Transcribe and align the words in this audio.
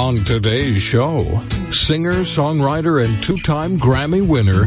On 0.00 0.16
today's 0.16 0.80
show, 0.80 1.42
singer, 1.70 2.20
songwriter, 2.20 3.04
and 3.04 3.22
two 3.22 3.36
time 3.36 3.78
Grammy 3.78 4.26
winner, 4.26 4.64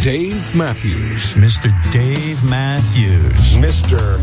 Dave 0.00 0.54
Matthews. 0.54 1.34
Mr. 1.34 1.92
Dave 1.92 2.48
Matthews. 2.48 3.32
Mr. 3.54 4.16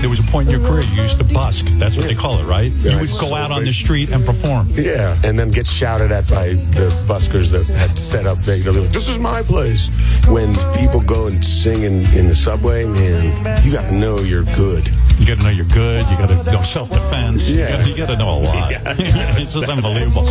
There 0.00 0.08
was 0.08 0.18
a 0.18 0.22
point 0.24 0.48
in 0.48 0.58
your 0.58 0.68
career 0.68 0.82
you 0.82 1.02
used 1.02 1.18
to 1.18 1.24
busk. 1.24 1.66
That's 1.74 1.96
what 1.96 2.06
they 2.06 2.14
call 2.14 2.40
it, 2.40 2.44
right? 2.44 2.72
Yeah, 2.72 2.92
you 2.94 3.00
would 3.00 3.10
go 3.10 3.28
so 3.28 3.34
out 3.34 3.52
on 3.52 3.62
the 3.62 3.72
street 3.72 4.10
and 4.10 4.24
perform. 4.24 4.68
Yeah, 4.70 5.20
and 5.22 5.38
then 5.38 5.50
get 5.50 5.66
shouted 5.66 6.10
at 6.10 6.28
by 6.30 6.54
the 6.54 6.88
buskers 7.06 7.52
that 7.52 7.72
had 7.72 7.96
set 7.98 8.26
up. 8.26 8.38
They, 8.38 8.60
they're 8.60 8.72
like, 8.72 8.90
"This 8.90 9.08
is 9.08 9.18
my 9.18 9.42
place." 9.42 9.88
When 10.26 10.54
people 10.76 11.00
go 11.02 11.26
and 11.26 11.44
sing 11.44 11.82
in, 11.82 12.04
in 12.16 12.28
the 12.28 12.34
subway, 12.34 12.84
man, 12.84 13.64
you 13.64 13.70
got 13.70 13.90
to 13.90 13.94
know 13.94 14.18
you're 14.20 14.44
good. 14.56 14.92
You 15.22 15.28
got 15.28 15.38
to 15.38 15.44
know 15.44 15.50
you're 15.50 15.64
good. 15.66 16.02
You 16.10 16.16
got 16.16 16.30
to 16.30 16.50
know 16.50 16.62
self 16.62 16.88
defense. 16.88 17.42
Yeah. 17.42 17.86
You 17.86 17.96
got 17.96 18.08
to 18.08 18.16
know 18.16 18.30
a 18.30 18.40
lot. 18.42 18.72
Yeah. 18.72 18.82
it's 19.38 19.52
just 19.52 19.68
unbelievable. 19.68 20.26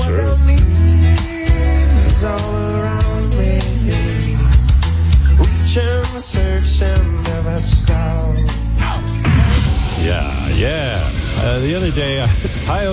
Yeah, 10.03 10.49
yeah. 10.49 11.09
Uh, 11.37 11.59
the 11.59 11.73
other 11.73 11.91
day, 11.91 12.27
hi 12.65 12.83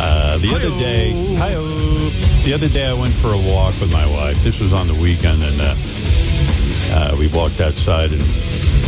uh, 0.00 0.38
the 0.38 0.54
other 0.54 0.70
day, 0.78 1.34
hi 1.36 1.52
The 2.46 2.54
other 2.54 2.70
day, 2.70 2.86
I 2.86 2.94
went 2.94 3.12
for 3.12 3.34
a 3.34 3.38
walk 3.52 3.78
with 3.78 3.92
my 3.92 4.06
wife. 4.06 4.42
This 4.42 4.58
was 4.58 4.72
on 4.72 4.88
the 4.88 4.94
weekend, 4.94 5.42
and 5.42 5.60
uh, 5.60 5.74
uh, 6.92 7.16
we 7.18 7.28
walked 7.28 7.60
outside, 7.60 8.12
and 8.12 8.22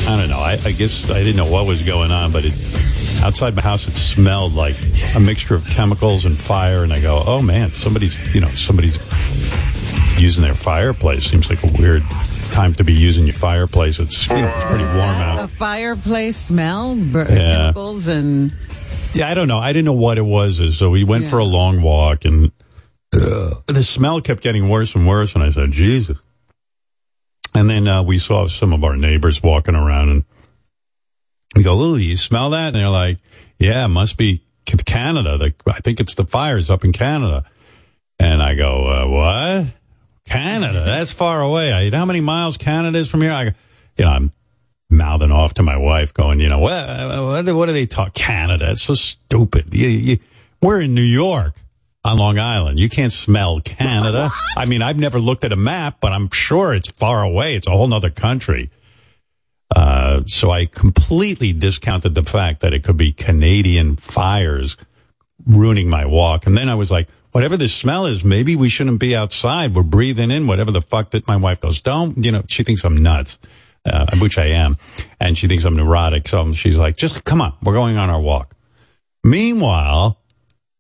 I 0.09 0.17
don't 0.17 0.31
know. 0.31 0.39
I, 0.39 0.59
I 0.64 0.73
guess 0.73 1.11
I 1.11 1.19
didn't 1.23 1.37
know 1.37 1.51
what 1.51 1.67
was 1.67 1.83
going 1.83 2.11
on, 2.11 2.33
but 2.33 2.45
it 2.45 2.53
outside 3.23 3.55
my 3.55 3.62
house, 3.62 3.87
it 3.89 3.95
smelled 3.95 4.55
like 4.55 4.77
a 5.14 5.20
mixture 5.20 5.55
of 5.55 5.67
chemicals 5.67 6.25
and 6.25 6.39
fire. 6.39 6.83
And 6.83 6.92
I 6.92 7.01
go, 7.01 7.23
"Oh 7.27 7.42
man, 7.42 7.73
somebody's 7.73 8.17
you 8.34 8.41
know 8.41 8.48
somebody's 8.55 8.97
using 10.19 10.42
their 10.42 10.55
fireplace. 10.55 11.25
Seems 11.25 11.51
like 11.51 11.62
a 11.62 11.70
weird 11.81 12.03
time 12.53 12.75
to 12.75 12.84
be 12.84 12.95
using 12.95 13.25
your 13.27 13.34
fireplace. 13.34 13.98
It's 13.98 14.29
you 14.29 14.36
know 14.36 14.48
it's 14.48 14.64
pretty 14.64 14.84
warm 14.84 14.98
out." 14.98 15.45
A 15.45 15.48
fireplace 15.48 16.36
smell, 16.36 16.95
bur- 16.97 17.27
Yeah. 17.29 17.56
chemicals, 17.56 18.06
and 18.09 18.53
Yeah, 19.14 19.29
I 19.29 19.34
don't 19.34 19.48
know. 19.48 19.59
I 19.59 19.73
didn't 19.73 19.86
know 19.86 19.92
what 19.92 20.17
it 20.19 20.25
was. 20.25 20.77
So 20.79 20.91
we 20.91 21.05
went 21.05 21.25
Yeah. 21.25 21.31
for 21.31 21.39
a 21.39 21.45
long 21.45 21.83
walk, 21.83 22.25
and 22.25 22.51
uh, 23.14 23.51
the 23.67 23.83
smell 23.83 24.20
kept 24.20 24.42
getting 24.42 24.69
worse 24.69 24.95
and 24.95 25.06
worse. 25.06 25.34
And 25.34 25.42
I 25.45 25.51
said, 25.51 25.70
"Jesus!" 25.73 26.17
And 27.55 27.69
then 27.69 27.89
uh, 27.89 28.03
we 28.03 28.19
saw 28.19 28.47
some 28.47 28.73
of 28.73 28.85
our 28.85 28.97
neighbors 28.97 29.43
walking 29.43 29.75
around, 29.75 30.11
and 30.11 30.25
we 31.57 31.63
go, 31.63 31.79
"Oh, 31.79 31.97
you 31.97 32.17
smell 32.17 32.51
that?" 32.51 32.69
And 32.69 32.77
they're 32.77 32.89
like, 32.89 33.19
"Yeah, 33.59 33.85
it 33.85 33.89
must 33.89 34.17
be 34.17 34.43
Canada. 34.65 35.39
The, 35.39 35.55
I 35.67 35.81
think 35.81 36.01
it's 36.01 36.15
the 36.15 36.25
fires 36.25 36.71
up 36.71 36.85
in 36.85 36.93
Canada." 36.93 37.45
And 38.19 38.43
I 38.43 38.55
go, 38.55 38.87
uh, 38.87 39.07
"What? 39.07 39.75
Canada? 40.27 40.83
That's 40.87 41.13
far 41.13 41.41
away. 41.41 41.73
I, 41.73 41.91
how 41.97 42.05
many 42.05 42.21
miles 42.21 42.57
Canada 42.57 42.99
is 42.99 43.11
from 43.11 43.23
here?" 43.23 43.33
I, 43.33 43.45
go, 43.47 43.51
you 43.97 44.05
know, 44.05 44.11
I'm 44.11 44.31
mouthing 44.91 45.33
off 45.33 45.55
to 45.55 45.63
my 45.63 45.77
wife, 45.77 46.15
going, 46.15 46.41
you 46.41 46.49
know, 46.49 46.61
what, 46.61 46.87
what, 46.87 47.55
what 47.55 47.67
do 47.67 47.73
they 47.73 47.87
talk? 47.87 48.15
Canada. 48.15 48.71
It's 48.71 48.83
so 48.83 48.95
stupid. 48.95 49.75
You, 49.75 49.89
you, 49.89 50.19
we're 50.63 50.81
in 50.81 50.95
New 50.95 51.03
York 51.03 51.55
on 52.09 52.17
Long 52.17 52.39
Island. 52.39 52.81
You 52.81 52.89
can't 52.89 53.12
smell 53.12 53.61
Canada. 53.61 54.31
I 54.56 54.64
mean, 54.64 54.81
I've 54.81 54.98
never 54.98 55.19
looked 55.19 55.45
at 55.45 55.53
a 55.53 55.56
map, 55.56 55.98
but 56.01 56.12
I'm 56.12 56.31
sure 56.31 56.73
it's 56.73 56.91
far 56.91 57.23
away. 57.23 57.55
It's 57.55 57.67
a 57.67 57.70
whole 57.70 57.87
nother 57.87 58.11
country. 58.11 58.70
Uh, 59.75 60.23
so 60.27 60.51
I 60.51 60.64
completely 60.64 61.52
discounted 61.52 62.14
the 62.14 62.23
fact 62.24 62.61
that 62.61 62.73
it 62.73 62.83
could 62.83 62.96
be 62.96 63.13
Canadian 63.13 63.96
fires 63.96 64.79
ruining 65.46 65.91
my 65.91 66.07
walk. 66.07 66.46
And 66.46 66.57
then 66.57 66.70
I 66.70 66.74
was 66.74 66.91
like, 66.91 67.08
whatever 67.33 67.58
the 67.58 67.69
smell 67.69 68.07
is, 68.07 68.25
maybe 68.25 68.57
we 68.57 68.70
shouldn't 68.70 69.01
be 69.01 69.14
outside. 69.14 69.75
We're 69.75 69.83
breathing 69.83 70.30
in 70.30 70.46
whatever 70.46 70.70
the 70.70 70.80
fuck 70.80 71.11
that 71.11 71.29
my 71.29 71.36
wife 71.36 71.61
goes, 71.61 71.83
don't, 71.83 72.25
you 72.25 72.33
know, 72.33 72.42
she 72.48 72.63
thinks 72.63 72.85
I'm 72.85 72.96
nuts, 72.96 73.39
uh, 73.85 74.17
which 74.17 74.39
I 74.39 74.46
am. 74.46 74.79
And 75.20 75.36
she 75.36 75.46
thinks 75.46 75.67
I'm 75.67 75.75
neurotic. 75.75 76.27
So 76.27 76.55
she's 76.55 76.79
like, 76.79 76.96
just 76.96 77.25
come 77.25 77.42
on. 77.42 77.52
We're 77.63 77.75
going 77.75 77.98
on 77.98 78.08
our 78.08 78.20
walk. 78.20 78.55
Meanwhile, 79.23 80.17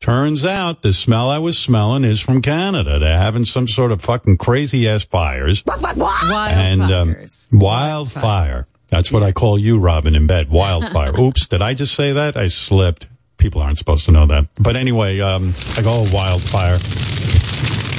turns 0.00 0.44
out 0.44 0.82
the 0.82 0.92
smell 0.92 1.30
I 1.30 1.38
was 1.38 1.58
smelling 1.58 2.04
is 2.04 2.20
from 2.20 2.42
Canada. 2.42 2.98
They're 2.98 3.18
having 3.18 3.44
some 3.44 3.66
sort 3.66 3.92
of 3.92 4.02
fucking 4.02 4.38
crazy 4.38 4.88
ass 4.88 5.04
fires 5.04 5.62
and 5.66 6.82
um, 6.82 7.16
wildfire. 7.52 8.66
That's 8.88 9.12
what 9.12 9.22
I 9.22 9.32
call 9.32 9.58
you, 9.58 9.78
Robin, 9.78 10.14
in 10.14 10.26
bed. 10.26 10.50
Wildfire. 10.50 11.12
Oops, 11.20 11.46
did 11.46 11.62
I 11.62 11.74
just 11.74 11.94
say 11.94 12.12
that? 12.12 12.36
I 12.36 12.48
slipped. 12.48 13.06
People 13.36 13.60
aren't 13.60 13.78
supposed 13.78 14.06
to 14.06 14.12
know 14.12 14.26
that. 14.26 14.48
But 14.58 14.76
anyway, 14.76 15.20
um, 15.20 15.54
I 15.76 15.82
go 15.82 16.04
oh, 16.06 16.10
wildfire. 16.12 16.78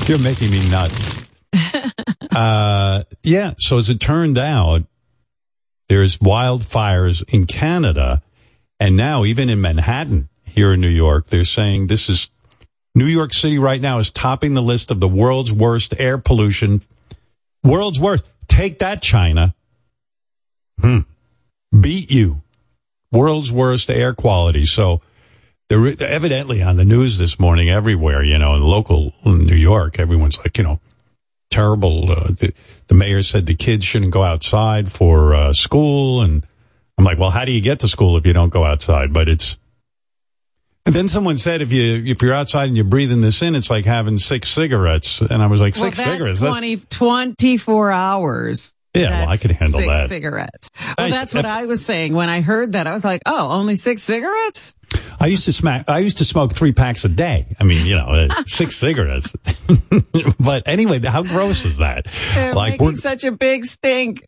You're 0.07 0.19
making 0.19 0.51
me 0.51 0.67
nuts. 0.69 1.29
uh, 2.35 3.03
yeah. 3.23 3.53
So 3.57 3.77
as 3.77 3.89
it 3.89 3.99
turned 3.99 4.37
out, 4.37 4.83
there's 5.87 6.17
wildfires 6.17 7.23
in 7.31 7.45
Canada, 7.45 8.21
and 8.79 8.97
now 8.97 9.23
even 9.23 9.49
in 9.49 9.61
Manhattan 9.61 10.29
here 10.49 10.73
in 10.73 10.81
New 10.81 10.87
York, 10.87 11.27
they're 11.27 11.45
saying 11.45 11.87
this 11.87 12.09
is 12.09 12.29
New 12.95 13.05
York 13.05 13.33
City 13.33 13.59
right 13.59 13.79
now 13.79 13.99
is 13.99 14.11
topping 14.11 14.53
the 14.53 14.61
list 14.61 14.91
of 14.91 14.99
the 14.99 15.07
world's 15.07 15.51
worst 15.51 15.93
air 15.99 16.17
pollution. 16.17 16.81
World's 17.63 17.99
worst. 17.99 18.25
Take 18.47 18.79
that, 18.79 19.01
China. 19.01 19.53
Hmm. 20.81 20.99
Beat 21.77 22.11
you. 22.11 22.41
World's 23.11 23.51
worst 23.51 23.89
air 23.89 24.13
quality. 24.13 24.65
So 24.65 25.01
they're 25.67 25.85
evidently 26.01 26.63
on 26.63 26.77
the 26.77 26.85
news 26.85 27.19
this 27.19 27.39
morning 27.39 27.69
everywhere, 27.69 28.23
you 28.23 28.37
know, 28.37 28.55
in 28.55 28.61
local 28.61 29.13
New 29.23 29.55
York, 29.55 29.99
everyone's 29.99 30.39
like, 30.39 30.57
you 30.57 30.63
know, 30.63 30.79
terrible. 31.51 32.11
Uh, 32.11 32.31
the, 32.31 32.53
the 32.87 32.95
mayor 32.95 33.21
said 33.23 33.45
the 33.45 33.55
kids 33.55 33.85
shouldn't 33.85 34.11
go 34.11 34.23
outside 34.23 34.91
for 34.91 35.33
uh, 35.33 35.53
school. 35.53 36.21
And 36.21 36.45
I'm 36.97 37.05
like, 37.05 37.19
well, 37.19 37.29
how 37.29 37.45
do 37.45 37.51
you 37.51 37.61
get 37.61 37.79
to 37.81 37.87
school 37.87 38.17
if 38.17 38.25
you 38.25 38.33
don't 38.33 38.49
go 38.49 38.63
outside? 38.63 39.13
But 39.13 39.29
it's, 39.29 39.57
and 40.85 40.95
then 40.95 41.07
someone 41.07 41.38
said 41.38 41.62
if 41.62 41.72
you 41.72 42.03
if 42.06 42.22
you're 42.22 42.34
outside 42.34 42.66
and 42.66 42.75
you're 42.75 42.85
breathing 42.85 43.22
this 43.22 43.41
in, 43.41 43.56
it's 43.56 43.69
like 43.69 43.85
having 43.85 44.17
six 44.17 44.50
cigarettes. 44.50 45.22
And 45.22 45.41
I 45.41 45.47
was 45.47 45.59
like, 45.59 45.75
well, 45.75 45.85
six 45.85 45.97
that's 45.97 46.09
cigarettes. 46.09 46.40
That's- 46.40 46.85
24 46.90 47.91
hours. 47.91 48.73
Yeah, 48.95 49.19
well, 49.19 49.29
I 49.29 49.38
could 49.38 49.51
handle 49.51 49.79
six 49.79 49.94
that. 49.94 50.09
cigarettes. 50.09 50.72
Well, 50.97 51.07
I- 51.07 51.09
that's 51.12 51.34
what 51.34 51.45
I 51.45 51.66
was 51.66 51.85
saying 51.85 52.13
when 52.13 52.28
I 52.29 52.41
heard 52.41 52.73
that. 52.73 52.88
I 52.88 52.94
was 52.94 53.03
like, 53.03 53.22
oh, 53.25 53.51
only 53.51 53.75
six 53.75 54.01
cigarettes? 54.01 54.73
I 55.19 55.28
used 55.28 55.44
to 55.44 55.53
smack. 55.53 55.90
I 55.90 56.00
used 56.00 56.17
to 56.19 56.25
smoke 56.25 56.53
three 56.53 56.72
packs 56.72 57.06
a 57.06 57.09
day. 57.09 57.56
I 57.59 57.66
mean, 57.66 57.85
you 57.85 57.96
know, 57.96 58.07
uh, 58.07 58.29
six 58.47 58.75
cigarettes. 58.75 59.31
but 60.40 60.67
anyway, 60.67 61.00
how 61.01 61.23
gross 61.23 61.66
is 61.66 61.78
that? 61.78 62.07
They're 62.34 62.56
like, 62.56 62.79
we're, 62.81 62.96
such 62.96 63.23
a 63.23 63.31
big 63.31 63.66
stink. 63.66 64.25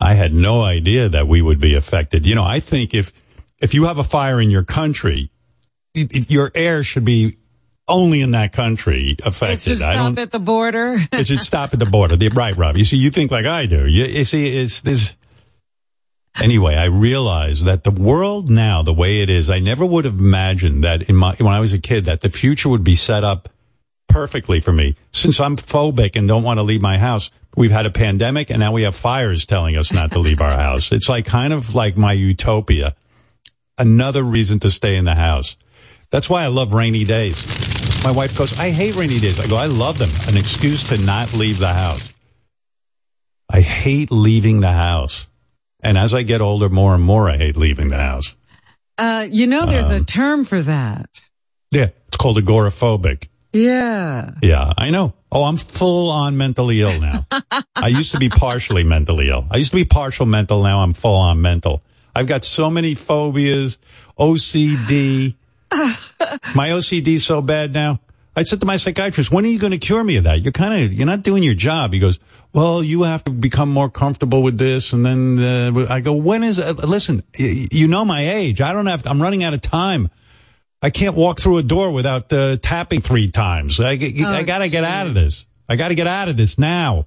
I 0.00 0.14
had 0.14 0.34
no 0.34 0.62
idea 0.62 1.08
that 1.10 1.28
we 1.28 1.40
would 1.40 1.60
be 1.60 1.74
affected. 1.76 2.26
You 2.26 2.34
know, 2.34 2.44
I 2.44 2.60
think 2.60 2.94
if 2.94 3.12
if 3.60 3.74
you 3.74 3.84
have 3.84 3.98
a 3.98 4.04
fire 4.04 4.40
in 4.40 4.50
your 4.50 4.64
country, 4.64 5.30
it, 5.94 6.14
it- 6.14 6.30
your 6.30 6.50
air 6.54 6.82
should 6.82 7.04
be 7.04 7.36
only 7.86 8.20
in 8.22 8.30
that 8.30 8.52
country 8.52 9.16
affected. 9.24 9.54
It 9.54 9.60
should 9.60 9.78
stop 9.78 10.18
at 10.18 10.30
the 10.30 10.38
border. 10.38 10.96
it 11.12 11.26
should 11.26 11.42
stop 11.42 11.72
at 11.72 11.78
the 11.78 11.86
border. 11.86 12.16
The- 12.16 12.28
right, 12.30 12.56
Rob. 12.56 12.76
You 12.76 12.84
see, 12.84 12.96
you 12.96 13.10
think 13.10 13.30
like 13.30 13.46
I 13.46 13.66
do. 13.66 13.86
You, 13.86 14.04
you 14.04 14.24
see, 14.24 14.56
it's 14.56 14.80
this. 14.80 15.16
Anyway, 16.40 16.74
I 16.74 16.86
realize 16.86 17.62
that 17.64 17.84
the 17.84 17.92
world 17.92 18.50
now, 18.50 18.82
the 18.82 18.92
way 18.92 19.20
it 19.20 19.30
is, 19.30 19.50
I 19.50 19.60
never 19.60 19.86
would 19.86 20.04
have 20.04 20.18
imagined 20.18 20.82
that 20.82 21.08
in 21.08 21.14
my 21.14 21.34
when 21.38 21.52
I 21.52 21.60
was 21.60 21.72
a 21.72 21.78
kid 21.78 22.06
that 22.06 22.22
the 22.22 22.30
future 22.30 22.68
would 22.68 22.82
be 22.82 22.96
set 22.96 23.22
up 23.22 23.48
perfectly 24.08 24.58
for 24.60 24.72
me. 24.72 24.96
Since 25.12 25.38
I'm 25.38 25.56
phobic 25.56 26.16
and 26.16 26.26
don't 26.26 26.42
want 26.42 26.58
to 26.58 26.62
leave 26.64 26.82
my 26.82 26.98
house, 26.98 27.30
we've 27.56 27.70
had 27.70 27.86
a 27.86 27.90
pandemic 27.90 28.50
and 28.50 28.58
now 28.58 28.72
we 28.72 28.82
have 28.82 28.96
fires 28.96 29.46
telling 29.46 29.76
us 29.76 29.92
not 29.92 30.10
to 30.12 30.18
leave 30.18 30.40
our 30.40 30.56
house. 30.56 30.90
It's 30.90 31.08
like 31.08 31.24
kind 31.26 31.52
of 31.52 31.74
like 31.74 31.96
my 31.96 32.12
utopia. 32.14 32.96
Another 33.78 34.22
reason 34.24 34.58
to 34.60 34.70
stay 34.72 34.96
in 34.96 35.04
the 35.04 35.14
house. 35.14 35.56
That's 36.14 36.30
why 36.30 36.44
I 36.44 36.46
love 36.46 36.72
rainy 36.72 37.02
days. 37.04 37.44
My 38.04 38.12
wife 38.12 38.38
goes, 38.38 38.56
I 38.60 38.70
hate 38.70 38.94
rainy 38.94 39.18
days. 39.18 39.40
I 39.40 39.48
go, 39.48 39.56
I 39.56 39.66
love 39.66 39.98
them. 39.98 40.10
An 40.28 40.36
excuse 40.36 40.84
to 40.90 40.96
not 40.96 41.32
leave 41.34 41.58
the 41.58 41.72
house. 41.72 42.08
I 43.50 43.60
hate 43.60 44.12
leaving 44.12 44.60
the 44.60 44.70
house. 44.70 45.26
And 45.80 45.98
as 45.98 46.14
I 46.14 46.22
get 46.22 46.40
older, 46.40 46.68
more 46.68 46.94
and 46.94 47.02
more 47.02 47.28
I 47.28 47.36
hate 47.36 47.56
leaving 47.56 47.88
the 47.88 47.96
house. 47.96 48.36
Uh, 48.96 49.26
you 49.28 49.48
know, 49.48 49.66
there's 49.66 49.90
Um, 49.90 50.02
a 50.02 50.04
term 50.04 50.44
for 50.44 50.62
that. 50.62 51.08
Yeah, 51.72 51.88
it's 52.06 52.16
called 52.16 52.38
agoraphobic. 52.38 53.26
Yeah. 53.52 54.30
Yeah, 54.40 54.72
I 54.78 54.90
know. 54.90 55.14
Oh, 55.32 55.42
I'm 55.42 55.56
full 55.56 56.12
on 56.12 56.36
mentally 56.36 56.80
ill 56.80 57.00
now. 57.00 57.26
I 57.74 57.88
used 57.88 58.12
to 58.12 58.18
be 58.20 58.28
partially 58.28 58.84
mentally 58.84 59.30
ill. 59.30 59.48
I 59.50 59.56
used 59.56 59.70
to 59.70 59.76
be 59.76 59.84
partial 59.84 60.26
mental. 60.26 60.62
Now 60.62 60.78
I'm 60.84 60.92
full 60.92 61.16
on 61.16 61.42
mental. 61.42 61.82
I've 62.14 62.28
got 62.28 62.44
so 62.44 62.70
many 62.70 62.94
phobias, 62.94 63.78
OCD. 64.16 65.34
My 66.54 66.70
OCD 66.70 67.08
is 67.16 67.24
so 67.26 67.42
bad 67.42 67.72
now. 67.72 68.00
I 68.36 68.42
said 68.42 68.60
to 68.60 68.66
my 68.66 68.76
psychiatrist, 68.78 69.30
when 69.30 69.44
are 69.44 69.48
you 69.48 69.60
going 69.60 69.70
to 69.70 69.78
cure 69.78 70.02
me 70.02 70.16
of 70.16 70.24
that? 70.24 70.40
You're 70.40 70.50
kind 70.52 70.82
of, 70.84 70.92
you're 70.92 71.06
not 71.06 71.22
doing 71.22 71.44
your 71.44 71.54
job. 71.54 71.92
He 71.92 72.00
goes, 72.00 72.18
well, 72.52 72.82
you 72.82 73.04
have 73.04 73.22
to 73.24 73.30
become 73.30 73.70
more 73.70 73.88
comfortable 73.88 74.42
with 74.42 74.58
this. 74.58 74.92
And 74.92 75.06
then 75.06 75.38
uh, 75.38 75.86
I 75.88 76.00
go, 76.00 76.14
when 76.14 76.42
is, 76.42 76.58
uh, 76.58 76.72
listen, 76.84 77.22
y- 77.38 77.66
you 77.70 77.86
know 77.86 78.04
my 78.04 78.28
age. 78.28 78.60
I 78.60 78.72
don't 78.72 78.86
have, 78.86 79.02
to, 79.04 79.10
I'm 79.10 79.22
running 79.22 79.44
out 79.44 79.54
of 79.54 79.60
time. 79.60 80.10
I 80.82 80.90
can't 80.90 81.14
walk 81.14 81.38
through 81.38 81.58
a 81.58 81.62
door 81.62 81.92
without 81.92 82.32
uh, 82.32 82.56
tapping 82.56 83.00
three 83.00 83.30
times. 83.30 83.78
I, 83.78 83.90
I 83.92 84.42
got 84.42 84.58
to 84.58 84.68
get 84.68 84.82
out 84.82 85.06
of 85.06 85.14
this. 85.14 85.46
I 85.68 85.76
got 85.76 85.88
to 85.88 85.94
get 85.94 86.08
out 86.08 86.28
of 86.28 86.36
this 86.36 86.58
now. 86.58 87.06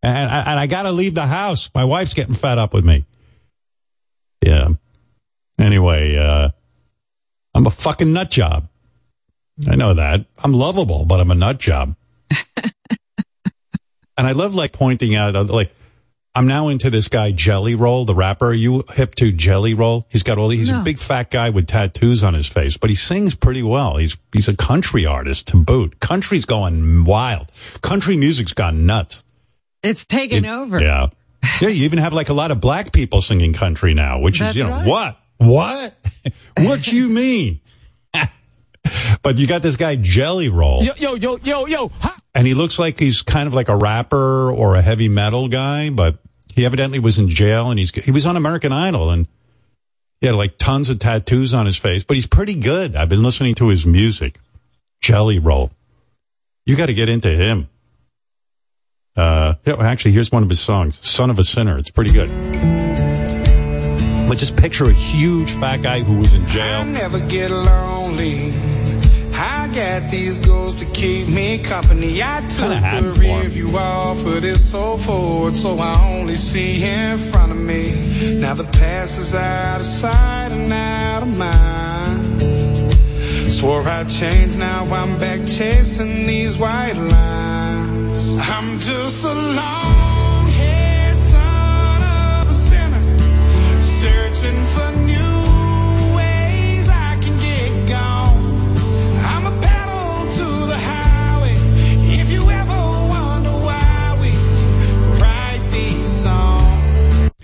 And, 0.00 0.30
and 0.30 0.58
I 0.60 0.66
got 0.68 0.84
to 0.84 0.92
leave 0.92 1.14
the 1.16 1.26
house. 1.26 1.70
My 1.74 1.84
wife's 1.84 2.14
getting 2.14 2.34
fed 2.34 2.58
up 2.58 2.72
with 2.72 2.84
me. 2.84 3.04
Yeah. 4.44 4.68
Anyway, 5.58 6.16
uh, 6.16 6.50
I'm 7.54 7.66
a 7.66 7.70
fucking 7.70 8.12
nut 8.12 8.30
job. 8.30 8.68
I 9.68 9.76
know 9.76 9.94
that. 9.94 10.24
I'm 10.42 10.52
lovable, 10.52 11.04
but 11.04 11.20
I'm 11.20 11.30
a 11.30 11.34
nut 11.34 11.58
job. 11.58 11.94
and 14.16 14.26
I 14.26 14.32
love 14.32 14.54
like 14.54 14.72
pointing 14.72 15.14
out, 15.14 15.36
uh, 15.36 15.44
like, 15.44 15.72
I'm 16.34 16.46
now 16.46 16.68
into 16.68 16.88
this 16.88 17.08
guy 17.08 17.30
Jelly 17.30 17.74
Roll, 17.74 18.06
the 18.06 18.14
rapper. 18.14 18.46
Are 18.46 18.54
you 18.54 18.84
hip 18.94 19.14
to 19.16 19.30
Jelly 19.32 19.74
Roll? 19.74 20.06
He's 20.08 20.22
got 20.22 20.38
all 20.38 20.48
the, 20.48 20.56
he's 20.56 20.70
a 20.70 20.80
big 20.80 20.96
fat 20.98 21.30
guy 21.30 21.50
with 21.50 21.66
tattoos 21.66 22.24
on 22.24 22.32
his 22.32 22.46
face, 22.46 22.78
but 22.78 22.88
he 22.88 22.96
sings 22.96 23.34
pretty 23.34 23.62
well. 23.62 23.98
He's 23.98 24.16
he's 24.32 24.48
a 24.48 24.56
country 24.56 25.04
artist 25.04 25.48
to 25.48 25.58
boot. 25.58 26.00
Country's 26.00 26.46
going 26.46 27.04
wild. 27.04 27.50
Country 27.82 28.16
music's 28.16 28.54
gone 28.54 28.86
nuts. 28.86 29.24
It's 29.82 30.06
taken 30.06 30.46
It- 30.46 30.50
over. 30.50 30.80
Yeah. 30.80 31.08
Yeah, 31.60 31.68
you 31.68 31.84
even 31.84 31.98
have 31.98 32.12
like 32.14 32.28
a 32.28 32.34
lot 32.34 32.50
of 32.52 32.60
black 32.60 32.92
people 32.92 33.20
singing 33.20 33.52
country 33.52 33.92
now, 33.94 34.20
which 34.20 34.38
That's 34.38 34.50
is, 34.54 34.62
you 34.62 34.64
know, 34.68 34.70
right. 34.70 34.86
what? 34.86 35.18
What? 35.46 35.94
what 36.58 36.90
you 36.90 37.08
mean? 37.08 37.60
but 39.22 39.38
you 39.38 39.46
got 39.46 39.62
this 39.62 39.76
guy 39.76 39.96
Jelly 39.96 40.48
Roll. 40.48 40.82
Yo, 40.82 40.92
yo, 40.96 41.14
yo, 41.14 41.36
yo, 41.38 41.66
yo. 41.66 41.88
Ha! 41.88 42.16
and 42.34 42.46
he 42.46 42.54
looks 42.54 42.78
like 42.78 42.98
he's 42.98 43.22
kind 43.22 43.46
of 43.46 43.54
like 43.54 43.68
a 43.68 43.76
rapper 43.76 44.50
or 44.50 44.76
a 44.76 44.82
heavy 44.82 45.08
metal 45.08 45.48
guy, 45.48 45.90
but 45.90 46.18
he 46.54 46.64
evidently 46.64 46.98
was 46.98 47.18
in 47.18 47.28
jail 47.28 47.70
and 47.70 47.78
he's 47.78 47.90
he 47.90 48.10
was 48.10 48.26
on 48.26 48.36
American 48.36 48.72
Idol 48.72 49.10
and 49.10 49.26
he 50.20 50.26
had 50.26 50.34
like 50.36 50.56
tons 50.58 50.88
of 50.88 50.98
tattoos 50.98 51.52
on 51.52 51.66
his 51.66 51.76
face, 51.76 52.04
but 52.04 52.16
he's 52.16 52.26
pretty 52.26 52.54
good. 52.54 52.94
I've 52.96 53.08
been 53.08 53.22
listening 53.22 53.54
to 53.56 53.68
his 53.68 53.84
music. 53.84 54.38
Jelly 55.00 55.38
Roll. 55.38 55.72
You 56.64 56.76
got 56.76 56.86
to 56.86 56.94
get 56.94 57.08
into 57.08 57.28
him. 57.28 57.68
Uh, 59.16 59.54
yeah, 59.66 59.74
actually, 59.80 60.12
here's 60.12 60.30
one 60.30 60.44
of 60.44 60.48
his 60.48 60.60
songs, 60.60 60.98
"Son 61.06 61.28
of 61.28 61.38
a 61.38 61.44
Sinner." 61.44 61.76
It's 61.76 61.90
pretty 61.90 62.12
good. 62.12 62.30
But 64.28 64.38
just 64.38 64.56
picture 64.56 64.86
a 64.86 64.92
huge 64.92 65.52
fat 65.52 65.82
guy 65.82 66.00
who 66.00 66.16
was 66.18 66.34
in 66.34 66.42
I 66.44 66.46
jail. 66.46 66.84
never 66.84 67.20
get 67.20 67.50
lonely. 67.50 68.52
I 69.34 69.68
got 69.68 70.10
these 70.10 70.38
goals 70.38 70.76
to 70.76 70.84
keep 70.86 71.28
me 71.28 71.58
company. 71.58 72.22
I 72.22 72.40
took 72.48 72.68
the 72.68 73.16
rear 73.18 73.48
view 73.48 73.76
off 73.76 74.24
of 74.24 74.42
this 74.42 74.70
so 74.70 74.96
forward, 74.96 75.56
so 75.56 75.78
I 75.78 76.00
only 76.14 76.36
see 76.36 76.82
in 76.82 77.18
front 77.18 77.52
of 77.52 77.58
me. 77.58 78.38
Now 78.40 78.54
the 78.54 78.64
past 78.64 79.18
is 79.18 79.34
out 79.34 79.80
of 79.80 79.86
sight 79.86 80.52
and 80.52 80.72
out 80.72 81.22
of 81.22 81.36
mind. 81.36 82.92
Swore 83.52 83.86
I'd 83.86 84.08
change, 84.08 84.56
now 84.56 84.84
I'm 84.92 85.18
back 85.18 85.46
chasing 85.46 86.26
these 86.26 86.58
white 86.58 86.96
lines. 86.96 88.50
I'm 88.50 88.78
just 88.78 89.24
a 89.24 89.34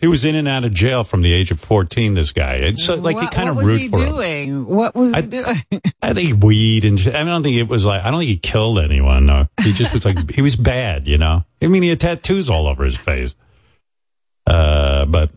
He 0.01 0.07
was 0.07 0.25
in 0.25 0.37
and 0.37 0.47
out 0.47 0.65
of 0.65 0.73
jail 0.73 1.03
from 1.03 1.23
the 1.23 1.33
age 1.33 1.51
of 1.51 1.59
14, 1.59 2.15
this 2.15 2.33
guy. 2.33 2.55
It's 2.55 2.85
so, 2.85 2.95
like, 2.95 3.21
you 3.21 3.27
kind 3.29 3.49
of 3.49 3.57
what 3.57 3.65
was 3.65 3.73
root 3.73 3.81
he 3.81 3.89
for 3.89 3.99
him. 4.01 4.13
doing? 4.13 4.67
What 4.67 4.95
was 4.95 5.13
I- 5.13 5.23
he 5.23 5.27
doing? 5.27 5.63
I 6.03 6.15
think 6.15 6.43
weed 6.43 6.85
and 6.85 7.01
shit. 7.01 7.17
I 7.17 7.25
don't 7.25 7.43
think 7.43 7.57
it 7.57 7.65
was 7.69 7.85
like, 7.85 8.05
I 8.05 8.11
don't 8.11 8.21
think 8.21 8.31
he 8.31 8.37
killed 8.37 8.79
anyone. 8.79 9.27
No. 9.27 9.49
He 9.61 9.73
just 9.73 9.93
was 9.93 10.05
like, 10.05 10.31
he 10.31 10.41
was 10.41 10.55
bad, 10.55 11.09
you 11.09 11.19
know? 11.19 11.45
I 11.61 11.67
mean, 11.67 11.83
he 11.83 11.89
had 11.89 11.99
tattoos 11.99 12.49
all 12.49 12.69
over 12.69 12.85
his 12.85 12.97
face. 12.97 13.35
Uh, 14.47 15.05
but 15.07 15.33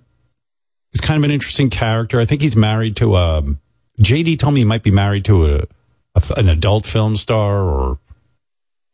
he's 0.91 1.01
kind 1.01 1.17
of 1.17 1.23
an 1.23 1.31
interesting 1.31 1.69
character. 1.69 2.19
I 2.19 2.25
think 2.25 2.41
he's 2.41 2.55
married 2.55 2.95
to, 2.97 3.15
um, 3.15 3.59
JD 3.99 4.39
told 4.39 4.53
me 4.53 4.61
he 4.61 4.65
might 4.65 4.83
be 4.83 4.91
married 4.91 5.25
to 5.25 5.45
a, 5.45 5.55
a 5.59 5.67
f- 6.17 6.31
an 6.31 6.49
adult 6.49 6.85
film 6.85 7.17
star 7.17 7.61
or, 7.63 7.99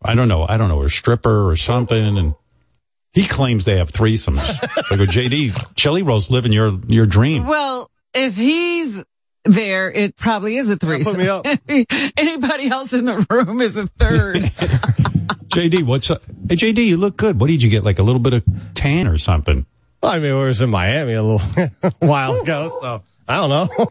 I 0.02 0.16
don't 0.16 0.28
know, 0.28 0.46
I 0.48 0.58
don't 0.58 0.70
know, 0.70 0.82
a 0.84 0.90
stripper 0.90 1.50
or 1.50 1.56
something. 1.56 2.18
And 2.18 2.36
he 3.14 3.28
claims 3.28 3.66
they 3.66 3.78
have 3.78 3.92
threesomes. 3.92 4.38
I 4.92 4.96
go, 4.98 5.06
JD, 5.06 5.76
Jelly 5.76 6.04
Roll's 6.04 6.30
living 6.30 6.52
your, 6.52 6.80
your 6.88 7.06
dream. 7.06 7.48
well, 7.48 7.90
if 8.14 8.36
he's 8.36 9.04
there, 9.46 9.92
it 9.92 10.16
probably 10.18 10.58
is 10.58 10.70
a 10.70 10.76
threesome. 10.78 11.18
me 11.18 11.28
up. 11.30 11.46
Anybody 12.18 12.68
else 12.68 12.94
in 12.94 13.06
the 13.06 13.26
room 13.30 13.62
is 13.62 13.76
a 13.76 13.88
third. 13.88 14.42
JD, 15.48 15.84
what's 15.84 16.12
up? 16.12 16.22
Hey, 16.50 16.56
JD, 16.56 16.86
you 16.86 16.98
look 16.98 17.18
good. 17.18 17.40
What 17.40 17.50
did 17.50 17.64
you 17.64 17.70
get? 17.70 17.84
Like 17.84 17.98
a 18.00 18.04
little 18.04 18.20
bit 18.20 18.34
of 18.34 18.44
tan 18.74 19.08
or 19.08 19.18
something? 19.18 19.66
Well, 20.08 20.16
I 20.16 20.20
mean, 20.20 20.38
we 20.38 20.46
was 20.46 20.62
in 20.62 20.70
Miami 20.70 21.14
a 21.14 21.22
little 21.22 21.42
while 22.00 22.40
ago, 22.40 22.70
so 22.82 23.04
I 23.28 23.36
don't 23.46 23.50
know. 23.50 23.68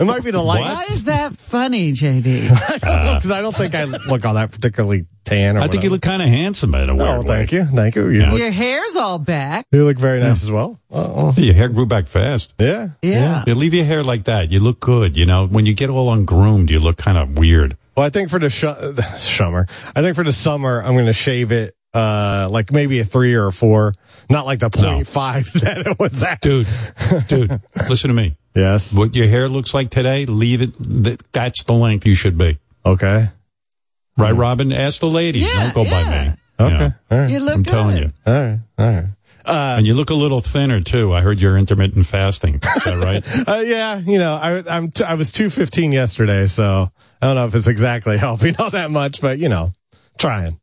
it 0.00 0.04
might 0.04 0.22
be 0.22 0.30
the 0.30 0.42
light 0.42 0.60
Why 0.60 0.84
is 0.90 1.04
that 1.04 1.36
funny, 1.38 1.92
JD? 1.92 2.48
because 2.74 3.30
I 3.30 3.40
don't 3.40 3.54
think 3.56 3.74
I 3.74 3.84
look 3.84 4.26
all 4.26 4.34
that 4.34 4.50
particularly 4.52 5.06
tan. 5.24 5.56
Or 5.56 5.60
I 5.60 5.68
think 5.68 5.84
you 5.84 5.88
look 5.90 6.02
kind 6.02 6.20
of 6.20 6.28
handsome 6.28 6.74
in 6.74 6.90
a 6.90 6.94
weird 6.94 7.08
Oh, 7.08 7.20
way. 7.22 7.26
thank 7.26 7.52
you, 7.52 7.64
thank 7.64 7.94
you. 7.96 8.08
You, 8.08 8.26
look, 8.26 8.38
Your 8.38 8.50
hair's 8.50 8.96
all 8.96 9.18
back. 9.18 9.64
you 9.72 9.84
look 9.86 9.96
very 9.98 10.20
nice 10.20 10.42
as 10.42 10.50
well. 10.50 10.78
Oh, 10.90 11.32
oh. 11.36 11.40
Your 11.40 11.54
hair 11.54 11.68
grew 11.70 11.86
back 11.86 12.06
fast. 12.06 12.52
yeah, 12.58 12.88
Yeah. 13.00 13.44
You 13.46 13.54
leave 13.54 13.72
your 13.72 13.86
hair 13.86 14.02
like 14.02 14.24
that. 14.24 14.50
You 14.52 14.60
look 14.60 14.80
good. 14.80 15.16
You 15.16 15.24
know, 15.24 15.46
when 15.46 15.64
you 15.64 15.72
get 15.74 15.88
all 15.88 16.12
ungroomed, 16.12 16.68
you 16.70 16.78
look 16.78 16.98
kind 16.98 17.16
of 17.16 17.38
weird. 17.38 17.76
Well, 17.96 18.06
I 18.06 18.10
think 18.10 18.28
for 18.30 18.38
the 18.38 18.50
sh- 18.50 19.18
summer, 19.22 19.66
I 19.96 20.02
think 20.02 20.14
for 20.14 20.24
the 20.24 20.32
summer, 20.32 20.82
I'm 20.82 20.92
going 20.94 21.06
to 21.06 21.12
shave 21.12 21.52
it 21.52 21.74
uh 21.94 22.48
like 22.50 22.70
maybe 22.72 23.00
a 23.00 23.04
three 23.04 23.34
or 23.34 23.48
a 23.48 23.52
four, 23.52 23.94
not 24.28 24.46
like 24.46 24.60
the 24.60 24.70
point 24.70 25.06
five 25.06 25.50
that 25.54 25.86
it 25.86 25.98
was 25.98 26.22
at. 26.22 26.40
Dude, 26.40 26.66
dude, 27.28 27.60
listen 27.88 28.08
to 28.08 28.14
me. 28.14 28.36
Yes. 28.54 28.92
What 28.92 29.14
your 29.14 29.26
hair 29.28 29.48
looks 29.48 29.74
like 29.74 29.90
today, 29.90 30.26
leave 30.26 30.60
it. 30.62 30.70
Th- 31.04 31.18
that's 31.32 31.64
the 31.64 31.72
length 31.72 32.06
you 32.06 32.14
should 32.14 32.36
be. 32.38 32.58
Okay. 32.84 33.28
Right, 34.16 34.32
Robin? 34.32 34.72
Ask 34.72 35.00
the 35.00 35.08
ladies. 35.10 35.42
Yeah, 35.50 35.70
Don't 35.72 35.84
go 35.84 35.90
by 35.90 36.04
me. 36.26 36.32
Okay. 36.58 36.74
Yeah. 36.78 36.90
All 37.10 37.18
right. 37.20 37.30
You 37.30 37.38
look 37.40 37.54
I'm 37.54 37.62
good. 37.62 37.70
telling 37.70 37.96
you. 37.96 38.10
All 38.26 38.34
right. 38.34 38.58
All 38.78 38.86
right. 38.86 39.04
and 39.46 39.86
you 39.86 39.94
look 39.94 40.10
a 40.10 40.14
little 40.14 40.40
thinner, 40.40 40.80
too. 40.82 41.14
I 41.14 41.22
heard 41.22 41.40
you're 41.40 41.56
intermittent 41.56 42.06
fasting. 42.06 42.56
Is 42.56 42.60
that 42.84 42.98
right? 43.02 43.48
Uh, 43.48 43.62
yeah, 43.64 43.96
you 43.98 44.18
know, 44.18 44.34
I 44.34 44.62
I'm 44.68 44.90
t- 44.90 45.04
I 45.04 45.14
was 45.14 45.32
two 45.32 45.48
fifteen 45.48 45.90
yesterday, 45.92 46.46
so 46.48 46.90
I 47.22 47.26
don't 47.26 47.36
know 47.36 47.46
if 47.46 47.54
it's 47.54 47.66
exactly 47.68 48.18
helping 48.18 48.56
all 48.58 48.70
that 48.70 48.90
much, 48.90 49.20
but 49.22 49.38
you 49.38 49.48
know, 49.48 49.72
trying. 50.18 50.60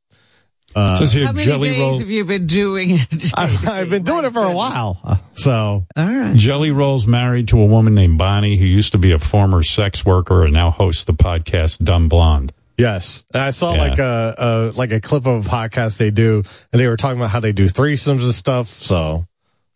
Says 1.00 1.12
here, 1.12 1.26
How 1.26 1.32
many 1.32 1.46
Jelly 1.46 1.70
days 1.70 1.80
Roll. 1.80 2.00
have 2.00 2.10
you 2.10 2.26
been 2.26 2.46
doing 2.48 2.92
it? 2.92 3.32
I, 3.38 3.58
I've 3.82 3.90
been 3.90 4.04
doing 4.04 4.26
it 4.26 4.34
for 4.34 4.44
a 4.44 4.52
while, 4.54 5.00
uh, 5.04 5.18
so 5.34 5.86
All 5.96 6.08
right. 6.08 6.36
Jelly 6.36 6.72
Roll's 6.72 7.08
married 7.08 7.48
to 7.50 7.62
a 7.62 7.66
woman 7.66 7.96
named 7.96 8.18
Bonnie 8.18 8.58
who 8.58 8.66
used 8.66 8.92
to 8.94 8.98
be 8.98 9.12
a 9.12 9.20
former 9.20 9.64
sex 9.64 10.06
worker 10.06 10.44
and 10.44 10.54
now 10.54 10.72
hosts 10.72 11.06
the 11.06 11.14
podcast 11.14 11.84
Dumb 11.84 12.08
Blonde. 12.10 12.54
yes. 12.78 13.24
And 13.34 13.42
I 13.44 13.50
saw 13.52 13.74
Yeah. 13.74 13.82
like 13.82 14.00
a, 14.00 14.36
a 14.38 14.72
like 14.78 14.92
a 14.92 15.02
clip 15.02 15.26
of 15.26 15.46
a 15.46 15.50
podcast 15.50 15.98
they 15.98 16.12
do, 16.12 16.44
and 16.72 16.80
they 16.80 16.88
were 16.88 16.98
talking 16.98 17.18
about 17.18 17.30
how 17.32 17.40
they 17.40 17.52
do 17.54 17.66
threesomes 17.66 18.24
and 18.24 18.36
stuff. 18.36 18.68
So 18.84 19.26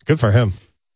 good 0.05 0.19
for 0.19 0.31
him. 0.31 0.53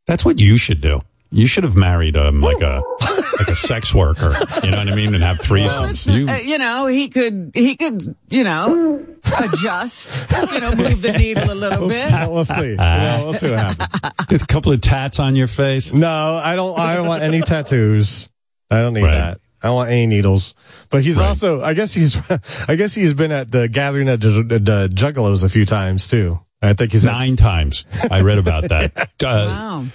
That's 0.08 0.24
what 0.24 0.40
you 0.40 0.58
should 0.58 0.82
do. 0.82 1.02
You 1.36 1.48
should 1.48 1.64
have 1.66 1.76
married 1.76 2.16
um 2.16 2.42
like 2.42 2.62
a 2.62 2.82
like 3.40 3.48
a 3.50 3.56
sex 3.56 3.94
worker. 3.94 4.34
You 4.64 4.72
know 4.72 4.78
what 4.78 4.88
I 4.90 4.96
mean? 4.96 5.14
And 5.14 5.24
have 5.24 5.38
threesomes. 5.40 6.06
You 6.12 6.28
Uh, 6.30 6.38
you 6.38 6.58
know, 6.58 6.88
he 6.88 7.10
could, 7.10 7.52
he 7.54 7.76
could, 7.76 8.16
you 8.30 8.44
know, 8.46 9.06
adjust, 9.40 10.32
you 10.54 10.60
know, 10.62 10.74
move 10.76 11.02
the 11.02 11.12
needle 11.12 11.52
a 11.52 11.54
little 11.54 11.90
bit. 11.90 12.12
We'll 12.30 12.46
see. 12.46 12.70
You 12.70 12.76
know, 12.78 13.22
we'll 13.26 13.34
see 13.34 13.50
what 13.52 13.60
happens. 13.60 14.30
with 14.30 14.44
a 14.44 14.48
couple 14.48 14.72
of 14.72 14.82
tats 14.82 15.20
on 15.20 15.36
your 15.36 15.48
face. 15.48 15.94
No, 15.94 16.36
I 16.44 16.56
don't. 16.56 16.78
I 16.80 16.96
don't 16.96 17.08
want 17.08 17.24
any 17.24 17.42
tattoos. 17.42 18.30
I 18.72 18.82
don't 18.82 18.94
need 18.94 19.04
Right. 19.04 19.12
that. 19.12 19.40
I 19.62 19.68
don't 19.68 19.76
want 19.76 19.90
any 19.92 20.06
needles. 20.08 20.54
But 20.90 21.02
he's 21.04 21.18
Right. 21.18 21.28
also. 21.28 21.62
I 21.62 21.74
guess 21.74 21.94
he's. 21.94 22.18
I 22.68 22.76
guess 22.76 22.94
he's 22.96 23.14
been 23.14 23.32
at 23.32 23.52
the 23.52 23.68
gathering 23.68 24.08
of 24.10 24.20
the, 24.22 24.30
the 24.44 24.90
Juggalos 24.94 25.44
a 25.44 25.50
few 25.50 25.66
times 25.66 26.08
too. 26.08 26.40
I 26.62 26.74
think 26.74 26.92
he's 26.94 27.06
at- 27.06 27.12
Nine 27.12 27.36
times. 27.36 27.86
I 28.10 28.22
read 28.22 28.38
about 28.38 28.70
that. 28.70 28.92
Uh, 28.98 29.06
Wow. 29.24 29.86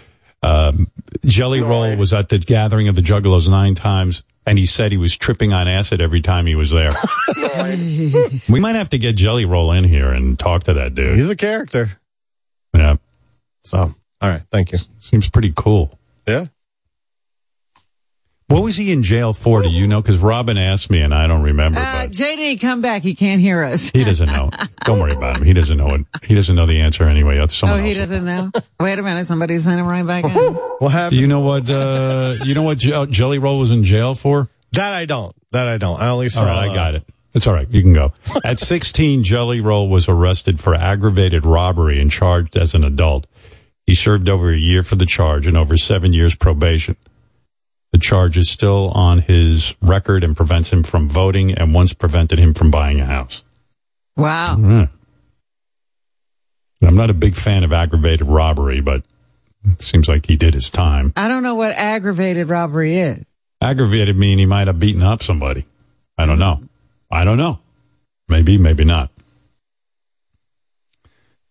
Um, 0.43 0.91
Jelly 1.25 1.61
Roll 1.61 1.97
was 1.97 2.13
at 2.13 2.29
the 2.29 2.39
gathering 2.39 2.89
of 2.89 2.95
the 2.95 3.03
Juggalos 3.03 3.49
nine 3.49 3.75
times, 3.75 4.23
and 4.47 4.59
he 4.59 4.67
said 4.67 4.91
he 4.91 4.99
was 4.99 5.17
tripping 5.17 5.53
on 5.53 5.69
acid 5.69 6.01
every 6.01 6.23
time 6.23 6.47
he 6.47 6.55
was 6.55 6.71
there. 6.71 6.93
we 8.49 8.61
might 8.61 8.75
have 8.77 8.89
to 8.91 8.99
get 8.99 9.17
Jelly 9.17 9.45
Roll 9.45 9.73
in 9.73 9.85
here 9.85 10.11
and 10.11 10.39
talk 10.39 10.65
to 10.65 10.75
that 10.75 10.95
dude. 10.95 11.17
He's 11.17 11.29
a 11.29 11.37
character. 11.37 11.91
Yeah, 12.75 12.97
So, 13.65 13.95
all 14.21 14.29
right. 14.31 14.43
Thank 14.51 14.73
you. 14.73 14.79
seems 14.99 15.29
pretty 15.29 15.53
cool. 15.57 15.91
Yeah. 16.27 16.47
What 18.50 18.62
was 18.64 18.76
he 18.76 18.90
in 18.92 19.02
jail 19.04 19.33
for? 19.33 19.62
Do 19.62 19.71
you 19.71 19.87
know? 19.87 20.02
Because 20.02 20.19
Robin 20.19 20.59
asked 20.59 20.90
me, 20.90 21.00
and 21.02 21.14
I 21.14 21.26
don't 21.28 21.42
remember. 21.42 21.78
Uh, 21.78 22.02
but 22.07 22.11
JD, 22.11 22.61
come 22.61 22.80
back. 22.80 23.02
He 23.02 23.14
can't 23.14 23.40
hear 23.40 23.62
us. 23.62 23.90
he 23.90 24.02
doesn't 24.02 24.26
know. 24.26 24.50
Don't 24.85 24.99
worry 24.99 25.12
about 25.12 25.37
him. 25.37 25.45
He 25.45 25.52
doesn't 25.52 25.76
know 25.78 25.88
it. 25.95 26.04
He 26.25 26.35
doesn't 26.35 26.57
know 26.57 26.66
the 26.66 26.80
answer 26.80 27.04
anyway. 27.04 27.38
That's 27.38 27.62
Oh, 27.62 27.76
he 27.76 27.90
else. 27.90 27.99
doesn't 27.99 28.25
know. 28.25 28.50
Wait 28.80 28.99
a 28.99 29.02
minute. 29.02 29.26
Somebody 29.26 29.57
sent 29.59 29.78
him 29.80 29.87
right 29.87 30.04
back 30.04 30.25
in. 30.25 30.30
What 30.33 30.80
Do 30.80 30.88
happened? 30.88 31.21
you 31.21 31.28
know 31.28 31.40
what? 31.40 31.71
Uh, 31.71 32.35
you 32.45 32.54
know 32.54 32.62
what 32.64 32.78
Je- 32.78 33.07
Jelly 33.07 33.38
Roll 33.38 33.59
was 33.61 33.71
in 33.71 33.85
jail 33.85 34.14
for? 34.16 34.49
that 34.73 34.92
I 34.95 35.04
don't. 35.04 35.35
That 35.52 35.69
I 35.69 35.78
don't. 35.78 36.00
I 36.00 36.09
only 36.09 36.28
saw. 36.28 36.40
All 36.40 36.47
right, 36.47 36.69
I 36.71 36.75
got 36.75 36.95
it. 36.97 37.04
It's 37.35 37.47
all 37.47 37.54
right. 37.54 37.69
You 37.71 37.83
can 37.83 37.92
go. 37.92 38.12
At 38.45 38.59
16, 38.59 39.23
Jelly 39.23 39.61
Roll 39.61 39.88
was 39.88 40.09
arrested 40.09 40.59
for 40.59 40.75
aggravated 40.75 41.47
robbery 41.47 42.00
and 42.00 42.11
charged 42.11 42.57
as 42.57 42.75
an 42.75 42.83
adult. 42.83 43.28
He 43.87 43.95
served 43.95 44.28
over 44.28 44.52
a 44.52 44.57
year 44.59 44.83
for 44.83 44.97
the 44.97 45.07
charge 45.07 45.47
and 45.47 45.57
over 45.57 45.76
seven 45.76 46.12
years 46.12 46.35
probation. 46.35 46.97
Charge 48.00 48.37
is 48.37 48.50
still 48.50 48.88
on 48.90 49.21
his 49.21 49.75
record 49.80 50.25
and 50.25 50.37
prevents 50.37 50.73
him 50.73 50.83
from 50.83 51.09
voting 51.09 51.52
and 51.52 51.75
once 51.75 51.92
prevented 51.92 52.38
him 52.38 52.54
from 52.54 52.71
buying 52.71 53.00
a 53.00 53.07
house. 53.07 53.42
Wow. 54.16 54.57
Hmm. 54.57 54.85
I'm 56.83 56.97
not 56.97 57.11
a 57.11 57.14
big 57.14 57.35
fan 57.35 57.62
of 57.64 57.73
aggravated 57.73 58.26
robbery, 58.26 58.80
but 58.80 59.04
it 59.64 59.83
seems 59.83 60.09
like 60.09 60.26
he 60.26 60.37
did 60.37 60.54
his 60.54 60.71
time. 60.71 61.12
I 61.16 61.28
don't 61.28 61.42
know 61.42 61.54
what 61.54 61.73
aggravated 61.73 62.49
robbery 62.49 62.99
is. 62.99 63.25
Aggravated 63.61 64.16
mean 64.16 64.38
he 64.38 64.47
might 64.47 64.66
have 64.66 64.80
beaten 64.80 65.02
up 65.02 65.23
somebody. 65.23 65.66
I 66.16 66.25
don't 66.26 66.38
know. 66.38 66.62
I 67.11 67.25
don't 67.25 67.37
know. 67.37 67.59
Maybe, 68.28 68.57
maybe 68.57 68.85
not. 68.85 69.11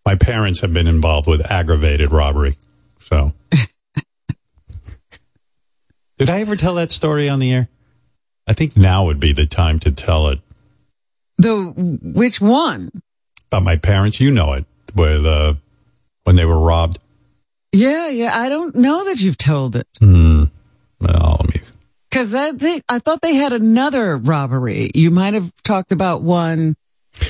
My 0.04 0.16
parents 0.16 0.60
have 0.60 0.72
been 0.72 0.88
involved 0.88 1.28
with 1.28 1.48
aggravated 1.50 2.10
robbery. 2.10 2.56
So. 2.98 3.32
Did 6.20 6.30
I 6.30 6.40
ever 6.40 6.54
tell 6.54 6.74
that 6.74 6.92
story 6.92 7.28
on 7.28 7.38
the 7.38 7.52
air? 7.52 7.68
I 8.46 8.52
think 8.52 8.76
now 8.76 9.06
would 9.06 9.18
be 9.20 9.32
the 9.32 9.46
time 9.46 9.78
to 9.80 9.90
tell 9.90 10.28
it 10.28 10.40
The 11.38 11.72
which 12.02 12.40
one? 12.40 12.90
about 13.50 13.62
my 13.62 13.76
parents. 13.76 14.20
You 14.20 14.30
know 14.30 14.52
it, 14.52 14.64
with 14.94 15.24
uh, 15.26 15.54
when 16.24 16.36
they 16.36 16.44
were 16.44 16.58
robbed. 16.60 16.98
Yeah, 17.72 18.08
yeah. 18.08 18.36
I 18.36 18.48
don't 18.48 18.74
know 18.76 19.04
that 19.06 19.20
you've 19.20 19.38
told 19.38 19.76
it 19.76 19.86
Hmm. 19.98 20.44
Well, 21.00 21.36
let 21.40 21.54
me. 21.54 21.60
because 22.10 22.34
I 22.34 22.52
think 22.52 22.84
I 22.88 22.98
thought 22.98 23.22
they 23.22 23.34
had 23.36 23.52
another 23.54 24.16
robbery. 24.18 24.90
You 24.94 25.10
might 25.10 25.32
have 25.34 25.50
talked 25.62 25.90
about 25.92 26.20
one. 26.22 26.76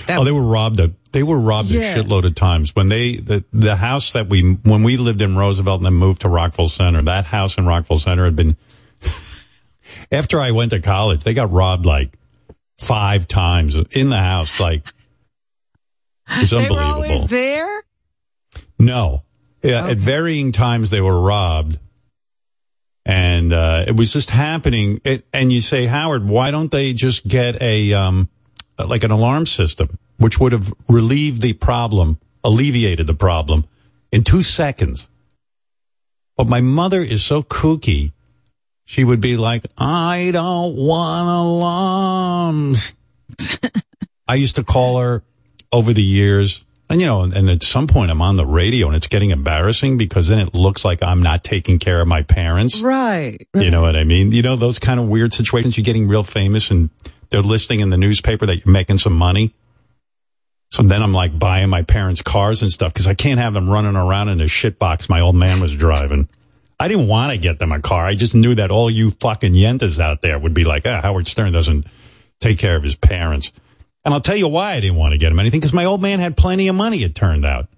That, 0.07 0.19
Oh, 0.19 0.25
they 0.25 0.33
were 0.33 0.43
robbed. 0.47 0.81
A, 0.81 0.93
they 1.13 1.23
were 1.23 1.39
robbed 1.39 1.69
Yeah. 1.71 1.81
a 1.83 1.97
shitload 2.03 2.25
of 2.27 2.35
times. 2.35 2.75
When 2.75 2.89
they 2.89 3.17
the 3.17 3.45
the 3.53 3.77
house 3.77 4.13
that 4.13 4.29
we 4.29 4.59
when 4.65 4.83
we 4.83 4.97
lived 4.97 5.21
in 5.23 5.37
Roosevelt 5.37 5.79
and 5.81 5.87
then 5.87 5.95
moved 5.95 6.23
to 6.23 6.29
Rockville 6.29 6.69
Centre, 6.69 7.03
that 7.03 7.27
house 7.27 7.57
in 7.57 7.67
Rockville 7.67 7.99
Centre 8.01 8.25
had 8.25 8.35
been. 8.37 8.57
After 10.13 10.41
I 10.41 10.51
went 10.53 10.71
to 10.71 10.81
college, 10.81 11.23
they 11.25 11.35
got 11.35 11.51
robbed 11.51 11.87
like 11.87 12.17
five 12.79 13.29
times 13.29 13.77
in 13.93 14.09
the 14.11 14.19
house. 14.19 14.59
Like 14.61 14.83
it's 16.29 16.51
they 16.51 16.57
were 16.57 16.63
unbelievable. 16.63 16.93
always 16.95 17.27
there. 17.27 17.83
No. 18.79 19.23
Yeah, 19.63 19.83
Okay. 19.83 19.91
At 19.93 19.97
varying 19.99 20.53
times 20.53 20.91
they 20.91 21.01
were 21.01 21.21
robbed. 21.21 21.79
And 23.07 23.53
uh, 23.53 23.85
it 23.89 23.97
was 23.97 24.13
just 24.13 24.31
happening. 24.31 25.01
It, 25.05 25.27
and 25.33 25.53
you 25.53 25.61
say, 25.61 25.87
Howard, 25.87 26.29
why 26.29 26.51
don't 26.51 26.71
they 26.71 26.93
just 26.93 27.27
get 27.27 27.61
a 27.61 27.93
um, 27.95 28.29
like 28.79 29.05
an 29.05 29.11
alarm 29.11 29.47
system, 29.47 29.99
which 30.19 30.39
would 30.39 30.53
have 30.53 30.73
relieved 30.89 31.43
the 31.43 31.55
problem, 31.55 32.19
alleviated 32.45 33.07
the 33.07 33.15
problem 33.15 33.67
in 34.13 34.23
two 34.23 34.43
seconds? 34.43 35.09
But 36.37 36.47
my 36.47 36.61
mother 36.61 37.01
is 37.01 37.25
so 37.25 37.43
kooky. 37.43 38.13
She 38.91 39.05
would 39.05 39.21
be 39.21 39.37
like, 39.37 39.65
I 39.79 40.31
don't 40.33 40.75
want 40.75 41.29
alarms. 41.29 42.93
I 44.27 44.35
used 44.35 44.57
to 44.57 44.65
call 44.65 44.99
her 44.99 45.23
over 45.71 45.93
the 45.93 46.03
years. 46.03 46.65
And 46.89 47.01
you 47.01 47.07
know, 47.07 47.23
and 47.23 47.49
at 47.49 47.63
some 47.63 47.87
point 47.87 48.11
I'm 48.11 48.21
on 48.21 48.35
the 48.35 48.45
radio 48.45 48.89
and 48.89 48.97
it's 48.97 49.07
getting 49.07 49.31
embarrassing 49.31 49.97
because 49.97 50.27
then 50.27 50.41
it 50.41 50.57
looks 50.57 50.85
like 50.85 51.05
I'm 51.05 51.23
not 51.23 51.45
taking 51.45 51.79
care 51.79 52.01
of 52.01 52.09
my 52.09 52.25
parents. 52.25 52.81
Right. 52.81 53.47
You 53.55 53.71
know 53.71 53.81
what 53.81 53.95
I 53.95 54.03
mean? 54.03 54.33
You 54.33 54.43
know, 54.43 54.57
those 54.57 54.81
kind 54.81 54.99
of 54.99 55.07
weird 55.07 55.35
situations. 55.35 55.77
You're 55.77 55.85
getting 55.85 56.09
real 56.09 56.25
famous 56.25 56.73
and 56.73 56.91
they're 57.29 57.43
listing 57.43 57.79
in 57.79 57.91
the 57.91 57.97
newspaper 57.97 58.45
that 58.47 58.67
you're 58.67 58.73
making 58.73 58.99
some 58.99 59.17
money. 59.17 59.55
So 60.73 60.83
then 60.83 61.01
I'm 61.01 61.13
like 61.13 61.39
buying 61.39 61.71
my 61.71 61.83
parents' 61.83 62.23
cars 62.23 62.61
and 62.61 62.73
stuff 62.73 62.93
because 62.93 63.07
I 63.07 63.15
can't 63.15 63.39
have 63.39 63.55
them 63.55 63.71
running 63.71 63.95
around 63.95 64.31
in 64.31 64.41
a 64.41 64.49
shit 64.49 64.81
box 64.81 65.09
my 65.09 65.21
old 65.21 65.37
man 65.37 65.61
was 65.61 65.77
driving. 65.77 66.29
I 66.81 66.89
didn't 66.89 67.09
want 67.09 67.33
to 67.33 67.37
get 67.39 67.59
them 67.59 67.73
a 67.73 67.81
car. 67.81 68.07
I 68.07 68.15
just 68.15 68.35
knew 68.35 68.55
that 68.55 68.71
all 68.71 68.91
you 68.91 69.11
fucking 69.11 69.53
yentas 69.53 70.01
out 70.01 70.23
there 70.23 70.39
would 70.39 70.55
be 70.55 70.65
like, 70.65 70.87
ah, 70.87 71.03
Howard 71.03 71.27
Stern 71.27 71.53
doesn't 71.53 71.87
take 72.41 72.59
care 72.59 72.75
of 72.75 72.83
his 72.83 72.97
parents. 72.97 73.53
And 74.03 74.15
I'll 74.15 74.23
tell 74.23 74.37
you 74.37 74.49
why 74.49 74.73
I 74.73 74.81
didn't 74.81 74.97
want 74.97 75.13
to 75.13 75.19
get 75.19 75.31
him 75.31 75.39
anything 75.39 75.61
because 75.61 75.75
my 75.75 75.85
old 75.85 76.01
man 76.01 76.21
had 76.21 76.39
plenty 76.39 76.69
of 76.69 76.75
money, 76.75 77.03
it 77.03 77.15
turned 77.15 77.45
out. 77.45 77.69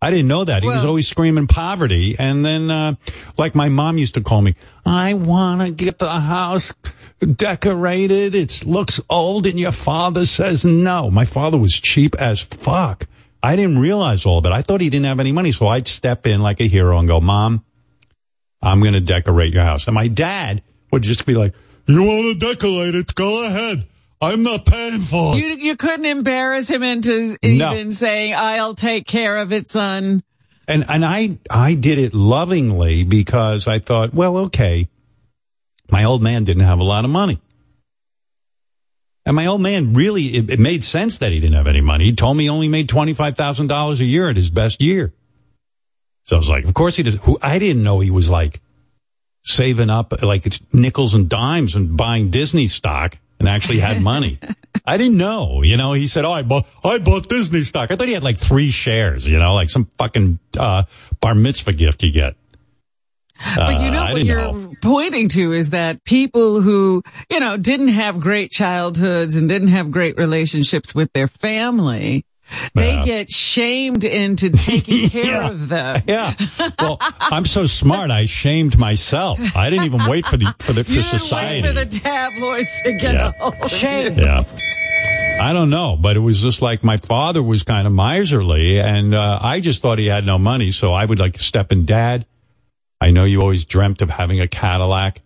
I 0.00 0.10
didn't 0.12 0.28
know 0.28 0.44
that. 0.44 0.62
He 0.62 0.68
was 0.68 0.84
always 0.84 1.08
screaming 1.08 1.46
poverty. 1.46 2.16
And 2.18 2.42
then, 2.42 2.70
uh, 2.70 2.94
like 3.36 3.54
my 3.54 3.68
mom 3.68 3.98
used 3.98 4.14
to 4.14 4.22
call 4.22 4.40
me, 4.40 4.54
I 4.86 5.12
want 5.12 5.60
to 5.60 5.70
get 5.70 5.98
the 5.98 6.08
house 6.08 6.72
decorated. 7.20 8.34
It 8.34 8.64
looks 8.64 9.00
old. 9.10 9.46
And 9.46 9.60
your 9.60 9.72
father 9.72 10.24
says 10.24 10.64
no. 10.64 11.10
My 11.10 11.26
father 11.26 11.58
was 11.58 11.74
cheap 11.74 12.14
as 12.18 12.40
fuck. 12.40 13.08
I 13.42 13.56
didn't 13.56 13.78
realize 13.78 14.24
all 14.24 14.40
that. 14.42 14.52
I 14.52 14.62
thought 14.62 14.80
he 14.80 14.88
didn't 14.88 15.06
have 15.06 15.20
any 15.20 15.32
money. 15.32 15.52
So 15.52 15.66
I'd 15.66 15.86
step 15.86 16.26
in 16.26 16.40
like 16.40 16.60
a 16.60 16.68
hero 16.68 16.98
and 16.98 17.06
go, 17.06 17.20
Mom, 17.20 17.62
I'm 18.62 18.80
going 18.80 18.92
to 18.94 19.00
decorate 19.00 19.52
your 19.54 19.64
house. 19.64 19.86
And 19.86 19.94
my 19.94 20.08
dad 20.08 20.62
would 20.92 21.02
just 21.02 21.24
be 21.26 21.34
like, 21.34 21.54
You 21.86 22.02
want 22.02 22.40
to 22.40 22.46
decorate 22.54 22.94
it? 22.94 23.14
Go 23.14 23.46
ahead. 23.46 23.84
I'm 24.22 24.42
not 24.42 24.66
paying 24.66 25.00
for 25.00 25.34
it. 25.34 25.38
You 25.38 25.46
you 25.56 25.76
couldn't 25.76 26.04
embarrass 26.04 26.68
him 26.68 26.82
into 26.82 27.38
No. 27.42 27.72
even 27.72 27.90
saying, 27.92 28.34
"I'll 28.36 28.74
take 28.74 29.06
care 29.06 29.38
of 29.38 29.50
it, 29.52 29.66
son." 29.66 30.22
and 30.68 30.84
and 30.90 31.04
I 31.06 31.38
I 31.50 31.74
did 31.74 31.98
it 31.98 32.12
lovingly 32.12 33.02
because 33.04 33.66
I 33.66 33.78
thought, 33.78 34.12
well, 34.12 34.36
okay, 34.38 34.90
my 35.90 36.04
old 36.04 36.22
man 36.22 36.44
didn't 36.44 36.64
have 36.64 36.80
a 36.80 36.84
lot 36.84 37.06
of 37.06 37.10
money, 37.10 37.40
and 39.24 39.34
my 39.34 39.46
old 39.46 39.62
man 39.62 39.94
really 39.94 40.24
it, 40.24 40.50
it 40.50 40.60
made 40.60 40.84
sense 40.84 41.16
that 41.18 41.32
he 41.32 41.40
didn't 41.40 41.56
have 41.56 41.66
any 41.66 41.80
money. 41.80 42.04
He 42.04 42.12
told 42.14 42.36
me 42.36 42.44
he 42.44 42.50
only 42.50 42.68
made 42.68 42.90
twenty 42.90 43.14
five 43.14 43.36
thousand 43.36 43.68
dollars 43.68 44.00
a 44.00 44.04
year 44.04 44.28
at 44.28 44.36
his 44.36 44.50
best 44.50 44.82
year, 44.82 45.14
so 46.30 46.36
I 46.36 46.38
was 46.38 46.48
like, 46.48 46.64
of 46.64 46.74
course 46.74 46.94
he 46.94 47.02
does. 47.02 47.14
Who 47.24 47.36
I 47.42 47.58
didn't 47.58 47.82
know 47.82 47.98
he 47.98 48.12
was 48.12 48.30
like 48.30 48.60
saving 49.42 49.90
up 49.90 50.22
like 50.22 50.46
nickels 50.72 51.12
and 51.12 51.28
dimes 51.28 51.74
and 51.74 51.96
buying 51.96 52.30
Disney 52.30 52.68
stock 52.68 53.18
and 53.40 53.48
actually 53.48 53.80
had 53.80 54.00
money. 54.12 54.38
I 54.86 54.96
didn't 54.96 55.16
know, 55.16 55.62
you 55.64 55.76
know, 55.76 55.92
he 55.92 56.06
said, 56.06 56.24
Oh, 56.24 56.30
I 56.30 56.42
bought, 56.42 56.66
I 56.84 56.98
bought 56.98 57.28
Disney 57.28 57.62
stock. 57.64 57.90
I 57.90 57.96
thought 57.96 58.06
he 58.06 58.14
had 58.14 58.22
like 58.22 58.38
three 58.38 58.70
shares, 58.70 59.26
you 59.26 59.40
know, 59.40 59.54
like 59.54 59.70
some 59.70 59.86
fucking, 59.98 60.38
uh, 60.56 60.84
bar 61.20 61.34
mitzvah 61.34 61.72
gift 61.72 62.04
you 62.04 62.12
get. 62.12 62.36
But 63.56 63.80
you 63.80 63.88
Uh, 63.88 63.90
know 63.90 64.02
I 64.04 64.12
what 64.12 64.24
you're 64.24 64.40
know. 64.52 64.74
pointing 64.82 65.28
to 65.30 65.52
is 65.52 65.70
that 65.70 66.04
people 66.04 66.60
who, 66.60 67.02
you 67.28 67.40
know, 67.40 67.56
didn't 67.56 67.88
have 67.88 68.20
great 68.20 68.52
childhoods 68.52 69.34
and 69.34 69.48
didn't 69.48 69.68
have 69.68 69.90
great 69.90 70.16
relationships 70.16 70.94
with 70.94 71.10
their 71.12 71.26
family, 71.26 72.24
they 72.74 72.94
Yeah. 72.94 73.04
get 73.04 73.30
shamed 73.30 74.04
into 74.04 74.50
taking 74.50 75.08
care 75.10 75.24
Yeah. 75.24 75.48
of 75.50 75.68
them. 75.68 76.02
Yeah. 76.06 76.34
Well, 76.78 76.98
I'm 77.00 77.44
so 77.44 77.66
smart. 77.66 78.10
I 78.10 78.26
shamed 78.26 78.78
myself. 78.78 79.38
I 79.56 79.70
didn't 79.70 79.84
even 79.86 80.08
wait 80.08 80.26
for 80.26 80.36
the, 80.36 80.54
for 80.58 80.72
the, 80.72 80.84
for 80.84 80.92
You 80.92 81.02
society. 81.02 81.62
wait 81.62 81.68
for 81.68 81.72
the 81.72 81.86
tabloids 81.86 82.82
to 82.84 82.92
get 82.92 83.14
Yeah. 83.14 83.32
a 83.40 83.42
hold 83.44 83.62
of. 83.62 84.18
Yeah. 84.18 84.44
I 85.42 85.52
don't 85.54 85.70
know, 85.70 85.96
but 85.96 86.16
it 86.16 86.20
was 86.20 86.42
just 86.42 86.60
like 86.60 86.84
my 86.84 86.98
father 86.98 87.42
was 87.42 87.62
kind 87.62 87.86
of 87.86 87.92
miserly 87.94 88.78
and, 88.80 89.14
uh, 89.14 89.38
I 89.40 89.60
just 89.60 89.80
thought 89.80 89.98
he 89.98 90.06
had 90.06 90.26
no 90.26 90.38
money. 90.38 90.70
So 90.70 90.92
I 90.92 91.04
would 91.04 91.18
like 91.18 91.38
step 91.38 91.72
in 91.72 91.86
dad. 91.86 92.26
I 93.00 93.10
know 93.10 93.24
you 93.24 93.40
always 93.40 93.64
dreamt 93.64 94.02
of 94.02 94.10
having 94.10 94.40
a 94.42 94.48
Cadillac 94.48 95.22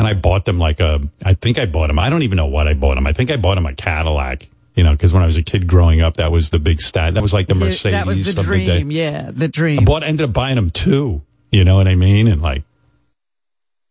and 0.00 0.08
I 0.08 0.14
bought 0.14 0.44
them 0.46 0.58
like 0.58 0.80
a, 0.80 1.00
I 1.24 1.34
think 1.34 1.58
I 1.58 1.66
bought 1.66 1.90
him. 1.90 1.98
I 2.00 2.10
don't 2.10 2.22
even 2.22 2.36
know 2.36 2.46
what 2.46 2.66
I 2.66 2.74
bought 2.74 2.98
him. 2.98 3.06
I 3.06 3.12
think 3.12 3.30
I 3.30 3.36
bought 3.36 3.56
him 3.56 3.66
a 3.66 3.72
Cadillac, 3.74 4.48
you 4.76 4.84
know, 4.84 4.96
cause 4.96 5.12
when 5.12 5.22
I 5.22 5.26
was 5.26 5.36
a 5.36 5.42
kid 5.42 5.66
growing 5.66 6.02
up, 6.02 6.18
that 6.18 6.30
was 6.30 6.50
the 6.50 6.58
big 6.58 6.80
stat. 6.80 7.14
That 7.14 7.22
was 7.22 7.32
like 7.32 7.48
the 7.48 7.54
Mercedes 7.54 7.92
that 7.92 8.06
was 8.06 8.34
the 8.34 8.40
of 8.40 8.46
the. 8.46 8.84
Yeah, 8.88 9.30
the 9.32 9.46
I 9.46 9.48
dream. 9.48 9.84
bought, 9.84 10.04
ended 10.04 10.28
up 10.28 10.32
buying 10.32 10.56
them 10.56 10.70
two. 10.70 11.22
You 11.50 11.64
know 11.64 11.76
what 11.76 11.88
I 11.88 11.94
mean? 11.94 12.28
And 12.28 12.42
like, 12.42 12.62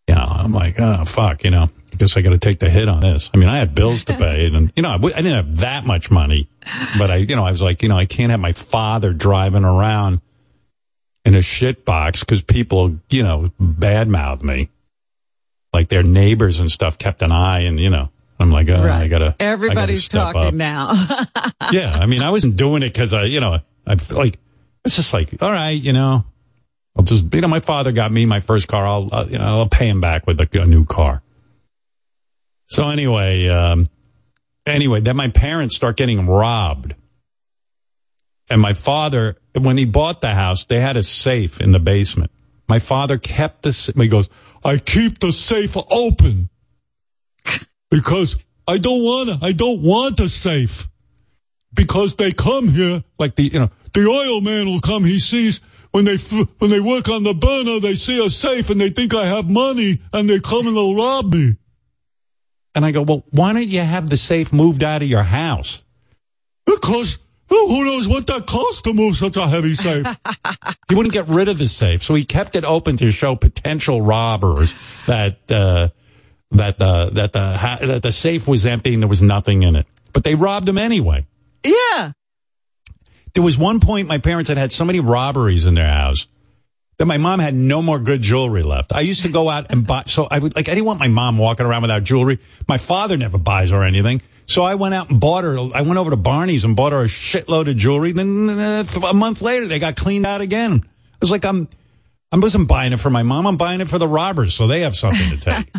you 0.07 0.15
know, 0.15 0.21
I'm 0.21 0.53
like, 0.53 0.79
oh 0.79 1.03
fuck, 1.05 1.43
you 1.43 1.49
know, 1.49 1.63
I 1.63 1.95
guess 1.97 2.15
I 2.15 2.21
got 2.21 2.31
to 2.31 2.37
take 2.37 2.59
the 2.59 2.69
hit 2.69 2.87
on 2.87 2.99
this. 2.99 3.31
I 3.33 3.37
mean, 3.37 3.49
I 3.49 3.57
had 3.57 3.73
bills 3.73 4.03
to 4.05 4.13
pay, 4.13 4.45
and 4.45 4.71
you 4.75 4.83
know, 4.83 4.89
I, 4.89 4.97
w- 4.97 5.15
I 5.15 5.21
didn't 5.21 5.35
have 5.47 5.55
that 5.61 5.85
much 5.85 6.11
money, 6.11 6.47
but 6.97 7.09
I, 7.09 7.15
you 7.15 7.35
know, 7.35 7.45
I 7.45 7.51
was 7.51 7.61
like, 7.61 7.81
you 7.81 7.89
know, 7.89 7.97
I 7.97 8.05
can't 8.05 8.29
have 8.29 8.39
my 8.39 8.51
father 8.53 9.13
driving 9.13 9.63
around 9.63 10.21
in 11.23 11.33
a 11.33 11.41
shit 11.41 11.85
box 11.85 12.19
because 12.19 12.43
people, 12.43 12.99
you 13.09 13.23
know, 13.23 13.51
badmouth 13.59 14.43
me, 14.43 14.69
like 15.73 15.89
their 15.89 16.03
neighbors 16.03 16.59
and 16.59 16.69
stuff 16.69 16.97
kept 16.99 17.23
an 17.23 17.31
eye, 17.31 17.61
and 17.61 17.79
you 17.79 17.89
know, 17.89 18.11
I'm 18.39 18.51
like, 18.51 18.69
oh, 18.69 18.83
I 18.83 19.07
gotta, 19.07 19.35
Everybody's 19.39 20.13
I 20.13 20.17
gotta 20.17 20.33
talking 20.33 20.47
up. 20.47 20.53
now. 20.53 20.93
yeah, 21.71 21.91
I 21.93 22.05
mean, 22.05 22.21
I 22.21 22.31
wasn't 22.31 22.57
doing 22.57 22.83
it 22.83 22.93
because 22.93 23.13
I, 23.13 23.23
you 23.23 23.39
know, 23.39 23.59
I 23.87 23.97
like 24.11 24.39
it's 24.85 24.95
just 24.95 25.13
like, 25.13 25.41
all 25.41 25.51
right, 25.51 25.69
you 25.71 25.93
know, 25.93 26.25
I'll 26.95 27.03
just, 27.03 27.33
you 27.33 27.41
know, 27.41 27.47
my 27.47 27.59
father 27.59 27.91
got 27.91 28.11
me 28.11 28.25
my 28.25 28.39
first 28.39 28.67
car. 28.67 28.85
I'll, 28.85 29.09
uh, 29.11 29.25
you 29.27 29.37
know, 29.37 29.43
I'll 29.43 29.69
pay 29.69 29.89
him 29.89 29.99
back 29.99 30.27
with 30.27 30.39
a, 30.39 30.61
a 30.61 30.65
new 30.65 30.85
car. 30.85 31.21
So 32.67 32.89
anyway, 32.89 33.47
um, 33.47 33.87
anyway, 34.65 35.01
then 35.01 35.17
my 35.17 35.29
parents 35.29 35.75
start 35.75 35.97
getting 35.97 36.27
robbed. 36.27 36.95
And 38.47 38.61
my 38.61 38.73
father, 38.73 39.37
when 39.59 39.77
he 39.77 39.85
bought 39.85 40.21
the 40.21 40.33
house, 40.33 40.65
they 40.65 40.79
had 40.79 40.97
a 40.97 41.03
safe 41.03 41.59
in 41.59 41.71
the 41.71 41.79
basement. 41.79 42.31
My 42.67 42.79
father 42.79 43.17
kept 43.17 43.63
the, 43.63 43.93
he 43.97 44.07
goes, 44.07 44.29
I 44.63 44.77
keep 44.77 45.19
the 45.19 45.31
safe 45.31 45.75
open 45.75 46.49
because 47.89 48.37
I 48.67 48.77
don't 48.77 49.03
want 49.03 49.29
to, 49.29 49.45
I 49.45 49.51
don't 49.51 49.81
want 49.81 50.19
a 50.19 50.29
safe 50.29 50.87
because 51.73 52.15
they 52.15 52.31
come 52.31 52.67
here 52.67 53.03
like 53.19 53.35
the, 53.35 53.43
you 53.43 53.59
know, 53.59 53.71
the 53.93 54.07
oil 54.07 54.41
man 54.41 54.67
will 54.67 54.79
come, 54.79 55.03
he 55.03 55.19
sees 55.19 55.61
when 55.91 56.05
they, 56.05 56.17
when 56.17 56.69
they 56.69 56.81
work 56.81 57.07
on 57.09 57.23
the 57.23 57.33
burner, 57.33 57.79
they 57.79 57.95
see 57.95 58.23
a 58.25 58.29
safe 58.29 58.69
and 58.69 58.81
they 58.81 58.89
think 58.89 59.13
I 59.13 59.25
have 59.25 59.49
money 59.49 59.99
and 60.13 60.29
they 60.29 60.39
come 60.39 60.67
and 60.67 60.75
they'll 60.75 60.95
rob 60.95 61.33
me. 61.33 61.55
And 62.73 62.85
I 62.85 62.91
go, 62.91 63.03
well, 63.03 63.23
why 63.29 63.53
don't 63.53 63.67
you 63.67 63.79
have 63.79 64.09
the 64.09 64.17
safe 64.17 64.51
moved 64.51 64.83
out 64.83 65.01
of 65.01 65.07
your 65.07 65.23
house? 65.23 65.81
Because 66.65 67.19
oh, 67.49 67.67
who 67.69 67.85
knows 67.85 68.07
what 68.07 68.27
that 68.27 68.45
costs 68.47 68.81
to 68.83 68.93
move 68.93 69.15
such 69.15 69.37
a 69.37 69.47
heavy 69.47 69.75
safe? 69.75 70.05
he 70.89 70.95
wouldn't 70.95 71.13
get 71.13 71.27
rid 71.27 71.47
of 71.47 71.57
the 71.57 71.67
safe, 71.67 72.03
so 72.03 72.13
he 72.15 72.23
kept 72.23 72.55
it 72.55 72.65
open 72.65 72.97
to 72.97 73.11
show 73.11 73.35
potential 73.35 74.01
robbers 74.01 75.05
that 75.05 75.51
uh, 75.51 75.89
that 76.57 76.79
the 76.79 77.09
that 77.13 77.33
the 77.33 77.57
ha- 77.57 77.79
that 77.81 78.03
the 78.03 78.11
safe 78.11 78.47
was 78.47 78.65
empty 78.65 78.93
and 78.93 79.03
there 79.03 79.09
was 79.09 79.21
nothing 79.21 79.63
in 79.63 79.75
it. 79.75 79.87
But 80.13 80.23
they 80.23 80.35
robbed 80.35 80.67
him 80.67 80.77
anyway. 80.77 81.25
Yeah. 81.63 82.11
There 83.33 83.43
was 83.43 83.57
one 83.57 83.79
point 83.79 84.07
my 84.07 84.17
parents 84.17 84.47
had 84.47 84.57
had 84.57 84.71
so 84.71 84.85
many 84.85 84.99
robberies 84.99 85.65
in 85.65 85.73
their 85.73 85.89
house 85.89 86.27
that 86.97 87.05
my 87.05 87.17
mom 87.17 87.39
had 87.39 87.53
no 87.53 87.81
more 87.81 87.99
good 87.99 88.21
jewelry 88.21 88.63
left. 88.63 88.93
I 88.93 89.01
used 89.01 89.23
to 89.23 89.29
go 89.29 89.49
out 89.49 89.71
and 89.71 89.85
buy, 89.85 90.03
so 90.05 90.27
I 90.31 90.39
would, 90.39 90.55
like, 90.55 90.69
I 90.69 90.73
didn't 90.73 90.85
want 90.85 90.99
my 90.99 91.09
mom 91.09 91.37
walking 91.37 91.65
around 91.65 91.81
without 91.81 92.03
jewelry. 92.03 92.39
My 92.67 92.77
father 92.77 93.17
never 93.17 93.37
buys 93.37 93.71
her 93.71 93.83
anything. 93.83 94.21
So 94.47 94.63
I 94.63 94.75
went 94.75 94.93
out 94.93 95.09
and 95.09 95.19
bought 95.19 95.43
her, 95.43 95.57
I 95.73 95.81
went 95.81 95.97
over 95.97 96.11
to 96.11 96.15
Barney's 96.15 96.63
and 96.63 96.75
bought 96.75 96.93
her 96.93 97.01
a 97.01 97.07
shitload 97.07 97.69
of 97.69 97.75
jewelry. 97.75 98.13
Then 98.13 98.49
uh, 98.49 98.85
a 99.09 99.13
month 99.13 99.41
later, 99.41 99.67
they 99.67 99.79
got 99.79 99.97
cleaned 99.97 100.25
out 100.25 100.39
again. 100.39 100.81
I 100.83 101.17
was 101.19 101.31
like, 101.31 101.43
I'm, 101.43 101.67
I 102.31 102.37
wasn't 102.37 102.67
buying 102.67 102.93
it 102.93 102.99
for 102.99 103.09
my 103.09 103.23
mom. 103.23 103.47
I'm 103.47 103.57
buying 103.57 103.81
it 103.81 103.87
for 103.87 103.97
the 103.97 104.07
robbers 104.07 104.53
so 104.53 104.67
they 104.67 104.81
have 104.81 104.95
something 104.95 105.29
to 105.29 105.37
take. 105.37 105.71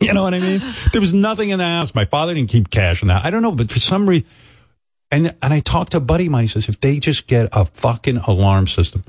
you 0.00 0.12
know 0.12 0.22
what 0.22 0.34
I 0.34 0.40
mean? 0.40 0.62
There 0.92 1.00
was 1.00 1.14
nothing 1.14 1.50
in 1.50 1.58
the 1.58 1.66
house. 1.66 1.94
My 1.94 2.04
father 2.04 2.34
didn't 2.34 2.50
keep 2.50 2.70
cash 2.70 3.02
in 3.02 3.08
that. 3.08 3.24
I 3.24 3.30
don't 3.30 3.42
know, 3.42 3.52
but 3.52 3.70
for 3.70 3.80
some 3.80 4.08
reason, 4.08 4.26
and 5.10 5.34
and 5.42 5.52
I 5.52 5.60
talked 5.60 5.92
to 5.92 5.98
a 5.98 6.00
buddy 6.00 6.26
of 6.26 6.32
mine. 6.32 6.44
He 6.44 6.48
says 6.48 6.68
if 6.68 6.80
they 6.80 6.98
just 6.98 7.26
get 7.26 7.48
a 7.52 7.64
fucking 7.64 8.18
alarm 8.18 8.66
system. 8.66 9.02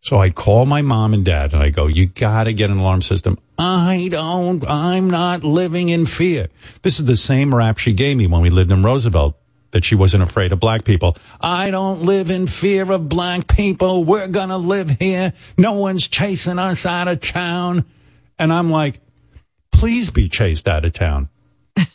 So 0.00 0.18
I 0.18 0.30
call 0.30 0.64
my 0.64 0.82
mom 0.82 1.12
and 1.12 1.24
dad 1.24 1.52
and 1.52 1.62
I 1.62 1.70
go, 1.70 1.86
you 1.86 2.06
got 2.06 2.44
to 2.44 2.52
get 2.52 2.70
an 2.70 2.78
alarm 2.78 3.02
system. 3.02 3.36
I 3.58 4.08
don't. 4.12 4.64
I'm 4.68 5.10
not 5.10 5.42
living 5.42 5.88
in 5.88 6.06
fear. 6.06 6.48
This 6.82 7.00
is 7.00 7.06
the 7.06 7.16
same 7.16 7.54
rap 7.54 7.78
she 7.78 7.92
gave 7.92 8.16
me 8.16 8.26
when 8.26 8.40
we 8.40 8.50
lived 8.50 8.70
in 8.70 8.84
Roosevelt. 8.84 9.36
That 9.72 9.84
she 9.84 9.94
wasn't 9.94 10.22
afraid 10.22 10.52
of 10.52 10.60
black 10.60 10.84
people. 10.84 11.14
I 11.40 11.70
don't 11.70 12.02
live 12.02 12.30
in 12.30 12.46
fear 12.46 12.90
of 12.90 13.08
black 13.08 13.46
people. 13.48 14.02
We're 14.02 14.28
gonna 14.28 14.56
live 14.56 14.88
here. 14.88 15.32
No 15.58 15.74
one's 15.74 16.08
chasing 16.08 16.58
us 16.58 16.86
out 16.86 17.06
of 17.06 17.20
town. 17.20 17.84
And 18.38 18.52
I'm 18.52 18.70
like, 18.70 19.00
please 19.72 20.10
be 20.10 20.28
chased 20.28 20.68
out 20.68 20.84
of 20.84 20.92
town. 20.92 21.28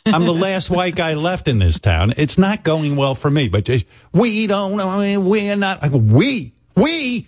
I'm 0.06 0.24
the 0.24 0.32
last 0.34 0.70
white 0.70 0.94
guy 0.94 1.14
left 1.14 1.48
in 1.48 1.58
this 1.58 1.80
town. 1.80 2.14
It's 2.16 2.38
not 2.38 2.62
going 2.62 2.96
well 2.96 3.14
for 3.14 3.30
me, 3.30 3.48
but 3.48 3.68
we 4.12 4.46
don't 4.46 4.76
know. 4.76 5.20
We're 5.20 5.56
not, 5.56 5.82
I 5.82 5.88
we, 5.88 6.52
we, 6.76 7.26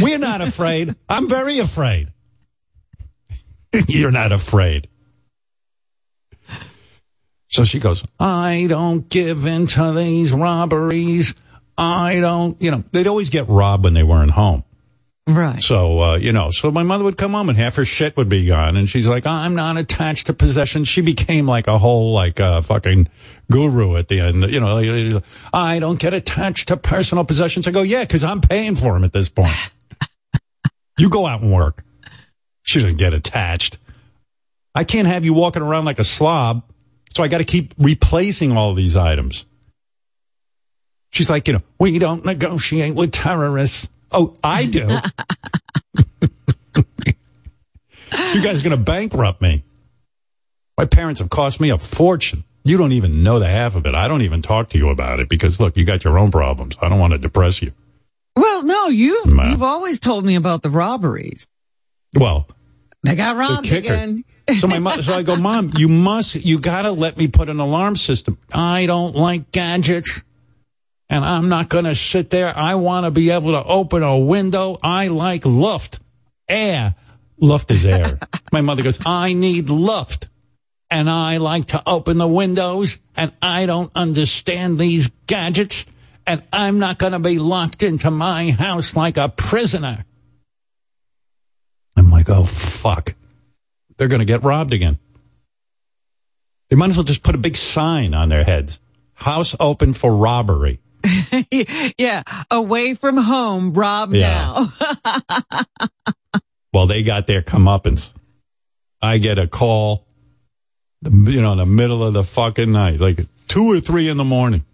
we're 0.00 0.18
not 0.18 0.40
afraid. 0.40 0.94
I'm 1.08 1.28
very 1.28 1.58
afraid. 1.58 2.12
You're 3.88 4.10
not 4.10 4.32
afraid. 4.32 4.88
So 7.54 7.62
she 7.62 7.78
goes, 7.78 8.04
I 8.18 8.66
don't 8.68 9.08
give 9.08 9.46
in 9.46 9.68
to 9.68 9.92
these 9.92 10.32
robberies. 10.32 11.36
I 11.78 12.18
don't, 12.18 12.60
you 12.60 12.72
know, 12.72 12.82
they'd 12.90 13.06
always 13.06 13.30
get 13.30 13.48
robbed 13.48 13.84
when 13.84 13.94
they 13.94 14.02
weren't 14.02 14.32
home. 14.32 14.64
Right. 15.28 15.62
So, 15.62 16.00
uh, 16.00 16.16
you 16.16 16.32
know, 16.32 16.50
so 16.50 16.72
my 16.72 16.82
mother 16.82 17.04
would 17.04 17.16
come 17.16 17.30
home 17.30 17.48
and 17.48 17.56
half 17.56 17.76
her 17.76 17.84
shit 17.84 18.16
would 18.16 18.28
be 18.28 18.44
gone. 18.44 18.76
And 18.76 18.88
she's 18.88 19.06
like, 19.06 19.24
I'm 19.24 19.54
not 19.54 19.76
attached 19.76 20.26
to 20.26 20.32
possessions. 20.32 20.88
She 20.88 21.00
became 21.00 21.46
like 21.46 21.68
a 21.68 21.78
whole, 21.78 22.12
like, 22.12 22.40
uh, 22.40 22.60
fucking 22.60 23.06
guru 23.48 23.98
at 23.98 24.08
the 24.08 24.18
end. 24.18 24.42
You 24.50 24.58
know, 24.58 24.74
like, 24.74 25.22
I 25.52 25.78
don't 25.78 26.00
get 26.00 26.12
attached 26.12 26.66
to 26.68 26.76
personal 26.76 27.24
possessions. 27.24 27.68
I 27.68 27.70
go, 27.70 27.82
yeah, 27.82 28.02
because 28.02 28.24
I'm 28.24 28.40
paying 28.40 28.74
for 28.74 28.94
them 28.94 29.04
at 29.04 29.12
this 29.12 29.28
point. 29.28 29.54
you 30.98 31.08
go 31.08 31.24
out 31.24 31.40
and 31.40 31.52
work. 31.52 31.84
She 32.62 32.80
doesn't 32.80 32.98
get 32.98 33.14
attached. 33.14 33.78
I 34.74 34.82
can't 34.82 35.06
have 35.06 35.24
you 35.24 35.34
walking 35.34 35.62
around 35.62 35.84
like 35.84 36.00
a 36.00 36.04
slob. 36.04 36.64
So 37.16 37.22
I 37.22 37.28
got 37.28 37.38
to 37.38 37.44
keep 37.44 37.74
replacing 37.78 38.56
all 38.56 38.74
these 38.74 38.96
items. 38.96 39.44
She's 41.10 41.30
like, 41.30 41.46
you 41.46 41.54
know, 41.54 41.60
we 41.78 41.98
don't 42.00 42.24
negotiate 42.24 42.94
with 42.94 43.12
terrorists. 43.12 43.88
Oh, 44.10 44.36
I 44.42 44.66
do. 44.66 44.88
you 48.34 48.42
guys 48.42 48.60
are 48.60 48.68
going 48.68 48.76
to 48.76 48.76
bankrupt 48.76 49.40
me. 49.40 49.62
My 50.76 50.86
parents 50.86 51.20
have 51.20 51.30
cost 51.30 51.60
me 51.60 51.70
a 51.70 51.78
fortune. 51.78 52.44
You 52.64 52.76
don't 52.76 52.92
even 52.92 53.22
know 53.22 53.38
the 53.38 53.46
half 53.46 53.76
of 53.76 53.86
it. 53.86 53.94
I 53.94 54.08
don't 54.08 54.22
even 54.22 54.42
talk 54.42 54.70
to 54.70 54.78
you 54.78 54.88
about 54.88 55.20
it 55.20 55.28
because 55.28 55.60
look, 55.60 55.76
you 55.76 55.84
got 55.84 56.02
your 56.02 56.18
own 56.18 56.30
problems. 56.32 56.76
I 56.80 56.88
don't 56.88 56.98
want 56.98 57.12
to 57.12 57.18
depress 57.18 57.62
you. 57.62 57.72
Well, 58.34 58.64
no, 58.64 58.88
you've, 58.88 59.32
Ma. 59.32 59.50
you've 59.50 59.62
always 59.62 60.00
told 60.00 60.24
me 60.24 60.34
about 60.34 60.62
the 60.62 60.70
robberies. 60.70 61.48
Well, 62.14 62.48
They 63.04 63.14
got 63.14 63.34
the 63.34 63.38
robbed 63.40 63.66
kicker. 63.66 63.92
again. 63.92 64.24
So 64.52 64.66
my 64.66 64.78
mother, 64.78 65.02
so 65.02 65.14
I 65.14 65.22
go, 65.22 65.36
mom, 65.36 65.70
you 65.76 65.88
must, 65.88 66.34
you 66.34 66.60
got 66.60 66.82
to 66.82 66.92
let 66.92 67.16
me 67.16 67.28
put 67.28 67.48
an 67.48 67.60
alarm 67.60 67.96
system. 67.96 68.38
I 68.52 68.84
don't 68.86 69.14
like 69.14 69.50
gadgets. 69.50 70.22
And 71.08 71.24
I'm 71.24 71.48
not 71.48 71.68
going 71.68 71.84
to 71.84 71.94
sit 71.94 72.30
there. 72.30 72.56
I 72.56 72.74
want 72.74 73.04
to 73.04 73.10
be 73.10 73.30
able 73.30 73.52
to 73.52 73.62
open 73.62 74.02
a 74.02 74.18
window. 74.18 74.78
I 74.82 75.08
like 75.08 75.44
luft, 75.46 76.00
air. 76.48 76.94
Luft 77.38 77.70
is 77.70 77.86
air. 77.86 78.18
My 78.52 78.60
mother 78.60 78.82
goes, 78.82 78.98
I 79.04 79.32
need 79.32 79.70
luft. 79.70 80.28
And 80.90 81.08
I 81.08 81.38
like 81.38 81.66
to 81.66 81.82
open 81.86 82.18
the 82.18 82.28
windows 82.28 82.98
and 83.16 83.32
I 83.42 83.66
don't 83.66 83.90
understand 83.94 84.78
these 84.78 85.10
gadgets. 85.26 85.86
And 86.26 86.42
I'm 86.52 86.78
not 86.78 86.98
going 86.98 87.12
to 87.12 87.18
be 87.18 87.38
locked 87.38 87.82
into 87.82 88.10
my 88.10 88.50
house 88.50 88.96
like 88.96 89.16
a 89.16 89.28
prisoner. 89.28 90.04
I'm 91.96 92.10
like, 92.10 92.28
oh, 92.30 92.44
fuck. 92.44 93.14
They're 93.96 94.08
going 94.08 94.20
to 94.20 94.24
get 94.26 94.42
robbed 94.42 94.72
again. 94.72 94.98
They 96.70 96.76
might 96.76 96.90
as 96.90 96.96
well 96.96 97.04
just 97.04 97.22
put 97.22 97.34
a 97.34 97.38
big 97.38 97.56
sign 97.56 98.14
on 98.14 98.28
their 98.28 98.44
heads. 98.44 98.80
House 99.14 99.54
open 99.60 99.92
for 99.92 100.16
robbery. 100.16 100.80
yeah. 101.98 102.22
Away 102.50 102.94
from 102.94 103.16
home, 103.18 103.72
rob 103.74 104.14
Yeah. 104.14 104.66
now. 104.80 105.62
Well, 106.72 106.88
they 106.88 107.04
got 107.04 107.28
their 107.28 107.40
comeuppance. 107.40 108.12
I 109.00 109.18
get 109.18 109.38
a 109.38 109.46
call, 109.46 110.08
the- 111.02 111.30
you 111.30 111.40
know, 111.40 111.52
in 111.52 111.58
the 111.58 111.66
middle 111.66 112.02
of 112.04 112.14
the 112.14 112.24
fucking 112.24 112.72
night, 112.72 112.98
like 112.98 113.20
two 113.46 113.70
or 113.70 113.78
three 113.78 114.08
in 114.08 114.16
the 114.16 114.24
morning. 114.24 114.64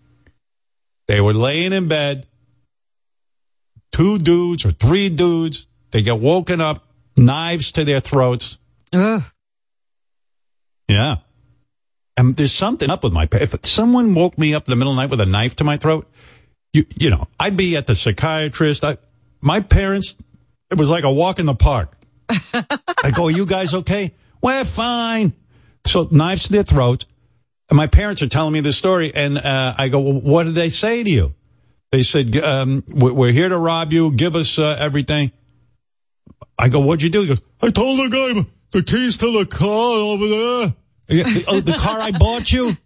They 1.09 1.21
were 1.21 1.35
laying 1.35 1.75
in 1.75 1.89
bed, 1.89 2.27
two 3.93 4.19
dudes 4.19 4.65
or 4.65 4.71
three 4.71 5.11
dudes. 5.11 5.67
They 5.91 6.01
get 6.01 6.19
woken 6.21 6.63
up, 6.63 6.87
knives 7.19 7.71
to 7.73 7.85
their 7.85 8.01
throats. 8.01 8.57
Ugh. 8.93 9.23
Yeah. 10.89 11.17
And 12.17 12.37
there's 12.37 12.53
something 12.53 12.91
up 12.91 13.03
with 13.05 13.13
my, 13.13 13.29
if 13.33 13.55
someone 13.65 14.15
woke 14.15 14.37
me 14.37 14.55
up 14.55 14.67
in 14.67 14.71
the 14.71 14.77
middle 14.77 14.93
of 14.93 14.97
the 14.97 15.03
night 15.03 15.11
with 15.11 15.21
a 15.21 15.27
knife 15.27 15.57
to 15.57 15.65
my 15.65 15.77
throat, 15.77 16.11
you, 16.73 16.85
you 16.97 17.11
know, 17.11 17.29
I'd 17.39 17.57
be 17.57 17.77
at 17.77 17.87
the 17.87 17.95
psychiatrist. 17.95 18.85
I, 18.85 18.99
my 19.41 19.61
parents, 19.61 20.17
it 20.71 20.79
was 20.79 20.91
like 20.91 21.05
a 21.05 21.13
walk 21.13 21.39
in 21.39 21.47
the 21.47 21.55
park. 21.55 21.97
I 22.29 23.11
go, 23.15 23.25
are 23.27 23.31
you 23.31 23.47
guys 23.47 23.75
okay? 23.75 24.15
We're 24.43 24.65
fine. 24.65 25.33
So 25.87 26.09
knives 26.11 26.45
to 26.45 26.53
their 26.53 26.63
throat. 26.63 27.07
And 27.71 27.77
my 27.77 27.87
parents 27.87 28.21
are 28.23 28.29
telling 28.29 28.53
me 28.53 28.61
this 28.61 28.77
story. 28.77 29.15
And 29.15 29.39
uh, 29.39 29.75
I 29.79 29.89
go, 29.89 30.01
well, 30.01 30.21
what 30.21 30.45
did 30.45 30.55
they 30.57 30.69
say 30.69 31.03
to 31.03 31.11
you? 31.11 31.35
They 31.93 32.03
said, 32.03 32.37
um, 32.37 32.85
we- 32.89 33.13
we're 33.13 33.33
here 33.33 33.49
to 33.49 33.59
rob 33.59 33.93
you. 33.93 34.13
Give 34.13 34.37
us 34.37 34.59
uh, 34.59 34.77
everything. 34.79 35.33
I 36.59 36.69
go, 36.69 36.81
what'd 36.81 37.03
you 37.03 37.11
do? 37.11 37.23
He 37.23 37.29
goes, 37.29 37.43
I 37.63 37.71
told 37.71 37.99
the 37.99 38.09
guy 38.09 38.51
the 38.73 38.83
keys 38.83 39.17
to 39.19 39.39
the 39.39 39.47
car 39.47 39.69
over 39.69 40.29
there. 40.29 40.75
Yeah, 41.09 41.25
the, 41.25 41.45
oh, 41.49 41.61
the 41.61 41.73
car 41.73 41.99
I 42.01 42.13
bought 42.13 42.53
you? 42.53 42.77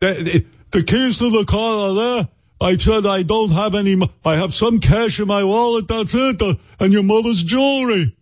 The, 0.00 0.12
the, 0.12 0.46
the 0.70 0.82
keys 0.82 1.18
to 1.18 1.30
the 1.30 1.44
car 1.44 1.90
are 1.90 1.94
there. 1.94 2.28
I 2.60 2.76
said 2.76 3.06
I 3.06 3.22
don't 3.22 3.50
have 3.52 3.74
any. 3.74 4.00
I 4.24 4.36
have 4.36 4.54
some 4.54 4.80
cash 4.80 5.18
in 5.18 5.26
my 5.26 5.44
wallet. 5.44 5.88
That's 5.88 6.14
it. 6.14 6.40
uh, 6.42 6.54
and 6.78 6.92
your 6.92 7.02
mother's 7.02 7.42
jewelry. 7.42 8.16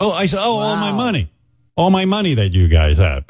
Oh, 0.00 0.12
I 0.12 0.26
said, 0.26 0.40
oh, 0.42 0.58
all 0.58 0.76
my 0.76 0.92
money, 0.92 1.30
all 1.76 1.90
my 1.90 2.04
money 2.04 2.34
that 2.34 2.52
you 2.52 2.68
guys 2.68 2.98
have. 2.98 3.24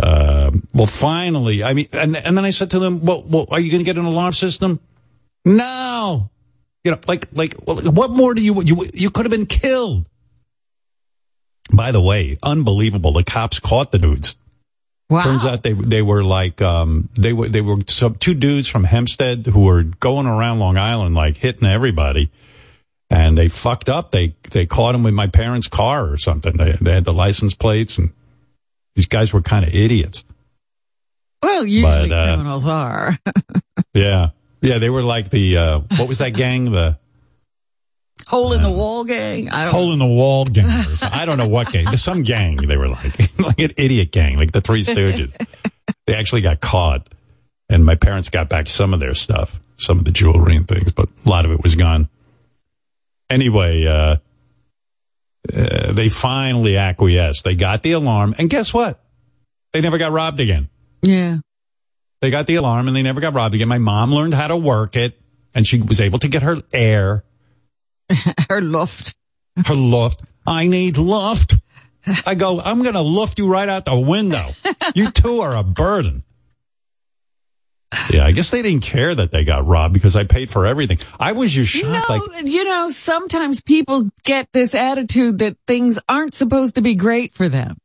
Um, 0.00 0.68
well, 0.72 0.86
finally, 0.86 1.64
I 1.64 1.74
mean, 1.74 1.88
and 1.92 2.16
and 2.16 2.36
then 2.36 2.44
I 2.44 2.50
said 2.50 2.70
to 2.70 2.78
them, 2.78 3.04
well, 3.04 3.24
well 3.26 3.46
are 3.50 3.58
you 3.58 3.70
going 3.70 3.80
to 3.80 3.84
get 3.84 3.98
an 3.98 4.04
alarm 4.04 4.32
system? 4.32 4.80
No, 5.44 6.30
You 6.84 6.92
know, 6.92 6.98
like, 7.06 7.26
like, 7.32 7.54
well, 7.66 7.76
what 7.92 8.10
more 8.10 8.34
do 8.34 8.42
you, 8.42 8.62
you, 8.62 8.84
you 8.94 9.10
could 9.10 9.24
have 9.24 9.30
been 9.30 9.46
killed. 9.46 10.06
By 11.72 11.92
the 11.92 12.00
way, 12.00 12.38
unbelievable. 12.42 13.12
The 13.12 13.24
cops 13.24 13.58
caught 13.60 13.92
the 13.92 13.98
dudes. 13.98 14.36
Wow. 15.10 15.22
Turns 15.22 15.44
out 15.44 15.62
they 15.62 15.72
they 15.72 16.02
were 16.02 16.22
like 16.22 16.60
um 16.60 17.08
they 17.14 17.32
were 17.32 17.48
they 17.48 17.62
were 17.62 17.76
some 17.86 18.16
two 18.16 18.34
dudes 18.34 18.68
from 18.68 18.84
Hempstead 18.84 19.46
who 19.46 19.64
were 19.64 19.82
going 19.82 20.26
around 20.26 20.58
Long 20.58 20.76
Island 20.76 21.14
like 21.14 21.36
hitting 21.36 21.66
everybody, 21.66 22.30
and 23.08 23.36
they 23.36 23.48
fucked 23.48 23.88
up. 23.88 24.10
They 24.10 24.34
they 24.50 24.66
caught 24.66 24.92
them 24.92 25.02
with 25.02 25.14
my 25.14 25.26
parents' 25.26 25.68
car 25.68 26.10
or 26.10 26.18
something. 26.18 26.56
They 26.56 26.72
they 26.72 26.92
had 26.92 27.04
the 27.04 27.14
license 27.14 27.54
plates, 27.54 27.96
and 27.96 28.12
these 28.96 29.06
guys 29.06 29.32
were 29.32 29.40
kind 29.40 29.66
of 29.66 29.74
idiots. 29.74 30.24
well, 31.42 31.64
usually 31.64 32.10
but, 32.10 32.14
uh, 32.14 32.34
criminals 32.34 32.66
are. 32.66 33.18
Yeah, 33.94 34.30
yeah, 34.60 34.78
they 34.78 34.90
were 34.90 35.02
like 35.02 35.30
the 35.30 35.56
uh 35.56 35.78
what 35.96 36.06
was 36.08 36.18
that 36.18 36.34
gang 36.34 36.70
the 36.70 36.98
Hole 38.28 38.52
in 38.52 38.60
the 38.60 38.70
wall 38.70 39.04
gang. 39.04 39.48
I 39.48 39.64
don't 39.64 39.72
hole 39.72 39.92
in 39.94 39.98
the 39.98 40.06
wall 40.06 40.44
gang. 40.52 40.66
I 41.00 41.24
don't 41.24 41.38
know 41.38 41.48
what 41.48 41.72
gang. 41.72 41.86
There's 41.86 42.02
some 42.02 42.22
gang 42.24 42.56
they 42.56 42.76
were 42.76 42.88
like 42.88 43.18
like 43.38 43.58
an 43.58 43.72
idiot 43.78 44.12
gang, 44.12 44.36
like 44.36 44.52
the 44.52 44.60
Three 44.60 44.84
Stooges. 44.84 45.32
they 46.06 46.14
actually 46.14 46.42
got 46.42 46.60
caught, 46.60 47.08
and 47.70 47.86
my 47.86 47.94
parents 47.94 48.28
got 48.28 48.50
back 48.50 48.68
some 48.68 48.92
of 48.92 49.00
their 49.00 49.14
stuff, 49.14 49.58
some 49.78 49.98
of 49.98 50.04
the 50.04 50.10
jewelry 50.10 50.56
and 50.56 50.68
things, 50.68 50.92
but 50.92 51.08
a 51.24 51.28
lot 51.28 51.46
of 51.46 51.52
it 51.52 51.62
was 51.62 51.74
gone. 51.74 52.10
Anyway, 53.30 53.86
uh, 53.86 54.16
uh, 55.56 55.92
they 55.92 56.10
finally 56.10 56.76
acquiesced. 56.76 57.44
They 57.44 57.54
got 57.54 57.82
the 57.82 57.92
alarm, 57.92 58.34
and 58.38 58.50
guess 58.50 58.74
what? 58.74 59.02
They 59.72 59.80
never 59.80 59.96
got 59.96 60.12
robbed 60.12 60.40
again. 60.40 60.68
Yeah. 61.00 61.38
They 62.20 62.28
got 62.28 62.46
the 62.46 62.56
alarm, 62.56 62.88
and 62.88 62.94
they 62.94 63.02
never 63.02 63.22
got 63.22 63.32
robbed 63.32 63.54
again. 63.54 63.68
My 63.68 63.78
mom 63.78 64.12
learned 64.12 64.34
how 64.34 64.48
to 64.48 64.56
work 64.56 64.96
it, 64.96 65.18
and 65.54 65.66
she 65.66 65.80
was 65.80 66.02
able 66.02 66.18
to 66.18 66.28
get 66.28 66.42
her 66.42 66.58
air. 66.74 67.24
Her 68.48 68.60
luft. 68.60 69.14
her 69.66 69.74
luft. 69.74 70.22
I 70.46 70.66
need 70.66 70.98
luft. 70.98 71.54
I 72.26 72.34
go, 72.36 72.60
I'm 72.60 72.82
going 72.82 72.94
to 72.94 73.02
luft 73.02 73.38
you 73.38 73.52
right 73.52 73.68
out 73.68 73.84
the 73.84 73.98
window. 73.98 74.46
You 74.94 75.10
two 75.10 75.40
are 75.40 75.54
a 75.56 75.62
burden. 75.62 76.22
Yeah, 78.10 78.24
I 78.26 78.32
guess 78.32 78.50
they 78.50 78.60
didn't 78.62 78.82
care 78.82 79.14
that 79.14 79.32
they 79.32 79.44
got 79.44 79.66
robbed 79.66 79.94
because 79.94 80.14
I 80.14 80.24
paid 80.24 80.50
for 80.50 80.66
everything. 80.66 80.98
I 81.18 81.32
was 81.32 81.50
just 81.52 81.74
You 81.74 81.80
shocked. 81.82 82.08
know, 82.10 82.16
like, 82.34 82.46
you 82.46 82.64
know, 82.64 82.90
sometimes 82.90 83.60
people 83.62 84.10
get 84.24 84.48
this 84.52 84.74
attitude 84.74 85.38
that 85.38 85.56
things 85.66 85.98
aren't 86.08 86.34
supposed 86.34 86.74
to 86.76 86.82
be 86.82 86.94
great 86.94 87.34
for 87.34 87.48
them. 87.48 87.76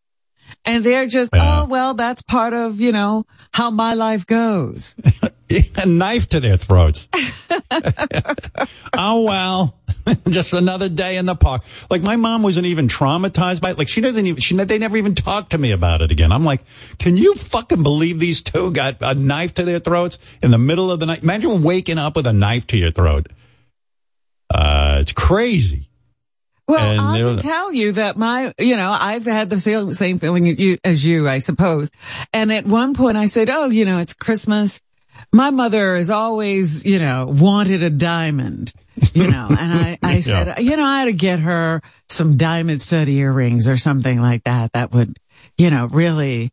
And 0.65 0.83
they're 0.83 1.05
just, 1.07 1.31
Yeah. 1.33 1.61
oh, 1.63 1.65
well, 1.65 1.93
that's 1.93 2.21
part 2.21 2.53
of, 2.53 2.79
you 2.81 2.91
know, 2.91 3.25
how 3.53 3.71
my 3.71 3.93
life 3.93 4.25
goes. 4.27 4.95
a 5.77 5.85
knife 5.85 6.27
to 6.29 6.39
their 6.39 6.57
throats. 6.57 7.07
oh, 8.97 9.23
well, 9.23 9.77
just 10.29 10.53
another 10.53 10.89
day 10.89 11.17
in 11.17 11.25
the 11.25 11.35
park. 11.35 11.63
Like 11.89 12.01
my 12.01 12.15
mom 12.15 12.43
wasn't 12.43 12.65
even 12.67 12.87
traumatized 12.87 13.61
by 13.61 13.71
it. 13.71 13.77
Like 13.77 13.87
she 13.87 14.01
doesn't 14.01 14.25
even, 14.25 14.41
she, 14.41 14.55
they 14.55 14.77
never 14.77 14.97
even 14.97 15.15
talked 15.15 15.51
to 15.51 15.57
me 15.57 15.71
about 15.71 16.01
it 16.01 16.11
again. 16.11 16.31
I'm 16.31 16.43
like, 16.43 16.61
can 16.99 17.15
you 17.15 17.35
fucking 17.35 17.83
believe 17.83 18.19
these 18.19 18.41
two 18.41 18.71
got 18.71 18.97
a 19.01 19.13
knife 19.15 19.53
to 19.55 19.63
their 19.63 19.79
throats 19.79 20.19
in 20.41 20.51
the 20.51 20.57
middle 20.57 20.91
of 20.91 20.99
the 20.99 21.05
night? 21.05 21.23
Imagine 21.23 21.63
waking 21.63 21.97
up 21.97 22.15
with 22.15 22.27
a 22.27 22.33
knife 22.33 22.67
to 22.67 22.77
your 22.77 22.91
throat. 22.91 23.27
Uh, 24.53 24.97
it's 25.01 25.13
crazy. 25.13 25.89
Well, 26.65 26.99
I 27.01 27.17
can 27.17 27.37
tell 27.39 27.73
you 27.73 27.93
that 27.93 28.15
my, 28.15 28.53
you 28.57 28.77
know, 28.77 28.95
I've 28.97 29.25
had 29.25 29.49
the 29.49 29.59
same, 29.59 29.91
same 29.91 30.19
feeling 30.19 30.47
as 30.47 30.59
you, 30.59 30.77
as 30.83 31.05
you, 31.05 31.27
I 31.27 31.39
suppose. 31.39 31.91
And 32.31 32.53
at 32.53 32.65
one 32.65 32.93
point 32.93 33.17
I 33.17 33.25
said, 33.25 33.49
oh, 33.49 33.65
you 33.65 33.83
know, 33.83 33.99
it's 33.99 34.13
Christmas. 34.13 34.79
My 35.33 35.49
mother 35.49 35.95
has 35.95 36.09
always, 36.11 36.85
you 36.85 36.99
know, 36.99 37.25
wanted 37.27 37.81
a 37.83 37.89
diamond, 37.89 38.71
you 39.13 39.27
know, 39.29 39.47
and 39.49 39.73
I, 39.73 39.97
I 40.03 40.19
said, 40.19 40.47
Yeah. 40.47 40.59
you 40.59 40.77
know, 40.77 40.85
I 40.85 40.99
had 40.99 41.05
to 41.05 41.13
get 41.13 41.39
her 41.39 41.81
some 42.07 42.37
diamond 42.37 42.79
stud 42.81 43.09
earrings 43.09 43.67
or 43.67 43.75
something 43.77 44.21
like 44.21 44.43
that. 44.43 44.73
That 44.73 44.91
would, 44.91 45.17
you 45.57 45.71
know, 45.71 45.87
really 45.87 46.51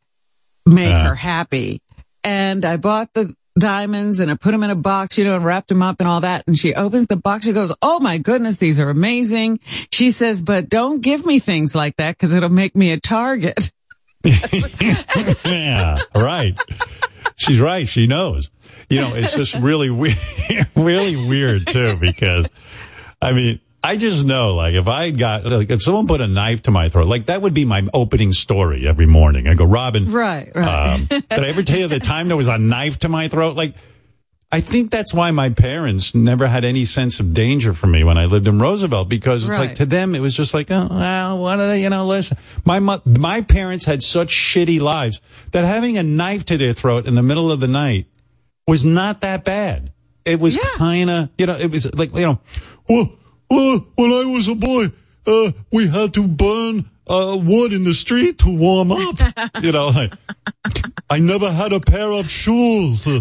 make 0.64 0.88
Yeah. 0.88 1.08
her 1.08 1.14
happy. 1.14 1.82
And 2.24 2.64
I 2.64 2.78
bought 2.78 3.12
the 3.12 3.34
diamonds 3.58 4.20
and 4.20 4.30
I 4.30 4.34
put 4.34 4.52
them 4.52 4.62
in 4.62 4.70
a 4.70 4.74
box, 4.74 5.18
you 5.18 5.24
know, 5.24 5.36
and 5.36 5.44
wrapped 5.44 5.68
them 5.68 5.82
up 5.82 5.96
and 6.00 6.08
all 6.08 6.20
that. 6.22 6.44
And 6.46 6.58
she 6.58 6.74
opens 6.74 7.06
the 7.08 7.16
box. 7.16 7.44
She 7.44 7.52
goes, 7.52 7.72
Oh 7.82 8.00
my 8.00 8.16
goodness, 8.16 8.56
these 8.56 8.80
are 8.80 8.88
amazing. 8.88 9.60
She 9.92 10.10
says, 10.10 10.40
but 10.42 10.70
don't 10.70 11.00
give 11.02 11.26
me 11.26 11.38
things 11.38 11.74
like 11.74 11.96
that 11.96 12.16
because 12.16 12.34
it'll 12.34 12.48
make 12.48 12.74
me 12.74 12.92
a 12.92 13.00
target. 13.00 13.70
yeah, 15.44 15.98
right. 16.14 16.58
She's 17.40 17.58
right. 17.60 17.88
She 17.88 18.06
knows. 18.06 18.50
You 18.88 19.00
know, 19.00 19.12
it's 19.14 19.34
just 19.36 19.54
really 19.54 19.88
weird, 19.90 20.16
really 20.76 21.16
weird 21.16 21.66
too, 21.66 21.96
because 21.96 22.46
I 23.22 23.32
mean, 23.32 23.60
I 23.82 23.96
just 23.96 24.26
know, 24.26 24.56
like, 24.56 24.74
if 24.74 24.88
I 24.88 25.10
got, 25.10 25.46
like, 25.46 25.70
if 25.70 25.82
someone 25.82 26.06
put 26.06 26.20
a 26.20 26.26
knife 26.26 26.62
to 26.64 26.70
my 26.70 26.90
throat, 26.90 27.06
like, 27.06 27.26
that 27.26 27.40
would 27.40 27.54
be 27.54 27.64
my 27.64 27.86
opening 27.94 28.32
story 28.34 28.86
every 28.86 29.06
morning. 29.06 29.48
I 29.48 29.54
go, 29.54 29.64
Robin, 29.64 30.12
Right, 30.12 30.50
right. 30.54 30.94
um, 30.94 31.04
did 31.06 31.24
I 31.30 31.48
ever 31.48 31.62
tell 31.62 31.78
you 31.78 31.88
the 31.88 31.98
time 31.98 32.28
there 32.28 32.36
was 32.36 32.46
a 32.48 32.58
knife 32.58 32.98
to 33.00 33.08
my 33.08 33.28
throat? 33.28 33.56
Like, 33.56 33.74
I 34.52 34.60
think 34.60 34.90
that's 34.90 35.14
why 35.14 35.30
my 35.30 35.50
parents 35.50 36.12
never 36.12 36.48
had 36.48 36.64
any 36.64 36.84
sense 36.84 37.20
of 37.20 37.32
danger 37.32 37.72
for 37.72 37.86
me 37.86 38.02
when 38.02 38.18
I 38.18 38.24
lived 38.24 38.48
in 38.48 38.58
Roosevelt 38.58 39.08
because 39.08 39.48
it's 39.48 39.56
like 39.56 39.76
to 39.76 39.86
them 39.86 40.12
it 40.16 40.20
was 40.20 40.34
just 40.36 40.52
like, 40.54 40.66
oh, 40.72 40.88
well, 40.90 41.38
what 41.40 41.56
they, 41.58 41.82
you 41.82 41.90
know, 41.90 42.04
listen. 42.04 42.36
My 42.64 42.80
mo- 42.80 43.00
my 43.04 43.42
parents 43.42 43.84
had 43.84 44.02
such 44.02 44.30
shitty 44.30 44.80
lives 44.80 45.20
that 45.52 45.64
having 45.64 45.98
a 45.98 46.02
knife 46.02 46.44
to 46.46 46.56
their 46.56 46.72
throat 46.72 47.06
in 47.06 47.14
the 47.14 47.22
middle 47.22 47.52
of 47.52 47.60
the 47.60 47.68
night 47.68 48.06
was 48.66 48.84
not 48.84 49.20
that 49.20 49.44
bad. 49.44 49.92
It 50.24 50.40
was 50.40 50.56
Yeah. 50.56 50.62
kind 50.76 51.10
of, 51.10 51.28
you 51.38 51.46
know, 51.46 51.54
it 51.56 51.70
was 51.70 51.94
like, 51.94 52.12
you 52.16 52.22
know, 52.26 52.40
well, 52.88 53.12
well, 53.48 53.86
when 53.94 54.10
I 54.12 54.24
was 54.34 54.48
a 54.48 54.56
boy, 54.56 54.86
uh, 55.28 55.52
we 55.70 55.86
had 55.86 56.12
to 56.14 56.26
burn 56.26 56.89
uh, 57.10 57.36
wood 57.36 57.72
in 57.72 57.84
the 57.84 57.92
street 57.92 58.38
to 58.38 58.48
warm 58.48 58.92
up. 58.92 59.16
you 59.62 59.72
know, 59.72 59.88
like, 59.88 60.12
I 61.10 61.18
never 61.18 61.50
had 61.50 61.72
a 61.72 61.80
pair 61.80 62.12
of 62.12 62.28
shoes. 62.30 63.08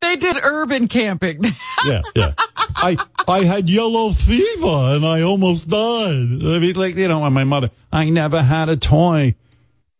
They 0.00 0.16
did 0.16 0.36
urban 0.42 0.86
camping. 0.86 1.42
yeah, 1.86 2.02
yeah. 2.14 2.34
I 2.76 2.96
I 3.26 3.44
had 3.44 3.70
yellow 3.70 4.10
fever 4.10 4.94
and 4.94 5.04
I 5.04 5.22
almost 5.22 5.68
died. 5.68 6.42
I 6.44 6.58
mean, 6.58 6.74
like 6.74 6.94
you 6.96 7.08
know, 7.08 7.28
my 7.30 7.44
mother. 7.44 7.70
I 7.92 8.10
never 8.10 8.42
had 8.42 8.68
a 8.68 8.76
toy. 8.76 9.34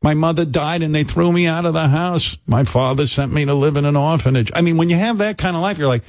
My 0.02 0.14
mother 0.14 0.44
died 0.44 0.82
and 0.82 0.94
they 0.94 1.04
threw 1.04 1.32
me 1.32 1.46
out 1.46 1.64
of 1.64 1.72
the 1.74 1.88
house. 1.88 2.36
My 2.46 2.64
father 2.64 3.06
sent 3.06 3.32
me 3.32 3.46
to 3.46 3.54
live 3.54 3.76
in 3.76 3.86
an 3.86 3.96
orphanage. 3.96 4.52
I 4.54 4.60
mean, 4.60 4.76
when 4.76 4.88
you 4.90 4.96
have 4.96 5.18
that 5.18 5.38
kind 5.38 5.56
of 5.56 5.62
life, 5.62 5.78
you're 5.78 5.88
like, 5.88 6.04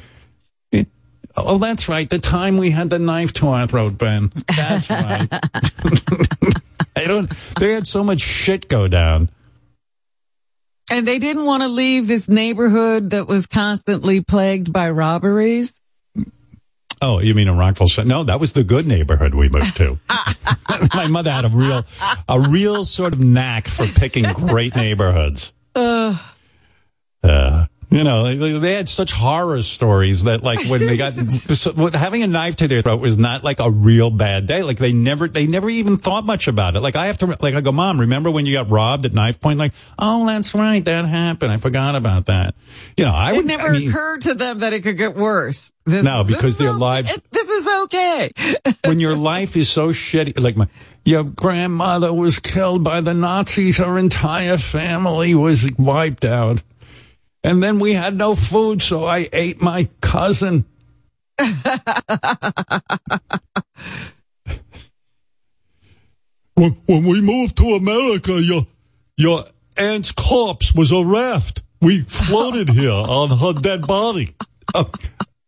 oh, 1.38 1.58
that's 1.58 1.88
right. 1.88 2.10
The 2.10 2.20
time 2.20 2.58
we 2.58 2.72
had 2.72 2.90
the 2.90 3.00
knife 3.00 3.34
to 3.34 3.48
our 3.48 3.68
throat, 3.68 3.98
Ben. 3.98 4.32
That's 4.56 4.90
right. 4.90 6.62
I 7.04 7.06
don't. 7.06 7.30
They 7.60 7.74
had 7.74 7.88
so 7.88 8.04
much 8.04 8.22
shit 8.22 8.68
go 8.68 8.88
down. 8.88 9.30
and 10.90 11.08
they 11.08 11.20
didn't 11.20 11.46
want 11.46 11.64
to 11.64 11.70
leave 11.70 12.08
this 12.08 12.30
neighborhood 12.30 13.10
that 13.12 13.28
was 13.28 13.48
constantly 13.48 14.22
plagued 14.22 14.72
by 14.72 14.90
robberies. 14.90 15.80
Oh, 17.02 17.20
you 17.20 17.34
mean 17.36 17.50
in 17.50 17.58
Rockville? 17.58 18.06
No, 18.06 18.24
that 18.24 18.40
was 18.40 18.54
the 18.54 18.64
good 18.64 18.88
neighborhood 18.88 19.36
we 19.36 19.50
moved 19.50 19.76
to. 19.78 20.00
My 20.96 21.08
mother 21.08 21.30
had 21.30 21.44
a 21.44 21.50
real, 21.50 21.84
a 22.30 22.40
real 22.40 22.86
sort 22.86 23.12
of 23.14 23.20
knack 23.20 23.68
for 23.68 23.86
picking 23.86 24.24
great 24.32 24.76
neighborhoods. 24.76 25.52
Uh, 25.76 26.16
you 27.96 28.04
know, 28.04 28.34
they, 28.34 28.74
had 28.74 28.90
such 28.90 29.14
horror 29.14 29.62
stories 29.62 30.24
that, 30.24 30.44
like, 30.44 30.68
when 30.68 30.86
they 30.86 30.98
got 30.98 31.14
having 31.94 32.24
a 32.24 32.28
knife 32.28 32.58
to 32.58 32.68
their 32.68 32.82
throat 32.82 33.00
was 33.00 33.18
not 33.18 33.44
like 33.44 33.60
a 33.62 33.72
real 33.72 34.10
bad 34.10 34.48
day. 34.48 34.64
Like, 34.64 34.78
they 34.78 34.92
never, 34.92 35.30
they 35.30 35.48
never 35.48 35.70
even 35.70 35.96
thought 35.96 36.26
much 36.26 36.50
about 36.50 36.76
it. 36.76 36.82
Like, 36.82 36.98
I 36.98 37.08
have 37.08 37.18
to, 37.20 37.28
like, 37.42 37.54
I 37.54 37.62
go, 37.62 37.72
Mom, 37.72 38.02
remember 38.02 38.30
when 38.30 38.46
you 38.46 38.54
got 38.54 38.70
robbed 38.70 39.06
at 39.06 39.14
knife 39.14 39.40
point? 39.40 39.60
Like, 39.60 39.74
oh, 39.98 40.28
that's 40.28 40.54
right, 40.54 40.84
that 40.84 41.06
happened. 41.06 41.54
I 41.54 41.58
forgot 41.58 41.96
about 41.96 42.26
that. 42.26 42.56
You 42.98 43.06
know, 43.06 43.14
I 43.14 43.32
It 43.32 43.38
would 43.38 43.46
never 43.46 43.70
I 43.70 43.72
mean, 43.80 43.90
occurred 43.90 44.22
to 44.22 44.34
them 44.34 44.60
that 44.60 44.74
it 44.74 44.82
could 44.82 44.98
get 44.98 45.16
worse. 45.16 45.72
This- 45.86 46.04
No, 46.04 46.26
because 46.26 46.58
their 46.58 46.72
okay. 46.72 46.78
lives- 46.80 47.20
This 47.32 47.50
is 47.50 47.68
okay. 47.84 48.32
when 48.86 49.00
your 49.00 49.16
life 49.16 49.56
is 49.56 49.70
so 49.70 49.90
shitty, 49.90 50.38
like 50.40 50.58
my, 50.58 50.68
your 51.06 51.24
grandmother 51.24 52.12
was 52.14 52.40
killed 52.40 52.84
by 52.84 53.00
the 53.00 53.14
Nazis, 53.14 53.78
her 53.78 53.98
entire 53.98 54.58
family 54.58 55.34
was 55.36 55.70
wiped 55.78 56.26
out. 56.26 56.62
And 57.46 57.62
then 57.62 57.78
we 57.78 57.94
had 57.94 58.18
no 58.18 58.34
food, 58.34 58.82
so 58.82 59.06
I 59.06 59.30
ate 59.32 59.62
my 59.62 59.88
cousin. 60.02 60.66
when, 66.56 66.72
when 66.88 67.04
we 67.04 67.22
moved 67.22 67.58
to 67.58 67.76
America, 67.76 68.42
your, 68.42 68.64
your 69.16 69.44
aunt's 69.78 70.12
corpse 70.12 70.74
was 70.74 70.92
a 70.92 71.06
raft. 71.06 71.62
We 71.82 72.02
floated 72.02 72.70
here 72.74 72.90
on 72.90 73.30
her 73.38 73.54
dead 73.54 73.86
body. 73.86 74.36
Uh, 74.74 74.86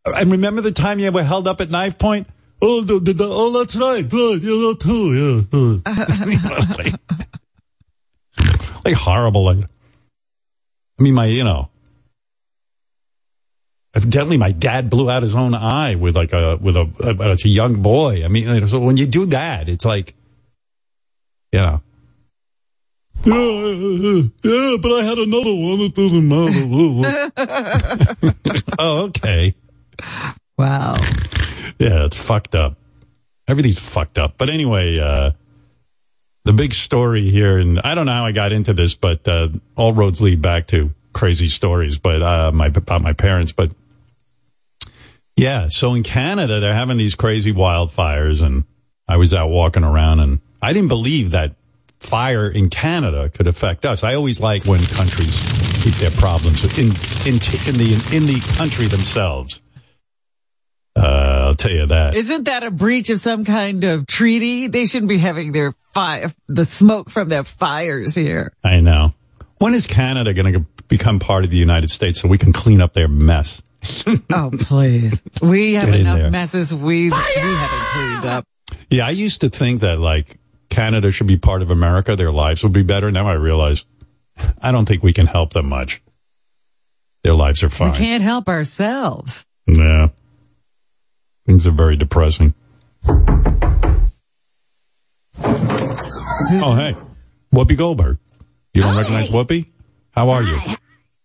and 0.06 0.32
remember 0.32 0.62
the 0.62 0.72
time 0.72 1.00
you 1.00 1.12
were 1.12 1.24
held 1.24 1.48
up 1.48 1.62
at 1.62 1.72
knife 1.72 1.98
point? 1.98 2.28
Oh, 2.62 2.82
the, 2.82 3.00
the, 3.00 3.14
the, 3.14 3.28
oh, 3.28 3.58
that's 3.58 3.76
right. 3.76 4.08
Good. 4.08 4.44
Yeah, 4.44 4.52
that 4.52 4.78
too. 4.82 5.16
Yeah. 5.16 6.94
like, 8.38 8.86
like 8.86 8.94
horrible. 8.94 9.46
Like, 9.46 9.66
I 11.00 11.04
mean, 11.04 11.16
my, 11.16 11.26
you 11.26 11.44
know, 11.44 11.72
evidently 13.98 14.38
my 14.38 14.52
dad 14.52 14.92
blew 14.92 15.10
out 15.10 15.24
his 15.24 15.34
own 15.34 15.56
eye 15.56 15.96
with 15.96 16.16
like 16.16 16.32
a 16.32 16.58
with 16.58 16.78
a, 16.78 16.88
a, 17.04 17.32
a 17.32 17.36
young 17.48 17.82
boy. 17.82 18.24
I 18.24 18.28
mean, 18.28 18.68
so 18.68 18.80
when 18.80 18.96
you 18.96 19.08
do 19.08 19.26
that, 19.28 19.68
it's 19.68 19.86
like, 19.86 20.14
you 21.52 21.60
know. 21.60 21.82
Yeah, 23.26 24.22
yeah, 24.44 24.78
but 24.80 24.92
I 24.92 25.02
had 25.04 25.18
another 25.18 25.52
one. 25.52 25.82
It 25.82 25.96
doesn't 25.96 26.28
matter. 26.28 26.64
oh, 28.80 29.06
okay. 29.06 29.56
Wow. 30.58 30.98
Yeah, 31.80 32.06
it's 32.06 32.16
fucked 32.16 32.54
up. 32.54 32.78
Everything's 33.48 33.80
fucked 33.80 34.20
up. 34.20 34.36
But 34.38 34.50
anyway, 34.50 35.00
uh, 35.00 35.32
the 36.46 36.54
big 36.54 36.74
story 36.74 37.32
here, 37.32 37.58
and 37.58 37.80
I 37.80 37.96
don't 37.96 38.06
know 38.06 38.14
how 38.14 38.26
I 38.26 38.32
got 38.32 38.52
into 38.52 38.74
this, 38.74 38.94
but 38.94 39.28
uh, 39.28 39.50
all 39.76 39.94
roads 39.94 40.22
lead 40.22 40.44
back 40.44 40.68
to 40.68 40.94
crazy 41.14 41.48
stories. 41.48 41.98
But 41.98 42.22
uh, 42.22 42.52
my 42.54 42.68
about 42.68 43.02
my 43.02 43.14
parents. 43.14 43.52
But 43.52 43.72
yeah, 45.38 45.68
so 45.68 45.94
in 45.94 46.04
Canada, 46.04 46.60
they're 46.60 46.74
having 46.74 46.98
these 46.98 47.16
crazy 47.16 47.54
wildfires, 47.54 48.44
and 48.44 48.66
I 49.08 49.18
was 49.18 49.34
out 49.34 49.50
walking 49.50 49.84
around, 49.84 50.20
and 50.20 50.42
I 50.62 50.74
didn't 50.74 50.90
believe 50.90 51.32
that 51.32 51.56
fire 52.00 52.50
in 52.50 52.70
Canada 52.70 53.30
could 53.30 53.48
affect 53.48 53.86
us. 53.86 54.04
I 54.04 54.16
always 54.16 54.40
like 54.40 54.66
when 54.66 54.84
countries 54.84 55.40
keep 55.82 55.94
their 55.96 56.12
problems 56.12 56.64
in 56.78 56.88
in 57.26 57.36
in 57.68 57.78
the 57.78 58.10
in 58.12 58.26
the 58.26 58.42
country 58.58 58.88
themselves. 58.88 59.62
Uh, 60.96 61.50
I'll 61.50 61.56
tell 61.56 61.72
you 61.72 61.86
that. 61.86 62.16
Isn't 62.16 62.46
that 62.46 62.64
a 62.64 62.72
breach 62.72 63.12
of 63.12 63.20
some 63.20 63.46
kind 63.46 63.84
of 63.84 64.08
treaty? 64.08 64.66
They 64.66 64.88
shouldn't 64.88 65.10
be 65.10 65.20
having 65.20 65.52
their 65.52 65.76
fire, 65.94 66.32
the 66.48 66.66
smoke 66.66 67.12
from 67.12 67.28
their 67.28 67.44
fires 67.44 68.16
here. 68.16 68.52
I 68.64 68.80
know. 68.80 69.14
When 69.60 69.76
is 69.76 69.86
Canada 69.86 70.34
going 70.34 70.54
to 70.54 70.66
become 70.88 71.20
part 71.20 71.46
of 71.46 71.52
the 71.52 71.58
United 71.58 71.90
States 71.92 72.22
so 72.22 72.28
we 72.28 72.38
can 72.38 72.54
clean 72.54 72.82
up 72.82 72.94
their 72.94 73.08
mess? 73.08 73.62
oh, 74.34 74.52
please. 74.60 75.24
We 75.42 75.74
have 75.74 75.90
Get 75.92 76.00
enough 76.02 76.18
there. 76.18 76.32
messes 76.32 76.76
we, 76.76 77.10
we 77.10 77.16
haven't 77.16 77.88
cleaned 77.92 78.26
up. 78.26 78.46
Yeah, 78.90 79.06
I 79.08 79.12
used 79.12 79.42
to 79.42 79.50
think 79.50 79.82
that 79.82 80.00
like 80.00 80.38
Canada 80.70 81.12
should 81.12 81.28
be 81.28 81.38
part 81.38 81.62
of 81.62 81.70
America. 81.70 82.16
Their 82.16 82.32
lives 82.32 82.64
would 82.64 82.74
be 82.74 82.84
better. 82.84 83.12
Now 83.12 83.28
I 83.28 83.34
realize 83.34 83.86
I 84.62 84.72
don't 84.72 84.86
think 84.86 85.04
we 85.04 85.14
can 85.14 85.28
help 85.28 85.54
them 85.54 85.70
much. 85.70 86.02
Their 87.24 87.34
lives 87.34 87.64
are 87.64 87.70
fine. 87.70 87.92
We 87.92 87.98
can't 87.98 88.24
help 88.24 88.48
ourselves. 88.48 89.46
Yeah. 89.66 90.10
Things 91.46 91.66
are 91.68 91.72
very 91.72 91.96
depressing. 91.96 92.54
Oh, 96.60 96.76
hey. 96.76 96.96
Whoopi 97.54 97.78
Goldberg. 97.78 98.18
You 98.74 98.82
don't 98.84 98.96
recognize 98.96 99.30
Whoopi? 99.30 99.70
How 100.18 100.32
are 100.32 100.42
you? 100.42 100.60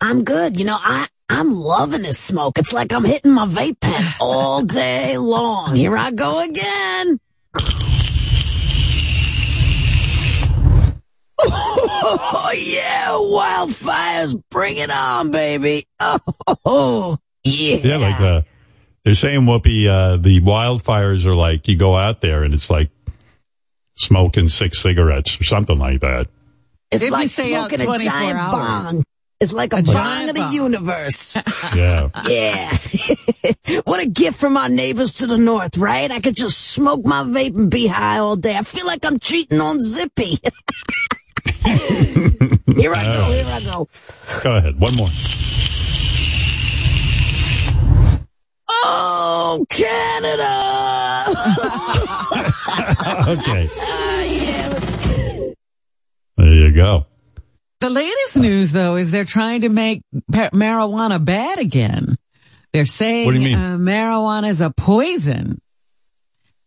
I'm 0.02 0.22
good. 0.22 0.60
You 0.60 0.66
know, 0.66 0.76
I, 0.78 1.08
I'm 1.30 1.54
loving 1.54 2.02
this 2.02 2.18
smoke. 2.18 2.58
It's 2.58 2.74
like 2.74 2.92
I'm 2.92 3.06
hitting 3.06 3.32
my 3.32 3.46
vape 3.46 3.80
pen 3.80 4.04
all 4.20 4.64
day 4.66 5.16
long. 5.16 5.74
Here 5.74 5.96
I 5.96 6.10
go 6.10 6.44
again. 6.44 7.18
Oh, 12.04 12.52
yeah, 12.54 13.06
wildfires, 13.12 14.38
bring 14.50 14.76
it 14.76 14.90
on, 14.90 15.30
baby. 15.30 15.86
Oh, 16.66 17.16
yeah. 17.44 17.76
Yeah, 17.76 17.96
like 17.96 18.20
uh, 18.20 18.42
they're 19.04 19.14
saying 19.14 19.46
Whoopi, 19.46 19.86
uh, 19.86 20.18
the 20.18 20.42
wildfires 20.42 21.24
are 21.24 21.34
like 21.34 21.66
you 21.66 21.76
go 21.76 21.96
out 21.96 22.20
there 22.20 22.42
and 22.42 22.52
it's 22.52 22.68
like 22.68 22.90
smoking 23.94 24.48
six 24.48 24.80
cigarettes 24.80 25.40
or 25.40 25.44
something 25.44 25.78
like 25.78 26.00
that. 26.00 26.26
It's 26.92 27.02
If 27.02 27.10
like 27.10 27.28
smoking 27.30 27.80
a 27.80 27.96
giant 27.98 28.38
hours. 28.38 28.52
bong. 28.52 29.04
It's 29.40 29.52
like 29.52 29.72
a, 29.72 29.78
A 29.78 29.82
bong 29.82 29.94
giant 29.94 30.28
of 30.30 30.34
the 30.36 30.42
bong. 30.42 30.52
universe. 30.52 31.36
Yeah. 31.74 32.10
Yeah. 32.28 32.76
what 33.84 34.00
a 34.00 34.06
gift 34.08 34.38
from 34.38 34.56
our 34.56 34.68
neighbors 34.68 35.14
to 35.14 35.26
the 35.26 35.38
north, 35.38 35.76
right? 35.78 36.10
I 36.10 36.20
could 36.20 36.36
just 36.36 36.58
smoke 36.72 37.04
my 37.04 37.22
vape 37.24 37.56
and 37.56 37.70
be 37.70 37.86
high 37.88 38.18
all 38.18 38.36
day. 38.36 38.56
I 38.56 38.62
feel 38.62 38.86
like 38.86 39.04
I'm 39.06 39.18
cheating 39.18 39.60
on 39.60 39.80
Zippy. 39.80 40.36
here 41.64 42.94
I 42.94 43.04
go, 43.04 43.24
here 43.32 43.46
I 43.48 43.60
go. 43.64 43.88
go 44.44 44.54
ahead. 44.56 44.78
One 44.80 44.94
more. 44.96 45.08
Oh, 48.84 49.64
Canada! 49.70 50.52
Okay. 53.28 53.68
Ah, 53.78 54.22
yeah. 54.24 54.68
There 56.36 56.52
you 56.52 56.72
go. 56.72 57.06
The 57.80 57.90
latest 57.90 58.36
news, 58.36 58.72
though, 58.72 58.96
is 58.96 59.10
they're 59.10 59.24
trying 59.24 59.62
to 59.62 59.68
make 59.68 60.02
marijuana 60.30 61.22
bad 61.24 61.58
again. 61.58 62.16
They're 62.72 62.86
saying 62.86 63.26
What 63.26 63.32
do 63.32 63.38
you 63.38 63.44
mean? 63.44 63.58
Uh, 63.58 63.76
marijuana 63.76 64.48
is 64.48 64.60
a 64.60 64.70
poison 64.70 65.60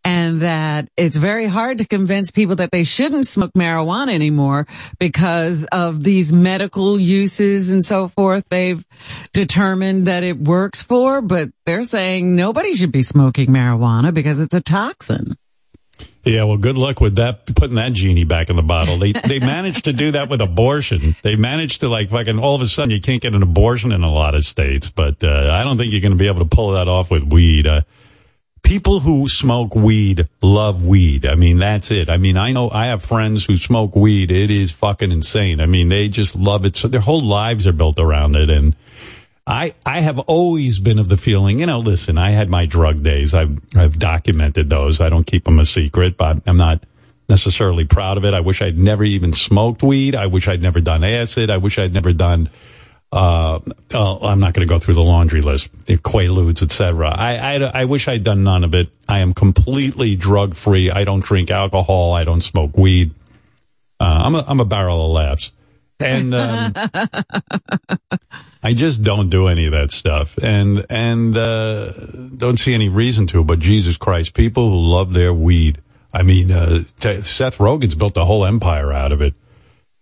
and 0.06 0.42
that 0.42 0.88
it's 0.96 1.16
very 1.16 1.46
hard 1.46 1.78
to 1.78 1.84
convince 1.84 2.30
people 2.30 2.54
that 2.56 2.70
they 2.70 2.84
shouldn't 2.84 3.26
smoke 3.26 3.50
marijuana 3.54 4.12
anymore 4.14 4.64
because 5.00 5.64
of 5.72 6.04
these 6.04 6.32
medical 6.32 7.00
uses 7.00 7.70
and 7.70 7.84
so 7.84 8.06
forth. 8.06 8.48
They've 8.48 8.84
determined 9.32 10.06
that 10.06 10.22
it 10.22 10.38
works 10.38 10.80
for, 10.80 11.22
but 11.22 11.48
they're 11.64 11.82
saying 11.82 12.36
nobody 12.36 12.74
should 12.74 12.92
be 12.92 13.02
smoking 13.02 13.48
marijuana 13.48 14.14
because 14.14 14.38
it's 14.38 14.54
a 14.54 14.60
toxin. 14.60 15.36
Yeah, 16.24 16.42
well, 16.42 16.56
good 16.56 16.76
luck 16.76 17.00
with 17.00 17.16
that, 17.16 17.46
putting 17.54 17.76
that 17.76 17.92
genie 17.92 18.24
back 18.24 18.50
in 18.50 18.56
the 18.56 18.62
bottle. 18.62 18.98
They 18.98 19.12
they 19.12 19.38
managed 19.38 19.84
to 19.84 19.92
do 19.92 20.10
that 20.12 20.28
with 20.28 20.40
abortion. 20.40 21.14
They 21.22 21.36
managed 21.36 21.80
to 21.80 21.88
like 21.88 22.10
fucking 22.10 22.40
all 22.40 22.56
of 22.56 22.62
a 22.62 22.66
sudden 22.66 22.90
you 22.90 23.00
can't 23.00 23.22
get 23.22 23.34
an 23.34 23.44
abortion 23.44 23.92
in 23.92 24.02
a 24.02 24.10
lot 24.10 24.34
of 24.34 24.44
states, 24.44 24.90
but 24.90 25.22
uh, 25.22 25.52
I 25.54 25.62
don't 25.62 25.76
think 25.76 25.92
you're 25.92 26.00
going 26.00 26.12
to 26.12 26.18
be 26.18 26.26
able 26.26 26.40
to 26.40 26.56
pull 26.56 26.72
that 26.72 26.88
off 26.88 27.12
with 27.12 27.22
weed. 27.22 27.68
Uh, 27.68 27.82
people 28.66 28.98
who 28.98 29.28
smoke 29.28 29.76
weed 29.76 30.28
love 30.42 30.84
weed. 30.84 31.24
I 31.24 31.36
mean, 31.36 31.58
that's 31.58 31.92
it. 31.92 32.10
I 32.10 32.16
mean, 32.16 32.36
I 32.36 32.50
know 32.50 32.70
I 32.70 32.86
have 32.86 33.04
friends 33.04 33.44
who 33.46 33.56
smoke 33.56 33.94
weed. 33.94 34.32
It 34.32 34.50
is 34.50 34.72
fucking 34.72 35.12
insane. 35.12 35.60
I 35.60 35.66
mean, 35.66 35.88
they 35.88 36.08
just 36.08 36.34
love 36.34 36.64
it. 36.64 36.74
So 36.74 36.88
their 36.88 37.00
whole 37.00 37.22
lives 37.22 37.68
are 37.68 37.72
built 37.72 38.00
around 38.00 38.34
it. 38.34 38.50
And 38.50 38.74
I, 39.46 39.74
I 39.84 40.00
have 40.00 40.18
always 40.18 40.80
been 40.80 40.98
of 40.98 41.08
the 41.08 41.16
feeling, 41.16 41.60
you 41.60 41.66
know, 41.66 41.78
listen, 41.78 42.18
I 42.18 42.30
had 42.30 42.50
my 42.50 42.66
drug 42.66 43.02
days. 43.02 43.32
I've, 43.32 43.60
I've 43.76 43.98
documented 43.98 44.68
those. 44.68 45.00
I 45.00 45.08
don't 45.08 45.26
keep 45.26 45.44
them 45.44 45.60
a 45.60 45.64
secret, 45.64 46.16
but 46.16 46.42
I'm 46.46 46.56
not 46.56 46.82
necessarily 47.28 47.84
proud 47.84 48.16
of 48.16 48.24
it. 48.24 48.34
I 48.34 48.40
wish 48.40 48.60
I'd 48.60 48.78
never 48.78 49.04
even 49.04 49.32
smoked 49.32 49.84
weed. 49.84 50.16
I 50.16 50.26
wish 50.26 50.48
I'd 50.48 50.62
never 50.62 50.80
done 50.80 51.04
acid. 51.04 51.50
I 51.50 51.58
wish 51.58 51.78
I'd 51.78 51.92
never 51.92 52.12
done, 52.12 52.50
uh, 53.12 53.60
oh, 53.94 54.18
I'm 54.26 54.40
not 54.40 54.52
going 54.52 54.66
to 54.66 54.72
go 54.72 54.80
through 54.80 54.94
the 54.94 55.04
laundry 55.04 55.42
list, 55.42 55.70
the 55.86 55.96
Quaaludes, 55.96 56.62
etc. 56.62 57.08
I, 57.08 57.36
I, 57.36 57.82
I 57.82 57.84
wish 57.84 58.08
I'd 58.08 58.24
done 58.24 58.42
none 58.42 58.64
of 58.64 58.74
it. 58.74 58.88
I 59.08 59.20
am 59.20 59.32
completely 59.32 60.16
drug 60.16 60.54
free. 60.54 60.90
I 60.90 61.04
don't 61.04 61.24
drink 61.24 61.52
alcohol. 61.52 62.14
I 62.14 62.24
don't 62.24 62.42
smoke 62.42 62.76
weed. 62.76 63.12
Uh, 64.00 64.22
I'm 64.24 64.34
a, 64.34 64.44
I'm 64.46 64.60
a 64.60 64.64
barrel 64.64 65.06
of 65.06 65.12
laughs. 65.12 65.52
And, 65.98 66.34
um, 66.34 66.72
I 68.62 68.74
just 68.74 69.02
don't 69.02 69.30
do 69.30 69.46
any 69.48 69.66
of 69.66 69.72
that 69.72 69.90
stuff 69.90 70.36
and, 70.38 70.84
and, 70.90 71.36
uh, 71.36 71.92
don't 72.36 72.58
see 72.58 72.74
any 72.74 72.88
reason 72.88 73.26
to, 73.28 73.44
but 73.44 73.60
Jesus 73.60 73.96
Christ, 73.96 74.34
people 74.34 74.68
who 74.70 74.76
love 74.80 75.12
their 75.12 75.32
weed. 75.32 75.78
I 76.12 76.22
mean, 76.22 76.50
uh, 76.50 76.80
t- 77.00 77.20
Seth 77.22 77.58
Rogen's 77.58 77.94
built 77.94 78.16
a 78.16 78.24
whole 78.24 78.44
empire 78.44 78.92
out 78.92 79.12
of 79.12 79.20
it. 79.22 79.34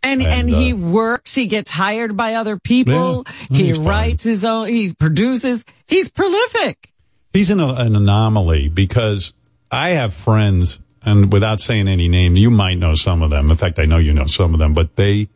And, 0.03 0.23
And, 0.23 0.51
and, 0.51 0.51
he 0.51 0.73
uh, 0.73 0.77
works, 0.77 1.35
he 1.35 1.47
gets 1.47 1.71
hired 1.71 2.17
by 2.17 2.35
other 2.35 2.59
people, 2.59 3.25
Yeah, 3.51 3.57
he 3.59 3.65
he's 3.67 3.77
fine. 3.79 3.87
writes 3.87 4.25
his 4.25 4.45
own, 4.45 4.69
he 4.69 4.93
produces, 4.93 5.65
he's 5.87 6.11
prolific. 6.11 6.93
He's 7.33 7.51
an, 7.51 7.61
an 7.61 7.97
anomaly 7.97 8.69
because 8.69 9.33
I 9.71 9.91
have 9.91 10.15
friends, 10.15 10.79
and 11.05 11.33
without 11.33 11.61
saying 11.61 11.89
any 11.89 12.09
name, 12.09 12.37
you 12.37 12.51
might 12.51 12.75
know 12.79 12.95
some 12.95 13.23
of 13.23 13.31
them. 13.31 13.51
In 13.51 13.57
fact, 13.57 13.79
I 13.79 13.85
know 13.87 13.99
you 13.99 14.13
know 14.13 14.27
some 14.27 14.55
of 14.55 14.61
them, 14.61 14.73
but 14.75 14.95
they, 14.97 15.29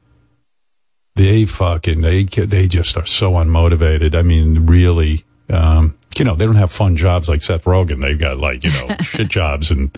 they 1.18 1.44
fucking, 1.44 2.00
they, 2.00 2.22
they 2.24 2.68
just 2.68 2.96
are 2.96 3.04
so 3.06 3.32
unmotivated. 3.32 4.14
I 4.14 4.22
mean, 4.22 4.66
really, 4.66 5.24
um, 5.50 5.98
you 6.16 6.24
know, 6.24 6.34
they 6.34 6.46
don't 6.46 6.54
have 6.56 6.72
fun 6.72 6.96
jobs 6.96 7.28
like 7.28 7.42
Seth 7.42 7.64
Rogen. 7.64 8.00
They've 8.00 8.18
got 8.18 8.38
like, 8.38 8.64
you 8.64 8.70
know, 8.70 8.94
shit 9.02 9.28
jobs 9.28 9.70
and 9.70 9.90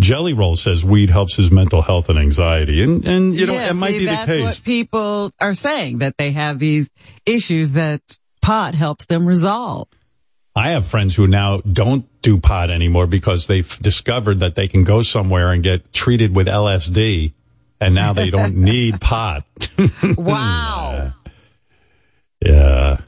Jelly 0.00 0.32
Roll 0.32 0.56
says 0.56 0.84
weed 0.84 1.10
helps 1.10 1.36
his 1.36 1.50
mental 1.50 1.82
health 1.82 2.08
and 2.08 2.18
anxiety. 2.18 2.82
And, 2.82 3.06
and, 3.06 3.32
you 3.32 3.46
know, 3.46 3.52
Yeah, 3.54 3.70
it 3.70 3.74
might 3.76 3.92
see, 3.92 3.98
be 4.00 4.04
the 4.06 4.10
that's 4.10 4.26
case. 4.30 4.44
what 4.44 4.62
people 4.64 5.32
are 5.40 5.54
saying, 5.54 5.98
that 5.98 6.16
they 6.18 6.32
have 6.32 6.58
these 6.58 6.90
issues 7.24 7.72
that 7.72 8.00
pot 8.40 8.74
helps 8.74 9.06
them 9.06 9.26
resolve. 9.26 9.88
I 10.54 10.70
have 10.70 10.86
friends 10.86 11.14
who 11.16 11.26
now 11.26 11.58
don't 11.60 12.04
do 12.20 12.38
pot 12.38 12.70
anymore 12.70 13.06
because 13.06 13.46
they've 13.46 13.78
discovered 13.78 14.40
that 14.40 14.54
they 14.54 14.68
can 14.68 14.84
go 14.84 15.02
somewhere 15.02 15.50
and 15.52 15.62
get 15.62 15.92
treated 15.92 16.34
with 16.36 16.46
LSD 16.46 17.32
and 17.82 17.94
now 17.94 18.12
they 18.12 18.30
don't 18.30 18.56
need 18.70 19.00
pot. 19.00 19.44
Wow. 20.16 21.12
yeah. 22.40 22.98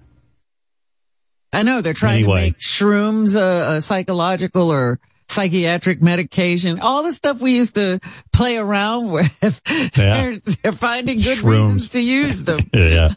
I 1.53 1.63
know 1.63 1.81
they're 1.81 1.95
trying 1.95 2.25
Anyway. 2.25 2.41
to 2.41 2.47
make 2.47 2.59
shrooms 2.59 3.37
a, 3.37 3.77
a 3.77 3.83
psychological 3.83 4.71
or 4.73 4.99
psychiatric 5.29 6.03
medication, 6.03 6.81
all 6.81 7.03
the 7.05 7.13
stuff 7.13 7.41
we 7.41 7.55
used 7.57 7.77
to 7.77 8.01
play 8.33 8.57
around 8.57 9.11
with. 9.11 9.41
Yeah. 9.71 9.91
They're, 10.31 10.37
they're 10.63 10.73
finding 10.73 11.19
good 11.21 11.39
Shrooms. 11.39 11.45
reasons 11.75 11.89
to 11.91 12.01
use 12.01 12.45
them. 12.45 12.61
yeah. 12.73 13.11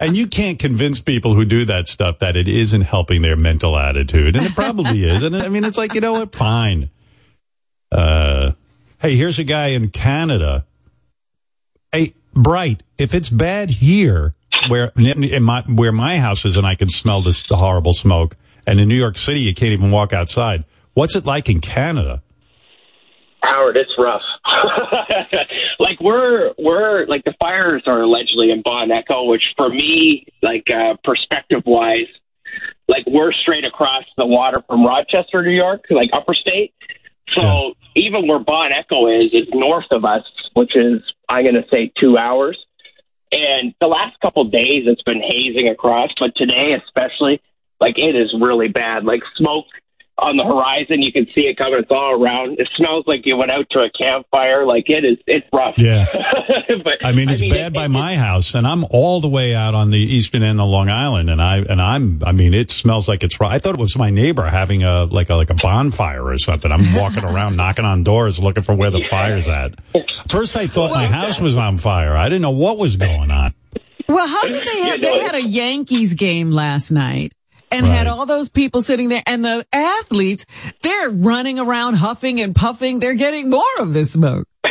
and 0.00 0.16
you 0.16 0.26
can't 0.26 0.58
convince 0.58 1.00
people 1.00 1.34
who 1.34 1.44
do 1.44 1.66
that 1.66 1.88
stuff 1.88 2.20
that 2.20 2.36
it 2.36 2.48
isn't 2.48 2.82
helping 2.82 3.20
their 3.22 3.36
mental 3.36 3.76
attitude. 3.76 4.36
And 4.36 4.46
it 4.46 4.54
probably 4.54 5.04
is. 5.04 5.22
And 5.22 5.36
I 5.36 5.48
mean, 5.50 5.64
it's 5.64 5.76
like, 5.78 5.94
you 5.94 6.00
know 6.00 6.14
what? 6.14 6.34
Fine. 6.34 6.88
Uh, 7.92 8.52
hey, 9.00 9.14
here's 9.16 9.38
a 9.38 9.44
guy 9.44 9.68
in 9.68 9.90
Canada. 9.90 10.64
Hey, 11.92 12.14
Bright, 12.34 12.82
if 12.98 13.14
it's 13.14 13.30
bad 13.30 13.70
here 13.70 14.34
where, 14.68 14.92
in 14.96 15.42
my, 15.42 15.62
where 15.62 15.92
my 15.92 16.18
house 16.18 16.44
is 16.44 16.56
and 16.56 16.66
I 16.66 16.76
can 16.76 16.88
smell 16.88 17.22
this, 17.22 17.42
the 17.48 17.56
horrible 17.56 17.94
smoke 17.94 18.36
and 18.66 18.78
in 18.78 18.88
New 18.88 18.96
York 18.96 19.18
City, 19.18 19.40
you 19.40 19.54
can't 19.54 19.72
even 19.72 19.90
walk 19.90 20.12
outside. 20.12 20.64
What's 20.94 21.16
it 21.16 21.24
like 21.24 21.48
in 21.48 21.60
Canada? 21.60 22.22
Howard, 23.42 23.76
it's 23.76 23.90
rough. 23.98 24.22
like 25.80 26.00
we're 26.00 26.52
we're 26.58 27.06
like 27.06 27.24
the 27.24 27.34
fires 27.40 27.82
are 27.86 28.00
allegedly 28.02 28.50
in 28.50 28.62
Bon 28.62 28.90
Echo, 28.90 29.24
which 29.24 29.42
for 29.56 29.70
me, 29.70 30.26
like 30.42 30.68
uh, 30.70 30.94
perspective 31.02 31.62
wise, 31.66 32.06
like 32.86 33.04
we're 33.06 33.32
straight 33.32 33.64
across 33.64 34.04
the 34.16 34.26
water 34.26 34.62
from 34.66 34.84
Rochester, 34.86 35.42
New 35.42 35.50
York, 35.50 35.86
like 35.90 36.10
upper 36.12 36.34
state. 36.34 36.74
So 37.34 37.74
even 37.94 38.26
where 38.26 38.38
Bon 38.38 38.72
Echo 38.72 39.06
is, 39.06 39.32
is 39.32 39.48
north 39.52 39.86
of 39.90 40.04
us, 40.04 40.24
which 40.54 40.76
is 40.76 41.02
I'm 41.28 41.44
going 41.44 41.54
to 41.54 41.68
say 41.70 41.92
two 41.98 42.16
hours. 42.16 42.58
And 43.32 43.74
the 43.80 43.86
last 43.86 44.18
couple 44.20 44.44
days, 44.44 44.84
it's 44.86 45.02
been 45.02 45.22
hazing 45.22 45.68
across, 45.68 46.10
but 46.18 46.34
today 46.34 46.74
especially, 46.74 47.40
like 47.80 47.98
it 47.98 48.16
is 48.16 48.34
really 48.38 48.68
bad. 48.68 49.04
Like 49.04 49.22
smoke 49.36 49.66
on 50.20 50.36
the 50.36 50.44
oh. 50.44 50.56
horizon, 50.56 51.02
you 51.02 51.12
can 51.12 51.26
see 51.34 51.42
it 51.42 51.56
coming. 51.56 51.78
It's 51.80 51.90
all 51.90 52.22
around. 52.22 52.58
It 52.58 52.68
smells 52.76 53.04
like 53.06 53.24
you 53.24 53.36
went 53.36 53.50
out 53.50 53.66
to 53.70 53.80
a 53.80 53.90
campfire. 53.90 54.66
Like 54.66 54.84
it 54.88 55.04
is, 55.04 55.18
it's 55.26 55.46
rough. 55.52 55.74
Yeah. 55.76 56.06
but 56.84 57.04
I 57.04 57.12
mean, 57.12 57.28
it's 57.28 57.42
bad 57.42 57.72
it- 57.72 57.74
by 57.74 57.86
it- 57.86 57.88
my 57.88 58.16
house, 58.16 58.54
and 58.54 58.66
I'm 58.66 58.84
all 58.90 59.20
the 59.20 59.28
way 59.28 59.54
out 59.54 59.74
on 59.74 59.90
the 59.90 59.98
eastern 59.98 60.42
end 60.42 60.60
of 60.60 60.68
Long 60.68 60.88
Island, 60.88 61.30
and 61.30 61.40
I 61.42 61.58
and 61.58 61.80
I'm, 61.80 62.22
I 62.24 62.32
mean, 62.32 62.54
it 62.54 62.70
smells 62.70 63.08
like 63.08 63.22
it's. 63.22 63.40
Rough. 63.40 63.52
I 63.52 63.58
thought 63.58 63.74
it 63.74 63.80
was 63.80 63.96
my 63.96 64.10
neighbor 64.10 64.44
having 64.44 64.84
a 64.84 65.04
like 65.04 65.30
a 65.30 65.34
like 65.34 65.50
a 65.50 65.54
bonfire 65.54 66.24
or 66.24 66.38
something. 66.38 66.70
I'm 66.70 66.94
walking 66.94 67.24
around 67.24 67.56
knocking 67.56 67.84
on 67.84 68.02
doors 68.02 68.38
looking 68.38 68.62
for 68.62 68.74
where 68.74 68.90
the 68.90 69.02
fire's 69.02 69.48
at. 69.48 69.74
First, 70.28 70.56
I 70.56 70.66
thought 70.66 70.90
my 70.90 71.06
house 71.06 71.40
was 71.40 71.56
on 71.56 71.78
fire. 71.78 72.16
I 72.16 72.28
didn't 72.28 72.42
know 72.42 72.50
what 72.50 72.78
was 72.78 72.96
going 72.96 73.30
on. 73.30 73.54
Well, 74.08 74.26
how 74.26 74.42
could 74.42 74.66
they 74.66 74.80
have? 74.82 75.00
They 75.00 75.18
had 75.20 75.34
a 75.34 75.42
Yankees 75.42 76.14
game 76.14 76.50
last 76.50 76.90
night 76.90 77.32
and 77.70 77.86
had 77.86 78.06
all 78.06 78.26
those 78.26 78.48
people 78.48 78.82
sitting 78.82 79.08
there 79.08 79.22
and 79.26 79.44
the 79.44 79.64
athletes, 79.72 80.46
they're 80.82 81.10
running 81.10 81.58
around 81.58 81.94
huffing 81.94 82.40
and 82.40 82.54
puffing. 82.54 83.00
They're 83.00 83.14
getting 83.14 83.50
more 83.50 83.62
of 83.78 83.92
this 83.92 84.12
smoke. 84.12 84.46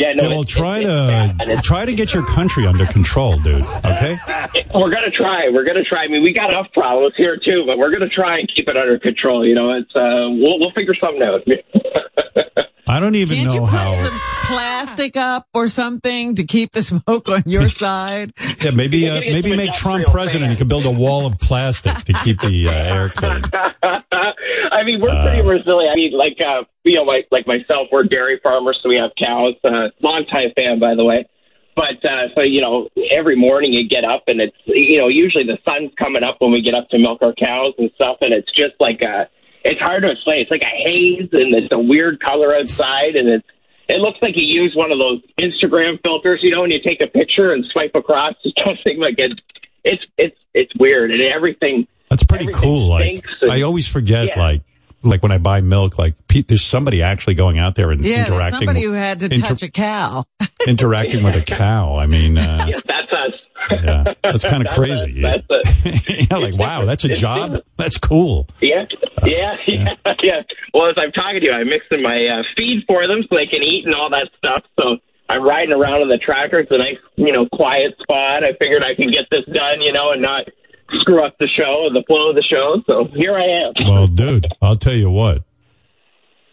Yeah, 0.00 0.12
no. 0.14 0.22
Yeah, 0.22 0.28
well, 0.30 0.40
it's- 0.42 0.54
try 0.56 0.78
it's 0.80 1.52
to 1.52 1.60
try 1.62 1.84
to 1.84 1.92
get 1.94 2.14
your 2.14 2.24
country 2.24 2.66
under 2.66 2.86
control, 2.86 3.38
dude. 3.38 3.62
Okay. 3.84 4.18
We're 4.74 4.90
gonna 4.90 5.10
try. 5.10 5.48
We're 5.52 5.64
gonna 5.64 5.84
try. 5.84 6.04
I 6.04 6.08
mean, 6.08 6.22
we 6.22 6.32
got 6.32 6.50
enough 6.50 6.72
problems 6.72 7.14
here 7.16 7.36
too, 7.36 7.64
but 7.66 7.76
we're 7.78 7.90
gonna 7.90 8.08
try 8.08 8.38
and 8.38 8.50
keep 8.54 8.68
it 8.68 8.76
under 8.76 8.98
control. 8.98 9.46
You 9.46 9.54
know, 9.54 9.72
it's 9.72 9.94
uh, 9.94 10.28
we'll 10.30 10.58
we'll 10.58 10.72
figure 10.72 10.94
something 11.00 11.22
out. 11.22 11.42
I 12.86 12.98
don't 12.98 13.14
even 13.14 13.36
Can't 13.38 13.52
you 13.54 13.60
know 13.60 13.66
put 13.66 13.72
how. 13.78 13.94
some 13.94 14.18
plastic 14.48 15.16
up 15.16 15.46
or 15.54 15.68
something 15.68 16.34
to 16.36 16.44
keep 16.44 16.72
the 16.72 16.82
smoke 16.82 17.28
on 17.28 17.44
your 17.46 17.68
side? 17.82 18.32
Yeah, 18.62 18.70
maybe 18.72 19.08
uh, 19.08 19.20
Maybe 19.20 19.32
maybe 19.50 19.56
make 19.56 19.72
Trump 19.72 20.06
president. 20.06 20.44
fan. 20.44 20.50
You 20.52 20.56
could 20.56 20.68
build 20.68 20.86
a 20.86 20.90
wall 20.90 21.26
of 21.26 21.38
plastic 21.38 21.94
to 22.04 22.12
keep 22.24 22.40
the 22.40 22.68
uh, 22.68 22.72
air 22.72 23.12
clean. 23.14 23.42
I 24.72 24.82
mean, 24.84 25.00
we're 25.00 25.22
pretty 25.22 25.42
resilient. 25.42 25.92
I 25.92 25.96
mean, 25.96 26.12
like 26.12 26.38
uh, 26.40 26.64
you 26.84 26.96
know, 26.96 27.02
like 27.02 27.28
like 27.30 27.46
myself, 27.46 27.88
we're 27.92 28.04
dairy 28.04 28.40
farmers, 28.42 28.78
so 28.82 28.88
we 28.88 28.96
have 28.96 29.10
cows. 29.18 29.54
Uh, 29.64 29.88
long 30.00 30.24
time 30.26 30.50
fan, 30.56 30.78
by 30.78 30.94
the 30.94 31.04
way. 31.04 31.26
But 31.76 32.04
uh, 32.04 32.28
so 32.34 32.42
you 32.42 32.60
know, 32.60 32.88
every 33.10 33.36
morning 33.36 33.72
you 33.72 33.88
get 33.88 34.04
up 34.04 34.24
and 34.26 34.40
it's 34.40 34.56
you 34.66 34.98
know 34.98 35.08
usually 35.08 35.44
the 35.44 35.58
sun's 35.64 35.92
coming 35.98 36.22
up 36.22 36.36
when 36.40 36.52
we 36.52 36.62
get 36.62 36.74
up 36.74 36.88
to 36.90 36.98
milk 36.98 37.22
our 37.22 37.32
cows 37.32 37.74
and 37.78 37.90
stuff, 37.94 38.18
and 38.20 38.32
it's 38.32 38.50
just 38.52 38.74
like 38.80 39.00
a 39.02 39.28
it's 39.64 39.80
hard 39.80 40.02
to 40.02 40.10
explain. 40.10 40.40
It's 40.40 40.50
like 40.50 40.62
a 40.62 40.64
haze 40.64 41.28
and 41.32 41.54
it's 41.54 41.72
a 41.72 41.78
weird 41.78 42.20
color 42.20 42.54
outside, 42.54 43.16
and 43.16 43.28
it's 43.28 43.46
it 43.88 44.00
looks 44.00 44.18
like 44.22 44.36
you 44.36 44.44
use 44.44 44.74
one 44.76 44.92
of 44.92 44.98
those 44.98 45.20
Instagram 45.40 46.00
filters, 46.02 46.40
you 46.42 46.50
know, 46.50 46.62
and 46.62 46.72
you 46.72 46.80
take 46.80 47.00
a 47.00 47.08
picture 47.08 47.52
and 47.52 47.64
swipe 47.66 47.94
across. 47.94 48.34
It's 48.44 48.62
something 48.64 48.98
like 48.98 49.18
it. 49.18 49.40
It's 49.84 50.04
it's 50.18 50.36
it's 50.54 50.72
weird, 50.78 51.10
and 51.10 51.20
everything. 51.22 51.86
That's 52.10 52.24
pretty 52.24 52.44
Everything 52.44 52.62
cool. 52.62 52.88
Like 52.88 53.24
and- 53.40 53.50
I 53.52 53.62
always 53.62 53.86
forget, 53.86 54.28
Yeah. 54.28 54.38
like 54.42 54.62
like 55.02 55.22
when 55.22 55.32
I 55.32 55.38
buy 55.38 55.62
milk, 55.62 55.98
like 55.98 56.14
Pete, 56.28 56.48
there's 56.48 56.62
somebody 56.62 57.02
actually 57.02 57.32
going 57.34 57.58
out 57.58 57.74
there 57.74 57.90
and 57.90 58.04
Yeah, 58.04 58.26
interacting, 58.26 58.58
somebody 58.58 58.82
who 58.82 58.92
had 58.92 59.20
to 59.20 59.32
inter- 59.32 59.48
touch 59.48 59.62
a 59.62 59.70
cow. 59.70 60.24
interacting 60.66 61.24
with 61.24 61.36
a 61.36 61.40
cow. 61.40 61.96
I 61.96 62.06
mean, 62.06 62.36
uh, 62.36 62.66
Yes, 62.68 62.82
that's 62.86 63.10
us. 63.10 63.32
yeah, 63.82 64.04
that's 64.22 64.44
kind 64.44 64.66
of 64.66 64.72
crazy. 64.74 65.24
us. 65.24 65.42
That's 65.48 65.84
it. 66.06 66.30
yeah, 66.30 66.36
like 66.36 66.56
wow, 66.58 66.84
that's 66.84 67.04
a 67.04 67.14
job. 67.14 67.56
That's 67.78 67.96
cool. 67.96 68.46
Yeah, 68.60 68.84
yeah, 69.24 69.56
yeah, 69.66 69.94
yeah. 70.22 70.42
Well, 70.74 70.90
as 70.90 70.96
I'm 70.98 71.12
talking 71.12 71.40
to 71.40 71.46
you, 71.46 71.52
I'm 71.52 71.68
mixing 71.68 72.02
my 72.02 72.26
uh, 72.26 72.42
feed 72.56 72.84
for 72.86 73.06
them 73.06 73.22
so 73.22 73.36
they 73.36 73.46
can 73.46 73.62
eat 73.62 73.86
and 73.86 73.94
all 73.94 74.10
that 74.10 74.28
stuff. 74.36 74.64
So 74.78 74.98
I'm 75.30 75.42
riding 75.42 75.72
around 75.72 76.02
in 76.02 76.08
the 76.08 76.18
tractor. 76.18 76.58
It's 76.58 76.70
a 76.72 76.76
nice, 76.78 76.98
you 77.16 77.32
know, 77.32 77.46
quiet 77.54 77.94
spot. 78.02 78.44
I 78.44 78.52
figured 78.58 78.82
I 78.82 78.94
can 78.94 79.10
get 79.10 79.28
this 79.30 79.44
done, 79.46 79.80
you 79.80 79.92
know, 79.94 80.10
and 80.12 80.20
not 80.20 80.46
screw 81.00 81.24
up 81.24 81.36
the 81.38 81.48
show, 81.48 81.86
and 81.86 81.96
the 81.96 82.02
flow 82.06 82.30
of 82.30 82.36
the 82.36 82.42
show. 82.42 82.82
So 82.86 83.04
here 83.14 83.36
I 83.36 83.44
am. 83.44 83.72
Well, 83.86 84.06
dude, 84.06 84.46
I'll 84.60 84.76
tell 84.76 84.94
you 84.94 85.10
what. 85.10 85.42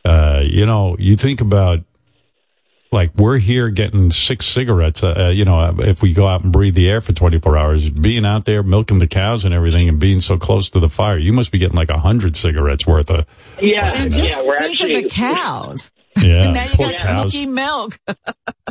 Uh, 0.06 0.42
you 0.44 0.66
know, 0.66 0.96
you 1.00 1.16
think 1.16 1.42
about 1.42 1.82
like 2.92 3.14
we're 3.16 3.38
here 3.38 3.70
getting 3.70 4.12
six 4.12 4.46
cigarettes. 4.46 5.04
Uh, 5.04 5.14
uh, 5.18 5.30
you 5.30 5.46
know, 5.46 5.76
if 5.80 6.02
we 6.02 6.14
go 6.14 6.28
out 6.28 6.44
and 6.44 6.54
breathe 6.54 6.76
the 6.76 6.90
air 6.90 7.02
for 7.02 7.14
24 7.14 7.58
hours, 7.58 7.90
being 7.90 8.26
out 8.26 8.46
there 8.46 8.64
milking 8.64 9.00
the 9.00 9.08
cows 9.08 9.46
and 9.46 9.54
everything, 9.54 9.90
and 9.90 10.00
being 10.00 10.20
so 10.20 10.38
close 10.38 10.70
to 10.70 10.80
the 10.80 10.90
fire, 10.90 11.18
you 11.18 11.34
must 11.34 11.52
be 11.52 11.58
getting 11.58 11.76
like 11.76 11.90
a 11.90 12.00
hundred 12.00 12.36
cigarettes 12.36 12.88
worth 12.88 13.10
of. 13.10 13.26
Yeah, 13.62 13.92
And 13.96 14.12
just 14.14 14.24
yeah. 14.24 14.46
We're 14.46 14.58
think 14.60 14.74
actually. 14.74 14.96
of 14.96 15.04
the 15.04 15.10
cows. 15.10 15.92
Yeah, 16.22 16.44
and 16.44 16.54
now 16.54 16.64
you 16.64 16.70
poor 16.76 16.90
got 16.92 16.96
cows. 16.96 17.32
smoky 17.32 17.46
milk. 17.46 18.00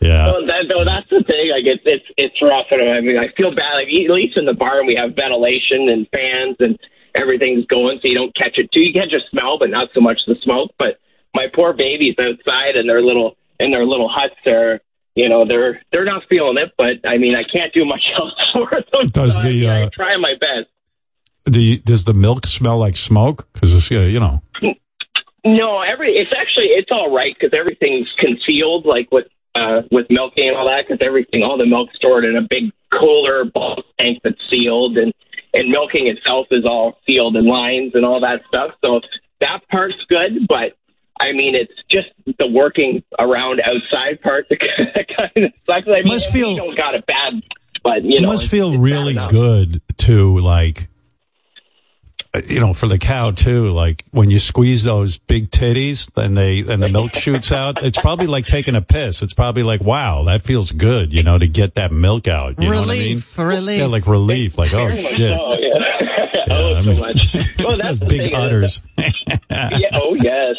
Yeah, 0.02 0.26
Well, 0.30 0.46
that, 0.46 0.66
though, 0.68 0.84
that's 0.84 1.08
the 1.08 1.24
thing. 1.26 1.50
Like 1.50 1.64
it's 1.64 1.82
it's 1.86 2.04
it's 2.18 2.42
rough. 2.42 2.66
And 2.70 2.82
I 2.90 3.00
mean, 3.00 3.16
I 3.18 3.28
feel 3.34 3.54
bad. 3.54 3.74
Like 3.74 3.88
at 3.88 4.10
least 4.12 4.36
in 4.36 4.44
the 4.44 4.52
barn, 4.52 4.86
we 4.86 4.94
have 4.94 5.16
ventilation 5.16 5.88
and 5.88 6.06
fans, 6.12 6.56
and 6.60 6.78
everything's 7.14 7.64
going, 7.66 7.98
so 8.02 8.08
you 8.08 8.14
don't 8.14 8.34
catch 8.36 8.58
it 8.58 8.70
too. 8.72 8.80
You 8.80 8.92
catch 8.92 9.12
a 9.14 9.20
smell, 9.30 9.58
but 9.58 9.70
not 9.70 9.88
so 9.94 10.00
much 10.02 10.18
the 10.26 10.36
smoke. 10.42 10.72
But 10.78 10.98
my 11.34 11.46
poor 11.52 11.72
babies 11.72 12.14
outside 12.20 12.76
in 12.76 12.86
their 12.86 13.00
little 13.00 13.36
in 13.58 13.70
their 13.70 13.86
little 13.86 14.08
huts 14.08 14.34
are. 14.46 14.80
You 15.14 15.30
know 15.30 15.46
they're 15.46 15.80
they're 15.92 16.04
not 16.04 16.24
feeling 16.28 16.58
it, 16.58 16.72
but 16.76 16.96
I 17.08 17.16
mean 17.16 17.34
I 17.34 17.42
can't 17.42 17.72
do 17.72 17.86
much 17.86 18.02
else 18.18 18.34
for 18.52 18.68
them. 18.92 19.06
Does 19.06 19.36
So, 19.38 19.44
the, 19.44 19.48
I, 19.48 19.52
mean, 19.52 19.68
I 19.70 19.82
uh, 19.84 19.90
try 19.94 20.16
my 20.18 20.34
best. 20.38 20.68
the 21.46 21.78
does 21.78 22.04
the 22.04 22.12
milk 22.12 22.44
smell 22.46 22.76
like 22.76 22.98
smoke? 22.98 23.48
Because 23.54 23.74
it's 23.74 23.90
uh, 23.90 24.00
you 24.00 24.20
know. 24.20 24.42
No, 25.46 25.80
every 25.80 26.12
it's 26.16 26.32
actually 26.36 26.66
it's 26.66 26.90
all 26.90 27.14
right 27.14 27.34
because 27.38 27.56
everything's 27.56 28.08
concealed, 28.18 28.84
like 28.84 29.10
with 29.12 29.26
uh, 29.54 29.82
with 29.90 30.06
milking 30.10 30.48
and 30.48 30.56
all 30.56 30.66
that. 30.66 30.86
Because 30.86 31.04
everything, 31.06 31.42
all 31.42 31.56
the 31.56 31.66
milk 31.66 31.90
stored 31.94 32.24
in 32.24 32.36
a 32.36 32.42
big 32.42 32.72
cooler 32.92 33.44
bulk 33.44 33.84
tank 34.00 34.20
that's 34.24 34.40
sealed, 34.50 34.98
and 34.98 35.12
and 35.54 35.70
milking 35.70 36.08
itself 36.08 36.48
is 36.50 36.64
all 36.64 36.98
sealed 37.06 37.36
in 37.36 37.46
lines 37.46 37.92
and 37.94 38.04
all 38.04 38.20
that 38.20 38.40
stuff. 38.48 38.72
So 38.84 39.00
that 39.40 39.60
part's 39.70 39.96
good, 40.08 40.46
but 40.48 40.76
I 41.18 41.32
mean, 41.32 41.54
it's 41.54 41.72
just 41.90 42.08
the 42.38 42.46
working 42.46 43.02
around 43.18 43.60
outside 43.60 44.20
part 44.22 44.46
that 44.50 44.58
kind 45.16 45.46
of 45.46 45.52
sucks. 45.64 45.86
I 45.88 46.02
mean, 46.02 46.08
Must 46.08 46.30
feel- 46.30 46.74
got 46.76 46.94
it 46.94 47.06
bad, 47.06 47.34
but 47.82 48.02
you 48.04 48.20
know, 48.20 48.28
must 48.28 48.50
feel 48.50 48.78
really 48.78 49.14
good 49.28 49.80
to 49.98 50.38
like 50.38 50.88
you 52.46 52.60
know 52.60 52.74
for 52.74 52.86
the 52.86 52.98
cow 52.98 53.30
too 53.30 53.72
like 53.72 54.04
when 54.10 54.30
you 54.30 54.38
squeeze 54.38 54.82
those 54.82 55.18
big 55.18 55.50
titties 55.50 56.10
and 56.16 56.36
they 56.36 56.60
and 56.60 56.82
the 56.82 56.88
milk 56.88 57.14
shoots 57.14 57.52
out 57.52 57.82
it's 57.82 57.98
probably 57.98 58.26
like 58.26 58.46
taking 58.46 58.74
a 58.74 58.82
piss. 58.82 59.22
It's 59.22 59.34
probably 59.34 59.62
like 59.62 59.80
wow 59.80 60.24
that 60.24 60.42
feels 60.42 60.72
good 60.72 61.12
you 61.12 61.22
know 61.22 61.38
to 61.38 61.46
get 61.46 61.74
that 61.74 61.92
milk 61.92 62.28
out 62.28 62.60
you 62.60 62.70
know 62.70 62.80
what 62.80 62.90
i 62.90 62.94
mean? 62.94 63.16
relief, 63.16 63.38
relief. 63.38 63.78
yeah 63.78 63.86
like 63.86 64.06
relief 64.06 64.58
like 64.58 64.72
oh 64.74 64.90
shit. 64.90 65.36
So, 65.36 65.58
yeah. 65.58 65.68
Yeah, 66.32 66.44
oh, 66.50 66.74
I 66.74 66.82
so 66.82 66.94
much. 66.94 67.34
Well, 67.34 67.46
those 67.68 67.78
that's 67.78 67.98
the 68.00 68.06
big 68.06 68.34
udders. 68.34 68.82
Yeah, 69.50 69.88
oh 69.94 70.14
yes. 70.14 70.56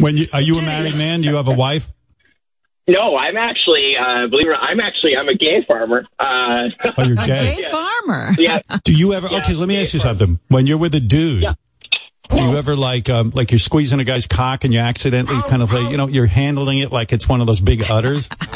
when 0.00 0.16
you 0.16 0.26
are 0.32 0.40
you 0.40 0.56
a 0.56 0.62
married 0.62 0.96
man? 0.96 1.20
Do 1.20 1.28
you 1.28 1.36
have 1.36 1.48
a 1.48 1.52
wife 1.52 1.90
No, 2.88 3.16
I'm 3.16 3.36
actually, 3.36 3.94
uh, 3.98 4.28
believe 4.28 4.46
it 4.46 4.50
or 4.50 4.52
not, 4.52 4.62
I'm 4.62 4.78
actually, 4.80 5.16
I'm 5.16 5.28
a 5.28 5.34
gay 5.34 5.64
farmer. 5.66 6.06
Uh, 6.20 6.68
oh 6.96 7.02
you're 7.02 7.12
a 7.20 7.26
gay 7.26 7.56
gay 7.62 7.70
farmer. 7.70 8.30
yeah. 8.38 8.60
Do 8.84 8.92
you 8.94 9.12
ever? 9.12 9.26
okay, 9.28 9.54
let 9.54 9.68
me 9.68 9.80
ask 9.82 9.92
you 9.94 10.00
something. 10.00 10.38
When 10.48 10.66
you're 10.66 10.78
with 10.78 10.94
a 10.94 11.00
dude, 11.00 11.42
Yeah. 11.42 11.54
do 12.28 12.36
you 12.42 12.56
ever 12.56 12.74
like 12.76 13.08
um, 13.10 13.30
like 13.34 13.50
you're 13.50 13.58
squeezing 13.58 13.98
a 14.00 14.04
guy's 14.04 14.26
cock 14.26 14.64
and 14.64 14.72
you 14.74 14.80
accidentally 14.80 15.40
kind 15.48 15.62
of 15.62 15.72
like 15.72 15.90
you 15.90 15.96
know 15.96 16.08
you're 16.08 16.26
handling 16.26 16.78
it 16.78 16.90
like 16.92 17.12
it's 17.12 17.28
one 17.28 17.40
of 17.40 17.46
those 17.46 17.60
big 17.60 17.84
udders? 17.90 18.28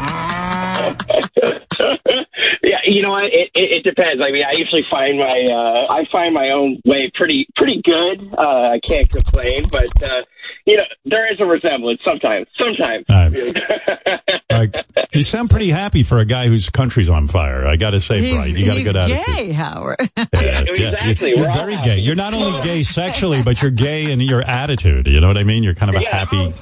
yeah, 2.63 2.79
you 2.85 3.03
know 3.03 3.11
what? 3.11 3.25
It, 3.25 3.51
it, 3.55 3.73
it 3.73 3.85
depends. 3.85 4.23
I 4.23 4.31
mean, 4.33 4.45
I 4.45 4.53
usually 4.53 4.85
find 4.91 5.19
my 5.19 5.29
uh, 5.29 5.93
I 5.93 6.05
find 6.11 6.35
my 6.35 6.51
own 6.51 6.81
way 6.85 7.11
pretty 7.15 7.47
pretty 7.57 7.81
good. 7.85 8.21
Uh, 8.37 8.71
I 8.75 8.81
can't 8.87 9.09
complain, 9.09 9.63
but 9.71 10.03
uh, 10.03 10.23
you 10.71 10.77
know 10.77 10.85
there 11.05 11.33
is 11.33 11.41
a 11.41 11.45
resemblance 11.45 12.01
sometimes. 12.05 12.47
Sometimes. 12.57 13.05
Right. 13.09 14.75
You 15.13 15.23
sound 15.23 15.49
pretty 15.51 15.71
happy 15.71 16.03
for 16.03 16.19
a 16.19 16.25
guy 16.25 16.47
whose 16.49 16.69
country's 16.71 17.09
on 17.09 17.27
fire. 17.29 17.67
I 17.67 17.77
got 17.77 17.91
to 17.91 18.01
say, 18.01 18.21
He's, 18.21 18.35
Bright, 18.35 18.57
you 18.57 18.65
got 18.67 18.77
a 18.77 18.81
he's 18.81 18.87
good 18.89 18.97
attitude. 18.97 19.27
gay, 19.35 19.53
Howard. 19.53 19.97
Yeah, 20.35 20.61
exactly. 20.67 21.31
You're 21.31 21.39
We're 21.39 21.53
very 21.53 21.75
happy. 21.75 21.89
gay. 21.89 21.99
You're 21.99 22.15
not 22.17 22.35
only 22.35 22.61
gay 22.61 22.83
sexually, 22.83 23.43
but 23.43 23.61
you're 23.63 23.71
gay 23.71 24.11
in 24.13 24.21
your 24.21 24.43
attitude. 24.43 25.07
You 25.07 25.21
know 25.21 25.27
what 25.29 25.39
I 25.39 25.43
mean? 25.45 25.63
You're 25.63 25.75
kind 25.75 25.95
of 25.95 26.01
a 26.01 26.05
Yeah. 26.05 26.25
happy. 26.25 26.53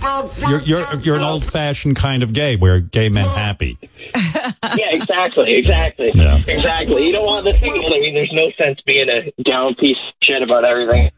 You're 0.48 0.60
you're 0.62 0.94
you're 1.00 1.16
an 1.16 1.22
old 1.22 1.44
fashioned 1.44 1.96
kind 1.96 2.22
of 2.22 2.32
gay, 2.32 2.56
where 2.56 2.80
gay 2.80 3.08
men 3.08 3.26
happy. 3.28 3.78
yeah, 4.14 4.90
exactly, 4.92 5.54
exactly, 5.56 6.10
Yeah. 6.14 6.36
exactly. 6.46 7.06
You 7.06 7.12
don't 7.12 7.26
want 7.26 7.44
the 7.44 7.52
thing. 7.54 7.72
I 7.72 7.98
mean, 8.00 8.14
there's 8.14 8.32
no 8.32 8.50
sense 8.56 8.80
being 8.86 9.08
a 9.08 9.42
down 9.42 9.74
piece 9.74 9.98
of 9.98 10.14
shit 10.22 10.42
about 10.42 10.64
everything. 10.64 11.10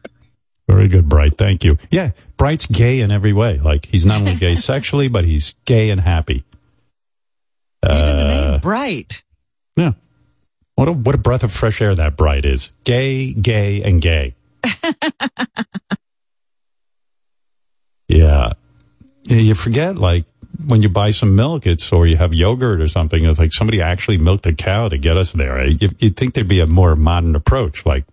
Very 0.71 0.87
good, 0.87 1.07
Bright. 1.09 1.37
Thank 1.37 1.63
you. 1.63 1.77
Yeah, 1.89 2.11
Bright's 2.37 2.65
gay 2.65 3.01
in 3.01 3.11
every 3.11 3.33
way. 3.33 3.57
Like 3.59 3.85
he's 3.87 4.05
not 4.05 4.19
only 4.19 4.35
gay 4.35 4.55
sexually, 4.71 5.07
but 5.09 5.25
he's 5.25 5.53
gay 5.65 5.89
and 5.89 5.99
happy. 6.01 6.43
Even 7.85 7.97
the 8.17 8.23
Uh, 8.23 8.51
name 8.51 8.59
Bright. 8.61 9.23
Yeah. 9.75 9.91
What 10.75 10.87
a 10.87 10.91
what 10.93 11.15
a 11.15 11.17
breath 11.17 11.43
of 11.43 11.51
fresh 11.51 11.81
air 11.81 11.93
that 11.95 12.15
Bright 12.15 12.45
is. 12.45 12.71
Gay, 12.85 13.33
gay, 13.33 13.83
and 13.83 14.01
gay. 14.01 14.35
yeah. 18.07 18.53
You 19.27 19.53
forget 19.55 19.97
like 19.97 20.25
when 20.67 20.81
you 20.81 20.89
buy 20.89 21.11
some 21.11 21.35
milk, 21.35 21.65
it's 21.65 21.91
or 21.91 22.05
you 22.07 22.17
have 22.17 22.33
yogurt 22.33 22.81
or 22.81 22.87
something. 22.87 23.23
It's 23.25 23.39
like 23.39 23.53
somebody 23.53 23.81
actually 23.81 24.17
milked 24.17 24.45
a 24.45 24.53
cow 24.53 24.89
to 24.89 24.97
get 24.97 25.17
us 25.17 25.33
there. 25.33 25.65
You, 25.67 25.89
you'd 25.99 26.17
think 26.17 26.33
there'd 26.33 26.47
be 26.47 26.59
a 26.59 26.67
more 26.67 26.95
modern 26.95 27.35
approach, 27.35 27.85
like 27.85 28.05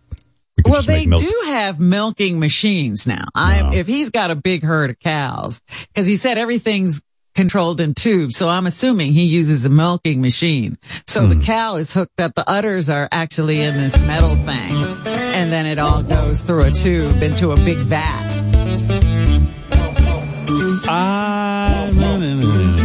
we 0.65 0.71
Well, 0.71 0.83
they 0.83 1.07
do 1.07 1.43
have 1.47 1.79
milking 1.81 2.39
machines 2.41 3.07
now. 3.07 3.25
I, 3.35 3.63
Wow. 3.63 3.71
if 3.73 3.87
he's 3.87 4.11
got 4.11 4.31
a 4.31 4.35
big 4.35 4.63
herd 4.63 4.91
of 4.91 4.99
cows, 5.01 5.63
because 5.89 6.07
he 6.07 6.17
said 6.17 6.39
everything's 6.39 7.01
controlled 7.35 7.81
in 7.81 7.95
tubes, 7.95 8.37
so 8.37 8.49
I'm 8.49 8.67
assuming 8.67 9.13
he 9.13 9.25
uses 9.25 9.65
a 9.65 9.69
milking 9.71 10.21
machine. 10.21 10.77
So 11.07 11.23
Hmm. 11.23 11.29
the 11.39 11.45
cow 11.45 11.77
is 11.77 11.93
hooked 11.95 12.21
up. 12.21 12.35
The 12.35 12.49
udders 12.51 12.91
are 12.91 13.09
actually 13.13 13.61
in 13.61 13.75
this 13.77 13.97
metal 14.01 14.35
thing, 14.35 14.75
and 15.07 15.53
then 15.53 15.65
it 15.67 15.79
all 15.79 16.03
goes 16.03 16.41
through 16.43 16.65
a 16.65 16.71
tube 16.73 17.23
into 17.23 17.53
a 17.53 17.57
big 17.57 17.79
vat. 17.79 18.25
No, 20.89 21.91
no, 22.19 22.19
no, 22.19 22.35
no. 22.35 22.85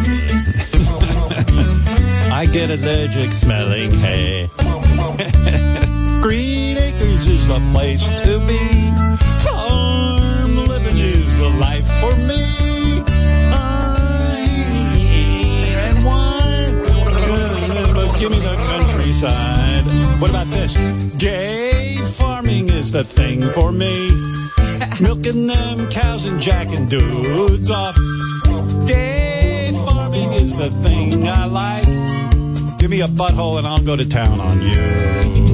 I 2.31 2.45
get 2.51 2.69
allergic 2.69 3.31
smelling 3.31 3.91
hay. 3.91 4.49
Green 6.21 6.62
Acres 7.23 7.41
is 7.41 7.47
the 7.47 7.59
place 7.71 8.05
to 8.05 8.39
be. 8.45 8.57
Farm 9.43 10.55
living 10.67 10.97
is 10.97 11.37
the 11.37 11.49
life 11.59 11.87
for 12.01 12.15
me. 12.17 13.01
Honey 13.53 14.53
and 15.73 16.05
wine. 16.05 16.83
But 17.93 18.17
give 18.17 18.31
me 18.31 18.39
the 18.39 18.55
countryside. 18.55 19.85
What 20.19 20.31
about 20.31 20.47
this? 20.47 20.75
Gay 21.17 21.97
farming 22.03 22.69
is 22.69 22.91
the 22.91 23.03
thing 23.03 23.49
for 23.49 23.71
me. 23.71 24.11
Milking 24.99 25.47
them 25.47 25.89
cows 25.89 26.25
and 26.25 26.41
jacking 26.41 26.87
dudes 26.89 27.71
off. 27.71 27.95
Gay 28.85 29.71
farming 29.85 30.33
is 30.33 30.55
the 30.55 30.69
thing 30.69 31.27
I 31.27 31.45
like. 31.45 31.87
Give 32.79 32.89
me 32.89 33.01
a 33.01 33.07
butthole 33.07 33.57
and 33.59 33.67
I'll 33.67 33.79
go 33.79 33.95
to 33.95 34.07
town 34.07 34.41
on 34.41 34.61
you. 34.61 35.52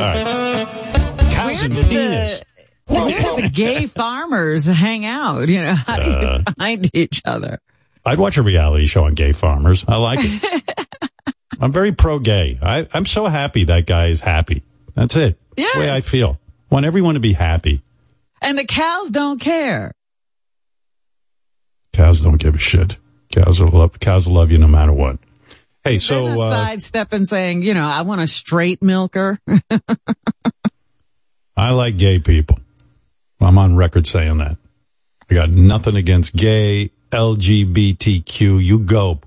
All 0.00 0.06
right. 0.08 1.30
Cows 1.30 1.46
Where 1.56 1.64
and 1.64 1.74
penis. 1.74 2.42
the, 2.86 3.38
the 3.42 3.50
gay 3.52 3.86
farmers 3.86 4.66
hang 4.66 5.04
out? 5.04 5.48
You 5.48 5.62
know, 5.62 5.74
how 5.74 5.96
do 5.98 6.10
you 6.10 6.16
Uh. 6.16 6.42
find 6.58 6.90
each 6.94 7.22
other? 7.24 7.58
I'd 8.04 8.18
watch 8.18 8.36
a 8.38 8.42
reality 8.42 8.86
show 8.86 9.04
on 9.04 9.14
gay 9.14 9.32
farmers. 9.32 9.84
I 9.86 9.96
like 9.96 10.18
it. 10.22 10.84
I'm 11.60 11.72
very 11.72 11.92
pro 11.92 12.18
gay. 12.18 12.58
I'm 12.62 13.04
so 13.04 13.26
happy 13.26 13.64
that 13.64 13.86
guy 13.86 14.06
is 14.06 14.20
happy. 14.22 14.62
That's 14.94 15.14
it. 15.16 15.38
That's 15.56 15.74
the 15.74 15.80
way 15.80 15.92
I 15.92 16.00
feel. 16.00 16.38
Want 16.70 16.86
everyone 16.86 17.14
to 17.14 17.20
be 17.20 17.34
happy. 17.34 17.82
And 18.40 18.56
the 18.56 18.64
cows 18.64 19.10
don't 19.10 19.38
care. 19.38 19.92
Cows 21.92 22.20
don't 22.22 22.38
give 22.38 22.54
a 22.54 22.58
shit. 22.58 22.96
Cows 23.32 23.60
will 23.60 23.70
love, 23.70 24.00
cows 24.00 24.26
will 24.26 24.34
love 24.36 24.50
you 24.50 24.58
no 24.58 24.66
matter 24.68 24.92
what. 24.92 25.18
Hey, 25.84 25.98
so, 25.98 26.26
Then 26.26 26.36
a 26.36 26.40
uh, 26.40 26.50
sidestep 26.50 27.12
and 27.12 27.26
saying, 27.26 27.62
you 27.62 27.72
know, 27.72 27.84
I 27.84 28.02
want 28.02 28.20
a 28.20 28.26
straight 28.26 28.82
milker. 28.82 29.38
I 31.56 31.72
like 31.72 31.96
gay 31.96 32.18
people. 32.18 32.58
I'm 33.40 33.56
on 33.56 33.76
record 33.76 34.06
saying 34.06 34.38
that. 34.38 34.58
I 35.30 35.34
got 35.34 35.48
nothing 35.50 35.96
against 35.96 36.34
gay, 36.34 36.90
LGBTQ. 37.10 38.62
You 38.62 38.78
go. 38.80 39.20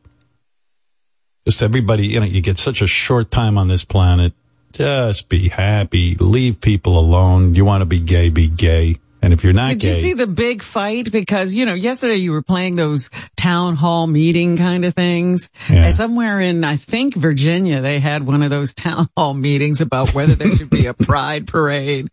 Just 1.46 1.64
everybody, 1.64 2.08
you 2.08 2.20
know, 2.20 2.26
you 2.26 2.42
get 2.42 2.58
such 2.58 2.82
a 2.82 2.88
short 2.88 3.32
time 3.32 3.58
on 3.58 3.68
this 3.68 3.84
planet. 3.84 4.34
Just 4.74 5.30
be 5.30 5.50
happy. 5.50 6.16
Leave 6.16 6.62
people 6.62 6.98
alone. 6.98 7.56
You 7.56 7.66
want 7.66 7.82
to 7.82 7.86
be 7.86 8.00
gay, 8.00 8.30
be 8.30 8.48
gay. 8.48 9.00
And 9.24 9.32
if 9.32 9.44
you're 9.44 9.54
not 9.54 9.70
Did 9.70 9.80
gay, 9.80 9.96
you 9.96 10.02
see 10.02 10.14
the 10.14 10.28
big 10.28 10.62
fight? 10.62 11.10
Because, 11.10 11.56
you 11.56 11.66
know, 11.66 11.74
yesterday 11.74 12.16
you 12.18 12.32
were 12.34 12.42
playing 12.42 12.76
those 12.76 13.10
town 13.38 13.78
hall 13.78 14.06
meeting 14.06 14.58
kind 14.58 14.84
of 14.84 14.94
things. 14.94 15.50
Yeah. 15.70 15.86
And 15.86 15.96
somewhere 15.96 16.42
in, 16.42 16.66
I 16.66 16.76
think, 16.76 17.16
Virginia, 17.16 17.80
they 17.80 18.00
had 18.00 18.28
one 18.28 18.44
of 18.44 18.50
those 18.50 18.74
town 18.76 19.08
hall 19.16 19.34
meetings 19.34 19.80
about 19.80 20.14
whether 20.14 20.36
there 20.36 20.54
should 20.54 20.70
be 20.70 20.88
a 20.88 20.94
pride 20.94 21.48
parade. 21.48 22.10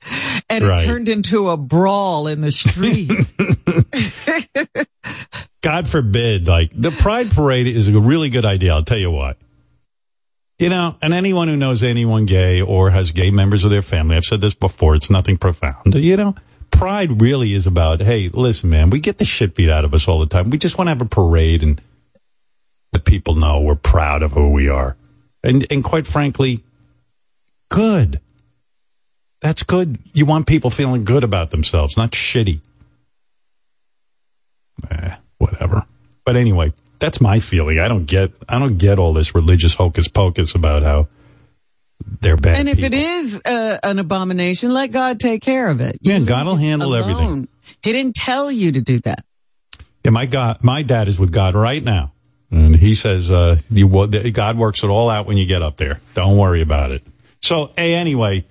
And 0.49 0.65
Right. 0.65 0.85
it 0.85 0.87
turned 0.87 1.09
into 1.09 1.49
a 1.51 1.57
brawl 1.57 2.29
in 2.29 2.41
the 2.41 2.53
street. 2.53 3.11
God 5.63 5.89
forbid, 5.89 6.47
like 6.49 6.71
the 6.75 6.91
Pride 6.91 7.31
Parade 7.31 7.67
is 7.67 7.89
a 7.89 7.99
really 7.99 8.31
good 8.31 8.45
idea. 8.45 8.73
I'll 8.73 8.85
tell 8.85 8.99
you 8.99 9.11
what. 9.11 9.37
You 10.59 10.69
know, 10.69 10.97
and 11.03 11.13
anyone 11.15 11.49
who 11.49 11.57
knows 11.57 11.83
anyone 11.83 12.27
gay 12.27 12.61
or 12.61 12.91
has 12.91 13.13
gay 13.13 13.31
members 13.31 13.65
of 13.65 13.71
their 13.71 13.83
family, 13.83 14.17
I've 14.17 14.25
said 14.25 14.41
this 14.41 14.55
before, 14.55 14.95
it's 14.95 15.11
nothing 15.11 15.39
profound. 15.39 15.95
You 15.95 16.17
know, 16.17 16.35
pride 16.81 17.21
really 17.21 17.53
is 17.53 17.67
about, 17.67 18.01
hey, 18.01 18.31
listen, 18.31 18.71
man, 18.71 18.89
we 18.89 19.01
get 19.01 19.19
the 19.19 19.25
shit 19.27 19.55
beat 19.55 19.69
out 19.69 19.85
of 19.85 19.93
us 19.93 20.09
all 20.09 20.19
the 20.19 20.25
time. 20.25 20.49
We 20.49 20.57
just 20.57 20.79
want 20.79 20.87
to 20.87 20.93
have 20.93 21.03
a 21.03 21.05
parade 21.05 21.63
and 21.63 21.79
let 22.95 23.05
people 23.05 23.35
know 23.35 23.61
we're 23.61 23.75
proud 23.75 24.23
of 24.23 24.33
who 24.33 24.51
we 24.51 24.71
are. 24.71 24.97
And, 25.45 25.67
and 25.71 25.85
quite 25.85 26.07
frankly, 26.07 26.65
good. 27.69 28.19
That's 29.43 29.63
good. 29.63 29.99
You 30.15 30.25
want 30.25 30.47
people 30.47 30.71
feeling 30.71 31.05
good 31.05 31.23
about 31.23 31.51
themselves, 31.51 31.99
not 31.99 32.13
shitty. 32.13 32.63
Eh, 34.91 35.17
whatever. 35.37 35.85
But 36.25 36.37
anyway, 36.37 36.73
that's 36.99 37.21
my 37.21 37.41
feeling. 37.41 37.79
I 37.79 37.89
don't 37.89 38.07
get 38.07 38.33
I 38.49 38.59
don't 38.59 38.79
get 38.79 38.99
all 38.99 39.13
this 39.13 39.35
religious 39.35 39.75
hocus 39.75 40.09
pocus 40.09 40.55
about 40.55 40.83
how 40.83 41.09
they're 42.21 42.37
bad. 42.37 42.57
and 42.57 42.69
if 42.69 42.79
it 42.79 42.93
people. 42.93 42.99
is 42.99 43.43
uh, 43.45 43.79
an 43.83 43.99
abomination, 43.99 44.73
let 44.73 44.93
God 44.93 45.21
take 45.21 45.43
care 45.43 45.69
of 45.69 45.81
it. 45.81 45.99
Yeah, 46.01 46.19
God 46.21 46.47
will 46.47 46.57
it 46.57 46.61
handle 46.61 46.95
everything. 46.95 47.49
He 47.83 47.93
didn't 47.93 48.15
tell 48.17 48.51
you 48.51 48.73
to 48.73 48.81
do 48.81 48.99
that. 49.01 49.25
yeah, 50.05 50.11
my 50.11 50.27
God, 50.27 50.63
my 50.63 50.83
dad 50.83 51.09
is 51.09 51.19
with 51.19 51.33
God 51.33 51.55
right 51.55 51.83
now, 51.83 52.13
and 52.51 52.77
he 52.77 52.95
says 52.95 53.31
uh, 53.31 53.59
you, 53.71 53.89
God 54.33 54.59
works 54.59 54.83
it 54.83 54.89
all 54.89 55.09
out 55.09 55.27
when 55.27 55.37
you 55.37 55.47
get 55.47 55.63
up 55.63 55.77
there. 55.77 56.01
Don't 56.15 56.37
worry 56.37 56.61
about 56.61 56.91
it. 56.91 57.03
So, 57.41 57.71
hey, 57.77 57.95
anyway, 57.95 58.45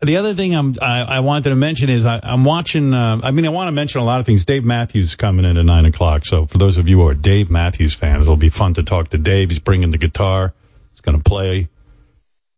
the 0.00 0.16
other 0.16 0.32
thing 0.34 0.54
I'm 0.54 0.74
I, 0.80 1.02
I 1.02 1.20
wanted 1.20 1.50
to 1.50 1.54
mention 1.54 1.90
is 1.90 2.06
I, 2.06 2.20
I'm 2.22 2.44
watching. 2.44 2.94
Uh, 2.94 3.20
I 3.22 3.30
mean, 3.30 3.44
I 3.44 3.50
want 3.50 3.68
to 3.68 3.72
mention 3.72 4.00
a 4.00 4.04
lot 4.04 4.20
of 4.20 4.26
things. 4.26 4.44
Dave 4.44 4.64
Matthews 4.64 5.14
coming 5.16 5.44
in 5.44 5.56
at 5.56 5.64
nine 5.64 5.84
o'clock. 5.84 6.24
So, 6.24 6.46
for 6.46 6.56
those 6.58 6.78
of 6.78 6.88
you 6.88 7.00
who 7.00 7.08
are 7.08 7.14
Dave 7.14 7.50
Matthews 7.50 7.94
fans, 7.94 8.22
it'll 8.22 8.36
be 8.36 8.48
fun 8.48 8.74
to 8.74 8.82
talk 8.82 9.08
to 9.10 9.18
Dave. 9.18 9.50
He's 9.50 9.58
bringing 9.58 9.90
the 9.90 9.98
guitar. 9.98 10.54
He's 10.92 11.00
going 11.00 11.18
to 11.18 11.24
play. 11.24 11.68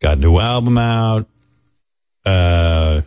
Got 0.01 0.19
a 0.19 0.21
new 0.21 0.39
album 0.39 0.79
out. 0.79 1.27
Uh, 2.25 3.03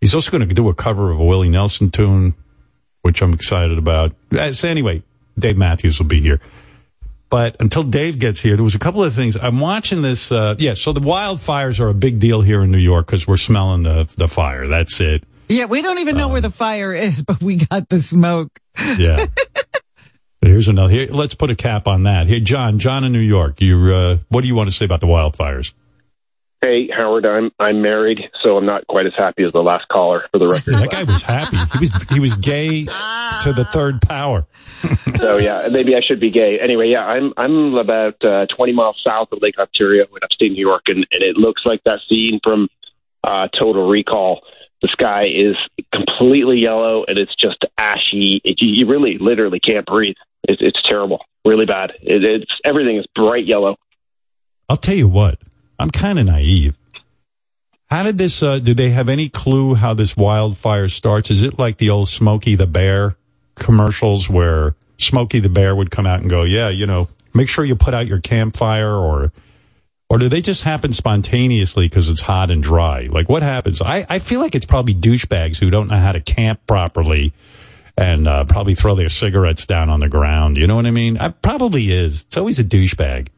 he's 0.00 0.14
also 0.14 0.30
going 0.30 0.46
to 0.48 0.54
do 0.54 0.68
a 0.68 0.74
cover 0.74 1.10
of 1.10 1.18
a 1.20 1.24
Willie 1.24 1.48
Nelson 1.48 1.90
tune, 1.90 2.34
which 3.02 3.22
I'm 3.22 3.32
excited 3.34 3.76
about. 3.78 4.14
Uh, 4.32 4.52
So 4.52 4.68
anyway, 4.68 5.02
Dave 5.38 5.58
Matthews 5.58 5.98
will 5.98 6.06
be 6.06 6.20
here. 6.20 6.40
But 7.28 7.56
until 7.60 7.82
Dave 7.84 8.18
gets 8.18 8.40
here, 8.40 8.56
there 8.56 8.64
was 8.64 8.74
a 8.74 8.78
couple 8.80 9.04
of 9.04 9.14
things. 9.14 9.36
I'm 9.36 9.60
watching 9.60 10.02
this. 10.02 10.32
Uh, 10.32 10.56
yeah, 10.58 10.74
so 10.74 10.92
the 10.92 11.00
wildfires 11.00 11.78
are 11.78 11.88
a 11.88 11.94
big 11.94 12.18
deal 12.18 12.40
here 12.40 12.62
in 12.62 12.70
New 12.72 12.78
York 12.78 13.06
because 13.06 13.26
we're 13.26 13.36
smelling 13.36 13.84
the 13.84 14.12
the 14.16 14.26
fire. 14.26 14.66
That's 14.66 15.00
it. 15.00 15.22
Yeah, 15.48 15.66
we 15.66 15.80
don't 15.82 15.98
even 15.98 16.16
know 16.16 16.26
Um, 16.26 16.32
where 16.32 16.40
the 16.40 16.50
fire 16.50 16.92
is, 16.92 17.22
but 17.28 17.40
we 17.40 17.56
got 17.56 17.88
the 17.88 17.98
smoke. 18.00 18.58
Yeah. 18.98 19.26
Here's 20.42 20.66
another. 20.68 20.92
Here, 20.92 21.06
let's 21.10 21.34
put 21.34 21.50
a 21.50 21.54
cap 21.54 21.86
on 21.86 22.04
that. 22.04 22.26
Here, 22.26 22.40
John. 22.40 22.78
John 22.80 23.04
in 23.04 23.12
New 23.12 23.20
York. 23.20 23.60
You. 23.60 23.94
Uh, 23.94 24.16
what 24.30 24.40
do 24.40 24.48
you 24.48 24.54
want 24.56 24.68
to 24.70 24.74
say 24.74 24.84
about 24.84 25.00
the 25.00 25.06
wildfires? 25.06 25.72
Hey, 26.62 26.90
Howard, 26.94 27.24
I'm 27.24 27.50
I'm 27.58 27.80
married, 27.80 28.20
so 28.42 28.58
I'm 28.58 28.66
not 28.66 28.86
quite 28.86 29.06
as 29.06 29.14
happy 29.16 29.44
as 29.44 29.52
the 29.52 29.62
last 29.62 29.88
caller 29.88 30.24
for 30.30 30.38
the 30.38 30.46
record. 30.46 30.74
That 30.74 30.90
guy 30.90 31.04
was 31.04 31.22
happy. 31.22 31.56
He 31.56 31.78
was 31.78 32.02
he 32.10 32.20
was 32.20 32.34
gay 32.34 32.84
to 32.84 33.52
the 33.54 33.66
third 33.72 34.02
power. 34.02 34.46
so 35.16 35.38
yeah, 35.38 35.68
maybe 35.70 35.96
I 35.96 36.00
should 36.06 36.20
be 36.20 36.30
gay. 36.30 36.58
Anyway, 36.60 36.88
yeah, 36.88 37.06
I'm 37.06 37.32
I'm 37.38 37.76
about 37.76 38.22
uh, 38.22 38.44
20 38.54 38.72
miles 38.74 39.00
south 39.02 39.32
of 39.32 39.40
Lake 39.40 39.58
Ontario 39.58 40.04
in 40.04 40.22
upstate 40.22 40.52
New 40.52 40.60
York, 40.60 40.82
and, 40.88 40.98
and 41.10 41.22
it 41.22 41.36
looks 41.38 41.62
like 41.64 41.82
that 41.84 42.00
scene 42.06 42.40
from 42.44 42.68
uh, 43.24 43.48
Total 43.58 43.88
Recall. 43.88 44.42
The 44.82 44.88
sky 44.88 45.28
is 45.28 45.56
completely 45.94 46.58
yellow, 46.58 47.04
and 47.08 47.18
it's 47.18 47.34
just 47.36 47.64
ashy. 47.78 48.42
It, 48.44 48.60
you 48.60 48.86
really, 48.86 49.16
literally 49.18 49.60
can't 49.60 49.86
breathe. 49.86 50.16
It, 50.46 50.58
it's 50.60 50.80
terrible, 50.86 51.24
really 51.44 51.66
bad. 51.66 51.92
It, 52.02 52.22
it's 52.22 52.52
everything 52.66 52.98
is 52.98 53.06
bright 53.14 53.46
yellow. 53.46 53.76
I'll 54.68 54.76
tell 54.76 54.94
you 54.94 55.08
what. 55.08 55.38
I'm 55.80 55.90
kind 55.90 56.18
of 56.18 56.26
naive. 56.26 56.78
How 57.86 58.02
did 58.02 58.18
this? 58.18 58.42
Uh, 58.42 58.58
do 58.58 58.74
they 58.74 58.90
have 58.90 59.08
any 59.08 59.28
clue 59.28 59.74
how 59.74 59.94
this 59.94 60.16
wildfire 60.16 60.88
starts? 60.88 61.30
Is 61.30 61.42
it 61.42 61.58
like 61.58 61.78
the 61.78 61.90
old 61.90 62.08
Smokey 62.08 62.54
the 62.54 62.66
Bear 62.66 63.16
commercials 63.56 64.28
where 64.28 64.76
Smokey 64.98 65.40
the 65.40 65.48
Bear 65.48 65.74
would 65.74 65.90
come 65.90 66.06
out 66.06 66.20
and 66.20 66.30
go, 66.30 66.42
"Yeah, 66.42 66.68
you 66.68 66.86
know, 66.86 67.08
make 67.34 67.48
sure 67.48 67.64
you 67.64 67.74
put 67.74 67.94
out 67.94 68.06
your 68.06 68.20
campfire," 68.20 68.94
or 68.94 69.32
or 70.08 70.18
do 70.18 70.28
they 70.28 70.40
just 70.40 70.62
happen 70.64 70.92
spontaneously 70.92 71.88
because 71.88 72.08
it's 72.10 72.20
hot 72.20 72.50
and 72.50 72.62
dry? 72.62 73.08
Like 73.10 73.28
what 73.28 73.42
happens? 73.42 73.80
I, 73.80 74.04
I 74.08 74.18
feel 74.18 74.40
like 74.40 74.54
it's 74.54 74.66
probably 74.66 74.94
douchebags 74.94 75.58
who 75.58 75.70
don't 75.70 75.88
know 75.88 75.96
how 75.96 76.12
to 76.12 76.20
camp 76.20 76.60
properly 76.66 77.32
and 77.96 78.28
uh, 78.28 78.44
probably 78.44 78.74
throw 78.74 78.94
their 78.94 79.08
cigarettes 79.08 79.66
down 79.66 79.88
on 79.88 80.00
the 80.00 80.08
ground. 80.08 80.58
You 80.58 80.66
know 80.66 80.76
what 80.76 80.86
I 80.86 80.90
mean? 80.90 81.16
It 81.16 81.42
probably 81.42 81.90
is. 81.90 82.22
It's 82.22 82.36
always 82.36 82.58
a 82.58 82.64
douchebag. 82.64 83.28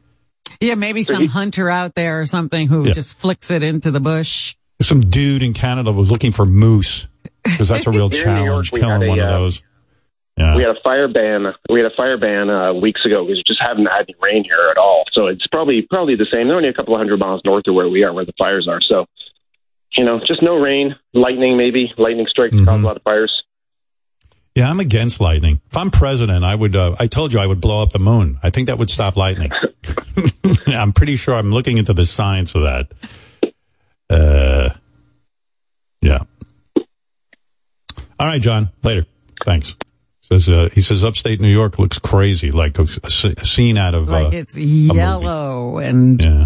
Yeah, 0.59 0.75
maybe 0.75 1.03
some 1.03 1.27
hunter 1.27 1.69
out 1.69 1.95
there 1.95 2.21
or 2.21 2.25
something 2.25 2.67
who 2.67 2.85
Yeah. 2.85 2.93
just 2.93 3.19
flicks 3.19 3.51
it 3.51 3.63
into 3.63 3.91
the 3.91 3.99
bush. 3.99 4.55
Some 4.81 4.99
dude 5.01 5.43
in 5.43 5.53
Canada 5.53 5.91
was 5.91 6.11
looking 6.11 6.31
for 6.31 6.45
moose 6.45 7.07
because 7.43 7.69
that's 7.69 7.87
a 7.87 7.91
real 7.91 8.09
Here 8.11 8.27
in 8.29 8.35
New 8.35 8.45
York, 8.45 8.65
challenge, 8.65 8.71
we 8.71 8.79
killing 8.79 9.03
a, 9.03 9.07
one 9.09 9.19
of 9.19 9.25
uh, 9.29 9.37
those. 9.39 9.63
Yeah. 10.37 10.55
We 10.55 10.63
had 10.63 10.75
a 10.75 10.79
fire 10.83 11.07
ban. 11.07 11.53
We 11.69 11.79
had 11.81 11.91
a 11.91 11.95
fire 11.95 12.17
ban 12.17 12.49
uh, 12.49 12.73
weeks 12.73 13.05
ago 13.05 13.23
because 13.23 13.37
we 13.37 13.43
just 13.45 13.61
haven't 13.61 13.85
had 13.85 14.05
any 14.09 14.15
rain 14.21 14.43
here 14.43 14.69
at 14.71 14.77
all. 14.77 15.03
So 15.11 15.27
it's 15.27 15.45
probably 15.47 15.83
probably 15.83 16.15
the 16.15 16.25
same. 16.31 16.47
They're 16.47 16.57
only 16.57 16.69
a 16.69 16.73
couple 16.73 16.95
of 16.95 16.97
hundred 16.99 17.19
miles 17.19 17.41
north 17.45 17.67
of 17.67 17.75
where 17.75 17.87
we 17.87 18.03
are, 18.03 18.11
where 18.13 18.25
the 18.25 18.33
fires 18.37 18.67
are. 18.67 18.81
So, 18.81 19.05
you 19.95 20.03
know, 20.03 20.19
just 20.25 20.41
no 20.41 20.55
rain, 20.55 20.95
lightning 21.13 21.55
maybe. 21.55 21.93
Lightning 21.97 22.25
strikes 22.27 22.55
Mm-hmm. 22.55 22.65
cause 22.65 22.81
a 22.81 22.85
lot 22.85 22.95
of 22.97 23.03
fires. 23.03 23.43
Yeah, 24.55 24.69
I'm 24.69 24.79
against 24.79 25.19
lightning. 25.21 25.61
If 25.69 25.77
I'm 25.77 25.91
president, 25.91 26.43
I 26.43 26.53
would. 26.55 26.75
Uh, 26.75 26.95
I 26.99 27.07
told 27.07 27.31
you 27.33 27.39
I 27.39 27.45
would 27.47 27.61
blow 27.61 27.81
up 27.81 27.91
the 27.91 27.99
moon. 27.99 28.39
I 28.43 28.49
think 28.49 28.67
that 28.67 28.77
would 28.79 28.89
stop 28.89 29.15
lightning. 29.17 29.51
I'm 30.67 30.93
pretty 30.93 31.15
sure. 31.15 31.35
I'm 31.35 31.51
looking 31.51 31.77
into 31.77 31.93
the 31.93 32.05
science 32.05 32.55
of 32.55 32.63
that. 32.63 32.91
Uh, 34.09 34.69
yeah. 36.01 36.19
All 38.19 38.27
right, 38.27 38.41
John. 38.41 38.69
Later. 38.83 39.03
Thanks. 39.45 39.75
Says 40.21 40.47
uh, 40.47 40.69
he 40.73 40.81
says 40.81 41.03
upstate 41.03 41.41
New 41.41 41.49
York 41.51 41.77
looks 41.79 41.99
crazy, 41.99 42.51
like 42.51 42.79
a, 42.79 42.83
a 42.83 43.05
s- 43.05 43.25
a 43.25 43.43
scene 43.45 43.77
out 43.77 43.93
of 43.93 44.07
Like 44.09 44.27
uh, 44.27 44.37
it's 44.37 44.57
yellow 44.57 45.79
and 45.79 46.23
yeah. 46.23 46.45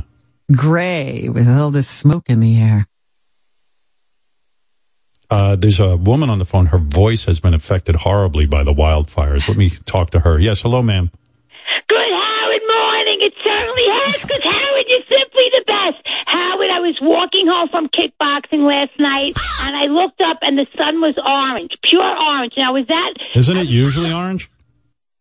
gray 0.55 1.29
with 1.29 1.47
all 1.47 1.69
this 1.69 1.87
smoke 1.87 2.29
in 2.29 2.39
the 2.39 2.59
air. 2.59 2.87
Uh, 5.29 5.55
there's 5.57 5.79
a 5.79 5.97
woman 5.97 6.29
on 6.29 6.39
the 6.39 6.45
phone. 6.45 6.67
Her 6.67 6.77
voice 6.77 7.25
has 7.25 7.39
been 7.39 7.53
affected 7.53 7.95
horribly 7.97 8.45
by 8.45 8.63
the 8.63 8.73
wildfires. 8.73 9.47
Let 9.47 9.57
me 9.57 9.69
talk 9.85 10.11
to 10.11 10.21
her. 10.21 10.39
Yes, 10.39 10.61
hello, 10.61 10.81
ma'am. 10.81 11.11
Walking 17.07 17.47
home 17.47 17.69
from 17.69 17.87
kickboxing 17.87 18.67
last 18.67 18.97
night, 18.99 19.37
and 19.63 19.75
I 19.75 19.85
looked 19.85 20.21
up, 20.21 20.39
and 20.41 20.57
the 20.57 20.67
sun 20.77 21.01
was 21.01 21.15
orange, 21.17 21.71
pure 21.89 22.03
orange. 22.03 22.53
Now, 22.57 22.73
was 22.73 22.87
that? 22.87 23.13
Isn't 23.35 23.57
it 23.57 23.67
usually 23.67 24.11
orange? 24.13 24.49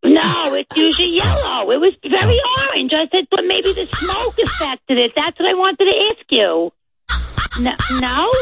No, 0.05 0.55
it's 0.55 0.77
usually 0.77 1.17
yellow. 1.17 1.71
It 1.71 1.81
was 1.81 1.95
very 2.03 2.39
orange. 2.59 2.93
I 2.93 3.09
said, 3.11 3.27
but 3.31 3.45
maybe 3.45 3.73
the 3.73 3.87
smoke 3.87 4.39
affected 4.39 4.99
it. 4.99 5.13
That's 5.17 5.39
what 5.39 5.49
I 5.49 5.55
wanted 5.55 5.85
to 5.85 5.95
ask 6.11 6.27
you. 6.31 6.73
No, 7.61 7.75
no? 8.01 8.33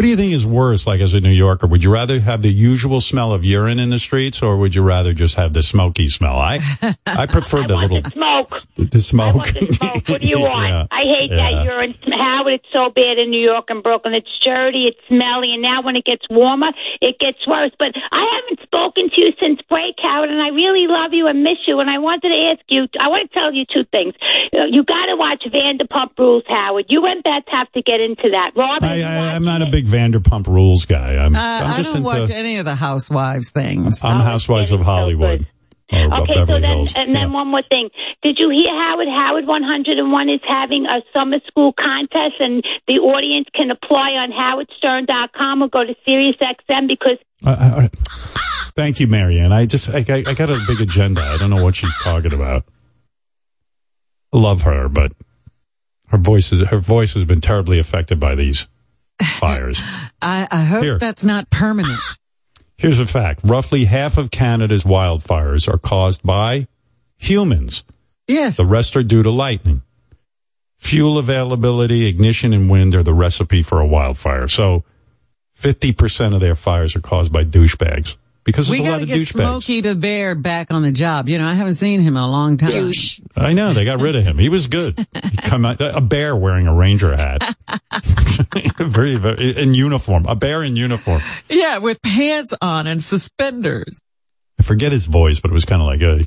What 0.00 0.04
do 0.04 0.08
you 0.08 0.16
think 0.16 0.32
is 0.32 0.46
worse, 0.46 0.86
like 0.86 1.02
as 1.02 1.12
a 1.12 1.20
New 1.20 1.28
Yorker? 1.28 1.66
Would 1.66 1.84
you 1.84 1.92
rather 1.92 2.20
have 2.20 2.40
the 2.40 2.48
usual 2.48 3.02
smell 3.02 3.34
of 3.34 3.44
urine 3.44 3.78
in 3.78 3.90
the 3.90 3.98
streets 3.98 4.40
or 4.40 4.56
would 4.56 4.74
you 4.74 4.80
rather 4.80 5.12
just 5.12 5.34
have 5.34 5.52
the 5.52 5.62
smoky 5.62 6.08
smell? 6.08 6.38
I 6.38 6.60
I 7.04 7.26
prefer 7.26 7.66
the 7.66 7.76
little 7.76 8.00
Smoke. 8.10 8.62
the 8.76 9.00
smoke. 9.00 9.44
What 10.08 10.22
do 10.22 10.26
you 10.26 10.40
want? 10.48 10.70
Yeah, 10.70 10.86
I 10.90 11.02
hate 11.04 11.30
yeah. 11.30 11.36
that 11.36 11.64
urine. 11.66 11.94
Howard, 12.16 12.54
it's 12.54 12.72
so 12.72 12.88
bad 12.88 13.18
in 13.18 13.28
New 13.30 13.44
York 13.44 13.66
and 13.68 13.82
Brooklyn. 13.82 14.14
It's 14.14 14.30
dirty, 14.42 14.86
it's 14.86 14.96
smelly, 15.06 15.52
and 15.52 15.60
now 15.60 15.82
when 15.82 15.96
it 15.96 16.06
gets 16.06 16.24
warmer, 16.30 16.72
it 17.02 17.18
gets 17.18 17.46
worse. 17.46 17.72
But 17.78 17.92
I 18.10 18.24
haven't 18.40 18.62
spoken 18.62 19.10
to 19.10 19.20
you 19.20 19.32
since 19.38 19.60
break, 19.68 19.96
Howard, 20.00 20.30
and 20.30 20.40
I 20.40 20.48
really 20.48 20.86
love 20.86 21.12
you 21.12 21.26
and 21.26 21.44
miss 21.44 21.58
you. 21.66 21.78
And 21.80 21.90
I 21.90 21.98
wanted 21.98 22.30
to 22.30 22.56
ask 22.56 22.64
you, 22.68 22.88
I 22.98 23.08
want 23.08 23.30
to 23.30 23.34
tell 23.38 23.52
you 23.52 23.66
two 23.66 23.84
things. 23.92 24.14
You 24.52 24.82
got 24.82 25.12
to 25.12 25.16
watch 25.16 25.44
Vanderpump 25.44 26.18
Rules, 26.18 26.44
Howard. 26.48 26.86
You 26.88 27.04
and 27.04 27.22
Beth 27.22 27.44
have 27.48 27.70
to 27.72 27.82
get 27.82 28.00
into 28.00 28.30
that. 28.30 28.52
Robin, 28.56 28.88
I, 28.88 29.02
I, 29.02 29.34
I'm 29.34 29.44
not 29.44 29.60
a 29.60 29.66
big 29.66 29.89
Vanderpump 29.90 30.46
Rules 30.46 30.84
guy. 30.86 31.16
I'm, 31.16 31.34
Uh, 31.34 31.38
I'm 31.38 31.70
I 31.72 31.82
don't 31.82 31.96
into. 31.96 32.02
watch 32.02 32.30
any 32.30 32.56
of 32.58 32.64
the 32.64 32.74
housewives 32.74 33.50
things. 33.50 34.02
I'm 34.04 34.20
Housewives 34.20 34.70
of 34.70 34.80
Hollywood. 34.80 35.46
Or 35.92 36.06
of 36.14 36.20
Okay, 36.22 36.34
so 36.34 36.44
then, 36.46 36.62
Hills. 36.62 36.92
and 36.94 37.12
then 37.16 37.32
one 37.32 37.48
more 37.48 37.62
thing. 37.68 37.90
Did 38.22 38.38
you 38.38 38.48
hear 38.50 38.70
Howard? 38.70 39.08
Howard 39.08 39.46
101 39.48 40.28
is 40.30 40.40
having 40.46 40.86
a 40.86 41.00
summer 41.12 41.38
school 41.48 41.72
contest, 41.72 42.36
and 42.38 42.62
the 42.86 43.00
audience 43.00 43.48
can 43.52 43.72
apply 43.72 44.10
on 44.12 44.30
howardstern.com 44.30 45.62
or 45.62 45.68
go 45.68 45.84
to 45.84 45.94
SiriusXM 46.06 46.86
because 46.86 47.18
Uh, 47.44 47.50
uh, 47.50 47.88
thank 48.76 49.00
you, 49.00 49.08
Marianne. 49.08 49.50
I 49.50 49.66
just 49.66 49.88
I, 49.90 50.04
I, 50.08 50.22
I 50.28 50.34
got 50.34 50.48
a 50.50 50.58
big 50.68 50.80
agenda. 50.80 51.22
I 51.22 51.36
don't 51.38 51.50
know 51.50 51.64
what 51.64 51.74
she's 51.74 51.96
talking 52.04 52.32
about. 52.34 52.64
Love 54.32 54.62
her, 54.62 54.88
but 54.88 55.12
her 56.10 56.18
voice 56.18 56.52
is 56.52 56.68
her 56.68 56.78
voice 56.78 57.14
has 57.14 57.24
been 57.24 57.40
terribly 57.40 57.80
affected 57.80 58.20
by 58.20 58.36
these 58.36 58.68
fires. 59.22 59.80
I, 60.22 60.46
I 60.50 60.64
hope 60.64 60.82
Here. 60.82 60.98
that's 60.98 61.24
not 61.24 61.50
permanent. 61.50 61.98
Here's 62.76 62.98
a 62.98 63.06
fact: 63.06 63.40
roughly 63.44 63.84
half 63.84 64.18
of 64.18 64.30
Canada's 64.30 64.84
wildfires 64.84 65.72
are 65.72 65.78
caused 65.78 66.22
by 66.22 66.66
humans. 67.16 67.84
Yes. 68.26 68.56
The 68.56 68.64
rest 68.64 68.96
are 68.96 69.02
due 69.02 69.22
to 69.22 69.30
lightning. 69.30 69.82
Fuel 70.76 71.18
availability, 71.18 72.06
ignition, 72.06 72.54
and 72.54 72.70
wind 72.70 72.94
are 72.94 73.02
the 73.02 73.12
recipe 73.12 73.62
for 73.62 73.80
a 73.80 73.86
wildfire. 73.86 74.48
So, 74.48 74.84
fifty 75.52 75.92
percent 75.92 76.34
of 76.34 76.40
their 76.40 76.54
fires 76.54 76.96
are 76.96 77.00
caused 77.00 77.32
by 77.32 77.44
douchebags 77.44 78.16
because 78.44 78.68
there's 78.68 78.80
We 78.80 78.86
a 78.86 78.90
lot 78.90 78.90
got 78.90 78.96
to 78.98 79.02
of 79.04 79.08
get 79.08 79.18
douchebags. 79.20 79.32
Smokey 79.32 79.80
the 79.82 79.94
Bear 79.94 80.34
back 80.34 80.72
on 80.72 80.82
the 80.82 80.92
job. 80.92 81.28
You 81.28 81.38
know, 81.38 81.46
I 81.46 81.54
haven't 81.54 81.74
seen 81.74 82.00
him 82.00 82.16
in 82.16 82.22
a 82.22 82.30
long 82.30 82.56
time. 82.56 82.92
I 83.36 83.52
know 83.52 83.72
they 83.72 83.84
got 83.84 84.00
rid 84.00 84.16
of 84.16 84.24
him. 84.24 84.38
He 84.38 84.48
was 84.48 84.66
good. 84.66 84.98
He 84.98 85.36
come 85.38 85.64
out, 85.66 85.80
a 85.80 86.00
bear 86.00 86.34
wearing 86.34 86.66
a 86.66 86.74
ranger 86.74 87.14
hat, 87.16 87.42
very, 88.78 89.16
very 89.16 89.56
in 89.56 89.74
uniform. 89.74 90.26
A 90.26 90.34
bear 90.34 90.62
in 90.62 90.76
uniform. 90.76 91.20
Yeah, 91.48 91.78
with 91.78 92.00
pants 92.02 92.54
on 92.60 92.86
and 92.86 93.02
suspenders. 93.02 94.00
I 94.58 94.62
forget 94.62 94.92
his 94.92 95.06
voice, 95.06 95.40
but 95.40 95.50
it 95.50 95.54
was 95.54 95.64
kind 95.64 95.80
of 95.80 95.86
like, 95.86 96.02
a, 96.02 96.26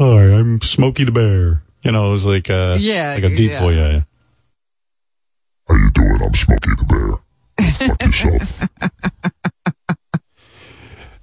"Hi, 0.00 0.32
I'm 0.38 0.60
Smokey 0.60 1.04
the 1.04 1.12
Bear." 1.12 1.62
You 1.84 1.92
know, 1.92 2.08
it 2.08 2.12
was 2.12 2.24
like 2.24 2.48
a 2.48 2.76
Yeah, 2.80 3.14
like 3.14 3.24
a 3.24 3.36
deep 3.36 3.50
yeah. 3.52 3.60
voice. 3.60 3.76
Yeah. 3.76 4.00
How 5.68 5.74
you 5.76 5.90
doing? 5.92 6.20
I'm 6.22 6.34
Smokey 6.34 6.70
the 6.76 6.84
Bear. 6.88 7.68
Fuck 7.88 8.02
yourself. 8.02 8.62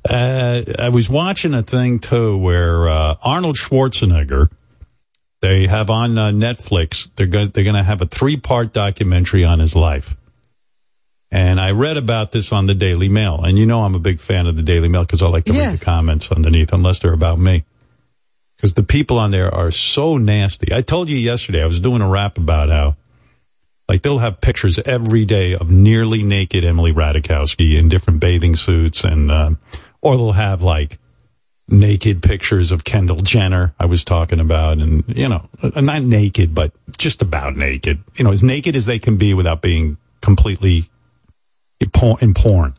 Uh, 0.08 0.62
I 0.80 0.90
was 0.90 1.10
watching 1.10 1.54
a 1.54 1.62
thing 1.62 2.00
too 2.00 2.38
where 2.38 2.88
uh, 2.88 3.16
Arnold 3.24 3.56
Schwarzenegger. 3.56 4.50
They 5.42 5.68
have 5.68 5.90
on 5.90 6.18
uh, 6.18 6.30
Netflix. 6.30 7.10
They're 7.16 7.28
going. 7.28 7.50
They're 7.50 7.66
going 7.66 7.76
to 7.76 7.84
have 7.84 8.02
a 8.02 8.06
three 8.06 8.38
part 8.38 8.72
documentary 8.72 9.44
on 9.44 9.60
his 9.60 9.76
life. 9.76 10.16
And 11.34 11.60
I 11.60 11.72
read 11.72 11.98
about 11.98 12.32
this 12.32 12.54
on 12.54 12.68
the 12.68 12.76
Daily 12.76 13.10
Mail, 13.10 13.42
and 13.44 13.58
you 13.58 13.66
know 13.66 13.82
I'm 13.82 13.96
a 13.96 14.00
big 14.00 14.20
fan 14.20 14.46
of 14.46 14.56
the 14.56 14.62
Daily 14.62 14.88
Mail 14.88 15.02
because 15.02 15.24
I 15.24 15.28
like 15.28 15.46
to 15.46 15.54
read 15.54 15.80
the 15.80 15.84
comments 15.84 16.32
underneath, 16.32 16.72
unless 16.72 17.00
they're 17.00 17.12
about 17.12 17.40
me. 17.40 17.64
Because 18.56 18.76
the 18.76 18.84
people 18.84 19.18
on 19.18 19.32
there 19.32 19.54
are 19.54 19.72
so 19.72 20.18
nasty. 20.18 20.72
I 20.72 20.82
told 20.82 21.10
you 21.10 21.18
yesterday 21.18 21.64
I 21.64 21.66
was 21.66 21.80
doing 21.80 22.02
a 22.02 22.08
rap 22.08 22.38
about 22.38 22.70
how, 22.70 22.98
like, 23.90 24.04
they'll 24.04 24.20
have 24.20 24.42
pictures 24.42 24.78
every 24.86 25.26
day 25.26 25.56
of 25.56 25.72
nearly 25.72 26.22
naked 26.22 26.64
Emily 26.64 26.94
Ratajkowski 26.94 27.80
in 27.80 27.90
different 27.90 28.20
bathing 28.20 28.56
suits, 28.56 29.04
and 29.04 29.32
uh, 29.32 29.50
or 30.04 30.18
they'll 30.18 30.34
have 30.34 30.62
like 30.62 31.00
naked 31.70 32.22
pictures 32.22 32.72
of 32.72 32.84
Kendall 32.84 33.22
Jenner. 33.22 33.74
I 33.80 33.86
was 33.86 34.04
talking 34.04 34.40
about, 34.40 34.78
and 34.78 35.04
you 35.08 35.28
know, 35.28 35.48
uh, 35.64 35.82
not 35.82 36.04
naked, 36.04 36.54
but 36.54 36.74
just 36.98 37.22
about 37.22 37.56
naked. 37.56 38.04
You 38.16 38.26
know, 38.26 38.32
as 38.32 38.44
naked 38.44 38.76
as 38.76 38.86
they 38.86 39.00
can 39.00 39.18
be 39.18 39.34
without 39.34 39.62
being 39.62 39.98
completely 40.22 40.86
in 41.80 41.90
in 42.22 42.34
porn. 42.34 42.76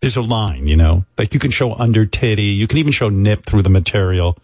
There's 0.00 0.16
a 0.16 0.22
line, 0.22 0.66
you 0.66 0.76
know, 0.76 1.04
like 1.16 1.32
you 1.32 1.40
can 1.40 1.50
show 1.50 1.74
under 1.74 2.04
titty, 2.04 2.42
you 2.42 2.66
can 2.66 2.78
even 2.78 2.92
show 2.92 3.08
nip 3.08 3.46
through 3.46 3.62
the 3.62 3.70
material, 3.70 4.36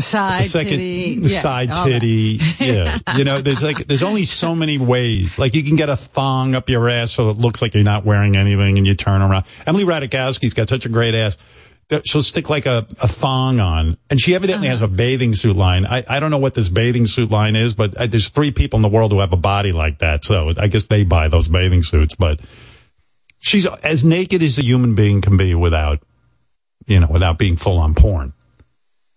Side 0.00 0.44
a 0.44 0.48
second 0.48 0.78
titty, 0.78 1.18
yeah, 1.22 1.40
side 1.40 1.70
that. 1.70 1.84
titty. 1.84 2.40
Yeah. 2.60 2.98
You 3.16 3.24
know, 3.24 3.40
there's 3.40 3.62
like, 3.62 3.86
there's 3.88 4.04
only 4.04 4.22
so 4.24 4.54
many 4.54 4.78
ways. 4.78 5.38
Like 5.38 5.54
you 5.54 5.64
can 5.64 5.74
get 5.74 5.88
a 5.88 5.96
thong 5.96 6.54
up 6.54 6.68
your 6.68 6.88
ass 6.88 7.10
so 7.10 7.30
it 7.30 7.38
looks 7.38 7.60
like 7.60 7.74
you're 7.74 7.82
not 7.82 8.04
wearing 8.04 8.36
anything 8.36 8.78
and 8.78 8.86
you 8.86 8.94
turn 8.94 9.22
around. 9.22 9.44
Emily 9.66 9.84
Ratajkowski's 9.84 10.54
got 10.54 10.68
such 10.68 10.86
a 10.86 10.88
great 10.88 11.16
ass. 11.16 11.36
that 11.88 12.06
She'll 12.06 12.22
stick 12.22 12.48
like 12.48 12.64
a, 12.66 12.86
a 13.00 13.08
thong 13.08 13.58
on 13.58 13.96
and 14.08 14.20
she 14.20 14.36
evidently 14.36 14.68
has 14.68 14.82
a 14.82 14.88
bathing 14.88 15.34
suit 15.34 15.56
line. 15.56 15.84
I, 15.84 16.04
I 16.08 16.20
don't 16.20 16.30
know 16.30 16.38
what 16.38 16.54
this 16.54 16.68
bathing 16.68 17.06
suit 17.06 17.32
line 17.32 17.56
is, 17.56 17.74
but 17.74 17.96
uh, 17.96 18.06
there's 18.06 18.28
three 18.28 18.52
people 18.52 18.76
in 18.76 18.82
the 18.82 18.88
world 18.88 19.10
who 19.10 19.18
have 19.18 19.32
a 19.32 19.36
body 19.36 19.72
like 19.72 19.98
that. 19.98 20.24
So 20.24 20.52
I 20.56 20.68
guess 20.68 20.86
they 20.86 21.02
buy 21.02 21.26
those 21.26 21.48
bathing 21.48 21.82
suits, 21.82 22.14
but 22.14 22.38
she's 23.40 23.66
as 23.66 24.04
naked 24.04 24.44
as 24.44 24.58
a 24.58 24.62
human 24.62 24.94
being 24.94 25.22
can 25.22 25.36
be 25.36 25.56
without, 25.56 26.04
you 26.86 27.00
know, 27.00 27.08
without 27.10 27.36
being 27.36 27.56
full 27.56 27.78
on 27.78 27.94
porn. 27.96 28.32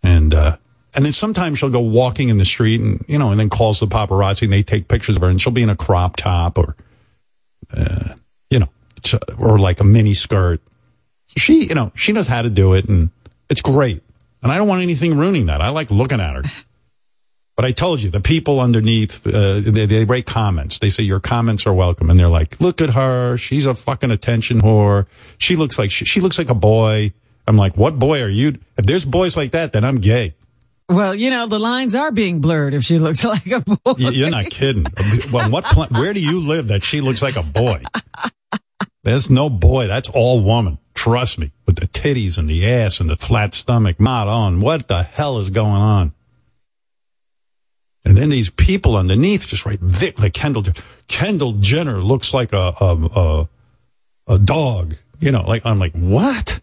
And, 0.02 0.34
uh, 0.34 0.58
and 0.94 1.06
then 1.06 1.14
sometimes 1.14 1.60
she'll 1.60 1.70
go 1.70 1.80
walking 1.80 2.30
in 2.30 2.38
the 2.38 2.46
street 2.46 2.82
and, 2.82 3.04
you 3.08 3.18
know, 3.18 3.32
and 3.32 3.40
then 3.40 3.50
calls 3.50 3.80
the 3.80 3.88
paparazzi 3.88 4.44
and 4.44 4.54
they 4.54 4.64
take 4.64 4.88
pictures 4.88 5.16
of 5.16 5.22
her 5.22 5.30
and 5.30 5.42
she'll 5.42 5.54
be 5.54 5.62
in 5.62 5.70
a 5.70 5.76
crop 5.76 6.18
top 6.18 6.58
or, 6.58 6.76
uh, 7.76 8.14
you 8.50 8.60
know, 8.60 8.70
or 9.38 9.58
like 9.58 9.80
a 9.80 9.86
mini 9.86 10.14
skirt. 10.14 10.62
She, 11.38 11.66
you 11.66 11.76
know, 11.76 11.92
she 11.96 12.12
knows 12.12 12.28
how 12.28 12.42
to 12.42 12.50
do 12.50 12.74
it 12.74 12.90
and 12.90 13.10
it's 13.50 13.62
great. 13.62 14.04
And 14.44 14.52
I 14.52 14.58
don't 14.58 14.68
want 14.68 14.82
anything 14.82 15.18
ruining 15.18 15.46
that. 15.46 15.62
I 15.62 15.70
like 15.70 15.92
looking 15.92 16.20
at 16.20 16.36
her. 16.36 16.44
But 17.56 17.66
I 17.66 17.72
told 17.74 18.02
you, 18.02 18.10
the 18.10 18.22
people 18.22 18.60
underneath, 18.60 19.28
uh, 19.28 19.60
they, 19.60 19.86
they 19.86 20.06
write 20.06 20.26
comments. 20.26 20.80
They 20.80 20.90
say 20.90 21.04
your 21.04 21.20
comments 21.20 21.68
are 21.68 21.74
welcome. 21.74 22.10
And 22.10 22.20
they're 22.20 22.28
like, 22.28 22.60
look 22.60 22.82
at 22.82 22.92
her. 22.92 23.38
She's 23.38 23.66
a 23.66 23.76
fucking 23.76 24.10
attention 24.10 24.62
whore. 24.62 25.06
She 25.38 25.56
looks 25.56 25.78
like, 25.78 25.92
she, 25.92 26.06
she 26.06 26.22
looks 26.22 26.38
like 26.38 26.50
a 26.50 26.56
boy. 26.56 27.14
I'm 27.46 27.58
like, 27.58 27.78
what 27.78 28.00
boy 28.00 28.24
are 28.24 28.30
you? 28.30 28.58
If 28.78 28.86
there's 28.86 29.06
boys 29.06 29.38
like 29.38 29.52
that, 29.52 29.74
then 29.74 29.84
I'm 29.84 30.00
gay. 30.00 30.34
Well, 30.92 31.16
you 31.16 31.30
know, 31.30 31.48
the 31.48 31.58
lines 31.58 31.96
are 31.96 32.12
being 32.12 32.42
blurred 32.42 32.74
if 32.74 32.84
she 32.84 33.00
looks 33.00 33.24
like 33.34 33.48
a 33.48 33.62
boy. 33.62 33.94
You're 33.98 34.30
not 34.30 34.50
kidding. 34.50 34.86
Well, 35.32 35.50
what? 35.50 35.64
Pla- 35.64 35.88
where 35.88 36.14
do 36.14 36.22
you 36.24 36.42
live 36.42 36.68
that 36.68 36.84
she 36.84 37.00
looks 37.00 37.22
like 37.22 37.38
a 37.38 37.44
boy? 37.44 37.82
There's 39.04 39.30
no 39.30 39.50
boy. 39.50 39.88
That's 39.88 40.10
all 40.10 40.42
woman. 40.42 40.78
Trust 40.94 41.40
me. 41.40 41.52
With 41.66 41.78
the 41.78 41.88
titties 41.88 42.38
and 42.38 42.50
the 42.50 42.70
ass 42.70 43.00
and 43.00 43.10
the 43.10 43.16
flat 43.16 43.54
stomach. 43.54 44.00
Not 44.00 44.28
on. 44.28 44.60
What 44.60 44.90
the 44.90 45.04
hell 45.04 45.40
is 45.40 45.50
going 45.50 45.72
on? 45.72 46.14
And 48.04 48.18
then 48.18 48.30
these 48.30 48.50
people 48.50 48.98
underneath 48.98 49.48
just 49.48 49.66
write 49.66 49.80
Vic 49.80 50.20
like 50.20 50.34
Kendall. 50.34 50.64
Kendall 51.08 51.54
Jenner 51.54 52.02
looks 52.02 52.34
like 52.34 52.52
a 52.52 52.74
a 52.82 52.96
a, 53.16 53.50
a 54.28 54.40
dog. 54.40 54.96
You 55.20 55.32
know, 55.32 55.44
like 55.44 55.66
I'm 55.66 55.80
like 55.80 55.94
what? 55.94 56.60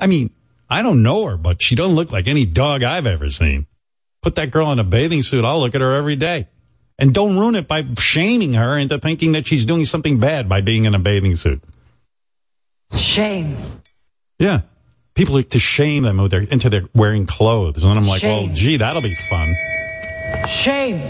I 0.00 0.06
mean, 0.06 0.30
I 0.70 0.82
don't 0.82 1.02
know 1.02 1.26
her, 1.26 1.36
but 1.36 1.62
she 1.62 1.74
doesn't 1.74 1.96
look 1.96 2.12
like 2.12 2.26
any 2.26 2.44
dog 2.44 2.82
I've 2.82 3.06
ever 3.06 3.30
seen. 3.30 3.66
Put 4.22 4.34
that 4.34 4.50
girl 4.50 4.70
in 4.72 4.78
a 4.78 4.84
bathing 4.84 5.22
suit, 5.22 5.44
I'll 5.44 5.60
look 5.60 5.74
at 5.74 5.80
her 5.80 5.94
every 5.94 6.16
day. 6.16 6.48
And 6.98 7.14
don't 7.14 7.36
ruin 7.38 7.54
it 7.54 7.68
by 7.68 7.86
shaming 7.98 8.54
her 8.54 8.76
into 8.76 8.98
thinking 8.98 9.32
that 9.32 9.46
she's 9.46 9.64
doing 9.64 9.84
something 9.84 10.18
bad 10.18 10.48
by 10.48 10.60
being 10.60 10.84
in 10.84 10.94
a 10.94 10.98
bathing 10.98 11.36
suit. 11.36 11.62
Shame. 12.96 13.56
Yeah. 14.38 14.62
People 15.14 15.34
like 15.34 15.50
to 15.50 15.58
shame 15.58 16.04
them 16.04 16.18
with 16.18 16.30
their, 16.30 16.42
into 16.42 16.68
their 16.68 16.84
wearing 16.94 17.26
clothes. 17.26 17.82
And 17.82 17.92
I'm 17.98 18.06
like, 18.06 18.20
Shame. 18.20 18.46
well, 18.48 18.54
gee, 18.54 18.76
that'll 18.76 19.02
be 19.02 19.14
fun. 19.28 19.54
Shame. 20.46 21.00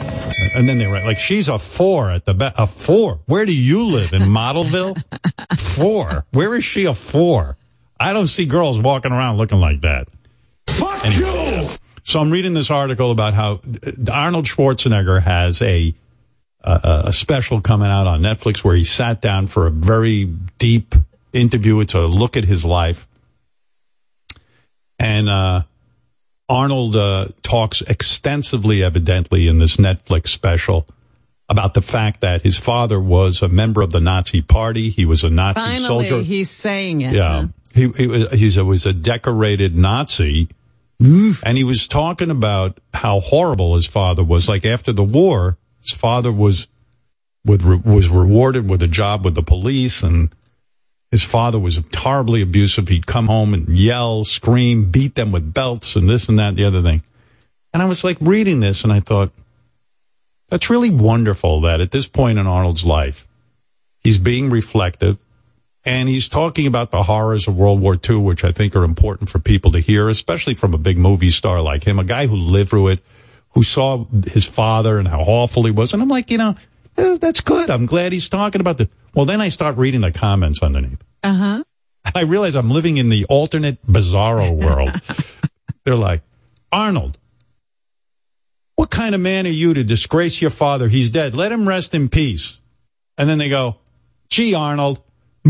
And 0.56 0.68
then 0.68 0.78
they 0.78 0.86
write, 0.86 1.04
like, 1.04 1.18
she's 1.18 1.48
a 1.48 1.59
four 1.59 2.11
at 2.11 2.24
the 2.24 2.32
be- 2.34 2.50
a 2.56 2.66
four. 2.66 3.20
Where 3.26 3.44
do 3.44 3.54
you 3.54 3.84
live? 3.84 4.12
In 4.14 4.22
Modelville? 4.22 4.96
four. 5.59 6.24
Where 6.32 6.54
is 6.54 6.64
she 6.64 6.86
a 6.86 6.94
four? 6.94 7.57
I 8.01 8.12
don't 8.12 8.28
see 8.28 8.46
girls 8.46 8.78
walking 8.78 9.12
around 9.12 9.38
looking 9.38 9.61
like 9.61 9.80
that. 9.80 10.09
Fuck 10.68 11.05
Anyway, 11.05 11.62
you! 11.62 11.68
So 12.05 12.20
I'm 12.20 12.30
reading 12.30 12.55
this 12.55 12.70
article 12.70 13.11
about 13.11 13.34
how 13.34 13.61
uh, 13.86 14.12
Arnold 14.12 14.46
Schwarzenegger 14.46 15.22
has 15.22 15.61
a 15.62 15.94
a, 16.62 17.03
a 17.07 17.12
special 17.12 17.61
coming 17.61 17.88
out 17.88 18.07
on 18.07 18.20
Netflix 18.20 18.64
where 18.64 18.74
he 18.76 18.84
sat 18.84 19.20
down 19.20 19.46
for 19.46 19.66
a 19.66 19.70
very 19.70 20.24
deep 20.59 20.94
interview. 21.32 21.80
It's 21.80 21.94
a 21.94 22.07
look 22.07 22.36
at 22.36 22.44
his 22.44 22.64
life, 22.64 23.07
and 24.99 25.28
uh, 25.28 25.62
Arnold 26.49 26.96
uh, 26.96 27.26
talks 27.42 27.82
extensively, 27.82 28.82
evidently, 28.82 29.49
in 29.49 29.59
this 29.59 29.76
Netflix 29.76 30.28
special 30.28 30.86
about 31.49 31.74
the 31.74 31.82
fact 31.82 32.20
that 32.20 32.42
his 32.42 32.59
father 32.59 33.01
was 33.01 33.42
a 33.42 33.49
member 33.49 33.80
of 33.80 33.90
the 33.90 34.01
Nazi 34.01 34.42
Party. 34.42 34.90
He 34.90 35.07
was 35.07 35.24
a 35.24 35.30
Nazi 35.30 35.61
Finally, 35.61 36.09
soldier. 36.09 36.20
he's 36.20 36.51
saying 36.51 37.01
it. 37.01 37.14
Yeah. 37.14 37.42
huh? 37.42 37.49
He, 37.79 37.89
he 37.91 38.07
was, 38.07 38.59
was 38.59 38.87
a 38.87 38.93
decorated 38.93 39.79
Nazi. 39.79 40.49
And 41.47 41.57
he 41.57 41.64
was 41.64 41.87
talking 41.87 42.31
about 42.31 42.79
how 42.93 43.20
horrible 43.20 43.76
his 43.76 43.87
father 43.87 44.24
was. 44.24 44.49
Like 44.49 44.64
after 44.64 44.93
the 44.93 45.05
war, 45.05 45.57
his 45.81 45.93
father 45.93 46.33
was, 46.33 46.66
with, 47.45 47.62
was 47.62 48.09
rewarded 48.09 48.68
with 48.68 48.83
a 48.83 48.89
job 48.89 49.24
with 49.24 49.35
the 49.35 49.43
police 49.43 50.03
and 50.03 50.31
his 51.11 51.22
father 51.22 51.59
was 51.59 51.81
horribly 51.97 52.43
abusive. 52.43 52.89
He'd 52.89 53.07
come 53.07 53.29
home 53.29 53.55
and 53.55 53.68
yell, 53.68 54.24
scream, 54.24 54.91
beat 54.91 55.14
them 55.14 55.33
with 55.33 55.55
belts 55.55 55.97
and 55.97 56.09
this 56.09 56.29
and 56.29 56.39
that, 56.39 56.49
and 56.49 56.57
the 56.57 56.64
other 56.64 56.83
thing. 56.83 57.03
And 57.72 57.83
I 57.83 57.87
was 57.87 58.05
like 58.05 58.18
reading 58.20 58.61
this 58.61 58.85
and 58.85 58.93
I 58.93 59.01
thought, 59.01 59.31
that's 60.49 60.70
really 60.70 60.91
wonderful 60.91 61.61
that 61.62 61.81
at 61.81 61.93
this 61.93 62.09
point 62.09 62.39
in 62.39 62.47
Arnold's 62.47 62.85
life, 62.85 63.26
he's 64.01 64.18
being 64.18 64.51
reflective 64.51 65.22
and 65.89 66.07
he's 66.07 66.28
talking 66.28 66.66
about 66.66 66.91
the 66.91 67.03
horrors 67.03 67.49
of 67.49 67.57
World 67.57 67.80
War 67.80 67.97
II, 67.97 68.16
which 68.16 68.45
I 68.45 68.53
think 68.53 68.76
are 68.76 68.84
important 68.84 69.30
for 69.30 69.39
people 69.39 69.72
to 69.72 69.78
hear, 69.78 70.11
especially 70.11 70.53
from 70.55 70.74
a 70.74 70.78
big 70.78 70.99
movie 70.99 71.30
star 71.30 71.62
like 71.62 71.84
him, 71.84 71.99
a 71.99 72.05
guy 72.05 72.26
who 72.26 72.36
lived 72.36 72.68
through 72.68 72.89
it, 72.89 73.01
who 73.53 73.62
saw 73.62 74.05
his 74.26 74.45
father 74.45 74.99
and 74.99 75.09
how 75.09 75.20
awful 75.20 75.62
he 75.62 75.70
was. 75.70 75.95
And 75.95 76.03
I'm 76.03 76.09
like, 76.09 76.30
you 76.30 76.36
know, 76.36 76.57
eh, 76.99 77.16
that's 77.18 77.41
good. 77.41 77.70
I'm 77.70 77.86
glad 77.86 78.12
he's 78.12 78.28
talking 78.28 78.61
about 78.61 78.76
this. 78.76 78.89
Well, 79.14 79.24
then 79.24 79.41
I 79.41 79.49
start 79.49 79.78
reading 79.78 80.03
the 80.03 80.12
comments 80.12 80.62
underneath. 80.62 81.03
Uh 81.22 81.32
huh. 81.32 81.64
And 82.05 82.14
I 82.14 82.20
realize 82.20 82.55
I'm 82.55 82.68
living 82.68 82.99
in 82.99 83.09
the 83.09 83.24
alternate 83.24 83.80
bizarro 83.86 84.53
world. 84.53 84.95
They're 85.84 85.97
like, 85.97 86.20
Arnold, 86.70 87.16
what 88.74 88.91
kind 88.91 89.14
of 89.14 89.22
man 89.22 89.47
are 89.47 89.51
you 89.51 89.72
to 89.72 89.84
disgrace 89.84 90.43
your 90.43 90.51
father? 90.51 90.89
He's 90.89 91.09
dead. 91.09 91.34
Let 91.34 91.51
him 91.51 91.66
rest 91.66 91.95
in 91.95 92.11
peace. 92.11 92.61
And 93.16 93.26
then 93.26 93.39
they 93.39 93.49
go, 93.49 93.78
gee, 94.28 94.55
Arnold, 94.55 95.03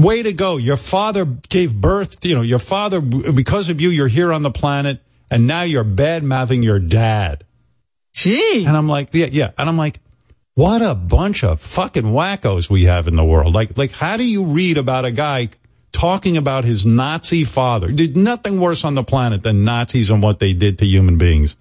way 0.03 0.23
to 0.23 0.33
go. 0.33 0.57
Your 0.57 0.77
father 0.77 1.25
gave 1.25 1.75
birth, 1.75 2.25
you 2.25 2.35
know, 2.35 2.43
your 2.43 2.59
father, 2.59 3.01
because 3.01 3.71
of 3.71 3.81
you, 3.81 3.91
you're 3.91 4.09
here 4.09 4.33
on 4.33 4.43
the 4.43 4.51
planet. 4.51 5.03
And 5.31 5.47
now 5.47 5.63
you're 5.63 5.85
bad 5.85 6.25
mouthing 6.25 6.63
your 6.63 6.79
dad. 6.79 7.45
Gee. 8.15 8.65
And 8.67 8.77
I'm 8.77 8.89
like, 8.89 9.11
yeah, 9.13 9.29
yeah. 9.31 9.51
And 9.59 9.69
I'm 9.69 9.77
like, 9.77 10.01
what 10.55 10.83
a 10.83 10.95
bunch 10.95 11.45
of 11.45 11.61
fucking 11.61 12.05
wackos 12.05 12.71
we 12.71 12.85
have 12.85 13.07
in 13.07 13.15
the 13.15 13.25
world. 13.25 13.55
Like, 13.55 13.77
like, 13.77 13.93
how 13.93 14.17
do 14.17 14.29
you 14.29 14.47
read 14.47 14.79
about 14.79 15.05
a 15.05 15.11
guy 15.11 15.51
talking 15.93 16.37
about 16.37 16.65
his 16.65 16.87
Nazi 16.87 17.45
father? 17.45 17.93
Did 17.93 18.17
nothing 18.17 18.59
worse 18.59 18.85
on 18.85 18.95
the 18.95 19.05
planet 19.05 19.43
than 19.43 19.65
Nazis 19.65 20.11
and 20.11 20.23
what 20.23 20.41
they 20.41 20.55
did 20.55 20.79
to 20.79 20.87
human 20.87 21.19
beings. 21.19 21.57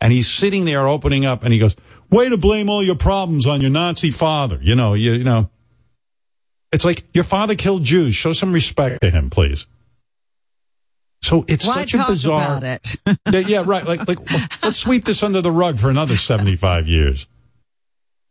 And 0.00 0.12
he's 0.12 0.28
sitting 0.28 0.66
there 0.66 0.86
opening 0.86 1.24
up 1.24 1.42
and 1.42 1.52
he 1.52 1.58
goes, 1.58 1.74
way 2.10 2.28
to 2.28 2.36
blame 2.36 2.68
all 2.68 2.82
your 2.82 2.94
problems 2.94 3.46
on 3.46 3.60
your 3.60 3.70
Nazi 3.70 4.10
father. 4.10 4.58
You 4.62 4.74
know, 4.74 4.94
you, 4.94 5.14
you 5.14 5.24
know, 5.24 5.50
it's 6.72 6.84
like 6.84 7.04
your 7.14 7.24
father 7.24 7.54
killed 7.54 7.84
Jews. 7.84 8.14
Show 8.14 8.32
some 8.32 8.52
respect 8.52 9.00
to 9.02 9.10
him, 9.10 9.30
please. 9.30 9.66
So 11.22 11.44
it's 11.48 11.66
Why 11.66 11.74
such 11.84 11.94
a 11.94 12.04
bizarre. 12.06 12.58
about 12.58 12.62
it? 12.62 12.96
yeah, 13.30 13.40
yeah, 13.40 13.62
right. 13.66 13.84
Like, 13.84 14.06
like, 14.06 14.18
let's 14.62 14.78
sweep 14.78 15.04
this 15.04 15.22
under 15.22 15.40
the 15.40 15.50
rug 15.50 15.78
for 15.78 15.90
another 15.90 16.16
75 16.16 16.86
years. 16.86 17.26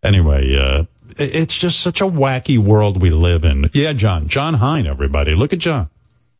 Anyway, 0.04 0.56
uh, 0.56 0.86
it's 1.18 1.58
just 1.58 1.82
such 1.82 2.00
a 2.00 2.06
wacky 2.06 2.58
world 2.58 3.02
we 3.02 3.10
live 3.10 3.44
in. 3.44 3.70
Yeah, 3.74 3.94
John. 3.94 4.28
John 4.28 4.56
Hein, 4.56 4.88
everybody. 4.88 5.36
Look 5.36 5.52
at 5.54 5.60
John. 5.60 5.90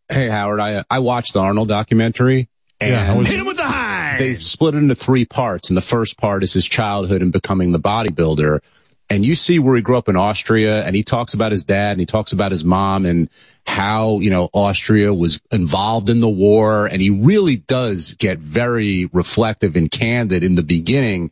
Hey 0.10 0.30
Howard, 0.30 0.62
I 0.62 0.86
I 0.90 1.00
watched 1.00 1.34
the 1.34 1.40
Arnold 1.42 1.68
documentary 1.68 2.48
and 2.80 2.92
Yeah, 2.92 3.14
was 3.14 3.28
Hit 3.28 3.42
him 3.42 3.46
with 3.46 3.58
the 3.58 3.64
high! 3.64 4.16
they 4.18 4.36
split 4.36 4.74
it 4.74 4.78
into 4.78 4.96
three 4.96 5.26
parts. 5.26 5.70
And 5.70 5.76
the 5.76 5.82
first 5.82 6.18
part 6.18 6.44
is 6.44 6.54
his 6.54 6.66
childhood 6.66 7.22
and 7.22 7.32
becoming 7.32 7.74
the 7.74 7.80
bodybuilder. 7.80 8.60
And 9.10 9.26
you 9.26 9.36
see 9.36 9.58
where 9.58 9.76
he 9.76 9.82
grew 9.82 9.98
up 9.98 10.10
in 10.10 10.18
Austria 10.18 10.84
and 10.84 10.96
he 10.96 11.02
talks 11.02 11.34
about 11.34 11.52
his 11.52 11.64
dad 11.64 11.92
and 11.92 12.00
he 12.00 12.06
talks 12.06 12.34
about 12.34 12.52
his 12.52 12.66
mom 12.66 13.06
and 13.06 13.30
how, 13.66 14.20
you 14.20 14.30
know, 14.30 14.50
Austria 14.54 15.14
was 15.14 15.40
involved 15.52 16.10
in 16.10 16.20
the 16.20 16.30
war. 16.30 16.88
And 16.88 17.02
he 17.02 17.10
really 17.10 17.56
does 17.56 18.16
get 18.16 18.40
very 18.40 19.06
reflective 19.14 19.76
and 19.78 19.90
candid 19.90 20.44
in 20.44 20.56
the 20.56 20.64
beginning. 20.64 21.32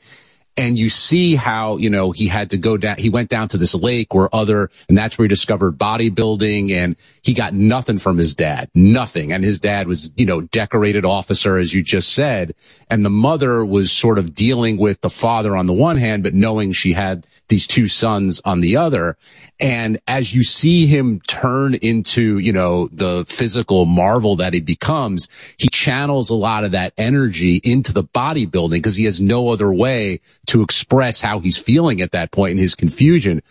And 0.58 0.78
you 0.78 0.90
see 0.90 1.36
how, 1.36 1.78
you 1.78 1.90
know, 1.90 2.12
he 2.12 2.28
had 2.28 2.52
to 2.52 2.58
go 2.58 2.78
down, 2.78 2.98
he 2.98 3.10
went 3.10 3.30
down 3.30 3.50
to 3.50 3.58
this 3.58 3.76
lake 3.76 4.14
where 4.14 4.34
other, 4.34 4.70
and 4.88 4.98
that's 4.98 5.18
where 5.18 5.26
he 5.26 5.30
discovered 5.30 5.78
bodybuilding 5.78 6.72
and 6.72 6.96
he 7.22 7.34
got 7.34 7.54
nothing 7.54 7.98
from 7.98 8.18
his 8.18 8.36
dad, 8.36 8.70
nothing. 8.74 9.34
And 9.34 9.44
his 9.44 9.60
dad 9.60 9.88
was, 9.88 10.12
you 10.16 10.26
know, 10.26 10.42
decorated 10.42 11.04
officer, 11.04 11.58
as 11.58 11.74
you 11.74 11.84
just 11.84 12.14
said. 12.14 12.56
And 12.90 13.04
the 13.04 13.10
mother 13.10 13.66
was 13.66 13.92
sort 13.92 14.18
of 14.18 14.34
dealing 14.34 14.78
with 14.78 15.02
the 15.02 15.10
father 15.10 15.58
on 15.58 15.66
the 15.66 15.74
one 15.74 15.98
hand, 15.98 16.24
but 16.24 16.34
knowing 16.34 16.72
she 16.72 16.94
had 16.94 17.28
these 17.48 17.68
two 17.68 17.88
sons 17.88 18.42
on 18.46 18.62
the 18.62 18.78
other. 18.78 19.18
And 19.60 20.00
as 20.08 20.34
you 20.34 20.44
see 20.44 20.88
him 20.88 21.22
turn 21.22 21.76
into, 21.76 22.40
you 22.40 22.54
know, 22.54 22.88
the 22.90 23.26
physical 23.28 23.86
marvel 23.86 24.38
that 24.38 24.54
he 24.54 24.62
becomes, 24.62 25.28
he 25.58 25.68
channels 25.70 26.30
a 26.30 26.36
lot 26.36 26.64
of 26.64 26.72
that 26.72 26.94
energy 26.98 27.60
into 27.64 27.94
the 27.94 28.04
bodybuilding 28.04 28.72
because 28.72 28.96
he 28.96 29.06
has 29.06 29.20
no 29.20 29.50
other 29.50 29.72
way 29.72 30.22
to 30.48 30.62
express 30.62 31.22
how 31.22 31.40
he's 31.40 31.58
feeling 31.58 32.02
at 32.02 32.12
that 32.12 32.32
point 32.32 32.52
in 32.52 32.58
his 32.58 32.76
confusion. 32.76 33.42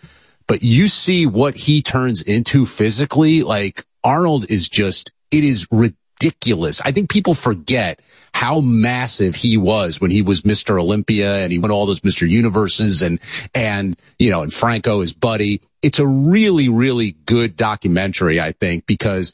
But 0.47 0.63
you 0.63 0.87
see 0.87 1.25
what 1.25 1.55
he 1.55 1.81
turns 1.81 2.21
into 2.21 2.65
physically, 2.65 3.43
like 3.43 3.83
Arnold 4.03 4.49
is 4.49 4.69
just, 4.69 5.11
it 5.31 5.43
is 5.43 5.67
ridiculous. 5.71 6.81
I 6.81 6.91
think 6.91 7.09
people 7.09 7.33
forget 7.33 7.99
how 8.33 8.59
massive 8.59 9.35
he 9.35 9.57
was 9.57 9.99
when 9.99 10.11
he 10.11 10.21
was 10.21 10.43
Mr. 10.43 10.79
Olympia 10.79 11.37
and 11.37 11.51
he 11.51 11.57
won 11.57 11.71
all 11.71 11.85
those 11.85 12.01
Mr. 12.01 12.29
Universes 12.29 13.01
and, 13.01 13.19
and, 13.53 13.97
you 14.19 14.29
know, 14.29 14.41
and 14.41 14.53
Franco, 14.53 15.01
his 15.01 15.13
buddy. 15.13 15.61
It's 15.81 15.99
a 15.99 16.07
really, 16.07 16.69
really 16.69 17.11
good 17.25 17.55
documentary, 17.55 18.39
I 18.39 18.51
think, 18.51 18.85
because 18.85 19.33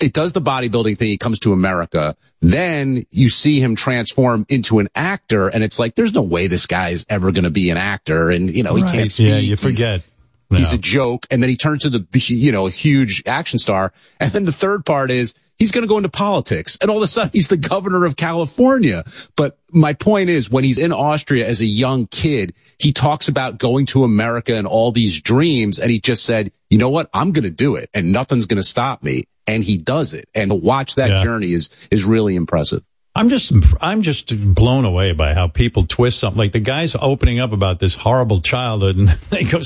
it 0.00 0.12
does 0.12 0.32
the 0.32 0.40
bodybuilding 0.42 0.98
thing. 0.98 1.08
He 1.08 1.18
comes 1.18 1.38
to 1.40 1.52
America. 1.52 2.16
Then 2.40 3.04
you 3.10 3.28
see 3.28 3.60
him 3.60 3.76
transform 3.76 4.46
into 4.48 4.78
an 4.80 4.88
actor. 4.94 5.48
And 5.48 5.62
it's 5.62 5.78
like, 5.78 5.94
there's 5.94 6.12
no 6.12 6.22
way 6.22 6.48
this 6.48 6.66
guy 6.66 6.90
is 6.90 7.06
ever 7.08 7.30
going 7.30 7.44
to 7.44 7.50
be 7.50 7.70
an 7.70 7.76
actor. 7.76 8.30
And, 8.30 8.50
you 8.50 8.62
know, 8.62 8.74
he 8.74 8.82
can't 8.82 9.10
speak. 9.12 9.28
Yeah, 9.28 9.36
you 9.36 9.56
He's- 9.56 9.62
forget. 9.62 10.02
He's 10.50 10.72
a 10.74 10.78
joke. 10.78 11.26
And 11.30 11.42
then 11.42 11.48
he 11.48 11.56
turns 11.56 11.80
to 11.82 11.88
the, 11.88 12.06
you 12.12 12.52
know, 12.52 12.66
a 12.66 12.70
huge 12.70 13.22
action 13.26 13.58
star. 13.58 13.92
And 14.20 14.30
then 14.32 14.44
the 14.44 14.52
third 14.52 14.84
part 14.84 15.10
is 15.10 15.34
he's 15.58 15.70
going 15.70 15.80
to 15.80 15.88
go 15.88 15.96
into 15.96 16.10
politics. 16.10 16.76
And 16.82 16.90
all 16.90 16.98
of 16.98 17.02
a 17.02 17.06
sudden 17.06 17.30
he's 17.32 17.48
the 17.48 17.56
governor 17.56 18.04
of 18.04 18.16
California. 18.16 19.02
But 19.34 19.58
my 19.70 19.94
point 19.94 20.28
is 20.28 20.50
when 20.50 20.62
he's 20.62 20.76
in 20.78 20.92
Austria 20.92 21.48
as 21.48 21.62
a 21.62 21.64
young 21.64 22.06
kid, 22.06 22.52
he 22.78 22.92
talks 22.92 23.28
about 23.28 23.56
going 23.56 23.86
to 23.86 24.04
America 24.04 24.54
and 24.54 24.66
all 24.66 24.92
these 24.92 25.22
dreams. 25.22 25.78
And 25.78 25.90
he 25.90 26.00
just 26.00 26.22
said, 26.24 26.52
you 26.68 26.76
know 26.76 26.90
what? 26.90 27.08
I'm 27.14 27.32
going 27.32 27.44
to 27.44 27.50
do 27.50 27.76
it 27.76 27.88
and 27.94 28.12
nothing's 28.12 28.44
going 28.44 28.60
to 28.60 28.68
stop 28.68 29.02
me. 29.02 29.24
And 29.46 29.64
he 29.64 29.76
does 29.76 30.14
it. 30.14 30.28
And 30.34 30.50
to 30.50 30.54
watch 30.54 30.94
that 30.96 31.10
Yeah. 31.10 31.22
journey 31.24 31.52
is, 31.52 31.70
is 31.90 32.04
really 32.04 32.36
impressive. 32.36 32.82
I'm 33.14 33.28
just, 33.28 33.52
I'm 33.82 34.00
just 34.02 34.54
blown 34.54 34.84
away 34.86 35.12
by 35.12 35.34
how 35.34 35.46
people 35.48 35.82
twist 35.84 36.18
something. 36.18 36.38
Like 36.38 36.52
the 36.52 36.60
guy's 36.60 36.96
opening 36.98 37.40
up 37.40 37.52
about 37.52 37.78
this 37.78 37.94
horrible 37.96 38.40
childhood, 38.40 38.96
and 38.96 39.08
they 39.30 39.44
go, 39.44 39.60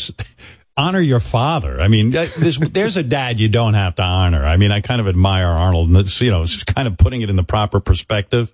"Honor 0.77 0.99
your 1.01 1.21
father." 1.21 1.81
I 1.81 1.87
mean, 1.87 2.11
there's, 2.11 2.59
there's 2.59 2.97
a 2.97 3.05
dad 3.05 3.39
you 3.39 3.49
don't 3.49 3.75
have 3.75 3.95
to 3.97 4.03
honor. 4.03 4.45
I 4.45 4.57
mean, 4.57 4.73
I 4.73 4.81
kind 4.81 5.01
of 5.01 5.07
admire 5.07 5.47
Arnold, 5.47 5.87
and 5.89 5.97
it's, 5.97 6.21
you 6.21 6.31
know, 6.33 6.43
it's 6.43 6.65
kind 6.65 6.89
of 6.89 6.99
putting 6.99 7.23
it 7.23 7.31
in 7.31 7.37
the 7.37 7.45
proper 7.45 7.79
perspective. 7.79 8.53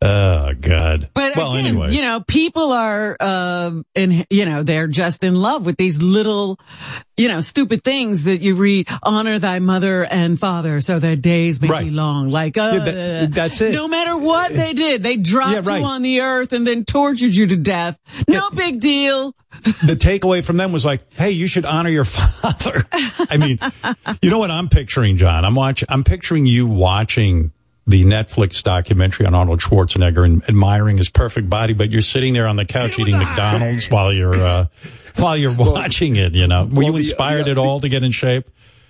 Oh 0.00 0.52
God! 0.60 1.08
But 1.12 1.34
well, 1.34 1.54
again, 1.54 1.66
anyway, 1.66 1.92
you 1.92 2.02
know, 2.02 2.20
people 2.20 2.70
are, 2.70 3.16
um, 3.18 3.84
in, 3.96 4.24
you 4.30 4.44
know, 4.44 4.62
they're 4.62 4.86
just 4.86 5.24
in 5.24 5.34
love 5.34 5.66
with 5.66 5.76
these 5.76 6.00
little, 6.00 6.56
you 7.16 7.26
know, 7.26 7.40
stupid 7.40 7.82
things 7.82 8.22
that 8.24 8.40
you 8.40 8.54
read. 8.54 8.86
Honor 9.02 9.40
thy 9.40 9.58
mother 9.58 10.04
and 10.04 10.38
father, 10.38 10.80
so 10.82 11.00
their 11.00 11.16
days 11.16 11.60
may 11.60 11.66
be 11.82 11.90
long. 11.90 12.30
Like, 12.30 12.56
uh, 12.56 12.70
Yeah, 12.74 12.78
that- 12.84 13.32
that's 13.32 13.60
it. 13.60 13.72
No 13.74 13.88
matter 13.88 14.16
what 14.16 14.52
they 14.52 14.72
did, 14.72 15.02
they 15.02 15.16
dropped 15.16 15.52
Yeah, 15.52 15.62
right. 15.64 15.80
you 15.80 15.84
on 15.84 16.02
the 16.02 16.20
earth 16.20 16.52
and 16.52 16.64
then 16.64 16.84
tortured 16.84 17.34
you 17.34 17.48
to 17.48 17.56
death. 17.56 17.98
No 18.28 18.50
big 18.50 18.78
deal. 18.80 19.34
the 19.84 19.96
takeaway 19.98 20.44
from 20.44 20.58
them 20.58 20.70
was 20.70 20.84
like, 20.84 21.00
"Hey, 21.14 21.32
you 21.32 21.48
should 21.48 21.64
honor 21.64 21.90
your 21.90 22.04
father." 22.04 22.86
I 23.30 23.36
mean, 23.36 23.58
you 24.22 24.30
know 24.30 24.38
what 24.38 24.52
I'm 24.52 24.68
picturing, 24.68 25.16
John? 25.16 25.44
I'm 25.44 25.56
watching. 25.56 25.88
I'm 25.90 26.04
picturing 26.04 26.46
you 26.46 26.68
watching 26.68 27.50
the 27.88 28.04
Netflix 28.04 28.62
documentary 28.62 29.24
on 29.26 29.34
Arnold 29.34 29.60
Schwarzenegger 29.60 30.24
and 30.24 30.42
admiring 30.48 30.98
his 30.98 31.08
perfect 31.08 31.48
body, 31.48 31.72
but 31.72 31.90
you're 31.90 32.02
sitting 32.02 32.34
there 32.34 32.46
on 32.46 32.56
the 32.56 32.66
couch 32.66 32.98
eating 32.98 33.16
McDonald's 33.18 33.86
while 33.90 34.12
you're 34.12 34.34
uh, 34.36 34.66
while 35.16 35.36
you're 35.36 35.56
watching 35.56 36.16
it. 36.16 36.34
You 36.34 36.46
know, 36.46 36.64
were 36.66 36.70
well, 36.74 36.82
you 36.84 36.92
the- 36.92 36.98
inspired 36.98 37.46
yeah, 37.46 37.52
at 37.52 37.58
all 37.58 37.80
to 37.80 37.88
get 37.88 38.04
in 38.04 38.12
shape? 38.12 38.46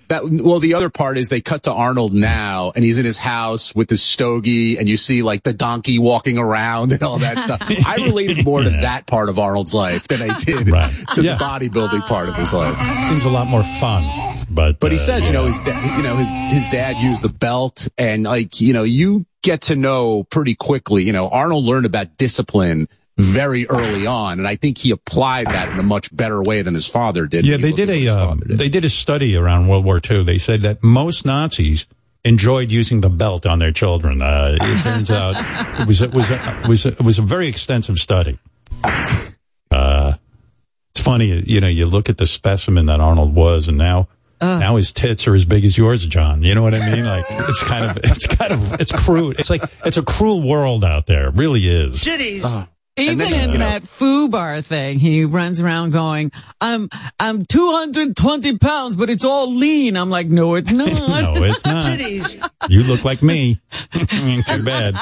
That 0.09 0.23
well, 0.27 0.59
the 0.59 0.73
other 0.73 0.89
part 0.89 1.19
is 1.19 1.29
they 1.29 1.39
cut 1.39 1.63
to 1.63 1.71
Arnold 1.71 2.13
now, 2.15 2.71
and 2.75 2.83
he's 2.83 2.97
in 2.97 3.05
his 3.05 3.19
house 3.19 3.75
with 3.75 3.91
his 3.91 4.01
stogie, 4.01 4.77
and 4.79 4.89
you 4.89 4.97
see 4.97 5.21
like 5.21 5.43
the 5.43 5.53
donkey 5.53 5.99
walking 5.99 6.39
around 6.39 6.91
and 6.91 7.03
all 7.03 7.19
that 7.19 7.37
stuff. 7.45 7.61
I 7.85 7.97
related 7.97 8.43
more 8.43 8.63
to 8.63 8.69
that 8.71 9.05
part 9.05 9.29
of 9.29 9.37
Arnold's 9.37 9.73
life 9.75 10.07
than 10.07 10.23
I 10.23 10.39
did 10.39 10.67
Right. 10.71 10.91
to 11.13 11.21
Yeah. 11.21 11.35
the 11.35 11.43
bodybuilding 11.45 12.01
part 12.07 12.27
of 12.27 12.33
his 12.35 12.51
life. 12.53 12.75
Seems 13.07 13.23
a 13.23 13.29
lot 13.29 13.47
more 13.47 13.61
fun. 13.63 14.03
But 14.49 14.79
But 14.79 14.91
he 14.91 14.97
uh, 14.97 15.01
says, 15.01 15.25
you 15.25 15.33
know, 15.33 15.45
his 15.45 15.61
da- 15.61 15.97
you 15.97 16.03
know 16.03 16.15
his 16.15 16.29
his 16.51 16.67
dad 16.71 16.97
used 16.97 17.21
the 17.21 17.29
belt, 17.29 17.87
and 17.97 18.23
like 18.23 18.59
you 18.59 18.73
know, 18.73 18.83
you 18.83 19.25
get 19.41 19.61
to 19.63 19.75
know 19.75 20.23
pretty 20.25 20.55
quickly. 20.55 21.03
You 21.03 21.13
know, 21.13 21.29
Arnold 21.29 21.63
learned 21.63 21.85
about 21.85 22.17
discipline 22.17 22.87
very 23.17 23.67
early 23.67 24.07
on, 24.07 24.39
and 24.39 24.47
I 24.47 24.55
think 24.55 24.77
he 24.77 24.91
applied 24.91 25.47
that 25.47 25.69
in 25.69 25.77
a 25.77 25.83
much 25.83 26.15
better 26.15 26.41
way 26.41 26.61
than 26.61 26.73
his 26.73 26.87
father 26.87 27.27
did. 27.27 27.45
Yeah, 27.45 27.57
they 27.57 27.73
did 27.73 27.89
a 27.89 28.07
uh, 28.07 28.35
did. 28.35 28.57
they 28.57 28.69
did 28.69 28.85
a 28.85 28.89
study 28.89 29.35
around 29.35 29.67
World 29.67 29.85
War 29.85 29.99
II. 30.09 30.23
They 30.23 30.37
said 30.37 30.61
that 30.61 30.83
most 30.83 31.25
Nazis 31.25 31.85
enjoyed 32.23 32.71
using 32.71 33.01
the 33.01 33.09
belt 33.09 33.45
on 33.45 33.59
their 33.59 33.71
children. 33.71 34.21
Uh, 34.21 34.57
it 34.59 34.83
turns 34.83 35.11
out 35.11 35.35
it 35.79 35.87
was 35.87 36.01
it 36.01 36.13
was 36.13 36.29
a, 36.29 36.61
it 36.63 36.67
was 36.67 36.85
a, 36.85 36.89
it 36.89 37.01
was 37.01 37.19
a 37.19 37.21
very 37.21 37.47
extensive 37.47 37.97
study. 37.97 38.39
Uh, 39.71 40.13
it's 40.91 41.03
funny, 41.03 41.43
you 41.45 41.61
know, 41.61 41.67
you 41.67 41.85
look 41.85 42.09
at 42.09 42.17
the 42.17 42.25
specimen 42.25 42.87
that 42.87 42.99
Arnold 42.99 43.35
was, 43.35 43.67
and 43.67 43.77
now. 43.77 44.07
Uh. 44.41 44.59
Now 44.59 44.77
his 44.77 44.91
tits 44.91 45.27
are 45.27 45.35
as 45.35 45.45
big 45.45 45.65
as 45.65 45.77
yours, 45.77 46.05
John. 46.05 46.43
You 46.43 46.55
know 46.55 46.61
what 46.61 46.73
I 46.73 46.95
mean? 46.95 47.05
Like 47.05 47.25
it's 47.29 47.63
kind 47.63 47.85
of, 47.85 47.97
it's 48.03 48.25
kind 48.27 48.53
of, 48.53 48.79
it's 48.79 48.91
crude. 48.91 49.39
It's 49.39 49.49
like 49.49 49.63
it's 49.85 49.97
a 49.97 50.03
cruel 50.03 50.47
world 50.47 50.83
out 50.83 51.05
there. 51.07 51.27
It 51.27 51.35
really 51.35 51.67
is. 51.67 52.01
Even 52.99 53.17
then, 53.19 53.33
in 53.33 53.51
you 53.51 53.57
know- 53.57 53.65
that 53.69 53.83
FUBAR 53.83 54.65
thing, 54.65 54.99
he 54.99 55.25
runs 55.25 55.59
around 55.59 55.91
going, 55.91 56.31
I'm, 56.61 56.89
I'm 57.19 57.43
220 57.45 58.57
pounds, 58.57 58.95
but 58.95 59.09
it's 59.09 59.25
all 59.25 59.53
lean. 59.53 59.95
I'm 59.97 60.09
like, 60.09 60.27
no, 60.27 60.55
it's 60.55 60.71
not. 60.73 60.87
No, 61.35 61.43
it's 61.43 61.65
not. 61.65 62.49
You 62.69 62.83
look 62.83 63.03
like 63.03 63.23
me. 63.23 63.59
Too 63.91 64.63
bad. 64.63 64.95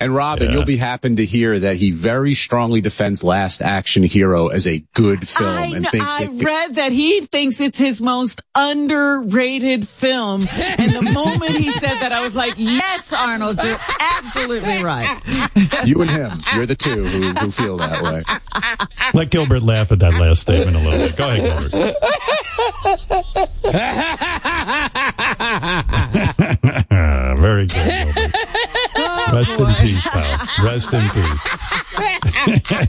And 0.00 0.14
Robin, 0.14 0.48
Yeah. 0.48 0.56
you'll 0.56 0.64
be 0.64 0.76
happy 0.78 1.14
to 1.14 1.24
hear 1.24 1.58
that 1.58 1.76
he 1.76 1.90
very 1.92 2.34
strongly 2.34 2.80
defends 2.80 3.22
Last 3.22 3.60
Action 3.62 4.02
Hero 4.02 4.48
as 4.48 4.66
a 4.66 4.82
good 4.94 5.28
film 5.28 5.48
I, 5.48 5.66
and 5.66 5.82
know- 5.82 5.90
thinks 5.90 6.06
I 6.08 6.24
it, 6.24 6.44
read 6.44 6.74
that 6.76 6.90
he 6.92 7.20
thinks 7.26 7.60
it's 7.60 7.78
his 7.78 8.00
most 8.00 8.40
underrated 8.54 9.86
film. 9.86 10.40
And 10.78 10.92
the 10.94 11.02
moment 11.02 11.52
he 11.56 11.70
said 11.70 11.94
that, 12.00 12.12
I 12.12 12.22
was 12.22 12.34
like, 12.34 12.54
yes, 12.56 13.12
Arnold, 13.12 13.62
you're 13.62 13.78
absolutely 14.18 14.82
right. 14.82 15.20
you 15.84 16.00
and 16.00 16.10
him, 16.10 16.40
you're 16.54 16.66
the 16.66 16.74
two 16.76 17.04
who, 17.10 17.22
who 17.32 17.50
feel 17.50 17.76
that 17.78 18.02
way. 18.02 18.22
Let 19.14 19.30
Gilbert 19.30 19.62
laugh 19.62 19.90
at 19.92 19.98
that 20.00 20.14
last 20.14 20.42
statement 20.42 20.76
a 20.76 20.80
little 20.80 20.98
bit. 20.98 21.16
Go 21.16 21.28
ahead, 21.28 21.70
Gilbert. 21.72 21.94
Very 27.40 27.66
good, 27.66 28.14
Gilbert. 28.14 28.34
Rest 29.32 29.58
in 29.60 29.74
peace, 29.76 30.06
pal. 30.08 30.64
Rest 30.64 30.92
in 30.92 31.08
peace. 31.10 31.48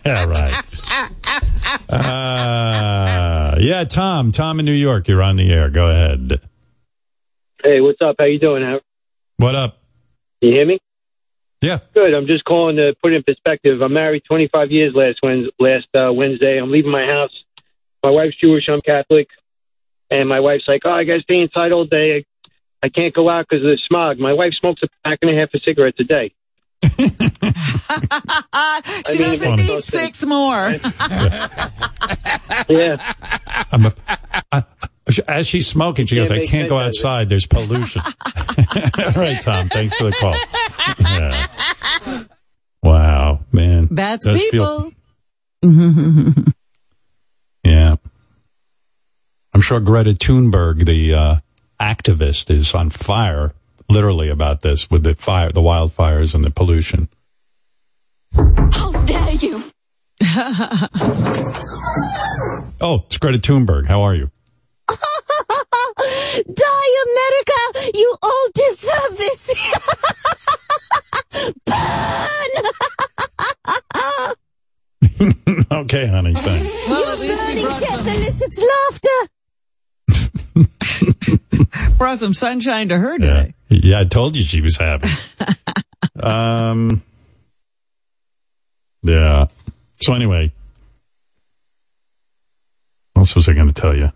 yeah, 0.05 0.25
right. 0.25 0.63
Uh, 1.89 3.55
yeah, 3.59 3.83
Tom. 3.85 4.31
Tom 4.31 4.59
in 4.59 4.65
New 4.65 4.73
York. 4.73 5.07
You're 5.07 5.23
on 5.23 5.35
the 5.37 5.51
air. 5.51 5.69
Go 5.69 5.87
ahead. 5.89 6.39
Hey, 7.63 7.79
what's 7.81 8.01
up? 8.01 8.15
How 8.19 8.25
you 8.25 8.39
doing? 8.39 8.63
How, 8.63 8.79
What 9.37 9.55
up? 9.55 9.77
you 10.41 10.51
hear 10.51 10.65
me? 10.65 10.79
Yeah. 11.61 11.79
Good. 11.93 12.13
I'm 12.13 12.27
just 12.27 12.43
calling 12.43 12.77
to 12.77 12.95
put 13.01 13.13
it 13.13 13.17
in 13.17 13.23
perspective. 13.23 13.81
I'm 13.81 13.93
married 13.93 14.23
25 14.27 14.71
years 14.71 14.93
last 14.95 15.19
Wednesday. 15.21 15.51
Last 15.59 15.87
uh, 15.93 16.11
Wednesday, 16.11 16.57
I'm 16.57 16.71
leaving 16.71 16.91
my 16.91 17.05
house. 17.05 17.31
My 18.03 18.09
wife's 18.09 18.35
Jewish. 18.37 18.67
I'm 18.67 18.81
Catholic, 18.81 19.27
and 20.09 20.27
my 20.27 20.39
wife's 20.39 20.67
like, 20.67 20.81
"Oh, 20.85 20.91
I 20.91 21.03
got 21.03 21.17
to 21.17 21.21
stay 21.21 21.39
inside 21.39 21.71
all 21.71 21.85
day. 21.85 22.25
I 22.81 22.89
can't 22.89 23.13
go 23.13 23.29
out 23.29 23.45
because 23.47 23.63
of 23.63 23.69
the 23.69 23.77
smog." 23.87 24.17
My 24.17 24.33
wife 24.33 24.53
smokes 24.59 24.81
a 24.81 24.87
pack 25.03 25.19
and 25.21 25.29
a 25.29 25.39
half 25.39 25.53
of 25.53 25.61
cigarettes 25.61 25.99
a 25.99 26.03
day. 26.03 26.33
she 26.81 26.89
mean, 29.19 29.29
doesn't 29.29 29.55
need 29.57 29.83
six 29.83 30.25
more. 30.25 30.75
Yeah. 32.69 33.13
I'm 33.71 33.85
a, 33.85 33.93
I, 34.51 34.63
as 35.27 35.47
she's 35.47 35.67
smoking, 35.67 36.05
she 36.05 36.15
goes, 36.15 36.29
I 36.31 36.45
can't 36.45 36.69
go 36.69 36.79
sense 36.79 36.79
out 36.79 36.81
of 36.81 36.85
it." 36.85 36.87
outside. 36.87 37.29
There's 37.29 37.47
pollution. 37.47 38.01
All 39.05 39.11
right, 39.15 39.41
Tom. 39.41 39.69
Thanks 39.69 39.95
for 39.97 40.03
the 40.05 40.11
call. 40.19 40.35
Yeah. 40.99 42.23
Wow, 42.83 43.39
man. 43.51 43.87
That's 43.91 44.25
Does 44.25 44.41
feel- 44.49 44.91
people. 45.61 46.43
yeah. 47.63 47.95
I'm 49.53 49.61
sure 49.61 49.79
Greta 49.79 50.11
Thunberg, 50.11 50.85
the 50.85 51.13
uh, 51.13 51.35
activist, 51.79 52.49
is 52.49 52.73
on 52.73 52.89
fire, 52.89 53.53
literally, 53.89 54.29
about 54.29 54.61
this 54.61 54.89
with 54.89 55.03
the 55.03 55.13
fire, 55.15 55.51
the 55.51 55.61
wildfires 55.61 56.33
and 56.33 56.43
the 56.43 56.49
pollution. 56.49 57.09
How 58.33 58.91
dare 59.05 59.31
you? 59.31 59.63
Oh, 62.83 63.03
it's 63.05 63.17
Greta 63.17 63.37
Thunberg. 63.37 63.85
How 63.85 64.01
are 64.01 64.15
you? 64.15 64.31
Die, 66.53 66.91
America! 67.07 67.61
You 67.93 68.15
all 68.21 68.47
deserve 68.53 69.17
this! 69.17 69.41
Burn! 71.65 72.51
okay, 75.71 76.07
honey, 76.07 76.33
thanks. 76.33 76.87
Well, 76.87 77.13
at 77.13 77.19
least 77.19 77.41
we 77.47 77.53
Burning 77.53 77.65
brought 77.65 77.79
death 77.81 77.99
some, 77.99 78.07
elicits 78.07 78.63
laughter! 78.89 79.19
brought 81.97 82.19
some 82.19 82.33
sunshine 82.33 82.89
to 82.89 82.97
her 82.97 83.17
Yeah. 83.19 83.47
yeah, 83.69 83.99
I 83.99 84.05
told 84.05 84.35
you 84.35 84.43
she 84.43 84.61
was 84.61 84.77
happy. 84.77 85.07
um, 86.19 87.01
yeah. 89.03 89.45
So 90.01 90.13
anyway, 90.13 90.51
what 93.13 93.21
else 93.21 93.35
was 93.35 93.47
I 93.47 93.53
going 93.53 93.67
to 93.71 93.73
tell 93.73 93.95
you? 93.95 94.11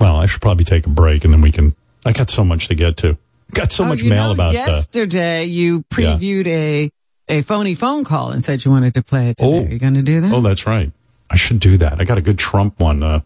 Well, 0.00 0.16
I 0.16 0.26
should 0.26 0.40
probably 0.42 0.64
take 0.64 0.86
a 0.86 0.90
break 0.90 1.24
and 1.24 1.32
then 1.32 1.40
we 1.40 1.52
can. 1.52 1.74
I 2.04 2.12
got 2.12 2.30
so 2.30 2.44
much 2.44 2.68
to 2.68 2.74
get 2.74 2.96
to. 2.98 3.16
Got 3.52 3.72
so 3.72 3.84
Oh, 3.84 3.88
much 3.88 4.02
mail 4.02 4.26
know, 4.26 4.32
about. 4.32 4.48
Uh, 4.50 4.58
yesterday. 4.58 5.44
you 5.44 5.82
previewed 5.84 6.46
a 6.46 6.90
a 7.28 7.42
phony 7.42 7.74
phone 7.74 8.04
call 8.04 8.30
and 8.30 8.44
said 8.44 8.64
you 8.64 8.70
wanted 8.70 8.94
to 8.94 9.02
play 9.02 9.30
it 9.30 9.36
today. 9.38 9.58
Oh. 9.58 9.64
Are 9.64 9.68
you 9.68 9.78
going 9.78 9.94
to 9.94 10.02
do 10.02 10.20
that? 10.20 10.32
oh, 10.32 10.40
that's 10.40 10.66
right. 10.66 10.92
I 11.30 11.36
should 11.36 11.58
do 11.60 11.78
that. 11.78 12.00
I 12.00 12.04
got 12.04 12.18
a 12.18 12.22
good 12.22 12.38
Trump 12.38 12.78
one. 12.78 13.02
Uh, 13.02 13.20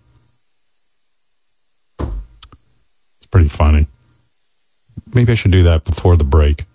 it's 1.99 3.27
pretty 3.31 3.49
funny. 3.49 3.87
Maybe 5.12 5.33
I 5.33 5.35
should 5.35 5.51
do 5.53 5.64
that 5.64 5.85
before 5.85 6.16
the 6.16 6.25
break. 6.25 6.66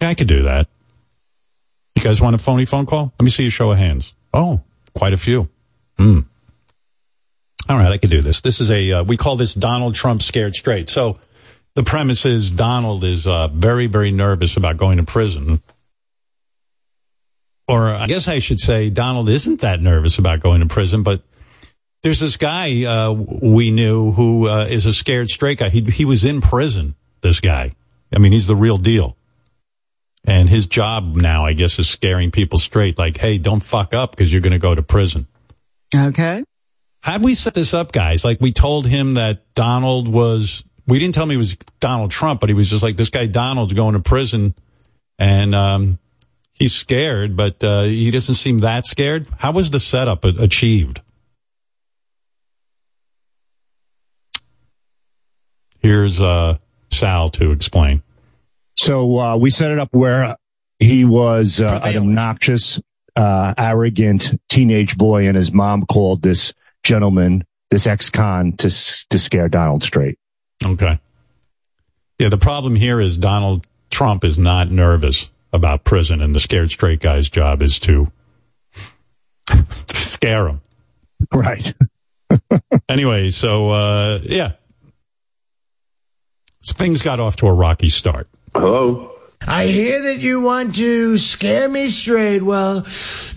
Yeah, 0.00 0.08
I 0.10 0.14
could 0.14 0.28
do 0.28 0.42
that. 0.42 0.68
You 1.96 2.02
guys 2.02 2.20
want 2.20 2.34
a 2.34 2.38
phony 2.38 2.66
phone 2.66 2.86
call? 2.86 3.12
Let 3.18 3.24
me 3.24 3.30
see 3.30 3.46
a 3.46 3.50
show 3.50 3.70
of 3.70 3.78
hands. 3.78 4.12
Oh, 4.32 4.60
quite 4.94 5.12
a 5.12 5.16
few. 5.16 5.48
Hmm. 5.98 6.20
All 7.68 7.76
right, 7.76 7.92
I 7.92 7.98
could 7.98 8.10
do 8.10 8.20
this. 8.20 8.42
This 8.42 8.60
is 8.60 8.70
a, 8.70 8.92
uh, 8.92 9.04
we 9.04 9.16
call 9.16 9.36
this 9.36 9.54
Donald 9.54 9.94
Trump 9.94 10.22
scared 10.22 10.54
straight. 10.54 10.90
So 10.90 11.18
the 11.74 11.82
premise 11.82 12.26
is 12.26 12.50
Donald 12.50 13.04
is 13.04 13.26
uh, 13.26 13.48
very, 13.48 13.86
very 13.86 14.10
nervous 14.10 14.56
about 14.56 14.76
going 14.76 14.98
to 14.98 15.04
prison. 15.04 15.62
Or 17.66 17.88
I 17.88 18.06
guess 18.06 18.28
I 18.28 18.38
should 18.40 18.60
say 18.60 18.90
Donald 18.90 19.30
isn't 19.30 19.62
that 19.62 19.80
nervous 19.80 20.18
about 20.18 20.40
going 20.40 20.60
to 20.60 20.66
prison, 20.66 21.02
but 21.02 21.22
there's 22.02 22.20
this 22.20 22.36
guy 22.36 22.84
uh, 22.84 23.12
we 23.12 23.70
knew 23.70 24.12
who 24.12 24.46
uh, 24.46 24.66
is 24.68 24.84
a 24.84 24.92
scared 24.92 25.30
straight 25.30 25.58
guy. 25.58 25.70
He, 25.70 25.80
he 25.80 26.04
was 26.04 26.22
in 26.22 26.42
prison, 26.42 26.94
this 27.22 27.40
guy. 27.40 27.72
I 28.14 28.18
mean, 28.18 28.32
he's 28.32 28.46
the 28.46 28.54
real 28.54 28.76
deal. 28.76 29.16
And 30.26 30.48
his 30.50 30.66
job 30.66 31.16
now, 31.16 31.46
I 31.46 31.54
guess, 31.54 31.78
is 31.78 31.88
scaring 31.88 32.30
people 32.30 32.58
straight 32.58 32.98
like, 32.98 33.16
hey, 33.16 33.38
don't 33.38 33.60
fuck 33.60 33.94
up 33.94 34.10
because 34.10 34.30
you're 34.30 34.42
going 34.42 34.52
to 34.52 34.58
go 34.58 34.74
to 34.74 34.82
prison. 34.82 35.26
Okay. 35.94 36.44
How'd 37.04 37.22
we 37.22 37.34
set 37.34 37.52
this 37.52 37.74
up, 37.74 37.92
guys? 37.92 38.24
Like 38.24 38.40
we 38.40 38.50
told 38.50 38.86
him 38.86 39.14
that 39.14 39.52
Donald 39.52 40.08
was, 40.08 40.64
we 40.86 40.98
didn't 40.98 41.14
tell 41.14 41.24
him 41.24 41.30
he 41.30 41.36
was 41.36 41.54
Donald 41.78 42.10
Trump, 42.10 42.40
but 42.40 42.48
he 42.48 42.54
was 42.54 42.70
just 42.70 42.82
like, 42.82 42.96
this 42.96 43.10
guy 43.10 43.26
Donald's 43.26 43.74
going 43.74 43.92
to 43.92 44.00
prison 44.00 44.54
and, 45.18 45.54
um, 45.54 45.98
he's 46.54 46.72
scared, 46.72 47.36
but, 47.36 47.62
uh, 47.62 47.82
he 47.82 48.10
doesn't 48.10 48.36
seem 48.36 48.60
that 48.60 48.86
scared. 48.86 49.28
How 49.36 49.52
was 49.52 49.70
the 49.70 49.80
setup 49.80 50.24
achieved? 50.24 51.02
Here's, 55.80 56.22
uh, 56.22 56.56
Sal 56.90 57.28
to 57.28 57.50
explain. 57.50 58.02
So 58.78 59.18
uh, 59.18 59.36
we 59.36 59.50
set 59.50 59.70
it 59.70 59.78
up 59.78 59.90
where 59.92 60.36
he 60.78 61.04
was 61.04 61.60
uh, 61.60 61.82
an 61.84 61.98
obnoxious, 61.98 62.80
uh, 63.14 63.52
arrogant 63.58 64.40
teenage 64.48 64.96
boy, 64.96 65.28
and 65.28 65.36
his 65.36 65.52
mom 65.52 65.82
called 65.82 66.22
this 66.22 66.54
gentleman, 66.84 67.44
this 67.70 67.86
ex-con, 67.86 68.52
to 68.52 68.70
to 69.10 69.18
scare 69.18 69.48
Donald 69.48 69.82
straight. 69.82 70.18
Okay. 70.64 70.98
Yeah, 72.18 72.28
the 72.28 72.38
problem 72.38 72.76
here 72.76 73.00
is 73.00 73.18
Donald 73.18 73.66
Trump 73.90 74.24
is 74.24 74.38
not 74.38 74.70
nervous 74.70 75.30
about 75.52 75.84
prison, 75.84 76.20
and 76.20 76.34
the 76.34 76.40
scared 76.40 76.70
straight 76.70 77.00
guy's 77.00 77.28
job 77.28 77.62
is 77.62 77.78
to, 77.80 78.10
to 79.46 79.64
scare 79.94 80.48
him. 80.48 80.60
Right. 81.32 81.74
anyway, 82.88 83.30
so 83.30 83.70
uh, 83.70 84.20
yeah, 84.22 84.52
things 86.64 87.02
got 87.02 87.20
off 87.20 87.36
to 87.36 87.46
a 87.46 87.52
rocky 87.52 87.88
start. 87.88 88.28
Hello. 88.54 89.13
I 89.46 89.66
hear 89.66 90.00
that 90.02 90.20
you 90.20 90.40
want 90.40 90.74
to 90.76 91.18
scare 91.18 91.68
me 91.68 91.88
straight. 91.88 92.42
Well, 92.42 92.86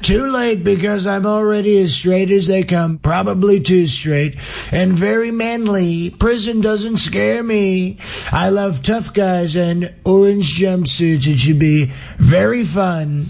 too 0.01 0.28
late 0.28 0.64
because 0.64 1.05
I'm 1.05 1.26
already 1.26 1.78
as 1.80 1.95
straight 1.95 2.32
as 2.32 2.47
they 2.47 2.64
come, 2.64 2.97
probably 2.97 3.60
too 3.60 3.88
straight, 3.88 4.36
and 4.72 4.93
very 4.93 5.32
manly. 5.32 6.12
Prison 6.12 6.62
doesn't 6.62 6.97
scare 6.97 7.43
me. 7.43 7.97
I 8.32 8.49
love 8.49 8.84
tough 8.84 9.14
guys 9.14 9.55
and 9.55 9.93
orange 10.05 10.58
jumpsuits. 10.58 11.28
It 11.28 11.39
should 11.39 11.60
be 11.60 11.91
very 12.18 12.64
fun. 12.64 13.26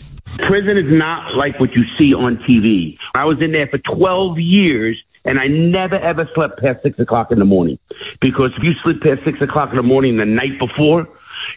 Prison 0.48 0.78
is 0.78 0.96
not 0.96 1.36
like 1.36 1.60
what 1.60 1.72
you 1.74 1.84
see 1.98 2.14
on 2.14 2.38
TV. 2.48 2.98
I 3.16 3.26
was 3.26 3.42
in 3.42 3.54
there 3.54 3.68
for 3.68 3.80
12 3.80 4.38
years 4.38 5.02
and 5.26 5.40
I 5.40 5.48
never 5.48 5.98
ever 5.98 6.30
slept 6.36 6.62
past 6.62 6.84
six 6.84 6.98
o'clock 7.00 7.32
in 7.32 7.40
the 7.40 7.46
morning. 7.46 7.80
Because 8.22 8.52
if 8.56 8.64
you 8.64 8.74
sleep 8.84 9.02
past 9.02 9.22
six 9.26 9.42
o'clock 9.42 9.72
in 9.72 9.78
the 9.78 9.84
morning 9.84 10.18
the 10.18 10.26
night 10.26 10.58
before, 10.60 11.08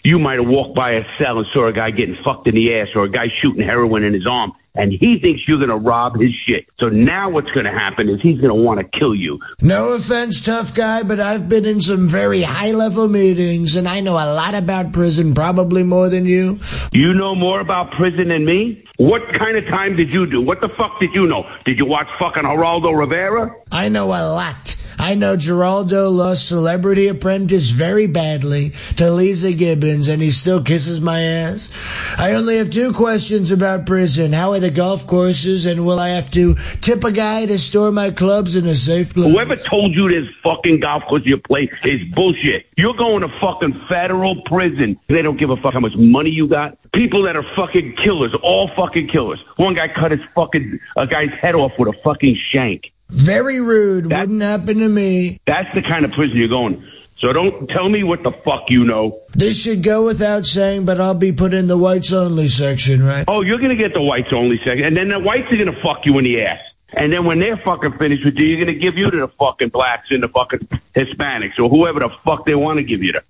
you 0.05 0.19
might 0.19 0.39
have 0.39 0.49
walked 0.49 0.75
by 0.75 0.93
a 0.93 1.03
cell 1.21 1.39
and 1.39 1.47
saw 1.53 1.67
a 1.67 1.73
guy 1.73 1.91
getting 1.91 2.17
fucked 2.25 2.47
in 2.47 2.55
the 2.55 2.75
ass 2.75 2.89
or 2.95 3.05
a 3.05 3.11
guy 3.11 3.27
shooting 3.43 3.63
heroin 3.63 4.05
in 4.05 4.15
his 4.15 4.27
arm 4.27 4.53
and 4.75 4.93
he 4.93 5.19
thinks 5.21 5.43
you're 5.49 5.59
going 5.59 5.71
to 5.71 5.77
rob 5.77 6.19
his 6.19 6.31
shit. 6.47 6.67
So 6.79 6.89
now 6.89 7.29
what's 7.29 7.51
going 7.51 7.67
to 7.67 7.73
happen 7.73 8.09
is 8.09 8.21
he's 8.23 8.39
going 8.41 8.55
to 8.55 8.55
want 8.55 8.81
to 8.81 8.99
kill 8.99 9.15
you. 9.15 9.41
No 9.61 9.95
offense, 9.95 10.41
tough 10.41 10.75
guy, 10.75 11.03
but 11.03 11.19
I've 11.19 11.49
been 11.49 11.65
in 11.65 11.81
some 11.81 12.07
very 12.07 12.43
high 12.43 12.71
level 12.71 13.09
meetings 13.09 13.77
and 13.77 13.89
I 13.89 14.01
know 14.01 14.13
a 14.13 14.31
lot 14.33 14.55
about 14.55 14.93
prison, 14.93 15.35
probably 15.35 15.83
more 15.83 16.09
than 16.09 16.25
you. 16.25 16.61
You 16.93 17.15
know 17.15 17.35
more 17.35 17.61
about 17.61 17.93
prison 17.93 18.29
than 18.29 18.45
me? 18.45 18.85
What 18.97 19.23
kind 19.39 19.57
of 19.57 19.67
time 19.67 19.97
did 19.97 20.13
you 20.13 20.27
do? 20.27 20.41
What 20.41 20.61
the 20.61 20.69
fuck 20.77 21.01
did 21.01 21.11
you 21.15 21.27
know? 21.27 21.45
Did 21.65 21.79
you 21.79 21.87
watch 21.87 22.07
fucking 22.19 22.45
Geraldo 22.45 22.97
Rivera? 22.97 23.55
I 23.73 23.89
know 23.89 24.07
a 24.07 24.23
lot. 24.23 24.77
I 25.01 25.15
know 25.15 25.35
Geraldo 25.35 26.13
lost 26.15 26.47
Celebrity 26.47 27.09
Apprentice 27.09 27.71
very 27.71 28.07
badly 28.07 28.75
to 28.97 29.05
Leeza 29.05 29.57
Gibbons, 29.57 30.09
and 30.09 30.21
he 30.21 30.31
still 30.31 30.63
kisses 30.63 31.01
my 31.01 31.23
ass. 31.23 31.71
I 32.19 32.35
only 32.35 32.59
have 32.59 32.69
two 32.69 32.93
questions 32.93 33.51
about 33.51 33.87
prison. 33.87 34.35
How 34.35 34.53
are 34.53 34.61
the 34.61 34.71
golf 34.71 35.07
courses, 35.07 35.65
and 35.65 35.87
will 35.87 35.99
I 35.99 36.11
have 36.11 36.31
to 36.33 36.55
tip 36.83 37.03
a 37.03 37.13
guy 37.13 37.47
to 37.47 37.59
store 37.59 37.91
my 37.91 38.11
clubs 38.11 38.57
in 38.57 38.67
a 38.67 38.77
safe 38.77 39.15
place? 39.15 39.33
Whoever 39.33 39.57
told 39.57 39.95
you 39.95 40.11
this 40.11 40.29
fucking 40.43 40.81
golf 40.81 41.05
course 41.09 41.23
you 41.25 41.39
play 41.39 41.71
is 41.83 42.03
bullshit. 42.13 42.67
You're 42.77 42.93
going 42.93 43.23
to 43.23 43.29
fucking 43.41 43.87
federal 43.89 44.43
prison. 44.43 45.01
They 45.09 45.23
don't 45.23 45.39
give 45.39 45.49
a 45.49 45.57
fuck 45.57 45.73
how 45.73 45.81
much 45.81 45.97
money 45.97 46.29
you 46.29 46.47
got. 46.47 46.77
People 46.93 47.23
that 47.23 47.37
are 47.37 47.47
fucking 47.57 47.97
killers, 48.05 48.35
all 48.43 48.71
fucking 48.77 49.09
killers. 49.09 49.43
One 49.57 49.73
guy 49.73 49.89
cut 49.89 50.11
his 50.11 50.21
fucking 50.35 50.79
a 50.99 51.07
guy's 51.07 51.31
head 51.41 51.55
off 51.55 51.73
with 51.79 51.89
a 51.89 51.99
fucking 52.03 52.37
shank. 52.53 52.93
Very 53.11 53.61
rude. 53.61 54.07
Wouldn't 54.07 54.43
happen 54.43 54.79
to 54.79 54.89
me. 54.89 55.39
That's 55.47 55.69
the 55.75 55.83
kind 55.83 56.05
of 56.05 56.13
prison 56.13 56.37
you're 56.37 56.49
going. 56.49 56.85
So 57.19 57.33
don't 57.35 57.69
tell 57.69 57.89
me 57.89 58.03
what 58.03 58.23
the 58.23 58.33
fuck 58.45 58.65
you 58.69 58.85
know. 58.85 59.21
This 59.33 59.63
should 59.63 59.83
go 59.83 60.07
without 60.07 60.47
saying, 60.47 60.87
but 60.87 61.01
I'll 61.01 61.15
be 61.15 61.33
put 61.33 61.53
in 61.53 61.67
the 61.67 61.77
whites 61.77 62.13
only 62.15 62.49
section, 62.49 63.05
right? 63.05 63.27
Oh, 63.29 63.43
you're 63.43 63.59
gonna 63.59 63.77
get 63.77 63.93
the 63.93 64.01
whites 64.01 64.29
only 64.35 64.57
section, 64.65 64.87
and 64.87 64.97
then 64.97 65.09
the 65.09 65.19
whites 65.19 65.45
are 65.51 65.57
gonna 65.57 65.79
fuck 65.83 66.07
you 66.07 66.17
in 66.19 66.25
the 66.25 66.41
ass. 66.41 66.59
And 66.93 67.13
then 67.13 67.27
when 67.27 67.39
they're 67.39 67.59
fucking 67.59 67.99
finished 67.99 68.25
with 68.25 68.35
you, 68.37 68.47
you're 68.47 68.65
gonna 68.65 68.79
give 68.79 68.97
you 68.97 69.11
to 69.11 69.17
the 69.19 69.29
fucking 69.39 69.69
blacks 69.69 70.09
and 70.11 70.23
the 70.23 70.29
fucking 70.29 70.67
Hispanics 70.97 71.59
or 71.59 71.69
whoever 71.69 72.01
the 72.01 72.11
fuck 72.25 72.47
they 72.47 72.55
want 72.55 72.79
to 72.79 72.85
give 72.85 73.03
you 73.03 73.13
to. 73.13 73.23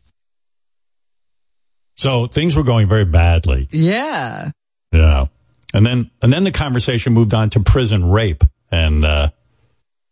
So 1.97 2.26
things 2.26 2.57
were 2.57 2.62
going 2.62 2.89
very 2.89 3.05
badly. 3.05 3.68
Yeah. 3.72 4.53
Yeah. 4.93 5.26
And 5.74 5.85
then 5.85 6.11
and 6.22 6.33
then 6.33 6.45
the 6.45 6.53
conversation 6.53 7.12
moved 7.12 7.35
on 7.35 7.51
to 7.51 7.61
prison 7.61 8.09
rape. 8.11 8.45
And 8.70 9.05
uh 9.05 9.31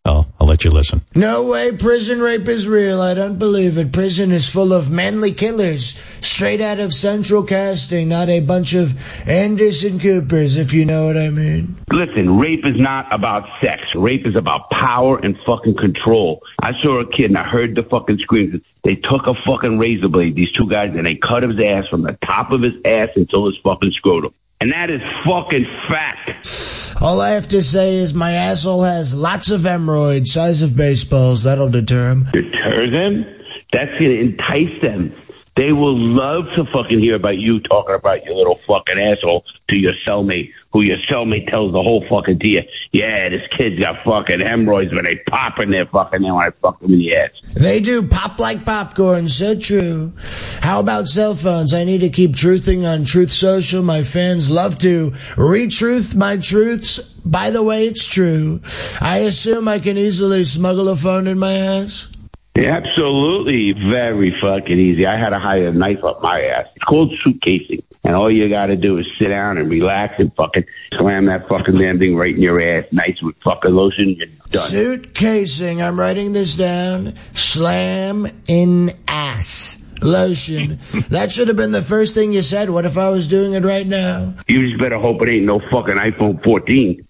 oh, 0.09 0.27
I'll 0.41 0.47
let 0.47 0.65
you 0.65 0.71
listen. 0.71 1.03
No 1.15 1.45
way 1.45 1.73
prison 1.73 2.21
rape 2.21 2.49
is 2.49 2.67
real. 2.67 3.01
I 3.01 3.15
don't 3.15 3.39
believe 3.39 3.77
it. 3.79 3.93
Prison 3.93 4.33
is 4.33 4.49
full 4.49 4.73
of 4.73 4.91
manly 4.91 5.33
killers, 5.33 6.03
straight 6.21 6.61
out 6.61 6.81
of 6.81 6.95
central 6.95 7.43
casting, 7.43 8.09
not 8.09 8.29
a 8.29 8.41
bunch 8.41 8.75
of 8.75 8.99
Anderson 9.29 10.01
Coopers, 10.01 10.57
if 10.57 10.73
you 10.73 10.85
know 10.85 11.07
what 11.07 11.17
I 11.17 11.31
mean. 11.31 11.77
Listen, 11.93 12.39
rape 12.39 12.65
is 12.65 12.77
not 12.77 13.13
about 13.13 13.45
sex. 13.63 13.83
Rape 13.95 14.27
is 14.27 14.37
about 14.37 14.71
power 14.71 15.19
and 15.19 15.37
fucking 15.47 15.77
control. 15.77 16.43
I 16.61 16.73
saw 16.83 17.01
a 17.01 17.11
kid 17.11 17.27
and 17.27 17.39
I 17.39 17.45
heard 17.45 17.77
the 17.77 17.83
fucking 17.83 18.19
screams. 18.19 18.63
They 18.85 18.95
took 18.95 19.27
a 19.27 19.35
fucking 19.47 19.79
razor 19.79 20.09
blade, 20.09 20.35
these 20.35 20.53
two 20.53 20.69
guys, 20.69 20.93
and 20.97 21.07
they 21.07 21.17
cut 21.17 21.43
his 21.43 21.59
ass 21.67 21.85
from 21.91 22.03
the 22.03 22.17
top 22.25 22.53
of 22.53 22.63
his 22.63 22.75
ass 22.85 23.09
until 23.17 23.47
his 23.47 23.57
fucking 23.63 23.93
scrotum. 23.93 24.33
And 24.61 24.73
that 24.73 24.91
is 24.91 25.01
fucking 25.27 25.67
fact. 25.89 26.68
All 27.01 27.21
I 27.21 27.31
have 27.31 27.47
to 27.49 27.63
say 27.63 27.97
is 27.97 28.13
my 28.13 28.33
asshole 28.33 28.83
has 28.83 29.15
lots 29.15 29.53
of 29.53 29.63
hemorrhoids, 29.63 30.33
size 30.33 30.63
of 30.63 30.77
baseballs. 30.77 31.45
That'll 31.45 31.69
deter 31.71 32.09
them. 32.09 32.25
Deter 32.33 32.91
them? 32.91 33.25
That's 33.73 33.91
going 34.01 34.11
to 34.11 34.21
entice 34.21 34.83
them 34.83 35.15
They 35.57 35.73
will 35.73 35.97
love 35.97 36.45
to 36.57 36.65
fucking 36.73 36.99
hear 37.01 37.15
about 37.17 37.37
you 37.37 37.61
talking 37.61 37.95
about 37.95 38.25
your 38.25 38.35
little 38.35 38.59
fucking 38.67 38.99
asshole 38.99 39.45
to 39.71 39.79
your 39.79 39.93
cellmate, 40.09 40.51
who 40.73 40.83
your 40.83 40.99
cellmate 41.11 41.49
tells 41.51 41.73
the 41.73 41.83
whole 41.83 42.05
fucking 42.11 42.39
to 42.41 42.47
you. 42.47 42.63
Yeah, 42.93 43.29
this 43.31 43.43
kid's 43.57 43.79
got 43.79 44.05
fucking 44.05 44.41
hemorrhoids, 44.41 44.91
but 44.93 45.05
they 45.05 45.17
pop 45.29 45.59
in 45.61 45.71
their 45.71 45.87
fucking 45.87 46.23
there 46.23 46.35
when 46.35 46.47
I 46.47 46.51
fuck 46.61 46.81
them 46.81 46.93
in 46.93 46.99
the 46.99 47.17
ass. 47.17 47.31
They 47.55 47.81
do 47.81 48.07
pop 48.07 48.39
like 48.39 48.65
popcorn, 48.65 49.29
so 49.29 49.59
true. 49.59 50.13
How 50.61 50.81
about 50.81 51.09
cell 51.09 51.35
phones? 51.35 51.73
I 51.73 51.85
need 51.85 52.01
to 52.01 52.11
keep 52.11 52.33
truthing 52.33 52.87
on 52.87 53.05
Truth 53.05 53.31
Social. 53.31 53.83
My 53.83 54.03
fans 54.03 54.51
love 54.51 54.79
to 54.79 55.13
retruth 55.37 56.15
my 56.15 56.37
truths. 56.37 56.99
By 57.25 57.51
the 57.51 57.63
way, 57.63 57.87
it's 57.87 58.07
true. 58.07 58.61
I 59.01 59.19
assume 59.19 59.69
I 59.69 59.79
can 59.79 59.97
easily 59.97 60.45
smuggle 60.45 60.89
a 60.89 60.97
phone 60.97 61.27
in 61.27 61.39
my 61.39 61.53
ass. 61.53 62.09
Absolutely, 62.57 63.73
very 63.91 64.35
fucking 64.43 64.79
easy. 64.79 65.07
I 65.07 65.17
had 65.17 65.31
to 65.31 65.39
hide 65.39 65.63
a 65.63 65.73
knife 65.73 66.03
up 66.03 66.23
my 66.23 66.41
ass. 66.41 66.67
It's 66.75 66.85
called 66.85 67.13
suitcasing, 67.25 67.83
and 68.05 68.15
all 68.15 68.31
you 68.31 68.49
got 68.49 68.67
to 68.67 68.77
do 68.77 68.99
is 68.99 69.07
sit 69.19 69.29
down 69.29 69.59
and 69.59 69.69
relax 69.69 70.15
and 70.19 70.35
fucking 70.35 70.65
slam 70.99 71.27
that 71.27 71.49
fucking 71.49 71.77
damn 71.77 71.99
thing 71.99 72.17
right 72.17 72.35
in 72.35 72.41
your 72.41 72.61
ass, 72.61 72.85
nice 72.93 73.21
with 73.23 73.37
fucking 73.45 73.73
lotion. 73.75 74.17
You're 74.17 74.27
done. 74.51 74.71
Suitcasing. 74.71 75.87
I'm 75.87 75.99
writing 75.99 76.33
this 76.33 76.57
down. 76.57 77.15
Slam 77.35 78.27
in 78.47 78.97
ass. 79.07 79.85
Lotion. 80.01 80.79
that 81.11 81.33
should 81.33 81.49
have 81.49 81.57
been 81.57 81.73
the 81.73 81.83
first 81.83 82.15
thing 82.15 82.33
you 82.33 82.43
said. 82.43 82.71
What 82.71 82.85
if 82.85 82.97
I 82.97 83.11
was 83.11 83.27
doing 83.27 83.55
it 83.55 83.65
right 83.65 83.87
now? 83.87 84.31
You 84.47 84.69
just 84.69 84.81
better 84.81 84.99
hope 84.99 85.21
it 85.23 85.29
ain't 85.29 85.45
no 85.45 85.61
fucking 85.71 85.97
iPhone 85.97 86.43
14. 86.45 87.03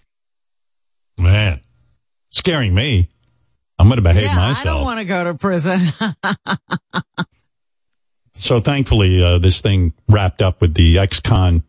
Man, 1.19 1.61
scaring 2.29 2.73
me. 2.73 3.09
I'm 3.77 3.87
going 3.87 3.97
to 3.97 4.01
behave 4.01 4.23
yeah, 4.23 4.53
I 4.57 4.63
don't 4.63 4.83
want 4.83 4.99
to 4.99 5.05
go 5.05 5.23
to 5.23 5.35
prison. 5.35 5.81
So 8.39 8.61
thankfully, 8.61 9.21
uh, 9.21 9.37
this 9.37 9.61
thing 9.61 9.93
wrapped 10.07 10.41
up 10.41 10.61
with 10.61 10.73
the 10.73 10.97
ex-con 10.97 11.63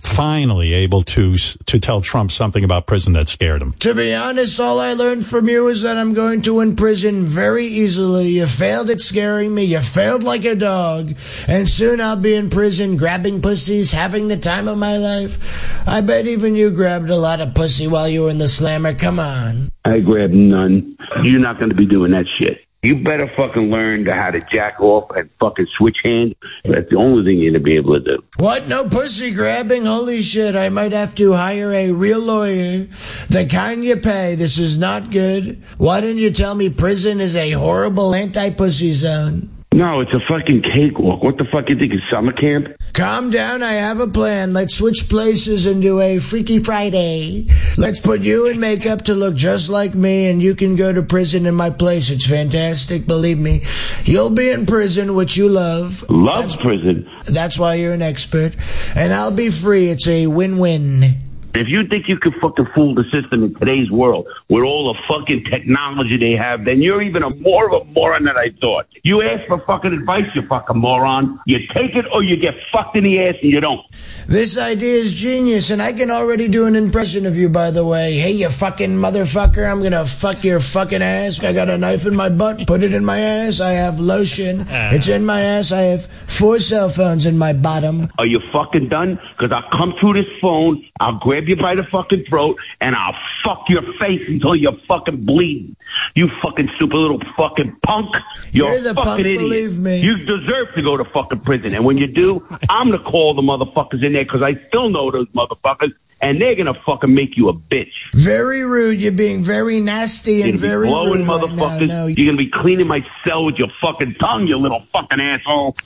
finally 0.00 0.74
able 0.74 1.02
to 1.02 1.36
to 1.36 1.78
tell 1.78 2.00
Trump 2.00 2.30
something 2.30 2.62
about 2.62 2.86
prison 2.86 3.14
that 3.14 3.28
scared 3.28 3.62
him. 3.62 3.72
To 3.80 3.94
be 3.94 4.14
honest, 4.14 4.60
all 4.60 4.78
I 4.78 4.92
learned 4.92 5.24
from 5.24 5.48
you 5.48 5.68
is 5.68 5.82
that 5.82 5.96
I'm 5.96 6.14
going 6.14 6.42
to 6.42 6.54
win 6.54 6.76
prison 6.76 7.24
very 7.24 7.66
easily. 7.66 8.28
You 8.28 8.46
failed 8.46 8.90
at 8.90 9.00
scaring 9.00 9.54
me. 9.54 9.64
You 9.64 9.80
failed 9.80 10.22
like 10.22 10.44
a 10.44 10.54
dog. 10.54 11.14
And 11.48 11.68
soon 11.68 12.00
I'll 12.00 12.16
be 12.16 12.34
in 12.34 12.50
prison 12.50 12.96
grabbing 12.96 13.40
pussies, 13.40 13.92
having 13.92 14.28
the 14.28 14.36
time 14.36 14.68
of 14.68 14.78
my 14.78 14.96
life. 14.96 15.88
I 15.88 16.00
bet 16.00 16.26
even 16.26 16.54
you 16.54 16.70
grabbed 16.70 17.10
a 17.10 17.16
lot 17.16 17.40
of 17.40 17.54
pussy 17.54 17.86
while 17.86 18.08
you 18.08 18.22
were 18.24 18.30
in 18.30 18.38
the 18.38 18.48
slammer. 18.48 18.94
Come 18.94 19.18
on. 19.18 19.70
I 19.84 20.00
grabbed 20.00 20.34
none. 20.34 20.96
You're 21.22 21.40
not 21.40 21.58
going 21.58 21.70
to 21.70 21.76
be 21.76 21.86
doing 21.86 22.12
that 22.12 22.26
shit. 22.38 22.58
You 22.84 22.96
better 22.96 23.32
fucking 23.34 23.70
learn 23.70 24.04
how 24.04 24.30
to 24.30 24.40
jack 24.52 24.78
off 24.78 25.10
and 25.16 25.30
fucking 25.40 25.68
switch 25.78 25.96
hands. 26.04 26.34
That's 26.66 26.90
the 26.90 26.96
only 26.96 27.24
thing 27.24 27.38
you're 27.38 27.54
to 27.54 27.60
be 27.60 27.76
able 27.76 27.94
to 27.94 28.00
do. 28.00 28.22
What? 28.36 28.68
No 28.68 28.86
pussy 28.86 29.30
grabbing? 29.30 29.86
Holy 29.86 30.20
shit. 30.20 30.54
I 30.54 30.68
might 30.68 30.92
have 30.92 31.14
to 31.14 31.32
hire 31.32 31.72
a 31.72 31.92
real 31.92 32.20
lawyer. 32.20 32.86
The 33.30 33.46
kind 33.46 33.82
you 33.82 33.96
pay. 33.96 34.34
This 34.34 34.58
is 34.58 34.76
not 34.76 35.10
good. 35.10 35.62
Why 35.78 36.02
didn't 36.02 36.18
you 36.18 36.30
tell 36.30 36.54
me 36.54 36.68
prison 36.68 37.22
is 37.22 37.36
a 37.36 37.52
horrible 37.52 38.14
anti-pussy 38.14 38.92
zone? 38.92 39.53
No, 39.74 39.98
it's 39.98 40.14
a 40.14 40.20
fucking 40.28 40.62
cakewalk. 40.72 41.24
What 41.24 41.36
the 41.36 41.46
fuck 41.46 41.68
you 41.68 41.76
think 41.76 41.92
is 41.92 41.98
summer 42.08 42.32
camp? 42.32 42.68
Calm 42.92 43.30
down. 43.30 43.60
I 43.60 43.72
have 43.72 43.98
a 43.98 44.06
plan. 44.06 44.52
Let's 44.52 44.76
switch 44.76 45.08
places 45.08 45.66
and 45.66 45.82
do 45.82 46.00
a 46.00 46.20
Freaky 46.20 46.60
Friday. 46.60 47.48
Let's 47.76 47.98
put 47.98 48.20
you 48.20 48.46
in 48.46 48.60
makeup 48.60 49.02
to 49.06 49.16
look 49.16 49.34
just 49.34 49.68
like 49.68 49.92
me, 49.92 50.30
and 50.30 50.40
you 50.40 50.54
can 50.54 50.76
go 50.76 50.92
to 50.92 51.02
prison 51.02 51.44
in 51.44 51.56
my 51.56 51.70
place. 51.70 52.08
It's 52.08 52.24
fantastic. 52.24 53.08
Believe 53.08 53.38
me. 53.38 53.64
You'll 54.04 54.30
be 54.30 54.50
in 54.50 54.64
prison, 54.64 55.16
which 55.16 55.36
you 55.36 55.48
love. 55.48 56.08
Love 56.08 56.56
prison. 56.60 57.10
That's 57.24 57.58
why 57.58 57.74
you're 57.74 57.94
an 57.94 58.02
expert. 58.02 58.54
And 58.94 59.12
I'll 59.12 59.32
be 59.32 59.50
free. 59.50 59.88
It's 59.88 60.06
a 60.06 60.28
win-win. 60.28 61.23
If 61.54 61.68
you 61.68 61.86
think 61.86 62.08
you 62.08 62.18
can 62.18 62.32
fucking 62.40 62.66
fool 62.74 62.96
the 62.96 63.04
system 63.12 63.44
in 63.44 63.54
today's 63.54 63.88
world 63.88 64.26
with 64.48 64.64
all 64.64 64.92
the 64.92 64.98
fucking 65.06 65.44
technology 65.44 66.16
they 66.16 66.36
have, 66.36 66.64
then 66.64 66.82
you're 66.82 67.00
even 67.00 67.22
a 67.22 67.30
more 67.30 67.70
of 67.70 67.82
a 67.82 67.84
moron 67.92 68.24
than 68.24 68.36
I 68.36 68.50
thought. 68.60 68.88
You 69.04 69.22
ask 69.22 69.46
for 69.46 69.60
fucking 69.60 69.92
advice, 69.92 70.24
you 70.34 70.42
fucking 70.48 70.76
moron. 70.76 71.38
You 71.46 71.58
take 71.72 71.94
it 71.94 72.06
or 72.12 72.24
you 72.24 72.36
get 72.36 72.54
fucked 72.72 72.96
in 72.96 73.04
the 73.04 73.20
ass 73.20 73.36
and 73.40 73.52
you 73.52 73.60
don't. 73.60 73.80
This 74.26 74.58
idea 74.58 74.96
is 74.96 75.12
genius, 75.12 75.70
and 75.70 75.80
I 75.80 75.92
can 75.92 76.10
already 76.10 76.48
do 76.48 76.66
an 76.66 76.74
impression 76.74 77.24
of 77.24 77.36
you, 77.36 77.48
by 77.48 77.70
the 77.70 77.86
way. 77.86 78.14
Hey, 78.14 78.32
you 78.32 78.48
fucking 78.48 78.96
motherfucker, 78.96 79.70
I'm 79.70 79.80
gonna 79.80 80.06
fuck 80.06 80.42
your 80.42 80.58
fucking 80.58 81.02
ass. 81.02 81.42
I 81.44 81.52
got 81.52 81.70
a 81.70 81.78
knife 81.78 82.04
in 82.04 82.16
my 82.16 82.30
butt, 82.30 82.66
put 82.66 82.82
it 82.82 82.94
in 82.94 83.04
my 83.04 83.20
ass. 83.20 83.60
I 83.60 83.72
have 83.72 84.00
lotion. 84.00 84.62
Uh. 84.62 84.90
It's 84.94 85.06
in 85.06 85.24
my 85.24 85.40
ass. 85.40 85.70
I 85.70 85.82
have 85.82 86.06
four 86.06 86.58
cell 86.58 86.88
phones 86.88 87.26
in 87.26 87.38
my 87.38 87.52
bottom. 87.52 88.10
Are 88.18 88.26
you 88.26 88.40
fucking 88.52 88.88
done? 88.88 89.20
Because 89.36 89.52
I'll 89.52 89.78
come 89.78 89.94
through 90.00 90.14
this 90.14 90.32
phone, 90.40 90.84
I'll 90.98 91.18
grab 91.18 91.43
you 91.48 91.56
by 91.56 91.74
the 91.74 91.84
fucking 91.92 92.24
throat, 92.28 92.56
and 92.80 92.94
I'll 92.94 93.14
fuck 93.44 93.64
your 93.68 93.82
face 94.00 94.22
until 94.28 94.54
you're 94.56 94.76
fucking 94.88 95.24
bleeding. 95.24 95.76
You 96.14 96.28
fucking 96.44 96.68
stupid 96.76 96.96
little 96.96 97.20
fucking 97.36 97.76
punk. 97.84 98.08
You're, 98.52 98.72
You're 98.72 98.80
the 98.82 98.94
fucking 98.94 99.04
punk, 99.04 99.20
idiot. 99.20 99.38
believe 99.38 99.78
me. 99.78 100.00
You 100.00 100.16
deserve 100.16 100.68
to 100.76 100.82
go 100.82 100.96
to 100.96 101.04
fucking 101.12 101.40
prison. 101.40 101.74
And 101.74 101.84
when 101.84 101.96
you 101.98 102.06
do, 102.06 102.46
I'm 102.68 102.90
gonna 102.90 103.02
call 103.02 103.34
the 103.34 103.42
motherfuckers 103.42 104.04
in 104.04 104.12
there 104.12 104.24
because 104.24 104.42
I 104.42 104.54
still 104.68 104.90
know 104.90 105.10
those 105.10 105.28
motherfuckers, 105.28 105.92
and 106.20 106.40
they're 106.40 106.54
gonna 106.54 106.74
fucking 106.86 107.12
make 107.14 107.36
you 107.36 107.48
a 107.48 107.54
bitch. 107.54 107.92
Very 108.14 108.64
rude. 108.64 109.00
You're 109.00 109.12
being 109.12 109.42
very 109.44 109.80
nasty 109.80 110.34
You're 110.36 110.48
and 110.50 110.58
very 110.58 110.88
blowing 110.88 111.20
rude 111.20 111.28
right 111.28 111.40
now. 111.40 111.46
motherfuckers. 111.46 111.88
No, 111.88 112.06
You're 112.06 112.26
gonna 112.32 112.38
be 112.38 112.50
cleaning 112.50 112.86
my 112.86 113.00
cell 113.26 113.44
with 113.44 113.56
your 113.56 113.68
fucking 113.80 114.14
tongue, 114.20 114.46
you 114.46 114.56
little 114.56 114.82
fucking 114.92 115.20
asshole. 115.20 115.76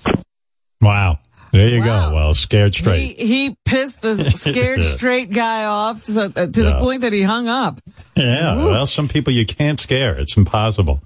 Wow. 0.80 1.18
There 1.52 1.68
you 1.68 1.82
go. 1.82 2.12
Well, 2.14 2.34
scared 2.34 2.74
straight. 2.74 3.18
he, 3.18 3.26
he 3.48 3.56
pissed 3.64 4.02
the 4.02 4.16
scared 4.32 4.82
straight 4.84 5.30
guy 5.32 5.64
off 5.64 6.04
to, 6.04 6.12
the- 6.28 6.46
to 6.46 6.62
the 6.62 6.78
point 6.78 7.00
that 7.02 7.12
he 7.12 7.22
hung 7.22 7.48
up. 7.48 7.80
yeah. 8.16 8.56
Well, 8.56 8.86
some 8.86 9.08
people 9.08 9.32
you 9.32 9.46
can't 9.46 9.80
scare. 9.80 10.14
It's 10.18 10.36
impossible. 10.36 11.00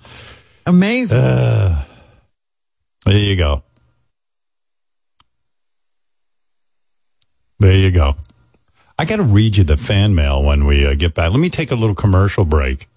Amazing. 0.67 1.19
Uh, 1.19 1.85
there 3.05 3.17
you 3.19 3.37
go. 3.37 3.63
There 7.59 7.75
you 7.77 7.91
go. 7.93 8.17
I 8.99 9.05
got 9.05 9.17
to 9.17 9.23
read 9.23 9.57
you 9.57 9.65
the 9.65 9.77
fan 9.77 10.15
mail 10.15 10.43
when 10.43 10.65
we 10.65 10.87
uh, 10.87 10.95
get 10.95 11.15
back. 11.15 11.31
Let 11.31 11.41
me 11.41 11.49
take 11.51 11.71
a 11.71 11.75
little 11.77 11.95
commercial 11.95 12.45
break 12.45 12.89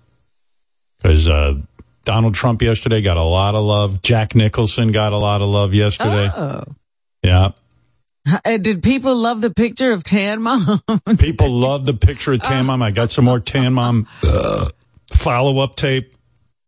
because 0.97 1.27
uh, 1.27 1.55
Donald 2.03 2.33
Trump 2.35 2.61
yesterday 2.61 3.01
got 3.01 3.17
a 3.17 3.23
lot 3.23 3.55
of 3.55 3.63
love. 3.63 4.01
Jack 4.01 4.35
Nicholson 4.35 4.91
got 4.91 5.13
a 5.13 5.17
lot 5.17 5.41
of 5.41 5.49
love 5.49 5.73
yesterday. 5.73 6.29
Oh. 6.35 6.63
Yeah. 7.25 7.51
Uh, 8.43 8.57
Did 8.57 8.83
people 8.83 9.15
love 9.15 9.41
the 9.41 9.49
picture 9.49 9.91
of 9.91 10.03
Tan 10.03 10.41
Mom? 10.43 10.79
People 11.17 11.49
love 11.49 11.85
the 11.85 11.93
picture 11.93 12.33
of 12.33 12.41
Tan 12.41 12.67
Mom. 12.67 12.81
I 12.81 12.91
got 12.91 13.11
some 13.11 13.25
more 13.25 13.39
Tan 13.39 13.73
Mom 13.73 14.07
uh, 14.23 14.69
follow 15.11 15.59
up 15.59 15.75
tape. 15.75 16.15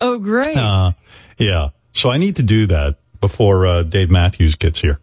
oh, 0.02 0.20
great. 0.20 0.58
Uh, 0.58 0.94
yeah. 1.38 1.70
So 1.94 2.10
I 2.10 2.18
need 2.18 2.36
to 2.38 2.44
do 2.44 2.68
that 2.68 2.98
before 3.22 3.66
uh, 3.66 3.84
Dave 3.84 4.12
Matthews 4.12 4.56
gets 4.56 4.82
here. 4.82 5.00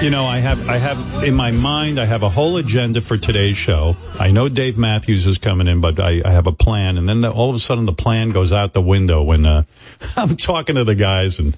You 0.00 0.10
know, 0.10 0.26
I 0.26 0.38
have 0.38 0.68
I 0.68 0.76
have 0.76 1.24
in 1.24 1.34
my 1.34 1.50
mind 1.50 1.98
I 1.98 2.04
have 2.04 2.22
a 2.22 2.28
whole 2.28 2.56
agenda 2.56 3.00
for 3.00 3.16
today's 3.16 3.56
show. 3.56 3.96
I 4.20 4.30
know 4.30 4.48
Dave 4.48 4.76
Matthews 4.76 5.26
is 5.26 5.38
coming 5.38 5.66
in, 5.66 5.80
but 5.80 5.98
I, 5.98 6.20
I 6.24 6.30
have 6.30 6.46
a 6.46 6.52
plan, 6.52 6.98
and 6.98 7.08
then 7.08 7.22
the, 7.22 7.32
all 7.32 7.48
of 7.48 7.56
a 7.56 7.58
sudden 7.58 7.86
the 7.86 7.94
plan 7.94 8.30
goes 8.30 8.52
out 8.52 8.74
the 8.74 8.82
window 8.82 9.22
when 9.22 9.46
uh, 9.46 9.62
I'm 10.16 10.36
talking 10.36 10.76
to 10.76 10.84
the 10.84 10.94
guys, 10.94 11.38
and 11.38 11.56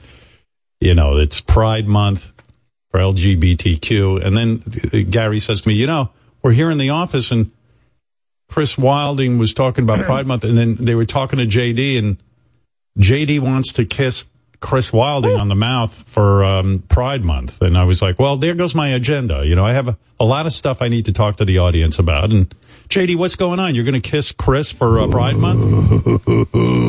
you 0.80 0.94
know 0.94 1.16
it's 1.16 1.40
Pride 1.40 1.88
Month 1.88 2.35
for 2.96 3.02
LGBTQ, 3.02 4.24
and 4.24 4.36
then 4.36 5.04
Gary 5.10 5.38
says 5.38 5.60
to 5.60 5.68
me, 5.68 5.74
"You 5.74 5.86
know, 5.86 6.10
we're 6.42 6.52
here 6.52 6.70
in 6.70 6.78
the 6.78 6.90
office, 6.90 7.30
and 7.30 7.52
Chris 8.48 8.78
Wilding 8.78 9.38
was 9.38 9.52
talking 9.52 9.84
about 9.84 10.04
Pride 10.06 10.26
Month, 10.26 10.44
and 10.44 10.56
then 10.56 10.76
they 10.76 10.94
were 10.94 11.04
talking 11.04 11.38
to 11.38 11.46
JD, 11.46 11.98
and 11.98 12.16
JD 12.98 13.40
wants 13.40 13.72
to 13.74 13.84
kiss 13.84 14.28
Chris 14.60 14.92
Wilding 14.92 15.36
on 15.36 15.48
the 15.48 15.54
mouth 15.54 15.92
for 16.08 16.42
um, 16.44 16.84
Pride 16.88 17.24
Month. 17.24 17.60
And 17.60 17.76
I 17.76 17.84
was 17.84 18.00
like, 18.00 18.18
well, 18.18 18.38
there 18.38 18.54
goes 18.54 18.74
my 18.74 18.88
agenda. 18.88 19.46
You 19.46 19.54
know, 19.54 19.64
I 19.66 19.74
have 19.74 19.88
a, 19.88 19.98
a 20.18 20.24
lot 20.24 20.46
of 20.46 20.52
stuff 20.52 20.80
I 20.80 20.88
need 20.88 21.04
to 21.04 21.12
talk 21.12 21.36
to 21.36 21.44
the 21.44 21.58
audience 21.58 21.98
about. 21.98 22.32
And 22.32 22.54
JD, 22.88 23.16
what's 23.16 23.36
going 23.36 23.60
on? 23.60 23.74
You're 23.74 23.84
going 23.84 24.00
to 24.00 24.10
kiss 24.10 24.32
Chris 24.32 24.72
for 24.72 25.00
uh, 25.00 25.08
Pride 25.08 25.36
Month? 25.36 26.26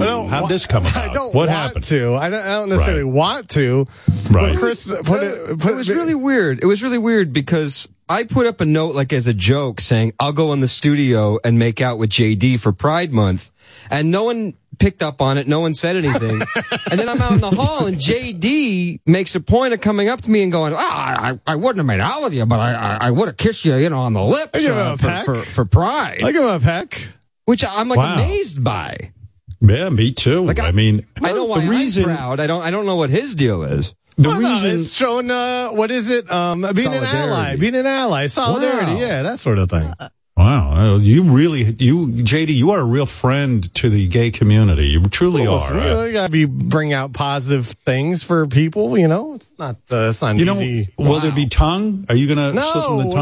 How'd 0.00 0.48
this 0.48 0.66
come 0.66 0.86
about? 0.86 0.96
I 0.96 1.12
don't 1.12 1.26
what 1.34 1.48
want 1.48 1.50
happened? 1.50 1.84
to. 1.84 2.14
I 2.14 2.30
don't, 2.30 2.42
I 2.42 2.48
don't 2.48 2.68
necessarily 2.68 3.04
want 3.04 3.50
to. 3.50 3.86
Right. 4.30 4.52
But 4.52 4.58
Chris, 4.58 4.86
put 5.04 5.22
it, 5.22 5.58
put 5.58 5.72
it 5.72 5.76
was 5.76 5.88
really 5.90 6.14
weird. 6.14 6.60
It 6.62 6.66
was 6.66 6.82
really 6.82 6.98
weird 6.98 7.32
because 7.32 7.88
I 8.08 8.24
put 8.24 8.46
up 8.46 8.60
a 8.60 8.64
note 8.64 8.94
like 8.94 9.12
as 9.12 9.26
a 9.26 9.34
joke 9.34 9.80
saying 9.80 10.12
I'll 10.20 10.32
go 10.32 10.52
in 10.52 10.60
the 10.60 10.68
studio 10.68 11.38
and 11.44 11.58
make 11.58 11.80
out 11.80 11.98
with 11.98 12.10
JD 12.10 12.60
for 12.60 12.72
Pride 12.72 13.12
Month, 13.12 13.50
and 13.90 14.10
no 14.10 14.24
one 14.24 14.54
picked 14.78 15.02
up 15.02 15.20
on 15.20 15.38
it. 15.38 15.48
No 15.48 15.60
one 15.60 15.74
said 15.74 15.96
anything. 15.96 16.40
and 16.90 17.00
then 17.00 17.08
I'm 17.08 17.20
out 17.20 17.32
in 17.32 17.40
the 17.40 17.50
hall, 17.50 17.86
and 17.86 17.96
JD 17.96 19.00
makes 19.06 19.34
a 19.34 19.40
point 19.40 19.74
of 19.74 19.80
coming 19.80 20.08
up 20.08 20.20
to 20.22 20.30
me 20.30 20.42
and 20.42 20.52
going, 20.52 20.72
"Ah, 20.76 21.30
I, 21.32 21.40
I 21.52 21.56
wouldn't 21.56 21.78
have 21.78 21.86
made 21.86 22.00
out 22.00 22.22
with 22.22 22.32
you, 22.34 22.46
but 22.46 22.60
I, 22.60 22.72
I, 22.72 22.98
I 23.08 23.10
would 23.10 23.26
have 23.28 23.36
kissed 23.36 23.64
you, 23.64 23.74
you 23.76 23.90
know, 23.90 23.98
on 24.00 24.12
the 24.12 24.22
lips 24.22 24.50
I 24.54 24.60
give 24.60 24.76
uh, 24.76 24.92
a 24.94 24.96
for, 24.96 25.06
peck. 25.06 25.24
for, 25.24 25.42
for 25.42 25.64
Pride." 25.64 26.20
I 26.22 26.32
give 26.32 26.42
him 26.42 26.48
a 26.50 26.60
peck. 26.60 27.08
Which 27.44 27.64
I'm 27.64 27.88
like 27.88 27.96
Wow. 27.98 28.14
amazed 28.16 28.62
by. 28.62 29.12
Yeah, 29.60 29.88
me 29.88 30.12
too. 30.12 30.48
I, 30.58 30.72
mean, 30.72 31.04
I 31.22 31.32
know 31.32 31.44
why 31.46 31.60
the 31.64 31.70
reason. 31.70 32.08
I'm 32.10 32.16
proud. 32.16 32.40
I 32.40 32.46
don't. 32.46 32.62
I 32.62 32.70
don't 32.70 32.86
know 32.86 32.96
what 32.96 33.10
his 33.10 33.34
deal 33.34 33.62
is. 33.64 33.92
the 34.16 34.28
Well, 34.28 34.40
no, 34.40 34.48
reason 34.62 34.80
it's 34.80 34.92
showing 34.92 35.30
uh, 35.30 35.70
what 35.70 35.90
is 35.90 36.10
it? 36.10 36.30
Um, 36.30 36.60
being 36.74 36.92
an 36.94 37.02
ally, 37.04 37.56
being 37.56 37.74
an 37.74 37.86
ally, 37.86 38.26
solidarity, 38.28 38.92
Wow. 38.94 39.00
yeah, 39.00 39.22
that 39.22 39.38
sort 39.38 39.58
of 39.58 39.68
thing. 39.70 39.92
Wow, 40.36 40.70
uh, 40.94 40.98
you 40.98 41.24
really, 41.24 41.62
you, 41.80 42.06
JD, 42.06 42.50
you 42.54 42.70
are 42.70 42.78
a 42.78 42.84
real 42.84 43.06
friend 43.06 43.74
to 43.74 43.90
the 43.90 44.06
gay 44.06 44.30
community. 44.30 44.86
You 44.86 45.02
truly 45.02 45.42
Well, 45.42 45.58
are. 45.58 45.74
you, 45.74 45.80
know, 45.80 46.04
you 46.04 46.12
gotta 46.12 46.30
be 46.30 46.44
bring 46.44 46.92
out 46.92 47.12
positive 47.12 47.66
things 47.84 48.22
for 48.22 48.46
people. 48.46 48.96
You 48.96 49.08
know, 49.08 49.34
it's 49.34 49.52
not 49.58 49.78
uh, 49.90 50.10
it's 50.10 50.22
not 50.22 50.38
You 50.38 50.44
know, 50.44 50.54
easy. 50.60 50.94
will 50.96 51.18
there 51.18 51.32
be 51.32 51.46
tongue? 51.46 52.06
Are 52.08 52.14
you 52.14 52.32
going 52.32 52.54
to 52.54 52.60
slip 52.62 52.84
him 52.84 52.98
No, 52.98 53.02
the 53.02 53.14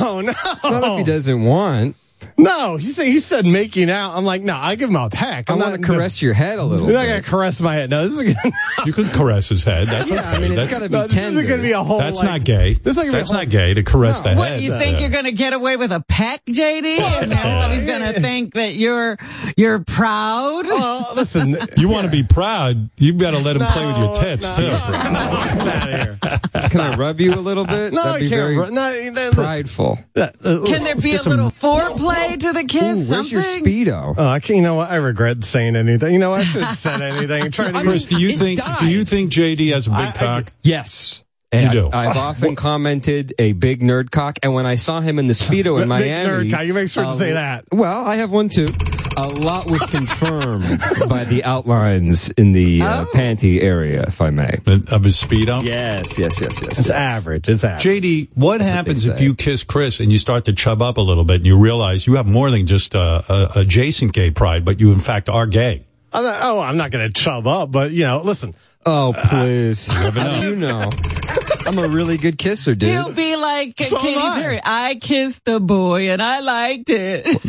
tongue? 0.00 0.26
no, 0.26 0.32
no. 0.70 0.80
Not 0.80 0.92
if 0.98 0.98
he 0.98 1.04
doesn't 1.12 1.44
want. 1.44 1.94
No, 2.36 2.76
he 2.76 2.88
said 2.88 3.06
he 3.06 3.20
said 3.20 3.46
making 3.46 3.90
out. 3.90 4.16
I'm 4.16 4.24
like, 4.24 4.42
no, 4.42 4.54
I 4.56 4.74
give 4.74 4.90
him 4.90 4.96
a 4.96 5.08
peck. 5.08 5.48
I 5.48 5.52
I'm 5.52 5.58
want 5.60 5.72
not 5.72 5.80
to 5.80 5.86
caress 5.92 6.20
your 6.20 6.34
head 6.34 6.58
a 6.58 6.64
little 6.64 6.86
You're 6.88 6.96
not 6.96 7.02
bit. 7.04 7.08
gonna 7.10 7.22
caress 7.22 7.60
my 7.60 7.74
head. 7.74 7.90
No, 7.90 8.06
this 8.08 8.18
is 8.18 8.34
gonna, 8.34 8.52
You 8.86 8.92
can 8.92 9.04
caress 9.04 9.48
his 9.48 9.62
head. 9.62 9.86
That's 9.86 10.10
Yeah, 10.10 10.16
okay. 10.18 10.28
I 10.28 10.38
mean, 10.40 10.52
it's 10.52 10.62
that's 10.62 10.72
gotta 10.72 10.88
be 10.88 10.96
no, 10.96 11.06
this 11.06 11.16
isn't 11.16 11.46
gonna 11.46 11.62
be 11.62 11.72
a 11.72 11.82
whole. 11.82 11.98
that's 11.98 12.18
like, 12.18 12.28
not 12.30 12.44
gay. 12.44 12.74
This 12.74 12.96
is 12.96 12.96
gonna 12.96 13.12
be 13.12 13.18
That's 13.18 13.30
a 13.30 13.34
whole- 13.34 13.42
not 13.44 13.50
gay 13.50 13.74
to 13.74 13.82
caress 13.84 14.20
the 14.22 14.30
head. 14.30 14.38
What 14.38 14.48
head. 14.48 14.62
you 14.62 14.70
think 14.76 14.94
Yeah. 14.94 15.00
you're 15.00 15.10
going 15.10 15.24
to 15.26 15.32
get 15.32 15.52
away 15.52 15.76
with 15.76 15.92
a 15.92 16.04
peck, 16.08 16.44
JD? 16.46 16.98
and 16.98 17.32
everybody's 17.32 17.84
going 17.84 18.02
to 18.14 18.20
think 18.20 18.54
that 18.54 18.74
you're 18.74 19.16
you're 19.56 19.78
proud. 19.80 20.66
Well, 20.66 21.12
listen, 21.14 21.56
You 21.76 21.88
want 21.88 22.06
to 22.06 22.10
be 22.10 22.24
proud? 22.24 22.90
You've 22.96 23.18
got 23.18 23.30
to 23.30 23.38
let 23.38 23.54
him 23.56 23.64
play 23.66 23.86
with 23.86 23.96
your 23.96 24.06
No, 24.14 24.20
tits 24.20 24.48
no, 24.50 24.56
too. 24.56 24.62
no, 24.62 24.70
no, 24.70 24.90
get 24.90 25.66
outta 25.66 25.96
here. 25.96 26.68
Can 26.70 26.80
I 26.80 26.96
rub 26.96 27.20
you 27.20 27.32
a 27.32 27.36
little 27.36 27.64
bit? 27.64 27.92
No, 27.92 28.02
That'd 28.02 28.18
be 28.20 28.24
you 28.24 28.30
can't. 28.30 28.40
very 28.42 28.56
ru- 28.56 28.70
no, 28.70 29.10
then 29.12 29.32
prideful. 29.32 29.98
Uh, 30.16 30.28
Can 30.42 30.82
there 30.84 30.96
be 30.96 31.10
a 31.10 31.12
get 31.14 31.22
some- 31.22 31.30
little 31.30 31.50
foreplay 31.50 32.23
to 32.32 32.52
the 32.52 32.60
Ooh, 32.60 32.66
kiss? 32.66 33.10
where's 33.10 33.30
your 33.32 33.42
speedo? 33.42 34.14
Oh, 34.16 34.26
I 34.26 34.40
can't. 34.40 34.56
You 34.56 34.62
know 34.62 34.74
what? 34.74 34.90
I 34.90 34.96
regret 34.96 35.44
saying 35.44 35.76
anything. 35.76 36.12
You 36.12 36.18
know, 36.18 36.30
what? 36.30 36.40
I 36.40 36.44
should 36.44 36.62
have 36.62 36.76
said 36.78 37.00
anything. 37.02 37.50
Trying 37.50 37.72
to 37.74 37.82
Chris, 37.82 38.04
do 38.06 38.18
you 38.20 38.36
think? 38.36 38.60
died. 38.60 38.78
Do 38.80 38.86
you 38.86 39.04
think 39.04 39.30
JD 39.32 39.72
has 39.72 39.86
a 39.86 39.90
big 39.90 39.98
I- 39.98 40.08
I- 40.08 40.12
cock? 40.12 40.52
Yes. 40.62 41.20
You 41.52 41.70
do? 41.70 41.90
I, 41.92 42.06
have 42.06 42.16
often 42.16 42.56
commented 42.56 43.32
a 43.38 43.52
big 43.52 43.80
nerd 43.80 44.10
cock, 44.10 44.40
and 44.42 44.54
when 44.54 44.66
I 44.66 44.74
saw 44.74 45.00
him 45.00 45.20
in 45.20 45.28
the 45.28 45.34
speedo 45.34 45.74
in 45.80 45.82
Big 45.88 45.88
Miami, 45.88 46.28
nerd 46.28 46.50
cock. 46.50 46.66
You 46.66 46.74
make 46.74 46.88
sure 46.90 47.04
to 47.04 47.16
say 47.16 47.32
that. 47.34 47.64
Well, 47.70 48.04
I 48.04 48.16
have 48.16 48.32
one 48.32 48.48
too. 48.48 48.66
A 49.16 49.28
lot 49.28 49.70
was 49.70 49.80
confirmed 49.86 50.64
by 51.08 51.22
the 51.24 51.42
outlines 51.44 52.30
in 52.30 52.52
the 52.52 52.82
uh, 52.82 53.02
Oh. 53.02 53.06
panty 53.14 53.62
area, 53.62 54.02
if 54.08 54.20
I 54.20 54.30
may. 54.30 54.58
Of 54.66 55.04
his 55.04 55.16
speed 55.18 55.48
speedo? 55.48 55.62
Yes, 55.62 56.18
yes, 56.18 56.40
yes, 56.40 56.60
yes. 56.60 56.78
it's 56.78 56.88
yes. 56.88 56.90
average. 56.90 57.48
It's 57.48 57.62
average. 57.64 58.02
JD, 58.02 58.28
what 58.36 58.60
happens 58.60 59.06
if 59.06 59.18
say. 59.18 59.24
you 59.24 59.34
kiss 59.34 59.62
Chris 59.62 60.00
and 60.00 60.10
you 60.10 60.18
start 60.18 60.44
to 60.46 60.52
chub 60.52 60.82
up 60.82 60.96
a 60.96 61.00
little 61.00 61.24
bit 61.24 61.36
and 61.36 61.46
you 61.46 61.58
realize 61.58 62.06
you 62.06 62.14
have 62.16 62.26
more 62.26 62.50
than 62.50 62.66
just 62.66 62.94
uh, 62.96 63.22
a 63.28 63.48
adjacent 63.60 64.12
gay 64.12 64.30
pride, 64.30 64.64
but 64.64 64.80
you 64.80 64.90
in 64.92 65.00
fact 65.00 65.28
are 65.28 65.46
gay? 65.46 65.84
I'm 66.12 66.24
not, 66.24 66.38
oh, 66.42 66.60
I'm 66.60 66.76
not 66.76 66.90
going 66.90 67.06
to 67.06 67.12
chub 67.12 67.46
up, 67.46 67.70
but 67.72 67.92
you 67.92 68.04
know, 68.04 68.20
listen. 68.22 68.54
Oh, 68.86 69.14
please. 69.16 69.88
never 69.88 70.20
How 70.20 70.26
know. 70.26 70.40
do 70.42 70.48
you 70.50 70.56
know? 70.56 70.90
I'm 71.66 71.78
a 71.78 71.88
really 71.88 72.16
good 72.16 72.38
kisser, 72.38 72.74
dude. 72.74 72.90
You'll 72.92 73.12
be 73.12 73.36
like 73.36 73.74
So 73.80 73.98
Katy 73.98 74.20
I. 74.20 74.40
Perry. 74.40 74.60
I 74.64 74.94
kissed 75.00 75.44
the 75.44 75.60
boy 75.60 76.10
and 76.10 76.22
I 76.22 76.40
liked 76.40 76.90
it. 76.90 77.26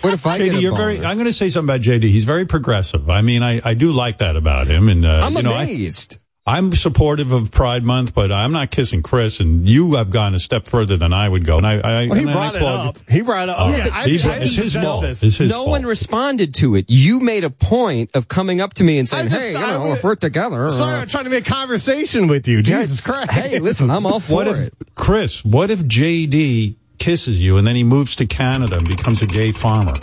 What 0.00 0.14
if 0.14 0.26
I 0.26 0.38
get 0.38 0.52
JD, 0.52 0.58
a 0.58 0.60
you're 0.60 0.72
boner? 0.72 0.84
very. 0.94 1.04
I'm 1.04 1.16
going 1.16 1.26
to 1.26 1.32
say 1.32 1.48
something 1.50 1.74
about 1.74 1.82
JD. 1.84 2.02
He's 2.04 2.24
very 2.24 2.46
progressive. 2.46 3.08
I 3.10 3.22
mean, 3.22 3.42
I, 3.42 3.60
I 3.64 3.74
do 3.74 3.90
like 3.92 4.18
that 4.18 4.36
about 4.36 4.66
him, 4.66 4.88
and 4.88 5.04
uh, 5.04 5.20
I'm 5.24 5.34
you 5.34 5.42
know, 5.42 5.52
I, 5.52 5.64
amazed. 5.64 6.18
I'm 6.48 6.74
supportive 6.74 7.30
of 7.30 7.50
Pride 7.52 7.84
Month, 7.84 8.14
but 8.14 8.32
I'm 8.32 8.52
not 8.52 8.70
kissing 8.70 9.02
Chris. 9.02 9.38
And 9.38 9.68
you 9.68 9.94
have 9.96 10.08
gone 10.10 10.34
a 10.34 10.38
step 10.38 10.66
further 10.66 10.96
than 10.96 11.12
I 11.12 11.28
would 11.28 11.44
go. 11.44 11.58
And 11.58 11.66
I, 11.66 11.74
I 11.78 12.06
Well, 12.06 12.14
he 12.14 12.20
and 12.22 12.30
I 12.30 12.32
brought 12.32 12.54
it 12.54 12.58
applaud 12.62 12.86
up. 12.88 12.98
He 13.10 13.20
brought 13.20 13.48
it 13.48 13.50
up. 13.50 13.56
Oh, 13.60 13.70
Yeah, 13.76 13.88
I- 13.92 14.04
he's- 14.08 14.24
I 14.24 14.36
it's 14.36 14.54
his 14.54 14.72
said 14.72 14.82
fault. 14.82 15.02
this. 15.02 15.22
It's 15.22 15.36
his 15.36 15.50
no 15.50 15.56
fault. 15.58 15.68
one 15.68 15.82
responded 15.84 16.54
to 16.54 16.74
it. 16.76 16.86
You 16.88 17.20
made 17.20 17.44
a 17.44 17.50
point 17.50 18.10
of 18.14 18.28
coming 18.28 18.60
up 18.62 18.72
to 18.74 18.84
me 18.84 18.98
and 18.98 19.06
saying, 19.06 19.28
just- 19.28 19.40
"Hey, 19.40 19.52
you 19.52 19.58
I 19.58 19.70
know, 19.72 19.80
was- 19.88 19.98
if 19.98 20.04
we're 20.04 20.14
together." 20.14 20.68
Sorry, 20.70 20.94
uh, 20.96 21.00
I'm 21.02 21.08
trying 21.08 21.24
to 21.24 21.30
make 21.30 21.46
a 21.46 21.50
conversation 21.52 22.28
with 22.28 22.48
you. 22.48 22.62
Jesus 22.62 22.98
it's- 22.98 23.06
Christ. 23.06 23.30
Hey, 23.32 23.58
listen, 23.58 23.90
I'm 23.90 24.06
all 24.06 24.20
for 24.20 24.32
What 24.32 24.48
if 24.48 24.58
it. 24.58 24.74
Chris? 24.94 25.44
What 25.44 25.70
if 25.70 25.80
JD 25.84 26.76
kisses 26.98 27.40
you 27.42 27.58
and 27.58 27.66
then 27.66 27.76
he 27.76 27.84
moves 27.84 28.16
to 28.16 28.26
Canada 28.26 28.78
and 28.78 28.88
becomes 28.88 29.20
a 29.20 29.26
gay 29.26 29.52
farmer? 29.52 29.94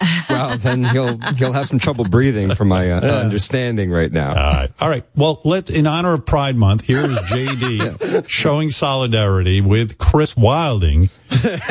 Well, 0.28 0.58
then 0.58 0.84
he'll 0.84 1.16
he'll 1.36 1.54
have 1.54 1.68
some 1.68 1.78
trouble 1.78 2.04
breathing 2.04 2.54
from 2.54 2.68
my 2.68 2.90
uh, 2.90 3.00
understanding 3.00 3.90
right 3.90 4.12
now. 4.12 4.28
All 4.28 4.52
right. 4.52 4.70
All 4.78 4.88
right. 4.90 5.04
Well, 5.16 5.40
let 5.44 5.70
in 5.70 5.86
honor 5.86 6.12
of 6.12 6.26
Pride 6.26 6.54
Month, 6.54 6.82
here 6.84 7.00
is 7.00 7.16
JD 7.18 8.28
showing 8.28 8.70
solidarity 8.70 9.62
with 9.62 9.96
Chris 9.96 10.36
Wilding. 10.36 11.08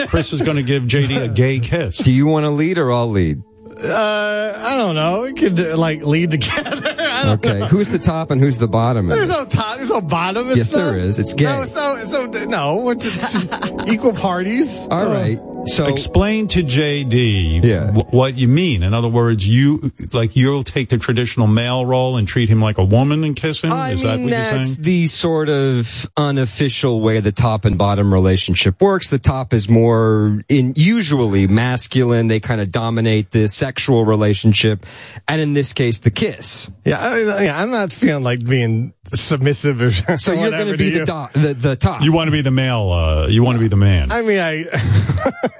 Chris 0.07 0.33
is 0.33 0.41
going 0.41 0.57
to 0.57 0.63
give 0.63 0.83
JD 0.83 1.23
a 1.23 1.27
gay 1.27 1.59
kiss. 1.59 1.97
Do 1.99 2.11
you 2.11 2.25
want 2.25 2.45
to 2.45 2.49
lead 2.49 2.79
or 2.79 2.91
I'll 2.91 3.09
lead? 3.09 3.43
Uh, 3.79 4.53
I 4.57 4.75
don't 4.75 4.95
know. 4.95 5.21
We 5.21 5.33
could 5.33 5.59
uh, 5.59 5.77
like 5.77 6.03
lead 6.05 6.31
together. 6.31 6.95
Okay, 7.17 7.59
know. 7.59 7.65
who's 7.65 7.89
the 7.89 7.97
top 7.97 8.29
and 8.29 8.39
who's 8.39 8.59
the 8.59 8.67
bottom? 8.67 9.07
There's 9.07 9.29
no 9.29 9.43
top. 9.45 9.77
There's 9.77 9.89
no 9.89 10.01
bottom. 10.01 10.49
It's 10.49 10.57
Yes, 10.57 10.69
there 10.69 10.91
not- 10.91 10.99
is. 10.99 11.17
It's 11.17 11.33
gay. 11.33 11.45
No, 11.45 11.65
so 11.65 12.05
so 12.05 12.25
no. 12.45 12.91
It's, 12.91 13.05
it's 13.35 13.91
equal 13.91 14.13
parties. 14.13 14.87
All 14.91 15.07
right. 15.07 15.39
So 15.67 15.85
Explain 15.87 16.47
to 16.49 16.63
JD 16.63 17.61
Yeah. 17.63 17.91
wh- 17.91 18.13
what 18.13 18.37
you 18.37 18.47
mean. 18.47 18.83
In 18.83 18.93
other 18.93 19.07
words, 19.09 19.47
you 19.47 19.91
like 20.13 20.35
you'll 20.35 20.63
take 20.63 20.89
the 20.89 20.97
traditional 20.97 21.45
male 21.47 21.85
role 21.85 22.17
and 22.17 22.27
treat 22.27 22.49
him 22.49 22.61
like 22.61 22.77
a 22.77 22.83
woman 22.83 23.23
and 23.23 23.35
kiss 23.35 23.61
him. 23.63 23.71
I 23.73 23.91
is 23.91 24.01
that 24.01 24.15
mean, 24.17 24.23
what 24.25 24.29
you're 24.31 24.39
that's 24.39 24.73
saying? 24.75 24.83
the 24.85 25.07
sort 25.07 25.49
of 25.49 26.09
unofficial 26.15 27.01
way 27.01 27.19
the 27.19 27.31
top 27.31 27.65
and 27.65 27.77
bottom 27.77 28.13
relationship 28.13 28.81
works. 28.81 29.09
The 29.09 29.19
top 29.19 29.53
is 29.53 29.67
more 29.69 30.41
in 30.49 30.73
usually 30.75 31.47
masculine. 31.47 32.27
They 32.27 32.39
kind 32.39 32.61
of 32.61 32.71
dominate 32.71 33.31
the 33.31 33.47
sexual 33.49 34.05
relationship, 34.05 34.85
and 35.27 35.41
in 35.41 35.53
this 35.53 35.73
case, 35.73 35.99
the 35.99 36.11
kiss. 36.11 36.69
Yeah, 36.87 36.99
I, 37.05 37.43
yeah. 37.43 37.61
I'm 37.61 37.69
not 37.69 37.91
feeling 37.91 38.23
like 38.23 38.45
being 38.45 38.93
submissive 39.13 39.81
or 39.81 39.91
So 40.17 40.31
you're 40.31 40.51
going 40.51 40.71
to 40.71 40.77
be 40.77 40.89
the, 40.91 41.05
do- 41.05 41.39
the 41.41 41.53
the 41.53 41.75
top. 41.75 42.01
You 42.01 42.13
want 42.13 42.27
to 42.29 42.31
be 42.31 42.41
the 42.41 42.51
male. 42.51 42.91
Uh, 42.91 43.27
you 43.27 43.43
want 43.43 43.57
to 43.57 43.59
be 43.59 43.67
the 43.67 43.75
man. 43.75 44.11
I 44.11 44.21
mean, 44.21 44.39
I. 44.39 44.65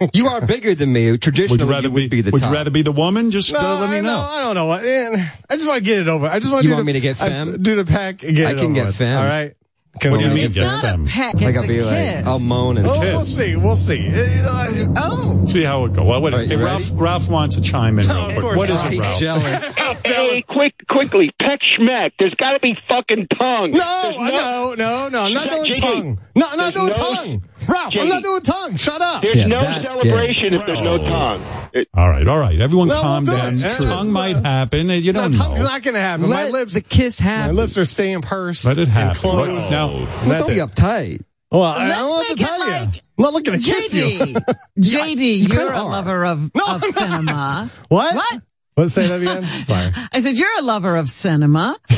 You 0.14 0.28
are 0.28 0.46
bigger 0.46 0.74
than 0.76 0.94
me. 0.94 1.18
Traditionally, 1.18 1.52
would 1.58 1.68
you 1.68 1.74
rather 1.74 1.90
would 1.90 2.00
be, 2.04 2.08
be 2.08 2.22
the 2.22 2.32
Would 2.32 2.42
top. 2.42 2.52
you 2.52 2.56
rather 2.56 2.72
be 2.72 2.84
the 2.84 2.92
woman? 2.92 3.32
Just 3.32 3.52
No, 3.52 3.60
uh, 3.60 3.80
let 3.82 3.90
me 3.90 3.98
I 3.98 4.02
know. 4.02 4.16
know. 4.16 4.22
I 4.22 4.40
don't 4.42 4.56
know 4.56 4.66
what. 4.68 4.82
I 4.82 5.56
just 5.56 5.68
want 5.68 5.80
to 5.80 5.84
get 5.84 5.98
it 5.98 6.08
over. 6.08 6.28
I 6.28 6.40
just 6.40 6.52
want 6.54 6.64
You 6.64 6.70
do 6.70 6.76
want 6.76 6.86
the- 6.86 6.94
me 6.94 6.94
to 6.94 7.00
get 7.02 7.22
I 7.22 7.30
fem? 7.30 7.48
just 7.52 7.64
Do 7.64 7.76
the 7.76 7.84
pack. 7.86 8.24
And 8.24 8.36
get 8.36 8.48
I 8.48 8.52
it 8.52 8.56
can 8.56 8.66
over 8.66 8.74
get 8.76 8.86
with. 8.88 8.96
fem. 8.96 9.18
All 9.20 9.26
right. 9.28 9.57
Can 10.00 10.12
What 10.12 10.18
do 10.20 10.24
you 10.26 10.30
we- 10.32 10.36
mean, 10.36 10.46
it's 10.46 10.54
get 10.56 10.64
not 10.64 10.84
them? 10.84 11.04
a 11.06 11.08
peck. 11.08 11.34
Like 11.36 11.44
it's 11.50 11.58
I'll 11.58 11.64
a 11.64 11.68
be 11.68 11.82
like, 11.84 11.96
kiss. 11.98 12.26
I'll 12.28 12.40
moan 12.40 12.78
and 12.78 12.88
Oh, 12.88 13.00
Kiss. 13.00 13.14
we'll 13.14 13.26
see. 13.26 13.56
We'll 13.56 13.76
see. 13.76 14.12
Oh. 14.98 15.46
See 15.48 15.64
how 15.64 15.86
it 15.86 15.94
goes. 15.94 16.06
Well, 16.06 16.22
what, 16.22 16.34
All 16.34 16.40
right, 16.40 16.50
hey, 16.50 16.56
Ralph, 16.56 16.90
Ralph 16.94 17.30
wants 17.30 17.56
to 17.56 17.62
chime 17.62 18.00
in. 18.00 18.08
No, 18.08 18.30
of 18.30 18.42
course 18.42 18.58
What 18.58 18.70
is 18.70 18.84
it, 18.86 19.00
Ralph? 19.00 19.20
jealous. 19.20 19.76
Hey, 20.06 20.42
quick, 20.42 20.74
quickly, 20.90 21.32
peck 21.40 21.60
schmeck. 21.78 22.12
There's 22.20 22.34
got 22.36 22.52
to 22.54 22.60
be 22.60 22.76
fucking 22.88 23.28
tongue. 23.38 23.72
No, 23.72 24.02
There's 24.04 24.18
no, 24.34 24.74
no, 24.78 25.10
no. 25.10 25.22
I'm 25.24 25.34
not 25.34 25.44
Shut- 25.44 25.66
doing 25.66 25.76
tongue. 25.76 26.20
No, 26.36 26.46
I'm 26.50 26.58
not 26.58 26.74
doing 26.74 26.88
no- 26.88 26.94
tongue. 26.94 27.44
Ralph, 27.68 27.94
I'm 27.98 28.08
not 28.08 28.24
doing 28.24 28.42
tongue. 28.42 28.76
Shut 28.78 29.02
up. 29.02 29.22
There's 29.22 29.36
Yeah, 29.36 29.48
no 29.48 29.62
that's 29.62 29.92
celebration 29.94 30.54
if 30.54 30.66
there's 30.66 30.82
no 30.82 30.98
tongue. 30.98 31.42
It- 31.74 31.88
All 31.94 32.10
right, 32.10 32.28
all 32.28 32.40
right. 32.40 32.60
Everyone 32.60 32.88
No, 32.88 33.02
calm 33.02 33.26
we'll 33.26 33.36
do 33.36 33.42
down. 33.42 33.54
it. 33.72 33.84
Tongue 33.84 34.12
might 34.12 34.38
happen. 34.38 34.90
You 34.90 35.14
don't 35.14 35.34
tongue's 35.34 35.60
know. 35.60 35.66
not 35.68 35.84
going 35.84 35.94
to 35.96 36.00
happen. 36.02 36.30
my 36.30 36.50
lips, 36.50 36.74
the 36.74 36.82
kiss 36.82 37.20
happens. 37.20 37.56
my 37.58 37.62
lips 37.64 37.78
are 37.78 37.86
staying 37.86 38.22
pursed. 38.22 38.66
Let 38.66 38.78
it 38.78 38.84
and 38.84 38.92
happen. 38.92 39.16
closed. 39.22 39.52
What- 39.64 39.72
now- 39.72 39.88
Well, 40.26 40.40
don't 40.40 40.48
be 40.50 40.56
uptight. 40.56 41.22
Well, 41.52 41.64
I 41.64 41.88
Let's 41.88 42.00
don't 42.00 42.10
want 42.10 42.28
to 42.28 42.34
make 42.34 42.42
it 42.42 42.46
tell 42.46 42.60
you. 42.60 42.72
like- 42.72 43.04
I'm 43.20 43.24
not 43.24 43.34
looking 43.34 43.54
to 43.54 43.60
kiss 43.60 43.94
you. 43.94 44.04
JD, 44.04 44.56
JD, 44.80 45.18
you 45.20 45.26
you're 45.48 45.48
kinda 45.58 45.74
a 45.74 45.84
are. 45.86 45.90
lover 45.90 46.26
of, 46.26 46.52
No, 46.54 46.66
of 46.76 46.84
cinema. 46.84 47.70
What? 47.90 48.16
What? 48.16 48.42
Let's 48.78 48.94
say 48.94 49.08
that 49.08 49.22
again. 49.22 49.44
Sorry. 49.64 49.92
I 50.14 50.20
said 50.20 50.38
you're 50.38 50.60
a 50.60 50.62
lover 50.62 50.96
of 50.96 51.10
cinema. 51.10 51.78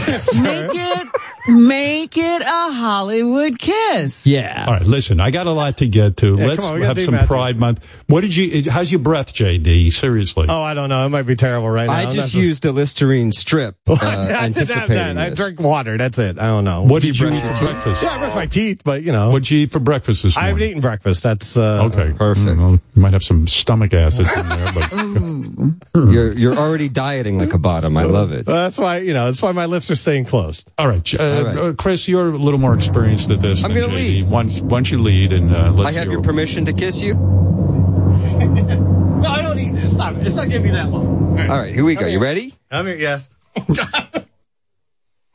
Make 0.41 0.71
it, 0.73 1.07
make 1.49 2.17
it 2.17 2.41
a 2.41 2.45
Hollywood 2.73 3.59
kiss. 3.59 4.25
Yeah. 4.25 4.65
All 4.67 4.73
right, 4.73 4.85
listen. 4.87 5.19
I 5.19 5.29
got 5.29 5.45
a 5.45 5.51
lot 5.51 5.77
to 5.77 5.87
get 5.87 6.17
to. 6.17 6.35
Yeah, 6.35 6.47
Let's 6.47 6.65
on, 6.65 6.81
have 6.81 6.99
some 6.99 7.13
Matthews. 7.13 7.27
Pride 7.27 7.59
Month. 7.59 7.85
What 8.07 8.21
did 8.21 8.35
you? 8.35 8.71
How's 8.71 8.91
your 8.91 9.01
breath, 9.01 9.33
JD? 9.35 9.91
Seriously. 9.93 10.47
Oh, 10.49 10.61
I 10.63 10.73
don't 10.73 10.89
know. 10.89 11.05
It 11.05 11.09
might 11.09 11.23
be 11.23 11.35
terrible 11.35 11.69
right 11.69 11.85
now. 11.85 11.93
I 11.93 12.05
just 12.05 12.33
not- 12.33 12.41
used 12.41 12.65
a 12.65 12.71
Listerine 12.71 13.31
strip, 13.31 13.75
uh, 13.87 13.93
I 13.93 13.95
didn't 13.97 14.09
have 14.29 14.43
anticipating 14.43 14.95
that. 14.95 15.17
I 15.17 15.29
this. 15.29 15.37
drink 15.37 15.59
water. 15.59 15.97
That's 15.97 16.17
it. 16.17 16.39
I 16.39 16.47
don't 16.47 16.63
know. 16.63 16.83
what 16.83 17.03
did 17.03 17.17
you 17.19 17.29
brush 17.29 17.43
eat 17.43 17.57
for 17.57 17.65
breakfast? 17.65 18.01
Yeah, 18.03 18.09
I 18.09 18.17
brush 18.17 18.35
my 18.35 18.45
teeth, 18.47 18.81
but 18.83 19.03
you 19.03 19.11
know. 19.11 19.27
What'd 19.29 19.51
you 19.51 19.59
eat 19.59 19.71
for 19.71 19.79
breakfast 19.79 20.23
this 20.23 20.35
morning? 20.35 20.45
I 20.45 20.49
haven't 20.49 20.63
eaten 20.63 20.81
breakfast. 20.81 21.21
That's 21.23 21.55
uh, 21.55 21.89
Okay, 21.93 22.13
Perfect. 22.17 22.57
Well, 22.57 22.71
you 22.95 23.01
might 23.01 23.13
have 23.13 23.23
some 23.23 23.45
stomach 23.47 23.93
acids 23.93 24.35
in 24.35 24.49
there, 24.49 24.73
but 24.73 26.11
You're 26.11 26.33
you're 26.33 26.57
already 26.69 26.87
dieting 26.89 27.39
like 27.39 27.53
a 27.53 27.57
bottom. 27.57 27.97
I 27.97 28.03
love 28.03 28.31
it. 28.31 28.45
That's 28.45 28.77
why 28.77 28.99
you 28.99 29.13
know. 29.13 29.25
That's 29.25 29.41
why 29.41 29.51
my 29.51 29.65
lips 29.65 29.89
are 29.91 29.95
staying 29.95 30.25
closed. 30.25 30.69
all 30.77 30.87
right, 30.87 31.13
uh, 31.19 31.23
All 31.23 31.43
right. 31.43 31.57
uh, 31.57 31.73
Chris, 31.73 32.07
you're 32.07 32.29
a 32.29 32.37
little 32.37 32.59
more 32.59 32.73
experienced 32.75 33.29
at 33.31 33.41
this. 33.41 33.63
I'm 33.63 33.73
gonna 33.73 33.87
JD. 33.87 33.93
lead. 33.95 34.25
Why, 34.29 34.43
why 34.45 34.67
don't 34.69 34.91
you 34.91 34.99
lead 34.99 35.33
and 35.33 35.51
uh, 35.51 35.71
let's 35.71 35.95
I 35.95 35.99
have 35.99 36.11
your 36.11 36.21
permission 36.21 36.65
to 36.65 36.73
kiss 36.73 37.01
you. 37.01 37.15
No, 39.19 39.27
I 39.27 39.41
don't 39.41 39.57
need 39.57 39.75
this. 39.75 39.91
Stop 39.91 40.15
it. 40.15 40.25
It's 40.27 40.37
not 40.37 40.47
giving 40.47 40.63
me 40.63 40.71
that 40.71 40.89
long. 40.89 41.37
All 41.37 41.57
right, 41.57 41.75
here 41.75 41.83
we 41.83 41.95
go. 41.95 42.05
You 42.07 42.19
ready? 42.19 42.53
I 42.71 42.83
mean, 42.83 42.99
yes. 42.99 43.29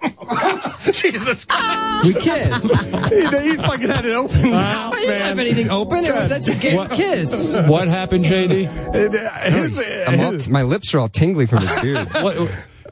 Jesus 0.92 1.44
Christ. 1.44 2.04
We 2.04 2.14
kiss. 2.14 2.70
he, 3.10 3.50
he 3.50 3.56
fucking 3.56 3.88
had 3.88 4.04
it 4.04 4.12
open 4.14 4.50
mouth, 4.50 4.94
I 4.94 4.96
didn't 5.00 5.08
man. 5.10 5.20
have 5.20 5.38
anything 5.38 5.70
open. 5.70 6.04
It 6.04 6.14
was, 6.14 6.28
that's 6.30 6.48
a 6.48 6.54
gay 6.54 6.76
What- 6.76 6.90
kiss. 6.90 7.56
What 7.66 7.88
happened, 7.88 8.24
JD? 8.24 8.68
It- 8.94 9.52
his- 9.52 9.88
I'm 10.08 10.20
all, 10.20 10.38
my 10.52 10.62
lips 10.62 10.92
are 10.94 11.00
all 11.00 11.08
tingly 11.08 11.46
from 11.46 11.66
his 11.66 11.80
beard. 11.80 12.08
What, 12.22 12.36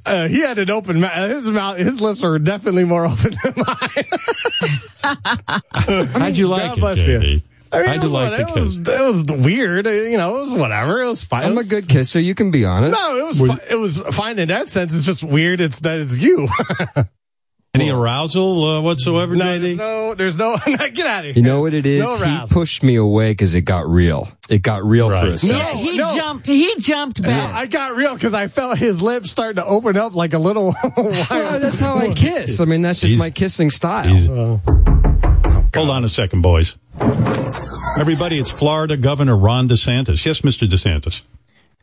Uh, 0.05 0.27
he 0.27 0.41
had 0.41 0.59
an 0.59 0.69
open 0.69 0.99
mouth. 1.01 1.31
His 1.31 1.47
mouth, 1.47 1.77
his 1.79 2.01
lips 2.01 2.25
are 2.25 2.37
definitely 2.41 2.85
more 2.85 3.07
open 3.07 3.35
than 3.45 3.55
mine. 3.57 4.05
How'd 6.13 6.37
you 6.37 6.49
like 6.49 6.63
God 6.71 6.79
it, 6.79 6.81
bless 6.81 6.99
JD? 6.99 7.31
you. 7.35 7.41
I 7.73 7.79
mean, 7.79 7.87
How'd 7.87 7.97
it 7.97 8.03
you 8.03 8.03
was, 8.03 8.13
like 8.13 8.31
what- 8.31 8.37
the 8.37 8.43
it 8.43 8.47
kiss? 8.55 8.77
was, 8.77 8.77
it 9.29 9.31
was 9.37 9.45
weird. 9.47 9.87
You 9.87 10.17
know, 10.19 10.37
it 10.37 10.41
was 10.43 10.53
whatever. 10.53 11.03
It 11.03 11.09
was 11.09 11.25
fine. 11.25 11.45
I'm 11.45 11.51
It 11.51 11.55
a 11.55 11.57
was- 11.59 11.69
good 11.69 11.89
kisser. 11.89 12.21
You 12.21 12.35
can 12.35 12.51
be 12.51 12.65
honest. 12.65 12.93
No, 13.01 13.17
it 13.19 13.27
was 13.27 13.39
fi- 13.39 13.65
it 13.71 13.77
was 13.77 13.99
fine 14.15 14.39
in 14.39 14.49
that 14.49 14.69
sense. 14.69 14.95
It's 14.95 15.07
just 15.07 15.23
weird. 15.25 15.61
It's 15.61 15.81
that 15.81 15.99
it's 16.01 16.19
you. 16.19 16.49
Any 17.75 17.89
arousal 17.91 18.63
uh, 18.65 18.81
whatsoever, 18.83 19.35
no, 19.35 19.47
JD? 19.47 19.61
there's 19.63 19.77
no, 19.79 20.15
there's 20.15 20.37
no. 20.37 20.59
get 20.67 21.07
out 21.07 21.25
of 21.25 21.25
here. 21.25 21.33
You 21.37 21.41
know 21.41 21.63
what 21.63 21.73
it 21.73 21.87
is? 21.87 22.01
No 22.03 22.17
he 22.19 22.47
pushed 22.49 22.83
me 22.83 22.97
away 22.97 23.31
because 23.31 23.55
it 23.55 23.63
got 23.63 23.89
real. 23.89 24.29
It 24.51 24.59
got 24.61 24.85
real 24.85 25.09
for 25.09 25.15
a 25.15 25.31
Right. 25.31 25.41
second. 25.41 25.57
Yeah, 25.57 25.73
he 25.77 25.97
no. 25.97 26.15
jumped. 26.15 26.47
He 26.49 26.75
jumped 26.81 27.23
No, 27.23 27.29
back. 27.31 27.55
I 27.55 27.65
got 27.65 27.97
real 27.97 28.13
because 28.13 28.35
I 28.35 28.49
felt 28.49 28.77
his 28.77 29.01
lips 29.01 29.31
starting 29.31 29.57
to 29.57 29.65
open 29.65 29.97
up 29.97 30.15
like 30.15 30.35
a 30.35 30.39
little. 30.39 30.75
Well, 30.99 31.61
that's 31.61 31.79
how 31.81 31.97
I 31.97 32.11
kiss. 32.13 32.61
I 32.61 32.67
mean, 32.67 32.83
that's 32.83 33.01
just 33.01 33.13
He's- 33.13 33.19
my 33.19 33.31
kissing 33.31 33.71
style. 33.71 34.61
He's- 35.73 35.85
Hold 35.85 35.97
on 35.97 36.05
a 36.05 36.09
second, 36.09 36.43
boys. 36.43 36.77
Everybody, 37.99 38.39
it's 38.39 38.51
Florida 38.51 38.97
Governor 38.97 39.37
Ron 39.37 39.69
DeSantis. 39.69 40.25
Yes, 40.25 40.41
Mr. 40.41 40.67
DeSantis. 40.69 41.23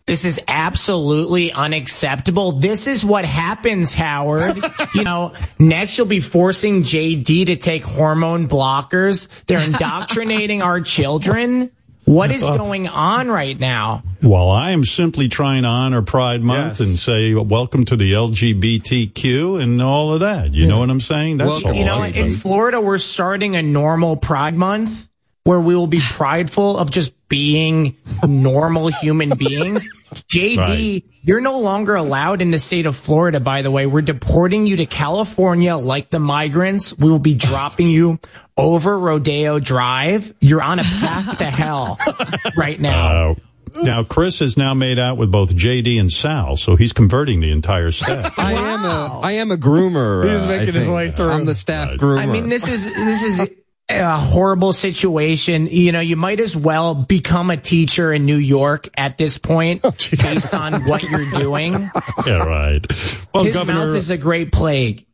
This 0.06 0.26
is 0.26 0.42
absolutely 0.48 1.52
unacceptable. 1.52 2.54
This 2.54 2.88
is 2.88 3.06
what 3.06 3.26
happens, 3.26 3.94
Howard. 3.94 4.58
you 4.96 5.04
know, 5.04 5.34
next 5.60 5.98
you'll 6.00 6.08
be 6.08 6.20
forcing 6.20 6.82
JD 6.82 7.46
to 7.46 7.56
take 7.56 7.84
hormone 7.84 8.48
blockers. 8.48 9.28
They're 9.46 9.62
indoctrinating 9.62 10.64
our 10.64 10.82
children. 10.82 11.70
What 12.10 12.32
is 12.32 12.42
going 12.44 12.88
on 12.88 13.28
right 13.28 13.58
now? 13.60 14.02
Well, 14.24 14.50
I 14.50 14.72
am 14.72 14.84
simply 14.84 15.28
trying 15.28 15.62
to 15.62 15.70
honor 15.70 16.02
Pride 16.02 16.42
Month 16.42 16.80
Yes. 16.80 16.88
and 16.88 16.98
say 16.98 17.36
welcome 17.36 17.86
to 17.86 17.96
the 17.96 18.14
LGBTQ 18.14 19.62
and 19.62 19.80
all 19.80 20.12
of 20.14 20.22
that. 20.22 20.52
You 20.54 20.68
know 20.68 20.80
what 20.80 20.90
I'm 20.90 21.00
saying? 21.00 21.38
That's 21.38 21.48
Welcome. 21.50 21.70
all. 21.70 21.76
You 21.76 21.86
know, 21.86 22.02
in 22.04 22.32
Florida, 22.32 22.82
we're 22.82 22.98
starting 22.98 23.56
a 23.56 23.62
normal 23.62 24.16
Pride 24.18 24.56
Month 24.56 25.08
where 25.44 25.60
we 25.60 25.76
will 25.76 25.86
be 25.88 26.00
prideful 26.02 26.78
of 26.80 26.90
just 26.90 27.14
being 27.30 27.96
normal 28.28 28.88
human 28.88 29.30
beings. 29.38 29.88
JD, 30.14 30.58
Right. 30.58 31.04
you're 31.22 31.40
no 31.42 31.60
longer 31.60 31.96
allowed 31.96 32.42
in 32.42 32.52
the 32.52 32.60
state 32.60 32.86
of 32.86 32.96
Florida, 32.98 33.40
by 33.40 33.62
the 33.62 33.72
way. 33.72 33.86
We're 33.86 34.02
deporting 34.02 34.66
you 34.68 34.76
to 34.78 34.86
California 34.86 35.76
like 35.78 36.10
the 36.10 36.20
migrants. 36.20 36.98
We 36.98 37.10
will 37.10 37.20
be 37.20 37.36
dropping 37.36 37.88
you 37.90 38.20
over 38.58 38.98
Rodeo 39.00 39.60
Drive. 39.60 40.34
You're 40.42 40.62
on 40.64 40.80
a 40.80 40.84
path 40.84 41.38
to 41.38 41.46
hell 41.46 41.98
right 42.58 42.80
now. 42.80 43.32
Uh, 43.32 43.36
now, 43.84 44.04
Chris 44.04 44.40
has 44.40 44.58
now 44.58 44.74
made 44.74 44.98
out 44.98 45.18
with 45.18 45.32
both 45.32 45.56
JD 45.56 46.00
and 46.00 46.12
Sal, 46.12 46.58
so 46.58 46.76
he's 46.76 46.92
converting 46.92 47.40
the 47.40 47.52
entire 47.52 47.92
staff. 47.92 48.34
I 48.40 48.54
am 48.54 48.84
a 48.84 49.20
I 49.22 49.32
am 49.34 49.52
a 49.52 49.58
groomer. 49.58 50.24
He's 50.28 50.44
uh, 50.44 50.48
making 50.48 50.74
his 50.74 50.90
way 50.90 51.12
through. 51.12 51.30
I'm 51.30 51.46
the 51.46 51.54
staff 51.54 51.92
groomer. 51.92 52.18
I 52.20 52.26
mean, 52.26 52.50
this 52.50 52.68
is 52.68 52.86
this 52.92 53.22
is 53.22 53.48
a 53.90 54.18
horrible 54.18 54.72
situation. 54.74 55.68
You 55.68 55.92
know, 55.92 56.00
you 56.00 56.16
might 56.16 56.40
as 56.40 56.56
well 56.56 56.96
become 56.96 57.50
a 57.50 57.58
teacher 57.58 58.14
in 58.14 58.26
New 58.26 58.38
York 58.38 58.90
at 58.96 59.18
this 59.18 59.38
point, 59.38 59.82
oh, 59.84 59.92
based 60.12 60.54
on 60.54 60.86
what 60.86 61.04
you're 61.04 61.30
doing. 61.32 61.74
yeah, 62.26 62.38
right. 62.44 62.86
Well, 63.34 63.44
His 63.46 63.54
Governor. 63.56 63.88
mouth 63.88 63.96
is 63.96 64.10
a 64.10 64.18
great 64.18 64.52
plague. 64.52 65.06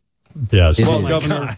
yes. 0.51 0.79
Oh 0.79 0.89
Well, 0.89 1.01
my 1.01 1.09
Governor. 1.09 1.57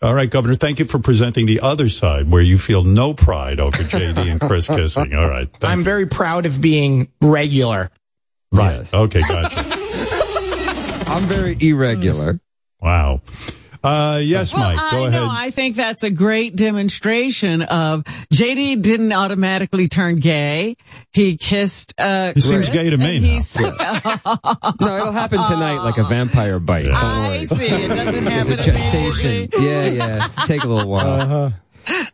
All 0.00 0.14
right, 0.14 0.28
Governor. 0.28 0.56
Thank 0.56 0.80
you 0.80 0.84
for 0.84 0.98
presenting 0.98 1.46
the 1.46 1.60
other 1.60 1.88
side 1.88 2.28
where 2.30 2.42
you 2.42 2.58
feel 2.58 2.82
no 2.82 3.14
pride 3.14 3.60
over 3.60 3.78
JD 3.78 4.30
and 4.32 4.40
Chris 4.40 4.66
kissing. 4.68 5.14
All 5.14 5.28
right. 5.28 5.48
I'm 5.62 5.84
very 5.84 6.06
proud 6.06 6.44
of 6.44 6.60
being 6.60 7.08
regular. 7.20 7.88
Right. 8.50 8.78
Yes. 8.78 8.92
Okay, 8.92 9.20
gotcha. 9.20 9.60
I'm 11.08 11.24
very 11.24 11.56
irregular. 11.60 12.40
wow. 12.80 13.20
Uh, 13.84 14.20
yes, 14.22 14.54
well, 14.54 14.62
Mike, 14.62 14.76
go 14.92 15.04
I 15.04 15.08
ahead. 15.08 15.12
know. 15.12 15.28
I 15.30 15.50
think 15.50 15.74
that's 15.76 16.02
a 16.02 16.10
great 16.10 16.54
demonstration 16.56 17.62
of 17.62 18.04
JD 18.32 18.80
didn't 18.82 19.12
automatically 19.12 19.88
turn 19.88 20.16
gay. 20.20 20.76
He 21.12 21.36
kissed. 21.36 21.94
Uh, 21.98 22.32
He 22.34 22.40
seems 22.40 22.68
gay 22.68 22.90
to 22.90 22.96
me 22.96 23.18
now. 23.18 23.26
he's- 23.26 23.56
No, 24.80 24.96
it'll 24.96 25.12
happen 25.12 25.38
tonight 25.38 25.78
like 25.82 25.98
a 25.98 26.04
vampire 26.04 26.58
bite. 26.60 26.84
Don't 26.84 26.94
I 26.94 27.28
worry. 27.28 27.44
see. 27.44 27.66
It 27.66 27.88
doesn't 27.88 28.24
There's 28.24 28.46
happen 28.48 28.52
a 28.58 28.62
gestation. 28.62 29.30
immediately. 29.30 29.66
Yeah, 29.66 29.86
yeah. 29.86 30.26
It's 30.26 30.46
take 30.46 30.62
a 30.64 30.68
little 30.68 30.90
while. 30.90 31.52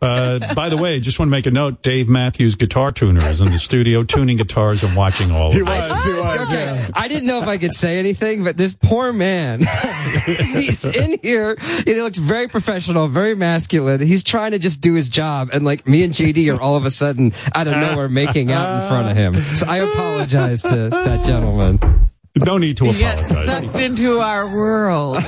Uh, 0.00 0.55
by 0.55 0.68
the 0.68 0.76
way, 0.76 1.00
just 1.00 1.18
want 1.18 1.28
to 1.28 1.30
make 1.30 1.46
a 1.46 1.50
note. 1.50 1.82
Dave 1.82 2.09
Matthews, 2.09 2.55
guitar 2.55 2.92
tuner, 2.92 3.20
is 3.22 3.40
in 3.40 3.50
the 3.50 3.59
studio 3.59 4.02
tuning 4.05 4.36
guitars 4.36 4.82
and 4.84 4.96
watching 4.96 5.30
all 5.30 5.52
He 5.52 5.60
of 5.60 5.66
was. 5.66 6.06
it. 6.06 6.14
He 6.14 6.20
was. 6.20 6.40
Okay, 6.40 6.64
yeah. 6.64 6.88
I 6.94 7.09
didn't 7.09 7.26
know 7.26 7.42
if 7.42 7.48
I 7.48 7.59
could 7.59 7.72
say 7.74 7.98
anything, 7.98 8.44
but 8.44 8.56
this 8.56 8.74
poor 8.80 9.12
man, 9.12 9.60
he's 10.26 10.84
in 10.84 11.18
here. 11.22 11.56
He 11.84 12.00
looks 12.00 12.18
very 12.18 12.48
professional, 12.48 13.09
very 13.09 13.34
masculine. 13.34 14.00
He's 14.00 14.22
trying 14.24 14.52
to 14.52 14.59
just 14.59 14.80
do 14.80 14.94
his 14.94 15.09
job, 15.09 15.50
and 15.52 15.64
like 15.64 15.86
me 15.86 16.02
and 16.05 16.12
JD 16.14 16.55
are 16.56 16.60
all 16.60 16.76
of 16.76 16.84
a 16.84 16.90
sudden 16.90 17.32
out 17.55 17.66
of 17.68 17.76
nowhere 17.76 18.09
making 18.09 18.50
out 18.52 18.82
in 18.82 18.88
front 18.88 19.09
of 19.10 19.16
him. 19.16 19.34
So 19.34 19.66
I 19.66 19.78
apologize 19.78 20.62
to 20.62 20.88
that 20.90 21.24
gentleman. 21.24 22.07
No 22.44 22.59
need 22.59 22.77
to 22.78 22.86
He 22.86 23.01
got 23.01 23.19
apologize. 23.19 23.47
sucked 23.47 23.77
into 23.77 24.19
our 24.20 24.48
world. 24.48 25.19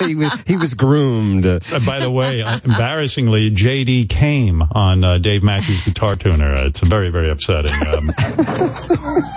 He 0.00 0.14
was 0.14 0.30
he 0.46 0.56
was 0.56 0.74
groomed. 0.74 1.46
Uh, 1.46 1.58
by 1.86 1.98
the 1.98 2.10
way, 2.10 2.42
uh, 2.42 2.60
embarrassingly, 2.64 3.50
JD 3.50 4.08
came 4.08 4.62
on 4.72 5.02
uh, 5.02 5.18
Dave 5.18 5.42
Matthews 5.42 5.80
Guitar 5.84 6.14
Tuner. 6.16 6.54
Uh, 6.54 6.66
It's 6.66 6.80
very, 6.80 7.10
very 7.10 7.30
upsetting. 7.30 7.72
Um, 7.72 8.10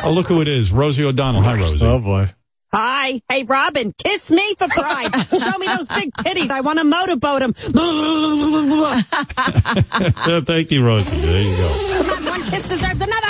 oh, 0.04 0.12
look 0.14 0.28
who 0.28 0.42
it 0.42 0.48
is. 0.48 0.72
Rosie 0.72 1.06
O'Donnell. 1.06 1.42
Hi, 1.42 1.56
Rosie. 1.60 1.86
Oh 1.86 2.00
boy. 2.00 2.30
Hi. 2.74 3.22
Hey, 3.30 3.44
Robin, 3.44 3.94
kiss 4.04 4.30
me 4.30 4.54
for 4.58 4.68
pride. 4.68 5.12
Show 5.30 5.58
me 5.58 5.68
those 5.68 5.88
big 5.88 6.12
titties. 6.14 6.52
I 6.52 6.62
want 6.62 6.80
to 6.80 6.84
motorboat 6.84 7.40
them. 7.40 7.54
Thank 10.46 10.72
you, 10.72 10.84
Rosie. 10.86 11.16
There 11.18 11.42
you 11.42 11.56
go. 11.58 12.04
Come 12.04 12.10
on, 12.10 12.26
one 12.26 12.44
kiss 12.52 12.68
deserves 12.68 13.02
another. 13.02 13.28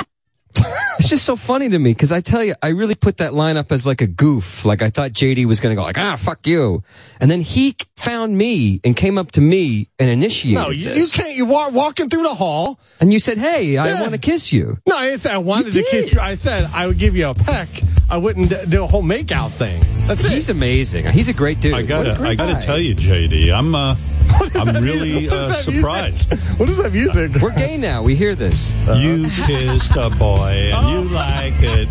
It's 0.99 1.10
just 1.10 1.26
so 1.26 1.35
funny 1.35 1.69
to 1.69 1.77
me 1.77 1.91
because 1.91 2.11
I 2.11 2.22
tell 2.22 2.44
you, 2.44 2.56
I 2.61 2.69
really 2.69 2.95
put 2.95 3.18
that 3.18 3.34
line 3.34 3.56
up 3.56 3.72
as 3.72 3.85
like 3.85 4.02
a 4.02 4.07
goof. 4.07 4.65
Like 4.65 4.81
I 4.81 4.89
thought 4.89 5.11
JD 5.11 5.45
was 5.45 5.60
going 5.60 5.76
to 5.76 5.80
go 5.80 5.84
like, 5.84 5.98
ah, 5.98 6.15
fuck 6.15 6.48
you. 6.48 6.84
And 7.22 7.30
then 7.30 7.41
he 7.41 7.77
found 7.95 8.35
me 8.35 8.81
and 8.84 8.98
came 8.98 9.19
up 9.19 9.31
to 9.34 9.41
me 9.41 9.89
and 9.99 10.10
initiated 10.10 10.60
No, 10.61 10.69
you, 10.72 10.91
you 10.94 11.07
can't. 11.07 11.35
You 11.35 11.45
walk 11.45 11.72
walking 11.72 12.10
through 12.10 12.23
the 12.23 12.34
hall. 12.34 12.80
And 12.99 13.14
you 13.14 13.19
said, 13.19 13.38
hey, 13.38 13.77
I 13.77 14.02
want 14.02 14.14
to 14.14 14.18
kiss 14.18 14.52
you. 14.52 14.80
No, 14.88 14.98
I 14.98 15.11
didn't 15.11 15.27
I 15.27 15.38
wanted 15.38 15.73
to 15.73 15.84
kiss 15.84 16.14
you. 16.14 16.19
I 16.19 16.34
said 16.34 16.68
I 16.73 16.88
would 16.88 16.98
give 16.98 17.15
you 17.15 17.30
a 17.30 17.35
peck. 17.35 17.69
I 18.10 18.18
wouldn't 18.18 18.54
do 18.70 18.84
a 18.84 18.88
whole 18.88 19.04
makeout 19.04 19.52
thing. 19.52 19.84
That's 20.08 20.24
it. 20.24 20.32
He's 20.32 20.50
amazing. 20.50 21.06
He's 21.08 21.28
a 21.28 21.34
great 21.34 21.60
dude. 21.60 21.74
I 21.74 21.82
gotta, 21.82 22.12
I 22.24 22.36
gotta 22.36 22.54
guy. 22.54 22.60
tell 22.62 22.80
you, 22.80 22.96
JD, 22.96 23.54
I'm, 23.54 23.76
uh, 23.76 23.96
I'm 24.56 24.82
really 24.84 25.30
uh, 25.30 25.54
surprised. 25.56 26.32
music? 26.32 26.48
What 26.60 26.70
is 26.70 26.78
that 26.78 26.94
music? 26.94 27.42
We're 27.42 27.52
gay 27.54 27.78
now. 27.78 28.04
We 28.04 28.16
hear 28.16 28.34
this. 28.36 28.74
You 28.98 29.30
kissed 29.46 29.96
a 29.98 30.10
boy 30.10 30.72
and 30.74 30.88
you 30.90 31.14
like 31.14 31.54
it, 31.60 31.88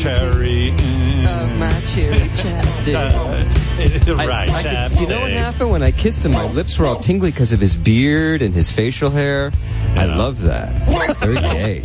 cherry. 0.00 0.72
mm. 0.76 1.58
my 1.58 1.70
cherry 1.88 2.28
chapstick. 2.30 2.94
Uh, 4.08 4.14
right, 4.26 4.48
I 4.48 4.88
could- 4.88 5.00
you 5.00 5.06
know 5.06 5.20
what 5.20 5.30
happened 5.30 5.70
when 5.70 5.82
I 5.82 5.90
kissed 5.90 6.24
him? 6.24 6.32
My 6.32 6.46
lips 6.52 6.78
were 6.78 6.86
all 6.86 7.00
tingly 7.00 7.30
because 7.30 7.52
of 7.52 7.60
his 7.60 7.76
beard 7.76 8.40
and 8.40 8.54
his 8.54 8.70
facial 8.70 9.10
hair. 9.10 9.52
I 9.94 10.06
love 10.06 10.40
that. 10.42 10.72
Very 11.18 11.34
gay. 11.34 11.82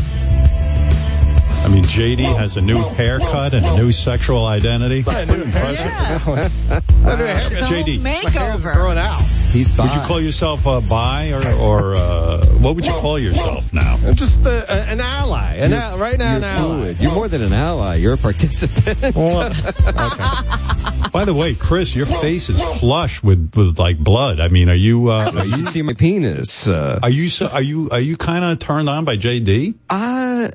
I 1.65 1.67
mean, 1.67 1.83
JD 1.83 2.19
has 2.37 2.57
a 2.57 2.61
new 2.61 2.77
haircut 2.77 3.55
and 3.55 3.65
a 3.65 3.75
new 3.75 3.91
sexual 3.91 4.45
identity. 4.45 5.01
Pretty 5.01 5.21
impressive. 5.41 5.91
It's 6.37 7.61
a 7.61 7.65
JD. 7.65 7.97
whole 7.97 8.13
makeover. 8.13 8.73
Growing 8.73 8.99
out. 8.99 9.21
He's 9.51 9.71
bi. 9.71 9.85
Would 9.85 9.95
you 9.95 10.01
call 10.01 10.21
yourself 10.21 10.65
a 10.67 10.79
bi 10.81 11.31
or, 11.31 11.41
or 11.55 11.95
uh, 11.95 12.45
what 12.59 12.75
would 12.75 12.85
you 12.85 12.93
call 12.93 13.17
yourself 13.17 13.73
now? 13.73 13.97
I'm 14.05 14.13
just 14.13 14.45
uh, 14.45 14.65
a- 14.67 14.71
an 14.91 14.99
ally. 14.99 15.55
An 15.55 15.73
al- 15.73 15.97
right 15.97 16.19
now, 16.19 16.31
You're 16.33 16.37
an 16.37 16.43
ally. 16.43 16.61
fluid. 16.77 16.99
You're 16.99 17.11
more 17.13 17.27
than 17.29 17.41
an 17.41 17.53
ally. 17.53 17.95
You're 17.95 18.13
a 18.13 18.17
participant. 18.17 19.15
Well, 19.15 19.49
By 21.11 21.23
the 21.25 21.33
way, 21.33 21.55
Chris, 21.55 21.95
your 21.95 22.05
face 22.05 22.49
is 22.49 22.61
flush 22.79 23.23
with, 23.23 23.53
with 23.55 23.79
like 23.79 23.97
blood. 23.97 24.39
I 24.39 24.49
mean, 24.49 24.69
are 24.69 24.75
you 24.75 25.09
uh, 25.09 25.31
you 25.45 25.51
should 25.55 25.69
see 25.69 25.81
my 25.81 25.93
penis. 25.93 26.67
Uh, 26.67 26.99
are 27.01 27.09
you 27.09 27.29
so, 27.29 27.47
are 27.47 27.61
you 27.61 27.89
are 27.91 27.99
you 27.99 28.17
kind 28.17 28.43
of 28.45 28.59
turned 28.59 28.87
on 28.89 29.05
by 29.05 29.15
JD? 29.17 29.75
uh, 29.89 30.49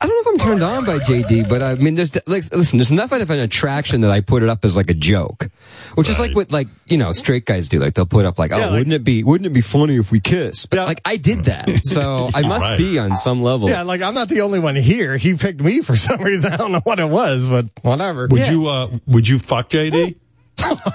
I 0.00 0.06
don't 0.06 0.14
know 0.14 0.30
if 0.32 0.40
I'm 0.40 0.46
turned 0.46 0.62
on 0.62 0.84
by 0.84 0.98
JD, 1.00 1.48
but 1.48 1.60
I 1.60 1.74
mean, 1.74 1.96
there's 1.96 2.14
like, 2.28 2.44
listen, 2.54 2.78
there's 2.78 2.92
enough 2.92 3.10
of 3.10 3.30
an 3.30 3.40
attraction 3.40 4.02
that 4.02 4.12
I 4.12 4.20
put 4.20 4.44
it 4.44 4.48
up 4.48 4.64
as 4.64 4.76
like 4.76 4.90
a 4.90 4.94
joke, 4.94 5.48
which 5.96 6.08
is 6.08 6.20
like 6.20 6.36
what 6.36 6.52
like 6.52 6.68
you 6.86 6.96
know 6.98 7.10
straight 7.10 7.46
guys 7.46 7.68
do. 7.68 7.80
Like 7.80 7.94
they'll 7.94 8.06
put 8.06 8.24
up 8.24 8.38
like, 8.38 8.52
oh, 8.52 8.58
Yeah, 8.58 8.66
like- 8.66 8.74
wouldn't 8.74 8.92
it 8.94 9.02
be 9.02 9.24
wouldn't 9.24 9.46
it 9.46 9.52
be 9.54 9.60
funny 9.60 9.96
if 9.96 10.12
we 10.12 10.20
kiss? 10.20 10.66
But 10.66 10.76
Yeah. 10.76 10.84
like 10.84 11.00
I 11.04 11.16
did 11.16 11.46
that, 11.46 11.68
so 11.84 12.30
I 12.34 12.42
must 12.42 12.64
Right. 12.64 12.78
be 12.78 12.96
on 13.00 13.16
some 13.16 13.42
level. 13.42 13.68
yeah, 13.68 13.82
like 13.82 14.00
I'm 14.00 14.14
not 14.14 14.28
the 14.28 14.42
only 14.42 14.60
one 14.60 14.76
here. 14.76 15.16
He 15.16 15.34
picked 15.34 15.60
me 15.60 15.82
for 15.82 15.96
some 16.06 16.22
reason. 16.22 16.52
I 16.52 16.56
don't 16.58 16.70
know 16.70 16.80
what 16.84 17.00
it 17.00 17.08
was, 17.08 17.48
but 17.48 17.66
whatever. 17.82 18.28
Would 18.30 18.46
you 18.46 18.68
uh, 18.68 18.86
would 19.08 19.26
you 19.26 19.40
fuck 19.40 19.68
JD? 19.70 20.14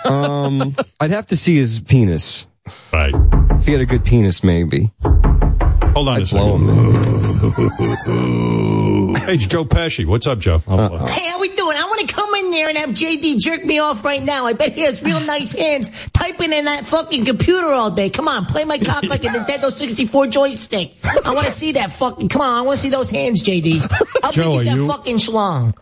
Um, 0.06 0.76
I'd 1.00 1.12
have 1.12 1.28
to 1.28 1.38
see 1.38 1.56
his 1.58 1.80
penis. 1.80 2.46
Right. 2.94 3.14
If 3.60 3.66
he 3.66 3.72
had 3.74 3.82
a 3.82 3.86
good 3.86 4.04
penis, 4.04 4.44
maybe. 4.44 4.92
Hold 5.04 6.08
on 6.10 6.20
a 6.20 6.22
I'd 6.22 6.30
blow 6.30 6.58
second. 6.58 8.73
Him. 9.24 9.28
Hey, 9.30 9.36
it's 9.36 9.46
Joe 9.46 9.66
Pesci. 9.66 10.06
What's 10.06 10.28
up, 10.28 10.40
Joe? 10.40 10.62
Oh, 10.68 11.06
hey, 11.08 11.28
how 11.30 11.40
we 11.40 11.50
doing? 11.50 11.78
I 11.78 11.86
want 11.86 12.02
to 12.02 12.08
come 12.08 12.24
come 12.24 12.46
in 12.46 12.52
there 12.52 12.70
and 12.70 12.78
have 12.78 12.90
JD 12.92 13.40
jerk 13.40 13.66
me 13.66 13.80
off 13.80 14.04
right 14.06 14.24
now. 14.24 14.46
I 14.46 14.54
bet 14.54 14.74
he 14.74 14.82
has 14.82 15.02
real 15.04 15.20
nice 15.22 15.52
hands 15.58 16.08
typing 16.14 16.54
in 16.54 16.66
that 16.66 16.88
fucking 16.88 17.26
computer 17.26 17.68
all 17.68 17.92
day. 17.92 18.10
Come 18.10 18.28
on, 18.28 18.46
play 18.46 18.64
my 18.64 18.78
cock 18.78 19.04
like 19.04 19.24
a 19.24 19.28
Nintendo 19.30 19.72
64 19.72 20.28
joystick. 20.28 20.94
I 21.26 21.34
want 21.34 21.46
to 21.48 21.52
see 21.52 21.74
that 21.74 21.92
fucking. 21.92 22.30
Come 22.30 22.42
on, 22.42 22.58
I 22.60 22.62
want 22.62 22.78
to 22.78 22.82
see 22.84 22.90
those 22.90 23.10
hands, 23.10 23.44
JD. 23.44 23.80
How 24.22 24.32
Joe, 24.32 24.52
big 24.52 24.62
is 24.62 24.62
are 24.62 24.64
that 24.72 24.76
you- 24.78 24.88
fucking 24.88 25.18
schlong? 25.18 25.76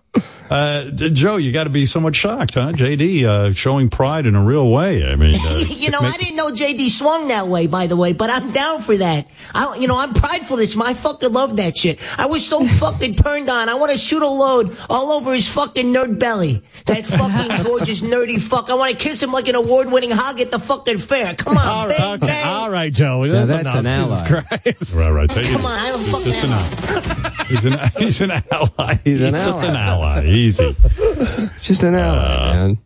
Uh, 0.51 0.91
Joe, 0.91 1.37
you 1.37 1.53
got 1.53 1.63
to 1.63 1.69
be 1.69 1.85
somewhat 1.85 2.13
shocked, 2.13 2.55
huh? 2.55 2.73
JD 2.73 3.23
uh, 3.23 3.53
showing 3.53 3.89
pride 3.89 4.25
in 4.25 4.35
a 4.35 4.43
real 4.43 4.69
way. 4.69 5.05
I 5.05 5.15
mean, 5.15 5.35
uh, 5.39 5.63
you 5.69 5.89
know, 5.89 5.99
I 6.01 6.17
didn't 6.17 6.35
know 6.35 6.51
JD 6.51 6.89
swung 6.89 7.29
that 7.29 7.47
way, 7.47 7.67
by 7.67 7.87
the 7.87 7.95
way, 7.95 8.11
but 8.11 8.29
I'm 8.29 8.51
down 8.51 8.81
for 8.81 8.97
that. 8.97 9.27
I, 9.55 9.77
you 9.77 9.87
know, 9.87 9.97
I'm 9.97 10.13
prideful. 10.13 10.57
This, 10.57 10.77
I 10.77 10.93
fucking 10.93 11.31
love 11.31 11.55
that 11.55 11.77
shit. 11.77 11.99
I 12.19 12.25
was 12.25 12.45
so 12.45 12.65
fucking 12.67 13.15
turned 13.15 13.47
on. 13.47 13.69
I 13.69 13.75
want 13.75 13.93
to 13.93 13.97
shoot 13.97 14.21
a 14.23 14.27
load 14.27 14.75
all 14.89 15.11
over 15.13 15.33
his 15.33 15.47
fucking 15.47 15.93
nerd 15.93 16.19
belly. 16.19 16.61
That 16.85 17.05
fucking 17.05 17.63
gorgeous 17.63 18.01
nerdy 18.01 18.41
fuck. 18.41 18.69
I 18.69 18.73
want 18.73 18.91
to 18.91 18.97
kiss 18.97 19.23
him 19.23 19.31
like 19.31 19.47
an 19.47 19.55
award-winning 19.55 20.11
hog 20.11 20.41
at 20.41 20.51
the 20.51 20.59
fucking 20.59 20.97
fair. 20.97 21.33
Come 21.33 21.57
on, 21.57 21.65
All 21.65 21.87
bang, 21.87 21.97
right, 21.97 22.17
okay, 22.17 22.27
bang. 22.27 22.47
all 22.47 22.69
right, 22.69 22.91
Joe. 22.91 23.23
Now 23.23 23.45
that's 23.45 23.73
an 23.73 23.85
Jesus 23.85 24.21
ally. 24.21 24.27
Christ. 24.27 24.95
right, 24.95 25.11
right. 25.11 25.29
Take 25.29 25.45
it 25.47 25.51
Come 25.53 25.65
on, 25.65 25.79
I 25.79 25.87
don't 25.91 26.03
fucking 26.03 26.25
Just 26.25 26.43
an 26.43 26.51
ally. 26.51 27.45
He's 27.51 27.65
an 27.65 27.79
he's 27.97 28.21
an 28.21 28.31
ally. 28.31 28.95
He's 29.03 29.21
an 29.21 29.31
just 29.33 29.47
ally. 29.49 29.65
an 29.65 29.75
ally. 29.75 30.23
Easy. 30.41 30.75
Just 31.61 31.83
an 31.83 31.95
ally, 31.95 32.53
man. 32.53 32.77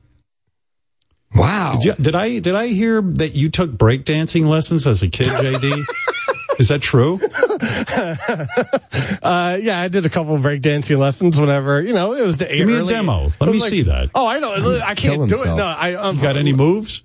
Wow. 1.34 1.74
Did, 1.82 1.84
you, 1.86 1.94
did 2.04 2.16
I 2.16 2.40
did 2.40 2.56
I 2.56 2.68
hear 2.68 3.02
that 3.02 3.36
you 3.36 3.50
took 3.50 3.72
breakdancing 3.72 4.46
lessons 4.46 4.86
as 4.88 5.02
a 5.04 5.10
kid, 5.10 5.28
JD? 5.28 5.84
Is 6.60 6.70
that 6.70 6.82
true? 6.82 7.20
Uh, 9.22 9.58
yeah, 9.62 9.80
I 9.80 9.88
did 9.88 10.06
a 10.06 10.10
couple 10.10 10.36
of 10.36 10.42
breakdancing 10.42 10.98
lessons 10.98 11.40
whenever, 11.40 11.82
you 11.82 11.94
know, 11.94 12.14
it 12.14 12.24
was 12.26 12.38
the 12.38 12.46
Give 12.46 12.68
me 12.68 12.76
a 12.76 12.80
early- 12.80 12.94
demo. 12.94 13.32
Let 13.40 13.50
me 13.52 13.60
like- 13.60 13.70
see 13.70 13.82
that. 13.84 14.12
Oh, 14.14 14.28
I 14.28 14.40
know. 14.40 14.54
I 14.84 14.94
can't 14.94 15.28
do 15.28 15.42
it. 15.42 15.46
No, 15.46 15.66
I, 15.66 15.96
um, 15.96 16.16
You 16.18 16.22
got 16.22 16.38
any 16.38 16.54
moves? 16.54 17.04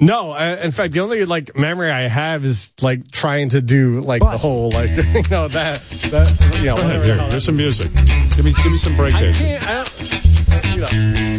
No, 0.00 0.30
I, 0.32 0.54
in 0.62 0.70
fact, 0.70 0.92
the 0.92 1.00
only 1.00 1.24
like 1.24 1.56
memory 1.56 1.90
I 1.90 2.02
have 2.08 2.44
is 2.44 2.72
like 2.82 3.10
trying 3.10 3.50
to 3.50 3.60
do 3.60 4.00
like 4.00 4.20
the 4.20 4.26
whole 4.38 4.70
like 4.70 4.90
you 4.96 5.22
know 5.30 5.48
that 5.48 5.80
that 6.10 6.58
you 6.60 6.66
know 6.66 6.76
Go 6.76 6.82
ahead. 6.82 6.98
whatever. 7.00 7.04
Here, 7.20 7.30
here's 7.30 7.44
some 7.44 7.56
music. 7.56 7.92
Give 8.36 8.44
me 8.44 8.52
give 8.62 8.72
me 8.72 8.78
some 8.78 8.98
I 9.00 9.10
can't. 9.10 9.62
I 9.68 9.84
don't, 9.84 10.74
you 10.74 10.80
know, 10.80 11.38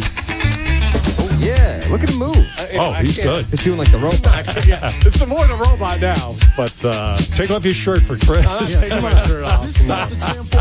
Oh, 1.16 1.38
yeah. 1.40 1.82
Look 1.90 2.02
at 2.02 2.10
him 2.10 2.18
move. 2.18 2.36
you 2.36 2.42
know, 2.78 2.84
Oh, 2.86 2.90
I 2.90 3.02
he's 3.02 3.16
can't- 3.16 3.28
good. 3.28 3.46
He's 3.46 3.62
doing 3.64 3.78
like 3.78 3.90
the 3.90 3.98
robot. 3.98 4.44
Can't- 4.44 4.66
yeah, 4.66 4.90
it's 5.04 5.18
the 5.18 5.26
more 5.26 5.46
the 5.46 5.54
robot 5.54 6.00
now, 6.00 6.34
but 6.56 6.74
uh, 6.84 7.16
Take 7.18 7.50
off 7.50 7.64
your 7.64 7.74
shirt 7.74 8.02
for 8.02 8.16
Chris. 8.18 8.46
I'm 8.46 8.66
taking 8.66 9.02
my 9.02 9.26
shirt 9.26 9.44
off. 9.44 9.88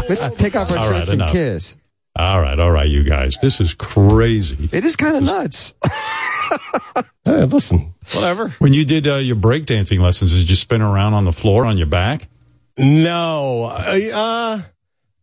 Let's 0.10 0.28
take 0.36 0.56
off 0.56 0.72
our 0.72 0.78
All 0.78 0.90
right, 0.90 0.98
shirts 1.00 1.10
and 1.12 1.22
enough. 1.22 1.32
kiss. 1.32 1.76
All 2.16 2.40
right, 2.42 2.60
all 2.60 2.72
right, 2.72 2.88
you 2.88 3.04
guys. 3.04 3.38
This 3.42 3.60
is 3.60 3.74
crazy. 3.74 4.70
It 4.72 4.86
is 4.86 4.96
kind 4.96 5.16
of 5.18 5.24
nuts. 5.24 5.74
Hey, 7.26 7.46
listen, 7.46 7.96
whatever. 8.14 8.50
When 8.60 8.74
you 8.74 8.86
did 8.86 9.08
uh, 9.08 9.16
your 9.16 9.38
breakdancing 9.38 10.00
lessons, 10.00 10.36
did 10.36 10.48
you 10.50 10.56
spin 10.56 10.82
around 10.84 11.14
on 11.16 11.26
the 11.26 11.32
floor 11.32 11.66
on 11.66 11.78
your 11.78 11.88
back? 11.88 12.28
No, 12.78 13.72
uh, 13.74 14.60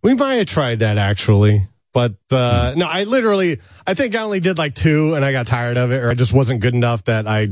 we 0.02 0.14
might 0.14 0.34
have 0.36 0.46
tried 0.46 0.80
that 0.80 0.98
actually, 0.98 1.68
but 1.92 2.14
uh, 2.32 2.74
no, 2.76 2.86
I 2.86 3.04
literally, 3.04 3.60
I 3.86 3.94
think 3.94 4.16
I 4.16 4.22
only 4.22 4.40
did 4.40 4.58
like 4.58 4.74
two, 4.74 5.14
and 5.14 5.24
I 5.24 5.30
got 5.30 5.46
tired 5.46 5.76
of 5.76 5.92
it, 5.92 6.02
or 6.02 6.10
I 6.10 6.14
just 6.14 6.32
wasn't 6.32 6.60
good 6.62 6.74
enough 6.74 7.04
that 7.04 7.28
I 7.28 7.50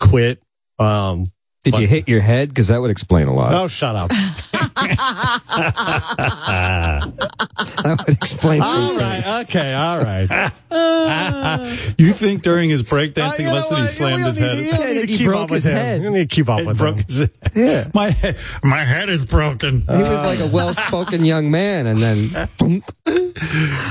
quit. 0.00 0.42
Um, 0.80 1.30
Did 1.62 1.78
you 1.78 1.86
hit 1.86 2.08
your 2.08 2.20
head? 2.22 2.48
Because 2.48 2.68
that 2.68 2.80
would 2.80 2.90
explain 2.90 3.28
a 3.28 3.34
lot. 3.34 3.52
oh, 3.54 3.68
shut 3.68 3.94
up! 3.94 4.10
That 7.82 7.98
would 8.06 8.16
explain 8.16 8.62
all 8.62 8.68
some 8.68 8.98
things. 8.98 9.26
okay, 9.48 9.74
all 9.74 9.98
right. 9.98 10.50
you 11.98 12.12
think 12.12 12.42
during 12.42 12.70
his 12.70 12.82
breakdancing 12.82 13.40
Uh, 13.40 13.42
you 13.42 13.46
know 13.46 13.52
lesson 13.54 13.76
he 13.78 13.86
slammed 13.86 14.24
his 14.24 14.36
head? 14.38 14.56
need- 14.58 14.64
you 14.66 14.70
Yeah, 14.72 14.92
need 14.92 15.00
to 15.00 15.06
he 15.06 15.18
keep 15.18 15.26
broke 15.26 15.50
his 15.50 15.64
head. 15.64 16.02
You 16.02 16.10
need 16.10 16.30
to 16.30 16.34
keep 16.34 16.48
up 16.48 16.60
It 16.60 16.66
with 16.66 16.78
broke 16.78 16.96
him. 16.98 17.04
his 17.08 17.30
Yeah. 17.54 17.88
My 17.94 18.10
head, 18.10 18.36
my 18.62 18.78
head 18.78 19.08
is 19.08 19.24
broken. 19.26 19.80
He 19.82 19.86
was 20.02 20.26
like 20.26 20.40
a 20.40 20.46
well-spoken 20.46 21.24
young 21.24 21.50
man, 21.50 21.86
and 21.86 22.00
then 22.00 22.30
I, 22.34 22.48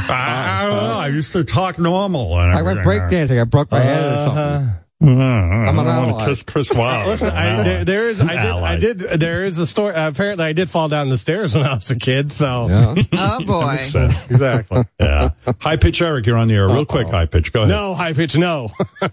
I 0.10 0.68
don't 0.70 0.84
know. 0.84 1.00
I 1.00 1.08
used 1.08 1.32
to 1.34 1.44
talk 1.44 1.78
normal. 1.80 2.40
and 2.40 2.52
I 2.54 2.62
went 2.62 2.80
breakdancing. 2.80 3.40
I 3.40 3.44
broke 3.46 3.72
my 3.72 3.80
head 3.82 4.14
or 4.14 4.18
something. 4.26 4.70
Uh, 5.02 5.08
I'm 5.08 5.80
an 5.80 5.88
I 5.88 6.06
want 6.06 6.20
to 6.20 6.26
kiss 6.26 6.44
Chris 6.44 6.72
Wilde. 6.76 7.08
Listen, 7.08 7.32
I, 7.32 7.64
there, 7.64 7.86
there 7.86 8.10
is, 8.10 8.22
I 8.22 8.28
did, 8.28 8.38
I 8.38 8.78
did, 8.78 9.00
there 9.00 9.46
is 9.46 9.58
a 9.58 9.66
story. 9.66 9.96
Uh, 9.96 10.08
apparently, 10.10 10.46
I 10.46 10.54
did 10.54 10.70
fall 10.70 10.90
down 10.90 11.10
the 11.10 11.18
stairs 11.18 11.56
when 11.56 11.66
I 11.66 11.74
was 11.74 11.90
a 11.90 11.96
kid. 11.98 12.32
So, 12.32 12.68
Yeah. 12.70 12.96
Oh 13.14 13.44
boy. 13.46 13.66
Makes 13.68 13.92
sense. 13.92 14.30
exactly. 14.30 14.84
Yeah. 15.00 15.32
High 15.60 15.78
pitch, 15.78 16.02
Eric. 16.02 16.26
You're 16.28 16.38
on 16.38 16.48
the 16.48 16.54
air. 16.54 16.68
Real 16.68 16.86
quick, 16.86 17.08
high 17.08 17.26
pitch. 17.26 17.52
Go 17.52 17.62
ahead. 17.64 17.70
No 17.72 17.96
high 17.96 18.14
pitch, 18.14 18.38
no. 18.38 18.72
No, 19.02 19.10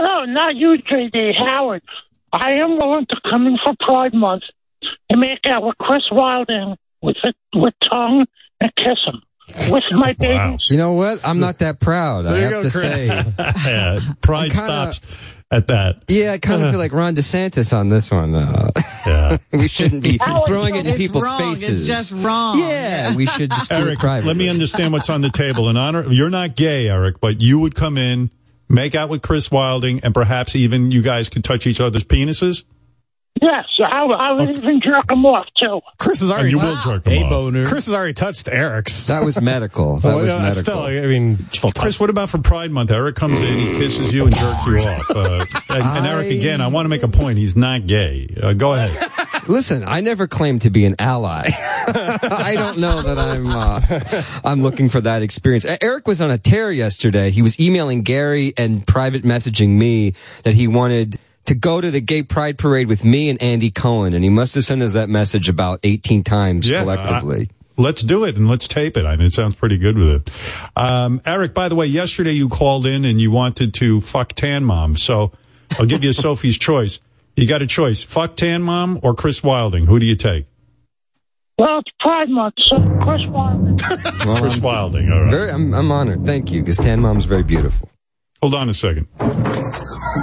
no, 0.00 0.24
not 0.26 0.54
you, 0.56 0.76
JD 0.78 1.34
Howard. 1.36 1.82
I 2.32 2.52
am 2.52 2.76
willing 2.78 3.06
to 3.06 3.16
come 3.28 3.46
in 3.46 3.58
for 3.64 3.74
Pride 3.80 4.14
Month 4.14 4.44
and 5.08 5.20
make 5.20 5.40
out 5.46 5.64
with 5.64 5.76
Chris 5.78 6.04
Wilding 6.12 6.76
with 7.02 7.16
with 7.54 7.74
tongue 7.88 8.26
and 8.60 8.70
kiss 8.76 8.98
him 9.04 9.22
with 9.70 9.84
my 9.92 10.12
babies. 10.14 10.60
You 10.68 10.76
know 10.76 10.92
what? 10.92 11.20
I'm 11.26 11.40
not 11.40 11.58
that 11.58 11.80
proud. 11.80 12.26
I 12.26 12.32
There 12.32 12.48
you 12.50 12.54
have 12.56 12.62
go, 12.64 12.70
to 12.70 12.78
Chris. 12.78 13.08
say. 13.08 13.24
yeah, 13.70 14.00
pride 14.22 14.52
kinda- 14.52 14.92
stops 14.92 15.00
at 15.50 15.66
that. 15.68 16.02
Yeah, 16.08 16.32
I 16.32 16.38
kind 16.38 16.62
of 16.62 16.70
feel 16.70 16.78
like 16.78 16.92
Ron 16.92 17.16
DeSantis 17.16 17.76
on 17.76 17.88
this 17.88 18.10
one. 18.10 18.34
Uh, 18.34 18.70
Yeah. 19.06 19.36
we 19.52 19.66
shouldn't 19.68 20.02
be 20.02 20.18
throwing 20.46 20.76
it 20.76 20.86
in 20.86 20.96
people's 20.96 21.24
wrong. 21.24 21.56
faces. 21.56 21.80
It's 21.80 21.88
just 21.88 22.12
wrong. 22.12 22.58
Yeah, 22.58 23.14
we 23.16 23.26
should 23.26 23.50
just 23.50 23.68
do 23.70 23.76
it 23.76 23.80
Eric, 23.80 23.98
privately. 23.98 24.28
let 24.28 24.36
me 24.36 24.48
understand 24.48 24.92
what's 24.92 25.10
on 25.10 25.22
the 25.22 25.30
table. 25.30 25.68
In 25.68 25.76
honor, 25.76 26.06
you're 26.08 26.30
not 26.30 26.54
gay, 26.54 26.88
Eric, 26.88 27.20
but 27.20 27.40
you 27.40 27.58
would 27.58 27.74
come 27.74 27.98
in, 27.98 28.30
make 28.68 28.94
out 28.94 29.08
with 29.08 29.22
Chris 29.22 29.50
Wilding, 29.50 30.00
and 30.04 30.14
perhaps 30.14 30.54
even 30.54 30.92
you 30.92 31.02
guys 31.02 31.28
could 31.28 31.42
touch 31.42 31.66
each 31.66 31.80
other's 31.80 32.04
penises. 32.04 32.62
Yes, 33.40 33.64
I, 33.78 34.02
I 34.04 34.32
would 34.32 34.50
even 34.50 34.82
jerk 34.82 35.10
him 35.10 35.24
off 35.24 35.46
too. 35.58 35.80
Chris 35.98 36.20
has 36.20 36.28
And 36.28 36.32
already 36.38 36.50
you 36.50 36.58
will 36.58 36.74
touched, 36.74 36.84
jerk 36.84 37.04
them 37.04 37.22
off. 37.32 37.68
Chris 37.70 37.86
has 37.86 37.94
already 37.94 38.12
touched 38.12 38.48
Eric's. 38.48 39.06
That 39.06 39.24
was 39.24 39.40
medical. 39.40 39.98
That 40.00 40.08
Well, 40.08 40.18
was 40.18 40.28
yeah, 40.28 40.42
medical. 40.42 40.62
Still, 40.62 40.80
I 40.82 41.06
mean, 41.06 41.38
still 41.50 41.70
touch. 41.70 41.80
Chris, 41.82 41.98
what 42.00 42.10
about 42.10 42.28
for 42.28 42.36
Pride 42.38 42.70
Month? 42.70 42.90
Eric 42.90 43.16
comes 43.16 43.40
in, 43.40 43.58
he 43.58 43.72
kisses 43.72 44.12
you, 44.12 44.26
and 44.26 44.36
jerks 44.36 44.66
you 44.66 44.76
off. 44.78 45.10
Uh, 45.10 45.46
and, 45.70 45.82
and 45.84 46.06
Eric, 46.06 46.30
again, 46.32 46.60
I 46.60 46.66
want 46.66 46.84
to 46.84 46.90
make 46.90 47.02
a 47.02 47.08
point. 47.08 47.38
He's 47.38 47.56
not 47.56 47.86
gay. 47.86 48.28
Uh, 48.42 48.52
go 48.52 48.74
ahead. 48.74 49.10
Listen, 49.48 49.84
I 49.86 50.00
never 50.00 50.26
claimed 50.28 50.62
to 50.62 50.70
be 50.70 50.84
an 50.84 50.96
ally. 50.98 51.48
I 51.54 52.52
don't 52.56 52.78
know 52.78 53.00
that 53.00 53.18
I'm. 53.18 53.46
Uh, 53.48 54.40
I'm 54.44 54.60
looking 54.62 54.90
for 54.90 55.00
that 55.00 55.22
experience. 55.22 55.64
Eric 55.80 56.06
was 56.06 56.20
on 56.20 56.30
a 56.30 56.36
tear 56.36 56.70
yesterday. 56.70 57.30
He 57.30 57.40
was 57.40 57.58
emailing 57.58 58.02
Gary 58.02 58.52
and 58.58 58.86
private 58.86 59.22
messaging 59.22 59.70
me 59.70 60.12
that 60.42 60.52
he 60.54 60.68
wanted 60.68 61.18
to 61.46 61.54
go 61.54 61.80
to 61.80 61.90
the 61.90 62.00
gay 62.00 62.22
pride 62.22 62.58
parade 62.58 62.86
with 62.86 63.04
me 63.04 63.28
and 63.28 63.40
Andy 63.42 63.70
Cohen, 63.70 64.14
and 64.14 64.22
he 64.22 64.30
must 64.30 64.54
have 64.54 64.64
sent 64.64 64.82
us 64.82 64.92
that 64.92 65.08
message 65.08 65.48
about 65.48 65.80
18 65.82 66.22
times 66.22 66.68
Yeah, 66.68 66.82
collectively. 66.82 67.50
Let's 67.76 68.02
do 68.02 68.24
it 68.24 68.36
and 68.36 68.46
let's 68.48 68.68
tape 68.68 68.96
it. 68.98 69.06
I 69.06 69.16
mean, 69.16 69.26
it 69.26 69.32
sounds 69.32 69.54
pretty 69.54 69.78
good 69.78 69.96
with 69.96 70.08
it. 70.08 70.30
Um, 70.76 71.22
Eric, 71.24 71.54
by 71.54 71.68
the 71.68 71.74
way, 71.76 71.86
yesterday 71.86 72.32
you 72.32 72.48
called 72.50 72.86
in 72.86 73.04
and 73.06 73.20
you 73.20 73.30
wanted 73.30 73.72
to 73.74 74.00
fuck 74.02 74.34
Tan 74.34 74.64
Mom. 74.64 74.96
So 74.96 75.32
I'll 75.78 75.86
give 75.86 76.04
you 76.04 76.12
Sophie's 76.14 76.58
choice. 76.58 77.00
You 77.36 77.46
got 77.46 77.62
a 77.62 77.66
choice. 77.66 78.02
Fuck 78.04 78.36
Tan 78.36 78.62
Mom 78.62 79.00
or 79.02 79.14
Chris 79.14 79.42
Wilding. 79.42 79.86
Who 79.86 79.98
do 79.98 80.04
you 80.04 80.14
take? 80.16 80.44
Well, 81.58 81.78
it's 81.78 81.90
Pride 82.00 82.28
Month, 82.28 82.54
so 82.58 82.76
Chris 83.02 83.22
Wilding. 83.28 83.78
Well, 84.26 84.40
Chris 84.40 84.54
I'm, 84.56 84.60
Wilding. 84.62 85.10
All 85.12 85.20
right. 85.22 85.30
very, 85.30 85.50
I'm, 85.50 85.72
I'm 85.72 85.90
honored. 85.90 86.24
Thank 86.26 86.50
you, 86.52 86.60
because 86.60 86.76
Tan 86.76 87.00
Mom's 87.00 87.24
very 87.24 87.42
beautiful. 87.42 87.88
Hold 88.42 88.54
on 88.54 88.68
a 88.68 88.74
second. 88.74 89.08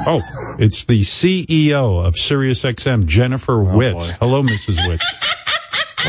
Oh, 0.06 0.22
it's 0.60 0.86
the 0.86 1.02
CEO 1.02 2.06
of 2.06 2.16
SiriusXM, 2.16 3.06
Jennifer 3.06 3.54
Witz. 3.54 4.12
Hello, 4.20 4.44
Mrs. 4.44 4.78
Witz. 4.88 5.02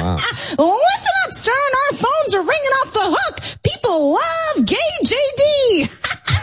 Wow. 0.00 0.14
Listen 0.14 1.14
up, 1.24 1.30
Stern. 1.30 1.54
Our 1.56 1.96
phones 1.96 2.34
are 2.34 2.40
ringing 2.40 2.74
off 2.82 2.92
the 2.92 3.16
hook. 3.18 3.40
People 3.62 4.12
love 4.14 4.66
gay 4.66 4.76
JD. 5.04 5.94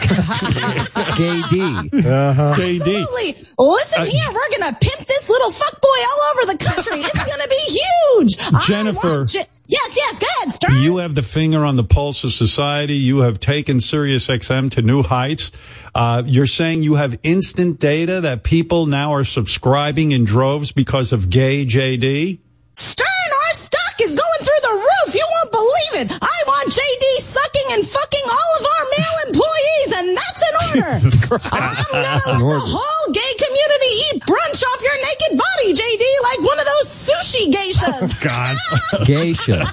Gay 1.16 1.40
Uh-huh. 1.40 2.54
JD. 2.54 2.78
Absolutely. 2.78 3.46
Listen 3.58 4.02
Uh, 4.02 4.04
here, 4.04 4.28
we're 4.32 4.58
gonna 4.58 4.76
pimp 4.80 5.06
this 5.06 5.28
little 5.28 5.50
fuckboy 5.50 6.04
all 6.08 6.20
over 6.32 6.52
the 6.52 6.58
country. 6.64 7.00
It's 7.00 7.24
gonna 7.24 7.48
be 7.48 7.80
huge. 7.80 8.38
I 8.54 8.64
Jennifer. 8.66 9.16
want 9.18 9.28
Je- 9.30 9.46
yes, 9.66 9.96
yes, 9.96 10.18
go 10.18 10.26
ahead, 10.38 10.52
Stern. 10.54 10.82
You 10.82 10.98
have 10.98 11.14
the 11.14 11.22
finger 11.22 11.64
on 11.64 11.76
the 11.76 11.84
pulse 11.84 12.24
of 12.24 12.32
society. 12.32 12.94
You 12.94 13.18
have 13.20 13.38
taken 13.38 13.78
SiriusXM 13.78 14.70
to 14.72 14.82
new 14.82 15.02
heights. 15.02 15.52
Uh, 15.94 16.22
you're 16.26 16.46
saying 16.46 16.82
you 16.82 16.94
have 16.96 17.18
instant 17.22 17.80
data 17.80 18.20
that 18.20 18.42
people 18.42 18.86
now 18.86 19.12
are 19.14 19.24
subscribing 19.24 20.12
in 20.12 20.24
droves 20.24 20.72
because 20.72 21.12
of 21.12 21.30
gay 21.30 21.64
JD? 21.64 22.38
Stern, 22.72 23.06
our 23.46 23.54
stock 23.54 24.00
is 24.02 24.14
going 24.14 24.40
through 24.40 24.62
the 24.62 24.74
roof. 24.74 25.14
You 25.14 25.26
won't 25.36 25.52
believe 25.52 26.10
it. 26.10 26.18
I 26.20 26.35
want 26.56 26.72
JD 26.72 27.04
sucking 27.20 27.68
and 27.72 27.86
fucking 27.86 28.26
all 28.30 28.52
of 28.60 28.64
our 28.64 28.84
male 28.96 29.16
employees, 29.28 29.88
and 29.96 30.16
that's 30.16 30.42
in 30.48 30.54
order. 30.64 31.38
I'm 31.52 31.74
gonna 31.92 32.20
let 32.26 32.40
In 32.40 32.48
the 32.48 32.60
whole 32.60 33.12
gay 33.12 33.32
community 33.36 33.92
eat 34.08 34.22
brunch 34.24 34.62
off 34.64 34.82
your 34.82 34.96
naked 35.04 35.36
body, 35.36 35.74
JD, 35.74 36.04
like 36.22 36.40
one 36.40 36.58
of 36.58 36.64
those 36.64 36.88
sushi 36.88 37.52
geishas. 37.52 38.00
Oh, 38.00 38.08
God. 38.24 39.06
Geisha. 39.06 39.66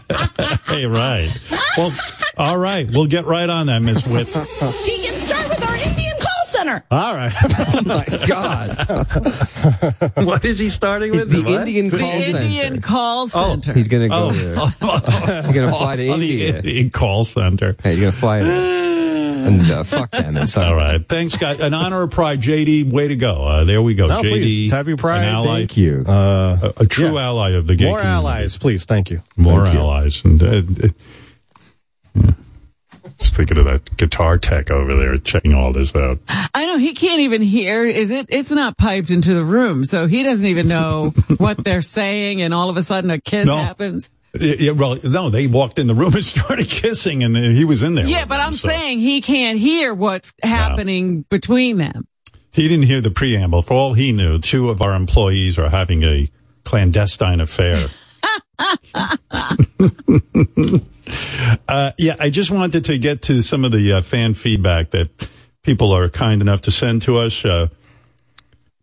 Hey, 0.68 0.86
right. 0.86 1.30
Well, 1.78 1.94
All 2.38 2.58
right, 2.58 2.90
we'll 2.90 3.08
get 3.08 3.26
right 3.26 3.50
on 3.50 3.68
that, 3.68 3.82
Miss 3.82 4.02
Witz. 4.02 4.36
He 4.86 5.06
can 5.06 5.14
start 5.16 5.48
with 5.50 5.53
our 5.53 5.53
Indian 5.53 5.53
call. 6.82 7.00
All 7.00 7.16
right. 7.16 7.34
oh 7.76 7.82
my 7.86 8.06
God. 8.28 8.78
what 10.26 10.44
is 10.46 10.60
he 10.60 10.70
starting 10.70 11.12
with? 11.12 11.30
The 11.30 11.42
What? 11.44 11.68
Indian 11.68 11.90
The 11.90 11.98
call 12.00 12.22
center. 12.22 12.40
Indian 12.42 12.82
call 12.82 13.28
center. 13.30 13.74
He's 13.74 13.88
gonna 13.88 14.10
go 14.10 14.30
Oh. 14.30 14.32
there. 14.32 14.56
He's 15.44 15.56
gonna 15.56 15.72
fly 15.72 15.96
to 15.98 16.08
Oh, 16.10 16.18
the 16.18 16.32
India. 16.44 16.58
Indian 16.58 16.90
call 16.90 17.24
center. 17.24 17.76
Hey, 17.82 17.94
you're 17.94 18.02
gonna 18.12 18.12
fly 18.12 18.42
there. 18.44 18.94
and 19.48 19.70
uh, 19.72 19.84
fuck 19.84 20.12
them. 20.12 20.38
And 20.38 20.50
sorry. 20.50 20.68
All 20.68 20.76
right. 20.76 21.08
Thanks, 21.10 21.36
guys. 21.38 21.60
An 21.60 21.74
honor 21.74 22.04
of 22.04 22.12
pride, 22.12 22.40
JD. 22.42 22.92
Way 22.94 23.10
to 23.10 23.16
go. 23.18 23.44
Uh, 23.44 23.64
there 23.66 23.82
we 23.82 23.94
go. 23.96 24.08
No, 24.08 24.22
JD. 24.22 24.30
please. 24.30 24.72
Happy 24.72 24.96
Pride. 24.96 25.24
An 25.24 25.36
ally. 25.36 25.58
Thank 25.60 25.76
you. 25.78 26.06
Uh, 26.08 26.72
a, 26.78 26.84
a 26.84 26.86
true 26.88 27.18
ally 27.18 27.52
of 27.52 27.68
the 27.68 27.76
game. 27.76 27.90
more 27.90 28.00
community. 28.00 28.16
allies, 28.28 28.58
please. 28.58 28.86
Thank 28.86 29.10
you. 29.12 29.22
More 29.36 29.64
Thank 29.64 29.74
you. 29.76 29.80
allies. 29.82 30.24
And, 30.24 30.42
uh, 30.42 30.46
uh, 30.48 30.88
yeah. 32.16 32.32
Just 33.24 33.36
thinking 33.38 33.58
of 33.58 33.66
that 33.66 33.96
guitar 33.98 34.38
tech 34.38 34.70
over 34.70 34.96
there 34.98 35.18
checking 35.18 35.54
all 35.54 35.72
this 35.72 35.96
out. 35.96 36.20
I 36.28 36.66
know 36.66 36.78
he 36.78 36.94
can't 36.94 37.22
even 37.22 37.42
hear. 37.42 37.86
Is 37.86 38.12
it? 38.12 38.26
It's 38.30 38.52
not 38.52 38.78
piped 38.78 39.12
into 39.12 39.34
the 39.34 39.44
room, 39.46 39.86
so 39.86 40.08
he 40.08 40.24
doesn't 40.24 40.46
even 40.46 40.68
know 40.68 41.10
what 41.38 41.58
they're 41.64 41.82
saying. 41.82 42.42
And 42.42 42.54
all 42.54 42.70
of 42.70 42.76
a 42.76 42.84
sudden, 42.84 43.10
a 43.12 43.20
kiss 43.22 43.46
No. 43.46 43.56
happens. 43.58 44.12
Yeah, 44.38 44.72
well, 44.72 44.98
no, 45.04 45.30
they 45.30 45.48
walked 45.48 45.80
in 45.80 45.88
the 45.88 45.94
room 45.94 46.14
and 46.16 46.26
started 46.26 46.68
kissing, 46.68 47.24
and 47.24 47.36
he 47.38 47.64
was 47.66 47.82
in 47.82 47.96
there. 47.96 48.06
Yeah, 48.06 48.26
but 48.26 48.38
them, 48.38 48.48
I'm 48.48 48.54
so. 48.58 48.68
saying 48.68 49.00
he 49.00 49.22
can't 49.22 49.58
hear 49.58 49.94
what's 49.94 50.34
happening 50.44 51.22
between 51.30 51.78
them. 51.78 52.08
He 52.52 52.68
didn't 52.68 52.86
hear 52.86 53.00
the 53.00 53.12
preamble. 53.12 53.62
For 53.62 53.74
all 53.74 53.94
he 53.94 54.12
knew, 54.12 54.38
two 54.40 54.70
of 54.70 54.82
our 54.82 54.96
employees 54.96 55.58
are 55.58 55.70
having 55.70 56.04
a 56.04 56.30
clandestine 56.66 57.40
affair. 57.40 57.88
Uh, 61.68 61.92
yeah, 61.98 62.16
I 62.20 62.30
just 62.30 62.52
wanted 62.52 62.86
to 62.86 62.98
get 62.98 63.22
to 63.24 63.42
some 63.42 63.66
of 63.66 63.72
the 63.72 63.94
uh, 63.94 64.02
fan 64.02 64.34
feedback 64.34 64.92
that 64.92 65.10
people 65.64 65.92
are 65.92 66.10
kind 66.10 66.42
enough 66.42 66.62
to 66.62 66.72
send 66.72 67.02
to 67.04 67.18
us. 67.18 67.44
Uh, 67.44 67.68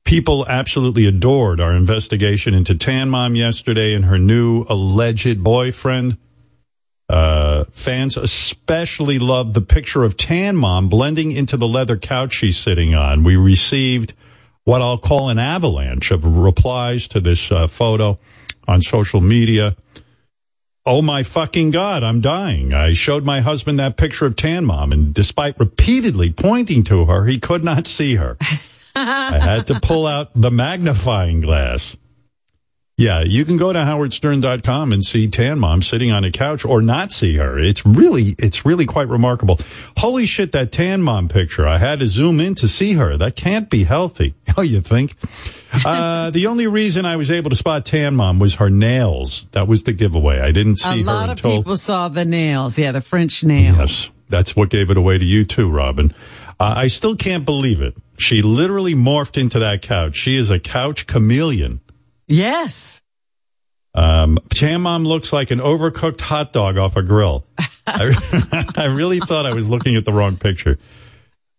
people 0.04 0.46
absolutely 0.48 1.06
adored 1.06 1.60
our 1.60 1.72
investigation 1.72 2.54
into 2.54 2.74
Tan 2.74 3.10
Mom 3.10 3.34
yesterday 3.34 3.94
and 3.94 4.06
her 4.06 4.18
new 4.18 4.66
alleged 4.68 5.42
boyfriend. 5.42 6.16
Uh, 7.08 7.64
fans 7.72 8.16
especially 8.16 9.18
loved 9.18 9.54
the 9.54 9.60
picture 9.60 10.04
of 10.04 10.16
Tan 10.16 10.56
Mom 10.56 10.88
blending 10.88 11.32
into 11.32 11.56
the 11.56 11.66
leather 11.66 11.96
couch 11.96 12.34
she's 12.34 12.56
sitting 12.56 12.94
on. 12.94 13.24
We 13.24 13.36
received 13.36 14.14
what 14.64 14.80
I'll 14.80 14.98
call 14.98 15.28
an 15.28 15.38
avalanche 15.38 16.10
of 16.12 16.38
replies 16.38 17.08
to 17.08 17.20
this 17.20 17.50
uh, 17.50 17.66
photo 17.66 18.16
on 18.70 18.82
social 18.82 19.20
media. 19.20 19.76
Oh 20.86 21.02
my 21.02 21.22
fucking 21.22 21.72
God, 21.72 22.02
I'm 22.02 22.20
dying. 22.20 22.72
I 22.72 22.94
showed 22.94 23.24
my 23.24 23.40
husband 23.40 23.78
that 23.78 23.96
picture 23.96 24.26
of 24.26 24.36
Tan 24.36 24.64
Mom, 24.64 24.92
and 24.92 25.12
despite 25.12 25.58
repeatedly 25.58 26.32
pointing 26.32 26.84
to 26.84 27.04
her, 27.04 27.26
he 27.26 27.38
could 27.38 27.64
not 27.64 27.86
see 27.86 28.14
her. 28.14 28.38
I 28.94 29.38
had 29.38 29.66
to 29.68 29.78
pull 29.80 30.06
out 30.06 30.30
the 30.34 30.50
magnifying 30.50 31.40
glass. 31.40 31.96
Yeah, 33.00 33.22
you 33.22 33.46
can 33.46 33.56
go 33.56 33.72
to 33.72 33.78
howardstern.com 33.78 34.92
and 34.92 35.02
see 35.02 35.26
Tan 35.26 35.58
Mom 35.58 35.80
sitting 35.80 36.10
on 36.10 36.22
a 36.22 36.30
couch 36.30 36.66
or 36.66 36.82
not 36.82 37.12
see 37.12 37.36
her. 37.36 37.58
It's 37.58 37.86
really, 37.86 38.34
it's 38.38 38.66
really 38.66 38.84
quite 38.84 39.08
remarkable. 39.08 39.58
Holy 39.96 40.26
shit, 40.26 40.52
that 40.52 40.70
Tan 40.70 41.00
Mom 41.00 41.26
picture. 41.26 41.66
I 41.66 41.78
had 41.78 42.00
to 42.00 42.08
zoom 42.08 42.40
in 42.40 42.54
to 42.56 42.68
see 42.68 42.92
her. 42.92 43.16
That 43.16 43.36
can't 43.36 43.70
be 43.70 43.84
healthy. 43.84 44.34
Oh, 44.58 44.62
you 44.62 44.82
think? 44.82 45.14
Uh, 45.86 46.28
the 46.30 46.48
only 46.48 46.66
reason 46.66 47.06
I 47.06 47.16
was 47.16 47.30
able 47.30 47.48
to 47.50 47.56
spot 47.56 47.86
Tan 47.86 48.16
Mom 48.16 48.38
was 48.38 48.56
her 48.56 48.68
nails. 48.68 49.46
That 49.52 49.66
was 49.68 49.84
the 49.84 49.94
giveaway. 49.94 50.38
I 50.40 50.52
didn't 50.52 50.76
see 50.76 50.88
a 50.90 50.96
her 50.96 51.02
lot 51.04 51.30
of 51.30 51.38
until. 51.38 51.58
people 51.58 51.76
saw 51.78 52.08
the 52.08 52.26
nails. 52.26 52.78
Yeah, 52.78 52.92
the 52.92 53.00
French 53.00 53.44
nails. 53.44 53.78
Yes, 53.78 54.10
that's 54.28 54.54
what 54.54 54.68
gave 54.68 54.90
it 54.90 54.98
away 54.98 55.16
to 55.16 55.24
you 55.24 55.46
too, 55.46 55.70
Robin. 55.70 56.10
Uh, 56.58 56.74
I 56.76 56.88
still 56.88 57.16
can't 57.16 57.46
believe 57.46 57.80
it. 57.80 57.96
She 58.18 58.42
literally 58.42 58.94
morphed 58.94 59.40
into 59.40 59.60
that 59.60 59.80
couch. 59.80 60.16
She 60.16 60.36
is 60.36 60.50
a 60.50 60.58
couch 60.60 61.06
chameleon. 61.06 61.80
Yes. 62.30 63.02
Um, 63.94 64.38
Tan 64.50 64.82
Mom 64.82 65.04
looks 65.04 65.32
like 65.32 65.50
an 65.50 65.58
overcooked 65.58 66.20
hot 66.20 66.52
dog 66.52 66.78
off 66.78 66.96
a 66.96 67.02
grill. 67.02 67.44
I, 67.86 68.72
I 68.76 68.84
really 68.86 69.18
thought 69.18 69.46
I 69.46 69.52
was 69.52 69.68
looking 69.68 69.96
at 69.96 70.04
the 70.04 70.12
wrong 70.12 70.36
picture. 70.36 70.78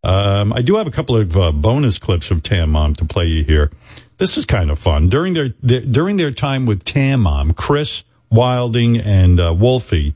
Um, 0.03 0.53
I 0.53 0.61
do 0.61 0.77
have 0.77 0.88
a 0.88 0.91
couple 0.91 1.18
of 1.18 1.35
uh, 1.35 1.52
bonus 1.52 1.99
clips 1.99 2.31
of 2.31 2.41
Tan 2.41 2.69
Mom 2.69 2.93
to 2.95 3.06
play 3.06 3.26
you 3.27 3.43
here. 3.43 3.69
This 4.18 4.38
is 4.38 4.45
kind 4.45 4.72
of 4.72 4.80
fun. 4.80 5.10
During 5.10 5.34
their, 5.34 5.49
their 5.61 5.81
during 5.81 6.18
their 6.18 6.31
time 6.31 6.65
with 6.65 6.84
Tan 6.85 7.19
Mom, 7.19 7.53
Chris 7.53 8.03
Wilding 8.31 8.98
and 8.98 9.39
uh, 9.39 9.53
Wolfie 9.53 10.15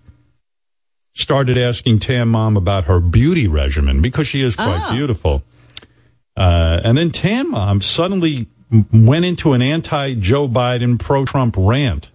started 1.14 1.58
asking 1.58 2.00
Tan 2.00 2.30
Mom 2.30 2.56
about 2.56 2.86
her 2.86 3.00
beauty 3.02 3.48
regimen 3.48 4.02
because 4.02 4.28
she 4.28 4.42
is 4.42 4.56
quite 4.56 4.80
Ah. 4.84 4.92
beautiful. 4.94 5.44
Uh, 6.38 6.80
and 6.84 6.98
then 6.98 7.10
Tan 7.10 7.52
Mom 7.52 7.82
suddenly 7.82 8.48
went 8.92 9.26
into 9.26 9.54
an 9.54 9.62
anti 9.62 10.16
Joe 10.16 10.48
Biden, 10.48 11.00
pro 11.00 11.26
Trump 11.26 11.56
rant. 11.58 12.12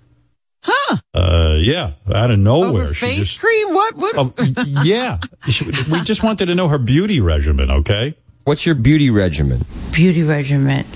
Huh. 0.62 0.96
Uh, 1.14 1.56
yeah, 1.58 1.92
out 2.14 2.30
of 2.30 2.38
nowhere. 2.38 2.82
Over 2.82 2.94
she 2.94 3.06
face 3.06 3.28
just, 3.30 3.40
cream? 3.40 3.72
What? 3.72 3.96
What? 3.96 4.14
oh, 4.18 4.32
yeah. 4.84 5.18
She- 5.48 5.64
we 5.90 6.02
just 6.02 6.22
wanted 6.22 6.46
to 6.46 6.54
know 6.54 6.68
her 6.68 6.78
beauty 6.78 7.20
regimen, 7.20 7.70
okay? 7.70 8.14
What's 8.44 8.66
your 8.66 8.74
beauty 8.74 9.10
regimen? 9.10 9.64
beauty 9.92 10.22
regimen. 10.22 10.86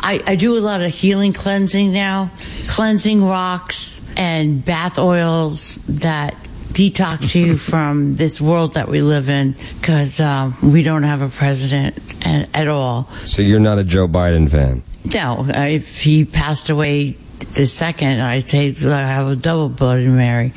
I, 0.00 0.22
I 0.26 0.36
do 0.36 0.56
a 0.58 0.60
lot 0.60 0.82
of 0.82 0.92
healing 0.92 1.32
cleansing 1.32 1.92
now, 1.92 2.30
cleansing 2.68 3.24
rocks 3.24 4.00
and 4.16 4.64
bath 4.64 4.98
oils 4.98 5.76
that 5.88 6.34
detox 6.72 7.34
you 7.34 7.56
from 7.72 8.14
this 8.14 8.40
world 8.40 8.74
that 8.74 8.88
we 8.88 9.00
live 9.02 9.28
in 9.28 9.56
because 9.80 10.20
um, 10.20 10.56
we 10.62 10.82
don't 10.82 11.02
have 11.02 11.22
a 11.22 11.28
president 11.28 11.98
at, 12.26 12.48
at 12.54 12.68
all. 12.68 13.08
So 13.24 13.42
you're 13.42 13.60
not 13.60 13.78
a 13.78 13.84
Joe 13.84 14.06
Biden 14.06 14.50
fan? 14.50 14.82
No, 15.14 15.44
if 15.48 16.00
he 16.00 16.24
passed 16.24 16.68
away 16.70 17.16
the 17.54 17.66
second, 17.66 18.20
I'd 18.20 18.48
say 18.48 18.68
I 18.70 19.00
have 19.00 19.28
a 19.28 19.36
double 19.36 19.68
Bloody 19.68 20.08
Mary. 20.08 20.52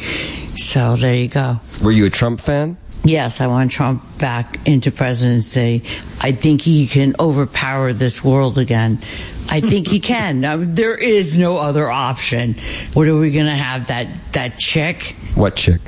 So 0.56 0.96
there 0.96 1.16
you 1.16 1.28
go. 1.28 1.60
Were 1.82 1.92
you 1.92 2.06
a 2.06 2.10
Trump 2.10 2.40
fan? 2.42 2.78
Yes, 3.04 3.40
I 3.40 3.48
want 3.48 3.72
Trump 3.72 4.04
back 4.18 4.60
into 4.68 4.92
presidency. 4.92 5.84
I 6.20 6.34
think 6.34 6.62
he 6.62 6.86
can 6.88 7.16
overpower 7.20 7.94
this 7.94 8.24
world 8.24 8.58
again. 8.58 9.00
I 9.50 9.62
think 9.62 9.88
he 9.88 10.00
can. 10.00 10.42
Now, 10.42 10.58
there 10.58 10.96
is 10.96 11.38
no 11.38 11.58
other 11.58 11.90
option. 11.90 12.56
What 12.94 13.08
are 13.08 13.18
we 13.18 13.32
going 13.32 13.46
to 13.46 13.52
have? 13.52 13.88
That 13.88 14.08
that 14.34 14.60
chick? 14.60 15.16
What 15.36 15.56
chick? 15.56 15.82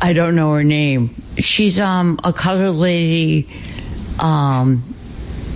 I 0.00 0.12
don't 0.12 0.36
know 0.36 0.52
her 0.52 0.62
name. 0.62 1.14
She's 1.38 1.80
um 1.80 2.20
a 2.22 2.32
colored 2.32 2.72
lady 2.72 3.48
um 4.20 4.82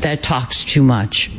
that 0.01 0.23
talks 0.23 0.65
too 0.65 0.83
much. 0.83 1.31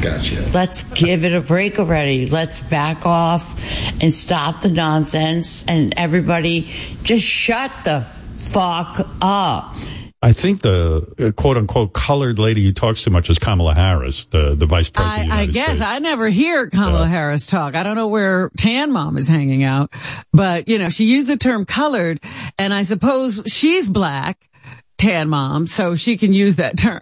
Gotcha. 0.00 0.44
Let's 0.52 0.82
give 0.82 1.24
it 1.24 1.34
a 1.34 1.40
break 1.40 1.78
already. 1.78 2.26
Let's 2.26 2.60
back 2.60 3.06
off 3.06 3.58
and 4.02 4.12
stop 4.12 4.60
the 4.60 4.68
nonsense 4.70 5.64
and 5.66 5.94
everybody 5.96 6.70
just 7.02 7.24
shut 7.24 7.70
the 7.84 8.00
fuck 8.02 9.08
up. 9.22 9.74
I 10.20 10.32
think 10.32 10.60
the 10.62 11.06
uh, 11.18 11.32
quote 11.32 11.56
unquote 11.58 11.92
colored 11.92 12.38
lady 12.38 12.64
who 12.64 12.72
talks 12.72 13.02
too 13.04 13.10
much 13.10 13.28
is 13.28 13.38
Kamala 13.38 13.74
Harris, 13.74 14.24
the, 14.26 14.54
the 14.54 14.64
vice 14.66 14.88
president. 14.90 15.30
I, 15.32 15.42
of 15.42 15.48
the 15.48 15.50
I 15.50 15.52
guess 15.52 15.66
States. 15.76 15.80
I 15.82 15.98
never 15.98 16.28
hear 16.28 16.68
Kamala 16.68 17.00
Yeah. 17.00 17.08
Harris 17.08 17.46
talk. 17.46 17.74
I 17.74 17.82
don't 17.82 17.94
know 17.94 18.08
where 18.08 18.50
Tan 18.56 18.90
Mom 18.92 19.16
is 19.18 19.28
hanging 19.28 19.64
out, 19.64 19.90
but 20.32 20.66
you 20.68 20.78
know, 20.78 20.88
she 20.88 21.04
used 21.04 21.26
the 21.26 21.36
term 21.36 21.64
colored 21.66 22.20
and 22.58 22.72
I 22.72 22.84
suppose 22.84 23.42
she's 23.46 23.86
black, 23.88 24.48
Tan 24.96 25.28
Mom, 25.28 25.66
so 25.66 25.94
she 25.94 26.16
can 26.16 26.32
use 26.32 26.56
that 26.56 26.78
term. 26.78 27.00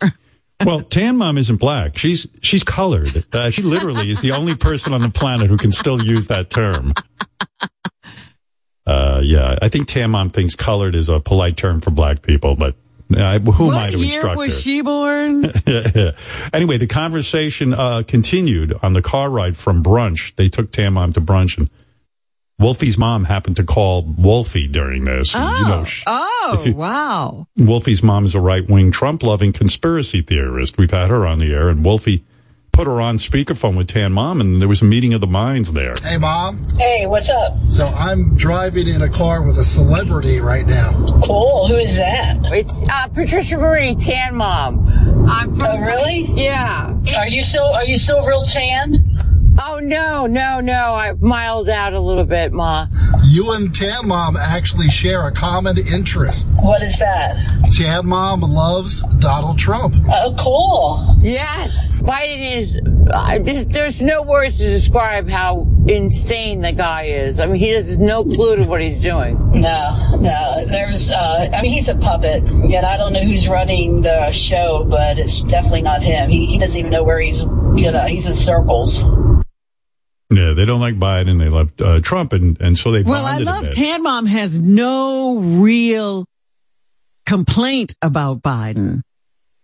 Well, 0.64 0.82
Tan 0.82 1.16
Mom 1.16 1.38
isn't 1.38 1.56
black. 1.56 1.96
She's 1.96 2.26
she's 2.40 2.62
colored. 2.62 3.24
Uh, 3.32 3.50
she 3.50 3.62
literally 3.62 4.10
is 4.10 4.20
the 4.20 4.32
only 4.32 4.54
person 4.56 4.92
on 4.92 5.00
the 5.00 5.10
planet 5.10 5.48
who 5.48 5.56
can 5.56 5.72
still 5.72 6.02
use 6.02 6.28
that 6.28 6.50
term. 6.50 6.92
Uh, 8.84 9.20
yeah, 9.22 9.56
I 9.62 9.68
think 9.68 9.86
Tan 9.86 10.10
Mom 10.10 10.28
thinks 10.28 10.56
colored 10.56 10.94
is 10.94 11.08
a 11.08 11.20
polite 11.20 11.56
term 11.56 11.80
for 11.80 11.90
black 11.90 12.22
people, 12.22 12.56
but 12.56 12.74
uh, 13.16 13.38
who 13.38 13.70
am 13.70 13.74
I 13.74 13.84
what 13.84 13.90
to 13.92 13.98
year 13.98 14.14
instruct 14.14 14.36
was 14.36 14.60
she 14.60 14.80
born? 14.80 15.44
anyway, 16.52 16.78
the 16.78 16.88
conversation 16.88 17.74
uh, 17.74 18.02
continued 18.06 18.74
on 18.82 18.92
the 18.92 19.02
car 19.02 19.30
ride 19.30 19.56
from 19.56 19.82
brunch. 19.82 20.34
They 20.36 20.48
took 20.48 20.72
Tan 20.72 20.94
Mom 20.94 21.12
to 21.12 21.20
brunch, 21.20 21.58
and 21.58 21.70
Wolfie's 22.58 22.96
mom 22.96 23.24
happened 23.24 23.56
to 23.56 23.64
call 23.64 24.02
Wolfie 24.02 24.68
during 24.68 25.04
this. 25.04 25.34
And, 25.34 25.42
Oh, 25.44 25.58
you 25.58 25.68
know, 25.68 25.84
sh- 25.84 26.04
oh, 26.06 26.62
you- 26.64 26.74
wow. 26.74 27.46
Wolfie's 27.56 28.02
mom 28.02 28.24
is 28.24 28.34
a 28.34 28.40
right 28.40 28.68
wing 28.68 28.92
Trump 28.92 29.22
loving 29.22 29.52
conspiracy 29.52 30.22
theorist. 30.22 30.78
We've 30.78 30.90
had 30.90 31.10
her 31.10 31.26
on 31.26 31.38
the 31.40 31.52
air, 31.52 31.68
and 31.70 31.84
Wolfie 31.84 32.24
put 32.72 32.86
her 32.86 33.00
on 33.02 33.18
speakerphone 33.18 33.76
with 33.76 33.88
Tan 33.88 34.12
Mom, 34.12 34.40
and 34.40 34.60
there 34.60 34.68
was 34.68 34.80
a 34.80 34.84
meeting 34.84 35.12
of 35.12 35.20
the 35.20 35.26
minds 35.26 35.72
there. 35.74 35.94
Hey, 36.02 36.16
Mom. 36.16 36.58
Hey, 36.78 37.06
what's 37.06 37.28
up? 37.28 37.54
So 37.68 37.84
I'm 37.86 38.34
driving 38.36 38.88
in 38.88 39.02
a 39.02 39.10
car 39.10 39.42
with 39.42 39.58
a 39.58 39.64
celebrity 39.64 40.40
right 40.40 40.66
now. 40.66 40.90
Cool. 41.24 41.66
Who 41.68 41.74
is 41.74 41.96
that? 41.96 42.38
It's 42.52 42.82
uh, 42.88 43.08
Patricia 43.08 43.58
Marie, 43.58 43.94
Tan 43.96 44.36
Mom. 44.36 44.88
I'm 45.28 45.54
from. 45.54 45.66
Oh, 45.66 45.78
really? 45.84 46.20
Yeah. 46.34 46.96
Are 47.16 47.28
you 47.28 47.42
still 47.42 47.66
Are 47.74 47.84
you 47.84 47.98
still 47.98 48.24
real 48.26 48.44
tan? 48.46 49.04
Oh 49.58 49.80
no, 49.80 50.26
no, 50.26 50.60
no! 50.60 50.94
I 50.94 51.12
miled 51.12 51.68
out 51.68 51.92
a 51.92 52.00
little 52.00 52.24
bit, 52.24 52.52
Ma. 52.52 52.86
You 53.24 53.52
and 53.52 53.74
Tan 53.74 54.08
Mom 54.08 54.36
actually 54.36 54.88
share 54.88 55.26
a 55.26 55.32
common 55.32 55.78
interest. 55.78 56.48
What 56.56 56.82
is 56.82 56.98
that? 56.98 57.36
Tan 57.72 58.06
Mom 58.06 58.40
loves 58.40 59.00
Donald 59.18 59.58
Trump. 59.58 59.94
Oh, 60.08 60.34
cool. 60.38 61.16
Yes, 61.20 62.02
Biden 62.02 62.56
is. 62.56 62.80
Uh, 63.10 63.38
there's, 63.40 63.66
there's 63.66 64.02
no 64.02 64.22
words 64.22 64.58
to 64.58 64.64
describe 64.64 65.28
how 65.28 65.66
insane 65.86 66.60
the 66.60 66.72
guy 66.72 67.04
is. 67.04 67.40
I 67.40 67.46
mean, 67.46 67.56
he 67.56 67.68
has 67.68 67.98
no 67.98 68.24
clue 68.24 68.56
to 68.56 68.64
what 68.64 68.80
he's 68.80 69.00
doing. 69.00 69.36
No, 69.60 70.16
no. 70.20 70.64
There's, 70.66 71.10
uh, 71.10 71.50
I 71.52 71.62
mean, 71.62 71.72
he's 71.72 71.88
a 71.88 71.96
puppet. 71.96 72.44
Yet 72.68 72.84
I 72.84 72.96
don't 72.96 73.12
know 73.12 73.22
who's 73.22 73.48
running 73.48 74.02
the 74.02 74.30
show, 74.32 74.84
but 74.88 75.18
it's 75.18 75.42
definitely 75.42 75.82
not 75.82 76.02
him. 76.02 76.30
He, 76.30 76.46
he 76.46 76.58
doesn't 76.58 76.78
even 76.78 76.90
know 76.90 77.04
where 77.04 77.20
he's, 77.20 77.42
you 77.42 77.90
know, 77.90 78.06
he's 78.06 78.26
in 78.26 78.34
circles. 78.34 79.02
Yeah, 80.34 80.54
they 80.54 80.64
don't 80.64 80.80
like 80.80 80.98
Biden. 80.98 81.38
They 81.38 81.48
love 81.48 81.72
uh, 81.80 82.00
Trump, 82.00 82.32
and, 82.32 82.60
and 82.60 82.78
so 82.78 82.90
they 82.90 83.02
Well, 83.02 83.24
I 83.24 83.38
love. 83.38 83.70
Tan 83.70 84.02
Mom 84.02 84.26
has 84.26 84.60
no 84.60 85.38
real 85.38 86.26
complaint 87.26 87.94
about 88.02 88.42
Biden. 88.42 89.02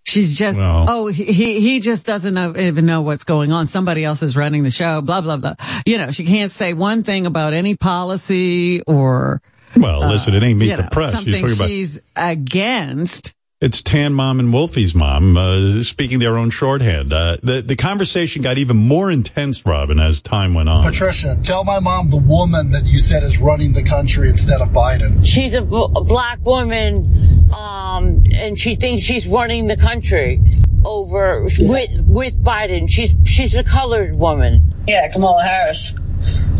She's 0.05 0.39
just, 0.39 0.59
Well- 0.59 0.87
oh, 0.89 1.07
he, 1.09 1.61
he 1.61 1.81
just 1.81 2.07
doesn't 2.07 2.33
know, 2.33 2.55
even 2.57 2.87
know 2.87 3.03
what's 3.03 3.25
going 3.25 3.53
on. 3.53 3.67
Somebody 3.67 4.05
else 4.05 4.23
is 4.23 4.37
running 4.37 4.63
the 4.63 4.71
show, 4.71 5.03
blah, 5.03 5.21
blah, 5.21 5.37
blah. 5.37 5.55
You 5.85 5.99
know, 5.99 6.11
she 6.13 6.25
can't 6.25 6.51
say 6.51 6.73
one 6.73 7.03
thing 7.03 7.27
about 7.27 7.53
any 7.53 7.77
policy 7.77 8.81
or, 8.87 9.43
Well, 9.77 10.01
listen, 10.01 10.35
it 10.35 10.43
ain't 10.43 10.59
meet 10.59 10.71
you 10.71 10.77
the 10.77 10.89
press. 10.91 11.13
Something 11.13 11.35
talking 11.35 11.57
about 11.57 11.69
she's 11.69 12.01
against. 12.17 13.35
It's 13.61 13.83
Tan 13.83 14.15
Mom 14.15 14.39
and 14.39 14.53
Wolfie's 14.53 14.95
mom 14.95 15.37
uh, 15.37 15.83
speaking 15.83 16.21
their 16.21 16.39
own 16.39 16.51
shorthand. 16.51 17.13
Uh, 17.13 17.39
the 17.43 17.61
the 17.61 17.75
conversation 17.75 18.41
got 18.41 18.57
even 18.57 18.77
more 18.77 19.11
intense, 19.11 19.67
Robin, 19.67 19.99
as 19.99 20.21
time 20.21 20.55
went 20.55 20.69
on. 20.69 20.85
Patricia, 20.85 21.37
tell 21.43 21.65
my 21.65 21.81
mom 21.81 22.09
the 22.11 22.19
woman 22.19 22.71
that 22.71 22.85
you 22.87 23.01
said 23.01 23.25
is 23.25 23.39
running 23.41 23.73
the 23.73 23.83
country 23.83 24.29
instead 24.31 24.61
of 24.61 24.69
Biden. 24.69 25.27
She's 25.27 25.55
a, 25.55 25.63
b- 25.63 25.89
a 25.97 26.05
black 26.05 26.39
woman, 26.45 27.05
um, 27.53 28.23
and 28.33 28.57
she 28.57 28.77
thinks 28.77 29.03
she's 29.03 29.27
running 29.27 29.67
the 29.67 29.77
country 29.77 30.41
over 30.85 31.43
with 31.43 31.91
with 32.07 32.41
Biden. 32.41 32.89
She's 32.89 33.17
she's 33.25 33.57
a 33.57 33.65
colored 33.65 34.15
woman. 34.15 34.71
Yeah, 34.87 35.09
Kamala 35.11 35.43
Harris. 35.43 35.95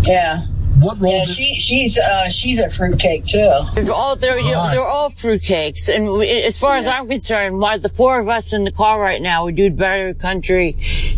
Yeah. 0.03 0.47
What 0.81 1.01
role? 1.01 1.13
Yeah, 1.13 1.25
she 1.25 1.55
she's 1.55 1.99
uh 1.99 2.29
she's 2.29 2.59
a 2.61 2.69
fruitcake 2.71 3.27
too. 3.27 3.51
They're 3.75 3.93
all 3.93 4.15
they're 4.17 4.39
you 4.39 4.53
know, 4.53 4.71
they're 4.71 4.87
all 4.87 5.11
fruitcakes, 5.11 5.89
and 5.95 6.13
we- 6.13 6.31
as 6.31 6.57
far 6.59 6.77
as 6.77 6.87
I'm 6.87 7.09
concerned, 7.09 7.59
why 7.59 7.79
the 7.79 7.89
four 7.89 8.21
of 8.21 8.29
us 8.29 8.53
in 8.53 8.65
the 8.65 8.71
car 8.73 9.01
right 9.01 9.21
now 9.21 9.45
would 9.45 9.57
do 9.57 9.71
better 9.71 10.15
country 10.15 10.77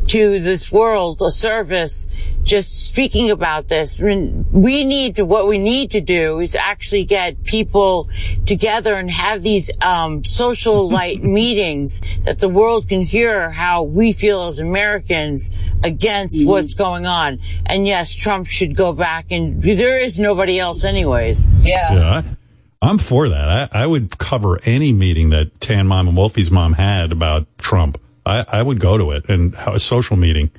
to 0.08 0.38
this 0.40 0.72
world 0.72 1.20
a 1.22 1.30
service. 1.30 2.06
Just 2.42 2.86
speaking 2.86 3.30
about 3.30 3.68
this, 3.68 4.00
we 4.00 4.84
need 4.84 5.16
to 5.16 5.24
what 5.24 5.46
we 5.46 5.58
need 5.58 5.90
to 5.92 6.00
do 6.00 6.40
is 6.40 6.54
actually 6.54 7.04
get 7.04 7.44
people 7.44 8.08
together 8.46 8.94
and 8.94 9.10
have 9.10 9.42
these 9.42 9.70
um, 9.80 10.24
social 10.24 10.90
light 10.90 11.22
meetings 11.22 12.00
that 12.24 12.40
the 12.40 12.48
world 12.48 12.88
can 12.88 13.02
hear 13.02 13.50
how 13.50 13.82
we 13.82 14.12
feel 14.12 14.48
as 14.48 14.58
Americans 14.58 15.50
against 15.84 16.44
what's 16.44 16.74
going 16.74 17.06
on. 17.06 17.40
And 17.66 17.86
yes, 17.86 18.12
Trump 18.12 18.46
should 18.46 18.76
go 18.76 18.92
back, 18.92 19.26
and 19.30 19.62
there 19.62 19.98
is 19.98 20.18
nobody 20.18 20.58
else, 20.58 20.84
anyways. 20.84 21.46
Yeah. 21.62 21.92
Yeah, 21.92 22.22
I, 22.22 22.36
I'm 22.82 22.98
for 22.98 23.28
that. 23.28 23.70
I, 23.74 23.82
I 23.82 23.86
would 23.86 24.18
cover 24.18 24.58
any 24.64 24.92
meeting 24.92 25.30
that 25.30 25.60
Tan 25.60 25.86
Mom 25.86 26.08
and 26.08 26.16
Wolfie's 26.16 26.50
mom 26.50 26.72
had 26.72 27.12
about 27.12 27.46
Trump. 27.58 28.00
I, 28.24 28.44
I 28.48 28.62
would 28.62 28.80
go 28.80 28.96
to 28.96 29.10
it 29.12 29.28
and 29.28 29.54
have 29.54 29.74
a 29.74 29.78
social 29.78 30.16
meeting. 30.16 30.50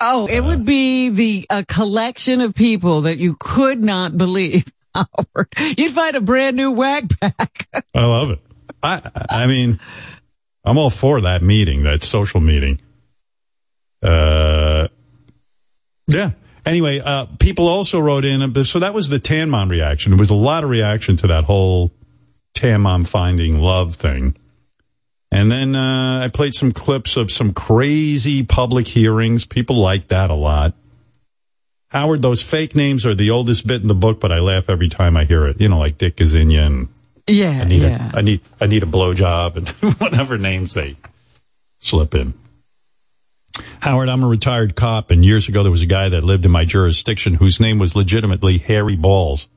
Oh, 0.00 0.26
it 0.26 0.40
would 0.40 0.64
be 0.64 1.10
the 1.10 1.46
a 1.50 1.64
collection 1.64 2.40
of 2.40 2.54
people 2.54 3.02
that 3.02 3.18
you 3.18 3.36
could 3.38 3.82
not 3.82 4.16
believe. 4.16 4.64
You'd 5.76 5.92
find 5.92 6.16
a 6.16 6.20
brand 6.20 6.56
new 6.56 6.72
Wack 6.72 7.04
Pack. 7.20 7.68
I 7.94 8.04
love 8.04 8.30
it. 8.30 8.40
I 8.82 9.10
I 9.28 9.46
mean, 9.46 9.80
I'm 10.64 10.78
all 10.78 10.90
for 10.90 11.20
that 11.22 11.42
meeting, 11.42 11.82
that 11.82 12.02
social 12.02 12.40
meeting. 12.40 12.80
Uh, 14.02 14.88
yeah. 16.06 16.30
Anyway, 16.64 17.00
uh, 17.00 17.26
people 17.40 17.66
also 17.66 17.98
wrote 17.98 18.24
in. 18.24 18.54
So 18.64 18.78
that 18.78 18.94
was 18.94 19.08
the 19.08 19.18
Tan 19.18 19.50
Mom 19.50 19.68
reaction. 19.68 20.10
There 20.10 20.18
was 20.18 20.30
a 20.30 20.34
lot 20.34 20.64
of 20.64 20.70
reaction 20.70 21.16
to 21.18 21.26
that 21.28 21.44
whole 21.44 21.92
Tan 22.54 22.82
Mom 22.82 23.04
finding 23.04 23.58
love 23.58 23.94
thing. 23.94 24.36
And 25.30 25.50
then 25.50 25.76
uh, 25.76 26.22
I 26.24 26.28
played 26.28 26.54
some 26.54 26.72
clips 26.72 27.16
of 27.16 27.30
some 27.30 27.52
crazy 27.52 28.44
public 28.44 28.88
hearings. 28.88 29.44
People 29.44 29.76
like 29.76 30.08
that 30.08 30.30
a 30.30 30.34
lot. 30.34 30.74
Howard, 31.90 32.22
those 32.22 32.42
fake 32.42 32.74
names 32.74 33.06
are 33.06 33.14
the 33.14 33.30
oldest 33.30 33.66
bit 33.66 33.82
in 33.82 33.88
the 33.88 33.94
book, 33.94 34.20
but 34.20 34.32
I 34.32 34.40
laugh 34.40 34.68
every 34.68 34.88
time 34.88 35.16
I 35.16 35.24
hear 35.24 35.46
it. 35.46 35.60
You 35.60 35.68
know, 35.68 35.78
like 35.78 35.98
Dick 35.98 36.16
Gazinia 36.16 36.66
and 36.66 36.88
Yeah, 37.26 37.60
I 37.62 37.64
need 37.64 37.82
yeah. 37.82 38.10
a, 38.12 38.18
I 38.18 38.22
need 38.22 38.40
I 38.60 38.66
need 38.66 38.82
a 38.82 38.86
blowjob 38.86 39.56
and 39.56 39.68
whatever 39.98 40.38
names 40.38 40.74
they 40.74 40.96
slip 41.78 42.14
in. 42.14 42.34
Howard, 43.80 44.08
I'm 44.08 44.22
a 44.22 44.28
retired 44.28 44.76
cop, 44.76 45.10
and 45.10 45.24
years 45.24 45.48
ago 45.48 45.62
there 45.62 45.72
was 45.72 45.82
a 45.82 45.86
guy 45.86 46.08
that 46.10 46.22
lived 46.24 46.44
in 46.44 46.52
my 46.52 46.64
jurisdiction 46.64 47.34
whose 47.34 47.60
name 47.60 47.78
was 47.78 47.96
legitimately 47.96 48.58
Harry 48.58 48.96
Balls. 48.96 49.48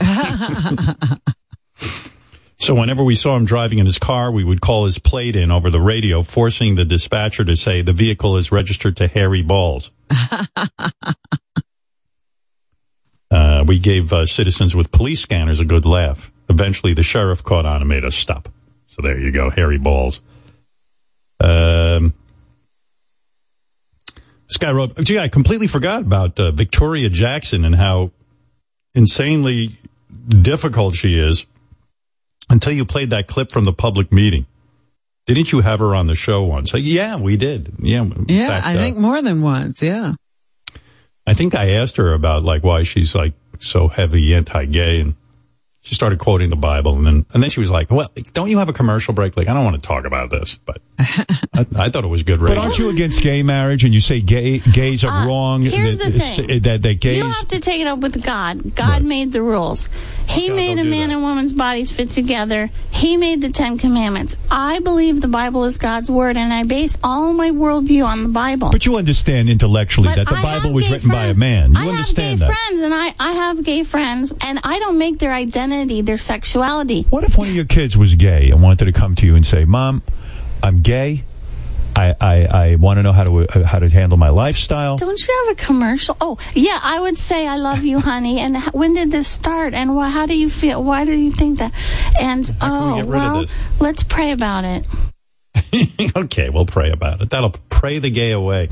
So 2.58 2.74
whenever 2.74 3.04
we 3.04 3.14
saw 3.14 3.36
him 3.36 3.44
driving 3.44 3.78
in 3.78 3.86
his 3.86 3.98
car, 3.98 4.30
we 4.30 4.42
would 4.42 4.60
call 4.60 4.86
his 4.86 4.98
plate 4.98 5.36
in 5.36 5.50
over 5.50 5.70
the 5.70 5.80
radio, 5.80 6.22
forcing 6.22 6.74
the 6.74 6.84
dispatcher 6.84 7.44
to 7.44 7.56
say 7.56 7.82
the 7.82 7.92
vehicle 7.92 8.36
is 8.36 8.50
registered 8.50 8.96
to 8.96 9.08
Harry 9.08 9.42
Balls. 9.42 9.92
Uh, 13.28 13.64
we 13.66 13.78
gave 13.78 14.12
uh, 14.12 14.24
citizens 14.24 14.74
with 14.74 14.92
police 14.92 15.20
scanners 15.20 15.58
a 15.58 15.64
good 15.64 15.84
laugh. 15.84 16.30
Eventually, 16.48 16.94
the 16.94 17.02
sheriff 17.02 17.42
caught 17.42 17.66
on 17.66 17.82
and 17.82 17.88
made 17.88 18.04
us 18.04 18.14
stop. 18.14 18.48
So 18.86 19.02
there 19.02 19.18
you 19.18 19.32
go, 19.32 19.50
Harry 19.50 19.78
Balls. 19.78 20.20
Um, 21.40 22.14
this 24.46 24.56
guy 24.58 24.70
wrote, 24.70 24.96
gee, 24.98 25.18
I 25.18 25.28
completely 25.28 25.66
forgot 25.66 26.02
about 26.02 26.38
uh, 26.38 26.52
Victoria 26.52 27.10
Jackson 27.10 27.64
and 27.64 27.74
how 27.74 28.12
insanely 28.94 29.76
difficult 30.28 30.94
she 30.94 31.18
is 31.18 31.44
until 32.50 32.72
you 32.72 32.84
played 32.84 33.10
that 33.10 33.26
clip 33.26 33.50
from 33.50 33.64
the 33.64 33.72
public 33.72 34.12
meeting. 34.12 34.46
Didn't 35.26 35.50
you 35.50 35.60
have 35.60 35.80
her 35.80 35.94
on 35.94 36.06
the 36.06 36.14
show 36.14 36.42
once? 36.44 36.72
Uh, 36.72 36.78
yeah, 36.78 37.16
we 37.16 37.36
did. 37.36 37.74
Yeah, 37.80 38.08
Yeah, 38.28 38.48
fact, 38.48 38.66
I 38.66 38.74
uh, 38.74 38.78
think 38.78 38.96
more 38.96 39.20
than 39.20 39.42
once. 39.42 39.82
Yeah. 39.82 40.14
I 41.26 41.34
think 41.34 41.54
I 41.56 41.70
asked 41.70 41.96
her 41.96 42.12
about 42.12 42.44
like 42.44 42.62
why 42.62 42.84
she's 42.84 43.14
like 43.14 43.32
so 43.58 43.88
heavy 43.88 44.32
anti-gay, 44.34 45.00
and 45.00 45.14
she 45.86 45.94
started 45.94 46.18
quoting 46.18 46.50
the 46.50 46.56
Bible, 46.56 46.96
and 46.96 47.06
then 47.06 47.26
and 47.32 47.40
then 47.40 47.48
she 47.48 47.60
was 47.60 47.70
like, 47.70 47.92
"Well, 47.92 48.10
don't 48.32 48.50
you 48.50 48.58
have 48.58 48.68
a 48.68 48.72
commercial 48.72 49.14
break? 49.14 49.36
Like, 49.36 49.46
I 49.46 49.54
don't 49.54 49.64
want 49.64 49.76
to 49.76 49.80
talk 49.82 50.04
about 50.04 50.30
this, 50.30 50.56
but 50.64 50.82
I, 50.98 51.64
I 51.76 51.88
thought 51.90 52.02
it 52.02 52.08
was 52.08 52.24
good 52.24 52.40
But 52.40 52.58
aren't 52.58 52.76
you 52.76 52.90
against 52.90 53.22
gay 53.22 53.44
marriage? 53.44 53.84
And 53.84 53.94
you 53.94 54.00
say 54.00 54.20
gay 54.20 54.58
gays 54.58 55.04
are 55.04 55.12
Uh, 55.22 55.26
wrong. 55.28 55.62
here's 55.62 55.98
that, 55.98 56.12
the 56.12 56.18
thing. 56.18 56.62
That, 56.62 56.82
that 56.82 56.94
gays. 57.00 57.18
You 57.18 57.30
have 57.30 57.46
to 57.48 57.60
take 57.60 57.80
it 57.80 57.86
up 57.86 58.00
with 58.00 58.20
God. 58.24 58.74
God 58.74 59.04
made 59.04 59.32
the 59.32 59.42
rules. 59.42 59.88
He 60.28 60.50
made 60.50 60.78
a 60.80 60.84
man 60.84 61.12
and 61.12 61.22
woman's 61.22 61.52
bodies 61.52 61.92
fit 61.92 62.10
together. 62.10 62.68
He 62.90 63.16
made 63.16 63.40
the 63.40 63.50
Ten 63.50 63.78
Commandments. 63.78 64.36
I 64.50 64.80
believe 64.80 65.20
the 65.20 65.28
Bible 65.28 65.62
is 65.64 65.78
God's 65.78 66.10
word, 66.10 66.36
and 66.36 66.52
I 66.52 66.64
base 66.64 66.98
all 67.04 67.32
my 67.32 67.50
worldview 67.50 68.04
on 68.04 68.24
the 68.24 68.28
Bible. 68.30 68.70
But 68.70 68.86
you 68.86 68.96
understand 68.96 69.48
intellectually 69.48 70.08
But 70.08 70.16
that 70.16 70.28
the 70.28 70.34
I 70.36 70.42
Bible 70.42 70.72
was 70.72 70.86
gay 70.88 70.94
written 70.94 71.10
by 71.10 71.26
a 71.26 71.34
man. 71.34 71.72
You 71.74 71.78
I 71.78 71.84
have 71.84 71.92
understand 71.94 72.40
gay 72.40 72.46
that. 72.46 72.52
friends, 72.56 72.82
and 72.82 72.92
I, 72.92 73.14
I 73.20 73.32
have 73.32 73.62
gay 73.62 73.84
friends, 73.84 74.32
and 74.40 74.58
I 74.64 74.80
don't 74.80 74.98
make 74.98 75.18
their 75.20 75.32
identity 75.32 75.75
their 75.84 76.18
sexuality. 76.18 77.02
What 77.10 77.24
if 77.24 77.36
one 77.36 77.48
of 77.48 77.54
your 77.54 77.64
kids 77.64 77.96
was 77.96 78.14
gay 78.14 78.50
and 78.50 78.62
wanted 78.62 78.86
to 78.86 78.92
come 78.92 79.14
to 79.16 79.26
you 79.26 79.36
and 79.36 79.44
say, 79.44 79.64
"Mom, 79.64 80.02
I'm 80.62 80.80
gay. 80.80 81.24
I 81.94 82.14
I, 82.20 82.46
I 82.46 82.74
want 82.76 82.98
to 82.98 83.02
know 83.02 83.12
how 83.12 83.24
to 83.24 83.40
uh, 83.40 83.64
how 83.64 83.78
to 83.78 83.88
handle 83.88 84.18
my 84.18 84.30
lifestyle." 84.30 84.96
Don't 84.96 85.26
you 85.26 85.44
have 85.46 85.58
a 85.58 85.62
commercial? 85.62 86.16
Oh, 86.20 86.38
yeah, 86.54 86.78
I 86.82 87.00
would 87.00 87.18
say 87.18 87.46
I 87.46 87.56
love 87.56 87.84
you, 87.84 88.00
honey. 88.00 88.40
And 88.40 88.56
when 88.72 88.94
did 88.94 89.10
this 89.10 89.28
start? 89.28 89.74
And 89.74 89.90
wh- 89.90 90.10
how 90.10 90.26
do 90.26 90.36
you 90.36 90.50
feel? 90.50 90.82
Why 90.82 91.04
do 91.04 91.12
you 91.12 91.32
think 91.32 91.58
that? 91.58 91.72
And 92.20 92.46
we 92.46 92.54
oh, 92.62 93.00
of 93.00 93.06
well, 93.08 93.44
let's 93.80 94.04
pray 94.04 94.32
about 94.32 94.64
it. 94.64 94.86
okay, 96.16 96.50
we'll 96.50 96.66
pray 96.66 96.90
about 96.90 97.20
it. 97.20 97.30
That'll 97.30 97.54
pray 97.68 97.98
the 97.98 98.10
gay 98.10 98.32
away. 98.32 98.68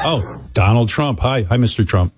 Oh, 0.00 0.40
Donald 0.52 0.88
Trump. 0.88 1.20
Hi, 1.20 1.42
hi, 1.42 1.56
Mr. 1.56 1.86
Trump. 1.86 2.12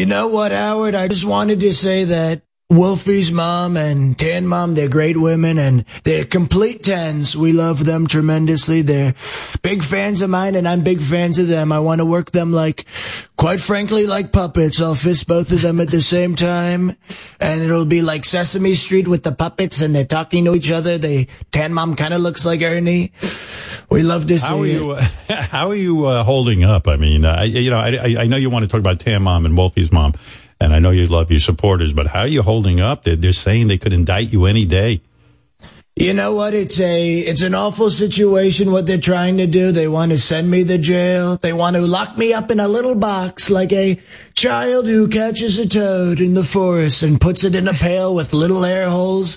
You 0.00 0.06
know 0.06 0.28
what, 0.28 0.50
Howard? 0.50 0.94
I 0.94 1.08
just 1.08 1.26
wanted 1.26 1.60
to 1.60 1.74
say 1.74 2.04
that 2.04 2.40
Wolfie's 2.70 3.32
mom 3.32 3.76
and 3.76 4.16
Tan 4.16 4.46
Mom, 4.46 4.74
they're 4.74 4.88
great 4.88 5.16
women 5.16 5.58
and 5.58 5.84
they're 6.04 6.24
complete 6.24 6.84
tens. 6.84 7.36
We 7.36 7.52
love 7.52 7.84
them 7.84 8.06
tremendously. 8.06 8.82
They're 8.82 9.14
big 9.60 9.82
fans 9.82 10.22
of 10.22 10.30
mine 10.30 10.54
and 10.54 10.68
I'm 10.68 10.84
big 10.84 11.02
fans 11.02 11.36
of 11.38 11.48
them. 11.48 11.72
I 11.72 11.80
want 11.80 12.00
to 12.00 12.04
work 12.04 12.30
them 12.30 12.52
like, 12.52 12.84
quite 13.36 13.60
frankly, 13.60 14.06
like 14.06 14.30
puppets. 14.30 14.80
I'll 14.80 14.94
fist 14.94 15.26
both 15.26 15.50
of 15.50 15.62
them 15.62 15.80
at 15.80 15.90
the 15.90 16.00
same 16.00 16.36
time 16.36 16.96
and 17.40 17.60
it'll 17.60 17.84
be 17.86 18.02
like 18.02 18.24
Sesame 18.24 18.74
Street 18.76 19.08
with 19.08 19.24
the 19.24 19.32
puppets 19.32 19.80
and 19.80 19.92
they're 19.92 20.04
talking 20.04 20.44
to 20.44 20.54
each 20.54 20.70
other. 20.70 20.96
They, 20.96 21.26
Tan 21.50 21.74
Mom 21.74 21.96
kind 21.96 22.14
of 22.14 22.20
looks 22.20 22.46
like 22.46 22.62
Ernie. 22.62 23.10
We 23.90 24.04
love 24.04 24.26
to 24.28 24.38
see 24.38 24.46
How 24.46 24.60
are 24.60 24.66
you? 24.66 24.94
how 25.28 25.70
are 25.70 25.74
you 25.74 26.04
uh, 26.06 26.22
holding 26.22 26.62
up? 26.62 26.86
I 26.86 26.94
mean, 26.94 27.24
uh, 27.24 27.42
you 27.42 27.70
know, 27.70 27.78
I, 27.78 27.88
I- 27.96 28.16
I 28.20 28.26
know 28.28 28.36
you 28.36 28.48
want 28.50 28.62
to 28.62 28.68
talk 28.68 28.78
about 28.78 29.00
Tan 29.00 29.24
Mom 29.24 29.44
and 29.44 29.56
Wolfie's 29.56 29.90
mom, 29.90 30.14
and 30.60 30.74
I 30.74 30.78
know 30.78 30.90
you 30.90 31.06
love 31.06 31.30
your 31.30 31.40
supporters, 31.40 31.92
but 31.92 32.08
how 32.08 32.20
are 32.20 32.26
you 32.26 32.42
holding 32.42 32.80
up? 32.80 33.02
They're, 33.02 33.16
they're 33.16 33.32
saying 33.32 33.68
they 33.68 33.78
could 33.78 33.92
indict 33.92 34.32
you 34.32 34.44
any 34.46 34.66
day. 34.66 35.00
You 35.96 36.14
know 36.14 36.34
what? 36.34 36.54
It's 36.54 36.80
a 36.80 37.18
it's 37.18 37.42
an 37.42 37.54
awful 37.54 37.90
situation 37.90 38.72
what 38.72 38.86
they're 38.86 38.96
trying 38.96 39.36
to 39.36 39.46
do. 39.46 39.70
They 39.70 39.86
want 39.88 40.12
to 40.12 40.18
send 40.18 40.50
me 40.50 40.64
to 40.64 40.78
jail. 40.78 41.36
They 41.36 41.52
want 41.52 41.76
to 41.76 41.82
lock 41.82 42.16
me 42.16 42.32
up 42.32 42.50
in 42.50 42.58
a 42.58 42.68
little 42.68 42.94
box 42.94 43.50
like 43.50 43.70
a 43.72 44.00
child 44.34 44.86
who 44.86 45.08
catches 45.08 45.58
a 45.58 45.68
toad 45.68 46.20
in 46.20 46.32
the 46.32 46.44
forest 46.44 47.02
and 47.02 47.20
puts 47.20 47.44
it 47.44 47.54
in 47.54 47.68
a 47.68 47.74
pail 47.74 48.14
with 48.14 48.32
little 48.32 48.64
air 48.64 48.88
holes. 48.88 49.36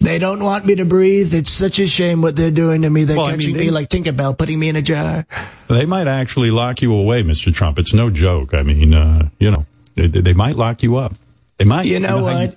They 0.00 0.18
don't 0.18 0.42
want 0.44 0.66
me 0.66 0.74
to 0.74 0.84
breathe. 0.84 1.32
It's 1.32 1.50
such 1.50 1.78
a 1.78 1.86
shame 1.86 2.20
what 2.20 2.36
they're 2.36 2.50
doing 2.50 2.82
to 2.82 2.90
me. 2.90 3.04
They're 3.04 3.16
Well, 3.16 3.26
I 3.26 3.36
mean, 3.36 3.52
they- 3.54 3.66
me 3.66 3.70
like 3.70 3.88
Tinkerbell, 3.88 4.36
putting 4.36 4.58
me 4.58 4.68
in 4.68 4.76
a 4.76 4.82
jar. 4.82 5.24
They 5.68 5.86
might 5.86 6.08
actually 6.08 6.50
lock 6.50 6.82
you 6.82 6.92
away, 6.92 7.22
Mr. 7.22 7.54
Trump. 7.54 7.78
It's 7.78 7.94
no 7.94 8.10
joke. 8.10 8.52
I 8.52 8.64
mean, 8.64 8.92
uh, 8.92 9.28
you 9.38 9.50
know, 9.50 9.64
they, 9.94 10.06
they 10.08 10.32
might 10.34 10.56
lock 10.56 10.82
you 10.82 10.96
up. 10.96 11.12
They 11.58 11.64
might. 11.64 11.86
You 11.86 12.00
know 12.00 12.18
how 12.18 12.22
what? 12.22 12.50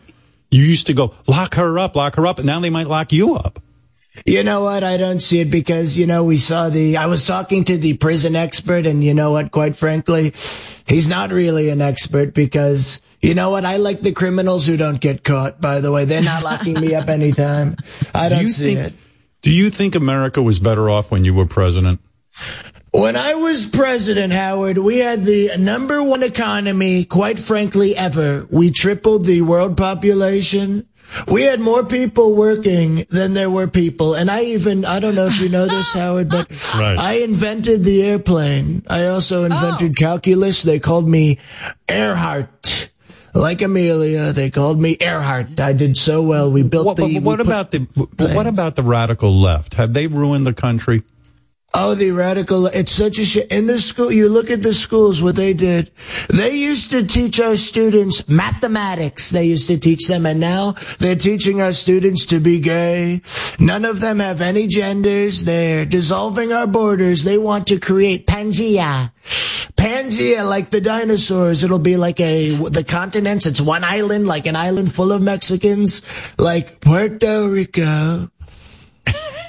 You, 0.52 0.62
you 0.62 0.66
used 0.68 0.88
to 0.88 0.94
go 0.94 1.14
lock 1.28 1.56
her 1.56 1.78
up, 1.80 1.96
lock 1.96 2.16
her 2.16 2.26
up, 2.28 2.38
and 2.38 2.46
now 2.48 2.60
they 2.60 2.70
might 2.70 2.88
lock 2.88 3.12
you 3.12 3.36
up. 3.36 3.60
You 4.26 4.44
know 4.44 4.64
what? 4.64 4.82
I 4.84 4.96
don't 4.96 5.20
see 5.20 5.42
it 5.42 5.52
because, 5.52 5.98
you 5.98 6.06
know, 6.08 6.24
we 6.24 6.38
saw 6.38 6.70
the, 6.70 6.96
I 6.96 7.08
was 7.08 7.28
talking 7.28 7.66
to 7.66 7.78
the 7.78 7.96
prison 7.98 8.34
expert 8.38 8.86
and 8.86 9.04
you 9.04 9.14
know 9.14 9.32
what? 9.32 9.52
Quite 9.52 9.76
frankly, 9.76 10.34
he's 10.88 11.10
not 11.10 11.32
really 11.34 11.68
an 11.68 11.82
expert 11.82 12.34
because, 12.34 13.02
you 13.22 13.34
know 13.34 13.50
what? 13.50 13.66
I 13.66 13.76
like 13.76 14.00
the 14.00 14.14
criminals 14.14 14.66
who 14.66 14.78
don't 14.78 15.02
get 15.02 15.26
caught, 15.26 15.60
by 15.60 15.82
the 15.82 15.92
way. 15.92 16.06
They're 16.06 16.22
not 16.24 16.44
locking 16.44 16.80
me 16.80 16.96
up 16.96 17.10
anytime. 17.10 17.76
I 18.14 18.30
Do 18.30 18.36
don't 18.36 18.44
you 18.44 18.50
see 18.50 18.76
think- 18.76 18.88
it. 18.88 18.94
Do 19.42 19.52
you 19.52 19.70
think 19.70 19.96
America 19.96 20.42
was 20.42 20.60
better 20.60 20.90
off 20.90 21.12
when 21.12 21.26
you 21.26 21.34
were 21.34 21.46
president? 21.46 22.00
When 22.96 23.18
I 23.18 23.34
was 23.34 23.68
president, 23.68 24.32
Howard, 24.32 24.78
we 24.78 25.00
had 25.00 25.26
the 25.26 25.58
number 25.58 26.02
one 26.02 26.24
economy, 26.24 27.04
quite 27.04 27.38
frankly, 27.38 27.94
ever. 27.94 28.48
We 28.50 28.72
tripled 28.72 29.26
the 29.26 29.42
world 29.42 29.76
population. 29.76 30.88
We 31.28 31.42
had 31.42 31.60
more 31.60 31.84
people 31.84 32.36
working 32.36 33.06
than 33.10 33.34
there 33.34 33.50
were 33.50 33.68
people. 33.68 34.14
And 34.14 34.32
I 34.32 34.44
even, 34.44 34.86
I 34.86 35.02
don't 35.02 35.14
know 35.14 35.26
if 35.26 35.42
you 35.42 35.50
know 35.50 35.66
this, 35.66 35.92
Howard, 35.92 36.30
but 36.30 36.50
Right. 36.76 36.98
I 36.98 37.14
invented 37.16 37.84
the 37.84 38.02
airplane. 38.02 38.84
I 38.88 39.08
also 39.08 39.44
invented 39.44 39.92
oh. 39.92 40.00
calculus. 40.00 40.62
They 40.64 40.80
called 40.80 41.08
me 41.08 41.40
Earhart. 41.90 42.92
Like 43.34 43.62
Amelia, 43.62 44.32
they 44.32 44.50
called 44.50 44.80
me 44.80 44.96
Earhart. 45.02 45.60
I 45.60 45.74
did 45.74 45.98
so 45.98 46.24
well. 46.24 46.50
We 46.50 46.64
built 46.64 46.86
What, 46.86 46.96
the. 46.96 47.16
but 47.16 47.24
what 47.24 47.40
we 47.40 47.44
about 47.46 47.72
the 47.72 47.80
but 48.16 48.32
what 48.34 48.48
about 48.48 48.78
the 48.78 48.84
radical 48.84 49.38
left? 49.38 49.74
Have 49.74 49.92
they 49.92 50.08
ruined 50.08 50.48
the 50.48 50.54
country? 50.54 51.04
Oh, 51.78 51.94
the 51.94 52.12
radical. 52.12 52.68
It's 52.68 52.94
such 52.94 53.20
a 53.20 53.26
shit. 53.26 53.52
In 53.52 53.66
the 53.66 53.80
school, 53.80 54.10
you 54.10 54.30
look 54.30 54.50
at 54.50 54.64
the 54.64 54.74
schools, 54.74 55.22
what 55.22 55.36
they 55.36 55.54
did. 55.54 55.92
They 56.30 56.56
used 56.56 56.90
to 56.92 57.06
teach 57.06 57.42
our 57.42 57.58
students 57.58 58.30
mathematics. 58.30 59.32
They 59.32 59.44
used 59.44 59.68
to 59.68 59.78
teach 59.78 60.08
them, 60.08 60.26
and 60.26 60.40
now 60.40 60.76
they're 61.00 61.18
teaching 61.18 61.62
our 61.62 61.74
students 61.74 62.26
to 62.28 62.40
be 62.40 62.60
gay. 62.60 63.22
None 63.60 63.84
of 63.84 64.00
them 64.00 64.20
have 64.20 64.40
any 64.40 64.68
genders. 64.68 65.44
They're 65.44 65.86
dissolving 65.86 66.54
our 66.54 66.66
borders. 66.66 67.26
They 67.26 67.38
want 67.38 67.68
to 67.68 67.78
create 67.78 68.26
Pangea. 68.26 69.12
Pangea, 69.76 70.48
like 70.48 70.70
the 70.70 70.80
dinosaurs. 70.80 71.66
It'll 71.66 71.78
be 71.78 71.98
like 71.98 72.22
a, 72.22 72.52
the 72.70 72.86
continents. 72.86 73.46
It's 73.46 73.60
one 73.60 73.84
island, 73.84 74.28
like 74.28 74.46
an 74.46 74.56
island 74.56 74.94
full 74.94 75.12
of 75.12 75.22
Mexicans, 75.22 76.04
like 76.38 76.80
Puerto 76.80 77.50
Rico. 77.50 78.32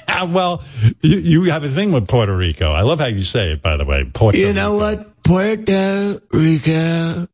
Well, 0.29 0.63
you, 1.01 1.17
you 1.17 1.43
have 1.45 1.63
a 1.63 1.67
thing 1.67 1.91
with 1.91 2.07
Puerto 2.07 2.35
Rico. 2.35 2.71
I 2.71 2.81
love 2.81 2.99
how 2.99 3.05
you 3.05 3.23
say 3.23 3.51
it, 3.51 3.61
by 3.61 3.77
the 3.77 3.85
way. 3.85 4.03
Puerto 4.03 4.37
You 4.37 4.53
know 4.53 4.75
what? 4.75 5.21
Puerto 5.23 6.21
Rico. 6.31 7.27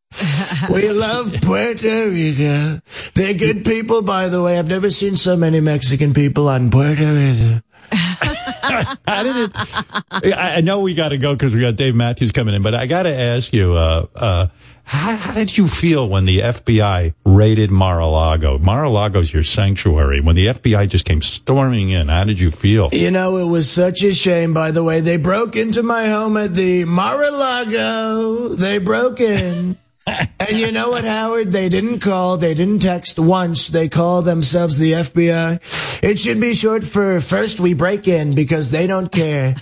we 0.71 0.89
love 0.91 1.33
Puerto 1.41 2.09
Rico. 2.09 2.81
They're 3.13 3.33
good 3.35 3.63
people, 3.63 4.01
by 4.01 4.29
the 4.29 4.41
way. 4.41 4.57
I've 4.57 4.67
never 4.67 4.89
seen 4.89 5.17
so 5.17 5.37
many 5.37 5.59
Mexican 5.59 6.13
people 6.13 6.49
on 6.49 6.71
Puerto 6.71 7.05
Rico. 7.05 7.61
How 7.93 9.23
did 9.23 9.35
it? 9.35 9.51
I 9.55 10.55
I 10.57 10.61
know 10.61 10.79
we 10.79 10.93
got 10.93 11.09
to 11.09 11.17
go 11.17 11.33
because 11.33 11.53
we 11.53 11.61
got 11.61 11.75
Dave 11.75 11.95
Matthews 11.95 12.31
coming 12.31 12.55
in, 12.55 12.63
but 12.63 12.73
I 12.73 12.87
got 12.87 13.03
to 13.03 13.17
ask 13.17 13.53
you, 13.53 13.73
uh, 13.73 14.07
uh, 14.15 14.47
how, 14.83 15.15
how 15.15 15.33
did 15.33 15.57
you 15.57 15.67
feel 15.67 16.07
when 16.07 16.25
the 16.25 16.39
FBI 16.39 17.13
raided 17.25 17.71
Mar-a-Lago? 17.71 18.59
Mar-a-Lago's 18.59 19.33
your 19.33 19.43
sanctuary. 19.43 20.21
When 20.21 20.35
the 20.35 20.47
FBI 20.47 20.89
just 20.89 21.05
came 21.05 21.21
storming 21.21 21.89
in, 21.89 22.09
how 22.09 22.25
did 22.25 22.39
you 22.39 22.51
feel? 22.51 22.89
You 22.91 23.11
know, 23.11 23.37
it 23.37 23.49
was 23.49 23.69
such 23.69 24.03
a 24.03 24.13
shame, 24.13 24.53
by 24.53 24.71
the 24.71 24.83
way. 24.83 24.99
They 24.99 25.17
broke 25.17 25.55
into 25.55 25.83
my 25.83 26.07
home 26.07 26.37
at 26.37 26.53
the 26.53 26.85
Mar-a-Lago. 26.85 28.49
They 28.49 28.77
broke 28.77 29.19
in. 29.19 29.77
and 30.05 30.59
you 30.59 30.71
know 30.71 30.89
what, 30.89 31.05
Howard? 31.05 31.51
They 31.51 31.69
didn't 31.69 31.99
call, 31.99 32.37
they 32.37 32.53
didn't 32.53 32.79
text 32.79 33.17
once. 33.17 33.69
They 33.69 33.87
call 33.87 34.21
themselves 34.21 34.77
the 34.77 34.93
FBI. 34.93 36.03
It 36.03 36.19
should 36.19 36.41
be 36.41 36.53
short 36.55 36.83
for 36.83 37.21
first 37.21 37.61
we 37.61 37.73
break 37.73 38.07
in 38.07 38.35
because 38.35 38.69
they 38.69 38.85
don't 38.85 39.11
care. 39.11 39.55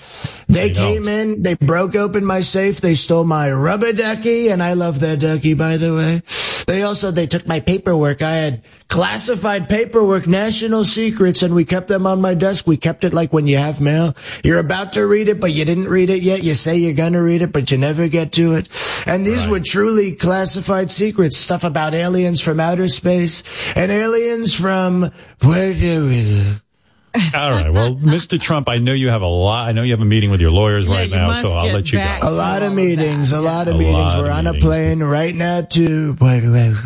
They, 0.52 0.70
came 0.70 1.08
in, 1.08 1.44
they 1.44 1.54
broke 1.56 1.96
open 1.96 2.26
my 2.26 2.42
safe, 2.42 2.82
they 2.82 2.96
stole 2.96 3.24
my 3.24 3.52
rubber 3.52 3.94
ducky, 3.94 4.50
and 4.50 4.62
I 4.62 4.74
love 4.74 5.00
that 5.00 5.20
ducky, 5.20 5.54
by 5.54 5.78
the 5.78 5.94
way. 5.94 6.22
They 6.68 6.84
also, 6.84 7.12
they 7.12 7.26
took 7.26 7.48
my 7.48 7.60
paperwork. 7.60 8.22
I 8.22 8.36
had 8.36 8.64
classified 8.88 9.70
paperwork, 9.70 10.28
national 10.28 10.84
secrets, 10.84 11.42
and 11.42 11.56
we 11.56 11.66
kept 11.66 11.88
them 11.88 12.06
on 12.06 12.22
my 12.22 12.34
desk. 12.34 12.68
We 12.68 12.78
kept 12.78 13.04
it 13.04 13.14
like 13.14 13.34
when 13.34 13.48
you 13.48 13.58
have 13.58 13.82
mail. 13.82 14.16
You're 14.44 14.60
about 14.60 14.94
to 14.94 15.08
read 15.08 15.30
it, 15.30 15.40
but 15.40 15.54
you 15.54 15.66
didn't 15.66 15.88
read 15.88 16.10
it 16.10 16.22
yet. 16.22 16.44
You 16.44 16.54
say 16.54 16.78
you're 16.78 16.94
gonna 16.94 17.24
read 17.24 17.42
it, 17.42 17.52
but 17.52 17.72
you 17.72 17.78
never 17.78 18.08
get 18.08 18.32
to 18.34 18.54
it. 18.54 18.68
And 19.08 19.26
these 19.26 19.48
were 19.48 19.60
truly 19.60 20.12
classified 20.12 20.92
secrets, 20.92 21.38
stuff 21.38 21.64
about 21.64 21.94
aliens 21.94 22.42
from 22.42 22.60
outer 22.60 22.90
space 22.90 23.44
and 23.76 23.92
aliens 23.92 24.54
from 24.54 25.12
where 25.42 25.74
do 25.74 26.02
Puerto 26.02 26.08
Rico. 26.08 26.71
All 27.14 27.52
right. 27.52 27.70
Well, 27.70 27.96
Mr. 27.96 28.40
Trump, 28.40 28.70
I 28.70 28.78
know 28.78 28.94
you 28.94 29.10
have 29.10 29.22
a 29.22 29.28
lot. 29.28 29.68
I 29.68 29.72
know 29.74 29.84
you 29.84 29.92
have 29.92 30.02
a 30.02 30.06
meeting 30.06 30.32
with 30.32 30.40
your 30.42 30.52
lawyers 30.52 30.88
Yeah, 30.88 30.96
right 30.96 31.10
you 31.10 31.16
now, 31.16 31.42
so 31.42 31.50
I'll 31.52 31.72
let 31.74 31.92
you 31.92 32.00
go. 32.00 32.18
A 32.22 32.32
lot 32.32 32.64
of 32.64 32.74
meetings, 32.74 33.32
a 33.34 33.42
lot 33.42 33.68
of 33.68 33.76
A 33.76 33.78
meetings. 33.78 33.94
lot 33.98 34.18
We're 34.20 34.32
of 34.32 34.38
on 34.38 34.48
a 34.48 34.54
plane 34.54 35.04
right 35.04 35.36
now 35.36 35.62
to 35.62 36.16
Puerto 36.16 36.50
Rico. 36.50 36.80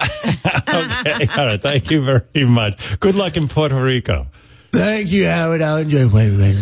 okay. 0.02 1.26
All 1.36 1.46
right. 1.46 1.60
Thank 1.62 1.90
you 1.90 2.00
very 2.00 2.46
much. 2.46 2.98
Good 2.98 3.14
luck 3.14 3.36
in 3.36 3.46
Puerto 3.46 3.80
Rico. 3.82 4.26
Thank 4.72 5.12
you, 5.12 5.26
Howard. 5.26 5.60
I'll 5.62 5.76
enjoy 5.76 6.08
Puerto 6.08 6.30
Rico. 6.36 6.60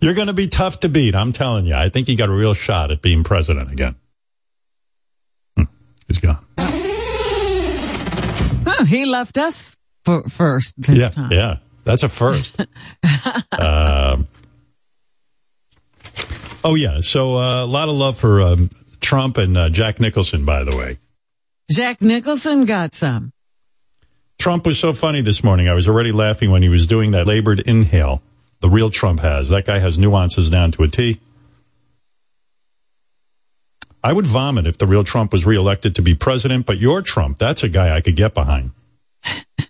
You're 0.00 0.14
going 0.14 0.28
to 0.28 0.32
be 0.32 0.46
tough 0.46 0.78
to 0.80 0.88
beat. 0.88 1.16
I'm 1.16 1.32
telling 1.32 1.66
you. 1.66 1.74
I 1.74 1.88
think 1.88 2.08
you 2.08 2.16
got 2.16 2.28
a 2.28 2.32
real 2.32 2.54
shot 2.54 2.92
at 2.92 3.02
being 3.02 3.24
president 3.24 3.72
again. 3.72 3.96
Hmm. 5.56 5.64
He's 6.06 6.18
gone. 6.18 6.38
He 8.86 9.06
left 9.06 9.38
us 9.38 9.76
for 10.04 10.22
first 10.28 10.74
this 10.80 10.96
yeah. 10.96 11.08
time. 11.08 11.32
Yeah. 11.32 11.56
That's 11.84 12.02
a 12.02 12.08
first. 12.10 12.60
um, 13.58 14.28
oh, 16.62 16.74
yeah. 16.74 17.00
So 17.00 17.36
uh, 17.36 17.64
a 17.64 17.66
lot 17.66 17.88
of 17.88 17.94
love 17.94 18.18
for 18.18 18.42
um, 18.42 18.68
Trump 19.00 19.38
and 19.38 19.56
uh, 19.56 19.70
Jack 19.70 19.98
Nicholson, 19.98 20.44
by 20.44 20.64
the 20.64 20.76
way. 20.76 20.98
Jack 21.70 22.02
Nicholson 22.02 22.66
got 22.66 22.92
some. 22.92 23.32
Trump 24.38 24.66
was 24.66 24.78
so 24.78 24.92
funny 24.92 25.22
this 25.22 25.42
morning. 25.42 25.66
I 25.66 25.72
was 25.72 25.88
already 25.88 26.12
laughing 26.12 26.50
when 26.50 26.60
he 26.60 26.68
was 26.68 26.86
doing 26.86 27.12
that 27.12 27.26
labored 27.26 27.60
inhale. 27.60 28.22
The 28.60 28.68
real 28.68 28.90
Trump 28.90 29.20
has. 29.20 29.48
That 29.48 29.64
guy 29.64 29.78
has 29.78 29.96
nuances 29.96 30.50
down 30.50 30.72
to 30.72 30.82
a 30.82 30.88
T. 30.88 31.20
I 34.02 34.12
would 34.12 34.26
vomit 34.26 34.66
if 34.66 34.78
the 34.78 34.86
real 34.86 35.04
Trump 35.04 35.32
was 35.32 35.44
reelected 35.44 35.94
to 35.96 36.02
be 36.02 36.14
president, 36.14 36.66
but 36.66 36.78
your 36.78 37.02
Trump, 37.02 37.38
that's 37.38 37.62
a 37.62 37.68
guy 37.68 37.94
I 37.96 38.00
could 38.00 38.16
get 38.16 38.34
behind. 38.34 38.72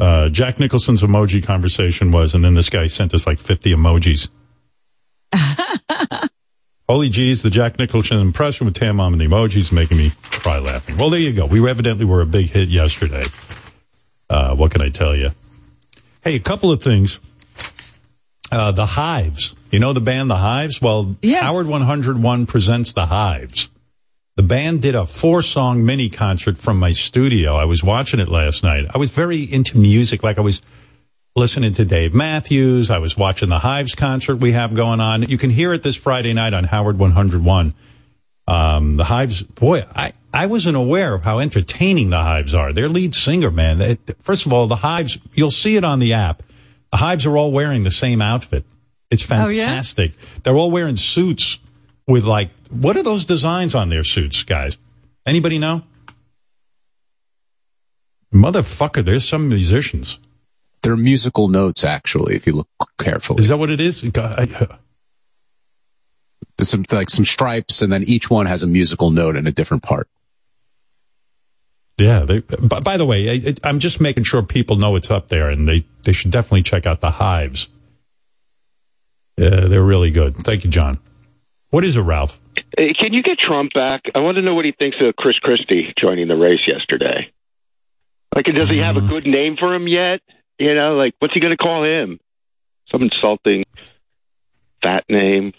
Uh, 0.00 0.28
Jack 0.28 0.60
Nicholson's 0.60 1.02
emoji 1.02 1.42
conversation 1.42 2.12
was, 2.12 2.32
and 2.32 2.44
then 2.44 2.54
this 2.54 2.70
guy 2.70 2.86
sent 2.86 3.12
us 3.14 3.26
like 3.26 3.40
50 3.40 3.74
emojis. 3.74 4.28
Holy 6.88 7.08
geez, 7.08 7.42
the 7.42 7.50
Jack 7.50 7.78
Nicholson 7.78 8.20
impression 8.20 8.66
with 8.66 8.74
Tan 8.74 8.94
Mom 8.96 9.12
and 9.12 9.20
the 9.20 9.26
emojis 9.26 9.72
making 9.72 9.98
me 9.98 10.10
cry 10.22 10.60
laughing. 10.60 10.96
Well, 10.96 11.10
there 11.10 11.18
you 11.18 11.32
go. 11.32 11.46
We 11.46 11.68
evidently 11.68 12.04
were 12.04 12.20
a 12.20 12.26
big 12.26 12.48
hit 12.48 12.68
yesterday. 12.68 13.24
Uh, 14.30 14.54
what 14.54 14.70
can 14.70 14.82
I 14.82 14.90
tell 14.90 15.16
you? 15.16 15.30
Hey, 16.22 16.36
a 16.36 16.40
couple 16.40 16.70
of 16.70 16.80
things. 16.80 17.18
Uh, 18.50 18.72
the 18.72 18.86
Hives. 18.86 19.54
You 19.70 19.78
know 19.78 19.92
the 19.92 20.00
band 20.00 20.30
The 20.30 20.36
Hives? 20.36 20.80
Well, 20.80 21.16
Yes. 21.20 21.42
Howard 21.42 21.66
101 21.66 22.46
presents 22.46 22.92
The 22.94 23.06
Hives. 23.06 23.68
The 24.36 24.42
band 24.42 24.82
did 24.82 24.94
a 24.94 25.04
four 25.04 25.42
song 25.42 25.84
mini 25.84 26.08
concert 26.08 26.56
from 26.56 26.78
my 26.78 26.92
studio. 26.92 27.56
I 27.56 27.64
was 27.64 27.82
watching 27.82 28.20
it 28.20 28.28
last 28.28 28.62
night. 28.62 28.86
I 28.94 28.98
was 28.98 29.10
very 29.10 29.42
into 29.42 29.76
music, 29.76 30.22
like 30.22 30.38
I 30.38 30.42
was 30.42 30.62
listening 31.36 31.74
to 31.74 31.84
Dave 31.84 32.14
Matthews. 32.14 32.90
I 32.90 32.98
was 32.98 33.16
watching 33.16 33.48
the 33.48 33.58
Hives 33.58 33.94
concert 33.94 34.36
we 34.36 34.52
have 34.52 34.74
going 34.74 35.00
on. 35.00 35.22
You 35.22 35.38
can 35.38 35.50
hear 35.50 35.72
it 35.72 35.82
this 35.82 35.96
Friday 35.96 36.32
night 36.32 36.54
on 36.54 36.64
Howard 36.64 36.98
101. 36.98 37.74
Um, 38.46 38.96
the 38.96 39.04
Hives, 39.04 39.42
boy, 39.42 39.84
I, 39.94 40.12
I 40.32 40.46
wasn't 40.46 40.76
aware 40.76 41.14
of 41.14 41.24
how 41.24 41.38
entertaining 41.40 42.10
the 42.10 42.22
Hives 42.22 42.54
are. 42.54 42.72
Their 42.72 42.88
lead 42.88 43.14
singer, 43.14 43.50
man. 43.50 43.78
They, 43.78 43.98
first 44.20 44.46
of 44.46 44.52
all, 44.52 44.66
the 44.68 44.76
Hives, 44.76 45.18
you'll 45.34 45.50
see 45.50 45.76
it 45.76 45.84
on 45.84 45.98
the 45.98 46.14
app. 46.14 46.42
The 46.90 46.98
Hives 46.98 47.26
are 47.26 47.36
all 47.36 47.52
wearing 47.52 47.82
the 47.84 47.90
same 47.90 48.22
outfit. 48.22 48.64
It's 49.10 49.30
Oh, 49.30 49.48
yeah? 49.48 49.66
fantastic. 49.68 50.12
They're 50.42 50.56
all 50.56 50.70
wearing 50.70 50.96
suits 50.96 51.58
with 52.06 52.24
like, 52.24 52.50
what 52.70 52.96
are 52.96 53.02
those 53.02 53.24
designs 53.24 53.74
on 53.74 53.88
their 53.88 54.04
suits, 54.04 54.42
guys? 54.42 54.76
Anybody 55.26 55.58
know? 55.58 55.82
Motherfucker, 58.34 59.02
there's 59.04 59.26
some 59.28 59.48
musicians. 59.48 60.18
They're 60.82 60.96
musical 60.96 61.48
notes, 61.48 61.82
actually, 61.84 62.36
if 62.36 62.46
you 62.46 62.52
look 62.52 62.68
carefully. 62.98 63.42
Is 63.42 63.48
that 63.48 63.56
what 63.58 63.70
it 63.70 63.80
is? 63.80 64.02
God, 64.02 64.52
uh, 64.54 64.76
There's 66.56 66.68
some 66.68 66.84
like 66.92 67.10
some 67.10 67.24
stripes, 67.24 67.82
and 67.82 67.92
then 67.92 68.04
each 68.04 68.30
one 68.30 68.46
has 68.46 68.62
a 68.62 68.66
musical 68.66 69.10
note 69.10 69.36
in 69.36 69.46
a 69.46 69.52
different 69.52 69.82
part. 69.82 70.08
Yeah. 71.98 72.20
They, 72.20 72.40
by, 72.40 72.80
by 72.80 72.96
the 72.96 73.06
way, 73.06 73.30
I, 73.30 73.54
I'm 73.64 73.78
just 73.78 74.00
making 74.00 74.24
sure 74.24 74.42
people 74.42 74.76
know 74.76 74.96
it's 74.96 75.10
up 75.10 75.28
there, 75.28 75.50
and 75.50 75.68
they, 75.68 75.84
they 76.04 76.12
should 76.12 76.30
definitely 76.30 76.62
check 76.62 76.86
out 76.86 77.00
the 77.00 77.10
Hives. 77.10 77.68
Uh, 79.38 79.68
they're 79.68 79.84
really 79.84 80.10
good. 80.10 80.36
Thank 80.36 80.64
you, 80.64 80.70
John. 80.70 80.98
What 81.70 81.84
is 81.84 81.96
it, 81.96 82.00
Ralph? 82.00 82.40
Hey, 82.76 82.92
Can 82.94 83.12
you 83.12 83.22
get 83.22 83.38
Trump 83.38 83.72
back? 83.72 84.02
I 84.14 84.20
want 84.20 84.36
to 84.36 84.42
know 84.42 84.54
what 84.54 84.64
he 84.64 84.72
thinks 84.72 84.96
of 85.00 85.14
Chris 85.16 85.38
Christie 85.38 85.92
joining 85.98 86.28
the 86.28 86.36
race 86.36 86.60
yesterday. 86.66 87.30
Like, 88.34 88.46
does 88.46 88.70
he 88.70 88.78
have 88.78 88.96
a 88.96 89.00
good 89.00 89.26
name 89.26 89.56
for 89.58 89.74
him 89.74 89.88
yet? 89.88 90.20
You 90.58 90.74
know, 90.74 90.94
like, 90.94 91.14
what's 91.18 91.34
he 91.34 91.40
going 91.40 91.56
to 91.56 91.56
call 91.56 91.84
him? 91.84 92.20
Some 92.90 93.02
insulting 93.02 93.62
fat 94.82 95.04
name. 95.08 95.52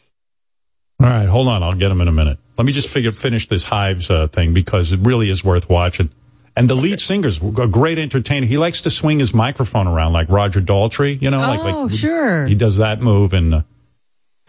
All 1.00 1.08
right, 1.08 1.28
hold 1.28 1.48
on. 1.48 1.64
I'll 1.64 1.74
get 1.74 1.92
him 1.92 2.02
in 2.02 2.08
a 2.08 2.12
minute. 2.12 2.38
Let 2.58 2.66
me 2.66 2.74
just 2.74 2.90
figure 2.90 3.12
finish 3.14 3.48
this 3.48 3.64
Hives 3.64 4.10
uh, 4.10 4.28
thing 4.28 4.54
because 4.54 4.92
it 4.92 5.00
really 5.02 5.30
is 5.30 5.44
worth 5.44 5.70
watching. 5.70 6.10
And 6.56 6.70
the 6.70 6.76
lead 6.76 7.00
singer's 7.00 7.42
a 7.42 7.68
great 7.68 8.00
entertainer. 8.00 8.46
He 8.46 8.58
likes 8.58 8.82
to 8.82 8.90
swing 8.90 9.20
his 9.20 9.34
microphone 9.34 9.88
around 9.88 10.14
like 10.14 10.30
Roger 10.30 10.62
Daltrey, 10.62 11.22
you 11.22 11.30
know, 11.30 11.40
like 11.40 11.60
oh, 11.60 11.84
like 11.84 11.92
sure. 11.92 12.46
he 12.48 12.56
does 12.56 12.78
that 12.78 13.02
move 13.02 13.34
and 13.34 13.56
uh, 13.56 13.62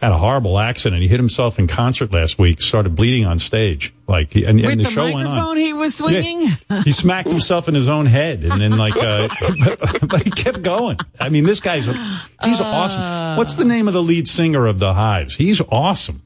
had 0.01 0.11
a 0.11 0.17
horrible 0.17 0.57
accident. 0.57 1.01
He 1.01 1.07
hit 1.07 1.19
himself 1.19 1.59
in 1.59 1.67
concert 1.67 2.11
last 2.11 2.39
week, 2.39 2.59
started 2.59 2.95
bleeding 2.95 3.25
on 3.25 3.37
stage. 3.37 3.93
Like, 4.07 4.33
he, 4.33 4.45
and, 4.45 4.59
With 4.59 4.71
and 4.71 4.79
the, 4.79 4.83
the, 4.85 4.89
show 4.89 5.03
went 5.03 5.27
on. 5.27 5.35
microphone 5.35 5.57
he 5.57 5.73
was 5.73 5.95
swinging? 5.95 6.49
He 6.83 6.93
smacked 6.93 7.29
himself 7.29 7.67
in 7.67 7.75
his 7.75 7.89
own 7.89 8.07
head, 8.07 8.43
and 8.43 8.59
then 8.59 8.77
like, 8.77 8.95
uh, 8.95 9.27
but 10.07 10.23
he 10.23 10.31
kept 10.31 10.63
going. 10.63 10.97
I 11.19 11.29
mean, 11.29 11.43
this 11.43 11.59
guy's 11.59 11.85
he's 11.85 12.61
awesome. 12.61 13.37
What's 13.37 13.55
the 13.55 13.65
name 13.65 13.87
of 13.87 13.93
the 13.93 14.01
lead 14.01 14.27
singer 14.27 14.65
of 14.65 14.79
the 14.79 14.93
Hives? 14.93 15.35
He's 15.35 15.61
awesome. 15.69 16.23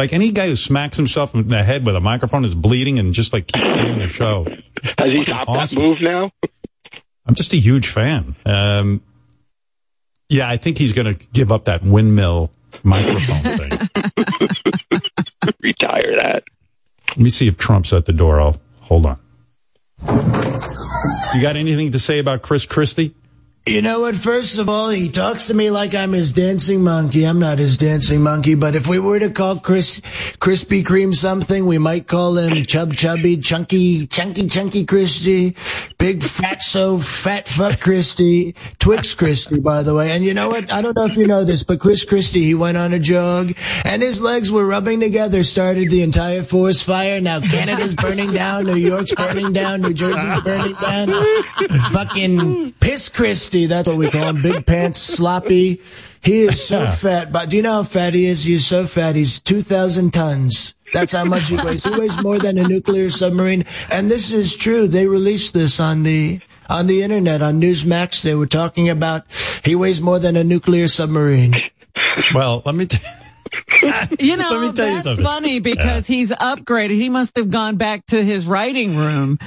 Like 0.00 0.14
any 0.14 0.32
guy 0.32 0.46
who 0.46 0.56
smacks 0.56 0.96
himself 0.96 1.34
in 1.34 1.46
the 1.48 1.62
head 1.62 1.84
with 1.84 1.94
a 1.94 2.00
microphone 2.00 2.46
is 2.46 2.54
bleeding 2.54 2.98
and 2.98 3.12
just 3.12 3.34
like 3.34 3.48
keeps 3.48 3.66
doing 3.66 3.98
the 3.98 4.08
show. 4.08 4.46
Has 4.98 5.12
he 5.12 5.24
stopped 5.24 5.52
that 5.52 5.78
move 5.78 5.98
now? 6.00 6.30
I'm 7.26 7.34
just 7.34 7.52
a 7.52 7.58
huge 7.58 7.86
fan. 7.86 8.34
Um, 8.46 9.02
yeah, 10.30 10.48
I 10.48 10.56
think 10.56 10.78
he's 10.78 10.94
going 10.94 11.14
to 11.14 11.26
give 11.34 11.52
up 11.52 11.64
that 11.64 11.84
windmill 11.84 12.50
microphone 12.82 13.42
thing. 13.58 13.70
Retire 15.60 16.16
that. 16.16 16.44
Let 17.10 17.18
me 17.18 17.28
see 17.28 17.46
if 17.46 17.58
Trump's 17.58 17.92
at 17.92 18.06
the 18.06 18.14
door. 18.14 18.40
I'll 18.40 18.58
hold 18.80 19.04
on. 19.04 19.20
You 21.34 21.42
got 21.42 21.56
anything 21.56 21.90
to 21.90 21.98
say 21.98 22.20
about 22.20 22.40
Chris 22.40 22.64
Christie? 22.64 23.14
You 23.70 23.82
know 23.82 24.00
what? 24.00 24.16
First 24.16 24.58
of 24.58 24.68
all, 24.68 24.88
he 24.88 25.08
talks 25.08 25.46
to 25.46 25.54
me 25.54 25.70
like 25.70 25.94
I'm 25.94 26.10
his 26.10 26.32
dancing 26.32 26.82
monkey. 26.82 27.22
I'm 27.22 27.38
not 27.38 27.60
his 27.60 27.78
dancing 27.78 28.20
monkey, 28.20 28.56
but 28.56 28.74
if 28.74 28.88
we 28.88 28.98
were 28.98 29.20
to 29.20 29.30
call 29.30 29.60
Chris 29.60 30.00
Krispy 30.40 30.82
Kreme 30.84 31.14
something, 31.14 31.64
we 31.66 31.78
might 31.78 32.08
call 32.08 32.36
him 32.36 32.64
Chub 32.64 32.94
Chubby, 32.94 33.36
Chunky, 33.36 34.08
Chunky, 34.08 34.48
Chunky 34.48 34.84
Christie, 34.84 35.54
Big 35.98 36.24
Fat 36.24 36.64
So 36.64 36.98
Fat 36.98 37.46
Fuck 37.46 37.78
Christie, 37.78 38.56
Twix 38.80 39.14
Christie, 39.14 39.60
by 39.60 39.84
the 39.84 39.94
way. 39.94 40.10
And 40.10 40.24
you 40.24 40.34
know 40.34 40.48
what? 40.48 40.72
I 40.72 40.82
don't 40.82 40.96
know 40.96 41.04
if 41.04 41.16
you 41.16 41.28
know 41.28 41.44
this, 41.44 41.62
but 41.62 41.78
Chris 41.78 42.04
Christie, 42.04 42.42
he 42.42 42.54
went 42.56 42.76
on 42.76 42.92
a 42.92 42.98
jog 42.98 43.52
and 43.84 44.02
his 44.02 44.20
legs 44.20 44.50
were 44.50 44.66
rubbing 44.66 44.98
together, 44.98 45.44
started 45.44 45.90
the 45.90 46.02
entire 46.02 46.42
forest 46.42 46.82
fire. 46.82 47.20
Now 47.20 47.38
Canada's 47.38 47.94
burning 47.94 48.32
down, 48.32 48.64
New 48.64 48.74
York's 48.74 49.14
burning 49.14 49.52
down, 49.52 49.82
New 49.82 49.94
Jersey's 49.94 50.42
burning 50.42 50.74
down. 50.82 51.42
Fucking 51.92 52.72
Piss 52.80 53.08
Christie, 53.08 53.59
that's 53.66 53.88
what 53.88 53.96
we 53.96 54.10
call 54.10 54.28
him. 54.28 54.42
Big 54.42 54.66
pants, 54.66 54.98
sloppy. 54.98 55.80
He 56.22 56.40
is 56.42 56.62
so 56.62 56.86
fat, 56.90 57.32
but 57.32 57.48
do 57.50 57.56
you 57.56 57.62
know 57.62 57.72
how 57.72 57.82
fat 57.82 58.14
he 58.14 58.26
is? 58.26 58.44
He's 58.44 58.66
so 58.66 58.86
fat, 58.86 59.16
he's 59.16 59.40
2,000 59.40 60.12
tons. 60.12 60.74
That's 60.92 61.12
how 61.12 61.24
much 61.24 61.48
he 61.48 61.56
weighs. 61.56 61.84
He 61.84 61.90
weighs 61.98 62.20
more 62.22 62.38
than 62.38 62.58
a 62.58 62.66
nuclear 62.66 63.10
submarine. 63.10 63.64
And 63.90 64.10
this 64.10 64.32
is 64.32 64.56
true. 64.56 64.88
They 64.88 65.06
released 65.06 65.54
this 65.54 65.78
on 65.78 66.02
the, 66.02 66.40
on 66.68 66.88
the 66.88 67.02
internet, 67.02 67.42
on 67.42 67.60
Newsmax. 67.60 68.22
They 68.22 68.34
were 68.34 68.46
talking 68.46 68.88
about 68.88 69.24
he 69.64 69.74
weighs 69.76 70.00
more 70.00 70.18
than 70.18 70.36
a 70.36 70.42
nuclear 70.44 70.88
submarine. 70.88 71.54
Well, 72.34 72.62
let 72.66 72.74
me 72.74 72.86
t- 72.86 72.98
You 74.18 74.36
know, 74.36 74.50
Let 74.50 74.60
me 74.60 74.72
tell 74.72 74.88
you 74.88 74.94
that's 74.94 75.06
something. 75.08 75.24
funny 75.24 75.60
because 75.60 76.06
he's 76.06 76.30
upgraded. 76.30 76.90
He 76.96 77.08
must 77.08 77.36
have 77.36 77.50
gone 77.50 77.76
back 77.76 78.04
to 78.06 78.22
his 78.22 78.46
writing 78.46 78.96
room 78.96 79.38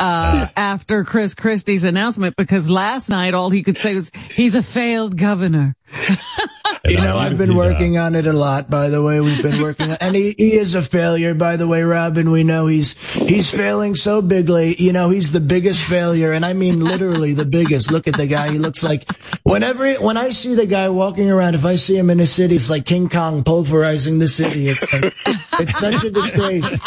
uh, 0.00 0.48
after 0.56 1.04
Chris 1.04 1.34
Christie's 1.34 1.84
announcement 1.84 2.36
because 2.36 2.68
last 2.68 3.08
night 3.10 3.34
all 3.34 3.50
he 3.50 3.62
could 3.62 3.78
say 3.78 3.94
was, 3.94 4.10
he's 4.34 4.54
a 4.54 4.62
failed 4.62 5.16
governor. 5.16 5.74
You 6.88 6.96
know, 6.96 7.18
I've 7.18 7.36
been 7.36 7.54
working 7.54 7.98
on 7.98 8.14
it 8.14 8.26
a 8.26 8.32
lot, 8.32 8.70
by 8.70 8.88
the 8.88 9.02
way. 9.02 9.20
We've 9.20 9.42
been 9.42 9.60
working 9.62 9.90
on, 9.90 9.98
and 10.00 10.16
he, 10.16 10.34
he 10.38 10.52
is 10.54 10.74
a 10.74 10.80
failure, 10.82 11.34
by 11.34 11.56
the 11.56 11.66
way, 11.68 11.82
Robin. 11.82 12.30
We 12.30 12.44
know 12.44 12.66
he's, 12.66 12.94
he's 13.14 13.50
failing 13.50 13.94
so 13.94 14.22
bigly. 14.22 14.74
You 14.76 14.92
know, 14.92 15.10
he's 15.10 15.32
the 15.32 15.40
biggest 15.40 15.82
failure, 15.84 16.32
and 16.32 16.46
I 16.46 16.54
mean 16.54 16.80
literally 16.80 17.34
the 17.34 17.44
biggest. 17.44 17.90
Look 17.90 18.08
at 18.08 18.16
the 18.16 18.26
guy. 18.26 18.50
He 18.50 18.58
looks 18.58 18.82
like, 18.82 19.10
whenever, 19.42 19.92
when 19.96 20.16
I 20.16 20.30
see 20.30 20.54
the 20.54 20.66
guy 20.66 20.88
walking 20.88 21.30
around, 21.30 21.54
if 21.54 21.64
I 21.64 21.74
see 21.74 21.96
him 21.96 22.08
in 22.10 22.20
a 22.20 22.26
city, 22.26 22.56
it's 22.56 22.70
like 22.70 22.86
King 22.86 23.08
Kong 23.08 23.44
pulverizing 23.44 24.18
the 24.18 24.28
city. 24.28 24.68
It's 24.70 24.90
like, 24.92 25.12
it's 25.60 25.78
such 25.78 26.04
a 26.04 26.10
disgrace. 26.10 26.82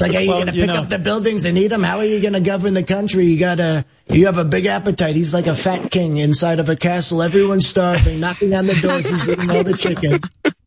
Like, 0.00 0.14
are 0.14 0.20
you 0.20 0.28
Well, 0.28 0.42
going 0.42 0.46
to 0.48 0.54
you 0.54 0.62
pick 0.62 0.66
know- 0.68 0.74
up 0.82 0.88
the 0.90 0.98
buildings 0.98 1.44
and 1.46 1.56
eat 1.56 1.68
them? 1.68 1.82
How 1.82 1.98
are 1.98 2.04
you 2.04 2.20
going 2.20 2.34
to 2.34 2.40
govern 2.40 2.74
the 2.74 2.82
country? 2.84 3.24
You 3.24 3.38
gotta, 3.38 3.84
you 4.08 4.26
have 4.26 4.38
a 4.38 4.44
big 4.44 4.66
appetite. 4.66 5.16
He's 5.16 5.34
like 5.34 5.46
a 5.46 5.54
fat 5.54 5.90
king 5.90 6.18
inside 6.18 6.58
of 6.60 6.68
a 6.68 6.76
castle. 6.76 7.22
Everyone's 7.22 7.66
starving, 7.66 8.20
knocking 8.20 8.54
on 8.54 8.66
the 8.66 8.74
doors. 8.74 9.08
He's 9.08 9.28
eating 9.28 9.50
all 9.50 9.64
the 9.64 9.76
chicken. 9.76 10.20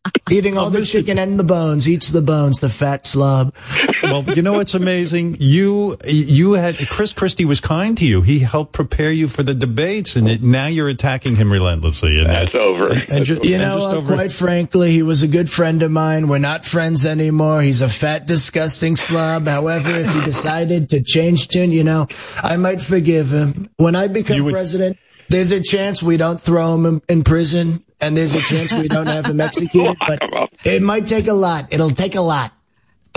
Eating 0.30 0.56
all 0.58 0.70
the 0.70 0.84
chicken 0.84 1.18
and 1.18 1.38
the 1.38 1.44
bones. 1.44 1.88
Eats 1.88 2.10
the 2.10 2.20
bones, 2.20 2.60
the 2.60 2.68
fat 2.68 3.06
slob. 3.06 3.54
well, 4.02 4.22
you 4.34 4.42
know 4.42 4.52
what's 4.52 4.74
amazing? 4.74 5.36
You 5.40 5.96
you 6.06 6.52
had 6.52 6.86
Chris 6.88 7.12
Christie 7.12 7.44
was 7.44 7.60
kind 7.60 7.96
to 7.98 8.06
you. 8.06 8.22
He 8.22 8.40
helped 8.40 8.72
prepare 8.72 9.10
you 9.10 9.28
for 9.28 9.42
the 9.42 9.54
debates, 9.54 10.16
and 10.16 10.28
it, 10.28 10.42
now 10.42 10.66
you're 10.66 10.88
attacking 10.88 11.36
him 11.36 11.50
relentlessly. 11.52 12.18
And 12.18 12.28
That's 12.28 12.54
over. 12.54 12.88
And, 12.90 13.10
and 13.10 13.24
ju- 13.24 13.40
You 13.42 13.54
and 13.54 13.62
know, 13.62 13.78
just 13.78 13.88
uh, 13.88 13.96
over- 13.98 14.14
quite 14.14 14.32
frankly, 14.32 14.90
he 14.92 15.02
was 15.02 15.22
a 15.22 15.28
good 15.28 15.50
friend 15.50 15.82
of 15.82 15.90
mine. 15.90 16.28
We're 16.28 16.38
not 16.38 16.64
friends 16.64 17.04
anymore. 17.06 17.62
He's 17.62 17.80
a 17.80 17.88
fat, 17.88 18.26
disgusting 18.26 18.96
slob. 18.96 19.46
However, 19.46 19.90
if 19.90 20.10
he 20.12 20.20
decided 20.22 20.90
to 20.90 21.02
change 21.02 21.48
tune, 21.48 21.72
you 21.72 21.84
know, 21.84 22.06
I 22.42 22.56
might 22.56 22.80
forgive 22.80 23.32
him. 23.32 23.70
When 23.76 23.94
I 23.96 24.08
become 24.08 24.48
president, 24.50 24.98
there's 25.30 25.52
a 25.52 25.62
chance 25.62 26.02
we 26.02 26.16
don't 26.16 26.40
throw 26.40 26.74
him 26.74 26.86
in, 26.86 27.02
in 27.08 27.24
prison, 27.24 27.84
and 28.00 28.16
there's 28.16 28.34
a 28.34 28.42
chance 28.42 28.72
we 28.72 28.88
don't 28.88 29.06
have 29.06 29.26
him 29.26 29.40
executed. 29.48 29.96
But 30.06 30.50
it 30.64 30.82
might 30.82 31.06
take 31.06 31.26
a 31.26 31.32
lot. 31.32 31.72
It'll 31.72 31.90
take 31.90 32.14
a 32.14 32.20
lot. 32.20 32.52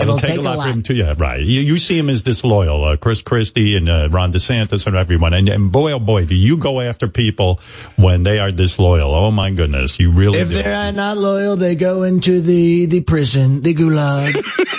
It'll 0.00 0.18
take, 0.18 0.38
a 0.38 0.40
lot, 0.40 0.56
for 0.56 0.72
him 0.72 0.82
to, 0.84 0.94
yeah, 0.94 1.14
right. 1.16 1.38
You, 1.38 1.60
you 1.60 1.76
see 1.76 1.96
him 1.96 2.10
as 2.10 2.22
disloyal, 2.22 2.84
uh, 2.84 2.96
Chris 2.96 3.22
Christie 3.22 3.76
and 3.76 3.88
uh, 3.88 4.08
Ron 4.10 4.32
DeSantis 4.32 4.86
and 4.86 4.96
everyone. 4.96 5.32
And, 5.32 5.48
and 5.48 5.70
boy, 5.70 5.92
oh 5.92 6.00
boy, 6.00 6.24
do 6.24 6.34
you 6.34 6.56
go 6.56 6.80
after 6.80 7.06
people 7.06 7.60
when 7.96 8.24
they 8.24 8.40
are 8.40 8.50
disloyal. 8.50 9.14
Oh 9.14 9.30
my 9.30 9.52
goodness, 9.52 10.00
you 10.00 10.10
really 10.10 10.40
If 10.40 10.48
do. 10.48 10.54
they're 10.54 10.92
not 10.92 11.18
loyal, 11.18 11.56
they 11.56 11.76
go 11.76 12.02
into 12.02 12.40
the, 12.40 12.86
the 12.86 13.02
prison, 13.02 13.62
the 13.62 13.74
gulag. 13.74 14.42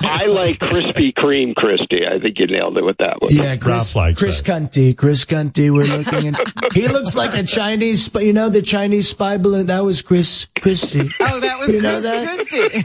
I 0.00 0.26
like 0.26 0.58
Krispy 0.58 1.12
Kreme 1.14 1.54
Christie. 1.54 2.06
I 2.06 2.18
think 2.18 2.38
you 2.38 2.46
nailed 2.46 2.76
it 2.78 2.84
with 2.84 2.98
that 2.98 3.20
one. 3.20 3.34
Yeah, 3.34 3.56
Chris, 3.56 3.92
Chris 4.16 4.42
Cunty. 4.42 4.96
Chris 4.96 5.24
Cunty. 5.24 5.70
We're 5.72 5.86
looking 5.86 6.34
at. 6.34 6.72
he 6.72 6.88
looks 6.88 7.16
like 7.16 7.36
a 7.36 7.42
Chinese. 7.42 8.04
spy- 8.06 8.20
You 8.22 8.32
know 8.32 8.48
the 8.48 8.62
Chinese 8.62 9.08
spy 9.08 9.36
balloon. 9.38 9.66
That 9.66 9.84
was 9.84 10.02
Chris 10.02 10.46
Christie. 10.60 11.10
Oh, 11.20 11.40
that 11.40 11.58
was 11.58 11.74
You 11.74 11.82
know 11.82 12.00
Chris 12.00 12.04
that? 12.04 12.26
Christie. 12.26 12.82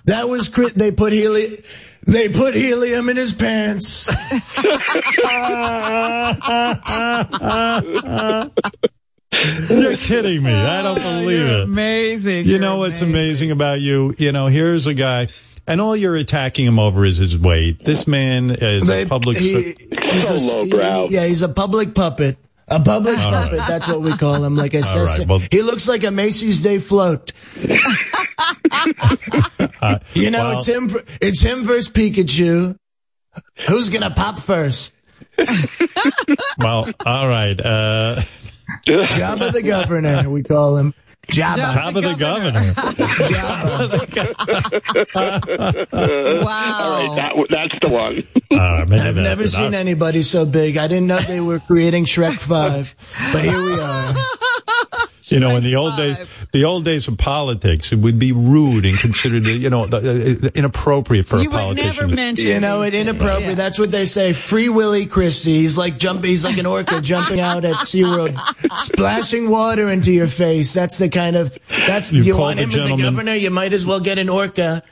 That 0.06 0.28
was 0.28 0.48
Chris. 0.48 0.72
They 0.72 0.90
put 0.90 1.12
helium. 1.12 1.58
They 2.06 2.28
put 2.30 2.54
helium 2.54 3.08
in 3.08 3.16
his 3.16 3.32
pants. 3.34 4.08
You're 9.32 9.96
kidding 9.96 10.42
me. 10.42 10.52
I 10.52 10.82
don't 10.82 11.00
believe 11.00 11.46
it. 11.46 11.60
Amazing. 11.64 12.46
You 12.46 12.58
know 12.58 12.78
what's 12.78 13.00
amazing 13.00 13.50
about 13.52 13.80
you? 13.80 14.14
You 14.18 14.32
know, 14.32 14.46
here's 14.46 14.86
a 14.86 14.94
guy. 14.94 15.28
and 15.66 15.80
all 15.80 15.94
you're 15.94 16.16
attacking 16.16 16.66
him 16.66 16.78
over 16.80 17.04
is 17.04 17.18
his 17.18 17.38
weight. 17.38 17.84
This 17.84 18.08
man 18.08 18.50
is 18.50 18.84
They- 18.88 19.02
a 19.02 19.06
public. 19.06 19.36
he- 19.38 19.76
he's 20.10 20.26
So 20.26 20.34
a, 20.34 20.38
lowbrow. 20.38 21.08
Yeah, 21.10 21.26
he's 21.26 21.42
a 21.42 21.48
public 21.48 21.94
puppet. 21.94 22.38
A 22.66 22.80
public 22.80 23.16
All 23.18 23.30
puppet. 23.30 23.58
right. 23.60 23.68
That's 23.68 23.86
what 23.86 24.00
we 24.00 24.12
call 24.16 24.42
him. 24.44 24.56
Like 24.56 24.74
I 24.74 24.78
All 24.78 24.84
said, 25.06 25.18
right, 25.20 25.28
well- 25.28 25.42
he 25.50 25.62
looks 25.62 25.86
like 25.88 26.02
a 26.02 26.10
Macy's 26.10 26.60
Day 26.62 26.78
float. 26.78 27.32
uh, 29.80 29.98
You 30.14 30.30
know, 30.30 30.38
well, 30.48 30.58
it's 30.58 30.66
him. 30.66 30.90
It's 31.20 31.40
him 31.40 31.62
versus 31.64 31.88
Pikachu. 31.92 32.76
Who's 33.68 33.88
gonna 33.90 34.10
pop 34.10 34.40
first? 34.40 34.92
well, 36.58 36.90
all 37.06 37.28
right. 37.28 37.60
Uh, 37.60 38.20
Jabba 38.86 39.52
the 39.52 39.62
Governor. 39.62 40.28
We 40.30 40.42
call 40.42 40.76
him 40.76 40.94
Jabba. 41.28 41.72
Jabba 41.72 42.02
the 42.02 42.14
governor. 42.16 42.72
Wow. 46.42 46.80
All 46.80 47.06
right, 47.06 47.16
that, 47.16 47.46
that's 47.50 47.74
the 47.82 47.88
one. 47.88 48.22
Uh, 48.50 48.84
maybe 48.88 49.00
I've 49.00 49.14
that's 49.14 49.16
never 49.16 49.44
it. 49.44 49.48
seen 49.48 49.74
anybody 49.74 50.22
so 50.22 50.44
big. 50.44 50.76
I 50.76 50.88
didn't 50.88 51.06
know 51.06 51.20
they 51.20 51.40
were 51.40 51.60
creating 51.60 52.04
Shrek 52.06 52.34
Five, 52.38 52.96
but 53.32 53.44
here 53.44 53.62
we 53.62 53.78
are. 53.80 54.14
You 55.30 55.40
know, 55.40 55.56
in 55.56 55.62
the 55.64 55.76
old 55.76 55.96
days, 55.96 56.18
the 56.52 56.64
old 56.64 56.84
days 56.84 57.06
of 57.08 57.16
politics, 57.18 57.92
it 57.92 57.98
would 58.00 58.18
be 58.18 58.32
rude 58.32 58.84
and 58.84 58.98
considered, 58.98 59.46
you 59.46 59.70
know, 59.70 59.86
the- 59.86 60.38
uh, 60.42 60.48
inappropriate 60.54 61.26
for 61.26 61.36
You 61.36 61.42
a 61.42 61.44
would 61.50 61.52
politician. 61.52 61.88
never 62.06 62.06
mention 62.14 62.46
You 62.46 62.60
know, 62.60 62.82
these 62.82 62.94
it 62.94 63.06
inappropriate. 63.08 63.48
Yeah. 63.50 63.54
That's 63.54 63.78
what 63.78 63.90
they 63.90 64.04
say. 64.04 64.32
Free 64.32 64.68
Willy 64.68 65.06
Christie. 65.06 65.58
He's 65.58 65.78
like 65.78 65.98
jumping. 65.98 66.30
He's 66.30 66.44
like 66.44 66.58
an 66.58 66.66
orca 66.66 67.00
jumping 67.02 67.40
out 67.40 67.64
at 67.64 67.76
SeaWorld, 67.76 68.38
splashing 68.78 69.48
water 69.48 69.88
into 69.88 70.12
your 70.12 70.26
face. 70.28 70.72
That's 70.72 70.98
the 70.98 71.08
kind 71.08 71.36
of. 71.36 71.56
That's 71.68 72.12
You 72.12 72.22
you, 72.22 72.36
want 72.36 72.56
the 72.58 72.64
him 72.64 72.74
as 72.74 72.86
a 72.86 72.96
governor. 72.96 73.34
You 73.34 73.50
might 73.50 73.72
as 73.72 73.86
well 73.86 74.00
get 74.00 74.18
an 74.18 74.28
orca. 74.28 74.82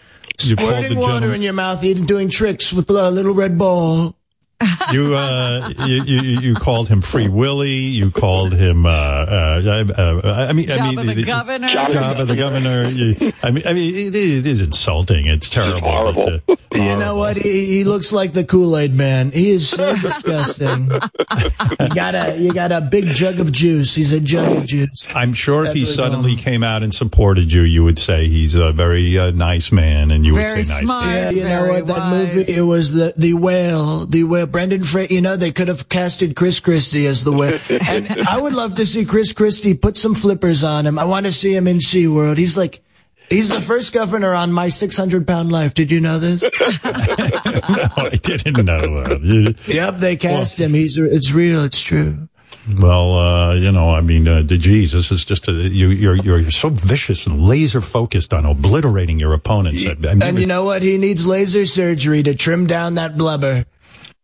You 0.41 0.55
called 0.55 0.69
Squirting 0.71 0.95
the 0.95 1.01
water 1.01 1.35
in 1.35 1.43
your 1.43 1.53
mouth, 1.53 1.83
eating, 1.83 2.05
doing 2.05 2.29
tricks 2.29 2.73
with 2.73 2.89
a 2.91 3.11
little 3.11 3.35
red 3.35 3.59
ball. 3.59 4.15
You, 4.91 5.15
uh, 5.15 5.71
you, 5.87 6.03
you, 6.05 6.21
you 6.41 6.55
called 6.55 6.89
him 6.89 7.03
Free 7.03 7.29
Willy. 7.29 7.69
You 7.69 8.11
called 8.11 8.55
him, 8.55 8.87
uh, 8.87 8.89
uh, 8.89 9.85
uh, 9.95 10.47
I 10.49 10.53
mean, 10.55 10.71
I 10.71 10.89
mean, 10.89 10.97
Jabba 10.97 11.15
the 11.15 11.25
governor. 11.25 11.69
Jabba 11.69 12.27
the 12.27 12.37
governor. 12.37 12.89
You, 12.89 13.33
I 13.43 13.51
mean, 13.51 13.65
I 13.67 13.75
mean, 13.75 13.95
it 13.95 14.17
is, 14.17 14.47
it 14.47 14.47
is 14.51 14.61
insulting. 14.63 15.27
It's 15.27 15.51
terrible. 15.51 15.91
horrible. 15.91 16.41
But, 16.47 16.59
uh, 16.75 16.83
You 16.83 16.97
know 16.97 17.17
what? 17.17 17.37
He, 17.37 17.67
he 17.67 17.85
looks 17.85 18.13
like 18.15 18.33
the 18.33 18.45
Kool 18.45 18.79
Aid 18.79 18.95
Man. 18.95 19.31
He 19.31 19.51
is 19.51 19.69
so 19.69 19.95
disgusting. 20.01 20.91
you 20.91 21.89
got 21.95 22.15
a 22.15 22.37
you 22.39 22.55
got 22.55 22.73
a 22.73 22.81
big 22.81 23.13
jug 23.13 23.41
of 23.41 23.53
juice. 23.53 23.95
He's 23.95 24.13
a 24.15 24.21
jug 24.21 24.57
of 24.57 24.65
juice. 24.65 25.07
I'm 25.15 25.35
sure 25.35 25.65
if 25.67 25.75
he 25.75 25.81
really 25.83 25.93
suddenly 25.93 26.35
came 26.37 26.63
out 26.63 26.83
and 26.83 26.95
supported 26.95 27.53
you, 27.53 27.61
you 27.63 27.85
would 27.85 27.99
say 27.99 28.27
he's 28.29 28.55
a 28.55 28.73
very 28.73 29.19
uh, 29.19 29.33
nice 29.33 29.71
man, 29.71 30.11
and 30.11 30.25
you 30.25 30.35
Very 30.35 30.59
would 30.61 30.67
say 30.67 30.73
nice. 30.73 30.85
smart. 30.85 31.07
Yeah, 31.07 31.31
you 31.31 31.43
know 31.43 31.49
very 31.49 31.71
what? 31.83 31.87
That 31.89 31.99
wise. 31.99 32.35
movie, 32.35 32.53
it 32.53 32.63
was 32.63 32.93
the 32.95 33.13
the 33.17 33.35
whale, 33.35 34.07
the 34.07 34.25
whale. 34.25 34.48
Brendan 34.51 34.83
Fra 34.83 35.07
You 35.07 35.21
know, 35.21 35.37
they 35.37 35.53
could 35.53 35.69
have 35.69 35.89
casted 35.89 36.37
Chris 36.37 36.61
Christie 36.61 37.07
as 37.07 37.25
the 37.25 37.33
whale, 37.33 37.59
and 37.89 38.11
I 38.29 38.41
would 38.41 38.55
love 38.55 38.75
to 38.77 38.87
see 38.87 39.05
Chris 39.05 39.33
Christie 39.33 39.75
put 39.75 39.97
some 39.97 40.15
flippers 40.15 40.65
on 40.65 40.87
him. 40.87 40.99
I 40.99 41.05
want 41.05 41.27
to 41.27 41.33
see 41.33 41.55
him 41.55 41.67
in 41.67 41.79
SeaWorld. 41.79 42.39
He's 42.39 42.57
like. 42.57 42.83
He's 43.31 43.51
the 43.51 43.61
first 43.61 43.93
governor 43.93 44.33
on 44.33 44.53
my 44.53 44.71
600 44.71 45.27
pound 45.27 45.53
life. 45.53 45.75
Did 45.75 45.91
you 45.91 46.01
know 46.01 46.19
this? 46.19 46.41
no, 46.43 46.49
I 46.83 48.19
didn't 48.23 48.65
know 48.65 49.03
that. 49.03 49.55
Yep, 49.67 49.97
they 49.97 50.17
cast 50.17 50.59
him. 50.59 50.73
He's 50.73 50.97
it's 50.97 51.31
real. 51.31 51.63
It's 51.63 51.83
true. 51.83 52.29
Well, 52.77 53.15
uh, 53.15 53.55
you 53.55 53.73
know, 53.73 53.95
I 53.95 54.03
mean, 54.03 54.29
uh, 54.29 54.43
the 54.43 54.59
Jesus 54.59 55.11
is 55.11 55.25
just 55.25 55.49
a, 55.49 55.53
you, 55.53 55.89
you're 55.89 56.17
you're 56.17 56.51
so 56.51 56.69
vicious 56.69 57.27
and 57.27 57.41
laser 57.41 57.81
focused 57.81 58.35
on 58.35 58.45
obliterating 58.45 59.19
your 59.19 59.33
opponents. 59.33 59.87
I 59.87 59.95
mean, 59.95 60.23
And 60.23 60.39
you 60.39 60.47
know 60.47 60.65
what? 60.65 60.83
He 60.83 60.99
needs 60.99 61.27
laser 61.27 61.65
surgery 61.65 62.23
to 62.25 62.35
trim 62.35 62.67
down 62.67 62.95
that 62.95 63.17
blubber. 63.17 63.65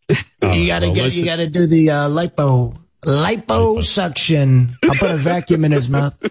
You 0.08 0.66
gotta 0.66 0.90
get, 0.90 1.12
you 1.14 1.24
gotta 1.24 1.46
do 1.46 1.66
the 1.66 1.90
uh, 1.90 2.08
lipo, 2.08 2.76
liposuction. 3.02 4.74
I'll 4.84 4.96
put 4.98 5.10
a 5.10 5.16
vacuum 5.16 5.64
in 5.64 5.72
his 5.72 5.88
mouth. 5.88 6.18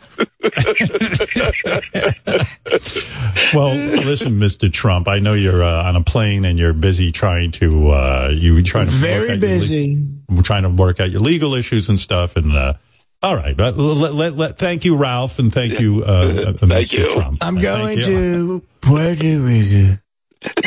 well, 3.53 3.75
listen, 3.75 4.37
Mr. 4.39 4.71
Trump, 4.71 5.07
I 5.07 5.19
know 5.19 5.33
you're 5.33 5.63
uh, 5.63 5.87
on 5.87 5.95
a 5.95 6.03
plane 6.03 6.45
and 6.45 6.59
you're 6.59 6.73
busy 6.73 7.11
trying 7.11 7.51
to 7.53 7.91
uh, 7.91 8.29
you 8.33 8.61
trying 8.63 8.87
to 8.87 8.91
Very 8.91 9.37
your 9.37 9.37
le- 9.37 10.43
trying 10.43 10.63
to 10.63 10.69
work 10.69 10.99
out 10.99 11.09
your 11.11 11.21
legal 11.21 11.53
issues 11.53 11.89
and 11.89 11.99
stuff. 11.99 12.35
And 12.35 12.53
uh, 12.53 12.73
all 13.21 13.35
right, 13.35 13.55
but 13.55 13.77
let, 13.77 14.13
let, 14.13 14.35
let, 14.35 14.57
thank 14.57 14.83
you, 14.85 14.97
Ralph, 14.97 15.39
and 15.39 15.51
thank 15.51 15.79
you, 15.79 16.03
uh, 16.03 16.09
uh, 16.09 16.53
Mr. 16.65 16.93
you. 16.93 17.13
Trump. 17.13 17.37
I'm 17.41 17.57
Uh, 17.57 17.61
going 17.61 17.99
to 18.01 18.63
Puerto 18.81 19.39
Rico. 19.39 19.97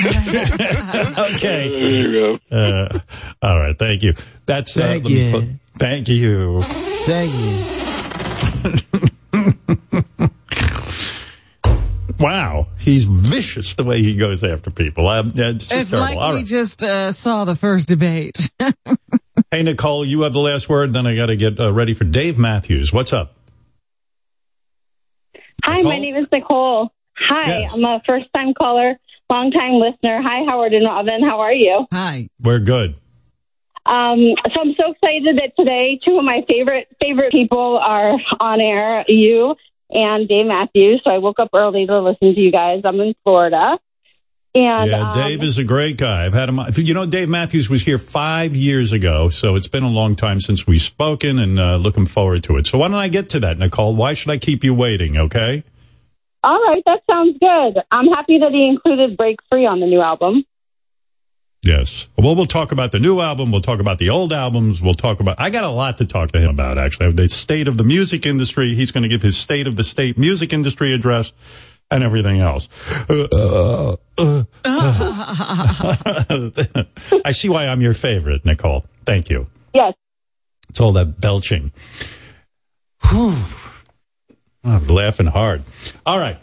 okay. 1.35 1.69
There 1.69 1.79
you 1.79 2.13
go. 2.13 2.57
Uh, 2.57 2.99
all 3.43 3.59
right, 3.59 3.79
thank 3.79 4.03
you. 4.03 4.15
That's 4.47 4.77
uh, 4.77 4.81
Thank 4.81 5.05
let 5.05 5.13
you. 5.13 5.31
put- 5.33 5.45
thank 5.79 6.09
you. 6.09 6.63
Thank 6.63 7.33
you. 7.33 7.65
Wow, 12.19 12.69
he's 12.79 13.05
vicious 13.05 13.75
the 13.75 13.85
way 13.85 14.01
he 14.01 14.17
goes 14.17 14.43
after 14.43 14.71
people. 14.71 15.07
Um, 15.07 15.33
yeah, 15.35 15.51
it's 15.51 15.67
just 15.67 15.81
It's 15.83 15.91
terrible. 15.91 16.09
like 16.15 16.17
All 16.17 16.31
we 16.33 16.37
right. 16.39 16.47
just 16.47 16.83
uh, 16.83 17.13
saw 17.13 17.45
the 17.45 17.55
first 17.57 17.89
debate. 17.89 18.51
Hey, 19.51 19.63
Nicole, 19.63 20.03
you 20.05 20.23
have 20.23 20.33
the 20.33 20.41
last 20.41 20.69
word. 20.69 20.93
Then 20.95 21.07
I 21.07 21.15
got 21.15 21.27
to 21.27 21.37
get 21.37 21.61
uh, 21.61 21.71
ready 21.73 21.93
for 21.95 22.05
Dave 22.05 22.39
Matthews. 22.39 22.91
What's 22.93 23.13
up? 23.13 23.37
Hi, 25.63 25.77
Nicole? 25.77 25.93
my 25.93 25.99
name 25.99 26.17
is 26.17 26.27
Nicole. 26.33 26.91
Hi, 27.19 27.61
Yes. 27.61 27.75
I'm 27.75 27.85
a 27.85 28.01
first 28.07 28.27
time 28.35 28.55
caller, 28.55 28.99
long 29.31 29.51
time 29.51 29.75
listener. 29.75 30.21
Hi, 30.23 30.45
Howard 30.47 30.73
and 30.73 30.85
Robin. 30.85 31.23
How 31.23 31.41
are 31.41 31.53
you? 31.53 31.87
Hi. 31.93 32.29
We're 32.41 32.61
good. 32.61 32.97
Um, 33.85 34.35
so 34.53 34.61
I'm 34.61 34.75
so 34.77 34.93
excited 34.93 35.37
that 35.37 35.53
today 35.57 36.01
two 36.05 36.19
of 36.19 36.25
my 36.25 36.43
favorite 36.49 36.89
favorite 37.01 37.31
people 37.31 37.79
are 37.81 38.15
on 38.41 38.61
air, 38.61 39.05
you 39.07 39.55
and 39.91 40.29
Dave 40.29 40.47
Matthews. 40.47 41.03
So 41.05 41.11
I 41.11 41.19
woke 41.19 41.39
up 41.39 41.51
early 41.55 41.87
to 41.87 42.01
listen 42.01 42.35
to 42.35 42.41
you 42.41 42.51
guys. 42.51 42.83
I'm 42.85 43.01
in 43.01 43.15
Florida. 43.23 43.79
And 44.57 44.91
yeah, 44.91 45.11
um, 45.11 45.15
Dave 45.15 45.43
is 45.43 45.59
a 45.59 45.65
great 45.65 45.99
guy. 45.99 46.25
I've 46.25 46.33
had 46.33 46.49
him. 46.49 46.59
You 46.77 46.95
know, 46.95 47.05
Dave 47.05 47.29
Matthews 47.29 47.69
was 47.69 47.83
here 47.83 47.99
five 47.99 48.57
years 48.57 48.91
ago, 48.93 49.29
so 49.29 49.55
it's 49.55 49.69
been 49.69 49.83
a 49.83 49.91
long 49.91 50.17
time 50.17 50.41
since 50.41 50.67
we've 50.67 50.81
spoken, 50.81 51.39
and 51.39 51.61
uh, 51.61 51.77
looking 51.77 52.07
forward 52.07 52.43
to 52.45 52.57
it. 52.57 52.67
So 52.67 52.79
why 52.79 52.89
don't 52.89 52.97
I 52.97 53.09
get 53.09 53.29
to 53.31 53.41
that, 53.41 53.59
Nicole? 53.59 53.95
Why 53.95 54.15
should 54.15 54.31
I 54.31 54.39
keep 54.39 54.65
you 54.65 54.73
waiting? 54.73 55.19
Okay. 55.19 55.63
All 56.47 56.63
right, 56.63 56.83
that 56.87 57.03
sounds 57.11 57.37
good. 57.41 57.83
I'm 57.91 58.07
happy 58.07 58.39
that 58.39 58.53
he 58.53 58.67
included 58.67 59.17
Break 59.17 59.41
Free 59.51 59.67
on 59.67 59.81
the 59.81 59.87
new 59.87 60.01
album. 60.01 60.45
Yes. 61.63 62.09
Well, 62.17 62.37
we'll 62.37 62.47
talk 62.47 62.71
about 62.71 62.93
the 62.93 63.01
new 63.01 63.21
album. 63.21 63.51
We'll 63.51 63.61
talk 63.61 63.81
about 63.81 63.99
the 63.99 64.11
old 64.11 64.33
albums. 64.33 64.81
We'll 64.81 64.95
talk 64.95 65.19
about. 65.19 65.41
I 65.41 65.51
got 65.51 65.65
a 65.65 65.69
lot 65.69 65.99
to 65.99 66.07
talk 66.07 66.31
to 66.33 66.39
him 66.39 66.51
about. 66.51 66.79
Actually, 66.79 67.11
the 67.11 67.29
state 67.29 67.67
of 67.67 67.77
the 67.77 67.83
music 67.83 68.25
industry. 68.25 68.77
He's 68.77 68.93
going 68.93 69.03
to 69.03 69.09
give 69.09 69.23
his 69.23 69.37
state 69.37 69.67
of 69.67 69.75
the 69.75 69.83
state 69.83 70.17
music 70.17 70.53
industry 70.53 70.93
address 70.95 71.33
and 71.91 72.05
everything 72.05 72.39
else. 72.39 72.69
Uh, 73.11 73.27
uh, 73.33 73.97
uh. 74.19 74.45
I 77.25 77.33
see 77.33 77.49
why 77.49 77.67
I'm 77.67 77.81
your 77.81 77.95
favorite, 77.95 78.45
Nicole. 78.45 78.85
Thank 79.05 79.31
you. 79.31 79.49
Yes. 79.75 79.95
It's 80.69 80.79
all 80.79 80.93
that 80.93 81.21
belching. 81.21 81.73
Whew. 83.11 83.35
I'm 84.67 84.87
laughing 84.87 85.27
hard. 85.27 85.63
All 86.05 86.19
right. 86.19 86.37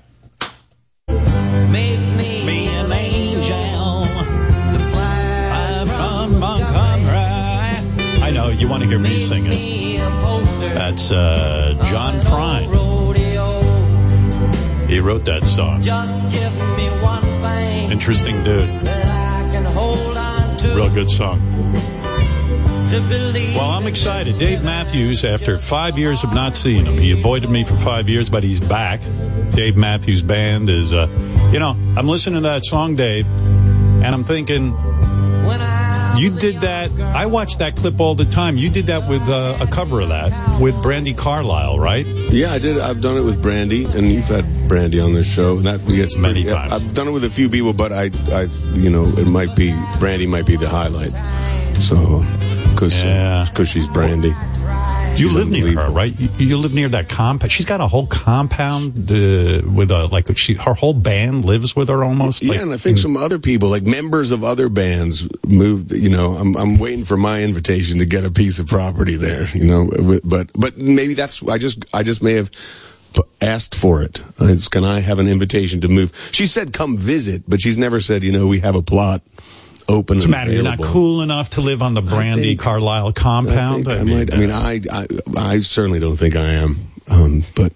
Make 1.08 2.00
me 2.00 2.68
an 2.68 2.92
angel 2.92 4.06
fly 4.92 5.86
from 5.88 6.40
Montgomery. 6.40 8.22
I 8.22 8.32
know 8.34 8.48
you 8.50 8.68
want 8.70 8.84
to 8.84 8.90
hear 8.90 9.00
me 9.00 9.20
sing 9.20 9.46
it. 9.48 10.00
That's 10.74 11.12
uh, 11.12 11.74
John 11.92 12.20
Prine. 12.22 12.70
He 14.88 15.00
wrote 15.00 15.26
that 15.26 15.44
song. 15.48 15.82
Just 15.82 16.22
give 16.32 16.54
me 16.78 16.88
one 17.02 17.24
thing 17.42 17.92
Interesting 17.92 18.44
dude. 18.44 18.64
that 18.64 19.06
I 19.06 19.52
can 19.52 19.66
hold 19.66 20.16
on 20.18 20.58
to. 20.58 20.76
Real 20.76 20.90
good 20.94 21.10
song. 21.10 21.40
Well, 22.94 23.72
I'm 23.72 23.88
excited. 23.88 24.38
Dave 24.38 24.64
Matthews, 24.64 25.26
after 25.26 25.58
five 25.58 25.98
years 25.98 26.24
of 26.24 26.32
not 26.32 26.56
seeing 26.56 26.86
him, 26.86 26.96
he 26.96 27.12
avoided 27.12 27.50
me 27.50 27.64
for 27.64 27.76
five 27.76 28.08
years, 28.08 28.30
but 28.30 28.44
he's 28.44 28.60
back. 28.60 29.02
Dave 29.56 29.76
Matthews 29.76 30.22
Band 30.22 30.70
is, 30.70 30.94
uh, 30.94 31.08
you 31.52 31.60
know, 31.60 31.72
I'm 31.98 32.08
listening 32.08 32.44
to 32.44 32.50
that 32.50 32.66
song, 32.66 32.96
Dave, 32.96 33.28
and 33.28 34.06
I'm 34.06 34.24
thinking, 34.24 34.78
you 36.18 36.30
did 36.30 36.62
that. 36.62 36.92
I 37.00 37.26
watch 37.26 37.58
that 37.58 37.76
clip 37.76 38.00
all 38.00 38.14
the 38.14 38.26
time. 38.26 38.58
You 38.58 38.70
did 38.70 38.86
that 38.88 39.10
with 39.10 39.28
uh, 39.28 39.58
a 39.60 39.66
cover 39.66 40.02
of 40.02 40.10
that 40.10 40.60
with 40.62 40.76
Brandi 40.76 41.18
Carlile, 41.18 41.80
right? 41.80 42.06
Yeah, 42.06 42.52
I 42.52 42.60
did. 42.60 42.78
I've 42.78 43.02
done 43.02 43.18
it 43.18 43.24
with 43.24 43.42
Brandi, 43.42 43.92
and 43.96 44.12
you've 44.12 44.28
had 44.28 44.46
Brandi 44.68 45.04
on 45.04 45.14
this 45.14 45.26
show, 45.26 45.58
and 45.58 45.66
that 45.66 45.84
gets 45.88 46.16
Many 46.16 46.44
pretty, 46.44 46.56
times. 46.56 46.72
I've 46.72 46.94
done 46.94 47.08
it 47.08 47.12
with 47.12 47.24
a 47.24 47.30
few 47.32 47.50
people, 47.50 47.74
but 47.74 47.92
I, 47.92 48.12
I, 48.32 48.48
you 48.74 48.92
know, 48.92 49.06
it 49.18 49.26
might 49.26 49.56
be 49.56 49.72
Brandi 49.98 50.28
might 50.28 50.46
be 50.46 50.56
the 50.56 50.70
highlight. 50.70 51.14
So, 51.82 52.24
because 52.74 53.04
Yeah. 53.04 53.46
because 53.50 53.70
she's 53.70 53.88
Brandi. 53.88 54.34
You 55.16 55.32
live 55.32 55.50
near 55.50 55.76
her, 55.76 55.92
right? 55.92 56.20
You, 56.20 56.30
you 56.40 56.58
live 56.58 56.74
near 56.74 56.90
that 56.90 57.08
compound. 57.08 57.52
She's 57.52 57.68
got 57.68 57.80
a 57.82 57.88
whole 57.88 58.08
compound 58.08 59.12
uh, 59.12 59.62
with 59.72 59.92
a 59.92 60.08
like 60.12 60.36
she 60.38 60.56
her 60.56 60.74
whole 60.74 60.96
band 60.96 61.46
lives 61.46 61.76
with 61.76 61.90
her 61.90 62.04
almost. 62.04 62.42
Yeah, 62.42 62.54
like, 62.54 62.62
and 62.62 62.74
I 62.74 62.78
think 62.78 62.98
some 62.98 63.16
other 63.16 63.38
people, 63.38 63.70
like 63.70 63.84
members 63.84 64.32
of 64.32 64.44
other 64.44 64.70
bands, 64.70 65.28
moved. 65.48 65.92
You 65.92 66.10
know, 66.10 66.34
I'm 66.34 66.56
I'm 66.58 66.80
waiting 66.80 67.06
for 67.06 67.16
my 67.16 67.44
invitation 67.44 68.00
to 68.00 68.08
get 68.08 68.26
a 68.26 68.32
piece 68.32 68.58
of 68.58 68.68
property 68.68 69.16
there. 69.16 69.48
You 69.56 69.66
know, 69.66 70.20
but 70.24 70.50
but 70.54 70.78
maybe 70.78 71.14
that's 71.14 71.44
I 71.48 71.60
just 71.60 71.86
I 71.94 72.02
just 72.02 72.24
may 72.24 72.34
have 72.34 72.50
asked 73.40 73.76
for 73.76 74.02
it. 74.02 74.20
It's, 74.40 74.68
can 74.68 74.84
I 74.84 75.00
have 75.00 75.20
an 75.20 75.28
invitation 75.28 75.82
to 75.82 75.88
move? 75.90 76.30
She 76.34 76.48
said 76.48 76.74
come 76.74 76.98
visit, 76.98 77.44
but 77.48 77.62
she's 77.62 77.78
never 77.78 78.00
said 78.00 78.24
you 78.24 78.32
know 78.32 78.48
we 78.48 78.62
have 78.62 78.74
a 78.76 78.82
plot 78.82 79.22
open. 79.90 80.18
What's 80.18 80.26
the 80.26 80.32
matter? 80.32 80.52
You're 80.52 80.64
not 80.64 80.82
cool 80.82 81.22
enough 81.22 81.52
to 81.52 81.62
live 81.62 81.82
on 81.82 81.94
the 81.94 82.02
Brandi 82.02 82.42
think- 82.42 82.60
Carlile 82.60 83.14
compound. 83.14 83.88
I, 83.88 83.98
think 83.98 84.10
I, 84.10 84.14
might. 84.14 84.34
I 84.34 84.38
mean, 84.38 84.52
I, 84.52 84.82
I 84.92 85.08
I 85.38 85.60
certainly 85.60 86.00
don't 86.00 86.18
think 86.18 86.36
I 86.36 86.54
am. 86.54 86.76
Um, 87.10 87.44
but 87.56 87.74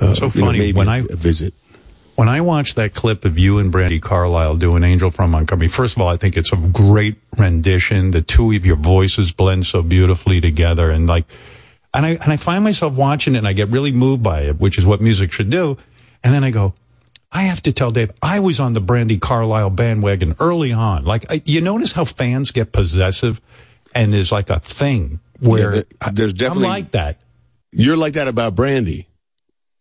uh, 0.00 0.14
so 0.14 0.26
you 0.26 0.40
know, 0.40 0.46
funny 0.46 0.72
when 0.72 0.88
I 0.88 1.02
visit. 1.02 1.54
When 2.16 2.28
I 2.28 2.42
watched 2.42 2.76
that 2.76 2.94
clip 2.94 3.24
of 3.24 3.40
you 3.40 3.58
and 3.58 3.72
Brandi 3.72 4.00
Carlile 4.00 4.56
doing 4.58 4.84
Angel 4.84 5.10
from 5.10 5.32
Montgomery, 5.32 5.66
first 5.66 5.96
of 5.96 6.02
all, 6.02 6.06
I 6.06 6.16
think 6.16 6.36
it's 6.36 6.52
a 6.52 6.56
great 6.56 7.16
rendition. 7.36 8.12
The 8.12 8.22
two 8.22 8.52
of 8.52 8.64
your 8.64 8.76
voices 8.76 9.32
blend 9.32 9.66
so 9.66 9.82
beautifully 9.82 10.40
together. 10.40 10.92
And 10.92 11.08
like, 11.08 11.24
and 11.92 12.06
I, 12.06 12.10
and 12.10 12.32
I 12.32 12.36
find 12.36 12.62
myself 12.62 12.96
watching 12.96 13.34
it 13.34 13.38
and 13.38 13.48
I 13.48 13.52
get 13.52 13.68
really 13.70 13.90
moved 13.90 14.22
by 14.22 14.42
it, 14.42 14.60
which 14.60 14.78
is 14.78 14.86
what 14.86 15.00
music 15.00 15.32
should 15.32 15.50
do. 15.50 15.76
And 16.22 16.32
then 16.32 16.44
I 16.44 16.52
go, 16.52 16.74
I 17.34 17.42
have 17.42 17.60
to 17.62 17.72
tell 17.72 17.90
Dave, 17.90 18.12
I 18.22 18.38
was 18.40 18.60
on 18.60 18.72
the 18.74 18.80
Brandi 18.80 19.20
Carlile 19.20 19.70
bandwagon 19.70 20.36
early 20.40 20.72
on. 20.72 21.04
Like, 21.04 21.30
I, 21.30 21.42
you 21.44 21.60
notice 21.60 21.92
how 21.92 22.04
fans 22.04 22.52
get 22.52 22.70
possessive 22.72 23.40
and 23.94 24.14
there's 24.14 24.30
like 24.32 24.50
a 24.50 24.60
thing 24.60 25.18
where 25.40 25.74
Yeah, 25.74 25.82
th- 26.00 26.14
there's 26.14 26.32
definitely 26.32 26.66
I'm 26.66 26.70
like 26.70 26.90
that. 26.92 27.20
You're 27.72 27.96
like 27.96 28.12
that 28.14 28.28
about 28.28 28.54
Brandi. 28.54 29.06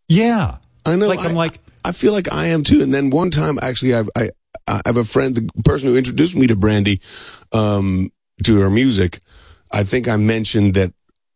Yeah, 0.09 0.57
I 0.85 0.95
know. 0.95 1.07
Like, 1.07 1.19
I, 1.19 1.25
I'm 1.25 1.35
like- 1.35 1.59
I 1.85 1.91
feel 1.91 2.13
like 2.13 2.31
I 2.31 2.47
am 2.47 2.63
too. 2.63 2.81
And 2.81 2.93
then 2.93 3.09
one 3.09 3.29
time, 3.29 3.59
actually, 3.61 3.93
I 3.93 4.03
I, 4.15 4.29
I 4.67 4.81
have 4.85 4.95
a 4.97 5.03
friend, 5.03 5.35
the 5.35 5.49
person 5.63 5.89
who 5.89 5.97
introduced 5.97 6.33
me 6.35 6.47
to 6.47 6.55
Brandi, 6.55 7.01
um, 7.51 8.09
to 8.45 8.59
her 8.61 8.69
music. 8.69 9.19
I 9.69 9.83
think 9.83 10.07
I 10.07 10.15
mentioned 10.15 10.75
that 10.75 10.93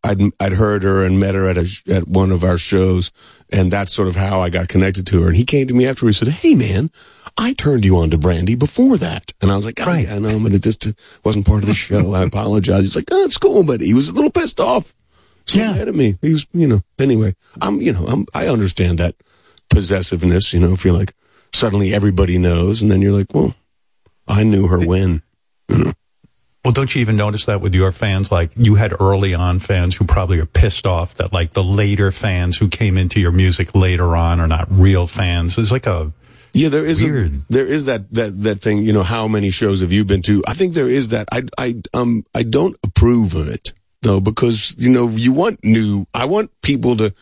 I'd 0.08 0.22
I'd 0.40 0.54
heard 0.54 0.84
her 0.84 1.04
and 1.06 1.20
met 1.20 1.36
her 1.36 1.48
at 1.50 1.58
a 1.58 1.68
at 1.90 2.08
one 2.08 2.32
of 2.32 2.44
our 2.44 2.58
shows, 2.58 3.12
and 3.52 3.72
that's 3.72 3.94
sort 3.94 4.08
of 4.08 4.16
how 4.16 4.42
I 4.42 4.50
got 4.50 4.68
connected 4.68 5.06
to 5.08 5.22
her. 5.22 5.28
And 5.28 5.38
he 5.38 5.46
came 5.46 5.68
to 5.68 5.74
me 5.74 5.86
after 5.88 6.06
he 6.08 6.14
said, 6.14 6.30
"Hey, 6.30 6.56
man." 6.56 6.92
I 7.40 7.54
turned 7.54 7.86
you 7.86 7.98
on 7.98 8.10
to 8.10 8.18
Brandi 8.18 8.58
before 8.58 8.98
that. 8.98 9.32
And 9.42 9.52
I 9.52 9.56
was 9.56 9.64
like, 9.64 9.80
oh, 9.80 9.94
yeah, 9.94 10.16
I 10.16 10.18
know, 10.18 10.40
but 10.42 10.54
it 10.56 10.64
just 10.64 10.88
wasn't 11.24 11.46
part 11.46 11.62
of 11.62 11.68
the 11.68 11.76
show. 11.76 12.16
I 12.16 12.24
apologize. 12.24 12.82
He's 12.82 12.96
like, 12.96 13.10
oh, 13.12 13.26
it's 13.26 13.38
cool, 13.38 13.62
but 13.64 13.80
he 13.80 13.94
was 13.94 14.10
a 14.10 14.14
little 14.14 14.32
pissed 14.32 14.60
off. 14.60 14.96
So 15.46 15.60
Yeah. 15.60 15.74
mad 15.74 15.88
at 15.88 15.94
me. 15.94 16.18
He 16.24 16.32
was, 16.32 16.48
you 16.52 16.66
know, 16.66 16.82
anyway, 16.98 17.36
I'm, 17.62 17.80
you 17.80 17.94
know, 17.94 18.06
I'm, 18.08 18.26
I 18.34 18.48
understand 18.48 18.98
that 18.98 19.14
possessiveness, 19.70 20.52
you 20.52 20.60
know, 20.60 20.74
if 20.74 20.84
you're 20.84 20.96
like, 20.98 21.14
suddenly 21.54 21.94
everybody 21.94 22.40
knows, 22.40 22.82
and 22.82 22.90
then 22.90 23.04
you're 23.04 23.12
like, 23.16 23.32
well, 23.36 23.54
I 24.28 24.42
knew 24.44 24.66
her 24.66 24.80
when. 24.84 25.22
Well, 26.68 26.74
don't 26.74 26.94
you 26.94 27.00
even 27.00 27.16
notice 27.16 27.46
that 27.46 27.62
with 27.62 27.74
your 27.74 27.94
fans? 27.94 28.30
Like 28.30 28.52
you 28.58 28.76
had 28.76 28.94
early 29.00 29.34
on 29.34 29.60
fans 29.60 29.96
who 29.96 30.04
probably 30.04 30.38
are 30.42 30.46
pissed 30.46 30.86
off 30.86 31.14
that 31.14 31.32
like 31.32 31.54
the 31.54 31.64
later 31.64 32.12
fans 32.12 32.58
who 32.58 32.68
came 32.68 32.98
into 32.98 33.22
your 33.22 33.32
music 33.32 33.74
later 33.74 34.18
on 34.18 34.42
are 34.42 34.50
not 34.50 34.68
real 34.70 35.08
fans. 35.08 35.58
It's 35.58 35.72
like 35.72 35.86
a 35.86 36.12
Yeah, 36.52 36.68
there 36.68 36.86
is 36.86 37.02
Weird. 37.02 37.36
A, 37.36 37.40
there 37.48 37.66
is 37.66 37.86
that 37.86 38.12
that 38.12 38.42
that 38.44 38.60
thing. 38.60 38.84
You 38.84 38.92
know, 38.92 39.04
how 39.04 39.30
many 39.30 39.50
shows 39.50 39.80
have 39.80 39.94
you 39.94 40.04
been 40.04 40.22
to? 40.24 40.44
I 40.46 40.56
think 40.56 40.74
there 40.74 40.90
is 40.90 41.08
that. 41.08 41.30
I 41.32 41.44
I 41.58 41.76
um 41.94 42.26
I 42.36 42.44
don't 42.44 42.76
approve 42.84 43.34
of 43.34 43.48
it 43.48 43.72
though 44.02 44.20
because 44.20 44.76
you 44.78 44.90
know 44.90 45.08
you 45.08 45.32
want 45.32 45.64
new. 45.64 46.06
I 46.14 46.26
want 46.26 46.52
people 46.62 46.98
to. 46.98 47.14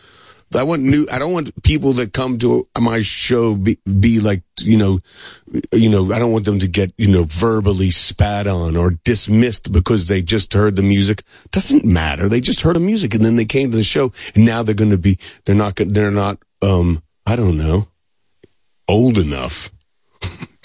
I 0.54 0.62
want 0.62 0.82
new. 0.82 1.06
I 1.10 1.18
don't 1.18 1.32
want 1.32 1.62
people 1.62 1.94
that 1.94 2.12
come 2.12 2.38
to 2.38 2.68
my 2.78 3.00
show 3.00 3.56
be, 3.56 3.78
be 3.84 4.20
like 4.20 4.42
you 4.60 4.76
know, 4.76 5.00
you 5.72 5.88
know. 5.88 6.12
I 6.12 6.18
don't 6.18 6.32
want 6.32 6.44
them 6.44 6.60
to 6.60 6.68
get 6.68 6.92
you 6.96 7.08
know 7.08 7.24
verbally 7.24 7.90
spat 7.90 8.46
on 8.46 8.76
or 8.76 8.92
dismissed 9.04 9.72
because 9.72 10.06
they 10.06 10.22
just 10.22 10.52
heard 10.52 10.76
the 10.76 10.82
music. 10.82 11.24
Doesn't 11.50 11.84
matter. 11.84 12.28
They 12.28 12.40
just 12.40 12.60
heard 12.62 12.76
the 12.76 12.80
music 12.80 13.14
and 13.14 13.24
then 13.24 13.36
they 13.36 13.44
came 13.44 13.70
to 13.70 13.76
the 13.76 13.82
show 13.82 14.12
and 14.34 14.44
now 14.44 14.62
they're 14.62 14.74
going 14.74 14.90
to 14.92 14.98
be. 14.98 15.18
They're 15.44 15.56
not. 15.56 15.76
They're 15.76 16.10
not. 16.10 16.38
Um. 16.62 17.02
I 17.28 17.34
don't 17.34 17.56
know 17.56 17.88
old 18.88 19.18
enough 19.18 19.70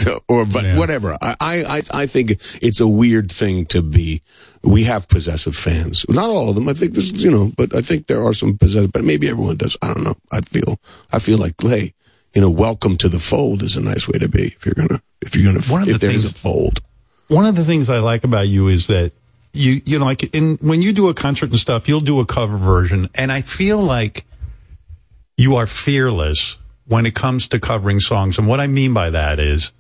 to, 0.01 0.21
or 0.27 0.45
but 0.45 0.77
whatever. 0.77 1.15
I, 1.21 1.35
I 1.41 1.81
i 1.93 2.05
think 2.05 2.31
it's 2.61 2.79
a 2.79 2.87
weird 2.87 3.31
thing 3.31 3.65
to 3.67 3.81
be 3.81 4.21
we 4.63 4.83
have 4.83 5.07
possessive 5.07 5.55
fans. 5.55 6.05
Not 6.09 6.29
all 6.29 6.49
of 6.49 6.55
them. 6.55 6.69
I 6.69 6.73
think 6.73 6.93
this 6.93 7.11
is 7.11 7.23
you 7.23 7.31
know 7.31 7.51
but 7.57 7.75
i 7.75 7.81
think 7.81 8.07
there 8.07 8.23
are 8.23 8.33
some 8.33 8.57
possessive 8.57 8.91
but 8.91 9.03
maybe 9.03 9.27
everyone 9.29 9.57
does. 9.57 9.77
I 9.81 9.87
don't 9.93 10.03
know. 10.03 10.15
I 10.31 10.41
feel 10.41 10.79
i 11.11 11.19
feel 11.19 11.37
like 11.37 11.55
hey 11.61 11.93
you 12.33 12.41
know 12.41 12.49
welcome 12.49 12.95
to 12.97 13.09
the 13.09 13.19
fold 13.19 13.63
is 13.63 13.75
a 13.75 13.81
nice 13.81 14.07
way 14.07 14.19
to 14.19 14.29
be 14.29 14.47
if 14.55 14.65
you're 14.65 14.75
gonna 14.75 15.01
if 15.21 15.35
you're 15.35 15.45
gonna 15.51 15.63
One 15.65 15.81
of 15.83 15.89
if 15.89 15.99
the 15.99 16.07
there's 16.07 16.23
things- 16.23 16.35
a 16.35 16.37
fold. 16.37 16.79
One 17.27 17.45
of 17.45 17.55
the 17.55 17.63
things 17.63 17.89
I 17.89 17.99
like 17.99 18.23
about 18.25 18.47
you 18.49 18.67
is 18.67 18.87
that 18.87 19.13
you 19.53 19.81
you 19.85 19.99
know 19.99 20.05
like 20.05 20.33
in 20.35 20.57
when 20.61 20.81
you 20.81 20.91
do 20.93 21.07
a 21.09 21.13
concert 21.13 21.49
and 21.49 21.59
stuff, 21.59 21.87
you'll 21.87 21.99
do 22.01 22.19
a 22.19 22.25
cover 22.25 22.57
version, 22.57 23.09
and 23.15 23.31
I 23.31 23.41
feel 23.41 23.81
like 23.81 24.25
you 25.37 25.55
are 25.55 25.65
fearless 25.67 26.57
when 26.87 27.05
it 27.05 27.15
comes 27.15 27.47
to 27.49 27.59
covering 27.59 27.99
songs. 27.99 28.37
And 28.37 28.47
what 28.47 28.59
I 28.59 28.67
mean 28.67 28.93
by 28.93 29.09
that 29.11 29.39
is, 29.39 29.71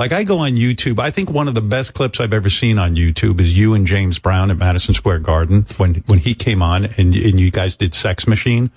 like 0.00 0.12
I 0.12 0.24
go 0.24 0.38
on 0.38 0.52
YouTube. 0.52 0.98
I 0.98 1.10
think 1.10 1.30
one 1.30 1.46
of 1.46 1.54
the 1.54 1.60
best 1.60 1.92
clips 1.92 2.20
I've 2.20 2.32
ever 2.32 2.48
seen 2.48 2.78
on 2.78 2.96
YouTube 2.96 3.38
is 3.38 3.54
you 3.54 3.74
and 3.74 3.86
James 3.86 4.18
Brown 4.18 4.50
at 4.50 4.56
Madison 4.56 4.94
Square 4.94 5.18
Garden 5.18 5.66
when 5.76 5.96
when 6.06 6.18
he 6.18 6.34
came 6.34 6.62
on 6.62 6.86
and 6.86 7.14
and 7.14 7.38
you 7.38 7.50
guys 7.50 7.76
did 7.76 7.92
Sex 7.92 8.26
Machine. 8.26 8.70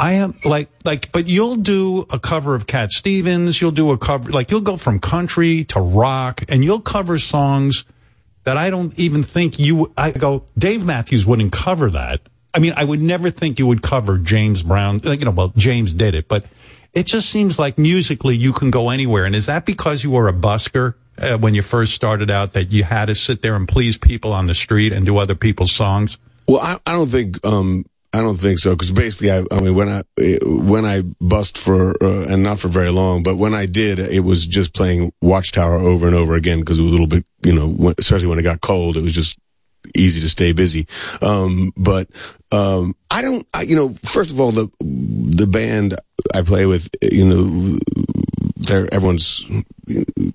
I 0.00 0.14
am 0.14 0.34
like 0.44 0.68
like, 0.84 1.12
but 1.12 1.28
you'll 1.28 1.54
do 1.54 2.06
a 2.10 2.18
cover 2.18 2.56
of 2.56 2.66
Cat 2.66 2.90
Stevens. 2.90 3.60
You'll 3.60 3.70
do 3.70 3.92
a 3.92 3.98
cover 3.98 4.32
like 4.32 4.50
you'll 4.50 4.62
go 4.62 4.76
from 4.76 4.98
country 4.98 5.62
to 5.66 5.80
rock, 5.80 6.42
and 6.48 6.64
you'll 6.64 6.80
cover 6.80 7.20
songs 7.20 7.84
that 8.42 8.56
I 8.56 8.68
don't 8.68 8.98
even 8.98 9.22
think 9.22 9.60
you. 9.60 9.92
I 9.96 10.10
go, 10.10 10.44
Dave 10.58 10.84
Matthews 10.84 11.24
wouldn't 11.24 11.52
cover 11.52 11.88
that. 11.90 12.20
I 12.52 12.58
mean, 12.58 12.72
I 12.76 12.82
would 12.82 13.00
never 13.00 13.30
think 13.30 13.60
you 13.60 13.68
would 13.68 13.82
cover 13.82 14.18
James 14.18 14.64
Brown. 14.64 15.02
Like, 15.04 15.20
you 15.20 15.26
know, 15.26 15.30
well, 15.30 15.52
James 15.56 15.94
did 15.94 16.16
it, 16.16 16.26
but 16.26 16.46
it 16.96 17.04
just 17.04 17.28
seems 17.28 17.58
like 17.58 17.76
musically 17.76 18.34
you 18.34 18.54
can 18.54 18.70
go 18.70 18.88
anywhere. 18.88 19.26
And 19.26 19.34
is 19.34 19.46
that 19.46 19.66
because 19.66 20.02
you 20.02 20.10
were 20.10 20.28
a 20.28 20.32
busker 20.32 20.94
uh, 21.18 21.36
when 21.36 21.52
you 21.52 21.60
first 21.60 21.92
started 21.92 22.30
out 22.30 22.54
that 22.54 22.72
you 22.72 22.84
had 22.84 23.06
to 23.06 23.14
sit 23.14 23.42
there 23.42 23.54
and 23.54 23.68
please 23.68 23.98
people 23.98 24.32
on 24.32 24.46
the 24.46 24.54
street 24.54 24.94
and 24.94 25.04
do 25.04 25.18
other 25.18 25.34
people's 25.34 25.72
songs? 25.72 26.16
Well, 26.48 26.60
I, 26.60 26.78
I 26.86 26.92
don't 26.92 27.08
think 27.08 27.46
um 27.46 27.84
I 28.14 28.22
don't 28.22 28.38
think 28.38 28.58
so 28.58 28.70
because 28.70 28.92
basically 28.92 29.30
I 29.30 29.44
I 29.50 29.60
mean 29.60 29.74
when 29.74 29.90
I 29.90 30.02
when 30.46 30.86
I 30.86 31.02
bust 31.20 31.58
for 31.58 31.90
uh, 32.02 32.32
and 32.32 32.42
not 32.42 32.60
for 32.60 32.68
very 32.68 32.90
long, 32.90 33.22
but 33.22 33.36
when 33.36 33.52
I 33.52 33.66
did, 33.66 33.98
it 33.98 34.20
was 34.20 34.46
just 34.46 34.72
playing 34.72 35.12
Watchtower 35.20 35.76
over 35.76 36.06
and 36.06 36.16
over 36.16 36.34
again 36.34 36.60
because 36.60 36.78
it 36.78 36.82
was 36.82 36.92
a 36.92 36.94
little 36.94 37.08
bit 37.08 37.26
you 37.42 37.52
know 37.52 37.92
especially 37.98 38.28
when 38.28 38.38
it 38.38 38.42
got 38.42 38.62
cold, 38.62 38.96
it 38.96 39.02
was 39.02 39.12
just 39.12 39.38
easy 39.94 40.20
to 40.20 40.28
stay 40.28 40.52
busy. 40.52 40.86
Um, 41.22 41.72
but 41.76 42.08
um, 42.52 42.94
I 43.10 43.22
don't 43.22 43.46
I, 43.54 43.62
you 43.62 43.76
know 43.76 43.90
first 44.04 44.30
of 44.30 44.40
all 44.40 44.52
the 44.52 44.70
the 44.80 45.46
band 45.46 45.94
I 46.34 46.42
play 46.42 46.66
with 46.66 46.88
you 47.02 47.26
know 47.26 47.76
they're 48.56 48.92
everyone's 48.92 49.44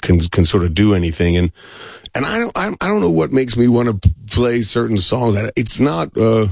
can 0.01 0.19
can 0.19 0.45
sort 0.45 0.63
of 0.63 0.73
do 0.73 0.93
anything 0.93 1.37
and 1.37 1.51
and 2.13 2.25
I 2.25 2.37
don't 2.37 2.57
I, 2.57 2.73
I 2.81 2.87
don't 2.87 3.01
know 3.01 3.11
what 3.11 3.31
makes 3.31 3.57
me 3.57 3.67
want 3.67 4.03
to 4.03 4.09
play 4.29 4.61
certain 4.61 4.97
songs. 4.97 5.37
It's 5.55 5.79
not 5.79 6.17
uh 6.17 6.47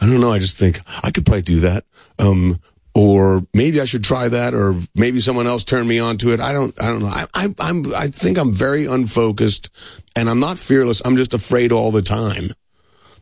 I 0.00 0.06
don't 0.06 0.20
know. 0.20 0.32
I 0.32 0.38
just 0.38 0.58
think 0.58 0.80
I 1.02 1.10
could 1.10 1.26
probably 1.26 1.42
do 1.42 1.60
that. 1.60 1.84
Um 2.18 2.60
or 2.94 3.42
maybe 3.54 3.80
I 3.80 3.84
should 3.84 4.04
try 4.04 4.28
that 4.28 4.54
or 4.54 4.74
maybe 4.94 5.20
someone 5.20 5.46
else 5.46 5.64
turned 5.64 5.88
me 5.88 5.98
on 5.98 6.16
to 6.18 6.32
it. 6.32 6.40
I 6.40 6.52
don't 6.52 6.74
I 6.82 6.88
don't 6.88 7.00
know. 7.00 7.08
I 7.08 7.26
I 7.34 7.54
I'm 7.58 7.84
I 7.94 8.08
think 8.08 8.38
I'm 8.38 8.52
very 8.52 8.86
unfocused 8.86 9.70
and 10.16 10.28
I'm 10.28 10.40
not 10.40 10.58
fearless. 10.58 11.00
I'm 11.04 11.16
just 11.16 11.34
afraid 11.34 11.72
all 11.72 11.90
the 11.92 12.02
time. 12.02 12.50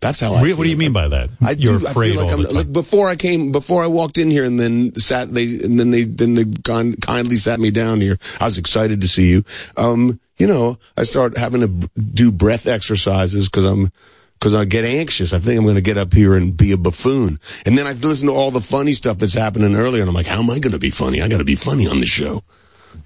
That's 0.00 0.20
how 0.20 0.34
I 0.34 0.42
feel. 0.42 0.56
what 0.56 0.64
do 0.64 0.70
you 0.70 0.76
mean 0.76 0.92
by 0.92 1.08
that? 1.08 1.30
I 1.42 1.52
You're 1.52 1.80
do, 1.80 1.86
I 1.86 1.90
afraid 1.90 2.12
feel 2.12 2.20
like 2.20 2.26
all 2.28 2.34
I'm, 2.34 2.40
the 2.42 2.46
time. 2.48 2.56
like 2.56 2.72
before 2.72 3.08
I 3.08 3.16
came, 3.16 3.50
before 3.50 3.82
I 3.82 3.88
walked 3.88 4.16
in 4.16 4.30
here, 4.30 4.44
and 4.44 4.58
then 4.58 4.94
sat 4.94 5.32
they, 5.34 5.58
and 5.58 5.78
then 5.78 5.90
they, 5.90 6.04
then 6.04 6.34
they 6.34 6.44
kind, 6.62 7.00
kindly 7.02 7.34
sat 7.36 7.58
me 7.58 7.70
down 7.72 8.00
here. 8.00 8.16
I 8.40 8.44
was 8.44 8.58
excited 8.58 9.00
to 9.00 9.08
see 9.08 9.28
you. 9.28 9.44
Um, 9.76 10.20
you 10.36 10.46
know, 10.46 10.78
I 10.96 11.02
start 11.02 11.36
having 11.36 11.62
to 11.62 11.90
do 11.98 12.30
breath 12.30 12.68
exercises 12.68 13.48
because 13.48 13.64
I'm, 13.64 13.90
because 14.38 14.54
I 14.54 14.64
get 14.64 14.84
anxious. 14.84 15.32
I 15.32 15.38
think 15.38 15.58
I'm 15.58 15.64
going 15.64 15.74
to 15.74 15.80
get 15.80 15.98
up 15.98 16.12
here 16.12 16.34
and 16.34 16.56
be 16.56 16.72
a 16.72 16.76
buffoon, 16.76 17.38
and 17.66 17.76
then 17.76 17.86
I 17.86 17.92
listen 17.92 18.28
to 18.28 18.34
all 18.34 18.50
the 18.50 18.60
funny 18.60 18.92
stuff 18.92 19.18
that's 19.18 19.34
happening 19.34 19.74
earlier, 19.74 20.02
and 20.02 20.08
I'm 20.08 20.14
like, 20.14 20.26
how 20.26 20.38
am 20.38 20.50
I 20.50 20.58
going 20.58 20.72
to 20.72 20.78
be 20.78 20.90
funny? 20.90 21.22
I 21.22 21.28
got 21.28 21.38
to 21.38 21.44
be 21.44 21.56
funny 21.56 21.86
on 21.86 22.00
the 22.00 22.06
show. 22.06 22.42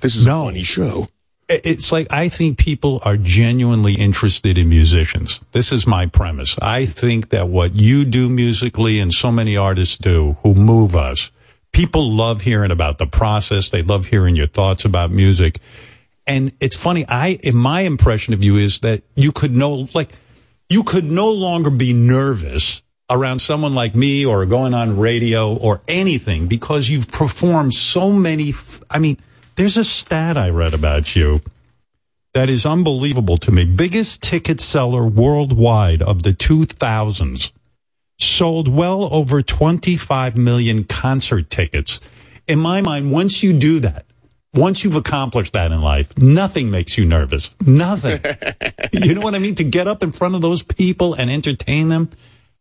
This 0.01 0.17
is 0.17 0.27
a 0.27 0.31
funny 0.31 0.63
show. 0.63 1.09
It's 1.49 1.93
like 1.93 2.07
I 2.11 2.29
think 2.29 2.57
people 2.57 3.03
are 3.05 3.17
genuinely 3.17 3.95
interested 3.95 4.57
in 4.57 4.69
musicians. 4.69 5.41
This 5.53 5.71
is 5.71 5.87
my 5.87 6.07
premise. 6.07 6.59
I 6.61 6.87
think 6.87 7.29
that 7.29 7.49
what 7.49 7.79
you 7.79 8.05
do 8.05 8.31
musically 8.31 8.99
and 8.99 9.13
so 9.13 9.31
many 9.31 9.57
artists 9.57 9.99
do 9.99 10.37
who 10.43 10.55
move 10.55 10.97
us, 10.97 11.31
people 11.73 12.11
love 12.11 12.41
hearing 12.43 12.71
about 12.71 12.99
the 12.99 13.07
process. 13.07 13.69
They 13.69 13.83
love 13.83 14.07
hearing 14.07 14.35
your 14.35 14.47
thoughts 14.47 14.85
about 14.85 15.11
music. 15.11 15.61
And 16.27 16.53
it's 16.61 16.77
funny. 16.77 17.05
I, 17.07 17.39
in 17.43 17.57
my 17.57 17.81
impression 17.83 18.33
of 18.33 18.43
you 18.45 18.57
is 18.57 18.79
that 18.81 19.03
you 19.15 19.33
could 19.33 19.55
know, 19.55 19.89
like, 19.93 20.15
you 20.73 20.83
could 20.83 21.05
no 21.05 21.31
longer 21.31 21.71
be 21.71 21.93
nervous 21.93 22.81
around 23.11 23.41
someone 23.41 23.75
like 23.75 23.95
me 23.95 24.25
or 24.25 24.47
going 24.47 24.73
on 24.73 24.99
radio 24.99 25.55
or 25.55 25.83
anything 25.87 26.47
because 26.47 26.89
you've 26.89 27.11
performed 27.11 27.75
so 27.75 28.11
many. 28.11 28.51
F- 28.51 28.81
I 28.91 28.99
mean, 28.99 29.19
there's 29.57 29.77
a 29.77 29.85
stat 29.85 30.39
I 30.39 30.49
read 30.49 30.73
about 30.73 31.15
you 31.15 31.43
that 32.33 32.49
is 32.49 32.65
unbelievable 32.65 33.37
to 33.39 33.53
me. 33.53 33.67
Biggest 33.67 34.23
ticket 34.23 34.63
seller 34.63 35.07
worldwide 35.07 36.01
of 36.01 36.23
the 36.23 36.33
2000s. 36.33 37.53
Sold 38.19 38.69
well 38.69 39.13
over 39.13 39.43
25 39.43 40.37
million 40.37 40.85
concert 40.85 41.51
tickets. 41.51 42.01
In 42.47 42.59
my 42.59 42.81
mind, 42.81 43.13
once 43.13 43.43
you 43.43 43.53
do 43.53 43.81
that, 43.81 44.07
once 44.55 44.85
you've 44.85 44.97
accomplished 44.97 45.55
that 45.55 45.73
in 45.73 45.81
life, 45.81 46.17
nothing 46.19 46.71
makes 46.71 46.99
you 46.99 47.05
nervous. 47.05 47.55
Nothing. 47.65 48.21
you 48.93 49.15
know 49.15 49.23
what 49.23 49.35
I 49.35 49.39
mean? 49.39 49.55
To 49.57 49.65
get 49.65 49.89
up 49.89 50.03
in 50.03 50.13
front 50.13 50.35
of 50.35 50.41
those 50.41 50.63
people 50.63 51.15
and 51.15 51.31
entertain 51.31 51.89
them. 51.89 52.11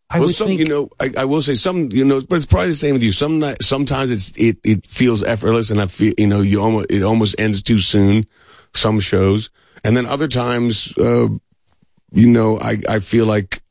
I 0.09 0.19
well, 0.19 0.27
would 0.27 0.35
some, 0.35 0.47
think, 0.47 0.59
you 0.59 0.65
know, 0.65 0.89
I, 0.99 1.11
I 1.19 1.25
will 1.25 1.41
say 1.41 1.55
some, 1.55 1.89
you 1.91 2.03
know, 2.03 2.21
but 2.21 2.35
it's 2.35 2.45
probably 2.45 2.69
the 2.69 2.75
same 2.75 2.93
with 2.93 3.03
you. 3.03 3.11
Some, 3.11 3.43
sometimes 3.61 4.11
it's, 4.11 4.37
it, 4.37 4.57
it 4.63 4.85
feels 4.85 5.23
effortless 5.23 5.69
and 5.69 5.79
I 5.79 5.87
feel, 5.87 6.13
you 6.17 6.27
know, 6.27 6.41
you 6.41 6.61
almost, 6.61 6.91
it 6.91 7.01
almost 7.01 7.35
ends 7.39 7.63
too 7.63 7.79
soon, 7.79 8.25
some 8.73 8.99
shows. 8.99 9.49
And 9.83 9.95
then 9.95 10.05
other 10.05 10.27
times, 10.27 10.97
uh, 10.97 11.29
you 12.11 12.27
know, 12.27 12.59
I, 12.59 12.77
I 12.89 12.99
feel 12.99 13.25
like 13.25 13.61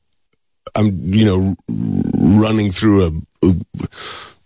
I'm, 0.74 1.12
you 1.12 1.26
know, 1.26 1.56
running 2.18 2.72
through 2.72 3.06
a, 3.42 3.46
a, 3.46 3.56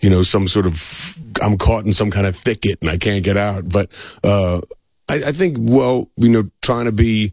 you 0.04 0.10
know, 0.10 0.22
some 0.22 0.46
sort 0.46 0.66
of, 0.66 1.18
I'm 1.40 1.56
caught 1.56 1.86
in 1.86 1.94
some 1.94 2.10
kind 2.10 2.26
of 2.26 2.36
thicket 2.36 2.76
and 2.82 2.90
I 2.90 2.98
can't 2.98 3.24
get 3.24 3.38
out. 3.38 3.66
But, 3.66 3.90
uh, 4.22 4.60
I, 5.08 5.14
I 5.14 5.32
think, 5.32 5.56
well, 5.58 6.10
you 6.18 6.28
know, 6.28 6.50
trying 6.60 6.84
to 6.84 6.92
be 6.92 7.32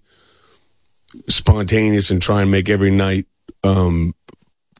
spontaneous 1.27 2.11
and 2.11 2.21
try 2.21 2.41
and 2.41 2.49
make 2.49 2.69
every 2.69 2.91
night, 2.91 3.25
um, 3.65 4.15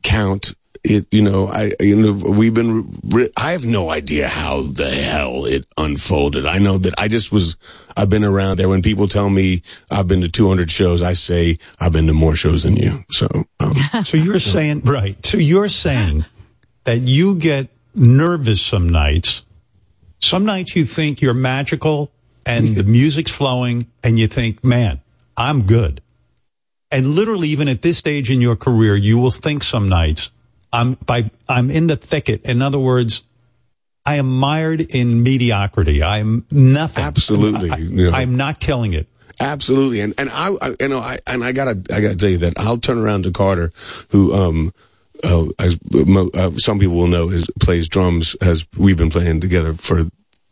count. 0.04 0.56
It, 0.86 1.06
you 1.12 1.22
know, 1.22 1.48
I, 1.48 1.74
you 1.82 1.98
know, 1.98 2.14
we've 2.14 2.54
been, 2.54 2.90
re- 3.10 3.30
I 3.36 3.52
have 3.52 3.66
no 3.66 3.92
idea 3.92 4.30
how 4.30 4.62
the 4.62 4.90
hell 4.90 5.44
it 5.44 5.68
unfolded. 5.78 6.46
I 6.46 6.58
know 6.60 6.78
that 6.78 6.94
I 6.98 7.10
just 7.10 7.30
was, 7.30 7.58
I've 7.98 8.10
been 8.10 8.24
around 8.24 8.58
there. 8.58 8.70
When 8.70 8.82
people 8.82 9.10
tell 9.10 9.30
me 9.30 9.64
I've 9.92 10.08
been 10.08 10.22
to 10.22 10.30
200 10.30 10.72
shows, 10.72 11.02
I 11.02 11.12
say 11.12 11.60
I've 11.78 11.92
been 11.92 12.08
to 12.08 12.14
more 12.14 12.38
shows 12.38 12.64
than 12.64 12.78
you. 12.78 13.04
So, 13.10 13.28
um, 13.60 13.76
so 14.06 14.16
you're 14.16 14.40
saying, 14.40 14.84
right. 14.86 15.24
So 15.26 15.38
you're 15.38 15.68
saying 15.68 16.24
that 16.86 17.10
you 17.10 17.36
get 17.36 17.68
nervous 17.96 18.62
some 18.62 18.88
nights. 18.88 19.46
Some 20.20 20.46
nights 20.46 20.76
you 20.76 20.86
think 20.86 21.22
you're 21.22 21.34
magical 21.34 22.12
and 22.46 22.66
the 22.66 22.84
music's 23.00 23.32
flowing 23.32 23.88
and 24.04 24.20
you 24.20 24.28
think, 24.28 24.64
man, 24.64 25.02
I'm 25.36 25.66
good. 25.66 26.02
And 26.92 27.08
literally, 27.08 27.48
even 27.50 27.68
at 27.68 27.82
this 27.82 27.98
stage 27.98 28.30
in 28.30 28.42
your 28.42 28.56
career, 28.56 28.96
you 28.96 29.18
will 29.18 29.32
think 29.32 29.64
some 29.64 29.88
nights, 29.88 30.32
I'm 30.74 30.94
by, 30.94 31.32
I'm 31.48 31.70
in 31.70 31.88
the 31.88 31.96
thicket. 31.96 32.46
In 32.46 32.62
other 32.62 32.80
words, 32.80 33.24
I 34.06 34.16
am 34.16 34.28
mired 34.28 34.82
in 34.82 35.24
mediocrity. 35.24 36.04
I'm 36.04 36.46
nothing. 36.52 37.04
Absolutely. 37.04 37.72
I, 37.72 37.78
know. 37.78 38.12
I'm 38.12 38.36
not 38.36 38.60
killing 38.60 38.94
it. 38.94 39.08
Absolutely, 39.40 40.02
and 40.02 40.14
and 40.20 40.30
I, 40.30 40.56
I 40.62 40.76
you 40.80 40.88
know 40.88 41.00
I 41.00 41.18
and 41.26 41.44
I 41.44 41.52
gotta 41.52 41.72
I 41.92 42.02
gotta 42.02 42.16
tell 42.16 42.30
you 42.30 42.38
that 42.40 42.54
I'll 42.58 42.78
turn 42.78 43.00
around 43.00 43.24
to 43.24 43.32
Carter, 43.32 43.72
who 44.10 44.34
um, 44.34 44.72
uh, 45.24 45.46
as 45.60 45.78
mo, 45.92 46.30
uh, 46.34 46.52
some 46.56 46.80
people 46.80 46.96
will 46.96 47.08
know 47.08 47.30
is 47.30 47.48
plays 47.60 47.88
drums. 47.88 48.36
Has 48.42 48.68
we've 48.78 48.98
been 48.98 49.10
playing 49.10 49.42
together 49.42 49.74
for 49.74 50.06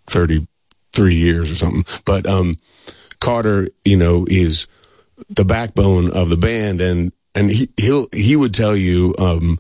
thirty 0.08 0.48
three 0.94 1.16
years 1.16 1.52
or 1.52 1.56
something. 1.56 1.86
But 2.06 2.26
um, 2.26 2.58
Carter, 3.20 3.70
you 3.86 3.98
know, 3.98 4.26
is 4.28 4.68
the 5.30 5.46
backbone 5.46 6.12
of 6.12 6.30
the 6.30 6.38
band, 6.38 6.82
and 6.82 7.12
and 7.36 7.52
he 7.52 7.68
he'll 7.78 8.08
he 8.14 8.36
would 8.36 8.54
tell 8.54 8.76
you 8.76 9.16
um 9.18 9.60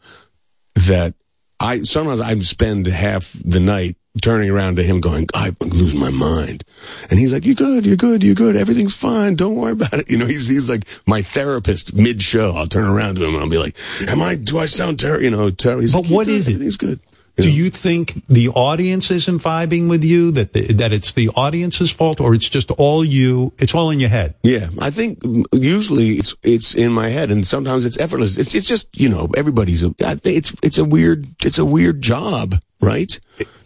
that 0.75 1.13
I 1.59 1.81
sometimes 1.81 2.21
I 2.21 2.37
spend 2.39 2.87
half 2.87 3.35
the 3.43 3.59
night 3.59 3.97
turning 4.19 4.49
around 4.49 4.75
to 4.77 4.83
him 4.83 4.99
going, 4.99 5.27
I'm 5.33 5.55
losing 5.61 5.99
my 5.99 6.09
mind. 6.09 6.63
And 7.09 7.19
he's 7.19 7.33
like, 7.33 7.45
you're 7.45 7.55
good, 7.55 7.85
you're 7.85 7.95
good, 7.97 8.23
you're 8.23 8.35
good. 8.35 8.55
Everything's 8.55 8.95
fine. 8.95 9.35
Don't 9.35 9.55
worry 9.55 9.73
about 9.73 9.93
it. 9.93 10.09
You 10.09 10.17
know, 10.17 10.25
he's, 10.25 10.47
he's 10.47 10.67
like 10.69 10.85
my 11.05 11.21
therapist 11.21 11.93
mid 11.93 12.21
show. 12.21 12.53
I'll 12.55 12.67
turn 12.67 12.85
around 12.87 13.15
to 13.15 13.25
him 13.25 13.35
and 13.35 13.43
I'll 13.43 13.49
be 13.49 13.59
like, 13.59 13.75
am 14.07 14.21
I, 14.21 14.35
do 14.35 14.57
I 14.57 14.65
sound 14.65 14.99
terrible? 14.99 15.23
You 15.23 15.29
know, 15.29 15.49
terrible. 15.51 15.85
But 15.91 16.03
like, 16.03 16.11
what 16.11 16.27
"You're 16.27 16.35
is 16.37 16.47
good. 16.47 16.51
it? 16.51 16.55
Everything's 16.55 16.77
good. 16.77 16.99
Do 17.43 17.51
you 17.51 17.69
think 17.69 18.25
the 18.27 18.49
audience 18.49 19.11
isn't 19.11 19.39
vibing 19.39 19.89
with 19.89 20.03
you? 20.03 20.31
That 20.31 20.53
the, 20.53 20.73
that 20.73 20.91
it's 20.91 21.13
the 21.13 21.29
audience's 21.35 21.91
fault, 21.91 22.19
or 22.19 22.33
it's 22.33 22.49
just 22.49 22.71
all 22.71 23.03
you? 23.05 23.53
It's 23.59 23.73
all 23.73 23.89
in 23.91 23.99
your 23.99 24.09
head. 24.09 24.35
Yeah, 24.43 24.69
I 24.79 24.89
think 24.89 25.19
usually 25.53 26.11
it's 26.11 26.35
it's 26.43 26.75
in 26.75 26.91
my 26.91 27.09
head, 27.09 27.31
and 27.31 27.45
sometimes 27.45 27.85
it's 27.85 27.99
effortless. 27.99 28.37
It's 28.37 28.53
it's 28.55 28.67
just 28.67 28.99
you 28.99 29.09
know 29.09 29.29
everybody's. 29.37 29.83
A, 29.83 29.93
I 30.05 30.19
it's 30.23 30.55
it's 30.61 30.77
a 30.77 30.85
weird 30.85 31.27
it's 31.43 31.57
a 31.57 31.65
weird 31.65 32.01
job, 32.01 32.55
right? 32.81 33.19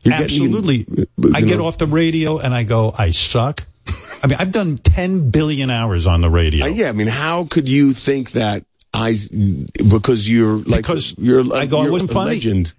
You're 0.04 0.18
getting- 0.18 0.42
Absolutely. 0.44 0.86
you 1.18 1.32
I 1.34 1.42
get 1.42 1.60
off 1.60 1.78
the 1.78 1.88
radio 1.88 2.38
and 2.40 2.54
I 2.54 2.64
go, 2.64 2.94
I 2.98 3.12
suck. 3.12 3.66
I 4.24 4.28
mean, 4.28 4.38
I've 4.40 4.52
done 4.52 4.78
10 4.78 5.32
billion 5.32 5.70
hours 5.70 6.06
on 6.08 6.22
the 6.22 6.30
radio. 6.30 6.66
Uh, 6.66 6.70
yeah, 6.70 6.90
I 6.90 6.92
mean, 6.94 7.08
how 7.08 7.46
could 7.46 7.68
you 7.68 7.92
think 7.94 8.32
that 8.32 8.64
I 8.94 9.16
because 9.90 10.30
you're 10.30 10.58
like 10.58 10.82
Because 10.84 11.16
you're 11.18 11.44
I 11.56 11.66
go, 11.66 11.82
you're 11.84 11.92
wasn't 11.92 12.12
a 12.12 12.14
funny. 12.14 12.32
legend. 12.36 12.74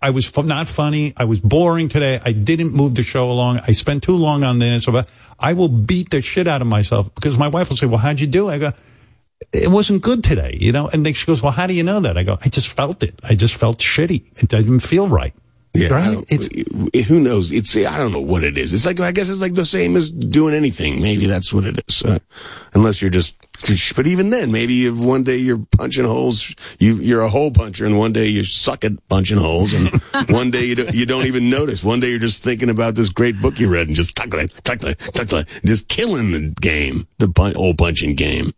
I 0.00 0.10
was 0.10 0.26
fu- 0.26 0.42
not 0.42 0.68
funny. 0.68 1.12
I 1.16 1.24
was 1.24 1.40
boring 1.40 1.88
today. 1.88 2.20
I 2.24 2.32
didn't 2.32 2.74
move 2.74 2.94
the 2.94 3.02
show 3.02 3.30
along. 3.30 3.60
I 3.66 3.72
spent 3.72 4.02
too 4.02 4.16
long 4.16 4.44
on 4.44 4.58
this. 4.58 4.86
I 5.40 5.52
will 5.54 5.68
beat 5.68 6.10
the 6.10 6.20
shit 6.22 6.46
out 6.46 6.60
of 6.60 6.66
myself 6.68 7.12
because 7.14 7.38
my 7.38 7.48
wife 7.48 7.70
will 7.70 7.76
say, 7.76 7.86
well, 7.86 7.98
how'd 7.98 8.20
you 8.20 8.26
do? 8.26 8.48
I 8.48 8.58
go, 8.58 8.72
it 9.52 9.68
wasn't 9.70 10.02
good 10.02 10.22
today, 10.22 10.56
you 10.60 10.72
know? 10.72 10.88
And 10.88 11.04
then 11.04 11.14
she 11.14 11.26
goes, 11.26 11.42
well, 11.42 11.52
how 11.52 11.66
do 11.66 11.74
you 11.74 11.82
know 11.82 12.00
that? 12.00 12.16
I 12.18 12.22
go, 12.22 12.38
I 12.44 12.48
just 12.50 12.68
felt 12.68 13.02
it. 13.02 13.18
I 13.22 13.34
just 13.34 13.54
felt 13.56 13.78
shitty. 13.78 14.42
It 14.42 14.48
didn't 14.50 14.80
feel 14.80 15.08
right. 15.08 15.34
Yeah, 15.76 15.88
Right? 15.88 16.12
don't- 16.12 16.26
it- 16.30 17.04
who 17.06 17.18
knows? 17.18 17.50
It's 17.50 17.76
I 17.76 17.98
don't 17.98 18.12
know 18.12 18.20
what 18.20 18.44
it 18.44 18.56
is. 18.56 18.72
It's 18.72 18.86
like 18.86 19.00
I 19.00 19.10
guess 19.10 19.28
it's 19.28 19.40
like 19.40 19.54
the 19.54 19.66
same 19.66 19.96
as 19.96 20.10
doing 20.10 20.54
anything. 20.54 21.02
Maybe 21.02 21.26
that's 21.26 21.52
what 21.52 21.64
it 21.64 21.82
is. 21.88 22.02
Uh, 22.04 22.20
unless 22.74 23.02
you're 23.02 23.10
just, 23.10 23.34
but 23.96 24.06
even 24.06 24.30
then, 24.30 24.52
maybe 24.52 24.88
one 24.90 25.24
day 25.24 25.36
you're 25.36 25.64
punching 25.76 26.04
holes, 26.04 26.54
you 26.78 26.94
you're 26.96 27.22
a 27.22 27.28
hole 27.28 27.50
puncher, 27.50 27.84
and 27.86 27.98
one 27.98 28.12
day 28.12 28.28
you 28.28 28.44
suck 28.44 28.84
at 28.84 28.92
punching 29.08 29.38
holes, 29.38 29.72
and 29.74 29.88
one 30.28 30.52
day 30.52 30.64
you 30.64 30.76
don't, 30.76 30.94
you 30.94 31.06
don't 31.06 31.26
even 31.26 31.50
notice. 31.50 31.82
One 31.82 31.98
day 31.98 32.10
you're 32.10 32.18
just 32.20 32.44
thinking 32.44 32.70
about 32.70 32.94
this 32.94 33.10
great 33.10 33.40
book 33.42 33.58
you 33.58 33.68
read 33.68 33.88
and 33.88 33.96
just 33.96 34.14
just 35.64 35.88
killing 35.88 36.32
the 36.32 36.54
game, 36.60 37.06
the 37.18 37.28
pun- 37.28 37.54
hole 37.54 37.74
punching 37.74 38.14
game. 38.14 38.52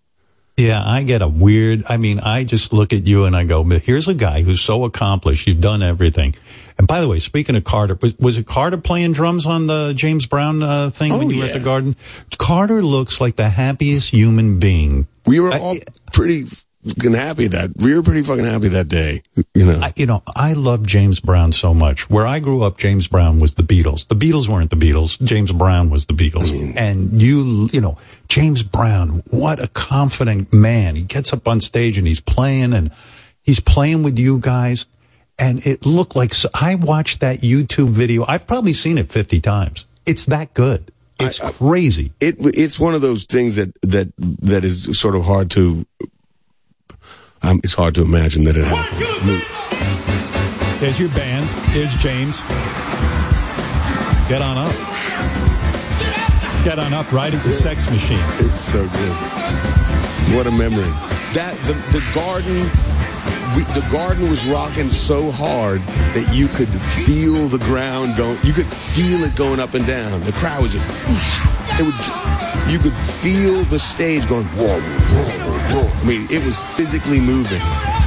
Yeah, 0.56 0.82
I 0.82 1.02
get 1.02 1.20
a 1.20 1.28
weird. 1.28 1.82
I 1.86 1.98
mean, 1.98 2.18
I 2.18 2.44
just 2.44 2.72
look 2.72 2.94
at 2.94 3.06
you 3.06 3.24
and 3.24 3.36
I 3.36 3.44
go, 3.44 3.62
here's 3.64 4.08
a 4.08 4.14
guy 4.14 4.40
who's 4.42 4.62
so 4.62 4.84
accomplished. 4.84 5.46
You've 5.46 5.60
done 5.60 5.82
everything. 5.82 6.34
And 6.78 6.86
by 6.86 7.02
the 7.02 7.08
way, 7.08 7.18
speaking 7.18 7.56
of 7.56 7.64
Carter, 7.64 7.98
was, 8.00 8.16
was 8.18 8.38
it 8.38 8.46
Carter 8.46 8.78
playing 8.78 9.12
drums 9.12 9.44
on 9.44 9.66
the 9.66 9.92
James 9.94 10.26
Brown 10.26 10.62
uh, 10.62 10.88
thing 10.90 11.12
when 11.12 11.26
Oh, 11.26 11.30
you 11.30 11.40
were 11.40 11.46
at 11.46 11.52
the 11.54 11.60
Garden? 11.60 11.94
Carter 12.38 12.82
looks 12.82 13.20
like 13.20 13.36
the 13.36 13.48
happiest 13.50 14.10
human 14.10 14.58
being. 14.58 15.06
We 15.26 15.40
were 15.40 15.52
all 15.54 15.76
pretty 16.12 16.44
fucking 16.86 17.12
happy 17.12 17.48
that 17.48 17.70
we 17.76 17.94
were 17.94 18.02
pretty 18.02 18.22
fucking 18.22 18.44
happy 18.44 18.68
that 18.68 18.88
day. 18.88 19.22
You 19.54 19.66
know, 19.66 19.80
I, 19.80 19.92
you 19.96 20.06
know, 20.06 20.22
I 20.34 20.52
love 20.52 20.86
James 20.86 21.20
Brown 21.20 21.52
so 21.52 21.74
much. 21.74 22.08
Where 22.08 22.26
I 22.26 22.40
grew 22.40 22.62
up, 22.62 22.78
James 22.78 23.08
Brown 23.08 23.40
was 23.40 23.54
the 23.54 23.62
Beatles. 23.62 24.06
The 24.08 24.14
Beatles 24.14 24.48
weren't 24.48 24.70
the 24.70 24.76
Beatles. 24.76 25.20
James 25.22 25.52
Brown 25.52 25.90
was 25.90 26.06
the 26.06 26.14
Beatles. 26.14 26.50
and 26.76 27.20
you, 27.20 27.68
you 27.72 27.80
know, 27.80 27.98
James 28.28 28.62
Brown, 28.62 29.22
what 29.30 29.62
a 29.62 29.68
confident 29.68 30.52
man. 30.52 30.96
He 30.96 31.02
gets 31.02 31.32
up 31.32 31.46
on 31.48 31.60
stage 31.60 31.98
and 31.98 32.06
he's 32.06 32.20
playing 32.20 32.72
and 32.72 32.90
he's 33.42 33.60
playing 33.60 34.02
with 34.02 34.18
you 34.18 34.38
guys. 34.38 34.86
And 35.38 35.66
it 35.66 35.84
looked 35.84 36.16
like, 36.16 36.32
so, 36.32 36.48
I 36.54 36.76
watched 36.76 37.20
that 37.20 37.40
YouTube 37.40 37.90
video. 37.90 38.24
I've 38.26 38.46
probably 38.46 38.72
seen 38.72 38.96
it 38.96 39.10
50 39.10 39.40
times. 39.40 39.84
It's 40.06 40.24
that 40.26 40.54
good. 40.54 40.92
It's 41.18 41.58
crazy. 41.58 42.12
it 42.20 42.36
it's 42.38 42.78
one 42.78 42.94
of 42.94 43.00
those 43.00 43.24
things 43.24 43.56
that 43.56 43.72
that 43.82 44.12
that 44.18 44.64
is 44.64 44.98
sort 44.98 45.16
of 45.16 45.24
hard 45.24 45.50
to. 45.52 45.86
Um, 47.46 47.60
it's 47.62 47.74
hard 47.74 47.94
to 47.94 48.02
imagine 48.02 48.42
that 48.44 48.58
it 48.58 48.64
happened. 48.64 49.40
There's 50.80 50.98
your 50.98 51.10
band. 51.10 51.46
There's 51.72 51.94
James. 51.94 52.40
Get 54.28 54.42
on 54.42 54.58
up. 54.58 54.74
Get 56.64 56.80
on 56.80 56.92
up 56.92 57.12
right 57.12 57.32
into 57.32 57.52
Sex 57.52 57.88
Machine. 57.88 58.18
It's 58.40 58.60
so 58.60 58.82
good. 58.88 59.16
What 60.34 60.48
a 60.48 60.50
memory. 60.50 60.90
That 61.34 61.56
the 61.66 61.74
the 61.96 62.02
garden. 62.12 62.68
We, 63.54 63.62
the 63.80 63.86
garden 63.92 64.28
was 64.28 64.44
rocking 64.44 64.88
so 64.88 65.30
hard 65.30 65.80
that 66.14 66.28
you 66.34 66.48
could 66.48 66.68
feel 67.06 67.46
the 67.46 67.58
ground 67.64 68.16
going. 68.16 68.38
You 68.42 68.52
could 68.52 68.66
feel 68.66 69.22
it 69.22 69.36
going 69.36 69.60
up 69.60 69.74
and 69.74 69.86
down. 69.86 70.20
The 70.22 70.32
crowd 70.32 70.62
was 70.62 70.72
just. 70.72 70.84
It 71.78 71.84
would. 71.84 72.72
You 72.72 72.80
could 72.80 72.92
feel 72.92 73.62
the 73.64 73.78
stage 73.78 74.28
going. 74.28 74.46
Whoa, 74.46 74.80
whoa, 74.80 75.45
I 75.68 76.04
mean, 76.04 76.26
it 76.30 76.44
was 76.44 76.58
physically 76.76 77.18
moving. 77.18 77.60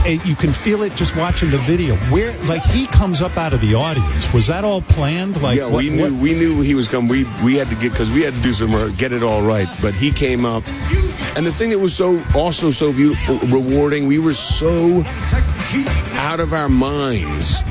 And 0.05 0.23
you 0.25 0.35
can 0.35 0.51
feel 0.51 0.83
it 0.83 0.95
just 0.95 1.15
watching 1.17 1.51
the 1.51 1.57
video. 1.59 1.95
Where, 2.09 2.31
like, 2.47 2.63
he 2.63 2.87
comes 2.87 3.21
up 3.21 3.35
out 3.37 3.51
of 3.53 3.59
the 3.59 3.75
audience. 3.75 4.33
Was 4.33 4.47
that 4.47 4.63
all 4.63 4.81
planned? 4.81 5.41
Like, 5.41 5.57
yeah, 5.57 5.65
what- 5.65 5.83
we 5.83 5.89
knew 5.89 6.03
what- 6.03 6.13
we 6.13 6.33
knew 6.33 6.61
he 6.61 6.73
was 6.73 6.87
coming. 6.87 7.09
We 7.09 7.25
we 7.43 7.55
had 7.55 7.69
to 7.69 7.75
get 7.75 7.91
because 7.91 8.09
we 8.09 8.21
had 8.21 8.33
to 8.33 8.39
do 8.39 8.53
some 8.53 8.93
get 8.95 9.11
it 9.11 9.23
all 9.23 9.41
right. 9.41 9.67
But 9.81 9.93
he 9.93 10.11
came 10.11 10.45
up, 10.45 10.63
and 11.35 11.45
the 11.45 11.51
thing 11.51 11.71
that 11.71 11.79
was 11.79 11.93
so 11.93 12.21
also 12.33 12.71
so 12.71 12.93
beautiful, 12.93 13.37
rewarding. 13.49 14.07
We 14.07 14.19
were 14.19 14.33
so 14.33 15.03
out 16.13 16.39
of 16.39 16.53
our 16.53 16.69
minds 16.69 17.61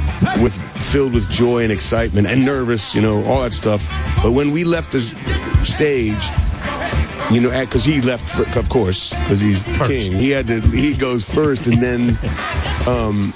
with 0.40 0.59
filled 0.77 1.15
with 1.15 1.31
joy 1.31 1.62
and 1.62 1.73
excitement 1.73 2.27
and 2.27 2.44
nervous, 2.44 2.94
you 2.94 3.01
know, 3.01 3.24
all 3.24 3.43
that 3.43 3.52
stuff. 3.52 3.89
But 4.23 4.32
when 4.32 4.52
we 4.52 4.65
left 4.65 4.93
the 4.93 5.01
stage, 5.62 6.31
you 7.30 7.40
know, 7.40 7.50
because 7.60 7.84
he 7.84 8.00
left, 8.00 8.28
for, 8.30 8.59
of 8.59 8.68
course, 8.68 9.10
because 9.10 9.40
he's 9.40 9.64
the 9.64 9.84
king. 9.86 10.12
He 10.12 10.30
had 10.30 10.46
to. 10.46 10.60
He 10.60 10.96
goes 10.96 11.24
first, 11.24 11.66
and 11.66 11.82
then, 11.82 12.10
um, 12.86 13.34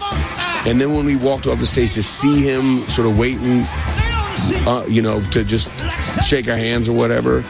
and 0.66 0.80
then 0.80 0.94
when 0.94 1.04
we 1.04 1.16
walked 1.16 1.46
off 1.46 1.58
the 1.58 1.66
stage 1.66 1.92
to 1.94 2.02
see 2.02 2.42
him, 2.42 2.80
sort 2.82 3.06
of 3.08 3.18
waiting, 3.18 3.66
uh, 4.66 4.84
you 4.88 5.02
know, 5.02 5.20
to 5.30 5.44
just 5.44 5.70
shake 6.24 6.48
our 6.48 6.56
hands 6.56 6.88
or 6.88 6.92
whatever, 6.92 7.44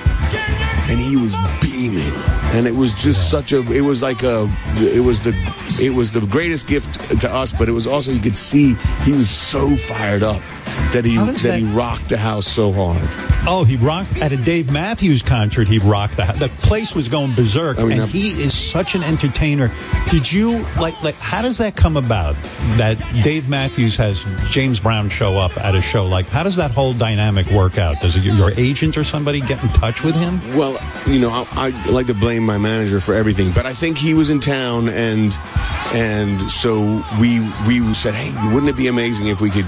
and 0.89 0.99
he 0.99 1.17
was 1.17 1.37
beaming, 1.61 2.13
and 2.53 2.67
it 2.67 2.75
was 2.75 2.95
just 2.95 3.31
such 3.31 3.53
a. 3.53 3.61
It 3.73 3.83
was 3.83 4.03
like 4.03 4.23
a. 4.23 4.51
It 4.79 5.05
was 5.05 5.23
the. 5.23 5.33
It 5.81 5.95
was 5.95 6.11
the 6.11 6.27
greatest 6.27 6.67
gift 6.67 7.21
to 7.21 7.33
us, 7.33 7.53
but 7.53 7.69
it 7.69 7.73
was 7.73 7.87
also 7.87 8.11
you 8.11 8.21
could 8.21 8.37
see 8.37 8.75
he 9.05 9.13
was 9.13 9.31
so 9.31 9.77
fired 9.77 10.23
up 10.23 10.43
that 10.93 11.05
he 11.05 11.17
that, 11.17 11.37
that- 11.37 11.59
he 11.61 11.65
rocked 11.67 12.09
the 12.11 12.17
house 12.19 12.47
so 12.47 12.73
hard. 12.73 13.03
Oh, 13.45 13.65
he 13.65 13.77
rocked 13.77 14.19
at 14.23 14.31
a 14.31 14.37
Dave 14.37 14.71
Matthews 14.73 15.21
concert. 15.23 15.67
He 15.67 15.79
rocked 15.79 16.17
the 16.17 16.25
the 16.39 16.49
place 16.63 16.95
was 16.95 17.09
going 17.09 17.35
berserk, 17.35 17.79
oh, 17.79 17.83
I 17.83 17.85
mean, 17.85 17.93
and 17.93 18.01
I'm- 18.03 18.09
he 18.11 18.29
is 18.31 18.57
such 18.57 18.95
an 18.95 19.03
entertainer. 19.03 19.71
Did 20.11 20.31
you 20.31 20.59
like 20.81 21.01
like 21.03 21.17
how 21.17 21.43
does 21.43 21.59
that 21.59 21.75
come 21.77 21.97
about? 21.97 22.37
That 22.77 22.99
Dave 23.25 23.49
Matthews 23.49 23.97
has 23.97 24.25
James 24.51 24.79
Brown 24.81 25.09
show 25.09 25.37
up 25.39 25.57
at 25.59 25.75
a 25.75 25.83
show. 25.83 26.07
Like 26.07 26.27
how 26.29 26.43
does 26.43 26.57
that 26.57 26.71
whole 26.71 26.93
dynamic 26.93 27.47
work 27.49 27.79
out? 27.79 28.01
Does 28.01 28.17
it, 28.17 28.23
your 28.23 28.53
agent 28.57 28.97
or 28.97 29.05
somebody 29.05 29.41
get 29.41 29.63
in 29.63 29.69
touch 29.71 30.03
with 30.05 30.15
him? 30.15 30.41
Well, 30.57 30.79
you 31.07 31.19
know, 31.19 31.31
I, 31.31 31.47
I 31.53 31.91
like 31.91 32.07
to 32.07 32.15
blame 32.15 32.45
my 32.45 32.59
manager 32.59 33.01
for 33.01 33.15
everything, 33.15 33.51
but 33.53 33.67
I 33.67 33.73
think 33.73 33.99
he 33.99 34.15
was 34.15 34.31
in 34.31 34.39
town, 34.41 34.89
and 34.89 35.37
and 35.95 36.49
so 36.51 37.03
we 37.21 37.41
we 37.67 37.93
said, 37.95 38.15
hey, 38.15 38.33
wouldn't 38.53 38.69
it 38.71 38.77
be 38.77 38.87
amazing 38.87 39.27
if 39.27 39.41
we 39.41 39.51
could 39.51 39.67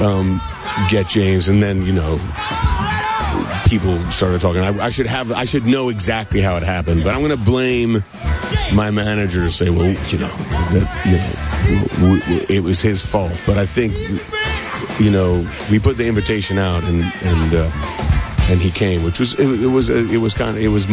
um, 0.00 0.40
get 0.88 1.08
James? 1.08 1.48
And 1.48 1.62
then 1.62 1.84
you 1.84 1.92
know, 1.92 2.18
people 3.66 3.98
started 4.10 4.40
talking. 4.40 4.62
I, 4.62 4.86
I 4.86 4.90
should 4.90 5.06
have, 5.06 5.32
I 5.32 5.44
should 5.44 5.66
know 5.66 5.88
exactly 5.88 6.40
how 6.40 6.56
it 6.56 6.62
happened, 6.62 7.04
but 7.04 7.14
I'm 7.14 7.20
going 7.22 7.36
to 7.36 7.44
blame 7.44 8.02
my 8.74 8.90
manager 8.90 9.44
to 9.44 9.50
say, 9.52 9.70
well, 9.70 9.86
you 9.86 10.18
know, 10.18 10.34
that 10.72 11.02
you 11.06 11.16
know, 11.16 11.84
w- 12.06 12.20
w- 12.20 12.46
it 12.48 12.62
was 12.62 12.80
his 12.80 13.04
fault. 13.04 13.38
But 13.46 13.58
I 13.58 13.66
think, 13.66 13.94
you 15.00 15.10
know, 15.10 15.46
we 15.70 15.78
put 15.78 15.96
the 15.96 16.06
invitation 16.08 16.58
out, 16.58 16.84
and 16.84 17.02
and. 17.22 17.54
Uh, 17.54 17.94
and 18.50 18.58
he 18.58 18.70
came, 18.70 19.02
which 19.02 19.18
was 19.18 19.38
it, 19.38 19.62
it 19.62 19.66
was 19.66 19.90
it 19.90 20.16
was 20.16 20.32
kind 20.32 20.56
of 20.56 20.56
it 20.56 20.68
was 20.68 20.86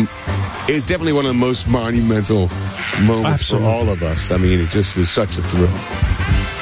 it's 0.68 0.86
definitely 0.86 1.14
one 1.14 1.26
of 1.26 1.30
the 1.30 1.40
most 1.40 1.70
monumental 1.70 2.50
moments 3.02 3.44
Absolutely. 3.44 3.66
for 3.70 3.74
all 3.74 3.90
of 3.90 4.04
us. 4.04 4.30
I 4.30 4.36
mean, 4.38 4.60
it 4.60 4.68
just 4.68 4.98
was 4.98 5.10
such 5.10 5.38
a 5.38 5.42
thrill. 5.42 5.70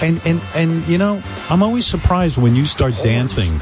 And 0.03 0.21
and 0.25 0.41
and 0.53 0.85
you 0.87 0.97
know, 0.97 1.21
I'm 1.49 1.63
always 1.63 1.85
surprised 1.85 2.37
when 2.37 2.55
you 2.55 2.65
start 2.65 2.93
dancing. 3.01 3.57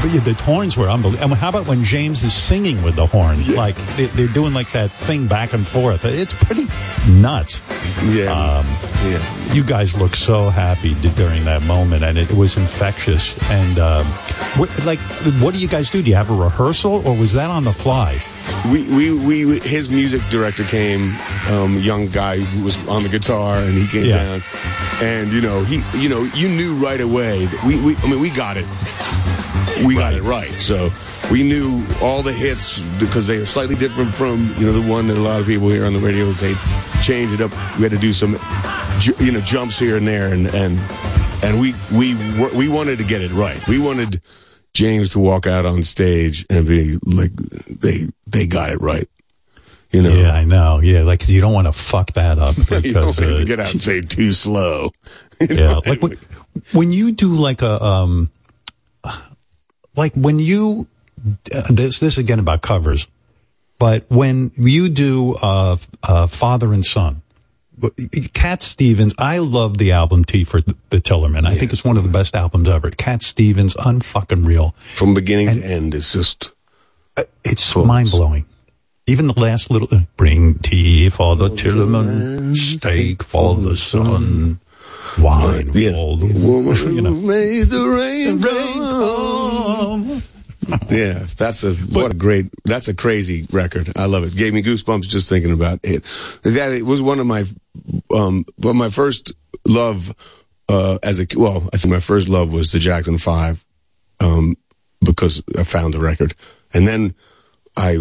But 0.00 0.12
yeah, 0.12 0.20
the 0.20 0.34
horns 0.42 0.76
were 0.76 0.88
unbelievable. 0.88 1.24
And 1.32 1.34
how 1.34 1.50
about 1.50 1.66
when 1.68 1.84
James 1.84 2.24
is 2.24 2.32
singing 2.34 2.82
with 2.82 2.96
the 2.96 3.06
horn? 3.06 3.36
Like 3.54 3.76
they, 3.76 4.06
they're 4.06 4.26
doing 4.28 4.54
like 4.54 4.72
that 4.72 4.90
thing 4.90 5.26
back 5.26 5.52
and 5.52 5.66
forth. 5.66 6.04
It's 6.04 6.32
pretty 6.32 6.66
nuts. 7.08 7.60
Yeah, 8.04 8.32
um, 8.32 8.66
yeah. 9.10 9.52
You 9.52 9.62
guys 9.62 9.94
look 9.96 10.16
so 10.16 10.48
happy 10.48 10.94
during 11.16 11.44
that 11.44 11.62
moment, 11.62 12.02
and 12.02 12.16
it, 12.18 12.32
was 12.32 12.56
infectious. 12.56 13.36
And 13.50 13.78
um, 13.78 14.06
what, 14.56 14.68
like, 14.84 14.98
what 15.40 15.54
do 15.54 15.60
you 15.60 15.68
guys 15.68 15.90
do? 15.90 16.02
Do 16.02 16.08
you 16.10 16.16
have 16.16 16.30
a 16.30 16.34
rehearsal, 16.34 17.06
or 17.06 17.14
was 17.16 17.34
that 17.34 17.50
on 17.50 17.64
the 17.64 17.72
fly? 17.72 18.20
We, 18.70 18.88
we, 18.94 19.12
we, 19.44 19.60
his 19.60 19.88
music 19.88 20.22
director 20.30 20.64
came, 20.64 21.14
um, 21.50 21.78
young 21.78 22.08
guy 22.08 22.38
who 22.38 22.64
was 22.64 22.76
on 22.88 23.02
the 23.04 23.08
guitar, 23.08 23.58
and 23.58 23.74
he 23.74 23.86
came 23.86 24.06
Yeah. 24.06 24.24
down, 24.24 24.42
and 25.04 25.32
you 25.32 25.40
know, 25.42 25.62
he, 25.62 25.82
you 26.00 26.08
know, 26.08 26.22
you 26.34 26.48
knew 26.48 26.74
right 26.76 27.00
away. 27.00 27.44
That 27.46 27.64
we, 27.64 27.80
we, 27.84 27.96
I 27.96 28.08
mean, 28.08 28.20
we 28.20 28.30
got 28.30 28.56
it, 28.56 28.66
we 29.84 29.94
got 29.94 30.14
it 30.14 30.22
right. 30.22 30.52
So 30.52 30.90
we 31.30 31.42
knew 31.42 31.84
all 32.00 32.22
the 32.22 32.32
hits 32.32 32.80
because 32.98 33.26
they 33.26 33.36
are 33.36 33.46
slightly 33.46 33.74
different 33.76 34.12
from, 34.12 34.54
you 34.58 34.66
know, 34.66 34.72
the 34.72 34.90
one 34.90 35.06
that 35.08 35.16
a 35.16 35.20
lot 35.20 35.40
of 35.40 35.46
people 35.46 35.68
hear 35.68 35.84
on 35.84 35.92
the 35.92 35.98
radio. 35.98 36.30
They 36.32 36.54
change 37.02 37.32
it 37.32 37.40
up. 37.40 37.50
We 37.76 37.82
had 37.82 37.92
to 37.92 37.98
do 37.98 38.12
some, 38.12 38.38
you 39.18 39.32
know, 39.32 39.40
jumps 39.40 39.78
here 39.78 39.96
and 39.96 40.06
there, 40.06 40.32
and 40.32 40.46
and 40.54 40.80
and 41.42 41.60
we 41.60 41.74
we 41.92 42.14
we 42.54 42.68
wanted 42.68 42.98
to 42.98 43.04
get 43.04 43.20
it 43.20 43.30
right. 43.32 43.66
We 43.68 43.78
wanted 43.78 44.22
James 44.72 45.10
to 45.10 45.18
walk 45.18 45.46
out 45.46 45.66
on 45.66 45.82
stage 45.82 46.46
and 46.48 46.66
be 46.66 46.98
like, 47.04 47.34
they 47.34 48.08
they 48.26 48.46
got 48.46 48.70
it 48.70 48.80
right. 48.80 49.08
You 49.94 50.02
know, 50.02 50.10
Yeah, 50.12 50.32
I 50.32 50.42
know. 50.42 50.80
Yeah, 50.80 51.02
like 51.02 51.20
'cause 51.20 51.30
you 51.30 51.40
don't 51.40 51.52
want 51.52 51.68
to 51.68 51.72
fuck 51.72 52.12
that 52.14 52.38
up 52.40 52.56
Because, 52.56 52.84
you 52.84 52.92
don't 52.94 53.04
want 53.04 53.16
to 53.16 53.34
uh, 53.34 53.44
get 53.44 53.60
out 53.60 53.70
and 53.70 53.80
say 53.80 54.00
too 54.00 54.32
slow. 54.32 54.92
yeah, 55.40 55.78
like 55.86 56.02
when, 56.02 56.18
when 56.72 56.90
you 56.90 57.12
do 57.12 57.28
like 57.34 57.62
a 57.62 57.80
um, 57.80 58.30
like 59.94 60.12
when 60.14 60.40
you 60.40 60.88
uh, 61.54 61.62
this 61.70 62.00
this 62.00 62.18
again 62.18 62.40
about 62.40 62.60
covers, 62.60 63.06
but 63.78 64.04
when 64.08 64.50
you 64.56 64.88
do 64.88 65.36
uh, 65.40 65.76
uh 66.02 66.26
father 66.26 66.72
and 66.72 66.84
son. 66.84 67.22
Cat 68.32 68.62
Stevens, 68.62 69.14
I 69.18 69.38
love 69.38 69.78
the 69.78 69.90
album 69.90 70.24
Tea 70.24 70.44
for 70.44 70.60
the, 70.60 70.76
the 70.90 70.98
Tillerman. 70.98 71.44
I 71.44 71.56
think 71.56 71.72
it's 71.72 71.84
one 71.84 71.96
of 71.96 72.04
the 72.04 72.08
best 72.08 72.36
albums 72.36 72.68
ever. 72.68 72.92
Cat 72.92 73.20
Stevens, 73.20 73.74
unfucking 73.74 74.46
real. 74.46 74.76
From 74.94 75.12
beginning 75.12 75.48
to 75.48 75.66
end, 75.66 75.92
it's 75.92 76.12
just 76.12 76.52
it's 77.44 77.74
mind 77.74 78.12
blowing. 78.12 78.46
Even 79.06 79.26
the 79.26 79.38
last 79.38 79.70
little 79.70 79.88
uh, 79.92 80.00
bring 80.16 80.58
tea 80.60 81.10
for 81.10 81.36
the 81.36 81.50
Tillerman, 81.50 82.56
steak 82.56 83.22
for 83.22 83.54
the 83.54 83.76
sun, 83.76 84.60
wine 85.18 85.66
for 85.66 85.72
the 85.72 86.32
woman 86.34 86.76
you 86.96 87.02
know. 87.02 87.12
who 87.12 87.26
made 87.26 87.68
the 87.68 87.86
rain, 87.86 88.40
come. 88.40 90.22
Yeah, 90.90 91.26
that's 91.36 91.62
a 91.64 91.74
what 91.74 92.12
a 92.12 92.14
great. 92.14 92.46
That's 92.64 92.88
a 92.88 92.94
crazy 92.94 93.46
record. 93.50 93.92
I 93.96 94.06
love 94.06 94.24
it. 94.24 94.34
Gave 94.34 94.54
me 94.54 94.62
goosebumps 94.62 95.02
just 95.08 95.28
thinking 95.28 95.52
about 95.52 95.80
it. 95.82 96.04
That 96.42 96.72
it 96.72 96.86
was 96.86 97.02
one 97.02 97.20
of 97.20 97.26
my, 97.26 97.44
um, 98.14 98.44
well, 98.58 98.72
my 98.72 98.88
first 98.88 99.32
love, 99.66 100.14
uh, 100.70 100.98
as 101.02 101.20
a 101.20 101.26
well, 101.36 101.68
I 101.74 101.76
think 101.76 101.92
my 101.92 102.00
first 102.00 102.28
love 102.28 102.52
was 102.52 102.72
the 102.72 102.78
Jackson 102.78 103.18
Five, 103.18 103.62
um, 104.20 104.54
because 105.04 105.42
I 105.58 105.64
found 105.64 105.92
the 105.92 106.00
record, 106.00 106.34
and 106.72 106.88
then 106.88 107.14
I, 107.76 107.98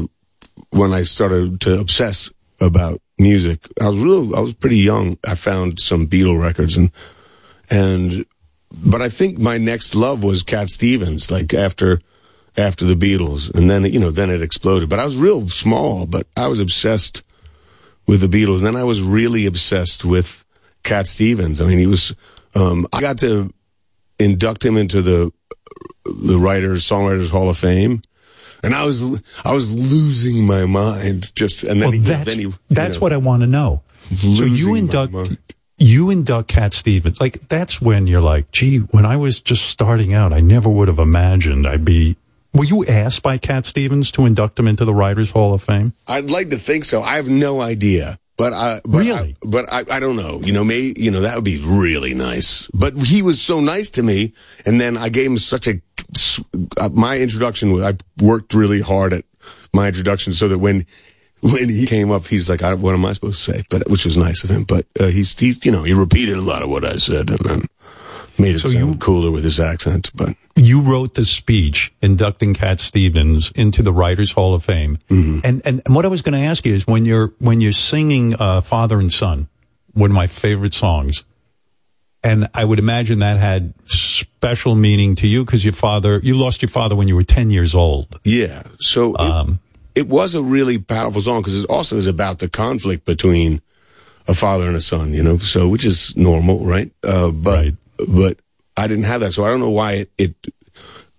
when 0.74 0.94
I 0.94 1.04
started 1.04 1.62
to 1.62 1.80
obsess 1.80 2.32
about 2.60 3.02
music, 3.18 3.60
I 3.80 3.88
was 3.88 3.98
real. 3.98 4.36
I 4.36 4.40
was 4.40 4.54
pretty 4.54 4.78
young. 4.78 5.18
I 5.28 5.36
found 5.36 5.80
some 5.80 6.08
Beatle 6.08 6.42
records 6.42 6.78
and 6.78 6.92
and 7.70 8.26
but 8.72 9.02
I 9.02 9.10
think 9.10 9.38
my 9.38 9.58
next 9.58 9.96
love 9.96 10.24
was 10.24 10.44
Cat 10.44 10.70
Stevens, 10.70 11.30
like 11.30 11.54
after 11.54 12.02
after 12.58 12.86
the 12.86 12.96
Beatles, 12.96 13.54
and 13.54 13.70
then 13.70 13.86
you 13.86 14.00
know 14.00 14.12
then 14.12 14.30
it 14.30 14.42
exploded. 14.42 14.90
But 14.90 15.00
I 15.00 15.06
was 15.06 15.16
real 15.16 15.48
small, 15.48 16.06
but 16.06 16.28
I 16.36 16.48
was 16.48 16.60
obsessed 16.60 17.24
with 18.08 18.22
the 18.22 18.28
Beatles. 18.28 18.58
And 18.58 18.68
then 18.68 18.76
I 18.76 18.84
was 18.84 19.02
really 19.02 19.46
obsessed 19.46 20.04
with 20.04 20.44
Cat 20.84 21.08
Stevens. 21.08 21.62
I 21.62 21.66
mean, 21.66 21.78
he 21.78 21.88
was. 21.88 22.16
Um, 22.56 22.86
I 22.94 23.02
got 23.02 23.18
to 23.20 23.50
induct 24.20 24.66
him 24.66 24.78
into 24.78 25.02
the 25.02 25.32
the 26.06 26.38
Writers 26.38 26.88
Songwriters 26.88 27.30
Hall 27.30 27.50
of 27.50 27.58
Fame. 27.58 28.02
And 28.64 28.74
I 28.74 28.86
was 28.86 29.22
I 29.44 29.54
was 29.54 29.76
losing 29.76 30.48
my 30.48 30.66
mind 30.66 31.36
just 31.36 31.64
and 31.64 31.82
then 31.82 31.90
Well, 31.90 31.92
he, 31.92 32.00
that's 32.00 32.26
then 32.26 32.40
he 32.40 32.54
that's 32.70 33.02
what 33.02 33.12
I 33.14 33.18
want 33.18 33.42
to 33.42 33.48
know. 33.48 33.82
So 34.16 34.46
you 34.46 34.76
induct 34.76 35.54
you 35.78 36.10
induct 36.10 36.48
Cat 36.48 36.74
Stevens. 36.74 37.20
Like 37.20 37.48
that's 37.50 37.82
when 37.82 38.08
you're 38.08 38.22
like, 38.22 38.52
gee, 38.52 38.78
when 38.80 39.06
I 39.06 39.18
was 39.18 39.42
just 39.42 39.66
starting 39.68 40.14
out, 40.14 40.32
I 40.32 40.40
never 40.40 40.70
would 40.70 40.88
have 40.88 41.00
imagined 41.00 41.68
I'd 41.68 41.86
be. 41.86 42.16
Were 42.54 42.64
you 42.66 42.86
asked 42.86 43.24
by 43.24 43.40
Cat 43.40 43.66
Stevens 43.66 44.12
to 44.12 44.28
induct 44.28 44.60
him 44.60 44.68
into 44.68 44.86
the 44.86 44.94
Writers 44.94 45.32
Hall 45.32 45.56
of 45.56 45.64
Fame? 45.64 45.94
I'd 46.08 46.30
like 46.30 46.50
to 46.52 46.58
think 46.58 46.86
so. 46.86 47.02
I 47.02 47.16
have 47.16 47.28
no 47.28 47.62
idea, 47.62 48.20
but 48.38 48.54
I 48.54 48.82
but 48.84 49.00
really, 49.00 49.12
I, 49.12 49.34
but 49.46 49.72
I, 49.72 49.84
I 49.90 50.00
don't 50.00 50.16
know. 50.16 50.40
You 50.42 50.54
know, 50.54 50.64
may 50.64 50.94
you 50.98 51.12
know 51.12 51.22
that 51.22 51.36
would 51.36 51.44
be 51.44 51.64
really 51.64 52.14
nice. 52.14 52.68
But 52.74 52.98
he 52.98 53.22
was 53.22 53.42
so 53.42 53.60
nice 53.60 53.92
to 53.92 54.04
me, 54.04 54.34
and 54.66 54.82
then 54.82 54.98
I 54.98 55.10
gave 55.10 55.30
him 55.30 55.38
such 55.38 55.68
a 55.68 55.82
uh, 56.78 56.90
my 56.94 57.18
introduction. 57.18 57.72
was 57.72 57.84
I 57.84 57.94
worked 58.22 58.54
really 58.54 58.82
hard 58.82 59.14
at 59.14 59.26
my 59.74 59.88
introduction 59.88 60.34
so 60.34 60.48
that 60.48 60.58
when 60.58 60.86
when 61.42 61.70
he 61.70 61.86
came 61.86 62.10
up, 62.10 62.26
he's 62.26 62.50
like, 62.50 62.64
I, 62.64 62.74
"What 62.74 62.96
am 62.96 63.06
I 63.06 63.14
supposed 63.14 63.44
to 63.46 63.52
say?" 63.54 63.64
But 63.70 63.90
which 63.90 64.06
was 64.06 64.18
nice 64.18 64.44
of 64.44 64.50
him. 64.50 64.64
But 64.64 64.88
uh, 65.00 65.08
he's 65.08 65.38
he's 65.38 65.64
you 65.66 65.72
know 65.72 65.84
he 65.84 65.94
repeated 65.94 66.38
a 66.38 66.42
lot 66.42 66.64
of 66.64 66.70
what 66.70 66.86
I 66.86 66.96
said 66.96 67.30
and 67.30 67.40
then 67.40 67.62
made 68.38 68.56
it 68.56 68.60
So 68.60 68.70
sound 68.70 69.00
cooler 69.00 69.32
with 69.32 69.44
his 69.44 69.60
accent. 69.60 70.12
But 70.14 70.36
You 70.56 70.82
wrote 70.82 71.16
the 71.16 71.26
speech 71.26 71.92
inducting 72.02 72.54
Cat 72.54 72.80
Stevens 72.80 73.52
into 73.56 73.82
the 73.82 73.94
Writers 73.94 74.32
Hall 74.32 74.54
of 74.54 74.64
Fame. 74.64 74.96
Mm-hmm. 75.10 75.40
And, 75.44 75.62
and 75.66 75.82
what 75.96 76.06
I 76.06 76.08
was 76.08 76.22
going 76.22 76.40
to 76.40 76.46
ask 76.46 76.66
you 76.66 76.76
is 76.76 76.88
when 76.88 77.06
you're 77.06 77.34
when 77.40 77.62
you're 77.62 77.72
singing 77.72 78.36
uh, 78.40 78.62
Father 78.62 79.00
and 79.00 79.12
Son, 79.12 79.48
one 79.94 80.10
of 80.10 80.16
my 80.16 80.28
favorite 80.28 80.74
songs, 80.74 81.26
and 82.24 82.48
I 82.54 82.66
would 82.66 82.80
imagine 82.80 83.20
that 83.20 83.38
had 83.38 83.74
special 83.86 84.76
meaning 84.76 85.16
to 85.16 85.28
you 85.28 85.46
because 85.46 85.64
your 85.64 85.74
father 85.74 86.20
you 86.24 86.38
lost 86.38 86.62
your 86.62 86.70
father 86.70 86.96
when 86.96 87.08
you 87.08 87.16
were 87.16 87.24
ten 87.24 87.50
years 87.50 87.76
old. 87.76 88.20
Yeah. 88.24 88.64
So 88.80 89.18
um, 89.18 89.60
it, 89.96 90.02
it 90.02 90.08
was 90.08 90.36
a 90.36 90.42
really 90.42 90.78
powerful 90.78 91.22
song 91.22 91.42
because 91.42 91.64
it 91.64 91.70
also 91.70 91.98
is 91.98 92.08
about 92.08 92.40
the 92.40 92.50
conflict 92.50 93.06
between 93.06 93.62
a 94.28 94.34
father 94.34 94.68
and 94.68 94.76
a 94.76 94.82
son, 94.82 95.14
you 95.14 95.22
know, 95.22 95.38
so 95.38 95.68
which 95.68 95.86
is 95.86 96.16
normal, 96.16 96.66
right? 96.66 96.92
Uh, 97.04 97.30
but 97.30 97.74
but 98.10 98.38
I 98.78 98.88
didn't 98.88 99.06
have 99.06 99.22
that, 99.22 99.34
so 99.34 99.46
I 99.46 99.50
don't 99.50 99.60
know 99.60 99.70
why 99.70 99.94
it 99.94 100.12
it, 100.18 100.36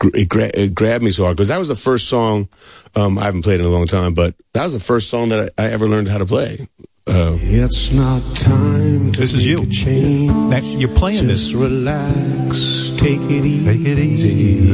it, 0.03 0.29
gra- 0.29 0.51
it 0.55 0.75
grabbed 0.75 1.05
me 1.05 1.13
so 1.13 1.25
hard 1.25 1.37
because 1.37 1.49
that 1.49 1.59
was 1.59 1.69
the 1.69 1.77
first 1.77 2.09
song 2.09 2.49
um, 2.97 3.19
I 3.19 3.25
haven't 3.25 3.43
played 3.43 3.61
in 3.61 3.67
a 3.67 3.71
long 3.71 3.87
time, 3.87 4.15
but 4.15 4.35
that 4.53 4.65
was 4.65 4.73
the 4.73 4.81
first 4.81 5.09
song 5.11 5.29
that 5.31 5.53
I, 5.59 5.65
I 5.65 5.71
ever 5.71 5.89
learned 5.89 6.09
how 6.09 6.19
to 6.19 6.27
play. 6.27 6.69
Uh, 7.07 7.37
It's 7.41 7.93
not 7.93 8.23
time 8.37 9.13
to 9.13 9.21
This 9.21 9.35
is 9.35 9.45
you. 9.45 9.67
Now, 10.49 10.59
you're 10.59 10.89
playing 10.89 11.27
this. 11.27 11.53
Just 12.95 13.05
take 13.05 13.21
it 13.31 13.45
easy. 13.45 13.65
Take 13.65 13.87
it 13.87 13.99
easy. 13.99 14.29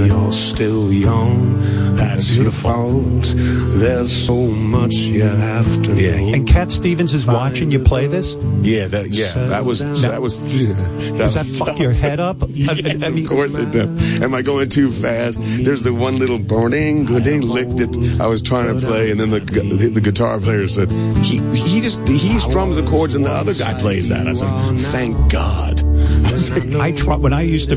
You're 0.08 0.32
still 0.32 0.92
young. 0.92 1.60
That's 1.96 2.34
your 2.34 2.50
fault. 2.50 3.32
There's 3.36 4.10
so 4.26 4.34
much 4.48 4.94
you 4.94 5.22
have 5.22 5.82
to 5.82 5.94
know. 5.94 6.34
And 6.34 6.46
Cat 6.46 6.70
Stevens 6.70 7.12
is 7.12 7.26
watching 7.26 7.70
you 7.70 7.78
play 7.78 8.06
this. 8.06 8.34
Yeah, 8.62 8.86
that 8.88 9.08
yeah, 9.08 9.32
that 9.48 9.64
was 9.64 9.80
that 10.02 10.20
was. 10.20 10.68
That 10.68 11.18
Does 11.18 11.34
that 11.34 11.40
was 11.40 11.58
fuck 11.58 11.78
your 11.78 11.92
head 11.92 12.20
up? 12.20 12.38
Yes, 12.60 13.02
of 13.08 13.28
course 13.28 13.56
it 13.56 13.70
does. 13.70 14.20
Am 14.20 14.34
I 14.34 14.42
going 14.42 14.68
too 14.68 14.90
fast? 14.90 15.38
There's 15.40 15.82
the 15.82 15.94
one 15.94 16.18
little 16.18 16.38
burning, 16.38 17.06
ding, 17.06 17.42
licked 17.42 17.80
it. 17.80 18.20
I 18.20 18.26
was 18.26 18.42
trying 18.42 18.78
to 18.78 18.86
play, 18.86 19.10
and 19.10 19.18
then 19.18 19.30
the 19.30 19.40
gu- 19.40 19.88
the 19.90 20.00
guitar 20.00 20.38
player 20.40 20.68
said 20.68 20.90
he 21.24 21.40
he 21.56 21.80
just 21.80 22.06
he 22.06 22.38
strums 22.38 22.76
the 22.76 22.84
chords, 22.86 23.14
and 23.14 23.24
the 23.24 23.30
other 23.30 23.54
guy 23.54 23.78
plays 23.80 24.08
that. 24.10 24.26
I 24.26 24.34
said, 24.34 24.78
thank 24.78 25.32
God. 25.32 25.82
I 26.80 26.92
try 26.92 27.16
when 27.16 27.32
I 27.32 27.42
used 27.42 27.70
to 27.70 27.76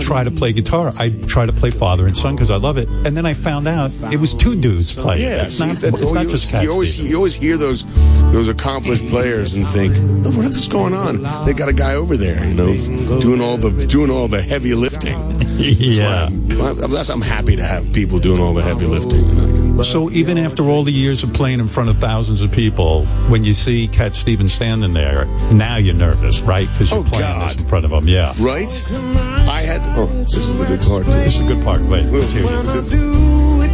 try 0.00 0.24
to 0.24 0.30
play 0.30 0.52
guitar. 0.52 0.92
I 0.98 1.10
try 1.10 1.46
to 1.46 1.52
play 1.52 1.70
father 1.70 2.06
and 2.06 2.16
son 2.16 2.34
because 2.36 2.50
I 2.50 2.56
love 2.56 2.78
it, 2.78 2.88
and 3.06 3.16
then 3.16 3.26
I 3.26 3.34
found 3.34 3.66
out 3.68 3.90
it 4.12 4.16
was 4.18 4.34
two 4.34 4.56
dudes 4.56 4.94
playing. 4.94 5.22
Yeah, 5.22 5.44
it's 5.44 5.58
not. 5.58 5.80
that- 5.80 5.94
It's 5.94 6.12
not 6.12 6.24
you, 6.24 6.30
just 6.30 6.50
Cat 6.50 6.62
you 6.64 6.70
always 6.72 6.98
you 6.98 7.16
always 7.16 7.34
hear 7.34 7.56
those 7.56 7.84
those 8.32 8.48
accomplished 8.48 9.06
players 9.08 9.54
and 9.54 9.68
think, 9.68 9.96
oh, 10.26 10.30
what's 10.36 10.68
going 10.68 10.94
on? 10.94 11.22
They 11.46 11.52
got 11.52 11.68
a 11.68 11.72
guy 11.72 11.94
over 11.94 12.16
there, 12.16 12.44
you 12.44 12.54
know, 12.54 13.20
doing 13.20 13.40
all 13.40 13.56
the 13.56 13.86
doing 13.86 14.10
all 14.10 14.28
the 14.28 14.42
heavy 14.42 14.74
lifting. 14.74 15.18
Yeah. 15.60 16.28
So 16.28 16.34
I'm, 16.34 16.76
that's- 16.78 17.10
I'm 17.10 17.20
happy 17.20 17.54
to 17.56 17.62
have 17.62 17.92
people 17.92 18.18
doing 18.18 18.40
all 18.40 18.54
the 18.54 18.62
heavy 18.62 18.86
lifting. 18.86 19.82
So 19.84 20.10
even 20.10 20.38
after 20.38 20.62
all 20.64 20.84
the 20.84 20.92
years 20.92 21.22
of 21.22 21.32
playing 21.34 21.60
in 21.60 21.68
front 21.68 21.90
of 21.90 21.98
thousands 21.98 22.40
of 22.40 22.50
people, 22.50 23.04
when 23.28 23.44
you 23.44 23.52
see 23.52 23.86
Cat 23.88 24.14
Stevens 24.14 24.52
standing 24.54 24.92
there, 24.94 25.26
now 25.52 25.76
you're 25.76 25.94
nervous, 25.94 26.40
right? 26.40 26.66
Because 26.72 26.90
you're 26.90 27.00
Oh, 27.00 27.04
playing 27.04 27.24
God. 27.26 27.50
this 27.50 27.60
in 27.60 27.66
front 27.68 27.84
of 27.84 27.90
him. 27.92 28.08
Yeah. 28.08 28.34
Right? 28.38 28.84
I 28.90 29.62
had. 29.70 29.98
Oh, 29.98 30.06
this 30.06 30.36
is 30.36 30.60
a 30.60 30.66
good 30.66 30.82
part. 30.82 31.06
This 31.06 31.36
is 31.36 31.40
a 31.40 31.44
good 31.44 31.64
part. 31.64 31.80
Wait, 31.82 32.04
let's 32.06 32.30
hear 32.32 32.44
it. 32.44 32.50
Oh, 32.50 33.60
I 33.62 33.66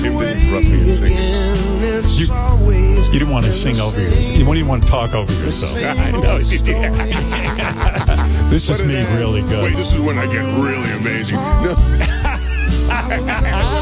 didn't 0.00 0.22
interrupt 0.22 0.66
me 0.66 0.80
and 0.80 0.92
sing. 0.92 1.12
You, 2.18 2.26
you 3.06 3.12
didn't 3.12 3.30
want 3.30 3.46
to 3.46 3.52
sing 3.52 3.78
over 3.80 4.00
yourself. 4.00 4.24
You 4.24 4.32
didn't 4.38 4.56
even 4.56 4.68
want 4.68 4.82
to 4.82 4.88
talk 4.88 5.14
over 5.14 5.32
yourself. 5.32 5.76
I 5.76 6.10
know. 6.10 6.40
This 8.50 8.68
is 8.68 8.82
me 8.82 8.96
really 9.16 9.42
good. 9.42 9.62
Wait, 9.62 9.76
this 9.76 9.94
is 9.94 10.00
when 10.00 10.18
I 10.18 10.26
get 10.26 10.42
really 10.58 10.90
amazing. 10.90 11.36
No. 11.36 11.76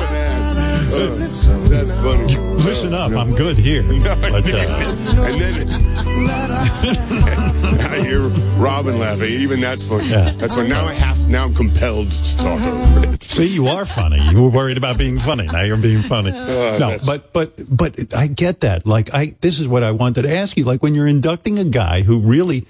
that's 1.07 1.93
funny. 1.93 2.37
Listen 2.65 2.95
up, 2.95 3.13
I'm 3.13 3.35
good 3.35 3.59
here. 3.59 3.83
But, 4.09 4.53
uh, 4.53 4.57
and 4.57 5.41
then 5.41 5.69
I 7.91 8.01
hear 8.05 8.21
Robin 8.61 8.99
laughing. 8.99 9.31
Even 9.31 9.61
that's 9.61 9.87
funny. 9.87 10.09
That's 10.09 10.55
funny. 10.55 10.69
Now 10.69 10.87
I 10.87 10.93
have 10.95 11.21
to. 11.23 11.29
Now 11.29 11.45
I'm 11.45 11.55
compelled 11.55 12.11
to 12.11 12.37
talk 12.37 12.61
over 12.61 13.13
it. 13.15 13.23
See, 13.23 13.47
you 13.47 13.69
are 13.69 13.85
funny. 13.85 14.21
You 14.31 14.43
were 14.43 14.49
worried 14.51 14.77
about 14.77 14.99
being 14.99 15.19
funny. 15.19 15.47
Now 15.47 15.63
you're 15.63 15.77
being 15.77 16.03
funny. 16.03 16.33
Oh, 16.33 16.79
no, 16.79 16.91
that's- 16.91 17.07
but 17.07 17.33
but 17.33 17.53
but 17.71 18.15
I 18.15 18.27
get 18.27 18.61
that. 18.61 18.87
Like 18.87 19.13
I, 19.15 19.35
this 19.41 19.61
is 19.61 19.69
what 19.69 19.83
I 19.83 19.93
wanted 19.93 20.23
to 20.23 20.35
ask 20.35 20.57
you. 20.57 20.65
Like 20.65 20.83
when 20.83 20.95
you're 20.95 21.07
inducting 21.09 21.59
a 21.59 21.65
guy 21.65 22.03
who 22.03 22.21
really, 22.21 22.67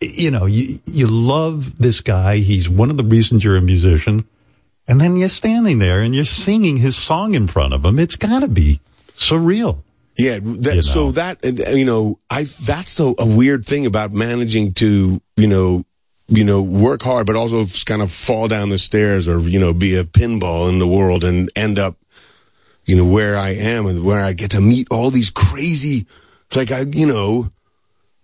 you 0.00 0.30
know, 0.30 0.46
you 0.46 0.78
you 0.86 1.06
love 1.06 1.78
this 1.78 2.00
guy. 2.00 2.38
He's 2.38 2.68
one 2.68 2.90
of 2.90 2.96
the 2.96 3.04
reasons 3.04 3.44
you're 3.44 3.56
a 3.56 3.62
musician, 3.62 4.26
and 4.88 5.00
then 5.00 5.16
you're 5.16 5.28
standing 5.28 5.78
there 5.78 6.00
and 6.00 6.14
you're 6.14 6.24
singing 6.24 6.76
his 6.76 6.96
song 6.96 7.34
in 7.34 7.48
front 7.48 7.74
of 7.74 7.84
him. 7.84 7.98
It's 7.98 8.16
got 8.16 8.40
to 8.40 8.48
be 8.48 8.80
surreal. 9.08 9.78
Yeah, 10.16 10.38
that, 10.40 10.82
so 10.82 11.10
that 11.12 11.44
uh, 11.44 11.72
you 11.72 11.84
know, 11.84 12.18
I 12.30 12.44
that's 12.44 12.98
a 13.00 13.14
weird 13.18 13.66
thing 13.66 13.84
about 13.84 14.12
managing 14.12 14.72
to 14.74 15.20
you 15.36 15.46
know, 15.46 15.84
you 16.28 16.44
know, 16.44 16.62
work 16.62 17.02
hard, 17.02 17.26
but 17.26 17.36
also 17.36 17.66
kind 17.84 18.00
of 18.00 18.10
fall 18.10 18.48
down 18.48 18.70
the 18.70 18.78
stairs 18.78 19.28
or 19.28 19.40
you 19.40 19.58
know, 19.58 19.74
be 19.74 19.94
a 19.96 20.04
pinball 20.04 20.70
in 20.70 20.78
the 20.78 20.86
world 20.86 21.22
and 21.22 21.50
end 21.54 21.78
up, 21.78 21.96
you 22.86 22.96
know, 22.96 23.04
where 23.04 23.36
I 23.36 23.50
am 23.50 23.86
and 23.86 24.04
where 24.04 24.24
I 24.24 24.32
get 24.32 24.52
to 24.52 24.60
meet 24.62 24.88
all 24.90 25.10
these 25.10 25.28
crazy, 25.28 26.06
like 26.54 26.72
I, 26.72 26.80
you 26.80 27.06
know, 27.06 27.50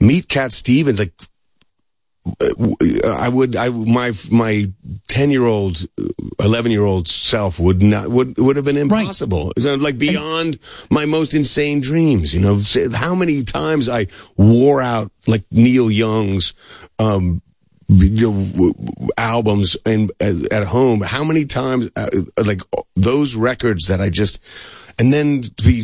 meet 0.00 0.28
Cat 0.28 0.52
Stevens, 0.52 0.98
like. 0.98 1.12
I 3.04 3.28
would, 3.28 3.56
I 3.56 3.68
my 3.68 4.12
my 4.30 4.70
ten 5.08 5.30
year 5.30 5.44
old, 5.44 5.84
eleven 6.38 6.70
year 6.70 6.84
old 6.84 7.08
self 7.08 7.58
would 7.58 7.82
not 7.82 8.08
would 8.08 8.38
would 8.38 8.56
have 8.56 8.64
been 8.64 8.76
impossible. 8.76 9.52
It's 9.56 9.66
like 9.66 9.98
beyond 9.98 10.58
my 10.88 11.04
most 11.04 11.34
insane 11.34 11.80
dreams. 11.80 12.32
You 12.32 12.40
know, 12.40 12.60
how 12.94 13.16
many 13.16 13.42
times 13.42 13.88
I 13.88 14.06
wore 14.36 14.80
out 14.80 15.10
like 15.26 15.42
Neil 15.50 15.90
Young's 15.90 16.54
um, 17.00 17.42
albums 19.18 19.76
and 19.84 20.12
at 20.20 20.64
home. 20.64 21.00
How 21.00 21.24
many 21.24 21.44
times 21.44 21.90
uh, 21.96 22.08
like 22.44 22.60
those 22.94 23.34
records 23.34 23.86
that 23.86 24.00
I 24.00 24.10
just 24.10 24.40
and 24.98 25.12
then 25.12 25.42
be. 25.64 25.82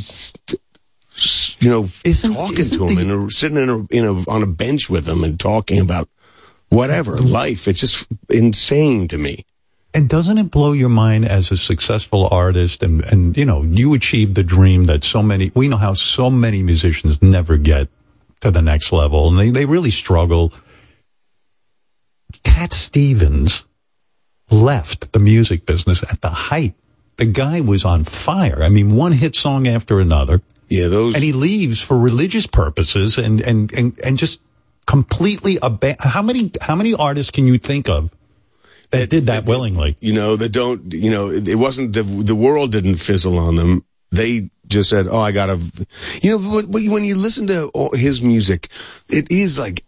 You 1.58 1.68
know, 1.68 1.88
talking 2.04 2.64
to 2.64 2.86
him 2.86 3.10
and 3.10 3.32
sitting 3.32 3.56
in 3.56 3.68
a, 3.68 3.78
in 3.90 4.04
a 4.04 4.30
on 4.30 4.44
a 4.44 4.46
bench 4.46 4.88
with 4.88 5.08
him 5.08 5.24
and 5.24 5.40
talking 5.40 5.80
about 5.80 6.08
whatever 6.68 7.16
life. 7.16 7.68
It's 7.68 7.80
just 7.80 8.06
insane 8.28 9.08
to 9.08 9.18
me. 9.18 9.44
And 9.94 10.08
doesn't 10.08 10.36
it 10.38 10.50
blow 10.50 10.72
your 10.72 10.90
mind 10.90 11.24
as 11.24 11.50
a 11.50 11.56
successful 11.56 12.28
artist 12.30 12.82
and, 12.82 13.04
and, 13.06 13.36
you 13.36 13.44
know, 13.44 13.62
you 13.62 13.94
achieve 13.94 14.34
the 14.34 14.44
dream 14.44 14.84
that 14.84 15.02
so 15.02 15.22
many, 15.22 15.50
we 15.54 15.66
know 15.66 15.78
how 15.78 15.94
so 15.94 16.30
many 16.30 16.62
musicians 16.62 17.22
never 17.22 17.56
get 17.56 17.88
to 18.40 18.50
the 18.50 18.62
next 18.62 18.92
level 18.92 19.28
and 19.28 19.38
they, 19.38 19.50
they 19.50 19.64
really 19.64 19.90
struggle. 19.90 20.52
Cat 22.44 22.72
Stevens 22.72 23.66
left 24.50 25.12
the 25.12 25.18
music 25.18 25.64
business 25.64 26.02
at 26.02 26.20
the 26.20 26.28
height. 26.28 26.74
The 27.16 27.26
guy 27.26 27.60
was 27.62 27.84
on 27.84 28.04
fire. 28.04 28.62
I 28.62 28.68
mean, 28.68 28.94
one 28.94 29.12
hit 29.12 29.34
song 29.34 29.66
after 29.66 30.00
another. 30.00 30.42
Yeah, 30.68 30.88
those. 30.88 31.14
And 31.14 31.24
he 31.24 31.32
leaves 31.32 31.80
for 31.80 31.98
religious 31.98 32.46
purposes 32.46 33.16
and, 33.18 33.40
and, 33.40 33.72
and, 33.72 33.98
and 34.04 34.18
just 34.18 34.40
completely 34.88 35.58
how 36.00 36.22
many, 36.22 36.50
how 36.62 36.74
many 36.74 36.94
artists 36.94 37.30
can 37.30 37.46
you 37.46 37.58
think 37.58 37.90
of 37.90 38.10
that 38.90 39.10
did 39.10 39.26
that 39.26 39.44
willingly? 39.44 39.96
You 40.00 40.14
know, 40.14 40.34
that 40.36 40.48
don't, 40.48 40.94
you 40.94 41.10
know, 41.10 41.28
it, 41.28 41.56
wasn't 41.56 41.92
the, 41.92 42.02
the 42.02 42.34
world 42.34 42.72
didn't 42.72 42.96
fizzle 42.96 43.38
on 43.38 43.56
them. 43.56 43.84
They 44.10 44.48
just 44.66 44.88
said, 44.88 45.06
oh, 45.06 45.20
I 45.20 45.32
gotta, 45.32 45.60
you 46.22 46.30
know, 46.30 46.62
when 46.62 47.04
you 47.04 47.16
listen 47.16 47.46
to 47.48 47.70
his 47.92 48.22
music, 48.22 48.68
it 49.10 49.30
is 49.30 49.58
like, 49.58 49.84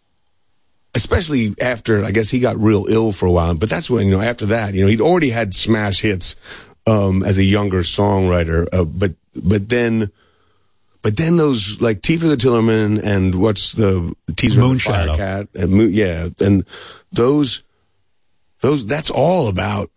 especially 0.94 1.54
after, 1.62 2.04
I 2.04 2.10
guess 2.10 2.28
he 2.28 2.38
got 2.38 2.58
real 2.58 2.84
ill 2.86 3.10
for 3.12 3.24
a 3.24 3.32
while, 3.32 3.54
but 3.54 3.70
that's 3.70 3.88
when, 3.88 4.06
you 4.06 4.12
know, 4.12 4.20
after 4.20 4.46
that, 4.46 4.74
you 4.74 4.82
know, 4.82 4.88
he'd 4.88 5.00
already 5.00 5.30
had 5.30 5.54
smash 5.54 6.02
hits, 6.02 6.36
um, 6.86 7.22
as 7.22 7.38
a 7.38 7.44
younger 7.44 7.80
songwriter, 7.80 8.66
uh, 8.70 8.84
but, 8.84 9.14
but 9.34 9.66
then, 9.70 10.10
but 11.02 11.16
then 11.16 11.36
those 11.36 11.80
like 11.80 12.02
Tea 12.02 12.16
for 12.16 12.26
the 12.26 12.36
Tillerman 12.36 13.02
and 13.02 13.34
what's 13.34 13.72
the 13.72 14.14
teaser 14.36 14.60
Moonshadow. 14.60 15.16
Firecat 15.16 15.54
and 15.54 15.72
Moon, 15.72 15.90
yeah, 15.92 16.28
and 16.40 16.64
those 17.12 17.62
those 18.60 18.86
that's 18.86 19.10
all 19.10 19.48
about 19.48 19.90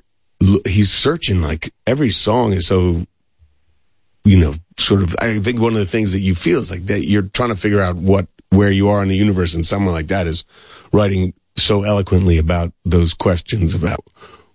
he's 0.65 0.91
searching 0.91 1.41
like 1.41 1.73
every 1.85 2.09
song 2.09 2.53
is 2.53 2.67
so 2.67 3.05
you 4.23 4.37
know 4.37 4.53
sort 4.77 5.01
of 5.01 5.15
i 5.19 5.39
think 5.39 5.59
one 5.59 5.73
of 5.73 5.79
the 5.79 5.85
things 5.85 6.11
that 6.11 6.19
you 6.19 6.35
feel 6.35 6.59
is 6.59 6.71
like 6.71 6.85
that 6.87 7.05
you're 7.05 7.21
trying 7.21 7.49
to 7.49 7.55
figure 7.55 7.81
out 7.81 7.95
what 7.95 8.27
where 8.49 8.71
you 8.71 8.89
are 8.89 9.01
in 9.01 9.09
the 9.09 9.15
universe 9.15 9.53
and 9.53 9.65
someone 9.65 9.93
like 9.93 10.07
that 10.07 10.27
is 10.27 10.43
writing 10.91 11.33
so 11.55 11.83
eloquently 11.83 12.37
about 12.37 12.73
those 12.83 13.13
questions 13.13 13.73
about 13.73 14.03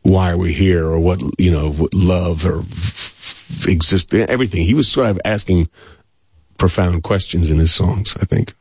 why 0.02 0.30
are 0.30 0.38
we 0.38 0.52
here 0.52 0.86
or 0.86 0.98
what 0.98 1.22
you 1.38 1.50
know 1.50 1.70
what 1.72 1.94
love 1.94 2.44
or 2.44 2.60
f- 2.60 3.66
exist 3.66 4.12
everything 4.14 4.62
he 4.62 4.74
was 4.74 4.90
sort 4.90 5.06
of 5.06 5.20
asking 5.24 5.68
profound 6.58 7.02
questions 7.02 7.50
in 7.50 7.58
his 7.58 7.72
songs 7.74 8.14
i 8.20 8.24
think 8.24 8.54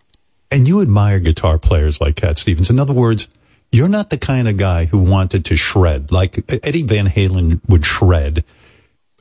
And 0.49 0.67
you 0.67 0.81
admire 0.81 1.19
guitar 1.19 1.57
players 1.59 1.99
like 1.99 2.15
Cat 2.15 2.37
Stevens. 2.37 2.69
In 2.69 2.79
other 2.79 2.93
words, 2.93 3.27
you're 3.71 3.89
not 3.89 4.09
the 4.09 4.17
kind 4.17 4.47
of 4.47 4.55
guy 4.55 4.85
who 4.85 4.99
wanted 4.99 5.43
to 5.45 5.57
shred 5.57 6.09
like 6.09 6.39
Eddie 6.63 6.83
Van 6.83 7.05
Halen 7.05 7.59
would 7.67 7.85
shred. 7.85 8.45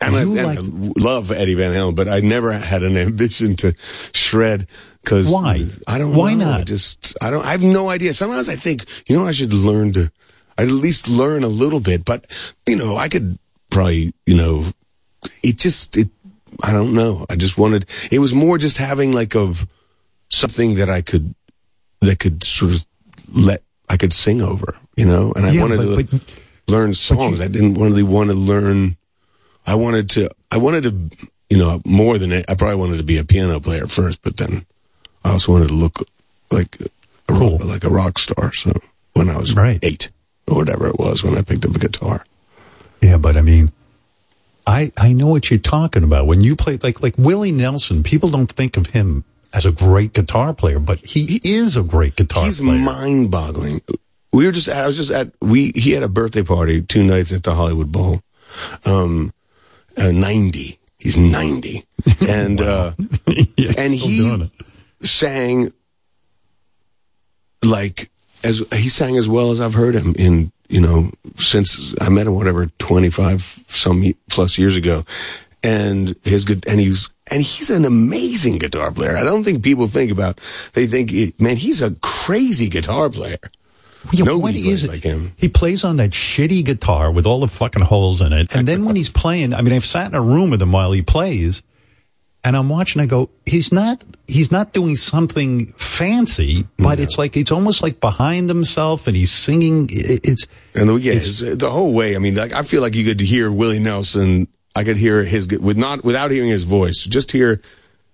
And, 0.01 0.15
I, 0.15 0.23
and 0.23 0.41
I 0.41 0.57
love 1.01 1.33
Eddie 1.33 1.55
Van 1.55 1.73
Halen, 1.75 1.97
but 1.97 2.07
I 2.07 2.21
never 2.21 2.53
had 2.53 2.85
an 2.85 2.97
ambition 2.97 3.57
to 3.57 3.75
shred 4.15 4.69
because 5.03 5.33
Why? 5.33 5.67
I 5.89 5.99
don't. 5.99 6.15
Why 6.15 6.35
know. 6.35 6.45
not? 6.47 6.61
I 6.61 6.65
just 6.65 7.17
I 7.21 7.31
don't. 7.31 7.45
I 7.45 7.51
have 7.51 7.63
no 7.63 7.89
idea. 7.89 8.13
Sometimes 8.15 8.49
I 8.49 8.57
think 8.57 8.85
you 9.09 9.17
know 9.17 9.27
I 9.27 9.33
should 9.33 9.53
learn 9.53 9.93
to. 9.95 10.13
I 10.57 10.63
at 10.63 10.69
least 10.69 11.09
learn 11.09 11.43
a 11.43 11.49
little 11.49 11.81
bit, 11.81 12.05
but 12.05 12.27
you 12.67 12.77
know 12.77 12.97
I 12.97 13.09
could 13.09 13.39
probably 13.71 14.13
you 14.27 14.37
know 14.37 14.65
it 15.43 15.59
just 15.59 15.97
it. 15.97 16.09
I 16.63 16.73
don't 16.73 16.95
know. 16.95 17.27
I 17.31 17.37
just 17.37 17.59
wanted. 17.59 17.87
It 18.11 18.19
was 18.19 18.33
more 18.35 18.59
just 18.59 18.79
having 18.79 19.13
like 19.13 19.35
of 19.37 19.67
something 20.29 20.75
that 20.77 20.89
I 20.91 21.03
could 21.03 21.35
that 22.01 22.19
could 22.19 22.43
sort 22.45 22.73
of 22.73 22.87
let 23.35 23.63
I 23.89 23.97
could 23.97 24.13
sing 24.13 24.41
over, 24.41 24.77
you 24.97 25.07
know. 25.07 25.33
And 25.35 25.47
I 25.47 25.53
Yeah, 25.53 25.63
wanted 25.63 26.09
but- 26.09 26.11
to 26.11 26.21
learn 26.69 26.95
songs. 26.95 27.41
I 27.41 27.49
didn't 27.49 27.75
really 27.75 28.03
want 28.03 28.31
to 28.31 28.35
learn. 28.37 28.97
I 29.67 29.75
wanted 29.75 30.11
to. 30.11 30.29
I 30.51 30.59
wanted 30.59 30.83
to. 30.85 31.29
You 31.49 31.59
know, 31.59 31.81
more 31.87 32.19
than 32.19 32.33
I 32.33 32.55
probably 32.59 32.75
wanted 32.75 32.97
to 32.97 33.05
be 33.05 33.19
a 33.19 33.25
piano 33.25 33.61
player 33.61 33.87
first, 33.87 34.21
but 34.23 34.37
then 34.37 34.67
I 35.25 35.31
also 35.31 35.53
wanted 35.53 35.69
to 35.69 35.75
look 35.75 36.05
like 36.51 36.77
a, 37.29 37.35
like 37.35 37.85
a 37.85 37.89
rock 37.89 38.19
star. 38.19 38.53
So 38.53 38.73
when 39.13 39.29
I 39.31 39.39
was 39.39 39.55
eight 39.83 40.11
or 40.49 40.57
whatever 40.57 40.89
it 40.89 40.99
was, 40.99 41.23
when 41.23 41.39
I 41.39 41.43
picked 41.43 41.65
up 41.65 41.77
a 41.77 41.79
guitar. 41.79 42.25
Yeah, 43.01 43.17
but 43.19 43.37
I 43.37 43.43
mean, 43.43 43.71
I 44.67 44.93
I 44.99 45.13
know 45.13 45.29
what 45.29 45.51
you're 45.51 45.59
talking 45.59 46.03
about. 46.03 46.27
When 46.27 46.41
you 46.41 46.57
play 46.57 46.79
like 46.83 47.03
like 47.03 47.15
Willie 47.17 47.53
Nelson, 47.53 48.03
people 48.03 48.31
don't 48.31 48.51
think 48.51 48.77
of 48.77 48.89
him 48.89 49.25
as 49.53 49.65
a 49.65 49.73
great 49.73 50.13
guitar 50.13 50.53
player, 50.53 50.81
but 50.81 50.99
he 50.99 51.41
is 51.45 51.77
a 51.77 51.83
great 51.83 52.17
guitar 52.17 52.45
He's 52.45 52.59
player. 52.59 52.77
He's 52.77 52.85
mind-boggling. 52.85 53.81
We 54.33 54.45
were 54.45 54.53
just. 54.53 54.69
I 54.69 54.87
was 54.87 54.97
just 54.97 55.11
at. 55.11 55.33
We 55.41 55.73
he 55.75 55.93
had 55.93 56.03
a 56.03 56.09
birthday 56.09 56.43
party 56.43 56.83
two 56.83 57.05
nights 57.05 57.33
at 57.33 57.43
the 57.43 57.55
Hollywood 57.55 57.93
Bowl. 57.93 58.21
Um, 58.85 59.33
uh, 59.97 60.11
ninety. 60.11 60.79
He's 60.99 61.17
ninety, 61.17 61.87
and 62.29 62.61
uh, 62.61 62.93
and 63.79 63.95
he 63.95 64.51
sang 65.01 65.73
like 67.63 68.11
as 68.43 68.63
he 68.73 68.89
sang 68.89 69.17
as 69.17 69.29
well 69.29 69.51
as 69.53 69.61
I've 69.61 69.75
heard 69.75 69.95
him 69.95 70.15
in 70.19 70.53
you 70.69 70.81
know 70.81 71.11
since 71.37 71.95
I 72.01 72.09
met 72.09 72.27
him 72.27 72.35
whatever 72.35 72.67
twenty 72.79 73.11
five 73.11 73.43
some 73.69 74.05
plus 74.31 74.59
years 74.59 74.77
ago, 74.77 75.05
and 75.63 76.15
his 76.25 76.45
good 76.45 76.67
and 76.69 76.81
he's 76.81 77.11
and 77.31 77.43
he's 77.43 77.71
an 77.71 77.85
amazing 77.85 78.59
guitar 78.59 78.93
player. 78.93 79.17
I 79.17 79.25
don't 79.25 79.45
think 79.45 79.63
people 79.63 79.87
think 79.89 80.11
about 80.11 80.41
they 80.75 80.87
think 80.87 81.41
man 81.41 81.57
he's 81.57 81.83
a 81.83 81.95
crazy 81.97 82.69
guitar 82.69 83.11
player. 83.11 83.39
Yeah, 84.13 84.25
Nobody 84.25 84.41
what 84.41 84.53
plays 84.53 84.67
is 84.67 84.85
it? 84.85 84.91
like 84.93 85.03
him. 85.03 85.33
He 85.37 85.49
plays 85.49 85.83
on 85.83 85.97
that 85.97 86.11
shitty 86.11 86.65
guitar 86.65 87.11
with 87.11 87.27
all 87.27 87.41
the 87.41 87.49
fucking 87.49 87.83
holes 87.83 88.21
in 88.21 88.33
it. 88.33 88.55
And 88.55 88.69
then 88.69 88.85
when 88.85 88.95
he's 88.95 89.13
playing, 89.13 89.53
I 89.53 89.63
mean, 89.63 89.75
I've 89.75 89.85
sat 89.85 90.07
in 90.07 90.15
a 90.15 90.23
room 90.23 90.51
with 90.51 90.63
him 90.63 90.71
while 90.71 90.93
he 90.93 91.03
plays 91.03 91.65
and 92.47 92.57
I'm 92.57 92.69
watching, 92.69 93.03
I 93.03 93.07
go, 93.07 93.29
he's 93.45 93.73
not, 93.73 94.05
he's 94.29 94.53
not 94.53 94.73
doing 94.73 94.95
something 94.95 95.67
fancy, 95.73 96.65
but 96.79 97.01
it's 97.01 97.19
like, 97.19 97.37
it's 97.37 97.51
almost 97.51 97.83
like 97.83 97.99
behind 98.01 98.49
himself 98.49 99.09
and 99.09 99.17
he's 99.17 99.33
singing. 99.33 99.89
It's, 99.91 100.47
And 100.73 100.89
the, 100.89 100.95
yeah, 100.95 101.15
it's, 101.15 101.41
the 101.41 101.69
whole 101.69 101.93
way. 101.93 102.15
I 102.15 102.21
mean, 102.21 102.37
like 102.37 102.53
I 102.53 102.63
feel 102.63 102.83
like 102.83 102.95
you 102.95 103.05
could 103.05 103.19
hear 103.19 103.51
Willie 103.51 103.81
Nelson. 103.81 104.47
I 104.77 104.85
could 104.85 104.97
hear 104.97 105.25
his 105.25 105.49
with 105.49 105.77
not 105.77 106.05
without 106.05 106.31
hearing 106.31 106.51
his 106.51 106.63
voice. 106.63 107.03
Just 107.03 107.33
hear 107.33 107.61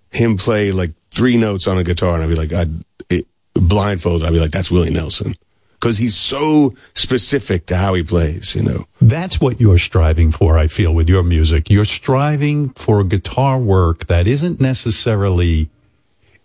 him 0.09 0.37
play 0.37 0.71
like 0.71 0.93
three 1.11 1.37
notes 1.37 1.67
on 1.67 1.77
a 1.77 1.83
guitar, 1.83 2.15
and 2.15 2.23
I'd 2.23 2.29
be 2.29 2.35
like, 2.35 2.53
I'd 2.53 2.71
it, 3.11 3.27
blindfolded. 3.53 4.25
I'd 4.27 4.33
be 4.33 4.39
like, 4.39 4.51
that's 4.51 4.71
Willie 4.71 4.89
Nelson 4.89 5.35
because 5.83 5.97
he's 5.97 6.15
so 6.15 6.71
specific 6.93 7.65
to 7.65 7.75
how 7.75 7.93
he 7.93 8.03
plays. 8.03 8.55
You 8.55 8.63
know. 8.63 8.85
That's 9.01 9.41
what 9.41 9.59
you're 9.59 9.77
striving 9.77 10.31
for, 10.31 10.57
I 10.57 10.67
feel, 10.67 10.93
with 10.93 11.09
your 11.09 11.23
music. 11.23 11.69
You're 11.69 11.83
striving 11.83 12.69
for 12.69 13.03
guitar 13.03 13.59
work 13.59 14.07
that 14.07 14.25
isn't 14.25 14.61
necessarily, 14.61 15.69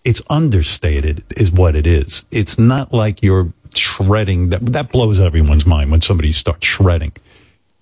it's 0.02 0.20
understated, 0.28 1.22
is 1.36 1.52
what 1.52 1.76
it 1.76 1.86
is. 1.86 2.24
It's 2.32 2.58
not 2.58 2.92
like 2.92 3.22
you're 3.22 3.52
shredding. 3.76 4.48
That, 4.48 4.66
that 4.72 4.90
blows 4.90 5.20
everyone's 5.20 5.66
mind 5.66 5.92
when 5.92 6.00
somebody 6.00 6.32
starts 6.32 6.66
shredding. 6.66 7.12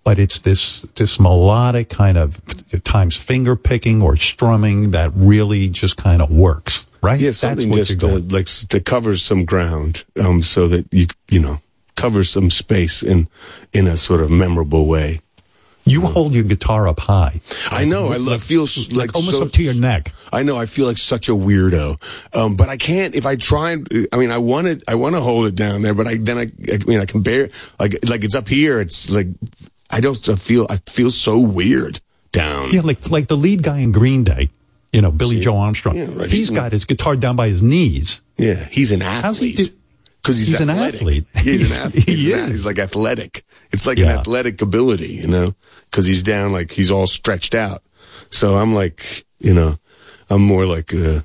But 0.04 0.18
it's 0.18 0.40
this, 0.40 0.82
this 0.96 1.18
melodic 1.18 1.88
kind 1.88 2.18
of, 2.18 2.38
times 2.84 3.16
finger 3.16 3.56
picking 3.56 4.02
or 4.02 4.18
strumming 4.18 4.90
that 4.90 5.10
really 5.14 5.70
just 5.70 5.96
kind 5.96 6.20
of 6.20 6.30
works, 6.30 6.84
right? 7.02 7.20
Yeah, 7.20 7.30
something 7.32 7.72
just 7.72 8.00
to, 8.00 8.18
like 8.18 8.46
to 8.70 8.80
cover 8.80 9.16
some 9.16 9.44
ground, 9.44 10.04
um, 10.20 10.42
so 10.42 10.68
that 10.68 10.86
you 10.92 11.06
you 11.30 11.40
know 11.40 11.60
cover 11.94 12.24
some 12.24 12.50
space 12.50 13.02
in 13.02 13.28
in 13.72 13.86
a 13.86 13.96
sort 13.96 14.20
of 14.20 14.30
memorable 14.30 14.86
way. 14.86 15.20
You 15.88 16.00
hold 16.00 16.34
your 16.34 16.42
guitar 16.42 16.88
up 16.88 16.98
high. 16.98 17.40
I 17.70 17.84
know. 17.84 18.08
I 18.08 18.16
lo- 18.16 18.38
feel 18.38 18.64
s- 18.64 18.90
like, 18.90 19.14
almost 19.14 19.36
so- 19.36 19.44
up 19.44 19.52
to 19.52 19.62
your 19.62 19.72
neck. 19.74 20.12
I 20.32 20.42
know. 20.42 20.56
I 20.58 20.66
feel 20.66 20.84
like 20.84 20.98
such 20.98 21.28
a 21.28 21.32
weirdo, 21.32 22.02
um, 22.34 22.56
but 22.56 22.68
I 22.68 22.76
can't. 22.76 23.14
If 23.14 23.24
I 23.24 23.36
try, 23.36 23.76
I 24.12 24.16
mean, 24.16 24.32
I 24.32 24.38
want 24.38 24.66
to. 24.66 24.80
I 24.88 24.96
want 24.96 25.14
to 25.14 25.20
hold 25.20 25.46
it 25.46 25.54
down 25.54 25.82
there, 25.82 25.94
but 25.94 26.08
I 26.08 26.16
then 26.16 26.38
I. 26.38 26.50
I 26.72 26.78
mean, 26.88 26.98
I 26.98 27.04
can 27.06 27.22
bear 27.22 27.50
like 27.78 27.94
like 28.04 28.24
it's 28.24 28.34
up 28.34 28.48
here. 28.48 28.80
It's 28.80 29.10
like 29.10 29.28
I 29.88 30.00
don't 30.00 30.16
feel. 30.16 30.66
I 30.68 30.78
feel 30.90 31.12
so 31.12 31.38
weird 31.38 32.00
down. 32.32 32.70
Yeah, 32.72 32.80
like 32.80 33.08
like 33.08 33.28
the 33.28 33.36
lead 33.36 33.62
guy 33.62 33.78
in 33.78 33.92
Green 33.92 34.24
Day, 34.24 34.50
you 34.96 35.02
know, 35.02 35.10
Billie 35.12 35.36
See? 35.36 35.42
Joe 35.42 35.58
Armstrong. 35.58 35.96
Yeah, 35.96 36.08
right. 36.14 36.30
He's 36.30 36.48
got 36.48 36.72
his 36.72 36.86
guitar 36.86 37.16
down 37.16 37.36
by 37.36 37.48
his 37.48 37.62
knees. 37.62 38.22
Yeah, 38.38 38.54
he's 38.70 38.92
an 38.92 39.02
How's 39.02 39.38
he 39.38 39.50
athlete. 39.52 39.56
do? 39.68 39.76
Because 40.22 40.38
he's, 40.38 40.48
He's 40.52 40.60
an 40.60 40.70
athlete. 40.86 41.26
He's, 41.36 41.70
an 41.70 41.82
athlete. 41.82 42.08
He's, 42.08 42.22
He 42.24 42.32
an 42.32 42.38
is. 42.40 42.48
he's 42.48 42.66
like 42.66 42.78
athletic. 42.78 43.44
It's 43.72 43.86
like 43.86 43.98
an 43.98 44.06
athletic 44.08 44.62
ability, 44.62 45.12
you 45.12 45.26
know, 45.28 45.54
because 45.90 46.06
he's 46.06 46.22
down, 46.22 46.52
like 46.52 46.70
he's 46.72 46.90
all 46.90 47.06
stretched 47.06 47.54
out. 47.54 47.82
So 48.30 48.56
I'm 48.56 48.74
like, 48.74 49.26
you 49.38 49.52
know, 49.52 49.74
I'm 50.30 50.40
more 50.42 50.64
like, 50.66 50.94
uh, 50.94 51.20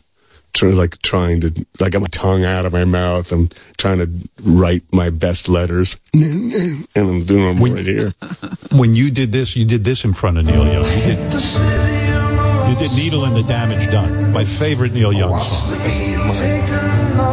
tr- 0.53 0.72
like 0.72 1.02
trying 1.02 1.39
to, 1.41 1.65
like 1.80 1.95
I'm 1.95 2.03
a 2.03 2.10
tongue 2.10 2.43
out 2.43 2.65
of 2.65 2.73
my 2.73 2.84
mouth. 2.85 3.31
I'm 3.31 3.48
trying 3.77 3.99
to 3.99 4.10
write 4.43 4.84
my 4.91 5.10
best 5.10 5.48
letters, 5.49 5.98
and 6.14 6.85
I'm 6.95 7.23
doing 7.23 7.57
them 7.57 7.73
right 7.73 7.85
here. 7.85 8.14
When 8.72 8.93
you 8.95 9.11
did 9.11 9.31
this, 9.31 9.56
you 9.56 9.65
did 9.65 9.84
this 9.85 10.03
in 10.06 10.14
front 10.14 10.38
of 10.39 10.45
Neil 10.45 10.65
Young. 10.68 11.91
Did, 12.82 12.94
"Needle 12.94 13.26
and 13.26 13.36
the 13.36 13.44
Damage 13.44 13.91
Done," 13.91 14.34
my 14.34 14.44
favorite 14.44 14.91
Neil 14.91 15.14
Young 15.14 15.40
song. 15.40 15.78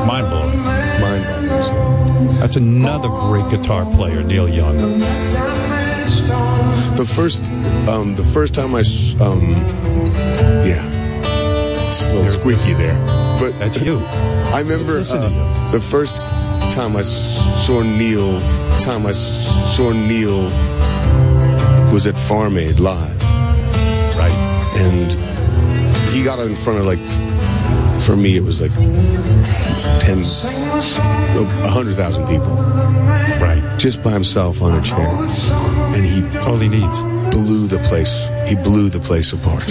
Mind 0.07 0.29
blowing. 0.29 0.59
Mind 0.59 1.25
blowing. 1.25 2.37
That's 2.39 2.57
another 2.57 3.09
great 3.09 3.49
guitar 3.49 3.87
player, 3.97 4.23
Neil 4.23 4.47
Young. 4.47 4.99
The 6.97 7.07
first, 7.07 7.45
um, 7.89 8.15
the 8.15 8.25
first 8.25 8.55
time 8.55 8.75
I, 8.75 8.81
um, 9.25 9.53
yeah, 10.69 10.85
it's 11.89 12.07
a 12.07 12.12
little 12.12 12.27
squeaky 12.27 12.75
there, 12.75 12.99
but 13.41 13.59
that's 13.59 13.81
you. 13.81 14.01
I 14.53 14.61
remember 14.61 14.99
uh, 14.99 15.70
the 15.70 15.81
first 15.81 16.27
time 16.75 16.95
I 16.95 17.01
saw 17.01 17.81
Neil, 17.81 18.39
time 18.83 19.07
I 19.07 19.12
saw 19.12 19.93
Neil 19.93 20.43
was 21.91 22.07
at 22.07 22.19
Farm 22.19 22.59
Aid 22.59 22.81
live, 22.81 23.23
right? 24.15 24.31
And 24.77 25.38
he 26.13 26.23
got 26.25 26.39
in 26.39 26.55
front 26.57 26.79
of 26.81 26.87
like, 26.87 26.99
for 28.03 28.17
me 28.17 28.37
it 28.37 28.43
was 28.43 28.61
like 28.61 28.73
ten, 30.01 30.21
a 30.21 31.69
hundred 31.69 31.95
thousand 31.97 32.27
people, 32.27 32.47
right? 33.41 33.63
Just 33.79 34.03
by 34.03 34.11
himself 34.11 34.63
on 34.63 34.79
a 34.79 34.83
chair, 34.83 35.07
and 35.95 36.05
he 36.05 36.21
That's 36.21 36.47
all 36.47 36.57
he 36.59 36.69
needs. 36.69 37.03
blew 37.31 37.67
the 37.69 37.79
place. 37.89 38.29
He 38.49 38.55
blew 38.57 38.89
the 38.89 39.01
place 39.01 39.33
apart. 39.33 39.65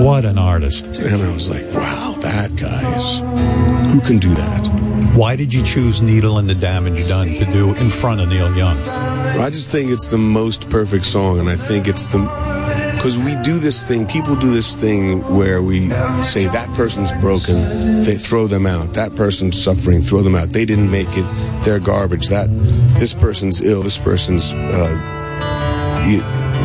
What 0.00 0.24
an 0.24 0.38
artist! 0.38 0.86
And 0.86 1.22
I 1.22 1.32
was 1.34 1.48
like, 1.48 1.64
wow, 1.74 2.16
that 2.20 2.56
guy's. 2.56 3.20
Who 3.92 4.00
can 4.00 4.18
do 4.18 4.34
that? 4.34 4.66
Why 5.14 5.36
did 5.36 5.52
you 5.54 5.62
choose 5.62 6.02
"Needle 6.02 6.38
and 6.38 6.48
the 6.48 6.54
Damage 6.54 7.08
Done" 7.08 7.28
to 7.34 7.44
do 7.46 7.74
in 7.74 7.90
front 7.90 8.20
of 8.20 8.28
Neil 8.28 8.54
Young? 8.56 8.76
I 8.88 9.50
just 9.50 9.70
think 9.70 9.90
it's 9.90 10.10
the 10.10 10.18
most 10.18 10.68
perfect 10.68 11.04
song, 11.04 11.38
and 11.38 11.48
I 11.48 11.56
think 11.56 11.86
it's 11.88 12.06
the 12.08 12.18
because 12.98 13.16
we 13.16 13.36
do 13.42 13.58
this 13.58 13.84
thing. 13.84 14.06
People 14.08 14.34
do 14.34 14.52
this 14.52 14.74
thing 14.74 15.20
where 15.32 15.62
we 15.62 15.88
say 16.24 16.48
that 16.48 16.68
person's 16.74 17.12
broken, 17.20 18.02
they 18.02 18.16
throw 18.16 18.48
them 18.48 18.66
out. 18.66 18.94
That 18.94 19.14
person's 19.14 19.62
suffering, 19.62 20.02
throw 20.02 20.22
them 20.22 20.34
out. 20.34 20.52
They 20.52 20.64
didn't 20.64 20.90
make 20.90 21.06
it. 21.12 21.24
They're 21.64 21.78
garbage. 21.78 22.26
That 22.26 22.48
this 22.98 23.14
person's 23.14 23.60
ill. 23.60 23.82
This 23.82 23.96
person's 23.96 24.52
uh, 24.52 26.04
you, 26.08 26.18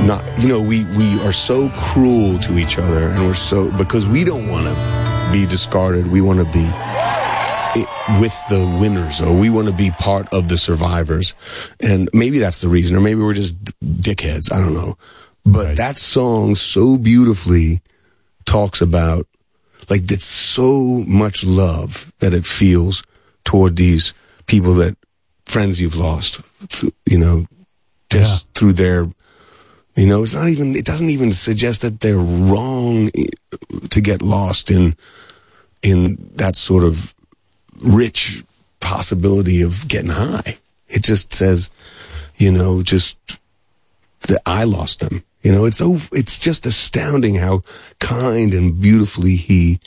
not. 0.08 0.24
You 0.40 0.48
know, 0.48 0.60
we 0.60 0.86
we 0.98 1.22
are 1.22 1.32
so 1.32 1.70
cruel 1.78 2.40
to 2.40 2.58
each 2.58 2.80
other, 2.80 3.10
and 3.10 3.28
we're 3.28 3.36
so 3.36 3.72
because 3.78 4.08
we 4.08 4.24
don't 4.24 4.50
want 4.50 4.66
to 4.66 5.30
be 5.32 5.46
discarded. 5.46 6.08
We 6.08 6.22
want 6.22 6.40
to 6.40 6.46
be 6.46 6.68
it, 7.76 7.88
with 8.20 8.36
the 8.50 8.66
winners 8.82 9.22
or 9.22 9.34
we 9.34 9.52
want 9.52 9.68
to 9.68 9.74
be 9.74 9.92
part 9.92 10.34
of 10.34 10.50
the 10.50 10.58
survivors 10.58 11.36
and 11.82 12.10
maybe 12.14 12.38
that's 12.38 12.62
the 12.62 12.68
reason 12.68 12.96
or 12.96 13.00
maybe 13.00 13.22
we're 13.22 13.34
just 13.34 13.56
dickheads 13.82 14.54
i 14.54 14.60
don't 14.60 14.74
know 14.74 14.96
but 15.46 15.78
that 15.78 15.98
song 15.98 16.56
so 16.56 16.98
beautifully 16.98 17.82
talks 18.46 18.82
about 18.82 19.28
like 19.90 20.10
it's 20.12 20.26
so 20.26 21.04
much 21.08 21.44
love 21.44 22.12
that 22.20 22.34
it 22.34 22.46
feels 22.46 23.04
toward 23.44 23.76
these 23.76 24.14
people 24.46 24.74
that 24.76 24.96
friends 25.46 25.80
you've 25.80 25.96
lost 25.96 26.42
th- 26.70 26.94
you 27.06 27.18
know 27.18 27.46
just 28.10 28.48
through 28.54 28.74
their 28.74 29.06
you 29.96 30.06
know 30.06 30.24
it's 30.24 30.36
not 30.36 30.50
even 30.50 30.76
it 30.76 30.86
doesn't 30.86 31.10
even 31.10 31.32
suggest 31.32 31.82
that 31.82 32.00
they're 32.00 32.18
wrong 32.18 33.10
eh, 33.16 33.26
to 33.90 34.02
get 34.02 34.22
lost 34.22 34.72
in 34.72 34.96
in 35.82 36.32
that 36.36 36.56
sort 36.56 36.84
of 36.84 37.14
rich 37.82 38.44
possibility 38.80 39.62
of 39.62 39.88
getting 39.88 40.12
high. 40.12 40.58
It 40.88 41.04
just 41.04 41.34
says, 41.34 41.70
you 42.38 42.52
know, 42.52 42.84
just 42.84 43.18
that 44.22 44.42
I 44.46 44.64
lost 44.64 45.00
them. 45.00 45.24
You 45.44 45.52
know, 45.52 45.66
it's 45.66 45.78
so 45.78 45.98
it's 46.14 46.40
just 46.40 46.66
astounding 46.66 47.36
how 47.36 47.62
kind 48.00 48.54
and 48.54 48.80
beautifully 48.80 49.36
he 49.36 49.80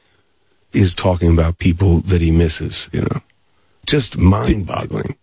is 0.72 0.94
talking 0.94 1.32
about 1.32 1.58
people 1.58 2.00
that 2.00 2.20
he 2.20 2.30
misses. 2.30 2.90
You 2.92 3.02
know, 3.02 3.22
just 3.86 4.18
mind 4.18 4.66
boggling. 4.66 5.16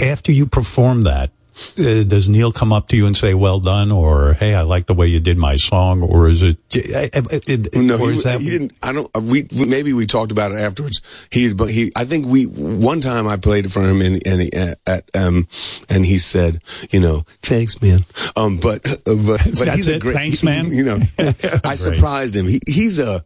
After 0.00 0.32
you 0.32 0.46
perform 0.46 1.02
that, 1.02 1.30
uh, 1.78 2.02
does 2.04 2.28
Neil 2.28 2.52
come 2.52 2.72
up 2.72 2.88
to 2.88 2.96
you 2.96 3.06
and 3.06 3.16
say, 3.16 3.34
"Well 3.34 3.60
done," 3.60 3.92
or 3.92 4.34
"Hey, 4.34 4.54
I 4.54 4.62
like 4.62 4.86
the 4.86 4.94
way 4.94 5.06
you 5.06 5.20
did 5.20 5.38
my 5.38 5.56
song," 5.56 6.02
or 6.02 6.28
is 6.28 6.42
it? 6.42 6.58
uh, 6.76 7.08
uh, 7.14 7.20
uh, 7.20 7.80
No, 7.80 7.98
he, 7.98 8.16
is 8.16 8.24
that 8.24 8.40
he 8.40 8.50
didn't. 8.50 8.72
I 8.82 8.92
don't. 8.92 9.08
We 9.22 9.46
maybe 9.52 9.92
we 9.92 10.06
talked 10.06 10.32
about 10.32 10.52
it 10.52 10.56
afterwards. 10.58 11.00
He, 11.30 11.52
but 11.54 11.70
he. 11.70 11.92
I 11.96 12.04
think 12.04 12.26
we 12.26 12.44
one 12.44 13.00
time 13.00 13.26
I 13.26 13.36
played 13.36 13.66
it 13.66 13.72
for 13.72 13.82
him 13.82 14.00
and 14.02 14.26
and 14.26 14.42
he, 14.42 14.50
at 14.86 15.10
um 15.14 15.46
and 15.88 16.04
he 16.04 16.18
said, 16.18 16.62
you 16.90 17.00
know, 17.00 17.24
thanks, 17.42 17.80
man. 17.80 18.04
Um, 18.36 18.58
but 18.58 18.86
uh, 18.88 18.96
but, 19.04 19.26
but 19.26 19.40
That's 19.54 19.76
he's 19.76 19.88
a 19.88 19.94
it? 19.96 20.00
great. 20.02 20.14
Thanks, 20.14 20.42
man? 20.42 20.70
You 20.70 20.84
know, 20.84 20.98
I 21.64 21.74
surprised 21.76 22.34
him. 22.34 22.46
He 22.46 22.60
he's 22.68 22.98
a 22.98 23.24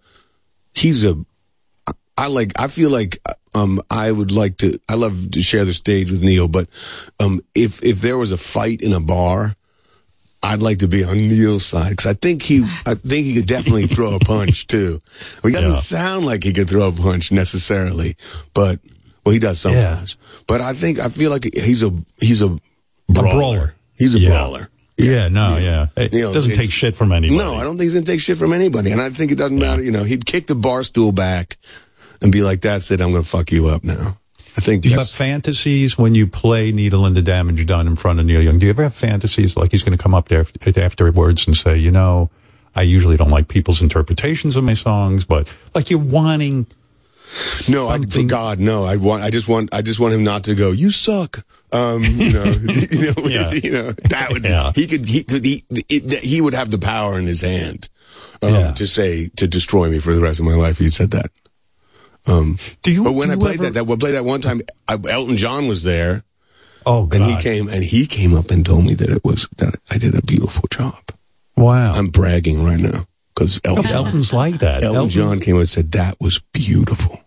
he's 0.75 1.05
a. 1.05 1.17
I 2.17 2.27
like. 2.27 2.53
I 2.61 2.67
feel 2.67 2.91
like 2.91 3.21
um 3.55 3.81
I 3.91 4.11
would 4.13 4.31
like 4.31 4.59
to. 4.59 4.79
I 4.89 4.95
love 4.95 5.31
to 5.33 5.41
share 5.41 5.65
the 5.65 5.75
stage 5.75 6.11
with 6.11 6.23
Neil, 6.23 6.49
but 6.49 6.69
um 7.21 7.41
if 7.55 7.83
if 7.85 8.01
there 8.01 8.19
was 8.19 8.33
a 8.33 8.37
fight 8.37 8.81
in 8.83 8.93
a 8.93 9.01
bar. 9.01 9.55
I'd 10.41 10.63
like 10.63 10.79
to 10.79 10.87
be 10.89 11.03
on 11.03 11.17
Neil's 11.17 11.67
side 11.67 11.91
because 11.91 12.07
I 12.07 12.15
think 12.15 12.43
he, 12.43 12.63
I 12.87 12.95
think 12.95 13.27
he 13.27 13.35
could 13.35 13.47
definitely 13.49 13.87
throw 13.97 14.15
a 14.15 14.21
punch 14.21 14.69
too. 14.69 15.03
He 15.43 15.51
doesn't 15.51 15.71
Yeah. 15.73 15.77
sound 15.77 16.27
like 16.27 16.45
he 16.45 16.53
could 16.53 16.69
throw 16.71 16.87
a 16.87 16.93
punch 16.93 17.33
necessarily, 17.33 18.15
but 18.55 18.79
well, 19.27 19.33
he 19.33 19.41
does 19.41 19.59
sometimes. 19.59 20.17
But 20.47 20.61
I 20.61 20.75
think 20.75 21.01
I 21.01 21.09
feel 21.09 21.33
like 21.33 21.43
he's 21.53 21.83
a 21.83 21.93
he's 22.21 22.41
a 22.41 22.57
brawler. 23.09 23.35
brawler. 23.35 23.75
He's 23.99 24.15
a 24.15 24.21
Yeah. 24.21 24.29
brawler. 24.31 24.71
Yeah, 24.97 25.27
no, 25.27 25.59
yeah. 25.59 25.89
It 25.97 26.13
Neil, 26.13 26.33
doesn't 26.33 26.55
take 26.55 26.71
shit 26.71 26.95
from 26.95 27.11
anybody. 27.11 27.37
No, 27.37 27.57
I 27.57 27.65
don't 27.65 27.73
think 27.77 27.83
he's 27.87 27.95
gonna 27.95 28.07
take 28.07 28.21
shit 28.21 28.39
from 28.39 28.53
anybody, 28.53 28.93
and 28.93 29.01
I 29.01 29.11
think 29.11 29.33
it 29.33 29.39
doesn't 29.39 29.59
matter. 29.59 29.83
You 29.83 29.91
know, 29.91 30.05
he'd 30.05 30.25
kick 30.25 30.47
the 30.47 30.55
bar 30.55 30.85
stool 30.85 31.11
back 31.11 31.57
and 32.23 32.31
be 32.33 32.43
like, 32.43 32.61
"That's 32.61 32.91
it. 32.91 33.01
I'm 33.01 33.13
gonna 33.13 33.23
fuck 33.25 33.51
you 33.53 33.69
up 33.69 33.85
now." 33.85 34.19
I 34.57 34.61
think 34.61 34.83
Do 34.83 34.89
you 34.89 34.99
have 34.99 35.09
fantasies 35.09 35.97
when 35.97 36.17
you 36.17 36.27
play 36.27 36.73
Needle 36.73 37.07
and 37.07 37.15
the 37.17 37.23
Damage 37.23 37.65
Done 37.67 37.87
in 37.87 37.95
front 37.95 38.19
of 38.19 38.27
Neil 38.27 38.43
Young? 38.43 38.59
Do 38.59 38.67
you 38.67 38.71
ever 38.71 38.83
have 38.83 38.95
fantasies 38.95 39.57
like 39.57 39.71
he's 39.71 39.85
going 39.85 39.97
to 39.97 40.03
come 40.03 40.15
up 40.15 40.27
there 40.27 40.45
afterwards 40.77 41.47
and 41.47 41.57
say, 41.57 41.77
you 41.77 41.93
know, 41.93 42.29
I 42.75 42.83
usually 42.83 43.17
don't 43.17 43.31
like 43.31 43.47
people's 43.47 43.83
interpretations 43.83 44.57
of 44.57 44.65
my 44.65 44.75
songs, 44.75 45.25
but 45.25 45.55
like 45.77 45.91
you're 45.91 46.01
wanting. 46.01 46.67
no, 47.71 47.89
I, 47.89 48.01
for 48.01 48.25
God, 48.25 48.59
no. 48.59 48.85
I 48.85 48.97
want. 48.97 49.23
I 49.23 49.31
just 49.31 49.49
want. 49.49 49.73
I 49.73 49.83
just 49.83 50.01
want 50.01 50.15
him 50.15 50.25
not 50.25 50.45
to 50.45 50.55
go. 50.57 50.73
You 50.73 50.91
suck. 50.91 51.45
Um, 51.71 52.03
you 52.03 52.33
know, 52.33 52.45
you 52.91 53.13
know, 53.13 53.29
Yeah. 53.29 53.51
you 53.63 53.71
know, 53.71 53.93
that 53.93 54.29
would. 54.33 54.43
Yeah. 54.45 54.73
He 54.75 54.87
could. 54.89 55.07
He 55.07 55.23
could. 55.23 55.45
He. 55.45 55.63
It, 55.89 56.25
he 56.25 56.41
would 56.41 56.55
have 56.55 56.71
the 56.71 56.79
power 56.79 57.17
in 57.19 57.27
his 57.27 57.43
hand 57.43 57.89
um, 58.43 58.53
Yeah. 58.55 58.73
to 58.73 58.87
say 58.89 59.29
to 59.37 59.47
destroy 59.47 59.89
me 59.91 60.01
for 60.01 60.15
the 60.15 60.21
rest 60.21 60.41
of 60.41 60.47
my 60.47 60.55
life. 60.55 60.79
He 60.79 60.91
said 60.91 61.11
that. 61.13 61.31
Um, 62.29 62.59
do 62.83 62.93
you? 62.93 63.03
But 63.05 63.13
when 63.13 63.29
do 63.29 63.35
I 63.35 63.37
played 63.37 63.55
ever- 63.55 63.63
that, 63.65 63.75
that, 63.75 63.85
well, 63.87 63.97
played 63.97 64.15
that 64.15 64.25
one 64.25 64.41
time, 64.41 64.61
I, 64.87 64.99
Elton 65.09 65.37
John 65.37 65.67
was 65.67 65.83
there. 65.83 66.23
Oh, 66.87 67.07
God. 67.07 67.21
and 67.21 67.31
he 67.31 67.37
came 67.43 67.69
and 67.69 67.83
he 67.83 68.07
came 68.07 68.35
up 68.35 68.51
and 68.51 68.65
told 68.65 68.85
me 68.87 68.95
that 68.95 69.11
it 69.11 69.25
was 69.25 69.49
that 69.59 69.75
I 69.91 69.99
did 69.99 70.15
a 70.15 70.23
beautiful 70.23 70.65
job. 70.71 71.03
Wow. 71.57 71.93
I'm 71.93 72.09
bragging 72.09 72.63
right 72.65 72.79
now 72.79 73.07
because 73.35 73.61
Elton, 73.65 73.87
Elton's 73.87 74.33
like 74.33 74.61
that. 74.61 74.85
Elton, 74.85 74.97
Elton- 74.97 75.11
John 75.11 75.41
came 75.41 75.57
up 75.57 75.61
and 75.61 75.69
said 75.69 75.93
that 75.93 76.17
was 76.21 76.39
beautiful. 76.53 77.21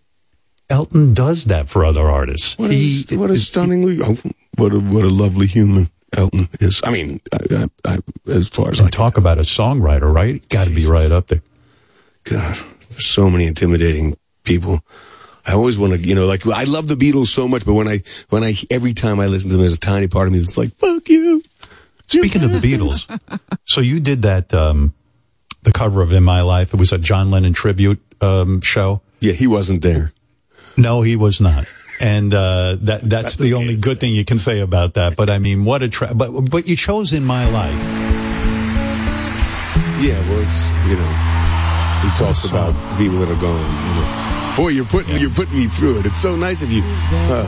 Elton 0.69 1.13
does 1.13 1.45
that 1.45 1.67
for 1.67 1.83
other 1.83 2.09
artists. 2.09 2.57
What 2.57 2.71
a, 2.71 2.73
he, 2.73 3.03
what 3.17 3.29
a 3.29 3.35
stunningly, 3.35 3.99
oh, 4.01 4.17
what 4.55 4.73
a 4.73 4.79
what 4.79 5.03
a 5.03 5.09
lovely 5.09 5.47
human 5.47 5.89
Elton 6.15 6.47
is. 6.61 6.79
I 6.83 6.91
mean, 6.91 7.19
I, 7.33 7.37
I, 7.85 7.93
I, 7.95 7.97
as 8.31 8.47
far 8.47 8.71
as 8.71 8.79
I 8.79 8.89
talk 8.89 9.17
about 9.17 9.37
a 9.37 9.41
songwriter, 9.41 10.11
right? 10.11 10.47
Got 10.49 10.67
to 10.67 10.73
be 10.73 10.85
right 10.85 11.11
up 11.11 11.27
there. 11.27 11.41
God, 12.23 12.57
there's 12.89 13.05
so 13.05 13.29
many 13.29 13.47
intimidating 13.47 14.15
people. 14.43 14.79
I 15.45 15.53
always 15.53 15.77
want 15.77 15.93
to, 15.93 15.99
you 15.99 16.13
know, 16.13 16.27
like 16.27 16.45
I 16.45 16.65
love 16.65 16.87
the 16.87 16.95
Beatles 16.95 17.27
so 17.27 17.47
much, 17.47 17.65
but 17.65 17.73
when 17.73 17.87
I, 17.87 18.01
when 18.29 18.43
I, 18.43 18.53
every 18.69 18.93
time 18.93 19.19
I 19.19 19.25
listen 19.27 19.49
to 19.49 19.55
them, 19.55 19.61
there's 19.61 19.77
a 19.77 19.79
tiny 19.79 20.07
part 20.07 20.27
of 20.27 20.33
me 20.33 20.39
that's 20.39 20.57
like, 20.57 20.73
fuck 20.75 21.09
you. 21.09 21.41
Speaking 22.05 22.43
of 22.43 22.51
the 22.51 22.57
Beatles, 22.57 23.39
so 23.65 23.81
you 23.81 23.99
did 23.99 24.23
that, 24.23 24.53
um, 24.53 24.93
the 25.63 25.71
cover 25.71 26.01
of 26.01 26.11
In 26.11 26.23
My 26.23 26.41
Life. 26.41 26.73
It 26.73 26.79
was 26.79 26.91
a 26.91 26.97
John 26.97 27.31
Lennon 27.31 27.53
tribute 27.53 28.01
um, 28.21 28.61
show. 28.61 29.01
Yeah, 29.19 29.33
he 29.33 29.47
wasn't 29.47 29.81
there. 29.81 30.11
No, 30.77 31.01
he 31.01 31.15
was 31.15 31.39
not. 31.39 31.65
And 32.01 32.33
uh, 32.33 32.77
that 32.81 33.01
that's, 33.03 33.37
the 33.37 33.53
only 33.53 33.75
good 33.75 33.99
thing 33.99 34.15
you 34.15 34.25
can 34.25 34.39
say 34.39 34.59
about 34.59 34.95
that. 34.95 35.15
But 35.15 35.29
I 35.29 35.37
mean, 35.37 35.65
what 35.65 35.83
a 35.83 35.89
tra- 35.89 36.15
but 36.15 36.49
but 36.49 36.67
you 36.67 36.75
chose 36.75 37.13
In 37.13 37.23
My 37.23 37.47
Life. 37.49 37.71
Yeah, 40.01 40.19
well, 40.27 40.41
it's 40.41 40.65
you 40.89 40.95
know, 40.95 41.40
he 42.01 42.09
talks 42.17 42.45
about 42.45 42.73
people 42.97 43.19
that 43.19 43.29
are 43.29 43.41
gone. 43.41 43.59
You 43.59 43.93
know. 44.01 44.55
Boy, 44.57 44.69
you're 44.69 44.85
putting 44.85 45.17
you're 45.17 45.29
putting 45.31 45.55
me 45.55 45.67
through 45.67 45.99
it. 45.99 46.05
It's 46.05 46.21
so 46.21 46.35
nice 46.35 46.61
of 46.61 46.71
you. 46.71 46.83
Uh, 47.31 47.45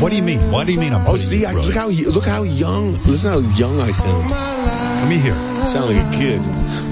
What 0.00 0.10
do 0.10 0.16
you 0.16 0.22
mean? 0.22 0.50
What 0.50 0.66
do 0.66 0.72
you 0.72 0.78
mean? 0.78 0.94
I'm 0.94 1.06
oh, 1.06 1.16
see, 1.16 1.40
you 1.40 1.48
I, 1.48 1.52
look 1.52 1.70
it? 1.70 1.74
how 1.74 1.88
look 1.88 2.24
how 2.24 2.42
young. 2.44 2.94
Listen 3.04 3.32
how 3.32 3.38
young 3.56 3.80
I 3.80 3.90
sound. 3.90 4.30
Let 4.30 5.08
me 5.08 5.18
hear. 5.18 5.34
I 5.34 5.66
sound 5.66 5.90
like 5.90 6.06
a 6.06 6.10
kid. 6.16 6.40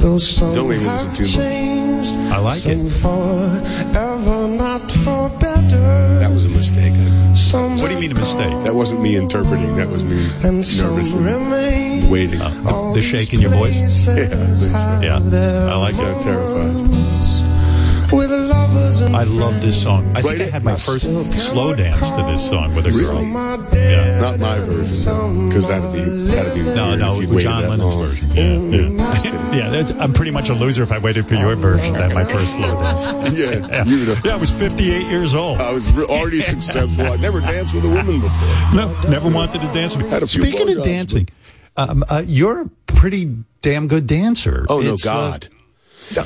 Don't 0.02 0.68
make 0.68 0.80
me 0.80 0.86
listen 0.86 1.14
too 1.14 1.24
much. 1.38 1.71
I 2.10 2.38
like 2.38 2.66
it. 2.66 2.90
for 2.90 3.48
That 6.20 6.30
was 6.32 6.44
a 6.44 6.48
mistake. 6.48 6.94
What 7.52 7.88
do 7.88 7.94
you 7.94 8.00
mean 8.00 8.12
a 8.12 8.14
mistake? 8.14 8.64
That 8.64 8.74
wasn't 8.74 9.02
me 9.02 9.16
interpreting. 9.16 9.76
That 9.76 9.88
was 9.88 10.04
me 10.04 10.16
nervous 10.42 11.14
and 11.14 12.10
waiting. 12.10 12.40
Uh, 12.40 12.92
the 12.92 13.02
shake 13.02 13.32
in 13.34 13.40
your 13.40 13.50
voice. 13.50 14.06
Yeah, 14.08 14.24
I 14.24 14.26
think 14.26 14.76
so. 14.76 15.00
Yeah, 15.02 15.68
I 15.70 15.74
like 15.76 15.98
I'm 15.98 16.16
it. 16.16 16.22
Terrified. 19.10 19.28
I 19.28 19.30
love 19.30 19.60
this 19.60 19.82
song. 19.82 20.12
I 20.16 20.22
think 20.22 20.40
I 20.40 20.44
had 20.44 20.64
my 20.64 20.76
first 20.76 21.04
slow 21.38 21.74
dance 21.74 22.10
to 22.10 22.22
this 22.22 22.48
song 22.48 22.74
with 22.74 22.86
a 22.86 22.90
girl. 22.90 23.18
Really? 23.18 23.78
Yeah. 23.78 24.20
Not 24.20 24.38
my 24.38 24.58
version, 24.60 25.48
because 25.48 25.68
that'd 25.68 25.92
be 25.92 26.00
that'd 26.32 26.54
be 26.54 26.62
No, 26.62 26.94
no, 26.94 27.14
if 27.14 27.20
you'd 27.20 27.28
with 27.30 27.36
waited 27.36 27.48
John 27.48 27.62
that 27.62 27.70
Lennon's 27.70 27.94
long. 27.94 28.06
version. 28.08 28.30
Yeah, 28.34 29.54
yeah. 29.54 29.72
yeah 29.72 30.02
I'm 30.02 30.12
pretty 30.12 30.30
much 30.30 30.48
a 30.48 30.54
loser 30.54 30.82
if 30.82 30.92
I 30.92 30.98
waited 30.98 31.26
for 31.26 31.34
your 31.34 31.54
version 31.56 31.94
to 31.94 32.02
have 32.02 32.14
my 32.14 32.24
first 32.24 32.54
slow 32.54 32.72
dance. 32.82 33.38
Yeah, 33.42 33.84
you 33.84 34.04
know. 34.06 34.16
Yeah, 34.24 34.34
I 34.34 34.36
was 34.36 34.50
58 34.50 35.06
years 35.06 35.34
old. 35.34 35.58
I 35.60 35.70
was 35.72 35.86
already 35.98 36.40
successful. 36.54 37.06
I'd 37.06 37.20
never 37.20 37.40
danced 37.40 37.74
with 37.74 37.84
a 37.84 37.88
woman 37.88 38.20
before. 38.20 38.74
No, 38.74 38.94
never 39.08 39.30
wanted 39.30 39.60
to 39.62 39.66
dance 39.72 39.96
with. 39.96 40.08
Had 40.10 40.28
Speaking 40.28 40.76
of 40.76 40.82
dancing, 40.82 41.28
um, 41.76 42.04
uh, 42.08 42.22
you're 42.26 42.62
a 42.62 42.70
pretty 42.86 43.34
damn 43.62 43.88
good 43.88 44.06
dancer. 44.06 44.66
Oh 44.68 44.80
no, 44.80 44.94
It's, 44.94 45.06
uh, 45.06 45.12
God! 45.12 45.48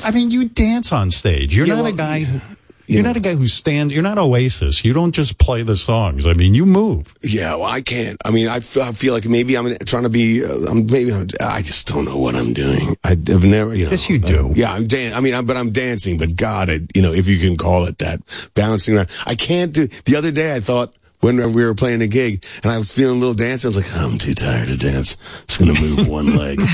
I 0.03 0.11
mean, 0.11 0.31
you 0.31 0.49
dance 0.49 0.91
on 0.91 1.11
stage. 1.11 1.55
You're 1.55 1.65
Yeah, 1.67 1.75
not 1.75 1.83
well, 1.83 1.93
a 1.93 1.97
guy. 1.97 2.19
Who, 2.21 2.39
you're 2.87 3.03
know. 3.03 3.09
not 3.09 3.17
a 3.17 3.19
guy 3.19 3.35
who 3.35 3.47
stands. 3.47 3.93
You're 3.93 4.03
not 4.03 4.17
Oasis. 4.17 4.83
You 4.85 4.93
don't 4.93 5.11
just 5.11 5.37
play 5.37 5.63
the 5.63 5.75
songs. 5.75 6.25
I 6.25 6.33
mean, 6.33 6.53
you 6.53 6.65
move. 6.65 7.13
yeah, 7.21 7.55
well, 7.55 7.65
I 7.65 7.81
can't. 7.81 8.17
I 8.25 8.31
mean, 8.31 8.47
I 8.47 8.61
feel, 8.61 8.85
feel 8.93 9.13
like 9.13 9.25
maybe 9.25 9.57
I'm 9.57 9.77
trying 9.79 10.03
to 10.03 10.09
be. 10.09 10.43
Uh, 10.43 10.71
I'm 10.71 10.85
maybe 10.85 11.13
I'm, 11.13 11.27
I 11.41 11.61
just 11.61 11.87
don't 11.87 12.05
know 12.05 12.17
what 12.17 12.35
I'm 12.35 12.53
doing. 12.53 12.97
I, 13.03 13.09
have 13.09 13.43
never, 13.43 13.75
you 13.75 13.85
know. 13.85 13.91
Yes, 13.91 14.09
you 14.09 14.19
do. 14.19 14.49
uh, 14.49 14.53
yeah, 14.55 14.73
I'm 14.73 14.87
dan- 14.87 15.13
I 15.13 15.19
mean, 15.19 15.33
I'm, 15.33 15.45
but 15.45 15.57
I'm 15.57 15.71
dancing. 15.71 16.17
But 16.17 16.35
God, 16.35 16.69
I, 16.69 16.79
you 16.95 17.01
know, 17.01 17.13
if 17.13 17.27
you 17.27 17.37
can 17.37 17.57
call 17.57 17.85
it 17.85 17.97
that, 17.99 18.21
bouncing 18.55 18.95
around. 18.95 19.09
I 19.25 19.35
can't 19.35 19.73
do. 19.73 19.87
The 19.87 20.15
other 20.15 20.31
day, 20.31 20.55
I 20.55 20.59
thought. 20.59 20.93
When 21.19 21.37
we 21.53 21.65
were 21.65 21.73
playing 21.73 22.01
a 22.03 22.07
gig 22.07 22.45
and 22.63 22.71
I 22.71 22.77
was 22.77 22.91
feeling 22.91 23.17
a 23.17 23.19
little 23.19 23.33
dance, 23.33 23.65
I 23.65 23.69
was 23.69 23.75
like, 23.75 23.91
I'm 23.95 24.17
too 24.19 24.35
tired 24.35 24.67
to 24.67 24.77
dance. 24.77 25.17
Just 25.47 25.59
gonna 25.59 25.73
move 25.73 26.07
one 26.07 26.35
leg. 26.35 26.61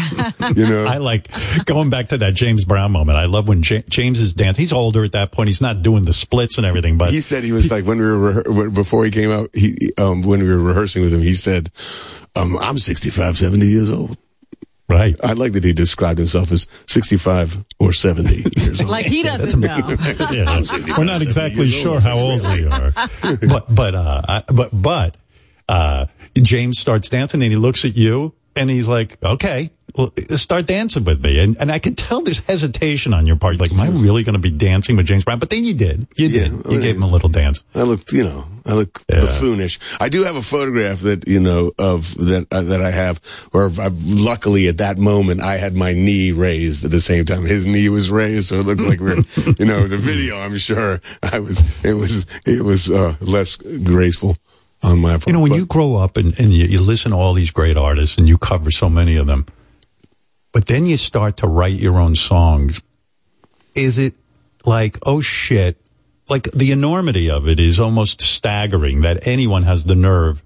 You 0.55 0.67
know? 0.67 0.85
I 0.85 0.97
like 0.97 1.29
going 1.65 1.89
back 1.89 2.09
to 2.09 2.17
that 2.19 2.33
James 2.33 2.65
Brown 2.65 2.91
moment. 2.91 3.17
I 3.17 3.25
love 3.25 3.47
when 3.47 3.63
Ja- 3.63 3.81
James 3.89 4.19
is 4.19 4.33
dancing. 4.33 4.61
He's 4.61 4.73
older 4.73 5.03
at 5.05 5.13
that 5.13 5.31
point. 5.31 5.47
He's 5.47 5.61
not 5.61 5.81
doing 5.81 6.03
the 6.05 6.13
splits 6.13 6.57
and 6.57 6.65
everything, 6.67 6.97
but 6.97 7.09
he 7.09 7.21
said 7.21 7.43
he 7.43 7.53
was 7.53 7.71
like 7.71 7.85
when 7.85 7.97
we 7.99 8.05
were 8.05 8.43
rehe- 8.43 8.73
before 8.73 9.05
he 9.05 9.11
came 9.11 9.31
out 9.31 9.49
he 9.53 9.75
um 9.97 10.21
when 10.21 10.41
we 10.43 10.49
were 10.49 10.59
rehearsing 10.61 11.01
with 11.03 11.13
him 11.13 11.21
he 11.21 11.33
said 11.33 11.71
um 12.35 12.57
i'm 12.59 12.77
65 12.77 13.37
70 13.37 13.65
years 13.65 13.89
old 13.89 14.17
right. 14.93 15.15
i 15.23 15.33
like 15.33 15.53
that 15.53 15.63
he 15.63 15.73
described 15.73 16.17
himself 16.19 16.51
as 16.51 16.67
65 16.87 17.63
or 17.79 17.93
70 17.93 18.35
years 18.35 18.81
old. 18.81 18.89
Like 18.89 19.05
he 19.05 19.23
doesn't 19.23 19.59
know. 19.59 19.95
Yeah, 20.31 20.61
we're 20.97 21.03
not 21.03 21.21
exactly 21.21 21.69
sure 21.69 21.99
how 21.99 22.17
old 22.17 22.41
we 22.43 22.65
are, 22.65 22.91
but 23.49 23.65
but 23.73 23.95
uh, 23.95 24.21
I- 24.27 24.43
but 24.53 24.69
but 24.71 25.17
uh, 25.69 26.05
James 26.35 26.79
starts 26.79 27.09
dancing 27.09 27.41
and 27.43 27.51
he 27.51 27.57
looks 27.57 27.85
at 27.85 27.95
you 27.95 28.33
and 28.55 28.69
he's 28.69 28.87
like, 28.87 29.17
"Okay, 29.23 29.71
well, 29.95 30.11
start 30.35 30.65
dancing 30.65 31.03
with 31.03 31.23
me." 31.23 31.39
And 31.39 31.57
and 31.59 31.71
I 31.71 31.79
could 31.79 31.97
tell 31.97 32.21
there's 32.21 32.39
hesitation 32.39 33.13
on 33.13 33.25
your 33.25 33.35
part. 33.35 33.59
Like, 33.59 33.71
am 33.71 33.79
I 33.79 33.87
really 33.89 34.23
going 34.23 34.33
to 34.33 34.39
be 34.41 34.51
dancing 34.51 34.95
with 34.97 35.05
James 35.07 35.23
Brown? 35.25 35.39
But 35.39 35.49
then 35.49 35.63
you 35.65 35.73
did. 35.73 36.07
You 36.15 36.27
Yeah, 36.27 36.47
did. 36.49 36.51
You 36.71 36.79
gave 36.81 36.95
him 36.95 37.03
a 37.03 37.07
little 37.07 37.29
dance. 37.29 37.63
I 37.75 37.81
look, 37.83 38.11
you 38.11 38.23
know, 38.23 38.45
I 38.65 38.73
look 38.73 39.01
Yeah. 39.09 39.21
buffoonish. 39.21 39.79
I 39.99 40.09
do 40.09 40.23
have 40.23 40.35
a 40.35 40.41
photograph 40.41 40.99
that 41.01 41.27
you 41.27 41.39
know 41.39 41.71
of 41.77 42.15
that 42.17 42.47
uh, 42.51 42.61
that 42.63 42.81
I 42.81 42.91
have, 42.91 43.17
where 43.51 43.69
I, 43.79 43.89
luckily 44.05 44.67
at 44.67 44.77
that 44.77 44.97
moment 44.97 45.41
I 45.41 45.57
had 45.57 45.75
my 45.75 45.93
knee 45.93 46.31
raised 46.31 46.85
at 46.85 46.91
the 46.91 47.01
same 47.01 47.25
time. 47.25 47.45
His 47.45 47.65
knee 47.67 47.89
was 47.89 48.09
raised, 48.11 48.49
so 48.49 48.59
it 48.59 48.65
looks 48.65 48.83
like 48.83 48.99
we're, 48.99 49.23
you 49.57 49.65
know, 49.65 49.87
the 49.87 49.97
video. 49.97 50.37
I'm 50.39 50.57
sure 50.57 51.01
I 51.23 51.39
was. 51.39 51.63
It 51.83 51.93
was. 51.95 52.25
It 52.45 52.63
was 52.63 52.89
uh, 52.89 53.15
less 53.21 53.55
graceful 53.55 54.37
on 54.83 54.99
my. 54.99 55.17
You 55.25 55.33
know, 55.33 55.39
when 55.39 55.49
but- 55.51 55.57
you 55.57 55.65
grow 55.65 55.95
up 55.95 56.17
and, 56.17 56.37
and 56.39 56.53
you, 56.53 56.65
you 56.65 56.81
listen 56.81 57.11
to 57.11 57.17
all 57.17 57.33
these 57.33 57.51
great 57.51 57.77
artists 57.77 58.17
and 58.17 58.27
you 58.27 58.37
cover 58.37 58.69
so 58.71 58.89
many 58.89 59.15
of 59.15 59.25
them, 59.27 59.45
but 60.51 60.67
then 60.67 60.85
you 60.85 60.97
start 60.97 61.37
to 61.37 61.47
write 61.47 61.73
your 61.79 61.97
own 61.99 62.15
songs, 62.15 62.81
is 63.75 63.97
it 63.97 64.13
like, 64.65 64.97
oh 65.05 65.21
shit, 65.21 65.77
like 66.29 66.43
the 66.51 66.71
enormity 66.71 67.29
of 67.29 67.47
it 67.47 67.59
is 67.59 67.79
almost 67.79 68.21
staggering 68.21 69.01
that 69.01 69.27
anyone 69.27 69.63
has 69.63 69.85
the 69.85 69.95
nerve 69.95 70.43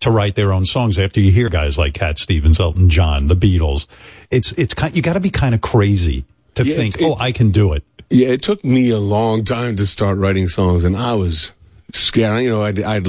to 0.00 0.10
write 0.10 0.34
their 0.34 0.52
own 0.52 0.66
songs 0.66 0.98
after 0.98 1.18
you 1.18 1.30
hear 1.30 1.48
guys 1.48 1.78
like 1.78 1.94
Cat 1.94 2.18
Stevens, 2.18 2.60
Elton 2.60 2.90
John, 2.90 3.28
the 3.28 3.34
Beatles. 3.36 3.86
It's 4.30 4.52
it's 4.52 4.74
kind, 4.74 4.94
you 4.94 5.00
got 5.00 5.14
to 5.14 5.20
be 5.20 5.30
kind 5.30 5.54
of 5.54 5.62
crazy 5.62 6.24
to 6.56 6.64
Yeah, 6.64 6.74
think, 6.76 7.00
it- 7.00 7.04
oh, 7.04 7.14
I 7.18 7.32
can 7.32 7.50
do 7.50 7.72
it. 7.72 7.84
Yeah, 8.10 8.28
it 8.28 8.42
took 8.42 8.62
me 8.62 8.90
a 8.90 8.98
long 8.98 9.44
time 9.44 9.76
to 9.76 9.86
start 9.86 10.18
writing 10.18 10.46
songs, 10.46 10.84
and 10.84 10.94
I 10.94 11.14
was 11.14 11.52
scared. 11.92 12.42
You 12.42 12.50
know, 12.50 12.62
I 12.62 12.70
I 12.86 13.00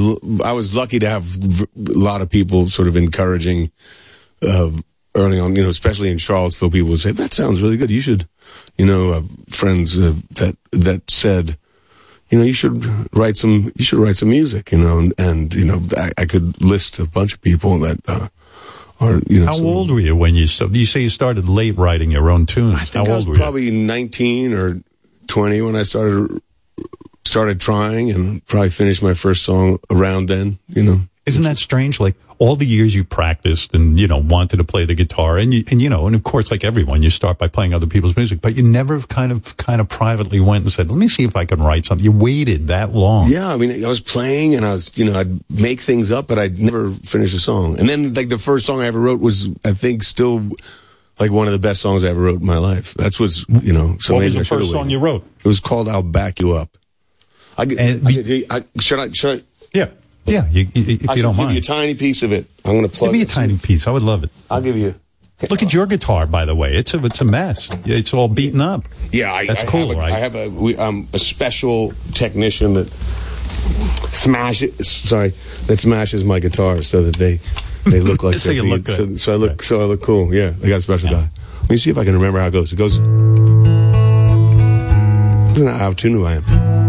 I 0.43 0.51
was 0.53 0.75
lucky 0.75 0.99
to 0.99 1.09
have 1.09 1.23
v- 1.23 1.65
a 1.77 1.97
lot 1.97 2.21
of 2.21 2.29
people 2.29 2.67
sort 2.67 2.87
of 2.87 2.95
encouraging 2.97 3.71
uh, 4.41 4.71
early 5.15 5.39
on. 5.39 5.55
You 5.55 5.63
know, 5.63 5.69
especially 5.69 6.09
in 6.11 6.17
Charlottesville, 6.17 6.71
people 6.71 6.89
would 6.89 6.99
say 6.99 7.11
that 7.11 7.33
sounds 7.33 7.61
really 7.61 7.77
good. 7.77 7.91
You 7.91 8.01
should, 8.01 8.27
you 8.77 8.85
know, 8.85 9.11
uh, 9.11 9.21
friends 9.49 9.97
uh, 9.97 10.13
that 10.31 10.57
that 10.71 11.09
said. 11.09 11.57
You 12.31 12.39
know, 12.39 12.43
you 12.45 12.53
should 12.53 12.83
write 13.15 13.37
some. 13.37 13.71
You 13.75 13.85
should 13.85 13.99
write 13.99 14.17
some 14.17 14.29
music. 14.29 14.71
You 14.71 14.79
know, 14.79 14.97
and, 14.97 15.13
and 15.19 15.53
you 15.53 15.63
know, 15.63 15.81
I, 15.95 16.11
I 16.17 16.25
could 16.25 16.59
list 16.61 16.97
a 16.97 17.05
bunch 17.05 17.33
of 17.35 17.41
people 17.41 17.77
that 17.79 17.99
uh, 18.07 18.27
are. 18.99 19.21
You 19.29 19.41
know, 19.41 19.45
How 19.45 19.53
some- 19.53 19.65
old 19.67 19.91
were 19.91 19.99
you 19.99 20.15
when 20.15 20.33
you 20.33 20.47
st- 20.47 20.73
you 20.73 20.87
say 20.87 21.01
you 21.01 21.09
started 21.11 21.47
late 21.47 21.77
writing 21.77 22.09
your 22.09 22.31
own 22.31 22.47
tunes? 22.47 22.73
I 22.73 22.77
How 22.79 22.85
think 22.85 23.09
I 23.09 23.15
was 23.15 23.27
were 23.27 23.35
you? 23.35 23.39
probably 23.39 23.69
19 23.69 24.53
or 24.53 24.81
20 25.27 25.61
when 25.61 25.75
I 25.75 25.83
started 25.83 26.41
started 27.25 27.59
trying 27.59 28.11
and 28.11 28.45
probably 28.45 28.69
finished 28.69 29.03
my 29.03 29.13
first 29.13 29.43
song 29.43 29.79
around 29.89 30.29
then, 30.29 30.59
you 30.67 30.83
know. 30.83 31.01
Isn't 31.25 31.43
that 31.43 31.57
strange? 31.57 31.99
Like 31.99 32.15
all 32.37 32.55
the 32.55 32.67
years 32.67 32.93
you 32.93 33.03
practiced 33.03 33.73
and 33.73 33.99
you 33.99 34.07
know 34.07 34.17
wanted 34.17 34.57
to 34.57 34.63
play 34.63 34.85
the 34.85 34.93
guitar, 34.93 35.39
and 35.39 35.51
you 35.51 35.63
and 35.71 35.81
you 35.81 35.89
know, 35.89 36.05
and 36.05 36.15
of 36.15 36.23
course, 36.23 36.51
like 36.51 36.63
everyone, 36.63 37.01
you 37.01 37.09
start 37.09 37.39
by 37.39 37.47
playing 37.47 37.73
other 37.73 37.87
people's 37.87 38.15
music, 38.15 38.41
but 38.41 38.55
you 38.55 38.61
never 38.61 38.99
kind 39.01 39.31
of 39.31 39.57
kind 39.57 39.81
of 39.81 39.89
privately 39.89 40.39
went 40.39 40.65
and 40.65 40.71
said, 40.71 40.87
"Let 40.87 40.97
me 40.99 41.07
see 41.07 41.23
if 41.23 41.35
I 41.35 41.45
can 41.45 41.59
write 41.63 41.87
something." 41.87 42.05
You 42.05 42.11
waited 42.11 42.67
that 42.67 42.93
long. 42.93 43.27
Yeah, 43.27 43.51
I 43.51 43.57
mean, 43.57 43.83
I 43.83 43.87
was 43.87 43.99
playing 43.99 44.53
and 44.53 44.63
I 44.63 44.73
was, 44.73 44.95
you 44.99 45.05
know, 45.05 45.19
I'd 45.19 45.49
make 45.49 45.81
things 45.81 46.11
up, 46.11 46.27
but 46.27 46.37
I'd 46.37 46.59
never 46.59 46.91
finish 46.91 47.33
a 47.33 47.39
song. 47.39 47.79
And 47.79 47.89
then, 47.89 48.13
like, 48.13 48.29
the 48.29 48.37
first 48.37 48.67
song 48.67 48.81
I 48.81 48.85
ever 48.85 48.99
wrote 48.99 49.19
was, 49.19 49.49
I 49.65 49.71
think, 49.71 50.03
still 50.03 50.47
like 51.19 51.31
one 51.31 51.47
of 51.47 51.53
the 51.53 51.59
best 51.59 51.81
songs 51.81 52.03
I 52.03 52.09
ever 52.09 52.21
wrote 52.21 52.41
in 52.41 52.45
my 52.45 52.57
life. 52.59 52.93
That's 52.93 53.19
what's, 53.19 53.47
you 53.49 53.73
know, 53.73 53.95
so 53.99 54.13
what 54.13 54.25
was 54.25 54.35
the 54.35 54.45
first 54.45 54.69
song 54.69 54.91
you 54.91 54.99
wrote? 54.99 55.23
It 55.43 55.47
was 55.47 55.59
called 55.59 55.89
"I'll 55.89 56.03
Back 56.03 56.39
You 56.39 56.53
Up." 56.53 56.77
I, 57.57 57.65
get- 57.65 57.79
I, 58.05 58.11
get- 58.11 58.51
I 58.51 58.63
should 58.79 58.99
I 58.99 59.11
should 59.11 59.39
I? 59.39 59.43
Yeah, 59.73 59.89
yeah. 60.25 60.47
You, 60.49 60.67
you, 60.73 60.97
if 61.01 61.09
I 61.09 61.13
you 61.15 61.21
don't 61.21 61.33
give 61.35 61.45
mind, 61.45 61.55
you 61.55 61.59
a 61.59 61.63
tiny 61.63 61.95
piece 61.95 62.23
of 62.23 62.31
it. 62.31 62.45
I'm 62.63 62.71
going 62.73 62.83
to 62.83 62.89
plug. 62.89 63.09
give 63.11 63.13
me 63.19 63.21
a 63.21 63.25
tiny 63.25 63.57
piece. 63.57 63.87
I 63.87 63.91
would 63.91 64.03
love 64.03 64.23
it. 64.23 64.29
I'll 64.49 64.61
give 64.61 64.77
you. 64.77 64.95
Look 65.49 65.61
at 65.61 65.73
your 65.73 65.85
guitar, 65.85 66.25
by 66.27 66.45
the 66.45 66.55
way. 66.55 66.73
It's 66.75 66.93
a 66.93 67.03
it's 67.05 67.19
a 67.21 67.25
mess. 67.25 67.69
It's 67.85 68.13
all 68.13 68.27
beaten 68.29 68.61
up. 68.61 68.85
Yeah, 69.11 69.33
I, 69.33 69.45
That's 69.45 69.63
I 69.63 69.67
cool, 69.67 69.89
have 69.89 69.97
a, 69.97 69.99
right? 69.99 70.11
I 70.13 70.17
have 70.19 70.35
a 70.35 70.49
we, 70.49 70.77
um, 70.77 71.07
a 71.13 71.19
special 71.19 71.91
technician 72.13 72.73
that 72.75 72.89
smashes. 74.13 74.87
Sorry, 74.89 75.33
that 75.67 75.77
smashes 75.77 76.23
my 76.23 76.39
guitar 76.39 76.81
so 76.83 77.03
that 77.03 77.17
they 77.17 77.39
they 77.83 77.99
look 77.99 78.23
like 78.23 78.37
So 78.39 78.51
you 78.51 78.61
being- 78.61 78.73
look 78.75 78.83
good. 78.85 78.95
So, 78.95 79.15
so 79.17 79.33
I 79.33 79.35
look 79.35 79.61
so 79.61 79.81
I 79.81 79.83
look 79.85 80.01
cool. 80.01 80.33
Yeah, 80.33 80.53
I 80.63 80.67
got 80.69 80.77
a 80.77 80.81
special 80.81 81.09
guy. 81.09 81.29
Let 81.61 81.69
me 81.69 81.77
see 81.77 81.89
if 81.89 81.97
I 81.97 82.05
can 82.05 82.13
remember 82.13 82.39
how 82.39 82.47
it 82.47 82.51
goes. 82.51 82.71
It 82.71 82.77
goes. 82.77 82.97
Listen 85.57 85.67
how 85.67 85.91
tuned 85.91 86.25
I 86.25 86.33
am. 86.33 86.84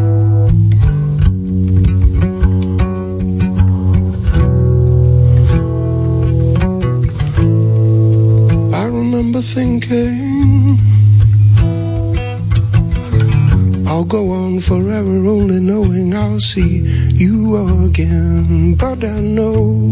Remember 9.37 9.55
thinking 9.55 10.79
I'll 13.87 14.05
go 14.05 14.31
on 14.31 14.61
forever 14.61 15.27
only 15.27 15.61
knowing 15.61 16.15
I'll 16.15 16.41
see 16.41 16.79
you 17.15 17.57
again. 17.85 18.75
But 18.75 19.05
I 19.05 19.21
know 19.21 19.85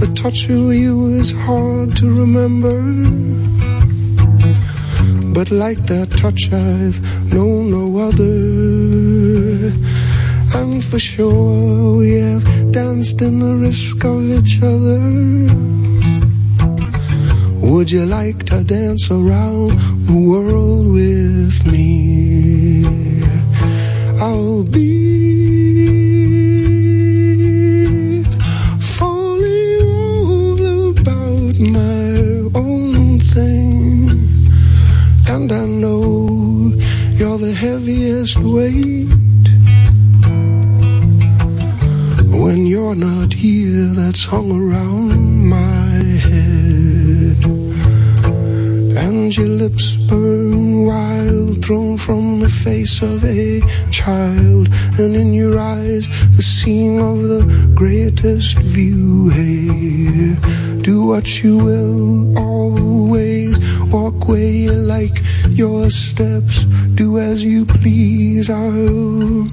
the 0.00 0.10
touch 0.14 0.48
of 0.48 0.72
you 0.72 1.08
is 1.08 1.32
hard 1.32 1.96
to 1.96 2.06
remember. 2.08 2.80
But 5.34 5.50
like 5.50 5.78
that 5.86 6.10
touch, 6.12 6.52
I've 6.52 7.00
known 7.34 7.70
no 7.70 7.98
other. 7.98 9.72
And 10.58 10.82
for 10.82 10.98
sure, 10.98 11.96
we 11.96 12.12
have 12.14 12.44
danced 12.72 13.20
in 13.20 13.40
the 13.40 13.54
risk 13.56 14.04
of 14.04 14.22
each 14.30 14.62
other. 14.62 15.93
Would 17.74 17.90
you 17.90 18.06
like 18.06 18.44
to 18.46 18.62
dance 18.62 19.10
around 19.10 19.72
the 20.06 20.14
world 20.14 20.92
with 20.92 21.66
me? 21.66 22.84
I'll 24.20 24.62
be 24.62 25.02
falling 28.78 29.82
all 29.82 30.90
about 30.90 31.58
my 31.58 32.46
own 32.54 33.18
thing. 33.18 34.08
And 35.28 35.50
I 35.50 35.66
know 35.66 36.74
you're 37.18 37.38
the 37.38 37.54
heaviest 37.58 38.38
weight. 38.38 39.08
When 42.40 42.66
you're 42.66 42.94
not 42.94 43.32
here, 43.32 43.88
that's 43.98 44.26
hung 44.26 44.52
around 44.52 45.23
And 49.24 49.32
your 49.34 49.48
lips 49.48 49.96
burn 49.96 50.84
wild, 50.84 51.64
thrown 51.64 51.96
from 51.96 52.40
the 52.40 52.50
face 52.50 53.00
of 53.00 53.24
a 53.24 53.62
child. 53.90 54.68
And 54.98 55.16
in 55.16 55.32
your 55.32 55.58
eyes, 55.58 56.06
the 56.36 56.42
seeing 56.42 57.00
of 57.00 57.22
the 57.22 57.72
greatest 57.74 58.58
view. 58.58 59.30
Hey, 59.30 60.36
do 60.82 61.06
what 61.06 61.42
you 61.42 61.56
will, 61.56 62.38
always 62.38 63.58
walk 63.84 64.28
where 64.28 64.44
you 64.44 64.72
like 64.72 65.22
your 65.48 65.88
steps. 65.88 66.64
Do 66.94 67.18
as 67.18 67.42
you 67.42 67.64
please, 67.64 68.50
I'll 68.50 69.46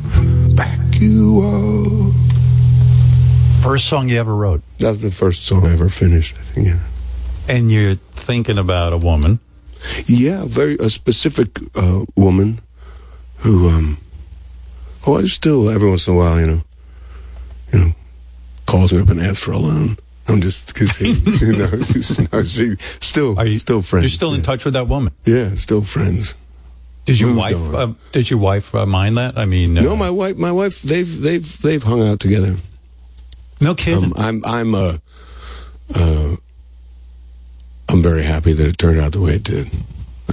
back 0.54 1.00
you 1.00 1.44
up. 1.48 2.12
First 3.64 3.88
song 3.88 4.10
you 4.10 4.20
ever 4.20 4.36
wrote. 4.36 4.64
That's 4.80 5.02
the 5.02 5.12
first 5.12 5.46
song 5.46 5.66
I 5.66 5.72
ever 5.72 5.88
finished. 5.88 6.36
I 6.36 6.42
think. 6.42 6.68
Yeah. 6.68 6.80
And 7.48 7.72
you're 7.72 7.96
thinking 7.96 8.58
about 8.58 8.92
a 8.92 8.98
woman. 8.98 9.40
Yeah, 10.06 10.46
very 10.46 10.76
a 10.80 10.90
specific 10.90 11.60
uh, 11.76 12.06
woman 12.16 12.62
who, 13.38 13.70
um, 13.70 13.98
oh, 15.08 15.18
I 15.18 15.26
still 15.26 15.70
every 15.70 15.90
once 15.90 16.08
in 16.08 16.14
a 16.14 16.18
while, 16.18 16.40
you 16.40 16.48
know, 16.48 16.62
you 17.74 17.80
know, 17.80 17.92
calls 18.66 18.94
me 18.94 19.00
up 19.02 19.10
and 19.10 19.20
asks 19.22 19.40
for 19.44 19.52
a 19.52 19.58
loan. 19.58 19.98
I'm 20.28 20.42
just, 20.42 20.78
he, 20.98 21.12
you 21.26 21.58
know, 21.58 21.70
no, 21.70 21.84
she 21.84 22.76
still, 23.00 23.38
Are 23.40 23.46
you, 23.46 23.60
still 23.60 23.82
friends. 23.82 24.06
You're 24.06 24.10
still 24.10 24.34
in 24.34 24.42
touch 24.44 24.66
with 24.66 24.76
that 24.76 24.88
woman. 24.88 25.14
Yeah, 25.26 25.56
still 25.56 25.82
friends. 25.82 26.36
Did 27.06 27.20
your 27.20 27.30
Moved 27.30 27.40
wife? 27.40 27.74
Uh, 27.74 27.94
did 28.12 28.30
your 28.30 28.40
wife 28.40 28.76
uh, 28.76 28.86
mind 28.86 29.18
that? 29.18 29.38
I 29.38 29.46
mean, 29.46 29.78
uh, 29.78 29.82
No, 29.82 29.96
my 29.96 30.12
wife, 30.12 30.38
my 30.38 30.52
wife, 30.52 30.84
they've 30.84 31.22
they've 31.22 31.62
they've 31.62 31.82
hung 31.82 32.08
out 32.08 32.20
together. 32.20 32.58
No 33.60 33.74
kidding. 33.74 34.06
Um, 34.06 34.14
I'm 34.18 34.46
I'm 34.46 34.76
uh, 34.76 34.98
uh, 35.96 36.36
I'm 37.92 38.02
very 38.02 38.24
happy 38.24 38.54
that 38.54 38.66
it 38.68 38.78
turned 38.78 39.00
out 39.00 39.12
the 39.12 39.22
way 39.22 39.34
it 39.34 39.44
did 39.44 39.70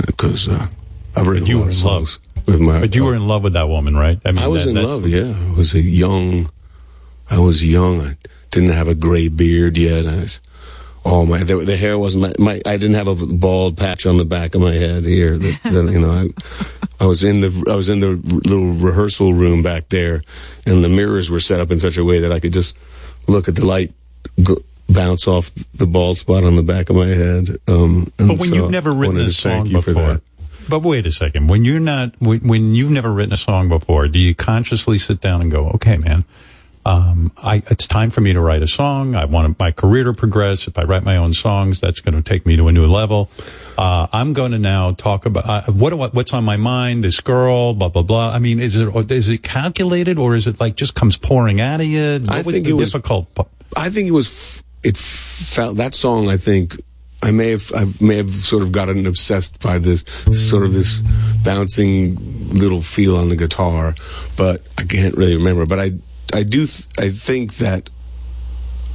because 0.07 0.49
uh, 0.49 0.69
I've 1.17 1.27
written 1.27 1.47
you 1.47 1.57
a 1.57 1.59
lot 1.59 1.65
were 1.67 1.71
of 1.71 1.77
in 1.81 1.85
love. 1.85 2.09
songs 2.09 2.19
with 2.47 2.61
my. 2.61 2.81
but 2.81 2.95
you 2.95 3.05
were 3.05 3.15
in 3.15 3.27
love 3.27 3.43
with 3.43 3.55
that 3.55 3.69
woman, 3.69 3.97
right? 3.97 4.21
I 4.25 4.33
mean, 4.33 4.43
I 4.43 4.47
was 4.49 4.65
that- 4.65 4.77
in 4.77 4.83
love. 4.83 5.07
Yeah, 5.09 5.33
I 5.37 5.57
was 5.57 5.75
a 5.75 5.81
young. 5.81 6.49
I 7.31 7.39
was 7.41 7.65
young. 7.65 8.01
I 8.01 8.17
didn't 8.51 8.71
have 8.71 8.89
a 8.89 8.95
gray 8.95 9.29
beard 9.29 9.77
yet. 9.77 10.07
I 10.07 10.17
was, 10.17 10.41
oh 11.05 11.27
my, 11.27 11.39
the, 11.43 11.57
the 11.57 11.77
hair 11.77 11.99
wasn't 11.99 12.23
my, 12.23 12.33
my. 12.55 12.61
I 12.65 12.77
didn't 12.77 12.95
have 12.95 13.09
a 13.09 13.15
bald 13.17 13.77
patch 13.77 14.07
on 14.07 14.17
the 14.19 14.25
back 14.25 14.55
of 14.55 14.61
my 14.63 14.73
head 14.73 15.05
here. 15.05 15.37
That, 15.37 15.61
that, 15.65 15.91
you 15.93 16.01
know, 16.01 16.11
I, 16.13 16.29
I 17.05 17.07
was 17.07 17.25
in 17.25 17.41
the 17.41 17.67
I 17.71 17.75
was 17.75 17.89
in 17.89 18.01
the 18.01 18.11
little 18.13 18.73
rehearsal 18.73 19.35
room 19.35 19.63
back 19.63 19.89
there, 19.89 20.23
and 20.65 20.83
the 20.85 20.89
mirrors 20.89 21.29
were 21.31 21.41
set 21.41 21.61
up 21.61 21.71
in 21.71 21.81
such 21.81 21.97
a 21.99 22.05
way 22.05 22.21
that 22.21 22.33
I 22.33 22.39
could 22.41 22.53
just 22.53 22.77
look 23.27 23.49
at 23.49 23.57
the 23.57 23.67
light 23.67 23.93
go, 24.43 24.57
bounce 24.89 25.29
off 25.29 25.53
the 25.75 25.87
bald 25.87 26.19
spot 26.19 26.45
on 26.45 26.57
the 26.57 26.63
back 26.63 26.91
of 26.91 26.97
my 26.97 27.07
head. 27.07 27.49
Um, 27.69 28.07
and 28.19 28.29
But 28.29 28.39
when 28.39 28.49
so 28.49 28.55
you've 28.55 28.71
never 28.71 28.93
written 28.93 29.21
a 29.21 29.31
song 29.31 29.71
before, 29.71 30.21
but 30.69 30.81
wait 30.81 31.07
a 31.07 31.13
second. 31.13 31.49
When 31.49 31.65
you're 31.65 31.81
not, 31.81 32.15
when, 32.21 32.41
when 32.41 32.75
you've 32.75 32.91
never 32.91 33.13
written 33.13 33.33
a 33.33 33.39
song 33.39 33.69
before, 33.69 34.09
do 34.09 34.19
you 34.19 34.35
consciously 34.35 34.99
sit 34.99 35.21
down 35.21 35.41
and 35.41 35.51
go, 35.51 35.69
"Okay, 35.71 35.97
man, 35.99 36.25
um, 36.87 37.33
I, 37.37 37.57
it's 37.71 37.87
time 37.87 38.09
for 38.11 38.21
me 38.23 38.33
to 38.33 38.41
write 38.41 38.63
a 38.63 38.67
song. 38.67 39.15
I 39.15 39.27
want 39.27 39.59
my 39.59 39.73
career 39.73 40.05
to 40.05 40.15
progress. 40.15 40.67
If 40.69 40.79
I 40.79 40.85
write 40.85 41.05
my 41.05 41.17
own 41.17 41.35
songs, 41.35 41.81
that's 41.81 42.01
going 42.01 42.15
to 42.15 42.23
take 42.23 42.47
me 42.47 42.57
to 42.57 42.69
a 42.69 42.73
new 42.73 42.87
level. 42.87 43.31
Uh, 43.77 44.07
I'm 44.13 44.33
going 44.33 44.53
to 44.53 44.59
now 44.59 44.93
talk 44.93 45.27
about 45.27 45.45
uh, 45.47 45.73
what 45.73 45.91
do 45.91 46.01
I- 46.03 46.09
what's 46.09 46.33
on 46.33 46.45
my 46.45 46.57
mind. 46.57 47.05
This 47.05 47.21
girl, 47.21 47.75
blah 47.75 47.89
blah 47.91 48.03
blah. 48.03 48.31
I 48.31 48.39
mean, 48.39 48.59
is 48.59 48.77
it 48.77 48.87
or 48.95 49.05
is 49.11 49.29
it 49.29 49.43
calculated 49.43 50.19
or 50.19 50.35
is 50.35 50.47
it 50.47 50.61
like 50.61 50.77
just 50.77 50.95
comes 50.95 51.17
pouring 51.19 51.61
out 51.61 51.81
of 51.81 51.87
you? 51.87 52.21
What 52.21 52.31
I 52.31 52.43
think 52.43 52.67
it 52.67 52.73
was- 52.73 52.93
difficult? 52.93 53.29
I 53.77 53.91
think 53.91 54.09
it 54.09 54.13
was. 54.13 54.65
It 54.83 54.97
felt 54.97 55.77
that 55.77 55.95
song. 55.95 56.29
I 56.29 56.37
think 56.37 56.77
I 57.23 57.31
may 57.33 57.51
have 57.51 57.71
I 57.75 57.85
may 58.01 58.17
have 58.17 58.31
sort 58.31 58.63
of 58.63 58.71
gotten 58.73 59.07
obsessed 59.07 59.61
by 59.61 59.79
this 59.79 60.05
sort 60.33 60.65
of 60.65 60.73
this 60.73 61.01
bouncing 61.45 62.17
little 62.53 62.81
feel 62.81 63.17
on 63.17 63.29
the 63.29 63.37
guitar, 63.37 63.95
but 64.37 64.63
I 64.77 64.85
can't 64.85 65.17
really 65.17 65.37
remember. 65.37 65.67
But 65.67 65.81
I 65.81 65.93
I 66.33 66.43
do 66.45 66.67
th- 66.67 66.87
I 66.99 67.11
think 67.11 67.57
that 67.57 67.91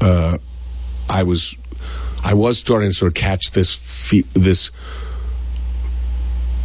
uh, 0.02 0.38
I 1.10 1.24
was 1.24 1.56
I 2.24 2.34
was 2.34 2.60
starting 2.60 2.90
to 2.90 2.94
sort 2.94 3.10
of 3.10 3.16
catch 3.16 3.52
this 3.52 3.76
fe- 3.76 4.28
this 4.34 4.72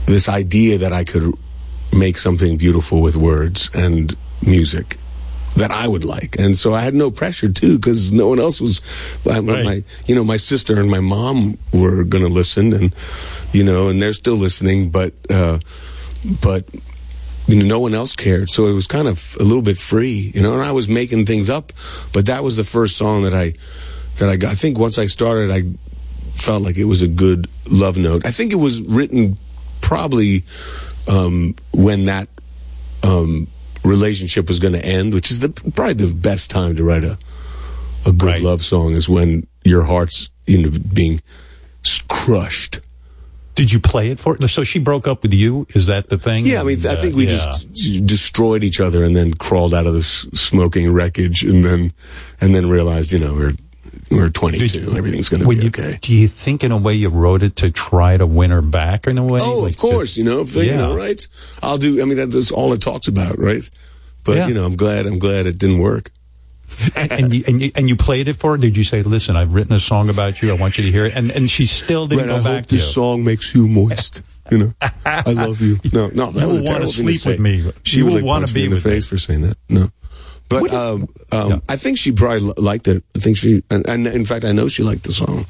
this 0.06 0.28
idea 0.28 0.78
that 0.78 0.92
I 0.92 1.04
could 1.04 1.34
make 1.92 2.18
something 2.18 2.56
beautiful 2.56 3.00
with 3.00 3.16
words 3.16 3.68
and 3.74 4.16
music 4.46 4.96
that 5.58 5.70
I 5.70 5.86
would 5.86 6.04
like, 6.04 6.38
and 6.38 6.56
so 6.56 6.74
I 6.74 6.80
had 6.80 6.94
no 6.94 7.10
pressure 7.10 7.48
too 7.48 7.76
because 7.76 8.12
no 8.12 8.28
one 8.28 8.38
else 8.40 8.60
was. 8.60 8.80
My, 9.24 9.40
my, 9.40 9.82
you 10.06 10.14
know, 10.14 10.24
my 10.24 10.36
sister 10.36 10.80
and 10.80 10.90
my 10.90 11.00
mom 11.00 11.58
were 11.72 12.04
going 12.04 12.24
to 12.24 12.30
listen, 12.30 12.72
and 12.72 12.94
you 13.52 13.64
know, 13.64 13.88
and 13.88 14.00
they're 14.00 14.12
still 14.12 14.36
listening, 14.36 14.90
but 14.90 15.12
uh, 15.30 15.58
but 16.42 16.64
you 17.46 17.56
know, 17.56 17.64
no 17.64 17.80
one 17.80 17.94
else 17.94 18.14
cared, 18.14 18.50
so 18.50 18.66
it 18.66 18.72
was 18.72 18.86
kind 18.86 19.08
of 19.08 19.36
a 19.40 19.42
little 19.42 19.62
bit 19.62 19.78
free, 19.78 20.32
you 20.34 20.42
know. 20.42 20.52
And 20.54 20.62
I 20.62 20.72
was 20.72 20.88
making 20.88 21.26
things 21.26 21.48
up, 21.48 21.72
but 22.12 22.26
that 22.26 22.44
was 22.44 22.56
the 22.56 22.64
first 22.64 22.96
song 22.96 23.22
that 23.22 23.34
I 23.34 23.54
that 24.18 24.28
I 24.28 24.36
got. 24.36 24.52
I 24.52 24.54
think 24.54 24.78
once 24.78 24.98
I 24.98 25.06
started, 25.06 25.50
I 25.50 25.62
felt 26.34 26.62
like 26.62 26.76
it 26.76 26.84
was 26.84 27.02
a 27.02 27.08
good 27.08 27.48
love 27.70 27.96
note. 27.96 28.26
I 28.26 28.30
think 28.30 28.52
it 28.52 28.56
was 28.56 28.82
written 28.82 29.38
probably 29.80 30.44
um, 31.08 31.54
when 31.72 32.04
that 32.04 32.28
um, 33.02 33.48
relationship 33.88 34.48
was 34.48 34.60
going 34.60 34.74
to 34.74 34.84
end, 34.84 35.14
which 35.14 35.30
is 35.30 35.40
the 35.40 35.48
probably 35.48 35.94
the 35.94 36.14
best 36.14 36.50
time 36.50 36.76
to 36.76 36.84
write 36.84 37.04
a 37.04 37.18
a 38.06 38.12
good 38.12 38.42
love 38.42 38.62
song 38.62 38.92
is 38.92 39.08
when 39.08 39.46
your 39.64 39.84
heart's 39.84 40.30
you 40.46 40.62
know 40.62 40.78
being 40.92 41.20
crushed. 42.08 42.80
Did 43.54 43.72
you 43.72 43.80
play 43.80 44.10
it 44.10 44.20
for? 44.20 44.40
So 44.46 44.62
she 44.62 44.78
broke 44.78 45.08
up 45.08 45.22
with 45.22 45.34
you. 45.34 45.66
Is 45.74 45.86
that 45.86 46.10
the 46.10 46.18
thing? 46.18 46.46
Yeah, 46.46 46.60
I 46.60 46.62
mean, 46.62 46.78
I 46.86 46.94
think 46.94 47.14
uh, 47.14 47.16
we 47.16 47.26
yeah. 47.26 47.32
just 47.32 48.06
destroyed 48.06 48.62
each 48.62 48.80
other 48.80 49.02
and 49.02 49.16
then 49.16 49.34
crawled 49.34 49.74
out 49.74 49.84
of 49.84 49.94
this 49.94 50.28
smoking 50.32 50.92
wreckage, 50.92 51.42
and 51.42 51.64
then 51.64 51.92
and 52.40 52.54
then 52.54 52.68
realized, 52.68 53.10
you 53.10 53.18
know, 53.18 53.34
we're 53.34 53.54
we're 54.10 54.30
22, 54.30 54.94
everything's 54.96 55.28
going 55.28 55.42
to 55.42 55.48
be 55.48 55.56
you, 55.56 55.68
okay. 55.68 55.98
Do 56.00 56.12
you 56.14 56.28
think, 56.28 56.64
in 56.64 56.72
a 56.72 56.76
way, 56.78 56.94
you 56.94 57.08
wrote 57.08 57.42
it 57.42 57.56
to 57.56 57.70
try 57.70 58.16
to 58.16 58.26
win 58.26 58.50
her 58.50 58.62
back 58.62 59.06
in 59.06 59.18
a 59.18 59.24
way? 59.24 59.40
Oh, 59.42 59.60
Like 59.60 59.72
of 59.74 59.78
course, 59.78 60.16
you 60.16 60.24
know, 60.24 60.40
if 60.40 60.52
they, 60.52 60.66
you 60.66 60.76
know, 60.76 60.96
Yeah. 60.96 61.02
right? 61.04 61.28
I'll 61.62 61.78
do. 61.78 62.00
I 62.02 62.04
mean, 62.04 62.16
that- 62.16 62.30
that's 62.30 62.50
all 62.50 62.72
it 62.72 62.80
talks 62.80 63.08
about, 63.08 63.38
right? 63.38 63.68
But 64.24 64.36
Yeah. 64.36 64.48
you 64.48 64.54
know, 64.54 64.64
I'm 64.66 64.76
glad. 64.76 65.06
I'm 65.06 65.18
glad 65.18 65.46
it 65.46 65.58
didn't 65.58 65.78
work. 65.78 66.10
and, 66.94 67.10
and, 67.12 67.34
you, 67.34 67.44
and, 67.48 67.60
you, 67.62 67.70
and 67.74 67.88
you 67.88 67.96
played 67.96 68.28
it 68.28 68.34
for 68.36 68.52
her? 68.52 68.58
Did 68.58 68.76
you 68.76 68.84
say, 68.84 69.02
listen, 69.02 69.36
I've 69.36 69.54
written 69.54 69.72
a 69.74 69.80
song 69.80 70.10
about 70.10 70.42
you. 70.42 70.52
I 70.54 70.56
want 70.60 70.76
you 70.78 70.84
to 70.84 70.90
hear 70.90 71.06
it. 71.06 71.16
And, 71.16 71.30
and 71.30 71.48
she 71.50 71.64
still 71.66 72.06
didn't 72.06 72.28
Right, 72.28 72.34
go 72.34 72.40
I 72.40 72.44
back 72.44 72.54
hope 72.56 72.66
to 72.66 72.74
you. 72.74 72.80
this 72.80 72.92
song 72.94 73.24
makes 73.24 73.54
you 73.54 73.66
moist. 73.68 74.22
You 74.50 74.58
know, 74.58 74.72
I 75.04 75.32
love 75.32 75.60
you. 75.60 75.76
No, 75.92 76.08
no, 76.08 76.30
that 76.30 76.40
You 76.42 76.48
was 76.48 76.62
a 76.62 76.64
terrible 76.64 76.86
thing 76.86 77.06
to 77.06 77.12
sleep 77.14 77.20
say. 77.20 77.30
with 77.32 77.40
me. 77.40 77.72
She 77.84 77.98
You 77.98 78.04
would 78.04 78.10
will 78.10 78.16
like 78.20 78.24
wanna 78.24 78.46
be 78.48 78.64
in 78.64 78.70
the 78.70 78.76
with 78.76 78.84
me. 78.86 78.92
face 78.92 79.06
for 79.06 79.18
saying 79.18 79.42
that. 79.42 79.56
No, 79.68 79.90
but 80.48 80.72
um, 80.72 81.08
um, 81.32 81.62
I 81.68 81.76
think 81.76 81.98
she 81.98 82.12
probably 82.12 82.52
liked 82.56 82.88
it. 82.88 83.02
I 83.16 83.18
think 83.18 83.36
she, 83.36 83.62
and, 83.70 83.86
and 83.88 84.06
in 84.06 84.24
fact, 84.24 84.44
I 84.44 84.52
know 84.52 84.68
she 84.68 84.82
liked 84.82 85.02
the 85.04 85.12
song. 85.12 85.44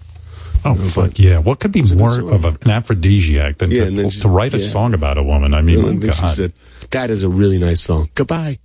Oh, 0.65 0.75
fuck 0.75 1.19
yeah. 1.19 1.39
What 1.39 1.61
could 1.61 1.71
be 1.73 1.83
more 1.95 2.21
of 2.21 2.45
a, 2.45 2.49
an 2.63 2.71
aphrodisiac 2.71 3.59
than 3.59 3.71
Yeah, 3.71 3.85
to, 3.91 4.11
she- 4.11 4.21
to 4.23 4.29
write 4.29 4.55
a 4.55 4.59
yeah. 4.59 4.69
song 4.69 4.93
about 4.95 5.17
a 5.17 5.23
woman? 5.23 5.55
I 5.55 5.61
mean, 5.63 5.85
And 5.85 6.03
then 6.03 6.13
she 6.13 6.21
God. 6.21 6.35
said, 6.35 6.53
"That 6.91 7.11
is 7.11 7.23
a 7.23 7.29
really 7.29 7.59
nice 7.59 7.81
song. 7.81 8.09
Goodbye." 8.15 8.59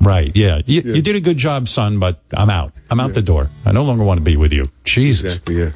Right, 0.00 0.30
yeah. 0.34 0.60
You, 0.66 0.82
you 0.82 1.00
did 1.02 1.16
a 1.16 1.20
good 1.20 1.38
job, 1.38 1.68
son, 1.68 1.98
but 1.98 2.20
I'm 2.34 2.50
out. 2.50 2.72
I'm 2.90 3.00
out 3.00 3.14
the 3.14 3.22
door. 3.22 3.48
I 3.64 3.72
no 3.72 3.82
longer 3.84 4.04
want 4.04 4.18
to 4.18 4.24
be 4.24 4.36
with 4.36 4.52
you. 4.52 4.66
Jesus. 4.84 5.36
Exactly. 5.36 5.54
Yeah. 5.60 5.70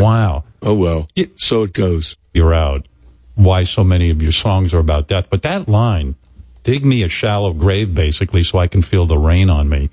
Wow. 0.00 0.44
Oh 0.62 0.74
well. 0.74 1.08
so 1.36 1.64
it 1.64 1.72
goes. 1.74 2.16
You're 2.32 2.54
out. 2.54 2.86
Why 3.34 3.64
so 3.64 3.82
many 3.84 4.10
of 4.10 4.22
your 4.22 4.32
songs 4.32 4.72
are 4.72 4.78
about 4.78 5.08
death? 5.08 5.28
But 5.28 5.42
that 5.42 5.68
line, 5.68 6.14
dig 6.62 6.84
me 6.84 7.02
a 7.02 7.08
shallow 7.08 7.52
grave, 7.52 7.94
basically, 7.94 8.42
so 8.42 8.58
I 8.58 8.68
can 8.68 8.82
feel 8.82 9.06
the 9.06 9.18
rain 9.18 9.50
on 9.50 9.68
me. 9.68 9.90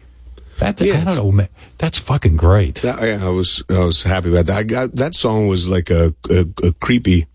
That's, 0.60 0.82
I 0.82 1.16
don't 1.16 1.36
know. 1.38 1.48
That's 1.78 2.00
fucking 2.00 2.36
great. 2.36 2.76
That, 2.76 3.02
yeah, 3.02 3.26
I 3.26 3.30
was 3.30 3.64
I 3.70 3.86
was 3.86 4.04
happy 4.04 4.30
about 4.30 4.48
that. 4.48 4.58
I 4.58 4.64
got, 4.64 4.96
that 4.96 5.16
song 5.16 5.48
was 5.48 5.70
like 5.70 5.90
a, 5.90 6.14
a, 6.30 6.46
a 6.66 6.74
creepy 6.82 7.28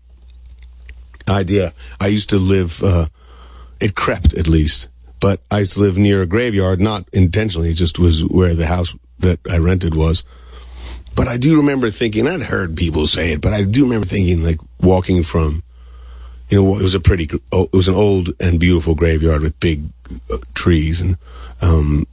idea. 1.27 1.73
I 1.99 2.07
used 2.07 2.29
to 2.29 2.37
live. 2.37 2.83
Uh, 2.83 3.07
it 3.79 3.95
crept 3.95 4.33
at 4.35 4.47
least, 4.47 4.89
but 5.19 5.41
I 5.49 5.59
used 5.59 5.73
to 5.73 5.79
live 5.79 5.97
near 5.97 6.21
a 6.21 6.27
graveyard, 6.27 6.79
not 6.79 7.05
intentionally. 7.13 7.71
It 7.71 7.75
just 7.75 7.97
was 7.97 8.23
where 8.25 8.53
the 8.53 8.67
house 8.67 8.95
that 9.19 9.39
I 9.51 9.57
rented 9.57 9.95
was. 9.95 10.23
But 11.15 11.27
I 11.27 11.37
do 11.37 11.57
remember 11.57 11.89
thinking. 11.89 12.27
I'd 12.27 12.43
heard 12.43 12.77
people 12.77 13.07
say 13.07 13.31
it, 13.31 13.41
but 13.41 13.53
I 13.53 13.63
do 13.63 13.85
remember 13.85 14.05
thinking 14.05 14.43
like 14.43 14.59
walking 14.81 15.23
from. 15.23 15.63
You 16.49 16.61
know, 16.61 16.77
it 16.77 16.83
was 16.83 16.93
a 16.93 16.99
pretty. 16.99 17.29
It 17.51 17.73
was 17.73 17.87
an 17.87 17.95
old 17.95 18.29
and 18.39 18.59
beautiful 18.59 18.95
graveyard 18.95 19.41
with 19.41 19.59
big 19.59 19.83
uh, 20.31 20.37
trees 20.53 21.01
and. 21.01 21.17
Um, 21.61 22.07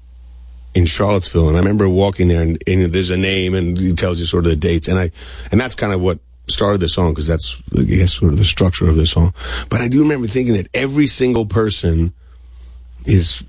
in 0.75 0.87
Charlottesville, 0.87 1.49
and 1.49 1.57
I 1.59 1.61
remember 1.61 1.87
walking 1.87 2.29
there, 2.29 2.41
and, 2.41 2.57
and 2.67 2.85
there's 2.85 3.11
a 3.11 3.17
name, 3.19 3.55
and 3.55 3.77
it 3.77 3.99
tells 3.99 4.19
you 4.19 4.25
sort 4.25 4.47
of 4.47 4.51
the 4.53 4.57
dates, 4.57 4.89
and 4.89 4.99
I, 4.99 5.11
and 5.51 5.61
that's 5.61 5.75
kind 5.75 5.93
of 5.93 6.01
what 6.01 6.19
started 6.49 6.81
the 6.81 6.89
song 6.89 7.13
because 7.13 7.27
that's, 7.27 7.63
I 7.79 7.83
guess, 7.83 8.15
sort 8.15 8.33
of 8.33 8.39
the 8.39 8.45
structure 8.45 8.89
of 8.89 8.97
the 8.97 9.07
song. 9.07 9.35
But 9.69 9.81
I 9.81 9.89
do 9.89 10.03
remember 10.03 10.27
thinking 10.27 10.55
that 10.55 10.69
every 10.75 11.07
single 11.07 11.47
person 11.47 12.13
is 13.05 13.45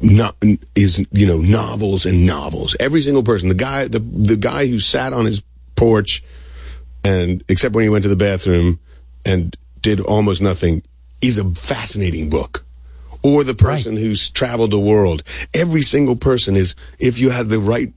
not 0.00 0.36
is 0.74 1.04
you 1.10 1.26
know 1.26 1.38
novels 1.38 2.06
and 2.06 2.24
novels. 2.24 2.76
Every 2.78 3.02
single 3.02 3.22
person, 3.22 3.48
the 3.48 3.54
guy, 3.54 3.88
the 3.88 3.98
the 3.98 4.36
guy 4.36 4.66
who 4.66 4.78
sat 4.80 5.12
on 5.12 5.24
his 5.24 5.42
porch, 5.76 6.22
and 7.04 7.42
except 7.48 7.74
when 7.74 7.84
he 7.84 7.90
went 7.90 8.02
to 8.04 8.08
the 8.08 8.16
bathroom, 8.16 8.78
and 9.24 9.56
did 9.82 10.00
almost 10.00 10.42
nothing, 10.42 10.82
is 11.20 11.38
a 11.38 11.50
fascinating 11.50 12.30
book 12.30 12.64
or 13.22 13.44
the 13.44 13.54
person 13.54 13.96
who's 13.96 14.30
traveled 14.30 14.70
the 14.70 14.78
world. 14.78 15.22
Every 15.52 15.82
single 15.82 16.16
person 16.16 16.56
is, 16.56 16.74
if 16.98 17.18
you 17.18 17.30
had 17.30 17.48
the 17.48 17.58
right 17.58 17.92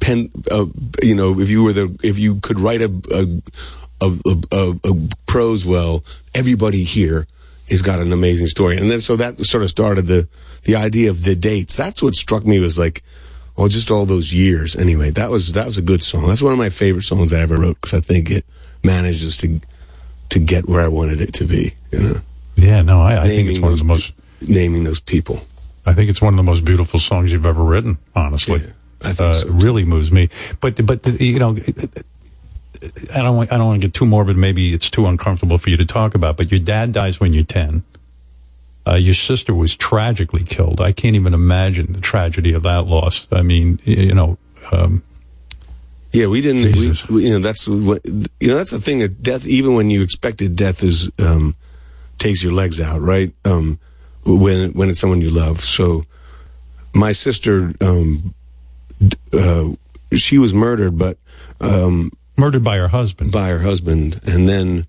pen, 0.00 0.30
uh, 0.50 0.66
you 1.02 1.14
know, 1.14 1.40
if 1.40 1.50
you 1.50 1.64
were 1.64 1.72
the, 1.72 1.98
if 2.02 2.18
you 2.18 2.36
could 2.36 2.60
write 2.60 2.80
a, 2.80 2.92
a, 3.12 4.06
a, 4.06 4.36
a, 4.52 4.80
a 4.84 5.08
prose 5.26 5.66
well, 5.66 6.04
everybody 6.34 6.84
here 6.84 7.26
has 7.68 7.82
got 7.82 7.98
an 7.98 8.12
amazing 8.12 8.46
story. 8.46 8.76
And 8.76 8.90
then, 8.90 9.00
so 9.00 9.16
that 9.16 9.38
sort 9.38 9.64
of 9.64 9.70
started 9.70 10.06
the, 10.06 10.28
the 10.64 10.76
idea 10.76 11.10
of 11.10 11.24
the 11.24 11.34
dates. 11.34 11.76
That's 11.76 12.02
what 12.02 12.14
struck 12.14 12.44
me 12.44 12.60
was 12.60 12.78
like, 12.78 13.02
well, 13.56 13.68
just 13.68 13.90
all 13.90 14.06
those 14.06 14.32
years. 14.32 14.76
Anyway, 14.76 15.10
that 15.10 15.30
was, 15.30 15.52
that 15.52 15.66
was 15.66 15.78
a 15.78 15.82
good 15.82 16.02
song. 16.02 16.28
That's 16.28 16.42
one 16.42 16.52
of 16.52 16.58
my 16.58 16.70
favorite 16.70 17.04
songs 17.04 17.32
I 17.32 17.40
ever 17.40 17.56
wrote 17.56 17.80
because 17.80 17.94
I 17.94 18.00
think 18.00 18.30
it 18.30 18.44
manages 18.82 19.36
to, 19.38 19.60
to 20.30 20.38
get 20.38 20.68
where 20.68 20.80
I 20.80 20.88
wanted 20.88 21.20
it 21.20 21.32
to 21.34 21.44
be, 21.44 21.74
you 21.90 21.98
know? 21.98 22.20
Yeah, 22.56 22.82
no, 22.82 23.02
I, 23.02 23.22
I 23.22 23.28
think 23.28 23.48
it's 23.48 23.60
one 23.60 23.72
of 23.72 23.78
the 23.78 23.84
most. 23.84 24.12
naming 24.40 24.84
those 24.84 25.00
people. 25.00 25.40
I 25.86 25.92
think 25.92 26.08
it's 26.08 26.22
one 26.22 26.32
of 26.32 26.36
the 26.36 26.44
most 26.44 26.64
beautiful 26.64 26.98
songs 26.98 27.32
you've 27.32 27.46
ever 27.46 27.62
written. 27.62 27.98
Honestly, 28.14 28.62
I 29.02 29.12
think 29.12 29.20
uh, 29.20 29.34
so, 29.34 29.48
it 29.48 29.52
really 29.52 29.84
moves 29.84 30.10
me. 30.10 30.30
But 30.60 30.84
but 30.86 31.06
you 31.20 31.38
know, 31.38 31.56
I 33.14 33.22
don't 33.22 33.36
want, 33.36 33.52
I 33.52 33.58
don't 33.58 33.66
want 33.66 33.82
to 33.82 33.86
get 33.88 33.94
too 33.94 34.06
morbid. 34.06 34.36
Maybe 34.36 34.72
it's 34.72 34.88
too 34.88 35.06
uncomfortable 35.06 35.58
for 35.58 35.70
you 35.70 35.76
to 35.76 35.84
talk 35.84 36.14
about. 36.14 36.36
But 36.36 36.50
your 36.50 36.60
dad 36.60 36.92
dies 36.92 37.20
when 37.20 37.32
you're 37.32 37.44
ten. 37.44 37.82
Uh, 38.86 38.94
your 38.94 39.14
sister 39.14 39.54
was 39.54 39.76
tragically 39.76 40.44
killed. 40.44 40.80
I 40.80 40.92
can't 40.92 41.16
even 41.16 41.34
imagine 41.34 41.92
the 41.92 42.00
tragedy 42.00 42.52
of 42.52 42.62
that 42.62 42.86
loss. 42.86 43.28
I 43.30 43.42
mean, 43.42 43.80
you 43.84 44.14
know. 44.14 44.38
Um, 44.72 45.02
Yeah, 46.14 46.28
we 46.28 46.40
didn't. 46.40 46.76
We, 46.76 46.94
we, 47.10 47.24
you 47.24 47.30
know, 47.30 47.40
that's 47.40 47.66
what 47.66 48.06
you 48.06 48.46
know. 48.46 48.54
That's 48.54 48.70
the 48.70 48.80
thing 48.80 49.00
that 49.00 49.20
death, 49.20 49.44
even 49.48 49.74
when 49.74 49.90
you 49.90 50.00
expected 50.00 50.54
death, 50.54 50.84
is 50.84 51.10
um, 51.18 51.54
takes 52.18 52.40
your 52.40 52.52
legs 52.52 52.80
out, 52.80 53.00
right? 53.00 53.34
Um, 53.44 53.80
when 54.24 54.72
when 54.74 54.88
it's 54.88 55.00
someone 55.00 55.20
you 55.20 55.30
love. 55.30 55.60
So, 55.60 56.04
my 56.94 57.10
sister, 57.10 57.72
um, 57.80 58.32
uh, 59.32 59.70
she 60.12 60.38
was 60.38 60.54
murdered, 60.54 60.96
but 60.96 61.18
um, 61.60 62.12
murdered 62.36 62.62
by 62.62 62.76
her 62.76 62.88
husband. 62.88 63.32
By 63.32 63.48
her 63.48 63.58
husband, 63.58 64.20
and 64.24 64.48
then 64.48 64.86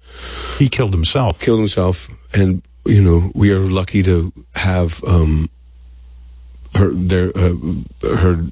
he 0.59 0.69
killed 0.69 0.93
himself. 0.93 1.39
Killed 1.39 1.57
himself, 1.57 2.07
and 2.35 2.61
you 2.85 3.03
know, 3.03 3.31
we 3.33 3.51
are 3.51 3.61
lucky 3.61 4.03
to 4.03 4.31
have 4.53 5.03
um, 5.03 5.49
her 6.75 6.89
their 6.89 7.31
uh, 7.35 7.53
her 8.15 8.45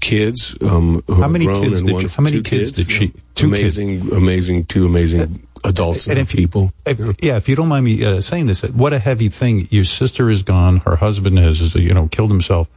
kids. 0.00 0.56
Um, 0.62 1.02
who 1.06 1.14
How 1.22 1.28
many 1.28 1.46
kids 1.46 1.80
and 1.80 1.86
did 1.88 2.00
she- 2.00 2.16
how 2.16 2.22
many 2.22 2.36
two 2.38 2.42
kids 2.42 2.72
did 2.72 2.90
she- 2.90 3.12
two 3.34 3.46
amazing, 3.48 4.12
amazing, 4.12 4.64
two 4.64 4.86
amazing 4.86 5.46
adults 5.64 6.06
and, 6.06 6.18
if 6.18 6.30
people. 6.30 6.72
If, 6.86 6.98
yeah, 7.22 7.36
if 7.36 7.48
you 7.48 7.56
don't 7.56 7.68
mind 7.68 7.84
me 7.84 8.04
uh, 8.04 8.20
saying 8.20 8.46
this, 8.46 8.62
what 8.62 8.92
a 8.92 8.98
heavy 8.98 9.28
thing. 9.28 9.66
Your 9.70 9.84
sister 9.84 10.30
is 10.30 10.42
gone. 10.42 10.78
Her 10.78 10.96
husband 10.96 11.38
has, 11.38 11.74
you 11.74 11.92
know, 11.92 12.08
killed 12.08 12.30
himself. 12.30 12.68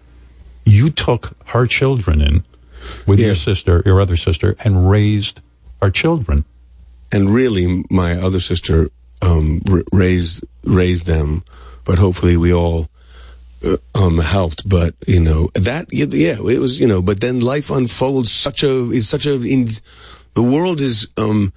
You 0.65 0.89
took 0.89 1.35
her 1.47 1.65
children 1.67 2.21
in 2.21 2.43
with 3.07 3.19
your 3.19 3.35
sister, 3.35 3.81
your 3.85 3.99
other 4.01 4.17
sister, 4.17 4.55
and 4.63 4.89
raised 4.89 5.41
our 5.81 5.89
children. 5.91 6.45
and 7.11 7.33
really 7.33 7.83
my 7.89 8.13
other 8.13 8.39
sister 8.39 8.89
um, 9.21 9.61
r- 9.71 9.83
raised 9.91 10.43
raised 10.63 11.05
them 11.07 11.41
but 11.85 11.97
hopefully 11.97 12.37
we 12.37 12.53
all 12.53 12.81
uh, 12.83 12.87
um 13.95 14.17
helped 14.19 14.67
but 14.67 14.95
you 15.05 15.19
know 15.19 15.49
that 15.53 15.87
yeah, 15.91 16.05
it 16.39 16.59
was 16.59 16.79
you 16.79 16.87
know 16.87 17.01
but 17.01 17.19
then 17.19 17.39
life 17.41 17.69
unfolds 17.69 18.31
such 18.31 18.63
a 18.63 18.69
is 18.91 19.07
such 19.09 19.25
a 19.25 19.35
in 19.41 19.67
the 20.33 20.43
world 20.43 20.79
is 20.79 21.07
um 21.17 21.51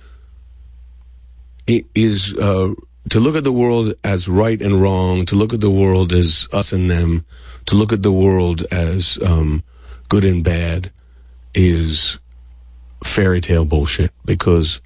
i- 1.69 1.85
is 1.95 2.37
uh 2.39 2.73
to 3.11 3.21
look 3.21 3.37
at 3.37 3.45
the 3.45 3.53
world 3.53 3.95
as 4.05 4.29
right 4.29 4.63
and 4.63 4.81
wrong, 4.81 5.27
to 5.27 5.35
look 5.35 5.53
at 5.53 5.61
the 5.61 5.71
world 5.71 6.13
as 6.13 6.47
us 6.53 6.73
and 6.73 6.89
them, 6.89 7.25
to 7.67 7.75
look 7.75 7.93
at 7.93 8.03
the 8.05 8.13
world 8.13 8.63
as 8.71 9.19
um 9.25 9.63
good 10.09 10.25
and 10.25 10.45
bad 10.45 10.91
is 11.55 12.19
fairy 13.05 13.41
tale 13.41 13.65
bullshit 13.65 14.13
because 14.25 14.81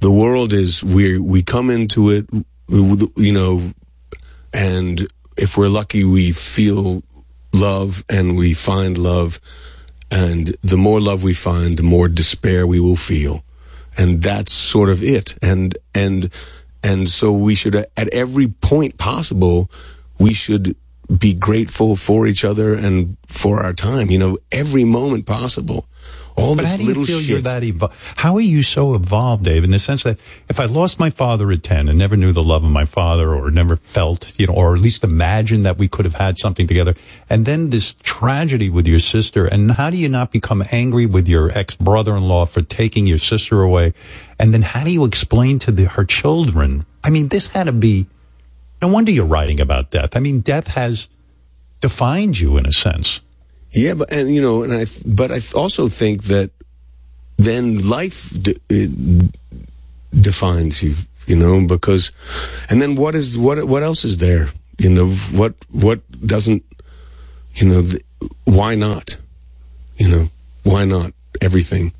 the 0.00 0.10
world 0.10 0.52
is 0.52 0.82
we 0.84 1.18
we 1.18 1.42
come 1.42 1.70
into 1.70 2.10
it 2.10 2.26
you 2.68 3.32
know 3.32 3.72
and 4.52 5.08
if 5.40 5.56
we're 5.56 5.68
lucky 5.68 6.04
we 6.04 6.32
feel 6.32 7.02
love 7.52 8.04
and 8.08 8.36
we 8.36 8.54
find 8.54 8.96
love. 8.98 9.40
And 10.10 10.56
the 10.62 10.76
more 10.76 11.00
love 11.00 11.22
we 11.22 11.34
find 11.34 11.76
the 11.76 11.82
more 11.82 12.08
despair 12.08 12.66
we 12.66 12.80
will 12.80 12.96
feel. 12.96 13.44
And 13.96 14.22
that's 14.22 14.52
sort 14.52 14.88
of 14.88 15.02
it. 15.02 15.36
And 15.42 15.76
and 15.94 16.30
and 16.82 17.08
so 17.08 17.32
we 17.32 17.54
should 17.54 17.74
at 17.74 18.08
every 18.12 18.48
point 18.48 18.98
possible 18.98 19.70
we 20.18 20.34
should 20.34 20.76
be 21.18 21.34
grateful 21.34 21.96
for 21.96 22.26
each 22.26 22.44
other 22.44 22.74
and 22.74 23.16
for 23.26 23.60
our 23.60 23.72
time. 23.72 24.10
You 24.10 24.18
know 24.18 24.38
every 24.52 24.84
moment 24.84 25.26
possible 25.26 25.86
all 26.40 26.56
But 26.56 26.62
this 26.62 26.70
how 26.72 26.76
do 26.76 26.82
you 26.82 26.88
little 26.88 27.04
feel 27.04 27.20
shit 27.20 27.28
you're 27.28 27.40
that 27.40 27.62
evo- 27.62 27.92
How 28.16 28.36
are 28.36 28.40
you 28.40 28.62
so 28.62 28.94
evolved, 28.94 29.44
Dave, 29.44 29.64
in 29.64 29.70
the 29.70 29.78
sense 29.78 30.02
that 30.02 30.18
if 30.48 30.58
I 30.58 30.64
lost 30.64 30.98
my 30.98 31.10
father 31.10 31.50
at 31.52 31.62
10 31.62 31.88
and 31.88 31.98
never 31.98 32.16
knew 32.16 32.32
the 32.32 32.42
love 32.42 32.64
of 32.64 32.70
my 32.70 32.84
father 32.84 33.34
or 33.34 33.50
never 33.50 33.76
felt, 33.76 34.38
you 34.38 34.46
know, 34.46 34.54
or 34.54 34.74
at 34.74 34.80
least 34.80 35.04
imagined 35.04 35.64
that 35.66 35.78
we 35.78 35.88
could 35.88 36.04
have 36.04 36.14
had 36.14 36.38
something 36.38 36.66
together, 36.66 36.94
and 37.28 37.46
then 37.46 37.70
this 37.70 37.94
tragedy 38.02 38.70
with 38.70 38.86
your 38.86 39.00
sister, 39.00 39.46
and 39.46 39.72
how 39.72 39.90
do 39.90 39.96
you 39.96 40.08
not 40.08 40.32
become 40.32 40.64
angry 40.72 41.06
with 41.06 41.28
your 41.28 41.50
ex-brother-in-law 41.56 42.46
for 42.46 42.62
taking 42.62 43.06
your 43.06 43.18
sister 43.18 43.62
away? 43.62 43.94
And 44.38 44.54
then 44.54 44.62
how 44.62 44.84
do 44.84 44.90
you 44.90 45.04
explain 45.04 45.58
to 45.60 45.72
the, 45.72 45.84
her 45.84 46.04
children? 46.04 46.86
I 47.04 47.10
mean, 47.10 47.28
this 47.28 47.48
had 47.48 47.64
to 47.64 47.72
be, 47.72 48.06
no 48.80 48.88
wonder 48.88 49.12
you're 49.12 49.26
writing 49.26 49.60
about 49.60 49.90
death. 49.90 50.16
I 50.16 50.20
mean, 50.20 50.40
death 50.40 50.68
has 50.68 51.08
defined 51.80 52.38
you 52.38 52.56
in 52.56 52.66
a 52.66 52.72
sense. 52.72 53.20
Yeah, 53.72 53.94
but 53.94 54.12
and 54.12 54.28
you 54.34 54.42
know, 54.42 54.62
and 54.62 54.72
I 54.72 54.86
but 55.06 55.30
I 55.30 55.40
also 55.54 55.88
think 55.88 56.24
that 56.24 56.50
then 57.36 57.88
life 57.88 58.30
de- 58.42 58.58
defines 60.12 60.82
you, 60.82 60.94
you 61.26 61.36
know, 61.36 61.66
because 61.66 62.12
and 62.68 62.82
then 62.82 62.96
what 62.96 63.14
is 63.14 63.38
what 63.38 63.64
what 63.64 63.82
else 63.82 64.04
is 64.04 64.18
there? 64.18 64.50
You 64.78 64.90
know, 64.90 65.10
what 65.32 65.54
what 65.70 66.00
doesn't 66.26 66.64
you 67.54 67.68
know, 67.68 67.82
th- 67.82 68.02
why 68.44 68.74
not? 68.74 69.16
You 69.96 70.08
know, 70.08 70.28
why 70.64 70.84
not 70.84 71.12
everything? 71.40 71.92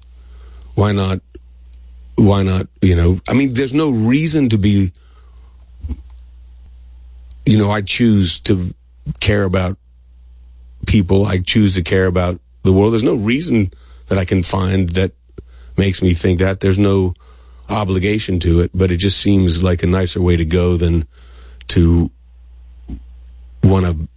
Why 0.74 0.92
not 0.92 1.20
why 2.16 2.42
not, 2.42 2.66
you 2.82 2.97
know, 2.97 3.20
I 3.28 3.34
mean 3.34 3.52
there's 3.55 3.74
no 3.74 3.90
reason 3.90 4.49
to 4.50 4.58
be 4.58 4.92
you 7.47 7.58
know, 7.58 7.70
I 7.70 7.81
choose 7.81 8.40
to 8.40 8.74
care 9.18 9.44
about 9.44 9.78
people. 10.86 11.26
I 11.26 11.39
choose 11.39 11.75
to 11.75 11.83
care 11.83 12.07
about 12.07 12.41
the 12.62 12.73
world. 12.73 12.92
There's 12.92 13.02
no 13.02 13.17
reason 13.17 13.73
that 14.07 14.18
I 14.18 14.25
can 14.25 14.42
find 14.42 14.89
that 14.91 15.12
makes 15.76 16.02
me 16.02 16.15
think 16.15 16.39
that. 16.41 16.60
There's 16.60 16.78
no 16.78 17.15
obligation 17.68 18.41
to 18.41 18.60
it, 18.60 18.70
but 18.75 18.91
it 18.91 18.97
just 18.97 19.20
seems 19.20 19.62
like 19.62 19.83
a 19.83 19.86
nicer 19.86 20.20
way 20.20 20.36
to 20.36 20.44
go 20.44 20.76
than 20.76 21.07
to 21.68 22.10
want 23.62 23.86
to 23.86 24.09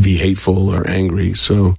be 0.00 0.16
hateful 0.16 0.68
or 0.68 0.86
angry. 0.86 1.32
So, 1.32 1.76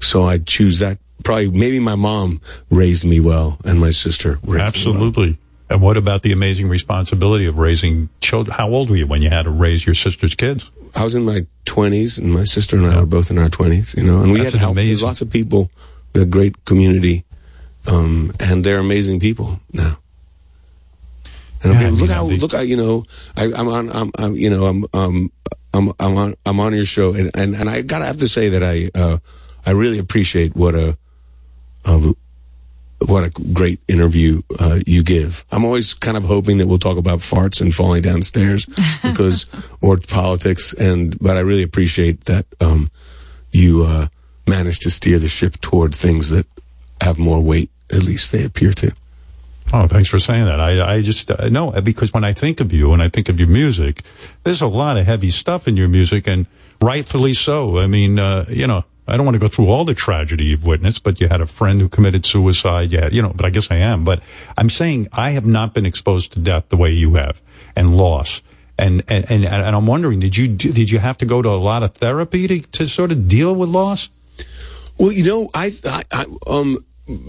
so 0.00 0.24
I 0.24 0.38
choose 0.38 0.80
that. 0.80 0.98
Probably, 1.22 1.48
maybe 1.48 1.78
my 1.78 1.94
mom 1.94 2.40
raised 2.68 3.04
me 3.04 3.20
well, 3.20 3.58
and 3.64 3.78
my 3.78 3.90
sister 3.90 4.30
raised 4.30 4.44
me 4.44 4.50
well. 4.50 4.66
Absolutely. 4.66 5.38
And 5.70 5.80
what 5.80 5.96
about 5.96 6.22
the 6.22 6.32
amazing 6.32 6.68
responsibility 6.68 7.46
of 7.46 7.56
raising 7.58 8.08
children? 8.20 8.54
How 8.54 8.68
old 8.68 8.90
were 8.90 8.96
you 8.96 9.06
when 9.06 9.22
you 9.22 9.30
had 9.30 9.44
to 9.44 9.50
raise 9.50 9.86
your 9.86 9.94
sister's 9.94 10.34
kids? 10.34 10.70
I 10.94 11.04
was 11.04 11.14
in 11.14 11.24
my 11.24 11.46
twenties, 11.64 12.18
and 12.18 12.32
my 12.32 12.44
sister 12.44 12.76
and 12.76 12.86
I 12.86 12.96
are 12.96 13.06
both 13.06 13.30
in 13.30 13.38
our 13.38 13.48
twenties. 13.48 13.94
You 13.94 14.04
know, 14.04 14.22
and 14.22 14.32
we 14.32 14.40
That's 14.40 14.52
had 14.52 14.60
help. 14.60 14.76
There's 14.76 15.02
lots 15.02 15.20
of 15.20 15.30
people. 15.30 15.70
We 16.12 16.20
had 16.20 16.28
a 16.28 16.30
great 16.30 16.64
community, 16.64 17.24
um, 17.90 18.32
and 18.40 18.64
they're 18.64 18.78
amazing 18.78 19.20
people 19.20 19.60
now. 19.72 19.96
And 21.62 21.72
Yeah, 21.72 21.78
I 21.78 21.90
mean, 21.90 21.94
look 21.94 22.10
how 22.10 22.24
look 22.24 22.52
how 22.52 22.60
you 22.60 22.76
know 22.76 23.04
I, 23.36 23.52
I'm 23.56 23.68
on 23.68 23.90
I'm, 23.90 24.10
I'm 24.18 24.34
you 24.34 24.50
know 24.50 24.66
I'm 24.66 24.84
um 24.94 25.32
I'm 25.74 25.90
I'm 26.00 26.16
on 26.16 26.34
I'm 26.44 26.60
on 26.60 26.74
your 26.74 26.84
show, 26.84 27.14
and 27.14 27.30
and, 27.34 27.54
and 27.54 27.68
I 27.68 27.82
gotta 27.82 28.04
have 28.04 28.18
to 28.18 28.28
say 28.28 28.50
that 28.50 28.62
I 28.62 28.90
uh 28.94 29.18
I 29.64 29.70
really 29.70 29.98
appreciate 29.98 30.56
what 30.56 30.74
a 30.74 30.96
um, 31.84 32.16
what 33.06 33.24
a 33.24 33.30
great 33.52 33.80
interview 33.88 34.42
uh, 34.58 34.78
you 34.86 35.02
give. 35.02 35.44
I'm 35.50 35.64
always 35.64 35.94
kind 35.94 36.16
of 36.16 36.24
hoping 36.24 36.58
that 36.58 36.66
we'll 36.66 36.78
talk 36.78 36.98
about 36.98 37.20
farts 37.20 37.60
and 37.60 37.74
falling 37.74 38.02
downstairs 38.02 38.66
because, 39.02 39.46
or 39.80 39.98
politics. 39.98 40.72
And, 40.72 41.18
but 41.18 41.36
I 41.36 41.40
really 41.40 41.62
appreciate 41.62 42.24
that, 42.24 42.46
um, 42.60 42.90
you, 43.50 43.84
uh, 43.84 44.08
managed 44.46 44.82
to 44.82 44.90
steer 44.90 45.18
the 45.18 45.28
ship 45.28 45.60
toward 45.60 45.94
things 45.94 46.30
that 46.30 46.46
have 47.00 47.18
more 47.18 47.40
weight. 47.40 47.70
At 47.90 48.02
least 48.02 48.32
they 48.32 48.44
appear 48.44 48.72
to. 48.74 48.92
Oh, 49.72 49.86
thanks 49.86 50.08
for 50.08 50.18
saying 50.18 50.44
that. 50.46 50.60
I, 50.60 50.96
I 50.96 51.02
just 51.02 51.30
uh, 51.30 51.48
no 51.48 51.70
because 51.80 52.12
when 52.12 52.24
I 52.24 52.32
think 52.32 52.60
of 52.60 52.72
you 52.72 52.92
and 52.92 53.02
I 53.02 53.08
think 53.08 53.28
of 53.28 53.38
your 53.38 53.48
music, 53.48 54.02
there's 54.44 54.60
a 54.60 54.66
lot 54.66 54.96
of 54.96 55.06
heavy 55.06 55.30
stuff 55.30 55.66
in 55.66 55.76
your 55.76 55.88
music, 55.88 56.26
and 56.26 56.46
rightfully 56.80 57.34
so. 57.34 57.78
I 57.78 57.86
mean, 57.86 58.18
uh, 58.18 58.44
you 58.48 58.66
know, 58.66 58.84
I 59.06 59.16
don't 59.16 59.26
want 59.26 59.34
to 59.34 59.40
go 59.40 59.48
through 59.48 59.68
all 59.68 59.84
the 59.84 59.94
tragedy 59.94 60.46
you've 60.46 60.64
witnessed, 60.64 61.02
but 61.02 61.20
you 61.20 61.28
had 61.28 61.40
a 61.40 61.46
friend 61.46 61.80
who 61.80 61.88
committed 61.88 62.24
suicide. 62.24 62.92
Yeah, 62.92 63.08
you 63.10 63.20
know, 63.20 63.32
but 63.34 63.44
I 63.44 63.50
guess 63.50 63.70
I 63.70 63.76
am. 63.76 64.04
But 64.04 64.22
I'm 64.56 64.68
saying 64.68 65.08
I 65.12 65.30
have 65.30 65.46
not 65.46 65.74
been 65.74 65.86
exposed 65.86 66.32
to 66.32 66.40
death 66.40 66.68
the 66.68 66.76
way 66.76 66.92
you 66.92 67.14
have, 67.14 67.42
and 67.74 67.96
loss. 67.96 68.42
And 68.78 69.02
and 69.08 69.30
and, 69.30 69.44
and 69.44 69.76
I'm 69.76 69.86
wondering, 69.86 70.20
did 70.20 70.36
you 70.36 70.48
did 70.48 70.90
you 70.90 70.98
have 70.98 71.18
to 71.18 71.26
go 71.26 71.42
to 71.42 71.48
a 71.48 71.60
lot 71.60 71.82
of 71.82 71.94
therapy 71.94 72.46
to 72.48 72.60
to 72.60 72.86
sort 72.86 73.12
of 73.12 73.28
deal 73.28 73.54
with 73.54 73.68
loss? 73.68 74.08
Well, 74.98 75.12
you 75.12 75.24
know, 75.24 75.50
I, 75.54 75.72
I, 75.84 76.02
I 76.12 76.26
um 76.46 76.78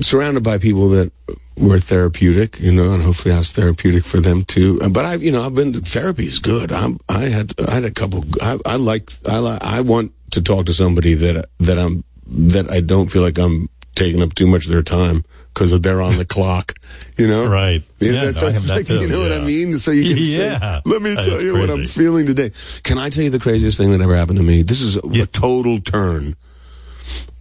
surrounded 0.02 0.43
by 0.43 0.58
people 0.58 0.90
that 0.90 1.11
were 1.58 1.80
therapeutic, 1.80 2.60
you 2.60 2.72
know, 2.72 2.93
and 2.93 3.03
hopefully 3.03 3.34
I 3.34 3.40
was 3.40 3.52
therapeutic 3.52 4.06
for 4.06 4.19
them 4.19 4.43
too. 4.43 4.80
But 4.90 5.06
I, 5.06 5.16
you 5.16 5.32
know, 5.32 5.45
I've 5.45 5.56
been 5.56 5.74
therapy 5.74 6.26
is 6.26 6.40
good. 6.40 6.72
I'm, 6.72 7.00
I 7.10 7.24
had, 7.24 7.53
I 7.68 7.76
had 7.76 7.85
a 7.85 7.92
couple. 7.92 8.24
I, 8.42 8.58
I 8.66 8.76
like, 8.77 9.11
I, 9.27 9.60
I 9.61 9.82
want 9.82 10.14
to 10.34 10.42
talk 10.42 10.66
to 10.68 10.74
somebody 10.74 11.14
that 11.16 11.45
that 11.60 11.78
I'm 11.80 12.03
that 12.28 12.70
I 12.72 12.82
don't 12.82 13.12
feel 13.12 13.22
like 13.22 13.38
I'm 13.40 13.70
taking 13.95 14.22
up 14.22 14.34
too 14.34 14.48
much 14.48 14.66
of 14.66 14.72
their 14.72 14.82
time 14.82 15.24
because 15.53 15.80
they're 15.82 16.02
on 16.02 16.18
the 16.18 16.26
clock, 16.36 16.74
you 17.18 17.28
know. 17.28 17.48
Right. 17.48 17.84
Yeah, 18.00 18.12
Yeah, 18.14 18.26
that's 18.26 18.42
no, 18.42 18.76
like, 18.76 18.90
you 18.90 19.08
know 19.08 19.22
what 19.22 19.32
I 19.32 19.40
mean? 19.45 19.78
So 19.78 19.92
you 19.92 20.16
can 20.16 20.18
Yeah. 20.24 20.60
say, 20.60 20.82
let 20.86 21.02
me 21.02 21.14
That 21.14 21.24
tell 21.26 21.42
you 21.42 21.58
what 21.58 21.70
I'm 21.70 21.86
feeling 21.86 22.26
today. 22.26 22.52
Can 22.84 22.98
I 22.98 23.10
tell 23.10 23.24
you 23.24 23.30
the 23.30 23.40
craziest 23.40 23.78
thing 23.78 23.92
that 23.92 24.02
ever 24.02 24.16
happened 24.16 24.38
to 24.40 24.44
me? 24.44 24.64
This 24.64 24.82
is 24.82 24.95
a, 24.98 25.22
a 25.22 25.26
total 25.28 25.80
turn. 25.80 26.36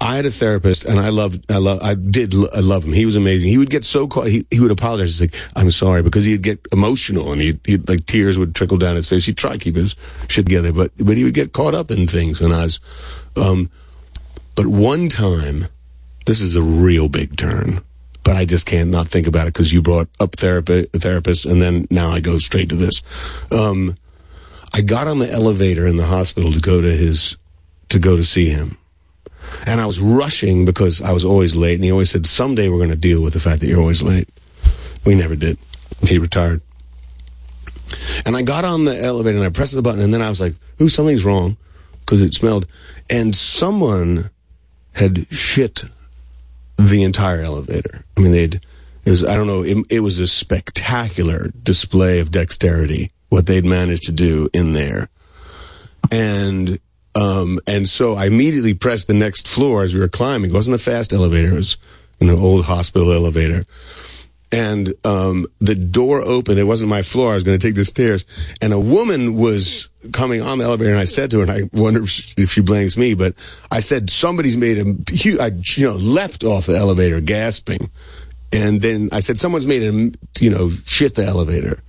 I 0.00 0.16
had 0.16 0.26
a 0.26 0.30
therapist, 0.30 0.84
and 0.84 0.98
I 0.98 1.10
loved, 1.10 1.50
I 1.50 1.58
love, 1.58 1.80
I 1.82 1.94
did, 1.94 2.34
I 2.34 2.60
love 2.60 2.84
him. 2.84 2.92
He 2.92 3.06
was 3.06 3.14
amazing. 3.14 3.50
He 3.50 3.58
would 3.58 3.70
get 3.70 3.84
so 3.84 4.08
caught. 4.08 4.26
He, 4.26 4.44
he 4.50 4.58
would 4.58 4.72
apologize. 4.72 5.18
He's 5.18 5.32
like, 5.32 5.56
"I'm 5.56 5.70
sorry," 5.70 6.02
because 6.02 6.24
he'd 6.24 6.42
get 6.42 6.60
emotional, 6.72 7.32
and 7.32 7.40
he'd, 7.40 7.60
he'd 7.64 7.88
like 7.88 8.04
tears 8.06 8.36
would 8.38 8.54
trickle 8.54 8.78
down 8.78 8.96
his 8.96 9.08
face. 9.08 9.26
He'd 9.26 9.36
try 9.36 9.52
to 9.52 9.58
keep 9.58 9.76
his 9.76 9.94
shit 10.28 10.46
together, 10.46 10.72
but 10.72 10.90
but 10.98 11.16
he 11.16 11.24
would 11.24 11.34
get 11.34 11.52
caught 11.52 11.74
up 11.74 11.90
in 11.90 12.08
things. 12.08 12.40
And 12.40 12.52
I 12.52 12.64
was, 12.64 12.80
um, 13.36 13.70
but 14.56 14.66
one 14.66 15.08
time, 15.08 15.68
this 16.26 16.40
is 16.40 16.56
a 16.56 16.62
real 16.62 17.08
big 17.08 17.36
turn. 17.36 17.80
But 18.24 18.36
I 18.36 18.44
just 18.44 18.66
can't 18.66 18.90
not 18.90 19.08
think 19.08 19.26
about 19.26 19.48
it 19.48 19.54
because 19.54 19.72
you 19.72 19.82
brought 19.82 20.08
up 20.20 20.36
therapy, 20.36 20.84
therapist, 20.92 21.44
and 21.44 21.60
then 21.60 21.86
now 21.90 22.10
I 22.10 22.20
go 22.20 22.38
straight 22.38 22.68
to 22.68 22.76
this. 22.76 23.02
Um, 23.50 23.96
I 24.72 24.80
got 24.80 25.08
on 25.08 25.18
the 25.18 25.30
elevator 25.30 25.86
in 25.86 25.96
the 25.96 26.06
hospital 26.06 26.52
to 26.52 26.60
go 26.60 26.80
to 26.80 26.88
his, 26.88 27.36
to 27.88 27.98
go 27.98 28.16
to 28.16 28.22
see 28.22 28.48
him. 28.48 28.78
And 29.66 29.80
I 29.80 29.86
was 29.86 30.00
rushing 30.00 30.64
because 30.64 31.00
I 31.00 31.12
was 31.12 31.24
always 31.24 31.54
late. 31.56 31.76
And 31.76 31.84
he 31.84 31.92
always 31.92 32.10
said, 32.10 32.26
someday 32.26 32.68
we're 32.68 32.78
going 32.78 32.90
to 32.90 32.96
deal 32.96 33.22
with 33.22 33.32
the 33.32 33.40
fact 33.40 33.60
that 33.60 33.66
you're 33.66 33.80
always 33.80 34.02
late. 34.02 34.28
We 35.04 35.14
never 35.14 35.36
did. 35.36 35.58
He 36.02 36.18
retired. 36.18 36.60
And 38.26 38.36
I 38.36 38.42
got 38.42 38.64
on 38.64 38.84
the 38.84 38.98
elevator 38.98 39.38
and 39.38 39.46
I 39.46 39.50
pressed 39.50 39.74
the 39.74 39.82
button 39.82 40.00
and 40.00 40.12
then 40.12 40.22
I 40.22 40.28
was 40.28 40.40
like, 40.40 40.54
ooh, 40.80 40.88
something's 40.88 41.24
wrong 41.24 41.56
because 42.00 42.20
it 42.20 42.34
smelled. 42.34 42.66
And 43.10 43.34
someone 43.36 44.30
had 44.92 45.26
shit 45.30 45.84
the 46.76 47.02
entire 47.02 47.40
elevator. 47.40 48.04
I 48.16 48.20
mean, 48.20 48.32
they'd, 48.32 48.60
it 49.04 49.10
was, 49.10 49.24
I 49.24 49.34
don't 49.34 49.46
know, 49.46 49.62
it, 49.62 49.86
it 49.90 50.00
was 50.00 50.18
a 50.18 50.26
spectacular 50.26 51.50
display 51.62 52.20
of 52.20 52.30
dexterity, 52.30 53.10
what 53.28 53.46
they'd 53.46 53.64
managed 53.64 54.04
to 54.04 54.12
do 54.12 54.48
in 54.52 54.72
there. 54.72 55.08
And, 56.10 56.78
um, 57.14 57.58
and 57.66 57.88
so 57.88 58.14
I 58.14 58.26
immediately 58.26 58.74
pressed 58.74 59.08
the 59.08 59.14
next 59.14 59.46
floor 59.46 59.84
as 59.84 59.94
we 59.94 60.00
were 60.00 60.08
climbing. 60.08 60.50
It 60.50 60.54
wasn't 60.54 60.76
a 60.76 60.78
fast 60.78 61.12
elevator. 61.12 61.48
It 61.48 61.56
was 61.56 61.76
an 62.20 62.30
old 62.30 62.64
hospital 62.64 63.12
elevator. 63.12 63.64
And, 64.54 64.92
um, 65.04 65.46
the 65.60 65.74
door 65.74 66.20
opened. 66.20 66.58
It 66.58 66.64
wasn't 66.64 66.90
my 66.90 67.02
floor. 67.02 67.32
I 67.32 67.34
was 67.34 67.44
going 67.44 67.58
to 67.58 67.66
take 67.66 67.74
the 67.74 67.86
stairs 67.86 68.26
and 68.60 68.74
a 68.74 68.78
woman 68.78 69.36
was 69.36 69.88
coming 70.12 70.42
on 70.42 70.58
the 70.58 70.64
elevator 70.64 70.90
and 70.90 71.00
I 71.00 71.04
said 71.04 71.30
to 71.30 71.38
her, 71.38 71.42
and 71.42 71.50
I 71.50 71.60
wonder 71.72 72.02
if 72.02 72.10
she, 72.10 72.34
if 72.36 72.52
she 72.52 72.60
blames 72.60 72.98
me, 72.98 73.14
but 73.14 73.34
I 73.70 73.80
said, 73.80 74.10
somebody's 74.10 74.58
made 74.58 74.78
a 74.78 75.10
huge, 75.10 75.38
I, 75.38 75.52
you 75.62 75.86
know, 75.86 75.94
leapt 75.94 76.44
off 76.44 76.66
the 76.66 76.76
elevator 76.76 77.20
gasping 77.22 77.90
and 78.52 78.82
then 78.82 79.08
I 79.12 79.20
said, 79.20 79.38
someone's 79.38 79.66
made 79.66 79.82
a, 79.82 80.42
you 80.44 80.50
know, 80.50 80.70
shit 80.84 81.14
the 81.14 81.24
elevator. 81.24 81.82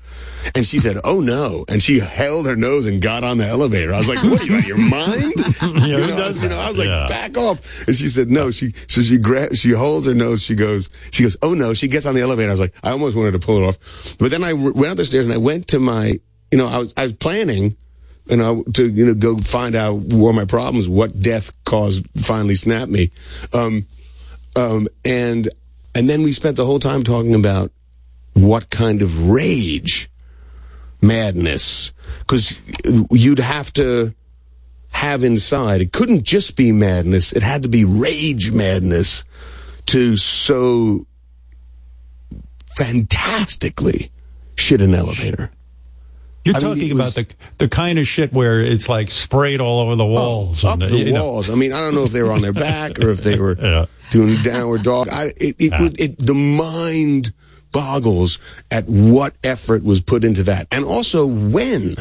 And 0.56 0.66
she 0.66 0.80
said, 0.80 0.98
"Oh 1.04 1.20
no!" 1.20 1.66
And 1.70 1.82
she 1.82 2.00
held 2.00 2.46
her 2.46 2.56
nose 2.56 2.86
and 2.86 3.02
got 3.02 3.24
on 3.24 3.38
the 3.38 3.46
elevator. 3.46 3.94
I 3.94 4.00
was 4.00 4.10
like, 4.10 4.24
"What 4.24 4.42
are 4.42 4.46
you 4.46 4.54
out 4.56 4.60
of 4.60 4.66
your 4.66 4.78
mind?" 4.78 5.34
you, 5.62 5.98
know, 5.98 6.08
does 6.08 6.44
you 6.44 6.50
know, 6.50 6.60
I 6.60 6.70
was 6.70 6.78
like, 6.78 6.88
Yeah. 6.88 7.06
"Back 7.08 7.38
off!" 7.38 7.88
And 7.88 7.96
she 7.96 8.08
said, 8.08 8.30
"No." 8.30 8.52
She 8.52 8.74
so 8.88 9.02
she 9.02 9.18
gra- 9.18 9.56
she 9.56 9.72
holds 9.72 10.06
her 10.08 10.14
nose. 10.14 10.44
She 10.44 10.56
goes, 10.56 10.90
she 11.12 11.24
goes, 11.24 11.38
"Oh 11.42 11.54
no!" 11.54 11.74
She 11.74 11.88
gets 11.88 12.06
on 12.06 12.16
the 12.16 12.22
elevator. 12.22 12.50
I 12.50 12.54
was 12.54 12.60
like, 12.60 12.76
I 12.84 12.92
almost 12.92 13.16
wanted 13.16 13.32
to 13.32 13.40
pull 13.40 13.64
it 13.64 13.68
off, 13.68 14.18
but 14.18 14.32
then 14.32 14.44
I 14.44 14.54
went 14.54 14.92
up 14.92 14.98
the 14.98 15.06
stairs 15.06 15.26
and 15.26 15.34
I 15.34 15.38
went 15.38 15.70
to 15.70 15.80
my, 15.80 16.14
you 16.52 16.58
know, 16.58 16.68
I 16.68 16.78
was 16.78 16.94
I 16.98 17.04
was 17.04 17.14
planning. 17.14 17.76
You 18.30 18.38
know, 18.38 18.64
to 18.76 18.88
you 18.88 19.08
know, 19.08 19.14
go 19.16 19.38
find 19.38 19.76
out 19.76 19.96
where 19.96 20.32
my 20.32 20.46
problems, 20.46 20.88
what 20.88 21.20
death 21.20 21.52
caused, 21.66 22.06
finally 22.16 22.56
snapped 22.56 22.90
me, 22.90 23.12
um, 23.52 23.86
um, 24.56 24.88
and 25.04 25.50
and 25.94 26.08
then 26.10 26.24
we 26.24 26.32
spent 26.32 26.56
the 26.56 26.66
whole 26.66 26.80
time 26.80 27.04
talking 27.04 27.36
about 27.36 27.74
what 28.34 28.70
kind 28.70 29.02
of 29.02 29.30
rage 29.30 30.10
madness 31.04 31.92
because 32.20 32.56
you'd 33.12 33.40
have 33.40 33.72
to 33.74 34.14
have 34.92 35.24
inside 35.24 35.82
it 35.82 35.92
couldn't 35.92 36.24
just 36.24 36.56
be 36.56 36.72
madness 36.72 37.34
it 37.34 37.44
had 37.44 37.64
to 37.64 37.68
be 37.70 37.84
rage 37.86 38.52
madness 38.52 39.24
to 39.86 40.16
so 40.18 41.06
fantastically 42.78 44.12
shit 44.56 44.82
an 44.82 44.94
elevator 44.94 45.52
You're 46.46 46.56
I 46.56 46.60
mean, 46.60 46.68
talking 46.70 46.90
it 46.90 46.94
was- 46.94 47.18
about 47.18 47.28
the 47.30 47.36
the 47.58 47.68
kind 47.70 48.00
of 48.00 48.08
shit 48.08 48.34
where 48.34 48.60
it's 48.62 48.88
like 48.90 49.10
sprayed 49.12 49.62
all 49.62 49.80
over 49.82 49.96
the 49.96 50.04
oh, 50.06 50.08
walls. 50.08 50.64
up 50.64 50.82
and, 50.82 50.92
the 50.92 51.12
know. 51.12 51.24
walls. 51.24 51.50
I 51.50 51.56
mean, 51.56 51.72
I 51.72 51.80
don't 51.80 51.96
know 51.96 52.04
if 52.04 52.12
they 52.12 52.22
were 52.24 52.32
on 52.32 52.42
their 52.42 52.52
back 52.54 53.00
or 53.00 53.10
if 53.12 53.22
they 53.24 53.40
were 53.40 53.56
doing 54.12 54.36
downward 54.44 54.84
dog. 54.84 55.08
I, 55.10 55.26
it, 55.38 55.56
it, 55.60 55.80
would- 55.80 56.00
it, 56.00 56.18
the 56.20 56.34
mind 56.34 57.34
boggles 57.74 58.40
at 58.72 58.86
what 58.88 59.34
effort 59.44 59.84
was 59.84 60.00
put 60.00 60.24
into 60.24 60.44
that, 60.44 60.68
and 60.72 60.86
also 60.86 61.26
when. 61.28 61.96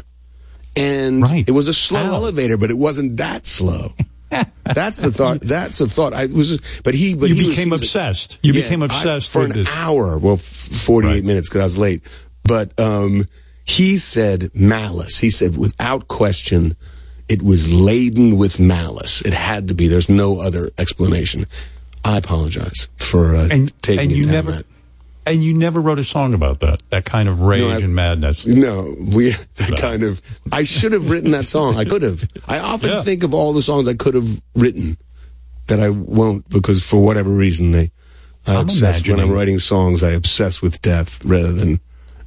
And 0.75 1.23
it 1.47 1.51
was 1.51 1.69
a 1.69 1.75
slow 1.75 2.01
elevator, 2.01 2.57
but 2.57 2.71
it 2.71 2.79
wasn't 2.79 3.19
that 3.19 3.47
slow. 3.47 3.93
That's 4.65 4.97
the 4.97 5.13
thought. 5.13 5.41
That's 5.43 5.77
the 5.79 5.87
thought. 5.87 6.15
I 6.15 6.23
was, 6.27 6.81
but 6.83 6.95
he, 6.95 7.15
but 7.15 7.29
You 7.29 7.35
he 7.35 7.51
became 7.51 7.69
was- 7.71 7.83
obsessed. 7.83 8.39
You 8.43 8.55
became 8.55 8.83
I- 8.83 8.87
obsessed 8.87 9.29
for 9.29 9.45
an 9.45 9.51
this. 9.51 9.69
hour. 9.69 10.17
Well, 10.17 10.39
forty-eight 10.39 11.25
minutes 11.25 11.51
because 11.51 11.61
I 11.61 11.65
was 11.65 11.77
late. 11.79 12.03
But 12.45 12.79
um, 12.81 13.29
he 13.67 13.99
said 13.99 14.51
malice. 14.55 15.19
He 15.19 15.29
said 15.29 15.59
without 15.59 16.09
question, 16.09 16.75
it 17.29 17.43
was 17.43 17.71
laden 17.71 18.39
with 18.39 18.59
malice. 18.59 19.21
It 19.21 19.35
had 19.35 19.69
to 19.69 19.75
be. 19.75 19.89
There's 19.89 20.09
no 20.09 20.41
other 20.41 20.71
explanation. 20.79 21.45
I 22.03 22.17
apologize 22.17 22.89
for 22.97 23.37
uh, 23.37 23.49
taking 23.83 24.01
and 24.01 24.13
you 24.13 24.25
never 24.25 24.53
that. 24.53 24.65
And 25.27 25.43
you 25.43 25.55
never 25.55 25.81
wrote 25.81 25.99
a 25.99 26.05
song 26.05 26.35
about 26.35 26.61
that 26.61 26.83
that 26.91 27.05
kind 27.05 27.29
of 27.29 27.41
rage 27.41 27.63
No, 27.63 27.69
I- 27.71 27.79
and 27.79 27.95
madness. 27.95 28.47
No, 28.47 28.95
we 29.15 29.31
that 29.57 29.77
kind 29.79 30.03
of. 30.03 30.21
I 30.53 30.65
should 30.65 30.93
have 30.93 31.11
written 31.11 31.31
that 31.33 31.47
song. 31.47 31.77
I 31.77 31.85
could 31.85 32.03
have. 32.03 32.29
I 32.47 32.59
often 32.59 32.91
Yeah. 32.91 33.03
think 33.03 33.23
of 33.25 33.33
all 33.35 33.53
the 33.53 33.63
songs 33.63 33.89
I 33.89 33.95
could 33.95 34.15
have 34.15 34.43
written 34.55 34.97
that 35.69 35.81
I 35.81 35.91
won't 35.91 36.49
because 36.49 36.83
for 36.85 37.03
whatever 37.03 37.31
reason 37.31 37.73
they. 37.73 37.91
I 38.47 38.57
I'm 38.57 38.63
obsess 38.63 39.07
when 39.07 39.21
I'm 39.21 39.31
writing 39.31 39.61
songs. 39.61 40.03
I 40.03 40.11
obsess 40.11 40.61
with 40.61 40.83
death 40.83 41.25
rather 41.25 41.53
than 41.53 41.79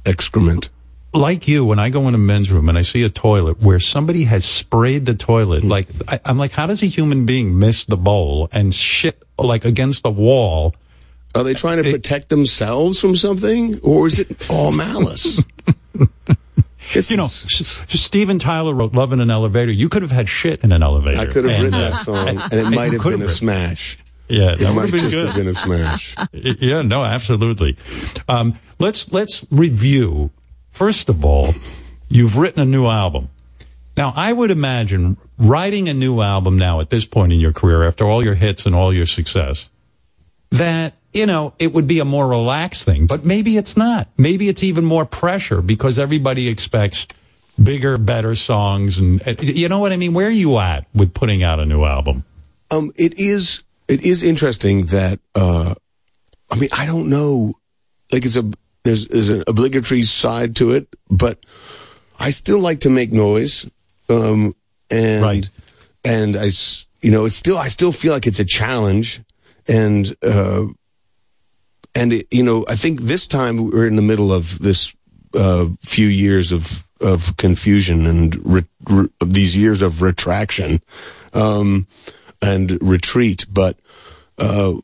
excrement. 0.06 0.70
Like 1.12 1.48
you, 1.48 1.64
when 1.64 1.78
I 1.78 1.88
go 1.90 2.08
in 2.08 2.14
a 2.14 2.18
men's 2.18 2.50
room 2.50 2.68
and 2.68 2.76
I 2.76 2.82
see 2.82 3.02
a 3.02 3.08
toilet 3.08 3.60
where 3.62 3.78
somebody 3.80 4.24
has 4.24 4.44
sprayed 4.44 5.06
the 5.06 5.14
toilet, 5.14 5.62
Hmm. 5.62 5.68
like 5.68 5.88
I, 6.08 6.20
I'm 6.24 6.38
like, 6.38 6.52
how 6.52 6.66
does 6.66 6.82
a 6.82 6.86
human 6.86 7.26
being 7.26 7.58
miss 7.58 7.84
the 7.84 7.96
bowl 7.96 8.48
and 8.52 8.74
shit 8.74 9.22
like 9.38 9.64
against 9.64 10.02
the 10.02 10.10
wall? 10.10 10.74
Are 11.36 11.44
they 11.44 11.54
trying 11.54 11.82
to 11.82 11.90
protect 11.92 12.30
themselves 12.30 12.98
from 12.98 13.14
something, 13.16 13.78
or 13.82 14.06
is 14.06 14.18
it 14.18 14.48
all 14.50 14.72
malice? 14.72 15.40
It's, 16.92 17.10
you 17.10 17.16
know, 17.16 17.24
S- 17.24 17.84
Steven 17.88 18.38
Tyler 18.38 18.74
wrote 18.74 18.94
"Love 18.94 19.12
in 19.12 19.20
an 19.20 19.30
Elevator." 19.30 19.70
You 19.70 19.88
could 19.88 20.02
have 20.02 20.10
had 20.10 20.28
shit 20.28 20.64
in 20.64 20.72
an 20.72 20.82
elevator. 20.82 21.18
I 21.20 21.26
could 21.26 21.44
have 21.44 21.52
And, 21.52 21.64
written 21.64 21.78
that 21.80 21.96
song, 22.04 22.28
and 22.28 22.52
it 22.54 22.70
might 22.70 22.92
have 22.92 23.02
been 23.02 23.22
a 23.22 23.28
smash. 23.28 23.98
Yeah, 24.28 24.54
it 24.54 24.58
that 24.58 24.72
might 24.74 24.82
have 24.82 24.90
been 24.90 25.00
just 25.02 25.12
good. 25.12 25.26
have 25.26 25.36
been 25.36 25.46
a 25.46 25.54
smash. 25.54 26.16
yeah, 26.32 26.82
no, 26.82 27.04
absolutely. 27.04 27.76
Um, 28.28 28.58
let's 28.80 29.12
let's 29.12 29.46
review. 29.52 30.30
First 30.72 31.08
of 31.08 31.24
all, 31.24 31.50
you've 32.08 32.36
written 32.36 32.60
a 32.60 32.64
new 32.64 32.88
album. 32.88 33.28
Now, 33.96 34.12
I 34.16 34.32
would 34.32 34.50
imagine 34.50 35.16
writing 35.38 35.88
a 35.88 35.94
new 35.94 36.22
album 36.22 36.58
now 36.58 36.80
at 36.80 36.90
this 36.90 37.06
point 37.06 37.32
in 37.34 37.38
your 37.38 37.52
career, 37.52 37.84
after 37.84 38.04
all 38.04 38.24
your 38.24 38.34
hits 38.34 38.66
and 38.66 38.74
all 38.74 38.92
your 38.92 39.06
success, 39.06 39.68
that 40.50 40.94
you 41.16 41.26
know 41.26 41.54
it 41.58 41.72
would 41.72 41.86
be 41.86 42.00
a 42.00 42.04
more 42.04 42.28
relaxed 42.28 42.84
thing. 42.84 43.06
But 43.06 43.24
maybe 43.24 43.56
it's 43.56 43.76
not. 43.76 44.08
Maybe 44.16 44.48
it's 44.48 44.62
even 44.62 44.84
more 44.84 45.04
pressure 45.04 45.62
because 45.62 45.98
everybody 45.98 46.48
expects 46.48 47.06
bigger, 47.62 47.98
better 47.98 48.34
songs, 48.34 48.98
and 48.98 49.22
and 49.26 49.42
you 49.42 49.68
know 49.68 49.78
what 49.78 49.92
I 49.92 49.96
mean. 49.96 50.12
Where 50.12 50.26
are 50.26 50.30
you 50.30 50.58
at 50.58 50.86
with 50.94 51.14
putting 51.14 51.42
out 51.42 51.58
a 51.58 51.66
new 51.66 51.84
album? 51.84 52.24
Um, 52.70 52.92
it 52.96 53.18
is 53.18 53.62
it 53.88 54.02
is 54.02 54.22
interesting 54.22 54.86
that 54.86 55.20
uh, 55.34 55.74
I 56.50 56.56
mean 56.56 56.70
I 56.72 56.86
don't 56.86 57.08
know, 57.08 57.54
like 58.12 58.24
it's 58.24 58.36
a 58.36 58.50
there's 58.82 59.08
there's 59.08 59.28
an 59.28 59.42
obligatory 59.48 60.02
side 60.02 60.56
to 60.56 60.72
it, 60.72 60.88
but 61.10 61.38
I 62.18 62.30
still 62.30 62.60
like 62.60 62.80
to 62.80 62.90
make 62.90 63.12
noise, 63.12 63.70
um, 64.08 64.54
and 64.90 65.50
and 66.04 66.36
I 66.36 66.50
you 67.00 67.10
know 67.10 67.24
it's 67.24 67.36
still 67.36 67.58
I 67.58 67.68
still 67.68 67.92
feel 67.92 68.12
like 68.12 68.26
it's 68.26 68.40
a 68.40 68.44
challenge, 68.44 69.22
and 69.66 70.14
uh, 70.22 70.66
and 71.96 72.12
it, 72.12 72.26
you 72.30 72.42
know 72.42 72.64
I 72.68 72.76
think 72.76 73.00
this 73.00 73.26
time 73.26 73.70
we're 73.70 73.88
in 73.88 73.96
the 73.96 74.02
middle 74.02 74.32
of 74.32 74.58
this 74.58 74.94
uh, 75.34 75.66
few 75.84 76.06
years 76.06 76.52
of 76.52 76.86
of 77.00 77.36
confusion 77.36 78.06
and 78.06 78.36
re- 78.46 78.64
re- 78.88 79.08
these 79.24 79.56
years 79.56 79.82
of 79.82 80.02
retraction 80.02 80.80
um, 81.34 81.86
and 82.40 82.78
retreat. 82.82 83.46
But 83.50 83.78
uh, 84.38 84.74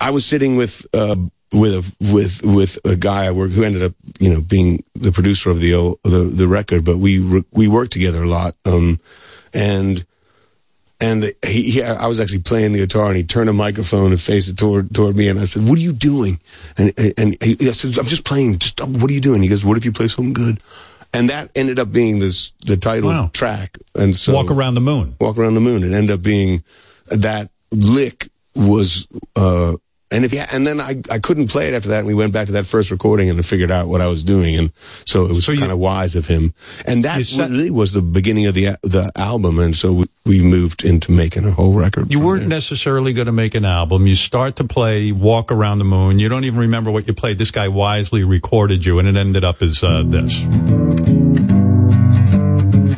I 0.00 0.10
was 0.10 0.24
sitting 0.24 0.56
with 0.56 0.86
uh, 0.94 1.16
with 1.52 1.74
a 1.74 1.94
with 2.12 2.42
with 2.42 2.78
a 2.84 2.96
guy 2.96 3.26
I 3.26 3.30
worked 3.32 3.54
who 3.54 3.64
ended 3.64 3.82
up 3.82 3.92
you 4.18 4.30
know 4.32 4.40
being 4.40 4.84
the 4.94 5.12
producer 5.12 5.50
of 5.50 5.60
the 5.60 5.96
the, 6.04 6.30
the 6.32 6.48
record, 6.48 6.84
but 6.84 6.98
we 6.98 7.18
re- 7.18 7.44
we 7.52 7.68
worked 7.68 7.92
together 7.92 8.22
a 8.22 8.28
lot, 8.28 8.54
um, 8.64 9.00
and 9.52 10.04
and 11.02 11.34
he, 11.44 11.72
he 11.72 11.82
I 11.82 12.06
was 12.06 12.20
actually 12.20 12.42
playing 12.42 12.72
the 12.72 12.78
guitar, 12.78 13.08
and 13.08 13.16
he 13.16 13.24
turned 13.24 13.50
a 13.50 13.52
microphone 13.52 14.12
and 14.12 14.20
faced 14.20 14.48
it 14.48 14.56
toward 14.56 14.94
toward 14.94 15.16
me, 15.16 15.28
and 15.28 15.38
I 15.40 15.44
said, 15.44 15.66
"What 15.68 15.76
are 15.78 15.82
you 15.82 15.92
doing?" 15.92 16.38
And 16.78 16.92
and 17.18 17.36
he, 17.42 17.56
I 17.68 17.72
said, 17.72 17.98
"I'm 17.98 18.06
just 18.06 18.24
playing. 18.24 18.58
Just 18.58 18.80
what 18.80 19.10
are 19.10 19.14
you 19.14 19.20
doing?" 19.20 19.42
He 19.42 19.48
goes, 19.48 19.64
"What 19.64 19.76
if 19.76 19.84
you 19.84 19.92
play 19.92 20.08
something 20.08 20.32
good?" 20.32 20.60
And 21.12 21.28
that 21.28 21.50
ended 21.54 21.78
up 21.78 21.92
being 21.92 22.20
this 22.20 22.52
the 22.64 22.76
title 22.76 23.10
Wow. 23.10 23.30
track, 23.32 23.76
and 23.94 24.16
so 24.16 24.32
Walk 24.32 24.50
around 24.50 24.74
the 24.74 24.80
moon. 24.80 25.16
Walk 25.20 25.36
around 25.36 25.54
the 25.54 25.60
moon. 25.60 25.82
It 25.82 25.92
ended 25.92 26.12
up 26.12 26.22
being 26.22 26.62
that 27.08 27.50
lick 27.72 28.28
was, 28.54 29.06
uh, 29.36 29.74
and 30.12 30.24
if 30.24 30.32
yeah, 30.32 30.46
and 30.52 30.66
then 30.66 30.80
I, 30.80 31.00
I 31.10 31.18
couldn't 31.18 31.48
play 31.48 31.68
it 31.68 31.74
after 31.74 31.88
that. 31.90 31.98
And 31.98 32.06
we 32.06 32.14
went 32.14 32.32
back 32.32 32.46
to 32.46 32.52
that 32.52 32.66
first 32.66 32.90
recording 32.90 33.30
and 33.30 33.44
figured 33.44 33.70
out 33.70 33.88
what 33.88 34.00
I 34.00 34.06
was 34.06 34.22
doing. 34.22 34.56
And 34.56 34.72
so 35.04 35.24
it 35.24 35.30
was 35.30 35.46
kind 35.46 35.72
of 35.72 35.78
wise 35.78 36.14
of 36.16 36.26
him. 36.26 36.54
And 36.86 37.04
that 37.04 37.26
really 37.38 37.70
was 37.70 37.92
the 37.92 38.02
beginning 38.02 38.46
of 38.46 38.54
the, 38.54 38.78
the 38.82 39.10
album. 39.16 39.58
And 39.58 39.74
so 39.74 39.92
we, 39.92 40.06
we 40.24 40.42
moved 40.42 40.84
into 40.84 41.10
making 41.10 41.46
a 41.46 41.50
whole 41.50 41.74
record. 41.74 42.12
You 42.12 42.20
weren't 42.20 42.46
necessarily 42.46 43.12
going 43.12 43.26
to 43.26 43.32
make 43.32 43.54
an 43.54 43.64
album. 43.64 44.06
You 44.06 44.14
start 44.14 44.56
to 44.56 44.64
play 44.64 45.12
Walk 45.12 45.50
Around 45.50 45.78
the 45.78 45.84
Moon. 45.84 46.18
You 46.18 46.28
don't 46.28 46.44
even 46.44 46.60
remember 46.60 46.90
what 46.90 47.06
you 47.06 47.14
played. 47.14 47.38
This 47.38 47.50
guy 47.50 47.68
wisely 47.68 48.22
recorded 48.22 48.84
you, 48.84 48.98
and 48.98 49.08
it 49.08 49.16
ended 49.16 49.44
up 49.44 49.62
as 49.62 49.82
uh, 49.82 50.02
this. 50.04 50.42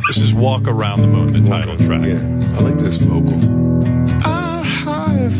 This 0.09 0.21
is 0.21 0.35
Walk 0.35 0.67
Around 0.67 1.01
the 1.01 1.07
Moon, 1.07 1.33
the 1.33 1.49
title 1.49 1.77
track. 1.79 2.07
Yeah, 2.07 2.59
I 2.59 2.61
like 2.61 2.79
this 2.79 2.97
vocal. 2.97 3.64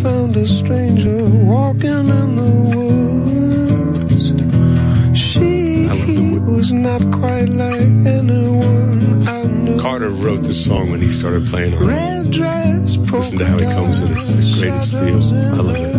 I 0.05 0.07
found 0.07 0.37
a 0.37 0.47
stranger 0.47 1.25
walking 1.25 1.89
in 1.89 2.37
the 2.37 2.51
woods. 2.77 4.25
She 5.19 5.89
was 6.41 6.73
not 6.75 7.01
quite 7.11 7.49
like 7.49 7.81
anyone 7.81 9.27
I 9.27 9.45
knew. 9.45 9.81
Carter 9.81 10.11
wrote 10.11 10.43
this 10.43 10.63
song 10.63 10.91
when 10.91 11.01
he 11.01 11.09
started 11.09 11.47
playing 11.47 11.73
on. 11.79 11.87
Red 11.87 12.31
dress, 12.33 12.99
Listen 12.99 13.39
to 13.39 13.47
how 13.47 13.57
he 13.57 13.65
comes 13.65 14.01
in. 14.01 14.13
It's 14.13 14.29
the 14.29 14.61
greatest 14.61 14.93
feel. 14.93 15.23
I 15.33 15.61
love 15.63 15.77
it. 15.77 15.95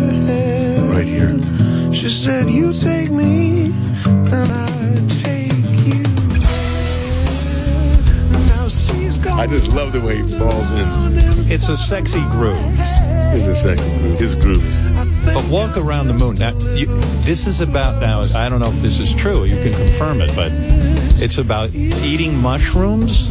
Right 0.88 1.08
here. 1.08 1.92
She 1.92 2.08
said, 2.08 2.48
You 2.48 2.72
take 2.72 3.10
me, 3.10 3.72
and 4.04 4.52
I 4.52 5.08
take 5.20 5.35
I 9.38 9.46
just 9.46 9.68
love 9.72 9.92
the 9.92 10.00
way 10.00 10.16
he 10.16 10.22
falls 10.38 10.70
in. 10.72 10.88
It's 11.52 11.68
a 11.68 11.76
sexy 11.76 12.20
groove. 12.30 12.56
It's 13.34 13.46
a 13.46 13.54
sexy 13.54 13.88
groove. 13.98 14.18
His 14.18 14.34
groove. 14.34 14.80
But 15.26 15.44
Walk 15.50 15.76
Around 15.76 16.06
the 16.08 16.14
Moon. 16.14 16.36
Now, 16.36 16.52
you, 16.74 16.86
this 17.22 17.46
is 17.46 17.60
about 17.60 18.00
now. 18.00 18.20
I 18.34 18.48
don't 18.48 18.60
know 18.60 18.70
if 18.70 18.80
this 18.82 18.98
is 18.98 19.12
true. 19.14 19.44
You 19.44 19.56
can 19.56 19.72
confirm 19.74 20.20
it, 20.20 20.34
but 20.34 20.50
it's 21.22 21.38
about 21.38 21.70
eating 21.74 22.36
mushrooms. 22.38 23.28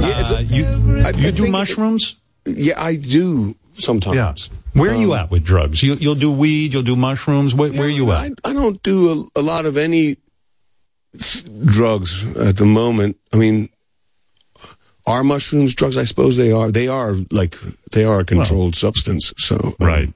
Yeah, 0.00 0.20
it's 0.20 0.30
a- 0.30 0.36
Uh, 0.36 0.40
you 0.40 0.64
I- 1.04 1.28
I 1.28 1.30
do 1.30 1.50
mushrooms? 1.50 2.16
Yeah, 2.46 2.82
I 2.82 2.96
do 2.96 3.54
sometimes. 3.74 4.16
Yeah. 4.16 4.80
Where 4.80 4.92
are 4.92 4.96
you 4.96 5.12
Um, 5.12 5.18
at 5.20 5.30
with 5.30 5.44
drugs? 5.44 5.82
You, 5.82 5.94
you'll 5.94 6.14
do 6.14 6.30
weed, 6.32 6.72
you'll 6.72 6.82
do 6.82 6.96
mushrooms. 6.96 7.54
Where, 7.54 7.70
where 7.72 7.86
are 7.86 7.88
you 7.88 8.10
at? 8.12 8.32
I, 8.44 8.50
I 8.50 8.52
don't 8.52 8.82
do 8.82 9.28
a, 9.36 9.40
a 9.40 9.42
lot 9.42 9.66
of 9.66 9.76
any 9.76 10.16
drugs 11.64 12.24
at 12.36 12.56
the 12.56 12.64
moment. 12.66 13.16
I 13.32 13.36
mean, 13.36 13.68
are 15.06 15.24
mushrooms 15.24 15.74
drugs? 15.74 15.96
I 15.96 16.04
suppose 16.04 16.36
they 16.36 16.52
are. 16.52 16.70
They 16.70 16.88
are 16.88 17.14
like 17.30 17.56
they 17.92 18.04
are 18.04 18.20
a 18.20 18.24
controlled 18.24 18.76
substance. 18.76 19.32
So 19.38 19.56
um, 19.56 19.86
right. 19.86 20.12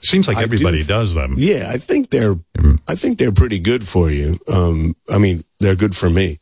Seems 0.00 0.28
like 0.28 0.36
I 0.36 0.40
do 0.40 0.44
everybody 0.44 0.76
th- 0.78 0.88
does 0.88 1.14
them. 1.14 1.34
Yeah, 1.36 1.70
I 1.72 1.78
think 1.78 2.10
they're 2.10 2.34
Mm-hmm. 2.34 2.76
I 2.88 2.94
think 2.94 3.18
they're 3.18 3.32
pretty 3.32 3.58
good 3.58 3.86
for 3.86 4.10
you. 4.10 4.38
Um, 4.52 4.94
I 5.10 5.18
mean, 5.18 5.44
they're 5.60 5.74
good 5.76 5.94
for 5.96 6.08
me. 6.08 6.38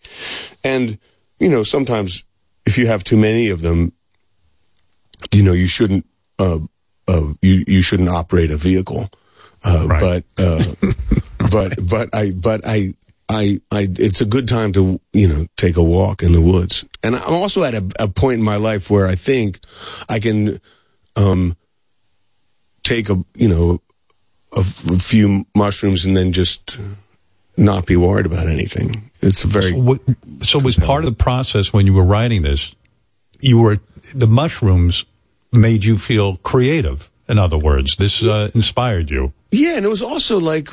And 0.63 0.99
you 1.39 1.49
know, 1.49 1.63
sometimes 1.63 2.25
if 2.67 2.79
you 2.79 2.87
have 2.87 3.03
too 3.05 3.17
many 3.17 3.49
of 3.49 3.63
them, 3.63 3.93
you 5.33 5.43
know, 5.43 5.53
you 5.53 5.67
shouldn't 5.67 6.07
uh, 6.39 6.59
uh, 7.09 7.33
you 7.43 7.65
you 7.67 7.83
shouldn't 7.83 8.09
operate 8.09 8.51
a 8.51 8.57
vehicle. 8.57 9.09
Uh, 9.65 9.89
But 9.89 10.25
uh, 10.39 10.65
but 11.51 11.75
but 11.89 12.15
I 12.15 12.33
but 12.33 12.61
I. 12.67 12.93
I, 13.35 13.59
I, 13.71 13.89
it's 13.99 14.21
a 14.21 14.25
good 14.25 14.47
time 14.49 14.73
to, 14.73 15.01
you 15.13 15.29
know, 15.29 15.47
take 15.57 15.77
a 15.77 15.83
walk 15.83 16.23
in 16.23 16.33
the 16.33 16.41
woods. 16.41 16.85
And 17.03 17.17
I'm 17.17 17.35
also 17.35 17.65
at 17.65 17.75
a, 17.75 17.85
a 17.99 18.09
point 18.09 18.39
in 18.39 18.45
my 18.45 18.57
life 18.57 18.91
where 18.91 19.07
I 19.07 19.17
think 19.17 19.59
I 20.09 20.21
can, 20.21 20.61
um, 21.17 21.57
take 22.83 23.11
a, 23.11 23.17
you 23.35 23.49
know, 23.49 23.81
a, 24.57 24.61
f- 24.61 24.91
a 24.91 24.99
few 24.99 25.45
mushrooms 25.55 26.05
and 26.05 26.17
then 26.17 26.33
just 26.33 26.79
not 27.57 27.87
be 27.87 27.97
worried 27.97 28.27
about 28.27 28.47
anything. 28.47 29.11
It's 29.21 29.45
a 29.45 29.49
very 29.49 29.71
So, 29.71 29.77
what, 29.77 30.01
so 30.43 30.59
was 30.59 30.77
part 30.77 31.05
of 31.05 31.11
the 31.11 31.25
process 31.25 31.73
when 31.73 31.87
you 31.87 31.95
were 31.95 32.05
writing 32.05 32.43
this, 32.43 32.75
you 33.41 33.59
were, 33.59 33.81
the 34.15 34.27
mushrooms 34.27 35.07
made 35.53 35.85
you 35.85 35.99
feel 35.99 36.37
creative. 36.39 37.11
In 37.29 37.39
other 37.39 37.59
words, 37.59 37.97
this 37.97 38.23
uh, 38.23 38.51
inspired 38.55 39.11
you. 39.11 39.33
Yeah, 39.51 39.77
and 39.77 39.87
it 39.87 39.89
was 39.89 40.03
also 40.03 40.39
like 40.39 40.69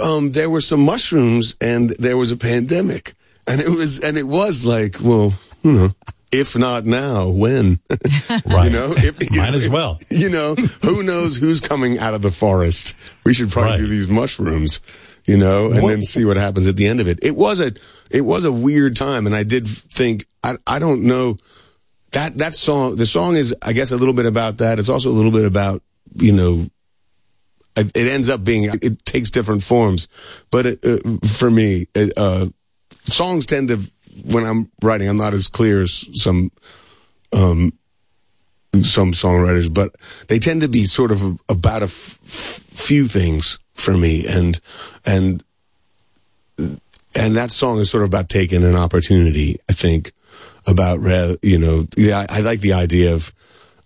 um, 0.00 0.32
there 0.32 0.48
were 0.50 0.60
some 0.60 0.80
mushrooms 0.80 1.56
and 1.60 1.90
there 1.98 2.16
was 2.16 2.30
a 2.30 2.36
pandemic, 2.36 3.14
and 3.46 3.60
it 3.60 3.68
was 3.68 4.00
and 4.00 4.16
it 4.16 4.26
was 4.26 4.64
like, 4.64 4.96
well, 5.00 5.34
you 5.62 5.72
know, 5.72 5.94
if 6.32 6.56
not 6.56 6.84
now, 6.86 7.28
when? 7.28 7.80
Right. 8.46 8.64
You 8.64 8.70
know, 8.70 8.94
if, 8.96 9.18
Might 9.36 9.50
know, 9.50 9.56
as 9.56 9.68
well. 9.68 9.98
You 10.10 10.30
know, 10.30 10.54
who 10.82 11.02
knows 11.02 11.36
who's 11.36 11.60
coming 11.60 11.98
out 11.98 12.14
of 12.14 12.22
the 12.22 12.30
forest? 12.30 12.96
We 13.24 13.34
should 13.34 13.50
probably 13.50 13.78
do 13.78 13.86
these 13.86 14.08
mushrooms. 14.08 14.80
You 15.26 15.36
know, 15.36 15.70
and 15.70 15.82
What- 15.82 15.90
then 15.90 16.02
see 16.02 16.24
what 16.24 16.36
happens 16.36 16.66
at 16.66 16.76
the 16.76 16.86
end 16.88 17.00
of 17.00 17.06
it. 17.06 17.18
It 17.22 17.36
was 17.36 17.60
a 17.60 17.72
it 18.10 18.22
was 18.22 18.44
a 18.44 18.50
weird 18.52 18.96
time, 18.96 19.26
and 19.26 19.34
I 19.36 19.44
did 19.44 19.68
think 19.68 20.26
I 20.42 20.54
I 20.66 20.78
don't 20.80 21.04
know 21.04 21.36
that 22.10 22.38
that 22.38 22.54
song 22.54 22.96
the 22.96 23.06
song 23.06 23.36
is 23.36 23.54
I 23.62 23.72
guess 23.72 23.92
a 23.92 23.96
little 23.96 24.14
bit 24.14 24.26
about 24.26 24.56
that. 24.58 24.78
It's 24.80 24.88
also 24.88 25.10
a 25.10 25.14
little 25.14 25.30
bit 25.30 25.44
about 25.44 25.82
you 26.16 26.32
know 26.32 26.66
it 27.76 27.96
ends 27.96 28.28
up 28.28 28.44
being 28.44 28.70
it 28.82 29.04
takes 29.04 29.30
different 29.30 29.62
forms. 29.62 30.08
But 30.50 30.66
it, 30.66 30.84
uh, 30.84 30.98
for 31.26 31.50
me 31.50 31.86
it, 31.94 32.12
uh 32.16 32.46
songs 32.90 33.46
tend 33.46 33.68
to 33.68 33.80
when 34.26 34.44
i'm 34.44 34.70
writing 34.82 35.08
i'm 35.08 35.16
not 35.16 35.32
as 35.32 35.48
clear 35.48 35.82
as 35.82 36.08
some 36.12 36.52
um 37.32 37.72
some 38.80 39.12
songwriters 39.12 39.72
but 39.72 39.96
they 40.28 40.38
tend 40.38 40.60
to 40.60 40.68
be 40.68 40.84
sort 40.84 41.10
of 41.10 41.40
about 41.48 41.82
a 41.82 41.88
few 41.88 43.06
things 43.06 43.58
for 43.82 43.96
me. 43.96 44.26
And 44.26 44.60
and 45.04 45.42
and 46.56 47.36
that 47.36 47.50
song 47.50 47.78
is 47.78 47.90
sort 47.90 48.04
of 48.04 48.08
about 48.08 48.28
taking 48.28 48.64
an 48.64 48.76
opportunity 48.76 49.58
i 49.68 49.72
think 49.72 50.12
about 50.66 51.00
you 51.42 51.58
know 51.58 51.86
yeah 51.96 52.24
i, 52.30 52.38
I 52.38 52.40
like 52.40 52.60
the 52.60 52.72
idea 52.72 53.14
of 53.14 53.32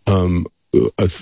um, 0.06 0.46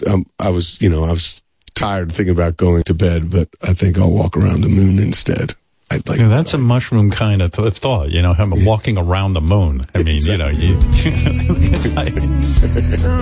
um 0.07 0.27
i 0.39 0.51
was 0.51 0.81
you 0.83 0.91
know 0.91 1.05
i 1.05 1.13
was 1.13 1.43
tired 1.75 2.13
thinking 2.13 2.35
about 2.35 2.57
going 2.57 2.83
to 2.85 2.95
bed 2.95 3.31
but 3.31 3.49
i 3.63 3.73
think 3.73 3.99
i'll 3.99 4.13
walk 4.13 4.37
around 4.37 4.61
the 4.61 4.69
moon 4.69 4.99
instead 4.99 5.55
i'd 5.91 6.07
like 6.09 6.19
Yeah, 6.19 6.29
that's 6.29 6.55
a 6.55 6.59
mushroom 6.59 7.11
kind 7.11 7.43
of 7.43 7.53
th- 7.53 7.75
thought, 7.75 8.11
you 8.11 8.23
know, 8.23 8.33
him 8.33 8.53
walking 8.65 8.97
around 8.97 9.35
the 9.35 9.41
moon. 9.41 9.87
I 9.95 10.03
mean, 10.03 10.23
you 10.23 10.39
know, 10.39 10.49
you, 10.49 10.75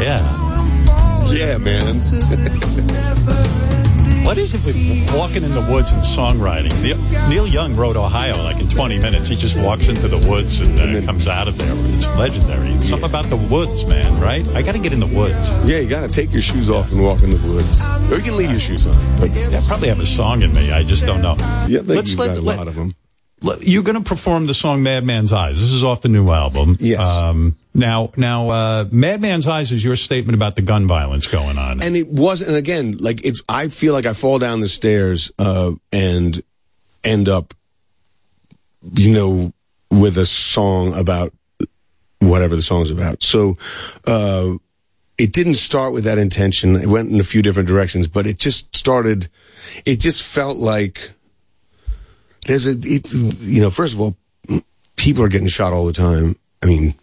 yeah. 0.00 0.22
yeah 1.32 1.58
man 1.58 2.00
What 4.24 4.38
is 4.38 4.54
it 4.54 4.64
with 4.64 4.76
walking 5.14 5.42
in 5.42 5.52
the 5.52 5.60
woods 5.60 5.92
and 5.92 6.00
songwriting? 6.02 6.72
Neil, 6.82 6.96
Neil 7.28 7.46
Young 7.46 7.74
wrote 7.74 7.96
Ohio 7.96 8.40
like 8.44 8.58
in 8.60 8.68
20 8.68 8.98
minutes. 8.98 9.28
He 9.28 9.34
just 9.36 9.56
walks 9.58 9.88
into 9.88 10.06
the 10.08 10.16
woods 10.28 10.60
and, 10.60 10.78
uh, 10.80 11.04
comes 11.04 11.26
out 11.28 11.48
of 11.48 11.58
there. 11.58 11.72
It's 11.96 12.06
legendary. 12.16 12.70
It's 12.74 12.88
something 12.88 13.08
about 13.10 13.26
the 13.26 13.36
woods, 13.36 13.84
man, 13.84 14.18
right? 14.20 14.46
I 14.54 14.62
got 14.62 14.72
to 14.72 14.78
get 14.78 14.92
in 14.92 15.00
the 15.00 15.06
woods. 15.06 15.50
yeah 15.66 15.78
you 15.78 15.88
gotta 15.88 16.08
take 16.08 16.32
your 16.32 16.40
shoes 16.42 16.70
off 16.70 16.92
and 16.92 17.02
walk 17.02 17.22
in 17.22 17.30
the 17.30 17.48
woods 17.48 17.82
or 18.10 18.16
you 18.16 18.22
can 18.22 18.36
leave 18.36 18.50
your 18.50 18.60
shoes 18.60 18.86
on 18.86 18.94
but 19.18 19.30
Yeah, 19.34 19.58
I 19.58 19.62
probably 19.66 19.88
have 19.88 20.00
a 20.00 20.06
song 20.06 20.42
in 20.42 20.52
me. 20.54 20.70
I 20.72 20.82
just 20.84 21.04
don't 21.04 21.20
know. 21.20 21.36
yeah 21.68 21.80
Let's 21.84 22.10
you've 22.10 22.18
let- 22.20 22.28
got 22.28 22.36
a 22.36 22.40
let- 22.40 22.56
lot 22.58 22.68
of 22.68 22.74
them 22.76 22.94
You're 23.60 23.82
going 23.82 23.96
to 24.02 24.08
perform 24.08 24.46
the 24.46 24.54
song 24.54 24.82
"Madman's 24.82 25.32
Eyes." 25.32 25.60
This 25.60 25.72
is 25.72 25.82
off 25.84 26.02
the 26.02 26.08
new 26.08 26.30
album. 26.30 26.76
Yes. 26.80 27.06
Um, 27.08 27.56
now, 27.74 28.10
now, 28.16 28.50
uh, 28.50 28.84
"Madman's 28.90 29.46
Eyes" 29.46 29.72
is 29.72 29.82
your 29.84 29.96
statement 29.96 30.34
about 30.34 30.56
the 30.56 30.62
gun 30.62 30.86
violence 30.86 31.26
going 31.26 31.58
on. 31.58 31.82
and 31.82 31.96
it 31.96 32.08
wasn't 32.08 32.48
and 32.48 32.56
again 32.56 32.96
like 32.98 33.24
it's 33.24 33.40
i 33.48 33.68
feel 33.68 33.92
like 33.94 34.06
i 34.06 34.12
fall 34.12 34.38
down 34.38 34.60
the 34.60 34.68
stairs 34.68 35.32
uh 35.38 35.72
and 35.92 36.42
end 37.02 37.28
up 37.28 37.54
you 38.94 39.12
know 39.14 39.52
with 39.90 40.18
a 40.18 40.26
song 40.26 40.94
about 40.94 41.32
whatever 42.20 42.54
the 42.56 42.62
song's 42.62 42.90
about 42.90 43.22
so 43.22 43.56
uh 44.06 44.52
it 45.18 45.32
didn't 45.32 45.54
start 45.54 45.92
with 45.92 46.04
that 46.04 46.18
intention 46.18 46.76
it 46.76 46.86
went 46.86 47.10
in 47.10 47.18
a 47.20 47.24
few 47.24 47.42
different 47.42 47.68
directions 47.68 48.06
but 48.08 48.26
it 48.26 48.38
just 48.38 48.74
started 48.76 49.28
it 49.84 49.98
just 49.98 50.22
felt 50.22 50.56
like 50.58 51.12
there's 52.46 52.66
a 52.66 52.74
it, 52.82 53.12
you 53.12 53.60
know 53.60 53.70
first 53.70 53.94
of 53.94 54.00
all 54.00 54.16
people 54.96 55.22
are 55.22 55.28
getting 55.28 55.48
shot 55.48 55.72
all 55.72 55.86
the 55.86 55.92
time 55.92 56.36
i 56.62 56.66
mean 56.66 56.94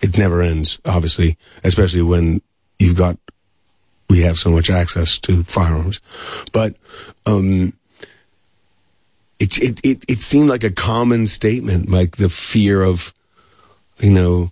it 0.00 0.16
never 0.16 0.40
ends 0.42 0.78
obviously 0.84 1.36
especially 1.64 2.02
when 2.02 2.40
you've 2.78 2.96
got 2.96 3.16
we 4.10 4.22
have 4.22 4.38
so 4.38 4.50
much 4.50 4.68
access 4.68 5.18
to 5.20 5.44
firearms. 5.44 6.00
But 6.52 6.74
um, 7.24 7.72
it, 9.38 9.56
it 9.58 9.80
it 9.84 10.04
it 10.08 10.20
seemed 10.20 10.50
like 10.50 10.64
a 10.64 10.70
common 10.70 11.28
statement, 11.28 11.88
like 11.88 12.16
the 12.16 12.28
fear 12.28 12.82
of, 12.82 13.14
you 14.00 14.10
know, 14.10 14.50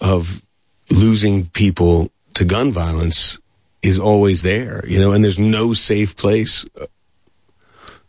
of 0.00 0.42
losing 0.90 1.46
people 1.46 2.10
to 2.34 2.44
gun 2.44 2.72
violence 2.72 3.38
is 3.82 3.98
always 3.98 4.42
there, 4.42 4.84
you 4.86 5.00
know, 5.00 5.12
and 5.12 5.24
there's 5.24 5.38
no 5.38 5.72
safe 5.72 6.16
place, 6.16 6.64
uh, 6.80 6.86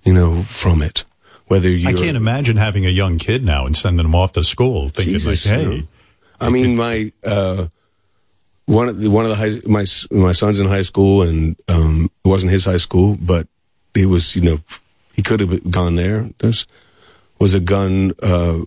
you 0.03 0.13
know, 0.13 0.43
from 0.43 0.81
it. 0.81 1.03
Whether 1.51 1.69
you 1.69 1.89
I 1.89 1.91
can't 1.91 2.15
imagine 2.15 2.55
having 2.55 2.85
a 2.85 2.89
young 2.89 3.17
kid 3.17 3.43
now 3.43 3.65
and 3.65 3.75
sending 3.75 4.05
them 4.05 4.15
off 4.15 4.31
to 4.33 4.43
school 4.43 4.87
thinking 4.87 5.15
Jesus, 5.15 5.45
like, 5.45 5.53
you 5.53 5.69
"Hey, 5.69 5.79
know. 5.79 5.87
I 6.39 6.49
mean, 6.49 6.77
my 6.77 7.11
uh, 7.27 7.67
one 8.67 8.87
of 8.87 8.97
the 8.97 9.09
one 9.09 9.25
of 9.25 9.31
the 9.31 9.35
high, 9.35 9.59
my 9.67 9.83
my 10.11 10.31
son's 10.31 10.59
in 10.61 10.67
high 10.67 10.83
school, 10.83 11.23
and 11.23 11.57
um, 11.67 12.09
it 12.23 12.27
wasn't 12.29 12.53
his 12.53 12.63
high 12.63 12.77
school, 12.77 13.17
but 13.19 13.49
it 13.93 14.05
was 14.05 14.33
you 14.33 14.41
know 14.41 14.59
he 15.11 15.21
could 15.21 15.41
have 15.41 15.69
gone 15.69 15.95
there. 15.95 16.29
There's 16.39 16.65
was 17.37 17.53
a 17.53 17.59
gun. 17.59 18.13
Uh, 18.23 18.59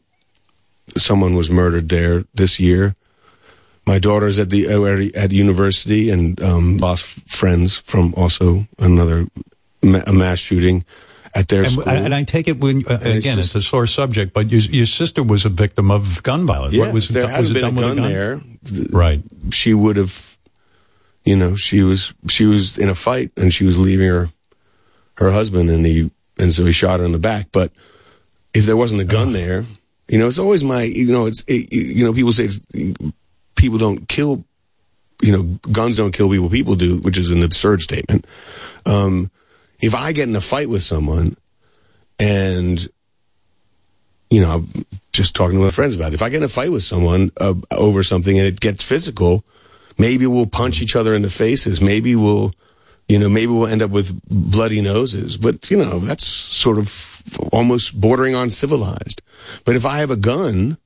someone 0.95 1.37
was 1.37 1.49
murdered 1.49 1.89
there 1.89 2.25
this 2.35 2.61
year. 2.61 2.97
My 3.87 3.99
daughter's 3.99 4.39
at 4.39 4.51
the 4.51 4.69
at 5.17 5.33
university 5.33 6.11
and 6.11 6.39
um, 6.43 6.77
lost 6.77 7.07
friends 7.27 7.79
from 7.79 8.13
also 8.15 8.67
another 8.79 9.27
ma- 9.83 10.05
a 10.07 10.13
mass 10.13 10.39
shooting 10.39 10.85
at 11.35 11.49
their 11.49 11.63
And, 11.65 11.73
school. 11.73 11.89
and 11.89 12.15
I 12.15 12.23
take 12.25 12.47
it 12.49 12.61
when 12.61 12.85
uh, 12.87 12.95
And 13.03 13.03
it's 13.17 13.27
again, 13.27 13.37
just- 13.37 13.55
it's 13.57 13.67
a 13.67 13.69
sore 13.69 13.87
subject, 13.87 14.33
but 14.33 14.51
your, 14.51 14.61
your 14.61 14.87
sister 14.87 15.23
was 15.23 15.45
a 15.45 15.49
victim 15.49 15.91
of 15.91 16.23
gun 16.23 16.47
violence. 16.47 16.75
Yeah, 16.75 16.85
What, 16.87 16.95
was 16.95 17.09
there 17.09 17.25
it, 17.25 17.31
hadn't 17.31 17.41
was 17.43 17.51
it 17.51 17.55
been 17.55 17.65
a 17.65 17.73
gun, 17.81 17.93
a 17.93 17.95
gun 17.97 18.03
there, 18.09 18.41
th- 18.65 18.89
Right. 18.91 19.23
She 19.51 19.75
would 19.75 19.97
have, 19.97 20.37
you 21.25 21.37
know, 21.37 21.57
she 21.57 21.83
was 21.83 22.15
she 22.29 22.45
was 22.47 22.79
in 22.79 22.89
a 22.89 22.95
fight 22.95 23.33
and 23.37 23.53
she 23.53 23.65
was 23.65 23.79
leaving 23.79 24.09
her 24.09 24.29
her 25.17 25.31
husband 25.33 25.71
and 25.71 25.85
he 25.87 26.11
and 26.39 26.53
so 26.53 26.65
he 26.65 26.73
shot 26.73 27.01
her 27.01 27.07
in 27.07 27.13
the 27.13 27.19
back. 27.19 27.49
But 27.53 27.73
if 28.53 28.65
there 28.67 28.77
wasn't 28.77 29.01
a 29.01 29.05
gun 29.05 29.33
there, 29.33 29.65
you 30.09 30.19
know, 30.19 30.27
it's 30.29 30.39
always 30.39 30.63
my 30.63 30.83
you 30.83 31.11
know 31.13 31.27
it's 31.27 31.43
it, 31.49 31.73
you 31.73 32.05
know 32.05 32.13
people 32.13 32.33
say 32.33 32.45
it's, 32.45 32.61
people 33.57 33.79
don't 33.79 34.07
kill, 34.09 34.45
you 35.23 35.33
know, 35.33 35.43
guns 35.73 35.97
don't 35.97 36.13
kill 36.13 36.29
people, 36.31 36.51
people 36.51 36.77
do, 36.77 36.99
which 36.99 37.17
is 37.19 37.31
an 37.31 37.43
absurd 37.43 37.81
statement. 37.83 38.27
Um, 38.87 39.31
if 39.81 39.95
I 39.95 40.13
get 40.13 40.29
in 40.29 40.37
a 40.37 40.41
fight 40.41 40.69
with 40.69 40.83
someone 40.83 41.37
and 42.19 42.89
you 44.31 44.41
know, 44.41 44.57
I'm 44.57 44.69
just 45.13 45.37
talking 45.37 45.59
to 45.59 45.65
my 45.65 45.71
friends 45.71 45.95
about 45.95 46.09
it. 46.09 46.15
If 46.15 46.23
I 46.23 46.29
get 46.29 46.39
in 46.39 46.43
a 46.43 46.49
fight 46.49 46.73
with 46.73 46.83
someone 46.83 47.31
uh, 47.41 47.55
over 47.71 48.03
something 48.03 48.37
and 48.37 48.47
it 48.49 48.59
gets 48.59 48.83
physical, 48.83 49.45
maybe 49.97 50.27
we'll 50.27 50.47
punch 50.47 50.83
each 50.83 50.97
other 50.97 51.15
in 51.15 51.23
the 51.23 51.31
faces. 51.31 51.81
Maybe 51.81 52.17
we'll, 52.17 52.53
you 53.07 53.19
know, 53.21 53.29
maybe 53.29 53.53
we'll 53.53 53.69
end 53.69 53.83
up 53.83 53.93
with 53.93 54.21
bloody 54.29 54.81
noses. 54.81 55.37
But, 55.37 55.71
you 55.71 55.77
know, 55.77 56.01
that's 56.01 56.25
sort 56.25 56.79
of 56.79 57.23
almost 57.53 58.01
bordering 58.01 58.35
on 58.35 58.51
civilized. 58.51 59.23
But 59.65 59.77
if 59.77 59.87
I 59.87 59.99
have 59.99 60.11
a 60.11 60.17
gun 60.17 60.79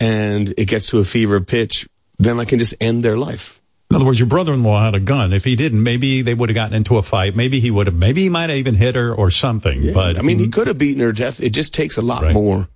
and 0.00 0.52
it 0.58 0.66
gets 0.66 0.88
to 0.88 0.98
a 0.98 1.04
fever 1.04 1.40
pitch, 1.40 1.88
then 2.18 2.40
I 2.40 2.44
can 2.46 2.58
just 2.58 2.74
end 2.80 3.04
their 3.04 3.16
life. 3.16 3.59
In 3.90 3.96
other 3.96 4.04
words, 4.04 4.20
your 4.20 4.28
brother-in-law 4.28 4.84
had 4.84 4.94
a 4.94 5.00
gun. 5.00 5.32
If 5.32 5.44
he 5.44 5.56
didn't, 5.56 5.82
maybe 5.82 6.22
they 6.22 6.32
would 6.32 6.48
have 6.48 6.54
gotten 6.54 6.76
into 6.76 6.96
a 6.96 7.02
fight. 7.02 7.34
Maybe 7.34 7.58
he 7.58 7.72
would 7.72 7.88
have. 7.88 7.98
Maybe 7.98 8.22
he 8.22 8.28
might 8.28 8.48
have 8.48 8.58
even 8.58 8.76
hit 8.76 8.94
her 8.94 9.12
or 9.12 9.32
something. 9.32 9.92
But 9.92 10.16
I 10.16 10.22
mean, 10.22 10.38
he 10.38 10.48
could 10.48 10.68
have 10.68 10.78
beaten 10.78 11.02
her 11.02 11.12
to 11.12 11.18
death. 11.18 11.42
It 11.42 11.50
just 11.50 11.74
takes 11.74 11.96
a 11.96 12.02
lot 12.02 12.32
more. 12.32 12.68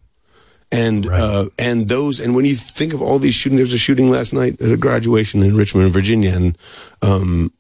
And 0.73 1.07
uh, 1.07 1.51
and 1.57 1.87
those 1.87 2.19
and 2.19 2.35
when 2.35 2.45
you 2.45 2.57
think 2.57 2.95
of 2.95 3.01
all 3.01 3.21
these 3.21 3.35
shootings, 3.35 3.59
there 3.59 3.65
was 3.65 3.73
a 3.73 3.79
shooting 3.79 4.11
last 4.11 4.33
night 4.33 4.61
at 4.61 4.73
a 4.73 4.77
graduation 4.77 5.45
in 5.45 5.57
Richmond, 5.57 5.93
Virginia, 5.93 6.33
and 6.35 6.59
um, 7.01 7.53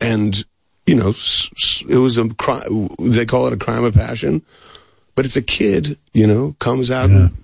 and 0.00 0.42
you 0.86 0.94
know 0.94 1.10
it 1.10 1.98
was 1.98 2.16
a 2.16 2.28
crime. 2.36 2.88
They 2.98 3.26
call 3.26 3.48
it 3.48 3.52
a 3.52 3.58
crime 3.58 3.84
of 3.84 3.92
passion, 3.92 4.40
but 5.14 5.26
it's 5.26 5.36
a 5.36 5.42
kid. 5.42 5.98
You 6.14 6.26
know, 6.26 6.56
comes 6.58 6.90
out 6.90 7.10
and 7.10 7.36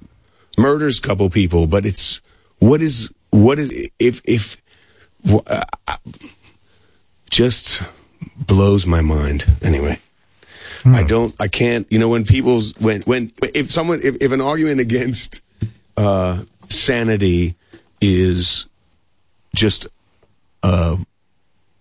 murders 0.57 1.00
a 1.00 1.02
couple 1.02 1.28
people. 1.28 1.66
But 1.66 1.84
it's 1.84 2.23
what 2.58 2.81
is 2.81 3.12
what 3.28 3.58
is 3.58 3.91
if 3.99 4.23
if 4.24 4.61
just 7.31 7.83
blows 8.47 8.86
my 8.86 9.01
mind. 9.01 9.47
Anyway. 9.62 9.99
I 10.84 11.05
don't, 11.05 11.33
I 11.39 11.47
can't, 11.47 11.86
you 11.92 11.99
know, 12.01 12.09
when 12.09 12.25
people's, 12.25 12.75
when, 12.81 13.02
when, 13.02 13.31
if 13.55 13.70
someone, 13.70 14.01
if, 14.02 14.17
if 14.20 14.33
an 14.33 14.41
argument 14.41 14.81
against, 14.81 15.41
uh, 15.97 16.42
sanity 16.68 17.55
is 18.01 18.67
just, 19.55 19.86
uh, 20.65 20.97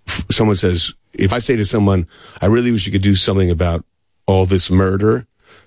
f- 0.08 0.26
someone 0.30 0.56
says, 0.56 0.94
if 1.14 1.34
I 1.34 1.40
say 1.40 1.56
to 1.56 1.66
someone, 1.66 2.06
I 2.44 2.46
really 2.46 2.72
wish 2.72 2.86
you 2.86 2.92
could 2.92 3.02
do 3.02 3.16
something 3.16 3.50
about 3.50 3.84
all 4.28 4.46
this 4.46 4.70
murder, 4.70 5.26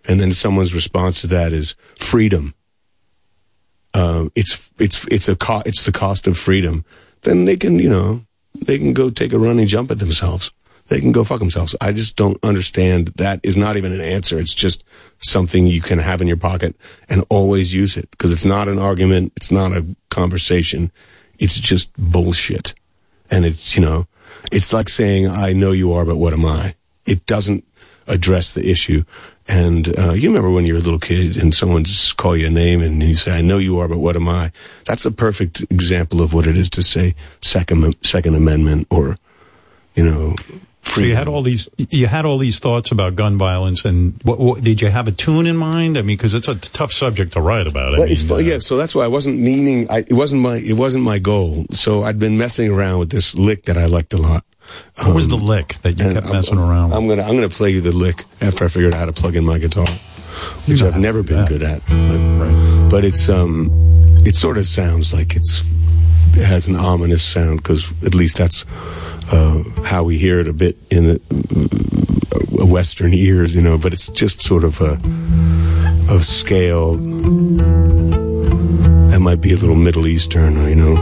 and 0.08 0.20
then 0.20 0.32
someone's 0.32 0.72
response 0.72 1.20
to 1.22 1.26
that 1.26 1.52
is 1.52 1.74
freedom. 1.96 2.54
Uh, 3.94 4.28
it's, 4.36 4.70
it's, 4.78 5.04
it's 5.08 5.28
a 5.28 5.34
co- 5.34 5.62
it's 5.66 5.84
the 5.84 5.92
cost 5.92 6.28
of 6.28 6.38
freedom. 6.38 6.84
Then 7.24 7.44
they 7.44 7.56
can, 7.56 7.78
you 7.78 7.88
know, 7.88 8.24
they 8.54 8.78
can 8.78 8.92
go 8.92 9.10
take 9.10 9.32
a 9.32 9.38
running 9.38 9.66
jump 9.66 9.90
at 9.90 9.98
themselves 9.98 10.52
they 10.88 11.00
can 11.00 11.12
go 11.12 11.24
fuck 11.24 11.38
themselves. 11.38 11.74
I 11.80 11.92
just 11.92 12.16
don't 12.16 12.42
understand. 12.44 13.08
That 13.16 13.40
is 13.42 13.56
not 13.56 13.76
even 13.76 13.92
an 13.92 14.00
answer. 14.00 14.38
It's 14.38 14.54
just 14.54 14.84
something 15.18 15.66
you 15.66 15.80
can 15.80 15.98
have 15.98 16.20
in 16.20 16.28
your 16.28 16.36
pocket 16.36 16.76
and 17.08 17.24
always 17.30 17.72
use 17.72 17.96
it 17.96 18.10
because 18.10 18.30
it's 18.30 18.44
not 18.44 18.68
an 18.68 18.78
argument. 18.78 19.32
It's 19.36 19.50
not 19.50 19.72
a 19.72 19.86
conversation. 20.10 20.92
It's 21.38 21.58
just 21.58 21.90
bullshit. 21.96 22.74
And 23.30 23.46
it's, 23.46 23.74
you 23.74 23.82
know, 23.82 24.06
it's 24.52 24.72
like 24.72 24.88
saying, 24.88 25.26
I 25.26 25.52
know 25.52 25.72
you 25.72 25.92
are, 25.94 26.04
but 26.04 26.16
what 26.16 26.34
am 26.34 26.44
I? 26.44 26.74
It 27.06 27.24
doesn't 27.24 27.64
address 28.06 28.52
the 28.52 28.70
issue. 28.70 29.04
And 29.46 29.98
uh, 29.98 30.12
you 30.12 30.28
remember 30.28 30.50
when 30.50 30.64
you 30.64 30.72
were 30.72 30.80
a 30.80 30.82
little 30.82 30.98
kid 30.98 31.36
and 31.36 31.54
someone 31.54 31.84
just 31.84 32.16
call 32.16 32.36
you 32.36 32.46
a 32.46 32.50
name 32.50 32.80
and 32.80 33.02
you 33.02 33.14
say, 33.14 33.38
I 33.38 33.42
know 33.42 33.58
you 33.58 33.78
are, 33.78 33.88
but 33.88 33.98
what 33.98 34.16
am 34.16 34.28
I? 34.28 34.52
That's 34.86 35.04
a 35.04 35.10
perfect 35.10 35.60
example 35.70 36.22
of 36.22 36.32
what 36.32 36.46
it 36.46 36.56
is 36.56 36.70
to 36.70 36.82
say 36.82 37.14
Second, 37.42 37.94
second 38.02 38.34
Amendment 38.34 38.86
or, 38.90 39.18
you 39.94 40.04
know, 40.04 40.34
So 40.84 41.00
you 41.00 41.16
had 41.16 41.26
all 41.26 41.42
these, 41.42 41.68
you 41.76 42.06
had 42.06 42.24
all 42.24 42.38
these 42.38 42.60
thoughts 42.60 42.92
about 42.92 43.16
gun 43.16 43.36
violence, 43.36 43.84
and 43.84 44.14
what, 44.22 44.38
what 44.38 44.62
did 44.62 44.80
you 44.80 44.90
have 44.90 45.08
a 45.08 45.12
tune 45.12 45.46
in 45.46 45.56
mind? 45.56 45.96
I 45.98 46.02
mean, 46.02 46.16
because 46.16 46.34
it's 46.34 46.46
a 46.46 46.54
tough 46.54 46.92
subject 46.92 47.32
to 47.32 47.40
write 47.40 47.66
about. 47.66 47.88
I 47.94 47.98
Well, 47.98 48.02
mean, 48.02 48.12
it's 48.12 48.22
fun, 48.22 48.44
yeah. 48.44 48.58
So 48.60 48.76
that's 48.76 48.94
why 48.94 49.02
I 49.04 49.08
wasn't 49.08 49.40
meaning. 49.40 49.88
I, 49.90 49.98
it 50.00 50.12
wasn't 50.12 50.42
my. 50.42 50.56
It 50.56 50.74
wasn't 50.76 51.02
my 51.04 51.18
goal. 51.18 51.64
So 51.72 52.04
I'd 52.04 52.18
been 52.20 52.38
messing 52.38 52.70
around 52.70 52.98
with 53.00 53.10
this 53.10 53.34
lick 53.34 53.64
that 53.64 53.76
I 53.76 53.86
liked 53.86 54.12
a 54.14 54.18
lot. 54.18 54.44
Um, 54.98 55.08
What 55.08 55.16
was 55.16 55.28
the 55.28 55.36
lick 55.36 55.76
that 55.82 55.98
you 55.98 56.12
kept 56.12 56.26
I'm- 56.26 56.32
messing 56.36 56.58
around 56.58 56.90
with? 56.90 56.98
I'm 56.98 57.08
gonna. 57.08 57.22
I'm 57.22 57.34
gonna 57.34 57.48
play 57.48 57.70
you 57.70 57.80
the 57.80 57.92
lick 57.92 58.24
after 58.40 58.64
I 58.64 58.68
figured 58.68 58.94
out 58.94 59.00
how 59.00 59.06
to 59.06 59.12
plug 59.12 59.34
in 59.36 59.44
my 59.44 59.58
guitar, 59.58 59.86
which 60.66 60.80
I've 60.82 60.98
never 60.98 61.22
been 61.24 61.44
good 61.46 61.62
at. 61.62 61.80
But, 61.88 62.88
but 62.90 63.04
it's 63.04 63.28
um, 63.28 63.68
it 64.24 64.36
sort 64.36 64.58
of 64.58 64.66
sounds 64.66 65.12
like 65.12 65.34
it's. 65.34 65.62
It 66.36 66.46
has 66.46 66.66
an 66.66 66.76
ominous 66.76 67.22
sound 67.22 67.62
because 67.62 67.92
at 68.04 68.14
least 68.14 68.36
that's 68.36 68.64
uh, 69.32 69.62
how 69.84 70.02
we 70.04 70.18
hear 70.18 70.40
it 70.40 70.48
a 70.48 70.52
bit 70.52 70.76
in 70.90 71.04
the 71.04 71.20
uh, 72.60 72.66
Western 72.66 73.14
ears, 73.14 73.54
you 73.54 73.62
know. 73.62 73.78
But 73.78 73.92
it's 73.92 74.08
just 74.08 74.42
sort 74.42 74.64
of 74.64 74.80
a 74.80 74.98
a 76.10 76.22
scale 76.22 76.96
that 79.10 79.20
might 79.20 79.40
be 79.40 79.52
a 79.52 79.56
little 79.56 79.76
Middle 79.76 80.06
Eastern, 80.06 80.68
you 80.68 80.76
know. 80.76 80.94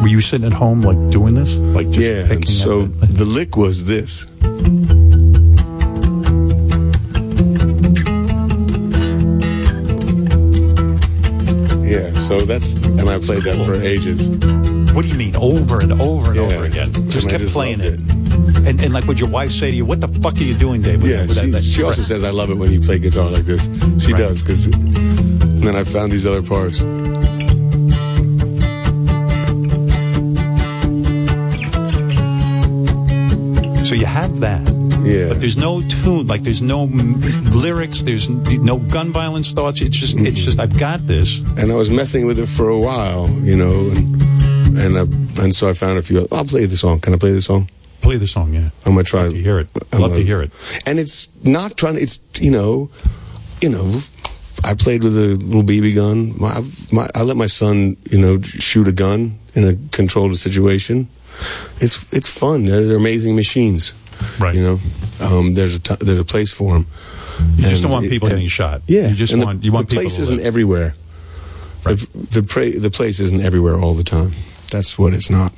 Were 0.00 0.08
you 0.08 0.20
sitting 0.20 0.46
at 0.46 0.52
home 0.52 0.80
like 0.80 1.10
doing 1.10 1.34
this, 1.34 1.54
like 1.54 1.90
just 1.90 2.00
yeah, 2.00 2.40
so 2.44 2.82
the 2.82 3.24
lick 3.24 3.56
was 3.56 3.84
this. 3.86 4.26
So 12.30 12.42
that's 12.42 12.74
and 12.74 13.08
I 13.10 13.18
played 13.18 13.42
that 13.42 13.58
for 13.66 13.74
ages. 13.74 14.28
What 14.94 15.02
do 15.02 15.08
you 15.08 15.16
mean, 15.18 15.34
over 15.34 15.80
and 15.80 15.92
over 16.00 16.28
and 16.28 16.36
Yeah, 16.36 16.42
over 16.42 16.64
again? 16.64 16.92
Just 17.10 17.22
and 17.22 17.30
kept 17.30 17.42
just 17.42 17.52
playing 17.54 17.80
loved 17.80 18.08
it. 18.08 18.68
And, 18.68 18.80
and 18.80 18.92
like, 18.92 19.04
would 19.06 19.18
your 19.18 19.28
wife 19.28 19.50
say 19.50 19.70
to 19.72 19.76
you, 19.76 19.84
"What 19.84 20.00
the 20.00 20.06
fuck 20.06 20.36
are 20.38 20.44
you 20.44 20.54
doing, 20.54 20.80
Dave?" 20.80 21.02
with 21.02 21.10
Yeah, 21.10 21.24
that- 21.26 21.34
she, 21.44 21.50
that- 21.50 21.64
she 21.64 21.82
also 21.82 22.02
says 22.02 22.22
I 22.22 22.30
love 22.30 22.50
it 22.50 22.54
when 22.56 22.70
you 22.70 22.80
play 22.80 23.00
guitar 23.00 23.28
like 23.30 23.46
this. 23.46 23.64
She 23.98 24.12
does 24.12 24.42
because. 24.42 24.66
And 24.66 25.62
then 25.66 25.74
I 25.74 25.82
found 25.82 26.12
these 26.12 26.24
other 26.24 26.42
parts. 26.42 26.80
So 33.90 33.96
you 33.96 34.06
have 34.06 34.38
that. 34.38 34.60
Yeah. 35.02 35.30
But 35.30 35.40
there's 35.40 35.56
no 35.56 35.80
tune, 35.82 36.28
like 36.28 36.44
there's 36.44 36.62
no 36.62 36.82
m- 36.82 37.18
lyrics, 37.50 38.02
there's 38.02 38.28
no 38.28 38.78
gun 38.78 39.10
violence 39.12 39.50
thoughts. 39.50 39.80
It's 39.80 39.96
just, 39.96 40.16
it's 40.16 40.38
just, 40.38 40.60
I've 40.60 40.78
got 40.78 41.00
this. 41.08 41.40
and 41.58 41.72
I 41.72 41.74
was 41.74 41.90
messing 41.90 42.24
with 42.24 42.38
it 42.38 42.46
for 42.46 42.68
a 42.68 42.78
while, 42.78 43.28
you 43.42 43.56
know, 43.56 43.90
and 43.90 44.78
and 44.78 44.96
uh, 44.96 45.42
and 45.42 45.52
so 45.52 45.68
I 45.68 45.72
found 45.72 45.98
a 45.98 46.02
few. 46.02 46.24
I'll 46.30 46.44
play 46.44 46.66
the 46.66 46.76
song. 46.76 47.00
Can 47.00 47.14
I 47.14 47.16
play 47.16 47.32
the 47.32 47.42
song? 47.42 47.68
Play 48.00 48.16
the 48.16 48.28
song, 48.28 48.54
yeah. 48.54 48.70
I'm 48.86 48.92
gonna 48.92 49.02
try 49.02 49.28
to 49.28 49.34
hear 49.34 49.58
it. 49.58 49.66
I'm 49.92 50.02
Love 50.02 50.12
to 50.12 50.18
gonna- 50.18 50.24
hear 50.24 50.40
it. 50.40 50.52
And 50.86 51.00
it's 51.00 51.28
not 51.42 51.76
trying. 51.76 51.96
It's 51.96 52.20
you 52.40 52.52
know, 52.52 52.90
you 53.60 53.70
know. 53.70 54.00
I 54.62 54.74
played 54.74 55.02
with 55.02 55.16
a 55.16 55.34
little 55.34 55.64
BB 55.64 55.96
gun. 55.96 56.38
My, 56.38 56.62
my, 56.92 57.08
I 57.16 57.22
let 57.22 57.36
my 57.36 57.46
son, 57.48 57.96
you 58.10 58.18
know, 58.20 58.40
shoot 58.42 58.86
a 58.86 58.92
gun 58.92 59.38
in 59.54 59.66
a 59.66 59.74
controlled 59.90 60.36
situation. 60.36 61.08
It's 61.80 62.10
it's 62.12 62.28
fun. 62.28 62.66
They're, 62.66 62.84
they're 62.86 62.96
amazing 62.96 63.36
machines. 63.36 63.92
Right. 64.38 64.54
You 64.54 64.62
know, 64.62 64.80
um, 65.20 65.54
there's 65.54 65.74
a 65.74 65.78
t- 65.78 65.96
there's 66.00 66.18
a 66.18 66.24
place 66.24 66.52
for 66.52 66.74
them. 66.74 66.86
You 67.56 67.68
just 67.70 67.82
don't 67.82 67.90
want 67.92 68.08
people 68.08 68.28
getting 68.28 68.48
shot. 68.48 68.82
Yeah, 68.86 69.08
You 69.08 69.14
just 69.16 69.32
and 69.32 69.40
the- 69.42 69.46
want, 69.46 69.64
you 69.64 69.72
want 69.72 69.88
the 69.88 69.96
place 69.96 70.18
isn't 70.18 70.38
live. 70.38 70.46
everywhere. 70.46 70.94
The 71.84 72.06
the, 72.14 72.42
pra- 72.42 72.78
the 72.78 72.90
place 72.90 73.18
isn't 73.20 73.40
everywhere 73.40 73.78
all 73.80 73.94
the 73.94 74.04
time. 74.04 74.32
That's 74.70 74.98
what 74.98 75.14
it's 75.14 75.30
not. 75.30 75.52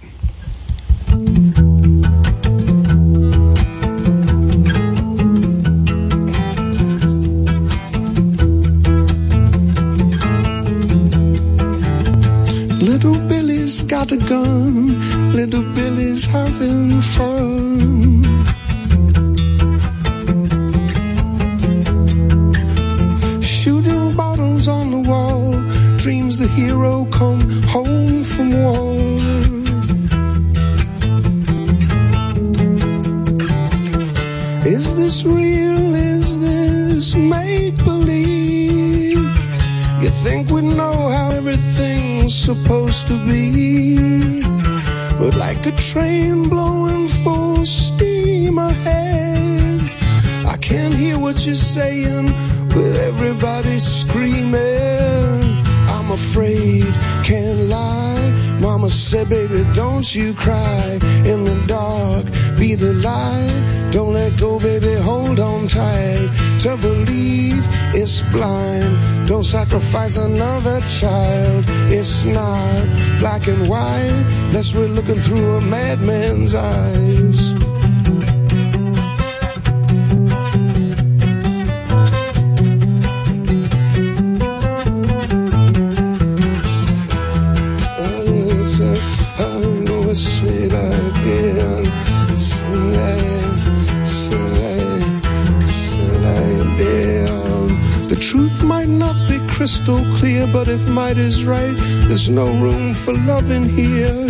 Little 12.80 13.18
Billy's 13.28 13.82
got 13.82 14.12
a 14.12 14.16
gun. 14.16 14.91
Shooting 23.42 24.16
bottles 24.16 24.68
on 24.68 24.90
the 24.90 25.02
wall. 25.08 25.52
Dreams 25.98 26.38
the 26.38 26.48
hero 26.48 27.06
come 27.10 27.40
home 27.66 28.24
from 28.24 28.50
war. 28.62 28.94
Is 34.64 34.96
this 34.96 35.24
real? 35.24 35.94
Is 35.94 36.40
this 36.40 37.14
make 37.14 37.76
believe? 37.78 39.18
You 40.02 40.10
think 40.24 40.50
we 40.50 40.62
know 40.62 41.10
how 41.10 41.30
everything's 41.30 42.34
supposed 42.34 43.06
to 43.08 43.16
be? 43.26 44.51
But 45.22 45.36
like 45.36 45.64
a 45.66 45.70
train 45.70 46.42
blowing 46.48 47.06
full 47.06 47.64
steam 47.64 48.58
ahead, 48.58 49.80
I 50.44 50.56
can't 50.56 50.92
hear 50.92 51.16
what 51.16 51.46
you're 51.46 51.54
saying 51.54 52.26
with 52.74 52.96
everybody 52.98 53.78
screaming. 53.78 55.44
I'm 55.86 56.10
afraid, 56.10 56.92
can't 57.22 57.68
lie. 57.68 58.41
Mama 58.62 58.88
said, 58.88 59.28
baby, 59.28 59.64
don't 59.74 60.14
you 60.14 60.34
cry 60.34 60.98
in 61.24 61.42
the 61.42 61.64
dark. 61.66 62.24
Be 62.56 62.76
the 62.76 62.92
light. 62.92 63.90
Don't 63.90 64.12
let 64.12 64.38
go, 64.38 64.60
baby, 64.60 64.94
hold 65.02 65.40
on 65.40 65.66
tight. 65.66 66.30
To 66.60 66.76
believe 66.76 67.66
is 67.92 68.22
blind. 68.30 69.26
Don't 69.26 69.42
sacrifice 69.42 70.16
another 70.16 70.80
child. 70.82 71.64
It's 71.90 72.24
not 72.24 72.84
black 73.18 73.48
and 73.48 73.68
white. 73.68 74.24
Unless 74.46 74.76
we're 74.76 74.86
looking 74.86 75.20
through 75.26 75.56
a 75.56 75.60
madman's 75.60 76.54
eyes. 76.54 77.31
Crystal 99.62 100.04
clear, 100.16 100.44
but 100.52 100.66
if 100.66 100.88
might 100.88 101.16
is 101.16 101.44
right, 101.44 101.76
there's 102.08 102.28
no 102.28 102.46
room 102.60 102.92
for 102.94 103.12
love 103.30 103.48
in 103.52 103.62
here. 103.62 104.26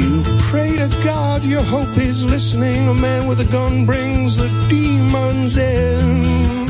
You 0.00 0.24
pray 0.50 0.72
to 0.82 0.88
God, 1.04 1.44
your 1.44 1.62
hope 1.62 1.96
is 1.96 2.24
listening. 2.24 2.88
A 2.88 2.94
man 2.94 3.28
with 3.28 3.40
a 3.40 3.44
gun 3.44 3.86
brings 3.86 4.36
the 4.36 4.48
demons 4.68 5.56
in. 5.56 6.66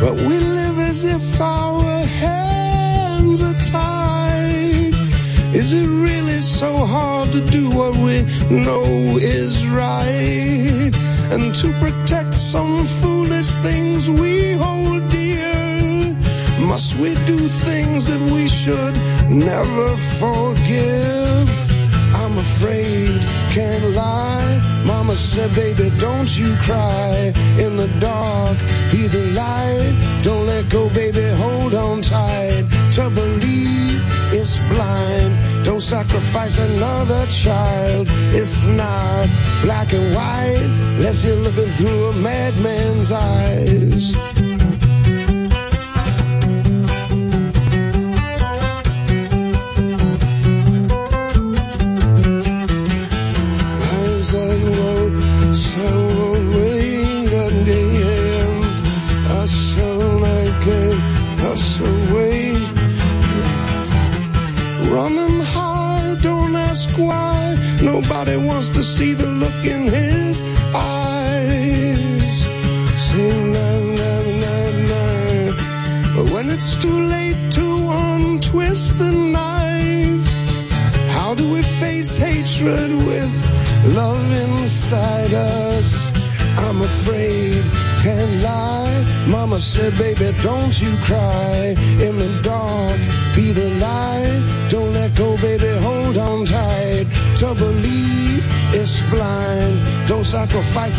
But 0.00 0.14
we 0.28 0.38
live 0.58 0.78
as 0.78 1.02
if 1.02 1.40
our 1.40 2.06
hands 2.22 3.42
are 3.42 3.60
tied. 3.60 4.94
Is 5.52 5.72
it 5.72 5.88
really 5.88 6.40
so 6.40 6.86
hard 6.86 7.17
to 7.40 7.50
do 7.50 7.70
what 7.70 7.94
we 7.96 8.22
know 8.50 8.84
is 9.18 9.68
right? 9.68 10.92
And 11.30 11.54
to 11.56 11.72
protect 11.74 12.34
some 12.34 12.86
foolish 12.86 13.50
things 13.66 14.10
we 14.10 14.52
hold 14.52 15.08
dear, 15.10 16.16
must 16.66 16.96
we 16.98 17.14
do 17.26 17.38
things 17.38 18.06
that 18.06 18.20
we 18.32 18.48
should 18.48 18.94
never 19.30 19.96
forgive? 20.20 21.48
I'm 22.22 22.36
afraid, 22.38 23.20
can't 23.50 23.84
lie. 23.94 24.82
Mama 24.84 25.14
said, 25.14 25.54
baby, 25.54 25.90
don't 25.98 26.30
you 26.38 26.56
cry. 26.56 27.32
In 27.58 27.76
the 27.76 27.90
dark, 28.00 28.58
be 28.90 29.06
the 29.06 29.24
light. 29.42 29.94
Don't 30.22 30.46
let 30.46 30.68
go, 30.70 30.88
baby, 30.90 31.28
hold 31.36 31.74
on 31.74 32.00
tight. 32.00 32.64
To 32.92 33.10
believe 33.10 34.02
is 34.32 34.58
blind. 34.70 35.57
Don't 35.68 35.82
sacrifice 35.82 36.58
another 36.58 37.26
child. 37.26 38.06
It's 38.32 38.64
not 38.64 39.28
black 39.60 39.92
and 39.92 40.14
white. 40.14 40.64
Unless 40.96 41.26
you're 41.26 41.36
looking 41.36 41.70
through 41.72 42.08
a 42.08 42.12
madman's 42.14 43.12
eyes. 43.12 44.47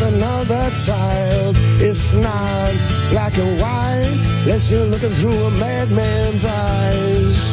Another 0.02 0.70
child. 0.86 1.56
It's 1.80 2.14
not 2.14 2.74
black 3.10 3.38
and 3.38 3.62
white. 3.62 4.18
Unless 4.44 4.72
you're 4.72 4.86
looking 4.86 5.10
through 5.12 5.32
a 5.32 5.52
madman's 5.52 6.46
eyes. 6.46 7.52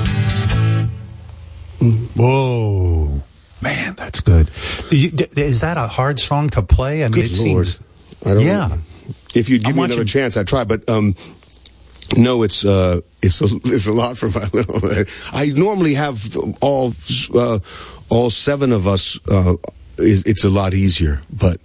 Whoa. 2.17 3.23
Man, 3.61 3.95
that's 3.95 4.21
good. 4.21 4.51
Is 4.91 5.61
that 5.61 5.77
a 5.77 5.87
hard 5.87 6.21
song 6.21 6.51
to 6.51 6.63
play? 6.63 7.05
I 7.05 7.09
mean, 7.09 7.13
Good 7.13 7.33
it 7.33 7.39
Lord. 7.53 7.67
seems. 7.69 7.81
I 8.25 8.35
don't 8.35 8.45
yeah. 8.45 8.79
If 9.35 9.49
you'd 9.49 9.63
give 9.65 9.71
I'm 9.71 9.77
me 9.77 9.85
another 9.85 10.05
chance, 10.05 10.37
I'd 10.37 10.47
try. 10.47 10.65
But 10.65 10.89
um, 10.89 11.15
no, 12.17 12.43
it's 12.43 12.65
uh, 12.65 13.01
it's 13.23 13.41
a, 13.41 13.45
it's 13.65 13.87
a 13.87 13.93
lot 13.93 14.17
for 14.17 14.29
my 14.29 14.49
little. 14.53 15.05
I 15.33 15.47
normally 15.55 15.95
have 15.95 16.37
all 16.61 16.93
uh, 17.35 17.59
all 18.09 18.31
seven 18.31 18.73
of 18.73 18.87
us. 18.87 19.19
Uh, 19.29 19.57
it's 19.99 20.45
a 20.45 20.51
lot 20.51 20.75
easier, 20.75 21.23
but 21.33 21.59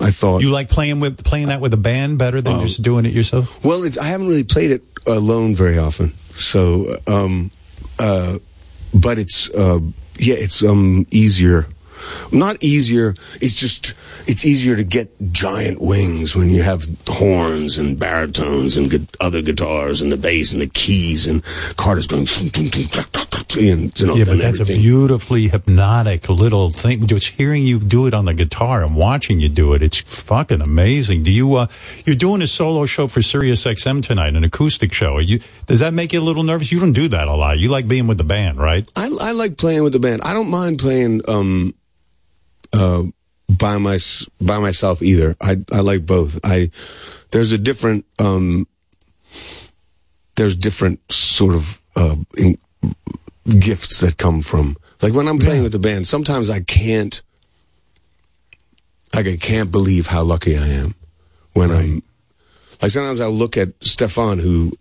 I 0.00 0.10
thought 0.10 0.42
You 0.42 0.50
like 0.50 0.68
playing 0.70 1.00
with 1.00 1.24
playing 1.24 1.48
that 1.48 1.60
with 1.60 1.74
a 1.74 1.78
band 1.78 2.18
better 2.18 2.40
than 2.40 2.60
just 2.60 2.82
doing 2.82 3.04
it 3.04 3.12
yourself? 3.12 3.64
Well, 3.64 3.84
it's, 3.84 3.98
I 3.98 4.04
haven't 4.04 4.28
really 4.28 4.44
played 4.44 4.70
it 4.70 4.82
alone 5.06 5.54
very 5.54 5.78
often. 5.78 6.12
So, 6.34 6.92
um, 7.06 7.50
uh, 7.98 8.38
but 8.94 9.18
it's 9.18 9.50
uh, 9.50 9.80
yeah, 10.18 10.36
it's 10.36 10.62
um 10.62 11.06
easier. 11.10 11.66
Not 12.32 12.62
easier. 12.62 13.14
It's 13.40 13.54
just 13.54 13.94
it's 14.26 14.44
easier 14.44 14.76
to 14.76 14.84
get 14.84 15.10
giant 15.32 15.80
wings 15.80 16.34
when 16.34 16.50
you 16.50 16.62
have 16.62 16.86
horns 17.06 17.78
and 17.78 17.98
baritones 17.98 18.76
and 18.76 18.90
gu- 18.90 19.06
other 19.20 19.42
guitars 19.42 20.02
and 20.02 20.12
the 20.12 20.16
bass 20.16 20.52
and 20.52 20.62
the 20.62 20.66
keys 20.66 21.26
and 21.26 21.42
Carter's 21.76 22.06
going 22.06 22.26
and 23.56 23.98
you 23.98 24.06
know 24.06 24.14
yeah, 24.14 24.24
but 24.24 24.38
that's 24.38 24.60
a 24.60 24.64
beautifully 24.64 25.48
hypnotic 25.48 26.28
little 26.28 26.70
thing. 26.70 27.06
Just 27.06 27.28
hearing 27.28 27.62
you 27.62 27.78
do 27.78 28.06
it 28.06 28.14
on 28.14 28.24
the 28.24 28.34
guitar 28.34 28.84
and 28.84 28.94
watching 28.94 29.40
you 29.40 29.48
do 29.48 29.72
it, 29.74 29.82
it's 29.82 30.00
fucking 30.00 30.60
amazing. 30.60 31.22
Do 31.22 31.30
you? 31.30 31.54
Uh, 31.54 31.66
you're 32.04 32.16
doing 32.16 32.42
a 32.42 32.46
solo 32.46 32.86
show 32.86 33.06
for 33.06 33.22
Sirius 33.22 33.64
XM 33.64 34.04
tonight, 34.04 34.34
an 34.34 34.44
acoustic 34.44 34.92
show. 34.92 35.16
Are 35.16 35.22
you? 35.22 35.40
Does 35.66 35.80
that 35.80 35.94
make 35.94 36.12
you 36.12 36.20
a 36.20 36.22
little 36.22 36.42
nervous? 36.42 36.70
You 36.70 36.80
don't 36.80 36.92
do 36.92 37.08
that 37.08 37.28
a 37.28 37.34
lot. 37.34 37.58
You 37.58 37.68
like 37.70 37.88
being 37.88 38.06
with 38.06 38.18
the 38.18 38.24
band, 38.24 38.58
right? 38.58 38.86
I, 38.96 39.10
I 39.20 39.32
like 39.32 39.56
playing 39.56 39.82
with 39.82 39.92
the 39.92 40.00
band. 40.00 40.22
I 40.22 40.34
don't 40.34 40.50
mind 40.50 40.78
playing 40.78 41.22
um, 41.28 41.74
uh, 42.72 43.04
by 43.48 43.78
my 43.78 43.98
by 44.40 44.58
myself 44.58 45.02
either. 45.02 45.36
I 45.40 45.58
I 45.72 45.80
like 45.80 46.06
both. 46.06 46.38
I 46.44 46.70
there's 47.30 47.52
a 47.52 47.58
different 47.58 48.04
um, 48.18 48.66
there's 50.36 50.56
different 50.56 51.00
sort 51.10 51.54
of 51.54 51.80
uh, 51.96 52.16
in, 52.36 52.58
gifts 53.58 54.00
that 54.00 54.16
come 54.18 54.42
from 54.42 54.76
like 55.02 55.14
when 55.14 55.28
I'm 55.28 55.38
playing 55.38 55.62
with 55.62 55.72
the 55.72 55.78
band. 55.78 56.06
Sometimes 56.06 56.50
I 56.50 56.60
can't 56.60 57.20
like 59.14 59.26
I 59.26 59.36
can't 59.36 59.72
believe 59.72 60.06
how 60.06 60.22
lucky 60.22 60.56
I 60.56 60.66
am 60.66 60.94
when 61.52 61.70
I'm 61.70 62.02
like 62.80 62.90
sometimes 62.90 63.20
I 63.20 63.26
look 63.26 63.56
at 63.56 63.70
Stefan, 63.80 64.38
who 64.38 64.72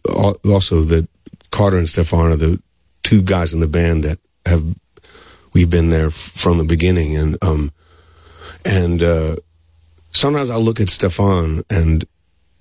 also 0.45 0.81
the 0.81 1.07
Carter 1.51 1.77
and 1.77 1.89
Stefan 1.89 2.31
are 2.31 2.35
the 2.35 2.61
two 3.03 3.21
guys 3.21 3.53
in 3.53 3.59
the 3.59 3.67
band 3.67 4.03
that 4.03 4.19
have 4.45 4.63
we've 5.57 5.71
been 5.71 5.89
there 5.89 6.11
from 6.11 6.59
the 6.59 6.63
beginning, 6.63 7.17
and 7.17 7.43
um 7.43 7.71
and 8.63 9.01
uh, 9.01 9.35
sometimes 10.11 10.51
I 10.51 10.57
look 10.57 10.79
at 10.79 10.87
Stefan 10.87 11.63
and 11.67 12.05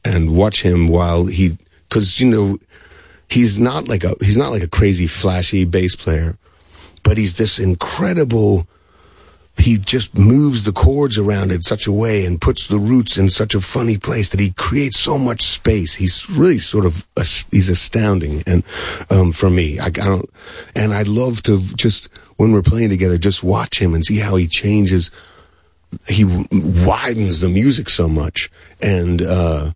and 0.02 0.34
watch 0.34 0.62
him 0.62 0.89
while 0.89 1.26
he 1.26 1.58
because 1.86 2.18
you 2.20 2.31
know 2.31 2.57
he's 3.28 3.60
not 3.60 3.86
like 3.86 4.02
a 4.02 4.15
he's 4.23 4.39
not 4.39 4.49
like 4.49 4.62
a 4.62 4.68
crazy 4.68 5.07
flashy 5.07 5.66
bass 5.66 5.94
player, 5.94 6.39
but 7.02 7.18
he's 7.18 7.36
this 7.36 7.58
incredible 7.58 8.66
he 9.58 9.78
just 9.78 10.16
moves 10.16 10.65
the 10.65 10.73
chords 10.73 11.18
around 11.18 11.50
in 11.50 11.62
such 11.62 11.86
a 11.86 11.92
way 11.92 12.26
and 12.26 12.41
puts 12.41 12.66
the 12.66 12.78
roots 12.78 13.16
in 13.16 13.28
such 13.31 13.55
a 13.55 13.60
funny 13.60 13.97
place 13.97 14.31
that 14.31 14.41
he 14.41 14.52
creates 14.52 14.99
so 14.99 15.16
much 15.16 15.42
space. 15.42 15.94
He's 15.94 16.28
really 16.31 16.58
sort 16.58 16.84
of 16.84 17.07
he's 17.50 17.68
astounding, 17.68 18.42
and 18.47 18.65
um, 19.10 19.33
for 19.33 19.50
me, 19.50 19.78
I, 19.78 19.86
I 19.86 19.91
don't, 19.91 20.31
and 20.75 20.92
I 20.92 21.02
love 21.02 21.42
to 21.44 21.60
just 21.75 22.08
when 22.36 22.52
we're 22.52 22.62
playing 22.62 22.90
together, 22.90 23.18
just 23.18 23.42
watch 23.42 23.81
him 23.81 23.94
and 23.94 24.05
see 24.05 24.18
how 24.18 24.36
he 24.36 24.47
changes. 24.47 25.10
He 26.08 26.24
widens 26.24 27.40
the 27.40 27.48
music 27.48 27.89
so 27.89 28.08
much, 28.08 28.50
and 28.82 29.23
uh, 29.23 29.73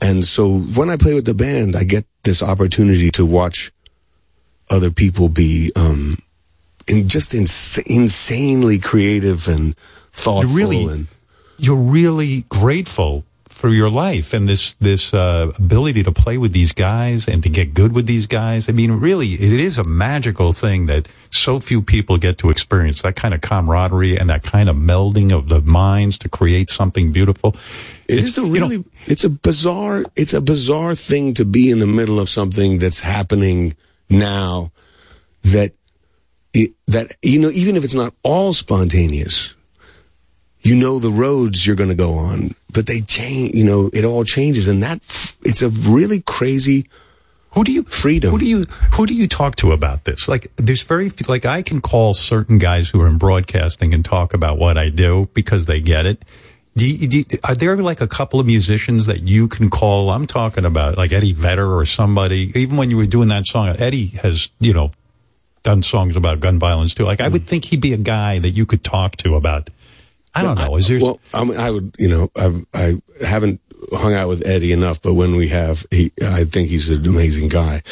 and 0.00 0.24
so 0.24 0.58
when 0.58 0.90
I 0.90 0.96
play 0.96 1.14
with 1.14 1.24
the 1.24 1.34
band, 1.34 1.76
I 1.76 1.84
get 1.84 2.06
this 2.22 2.42
opportunity 2.42 3.10
to 3.12 3.26
watch 3.26 3.72
other 4.70 4.90
people 4.90 5.28
be 5.28 5.72
um, 5.76 6.18
in 6.86 7.08
just 7.08 7.34
ins- 7.34 7.78
insanely 7.78 8.78
creative 8.78 9.48
and 9.48 9.76
thoughtful 10.12 10.50
You're 10.50 10.68
really, 10.68 10.84
and 10.86 11.06
you're 11.58 11.76
really 11.76 12.42
grateful 12.48 13.24
for 13.58 13.70
your 13.70 13.90
life 13.90 14.32
and 14.32 14.48
this 14.48 14.74
this 14.74 15.12
uh, 15.12 15.50
ability 15.58 16.04
to 16.04 16.12
play 16.12 16.38
with 16.38 16.52
these 16.52 16.70
guys 16.70 17.26
and 17.26 17.42
to 17.42 17.48
get 17.48 17.74
good 17.74 17.92
with 17.92 18.06
these 18.06 18.28
guys. 18.28 18.68
I 18.68 18.72
mean, 18.72 18.92
really, 18.92 19.32
it 19.32 19.58
is 19.58 19.78
a 19.78 19.84
magical 19.84 20.52
thing 20.52 20.86
that 20.86 21.08
so 21.30 21.58
few 21.58 21.82
people 21.82 22.18
get 22.18 22.38
to 22.38 22.50
experience. 22.50 23.02
That 23.02 23.16
kind 23.16 23.34
of 23.34 23.40
camaraderie 23.40 24.16
and 24.16 24.30
that 24.30 24.44
kind 24.44 24.68
of 24.68 24.76
melding 24.76 25.32
of 25.36 25.48
the 25.48 25.60
minds 25.60 26.18
to 26.18 26.28
create 26.28 26.70
something 26.70 27.10
beautiful. 27.10 27.56
It 28.06 28.18
It's- 28.18 28.28
is 28.28 28.38
a 28.38 28.42
you 28.42 28.60
know, 28.60 28.68
really, 28.68 28.84
it's 29.06 29.24
a 29.24 29.28
bizarre, 29.30 30.04
it's 30.14 30.34
a 30.34 30.40
bizarre 30.40 30.94
thing 30.94 31.34
to 31.34 31.44
be 31.44 31.70
in 31.72 31.80
the 31.80 31.86
middle 31.88 32.20
of 32.20 32.28
something 32.28 32.78
that's 32.78 33.00
happening 33.00 33.74
now 34.08 34.70
that, 35.42 35.72
it, 36.54 36.70
that, 36.86 37.10
you 37.22 37.40
know, 37.40 37.50
even 37.50 37.74
if 37.76 37.82
it's 37.84 37.94
not 37.94 38.14
all 38.22 38.54
spontaneous, 38.54 39.54
you 40.62 40.76
know 40.76 40.98
the 41.00 41.10
roads 41.10 41.66
you're 41.66 41.76
going 41.76 41.90
to 41.90 41.94
go 42.06 42.14
on, 42.14 42.54
but 42.72 42.86
they 42.86 43.00
change, 43.00 43.54
you 43.54 43.64
know, 43.64 43.90
it 43.92 44.04
all 44.04 44.24
changes 44.24 44.68
and 44.68 44.82
that, 44.82 45.00
it's 45.42 45.62
a 45.62 45.68
really 45.68 46.20
crazy, 46.20 46.88
who 47.52 47.64
do 47.64 47.72
you 47.72 47.82
freedom? 47.84 48.30
Who 48.30 48.38
do 48.38 48.46
you 48.46 48.64
who 48.92 49.06
do 49.06 49.14
you 49.14 49.26
talk 49.26 49.56
to 49.56 49.72
about 49.72 50.04
this? 50.04 50.28
Like, 50.28 50.52
there's 50.56 50.82
very 50.82 51.08
few, 51.08 51.26
like 51.28 51.46
I 51.46 51.62
can 51.62 51.80
call 51.80 52.14
certain 52.14 52.58
guys 52.58 52.90
who 52.90 53.00
are 53.00 53.06
in 53.06 53.18
broadcasting 53.18 53.94
and 53.94 54.04
talk 54.04 54.34
about 54.34 54.58
what 54.58 54.76
I 54.76 54.90
do 54.90 55.28
because 55.34 55.66
they 55.66 55.80
get 55.80 56.06
it. 56.06 56.24
Do 56.76 56.88
you, 56.88 57.08
do 57.08 57.18
you- 57.18 57.24
are 57.44 57.54
there 57.54 57.76
like 57.78 58.00
a 58.00 58.06
couple 58.06 58.38
of 58.38 58.46
musicians 58.46 59.06
that 59.06 59.22
you 59.22 59.48
can 59.48 59.70
call? 59.70 60.10
I'm 60.10 60.26
talking 60.26 60.64
about 60.64 60.96
like 60.96 61.10
Eddie 61.10 61.32
Vedder 61.32 61.74
or 61.74 61.86
somebody. 61.86 62.52
Even 62.54 62.76
when 62.76 62.90
you 62.90 62.96
were 62.96 63.06
doing 63.06 63.28
that 63.28 63.46
song, 63.46 63.74
Eddie 63.78 64.08
has 64.22 64.50
you 64.60 64.72
know 64.74 64.92
done 65.62 65.82
songs 65.82 66.16
about 66.16 66.40
gun 66.40 66.58
violence 66.58 66.94
too. 66.94 67.04
Like 67.04 67.20
I 67.20 67.28
would 67.28 67.42
hmm. 67.42 67.48
think 67.48 67.64
he'd 67.64 67.80
be 67.80 67.94
a 67.94 67.98
guy 67.98 68.38
that 68.38 68.50
you 68.50 68.66
could 68.66 68.84
talk 68.84 69.16
to 69.16 69.34
about. 69.34 69.70
I 70.34 70.42
don't 70.42 70.58
know. 70.58 70.76
Is 70.76 70.88
there? 70.88 71.00
Well, 71.00 71.20
I, 71.34 71.44
mean, 71.44 71.58
I 71.58 71.70
would, 71.70 71.94
you 71.98 72.08
know, 72.08 72.28
I've, 72.36 72.66
I 72.74 73.00
haven't 73.26 73.60
hung 73.92 74.14
out 74.14 74.28
with 74.28 74.46
Eddie 74.46 74.72
enough, 74.72 75.02
but 75.02 75.14
when 75.14 75.34
we 75.36 75.48
have, 75.48 75.86
he, 75.90 76.12
I 76.22 76.44
think 76.44 76.68
he's 76.68 76.88
an 76.88 77.06
amazing 77.06 77.48
guy. 77.48 77.82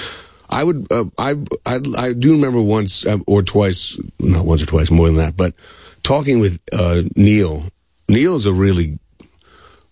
I 0.48 0.62
would, 0.62 0.86
uh, 0.92 1.04
I, 1.18 1.34
I, 1.64 1.80
I 1.98 2.12
do 2.12 2.32
remember 2.32 2.62
once 2.62 3.04
uh, 3.04 3.18
or 3.26 3.42
twice, 3.42 3.98
not 4.20 4.44
once 4.44 4.62
or 4.62 4.66
twice, 4.66 4.90
more 4.90 5.06
than 5.06 5.16
that, 5.16 5.36
but 5.36 5.54
talking 6.02 6.38
with 6.38 6.60
uh, 6.72 7.02
Neil. 7.16 7.64
is 8.08 8.46
a 8.46 8.52
really 8.52 8.98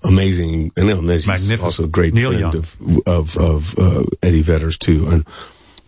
amazing, 0.04 0.70
and 0.76 0.88
he's 0.88 1.60
also 1.60 1.84
a 1.84 1.88
great 1.88 2.14
Neil 2.14 2.30
friend 2.30 2.40
Young. 2.40 2.56
of 2.56 2.78
of 3.06 3.36
of 3.36 3.74
uh, 3.78 4.04
Eddie 4.22 4.42
Vedder's 4.42 4.78
too. 4.78 5.06
And 5.08 5.26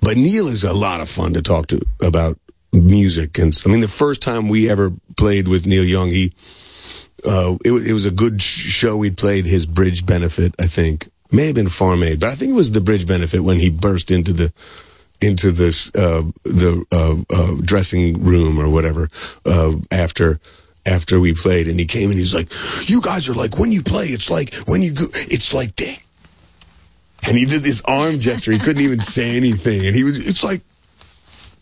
but 0.01 0.17
Neil 0.17 0.49
is 0.49 0.65
a 0.65 0.73
lot 0.73 1.01
of 1.01 1.09
fun 1.09 1.35
to 1.35 1.43
talk 1.43 1.69
to 1.69 1.81
about 2.03 2.39
music. 2.85 3.39
And 3.39 3.53
I 3.65 3.69
mean, 3.69 3.81
the 3.81 3.89
first 3.89 4.23
time 4.23 4.49
we 4.49 4.71
ever 4.71 4.93
played 5.17 5.49
with 5.49 5.67
Neil 5.67 5.85
Young, 5.85 6.11
he 6.11 6.33
uh, 7.25 7.57
it, 7.65 7.73
it 7.73 7.93
was 7.93 8.05
a 8.05 8.11
good 8.11 8.43
show. 8.43 8.97
We 8.97 9.11
played 9.11 9.47
his 9.47 9.67
bridge 9.67 10.07
benefit, 10.07 10.55
I 10.61 10.67
think. 10.67 11.09
May 11.33 11.47
have 11.47 11.57
been 11.57 11.69
Farm 11.69 12.03
Aid, 12.03 12.21
but 12.21 12.31
I 12.31 12.35
think 12.35 12.53
it 12.53 12.55
was 12.55 12.73
the 12.73 12.81
bridge 12.81 13.07
benefit 13.07 13.41
when 13.41 13.59
he 13.59 13.69
burst 13.69 14.11
into 14.11 14.33
the 14.33 14.53
into 15.21 15.51
this 15.51 15.89
uh, 15.95 16.23
the 16.45 16.85
uh, 16.93 17.17
uh, 17.35 17.57
dressing 17.63 18.23
room 18.23 18.59
or 18.59 18.69
whatever 18.69 19.09
uh, 19.45 19.75
after 19.91 20.41
after 20.85 21.19
we 21.19 21.35
played, 21.35 21.69
and 21.69 21.81
he 21.81 21.87
came 21.87 22.11
and 22.11 22.19
he's 22.19 22.35
like, 22.35 22.49
"You 22.89 23.01
guys 23.01 23.29
are 23.29 23.35
like 23.35 23.59
when 23.59 23.73
you 23.73 23.83
play, 23.83 24.07
it's 24.07 24.31
like 24.31 24.55
when 24.67 24.83
you 24.83 24.95
go, 24.95 25.05
it's 25.13 25.53
like 25.53 25.75
that." 25.77 25.99
And 27.27 27.37
he 27.37 27.45
did 27.45 27.63
this 27.63 27.83
arm 27.85 28.21
gesture. 28.21 28.53
He 28.53 28.59
couldn't 28.59 28.83
even 28.83 29.01
say 29.15 29.37
anything, 29.37 29.87
and 29.87 29.97
he 29.97 30.05
was. 30.05 30.29
It's 30.29 30.45
like. 30.45 30.63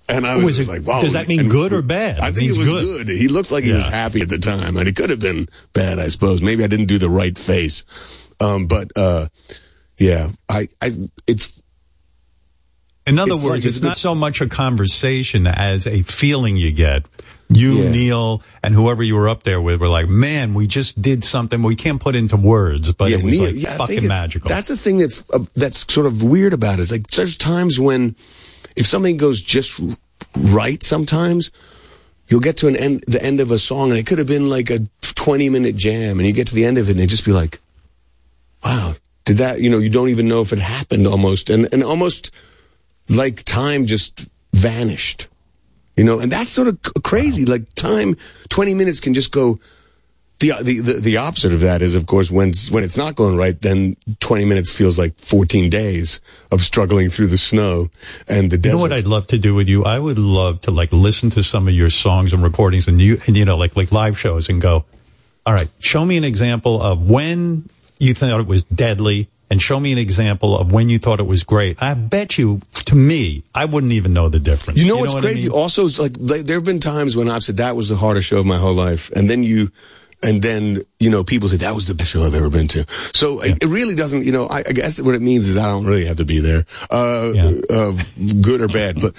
And 0.08 0.26
I 0.26 0.36
was, 0.36 0.44
Was 0.44 0.56
just 0.58 0.68
it- 0.68 0.72
like, 0.72 0.86
"Wow!" 0.86 1.00
does 1.00 1.14
that 1.14 1.28
mean 1.28 1.48
good 1.48 1.72
or 1.72 1.80
bad? 1.82 2.20
I 2.20 2.28
It 2.28 2.34
think 2.34 2.50
it 2.50 2.52
means 2.56 2.58
was 2.58 2.68
good. 2.68 3.06
good. 3.06 3.16
He 3.16 3.28
looked 3.28 3.50
like 3.50 3.64
he 3.64 3.72
was 3.72 3.86
happy 3.86 4.20
at 4.20 4.28
the 4.28 4.38
time, 4.38 4.76
and 4.76 4.86
it 4.88 4.96
could 4.96 5.08
have 5.10 5.20
been 5.20 5.48
bad, 5.72 5.98
I 5.98 6.08
suppose. 6.08 6.42
Maybe 6.42 6.62
I 6.62 6.66
didn't 6.66 6.86
do 6.86 6.98
the 6.98 7.08
right 7.08 7.36
face, 7.38 7.84
um, 8.40 8.66
but 8.66 8.90
uh, 8.96 9.26
yeah, 9.98 10.28
I, 10.48 10.68
I, 10.82 10.92
it's 11.26 11.52
In 13.06 13.18
other 13.18 13.32
It's 13.32 13.44
words, 13.44 13.56
like- 13.56 13.64
it's 13.66 13.76
it's- 13.78 13.82
not 13.82 13.96
so 13.98 14.14
much 14.14 14.40
a 14.40 14.46
conversation 14.48 15.46
as 15.46 15.86
a 15.86 16.02
feeling 16.02 16.56
you 16.56 16.72
get. 16.72 17.06
You, 17.50 17.72
Yeah. 17.74 17.90
Neil, 17.90 18.42
and 18.62 18.74
whoever 18.74 19.02
you 19.02 19.14
were 19.16 19.28
up 19.28 19.42
there 19.42 19.60
with 19.60 19.78
were 19.80 19.88
like, 19.88 20.08
man, 20.08 20.54
we 20.54 20.66
just 20.66 21.00
did 21.02 21.22
something 21.22 21.62
we 21.62 21.76
can't 21.76 22.00
put 22.00 22.14
into 22.14 22.36
words, 22.38 22.92
but 22.94 23.12
it 23.12 23.22
was 23.22 23.34
Neil- 23.34 23.44
like 23.44 23.54
yeah, 23.56 23.76
fucking 23.76 24.08
magical. 24.08 24.48
That's 24.48 24.68
the 24.68 24.76
thing 24.78 24.98
that's 24.98 25.22
uh, 25.30 25.44
that's 25.54 25.92
sort 25.92 26.06
of 26.06 26.22
weird 26.22 26.54
about 26.54 26.78
it. 26.78 26.82
It's 26.82 26.90
like 26.90 27.06
there's 27.08 27.36
times 27.36 27.78
when 27.78 28.16
if 28.76 28.86
something 28.86 29.16
goes 29.16 29.40
just 29.40 29.80
right, 30.36 30.82
sometimes 30.82 31.50
you'll 32.28 32.40
get 32.40 32.56
to 32.58 32.68
an 32.68 32.76
end 32.76 33.04
the 33.06 33.22
end 33.22 33.40
of 33.40 33.50
a 33.50 33.58
song 33.58 33.90
and 33.90 33.98
it 33.98 34.06
could 34.06 34.18
have 34.18 34.26
been 34.26 34.48
like 34.48 34.70
a 34.70 34.80
20 35.02 35.48
minute 35.50 35.76
jam, 35.76 36.18
and 36.18 36.26
you 36.26 36.32
get 36.32 36.48
to 36.48 36.54
the 36.54 36.64
end 36.64 36.78
of 36.78 36.88
it 36.88 36.92
and 36.92 37.00
it 37.00 37.06
just 37.06 37.24
be 37.24 37.32
like, 37.32 37.60
wow, 38.64 38.94
did 39.24 39.38
that? 39.38 39.60
You 39.60 39.70
know, 39.70 39.78
you 39.78 39.90
don't 39.90 40.08
even 40.08 40.28
know 40.28 40.42
if 40.42 40.52
it 40.52 40.58
happened 40.58 41.06
almost, 41.06 41.50
and 41.50 41.68
and 41.72 41.82
almost 41.82 42.30
like 43.08 43.42
time 43.44 43.86
just 43.86 44.28
vanished. 44.52 45.28
You 45.96 46.04
know, 46.04 46.18
and 46.18 46.30
that's 46.30 46.50
sort 46.50 46.68
of 46.68 46.78
crazy. 47.04 47.44
Like 47.44 47.72
time, 47.74 48.16
20 48.48 48.74
minutes 48.74 49.00
can 49.00 49.14
just 49.14 49.30
go. 49.30 49.58
The, 50.40 50.52
the 50.62 50.80
the 50.80 50.92
the 50.94 51.16
opposite 51.18 51.52
of 51.52 51.60
that 51.60 51.80
is, 51.80 51.94
of 51.94 52.06
course, 52.06 52.30
when 52.30 52.48
it's- 52.48 52.70
when 52.70 52.82
it's 52.82 52.96
not 52.96 53.14
going 53.14 53.36
right, 53.36 53.58
then 53.60 53.96
20 54.20 54.44
minutes 54.44 54.70
feels 54.72 54.98
like 54.98 55.14
14 55.18 55.70
days 55.70 56.20
of 56.50 56.60
struggling 56.60 57.08
through 57.08 57.28
the 57.28 57.38
snow 57.38 57.88
and 58.28 58.50
the 58.50 58.58
desert. 58.58 58.72
You 58.74 58.78
know 58.78 58.82
what 58.82 58.92
I'd 58.92 59.06
love 59.06 59.26
to 59.28 59.38
do 59.38 59.54
with 59.54 59.68
you? 59.68 59.84
I 59.84 59.98
would 59.98 60.18
love 60.18 60.60
to 60.62 60.70
like 60.72 60.92
listen 60.92 61.30
to 61.30 61.42
some 61.44 61.68
of 61.68 61.74
your 61.74 61.88
songs 61.88 62.32
and 62.32 62.42
recordings 62.42 62.88
and 62.88 63.00
you, 63.00 63.18
and 63.26 63.36
you 63.36 63.44
know, 63.44 63.56
like, 63.56 63.76
like 63.76 63.92
live 63.92 64.18
shows 64.18 64.48
and 64.48 64.60
go, 64.60 64.84
all 65.46 65.54
right, 65.54 65.68
show 65.78 66.04
me 66.04 66.16
an 66.16 66.24
example 66.24 66.82
of 66.82 67.08
when 67.08 67.68
you 68.00 68.12
thought 68.12 68.40
it 68.40 68.46
was 68.46 68.64
deadly 68.64 69.28
and 69.50 69.62
show 69.62 69.78
me 69.78 69.92
an 69.92 69.98
example 69.98 70.58
of 70.58 70.72
when 70.72 70.88
you 70.88 70.98
thought 70.98 71.20
it 71.20 71.26
was 71.26 71.44
great. 71.44 71.80
I 71.80 71.94
bet 71.94 72.38
you, 72.38 72.60
to 72.86 72.96
me, 72.96 73.44
I 73.54 73.66
wouldn't 73.66 73.92
even 73.92 74.12
know 74.12 74.28
the 74.28 74.40
difference. 74.40 74.80
You 74.80 74.88
know 74.88 74.96
what's 74.96 75.14
what 75.14 75.22
I 75.24 75.28
crazy? 75.28 75.48
mean? 75.48 75.56
Also, 75.56 75.86
like, 76.02 76.14
there 76.18 76.56
have 76.56 76.64
been 76.64 76.80
times 76.80 77.16
when 77.16 77.28
I've 77.30 77.44
said 77.44 77.58
that 77.58 77.76
was 77.76 77.88
the 77.88 77.96
hardest 77.96 78.26
show 78.26 78.38
of 78.38 78.46
my 78.46 78.58
whole 78.58 78.74
life, 78.74 79.10
and 79.12 79.28
then 79.30 79.42
you, 79.44 79.70
and 80.24 80.42
then 80.42 80.82
you 80.98 81.10
know 81.10 81.22
people 81.22 81.48
say 81.48 81.58
that 81.58 81.74
was 81.74 81.86
the 81.86 81.94
best 81.94 82.10
show 82.10 82.24
I've 82.24 82.34
ever 82.34 82.50
been 82.50 82.68
to. 82.68 82.84
So 83.14 83.40
it, 83.40 83.62
it 83.62 83.66
really 83.66 83.94
doesn't. 83.94 84.24
You 84.24 84.32
know, 84.32 84.46
I, 84.46 84.58
I 84.58 84.72
guess 84.72 85.00
what 85.00 85.14
it 85.14 85.22
means 85.22 85.48
is 85.48 85.56
I 85.56 85.66
don't 85.66 85.86
really 85.86 86.06
have 86.06 86.16
to 86.16 86.24
be 86.24 86.40
there, 86.40 86.64
uh, 86.90 87.32
uh, 87.70 87.92
good 88.40 88.60
or 88.60 88.68
bad. 88.68 89.00
But 89.00 89.14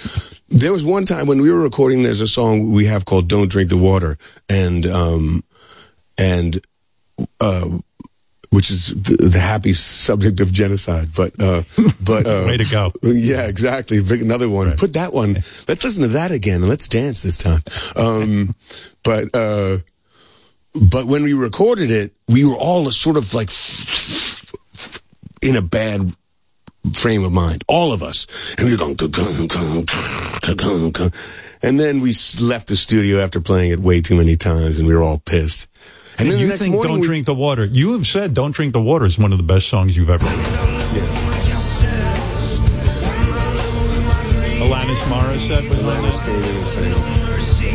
there 0.48 0.72
was 0.72 0.84
one 0.84 1.06
time 1.06 1.26
when 1.26 1.40
we 1.40 1.50
were 1.50 1.60
recording. 1.60 2.02
There's 2.02 2.20
a 2.20 2.26
song 2.26 2.72
we 2.72 2.86
have 2.86 3.04
called 3.04 3.28
"Don't 3.28 3.48
Drink 3.48 3.70
the 3.70 3.76
Water," 3.76 4.18
and 4.48 4.84
um, 4.86 5.44
and 6.18 6.60
uh, 7.40 7.78
which 8.50 8.70
is 8.70 8.88
the, 8.88 9.28
the 9.28 9.38
happy 9.38 9.72
subject 9.74 10.40
of 10.40 10.52
genocide. 10.52 11.08
But 11.16 11.40
uh, 11.40 11.62
but 12.00 12.26
uh, 12.26 12.44
Way 12.46 12.56
to 12.56 12.64
go. 12.64 12.92
Yeah, 13.02 13.46
exactly. 13.46 13.98
Another 13.98 14.48
one. 14.48 14.76
Put 14.76 14.94
that 14.94 15.12
one. 15.12 15.34
Let's 15.68 15.84
listen 15.84 16.02
to 16.02 16.08
that 16.08 16.32
again 16.32 16.62
and 16.62 16.68
let's 16.68 16.88
dance 16.88 17.22
this 17.22 17.38
time. 17.38 17.60
Um, 17.94 18.54
but 19.04 19.34
uh, 19.34 19.78
but 20.80 21.06
when 21.06 21.22
we 21.22 21.32
recorded 21.32 21.90
it, 21.90 22.12
we 22.28 22.44
were 22.44 22.56
all 22.56 22.90
sort 22.90 23.16
of 23.16 23.32
like 23.34 23.50
in 25.42 25.56
a 25.56 25.62
bad 25.62 26.12
frame 26.94 27.24
of 27.24 27.32
mind, 27.32 27.64
all 27.68 27.92
of 27.92 28.02
us, 28.02 28.26
and 28.58 28.66
we 28.66 28.72
were 28.72 28.78
going, 28.78 28.96
"Ka-gung, 28.96 29.48
gung, 29.48 29.86
ka-gung, 30.42 30.92
gung." 30.92 31.14
and 31.62 31.80
then 31.80 32.00
we 32.00 32.12
left 32.40 32.68
the 32.68 32.76
studio 32.76 33.20
after 33.20 33.40
playing 33.40 33.70
it 33.72 33.80
way 33.80 34.00
too 34.00 34.14
many 34.16 34.36
times, 34.36 34.78
and 34.78 34.86
we 34.86 34.94
were 34.94 35.02
all 35.02 35.18
pissed. 35.18 35.66
And 36.18 36.20
And 36.20 36.30
then 36.30 36.36
the 36.36 36.42
you 36.42 36.48
next 36.48 36.60
think 36.62 36.74
Don't 36.82 37.00
we- 37.00 37.06
Drink 37.06 37.26
the 37.26 37.34
Water. 37.34 37.64
You 37.66 37.92
have 37.92 38.06
said 38.06 38.32
Don't 38.34 38.52
Drink 38.54 38.72
the 38.72 38.80
Water 38.80 39.04
is 39.04 39.18
one 39.18 39.32
of 39.32 39.38
the 39.38 39.44
best 39.44 39.68
songs 39.68 39.96
you've 39.96 40.08
ever 40.10 40.26
Alanis 44.62 45.02
Morissette 45.10 45.68
was 45.68 45.78
Alanis 45.82 46.18
came 46.24 47.65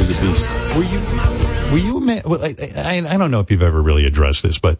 in 0.00 0.06
and 0.06 0.16
sang. 0.16 0.18
She's 0.18 0.18
a 0.18 0.22
beast. 0.22 0.50
Were 0.76 1.78
you, 1.78 2.00
were 2.00 2.12
you, 2.14 2.22
well, 2.24 2.44
I, 2.44 2.54
I, 2.76 3.14
I 3.14 3.16
don't 3.16 3.30
know 3.30 3.40
if 3.40 3.50
you've 3.50 3.62
ever 3.62 3.80
really 3.82 4.06
addressed 4.06 4.42
this, 4.42 4.58
but 4.58 4.78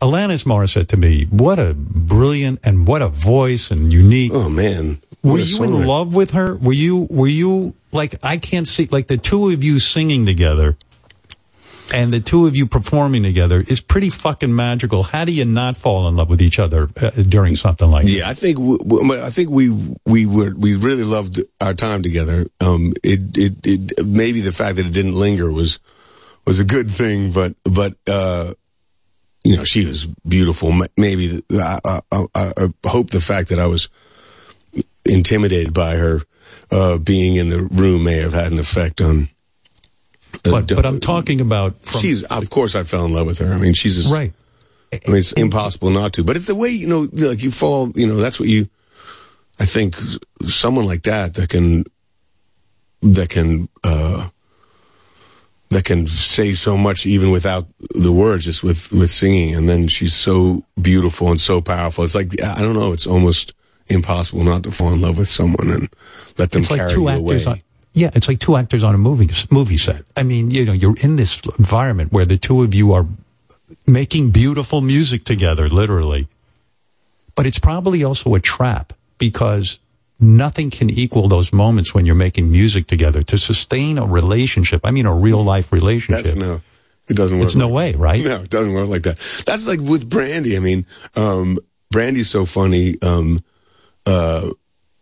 Alanis 0.00 0.44
Morissette 0.44 0.88
to 0.88 0.96
me, 0.96 1.24
what 1.24 1.58
a 1.58 1.74
brilliant 1.74 2.60
and 2.64 2.86
what 2.86 3.02
a 3.02 3.08
voice 3.08 3.70
and 3.70 3.92
unique. 3.92 4.32
Oh 4.34 4.48
man. 4.48 4.98
Were 5.22 5.32
What 5.32 5.46
you 5.46 5.64
in 5.64 5.86
love 5.86 6.14
with 6.14 6.30
her? 6.30 6.54
Were 6.54 6.72
you, 6.72 7.08
were 7.10 7.26
you 7.26 7.74
like, 7.90 8.14
I 8.22 8.36
can't 8.36 8.68
see, 8.68 8.86
like 8.90 9.08
the 9.08 9.16
two 9.16 9.50
of 9.50 9.64
you 9.64 9.80
singing 9.80 10.24
together 10.26 10.76
and 11.92 12.12
the 12.12 12.20
two 12.20 12.46
of 12.46 12.56
you 12.56 12.66
performing 12.66 13.22
together 13.22 13.60
is 13.66 13.80
pretty 13.80 14.10
fucking 14.10 14.54
magical. 14.54 15.02
How 15.02 15.24
do 15.24 15.32
you 15.32 15.44
not 15.44 15.76
fall 15.76 16.08
in 16.08 16.16
love 16.16 16.28
with 16.28 16.42
each 16.42 16.58
other 16.58 16.88
uh, 17.00 17.10
during 17.28 17.56
something 17.56 17.90
like 17.90 18.04
that? 18.04 18.10
Yeah, 18.10 18.28
I 18.28 18.34
think 18.34 18.58
w- 18.58 18.78
w- 18.78 19.22
I 19.22 19.30
think 19.30 19.50
we 19.50 19.70
we 20.04 20.26
were 20.26 20.54
we 20.56 20.76
really 20.76 21.04
loved 21.04 21.40
our 21.60 21.74
time 21.74 22.02
together. 22.02 22.46
Um, 22.60 22.92
it, 23.02 23.36
it 23.36 23.66
it 23.66 24.06
maybe 24.06 24.40
the 24.40 24.52
fact 24.52 24.76
that 24.76 24.86
it 24.86 24.92
didn't 24.92 25.14
linger 25.18 25.50
was 25.50 25.78
was 26.46 26.60
a 26.60 26.64
good 26.64 26.90
thing, 26.90 27.32
but 27.32 27.54
but 27.64 27.94
uh, 28.08 28.52
you 29.44 29.56
know 29.56 29.64
she 29.64 29.86
was 29.86 30.06
beautiful. 30.26 30.72
Maybe 30.96 31.40
I, 31.52 31.78
I, 31.84 32.00
I, 32.12 32.52
I 32.56 32.88
hope 32.88 33.10
the 33.10 33.20
fact 33.20 33.48
that 33.48 33.58
I 33.58 33.66
was 33.66 33.88
intimidated 35.04 35.72
by 35.72 35.96
her 35.96 36.22
uh, 36.70 36.98
being 36.98 37.36
in 37.36 37.48
the 37.48 37.62
room 37.62 38.04
may 38.04 38.18
have 38.18 38.34
had 38.34 38.52
an 38.52 38.58
effect 38.58 39.00
on. 39.00 39.28
Uh, 40.44 40.50
But, 40.50 40.68
but 40.68 40.86
I'm 40.86 41.00
talking 41.00 41.40
about 41.40 41.74
she's 42.00 42.22
of 42.24 42.50
course 42.50 42.74
I 42.74 42.82
fell 42.84 43.04
in 43.04 43.12
love 43.12 43.26
with 43.26 43.38
her. 43.38 43.52
I 43.52 43.58
mean 43.58 43.74
she's 43.74 44.10
a, 44.10 44.12
right. 44.12 44.32
I 44.92 45.00
mean, 45.08 45.18
it's 45.18 45.32
impossible 45.32 45.90
not 45.90 46.14
to. 46.14 46.24
But 46.24 46.36
it's 46.36 46.46
the 46.46 46.54
way 46.54 46.70
you 46.70 46.86
know, 46.86 47.08
like 47.12 47.42
you 47.42 47.50
fall. 47.50 47.92
You 47.94 48.06
know, 48.06 48.16
that's 48.16 48.40
what 48.40 48.48
you. 48.48 48.68
I 49.60 49.64
think 49.66 49.96
someone 50.46 50.86
like 50.86 51.02
that 51.02 51.34
that 51.34 51.50
can 51.50 51.84
that 53.02 53.28
can 53.28 53.68
uh, 53.84 54.28
that 55.70 55.84
can 55.84 56.06
say 56.06 56.54
so 56.54 56.76
much 56.78 57.04
even 57.06 57.30
without 57.30 57.66
the 57.94 58.12
words, 58.12 58.46
just 58.46 58.62
with 58.62 58.90
with 58.92 59.10
singing. 59.10 59.54
And 59.54 59.68
then 59.68 59.88
she's 59.88 60.14
so 60.14 60.64
beautiful 60.80 61.30
and 61.30 61.40
so 61.40 61.60
powerful. 61.60 62.04
It's 62.04 62.14
like 62.14 62.42
I 62.42 62.60
don't 62.62 62.74
know. 62.74 62.92
It's 62.92 63.06
almost 63.06 63.54
impossible 63.88 64.44
not 64.44 64.62
to 64.62 64.70
fall 64.70 64.92
in 64.92 65.00
love 65.00 65.18
with 65.18 65.28
someone 65.28 65.70
and 65.70 65.88
let 66.38 66.50
them 66.52 66.60
it's 66.60 66.70
like 66.70 66.80
carry 66.80 66.92
two 66.92 67.02
you 67.02 67.08
actors 67.08 67.46
away. 67.46 67.52
on 67.56 67.60
yeah 67.94 68.10
it's 68.14 68.28
like 68.28 68.38
two 68.38 68.56
actors 68.56 68.82
on 68.84 68.94
a 68.94 68.98
movie 68.98 69.28
movie 69.50 69.78
set 69.78 70.04
i 70.16 70.22
mean 70.22 70.50
you 70.50 70.64
know 70.64 70.72
you're 70.72 70.96
in 71.02 71.16
this 71.16 71.40
environment 71.58 72.12
where 72.12 72.24
the 72.24 72.36
two 72.36 72.62
of 72.62 72.74
you 72.74 72.92
are 72.92 73.06
making 73.86 74.30
beautiful 74.30 74.80
music 74.80 75.24
together 75.24 75.68
literally 75.68 76.28
but 77.34 77.46
it's 77.46 77.58
probably 77.58 78.04
also 78.04 78.34
a 78.34 78.40
trap 78.40 78.92
because 79.18 79.78
nothing 80.20 80.70
can 80.70 80.90
equal 80.90 81.28
those 81.28 81.52
moments 81.52 81.94
when 81.94 82.04
you're 82.06 82.14
making 82.14 82.50
music 82.50 82.86
together 82.86 83.22
to 83.22 83.38
sustain 83.38 83.98
a 83.98 84.06
relationship 84.06 84.80
i 84.84 84.90
mean 84.90 85.06
a 85.06 85.14
real 85.14 85.42
life 85.42 85.72
relationship 85.72 86.24
That's 86.24 86.36
no. 86.36 86.60
It 87.08 87.16
doesn't 87.16 87.38
work. 87.38 87.46
It's 87.46 87.56
no 87.56 87.68
like- 87.68 87.94
way, 87.94 87.98
right? 87.98 88.22
No, 88.22 88.42
it 88.42 88.50
doesn't 88.50 88.74
work 88.74 88.88
like 88.88 89.02
that. 89.04 89.18
That's 89.46 89.66
like 89.66 89.80
with 89.80 90.10
Brandi. 90.10 90.56
I 90.56 90.60
mean, 90.60 90.84
um, 91.16 91.56
Brandi's 91.90 92.28
so 92.28 92.44
funny. 92.44 92.96
Um, 93.00 93.42
uh, 94.04 94.50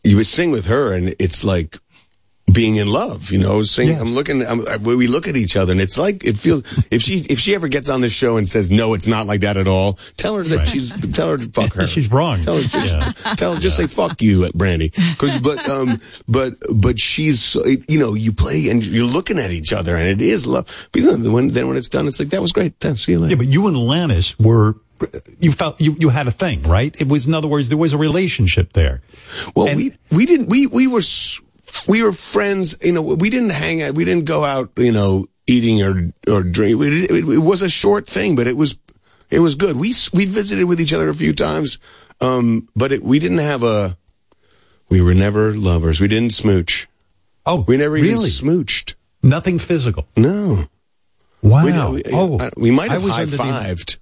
you 0.05 0.15
would 0.17 0.29
sing 0.29 0.53
with 0.53 0.67
her, 0.67 0.93
and 0.93 1.17
it's 1.19 1.43
like 1.43 1.79
being 2.53 2.77
in 2.77 2.89
love. 2.89 3.31
You 3.31 3.39
know, 3.39 3.63
sing. 3.65 3.99
I'm 3.99 4.15
looking. 4.15 4.47
I'm, 4.47 4.67
I- 4.69 4.77
we 4.77 5.07
look 5.09 5.27
at 5.29 5.37
each 5.37 5.57
other, 5.57 5.73
and 5.73 5.81
it's 5.81 5.99
like 5.99 6.25
it 6.25 6.39
feels. 6.39 6.63
If 6.91 7.03
she 7.03 7.19
if 7.29 7.39
she 7.41 7.55
ever 7.55 7.69
gets 7.69 7.89
on 7.89 8.01
this 8.01 8.13
show 8.13 8.37
and 8.37 8.49
says 8.49 8.71
no, 8.71 8.95
it's 8.95 9.09
not 9.09 9.27
like 9.27 9.41
that 9.41 9.57
at 9.57 9.67
all. 9.67 9.95
Tell 10.17 10.37
her 10.37 10.43
that 10.45 10.69
she's. 10.69 10.91
Tell 11.13 11.31
her 11.31 11.39
to 11.39 11.49
fuck 11.51 11.75
her. 11.75 11.87
She's 11.97 12.11
wrong. 12.11 12.41
Tell 12.41 12.57
her. 12.57 12.63
Just, 12.67 13.39
Tell 13.39 13.55
her. 13.55 13.61
Just 13.61 13.77
say 13.77 13.87
fuck 13.87 14.23
you, 14.23 14.43
Brandi. 14.55 14.91
Because 15.13 15.39
but 15.41 15.69
um 15.69 16.01
but 16.29 16.55
but 16.75 16.99
she's 17.01 17.55
you 17.89 17.99
know 17.99 18.15
you 18.15 18.33
play 18.33 18.69
and 18.71 18.85
you're 18.85 19.05
looking 19.07 19.39
at 19.39 19.51
each 19.51 19.73
other, 19.73 19.97
and 19.97 20.07
it 20.09 20.21
is 20.21 20.47
love. 20.47 20.89
But 20.93 21.03
then 21.03 21.33
when 21.33 21.49
then 21.49 21.69
when 21.69 21.77
it's 21.77 21.89
done, 21.89 22.07
it's 22.07 22.19
like 22.19 22.29
that 22.31 22.43
was 22.43 22.53
great. 22.53 22.79
Then 22.81 22.97
see 22.97 23.13
you 23.13 23.19
later. 23.21 23.31
yeah 23.35 23.37
but 23.39 23.53
you 23.53 23.67
and 23.67 23.77
Alanis 23.77 24.39
were 24.43 24.77
you 25.41 25.53
felt 25.53 25.79
you, 25.81 25.95
you 26.01 26.09
had 26.09 26.27
a 26.27 26.31
thing 26.31 26.63
right 26.63 26.99
it 26.99 27.07
was 27.07 27.27
in 27.27 27.35
other 27.35 27.47
words 27.49 27.69
there 27.69 27.77
was 27.77 27.93
a 27.93 27.99
relationship 27.99 28.73
there 28.73 29.03
Well, 29.55 29.77
we 29.77 29.91
we 30.11 30.25
didn't 30.25 30.49
we 30.49 30.67
we 30.67 30.87
were 30.87 31.03
we 31.87 32.03
were 32.03 32.13
friends. 32.13 32.77
You 32.83 32.93
know, 32.93 33.03
we 33.03 33.31
didn't 33.31 33.51
hang 33.51 33.83
out. 33.83 33.95
We 33.95 34.05
didn't 34.05 34.25
go 34.25 34.45
out. 34.45 34.73
You 34.77 34.93
know, 34.93 35.27
eating 35.47 35.83
or 35.83 36.13
or 36.29 36.43
drink. 36.43 36.81
It, 36.81 37.11
it, 37.11 37.29
it 37.29 37.39
was 37.43 37.63
a 37.63 37.69
short 37.69 38.07
thing, 38.07 38.37
but 38.37 38.47
it 38.47 38.57
was 38.57 38.79
it 39.31 39.41
was 39.41 39.55
good. 39.55 39.77
We 39.77 39.93
we 40.13 40.25
visited 40.25 40.65
with 40.67 40.81
each 40.81 40.93
other 40.93 41.09
a 41.09 41.15
few 41.15 41.33
times, 41.33 41.79
um, 42.21 42.69
but 42.77 42.93
it, 42.93 43.03
we 43.03 43.19
didn't 43.19 43.39
have 43.39 43.63
a. 43.63 43.97
We 44.89 45.01
were 45.01 45.15
never 45.15 45.53
lovers. 45.53 46.01
We 46.01 46.09
didn't 46.09 46.33
smooch. 46.33 46.87
Oh, 47.45 47.65
we 47.67 47.77
never 47.77 47.97
even 47.97 48.11
really? 48.11 48.29
smooched. 48.31 48.95
Nothing 49.23 49.59
physical. 49.59 50.07
No. 50.17 50.65
Wow. 51.43 51.91
We, 51.91 51.97
we, 51.97 52.03
oh, 52.13 52.39
I- 52.39 52.51
we 52.57 52.71
might 52.71 52.91
have 52.91 53.03
high 53.03 53.25
fived. 53.27 53.99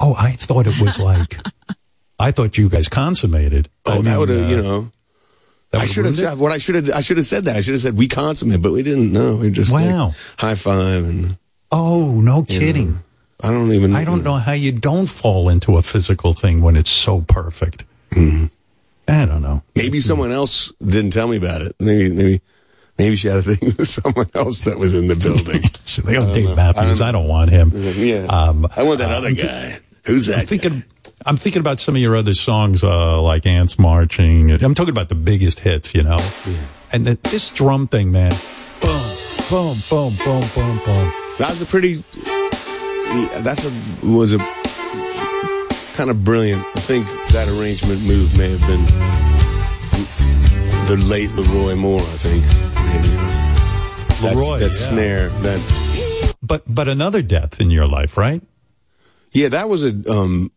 Oh, 0.00 0.14
I 0.18 0.32
thought 0.32 0.66
it 0.66 0.80
was 0.80 0.98
like. 0.98 1.38
I 2.18 2.30
thought 2.30 2.56
you 2.56 2.68
guys 2.68 2.88
consummated. 2.88 3.68
Oh, 3.84 3.98
I 3.98 4.02
that 4.02 4.18
would 4.18 4.28
have, 4.28 4.46
uh, 4.46 4.48
you 4.48 4.62
know. 4.62 4.90
I 5.74 5.86
should 5.86 6.04
have 6.04 6.14
said 6.14 6.38
what 6.38 6.52
I 6.52 6.58
should 6.58 6.74
have. 6.74 6.90
I 6.90 7.00
should 7.00 7.16
have 7.16 7.26
said 7.26 7.46
that. 7.46 7.56
I 7.56 7.60
should 7.60 7.74
have 7.74 7.80
said 7.80 7.96
we 7.96 8.08
consummate, 8.08 8.60
but 8.60 8.72
we 8.72 8.82
didn't. 8.82 9.12
know. 9.12 9.36
we 9.36 9.50
just 9.50 9.72
like, 9.72 9.86
Wow. 9.86 10.14
high 10.38 10.54
five 10.54 11.04
and. 11.04 11.38
Oh, 11.70 12.20
no 12.20 12.42
kidding. 12.42 12.92
know, 12.92 12.98
I 13.42 13.50
don't 13.50 13.72
even. 13.72 13.94
I 13.96 14.04
don't 14.04 14.22
know 14.22 14.34
how 14.34 14.52
you 14.52 14.72
don't 14.72 15.06
fall 15.06 15.48
into 15.48 15.76
a 15.78 15.82
physical 15.82 16.34
thing 16.34 16.60
when 16.60 16.76
it's 16.76 16.90
so 16.90 17.22
perfect. 17.22 17.84
Mm-hmm. 18.10 18.46
I 19.08 19.24
don't 19.24 19.42
know. 19.42 19.62
Maybe 19.74 20.00
someone 20.00 20.30
else 20.30 20.72
didn't 20.84 21.10
tell 21.12 21.26
me 21.28 21.36
about 21.38 21.62
it. 21.62 21.74
Maybe, 21.80 22.14
maybe, 22.14 22.40
maybe 22.98 23.16
she 23.16 23.28
had 23.28 23.38
a 23.38 23.42
thing 23.42 23.58
with 23.78 23.88
someone 23.88 24.28
else 24.34 24.60
that 24.60 24.78
was 24.78 24.94
in 24.94 25.08
the 25.08 25.16
building. 25.26 25.62
She's 25.86 26.04
like, 26.04 26.16
oh, 26.16 26.20
I 26.20 26.24
don't 26.24 26.34
Dave. 26.34 26.56
Matthews, 26.56 27.00
I 27.00 27.10
don't 27.12 27.28
want 27.28 27.50
him. 27.50 27.70
Yeah. 27.74 28.26
Um, 28.28 28.68
I 28.76 28.82
want 28.82 28.98
that 28.98 29.10
uh, 29.10 29.16
other 29.16 29.32
guy. 29.32 29.80
Who's 30.04 30.26
that? 30.26 30.40
I'm 30.40 30.46
thinking. 30.46 30.84
I'm 31.24 31.36
thinking 31.36 31.60
about 31.60 31.78
some 31.80 31.94
of 31.94 32.00
your 32.00 32.16
other 32.16 32.34
songs, 32.34 32.82
uh, 32.82 33.20
like 33.22 33.46
"Ants 33.46 33.78
Marching." 33.78 34.50
I'm 34.50 34.74
talking 34.74 34.90
about 34.90 35.08
the 35.08 35.14
biggest 35.14 35.60
hits, 35.60 35.94
you 35.94 36.02
know. 36.02 36.16
Yeah. 36.46 36.54
And 36.92 37.06
the, 37.06 37.14
this 37.30 37.50
drum 37.50 37.86
thing, 37.88 38.10
man. 38.10 38.32
Boom, 38.80 39.02
boom, 39.48 39.78
boom, 39.88 40.14
boom, 40.24 40.42
boom, 40.54 40.78
boom. 40.84 41.12
That 41.38 41.50
was 41.50 41.62
a 41.62 41.66
pretty. 41.66 42.04
That's 43.42 43.64
a 43.64 43.72
was 44.06 44.32
a 44.32 44.38
kind 45.94 46.10
of 46.10 46.24
brilliant. 46.24 46.62
I 46.76 46.80
think 46.80 47.06
that 47.32 47.48
arrangement 47.48 48.02
move 48.02 48.36
may 48.36 48.50
have 48.50 48.60
been 48.66 48.84
the 50.88 50.96
late 51.06 51.30
Leroy 51.32 51.76
Moore. 51.76 52.00
I 52.00 52.16
think 52.18 52.42
maybe 52.86 53.08
That's- 54.20 54.34
Leroy, 54.34 54.58
that 54.58 54.72
yeah. 54.72 54.88
snare 54.88 55.28
that. 55.28 56.34
But 56.42 56.62
but 56.66 56.88
another 56.88 57.22
death 57.22 57.60
in 57.60 57.70
your 57.70 57.86
life, 57.86 58.16
right? 58.16 58.42
Yeah, 59.30 59.48
that 59.50 59.68
was 59.68 59.84
a 59.84 59.94
um 60.10 60.50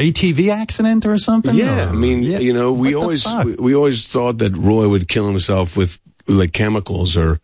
ATV 0.00 0.50
accident 0.50 1.04
or 1.06 1.18
something. 1.18 1.54
Yeah, 1.54 1.86
Or- 1.86 1.90
I 1.90 1.92
mean, 1.92 2.22
you 2.22 2.52
know, 2.52 2.72
we 2.72 2.94
always 2.94 3.26
we, 3.44 3.54
we 3.56 3.74
always 3.74 4.06
thought 4.08 4.38
that 4.38 4.56
Roy 4.56 4.88
would 4.88 5.08
kill 5.08 5.26
himself 5.28 5.76
with 5.76 6.00
like 6.26 6.52
chemicals 6.52 7.16
or, 7.16 7.40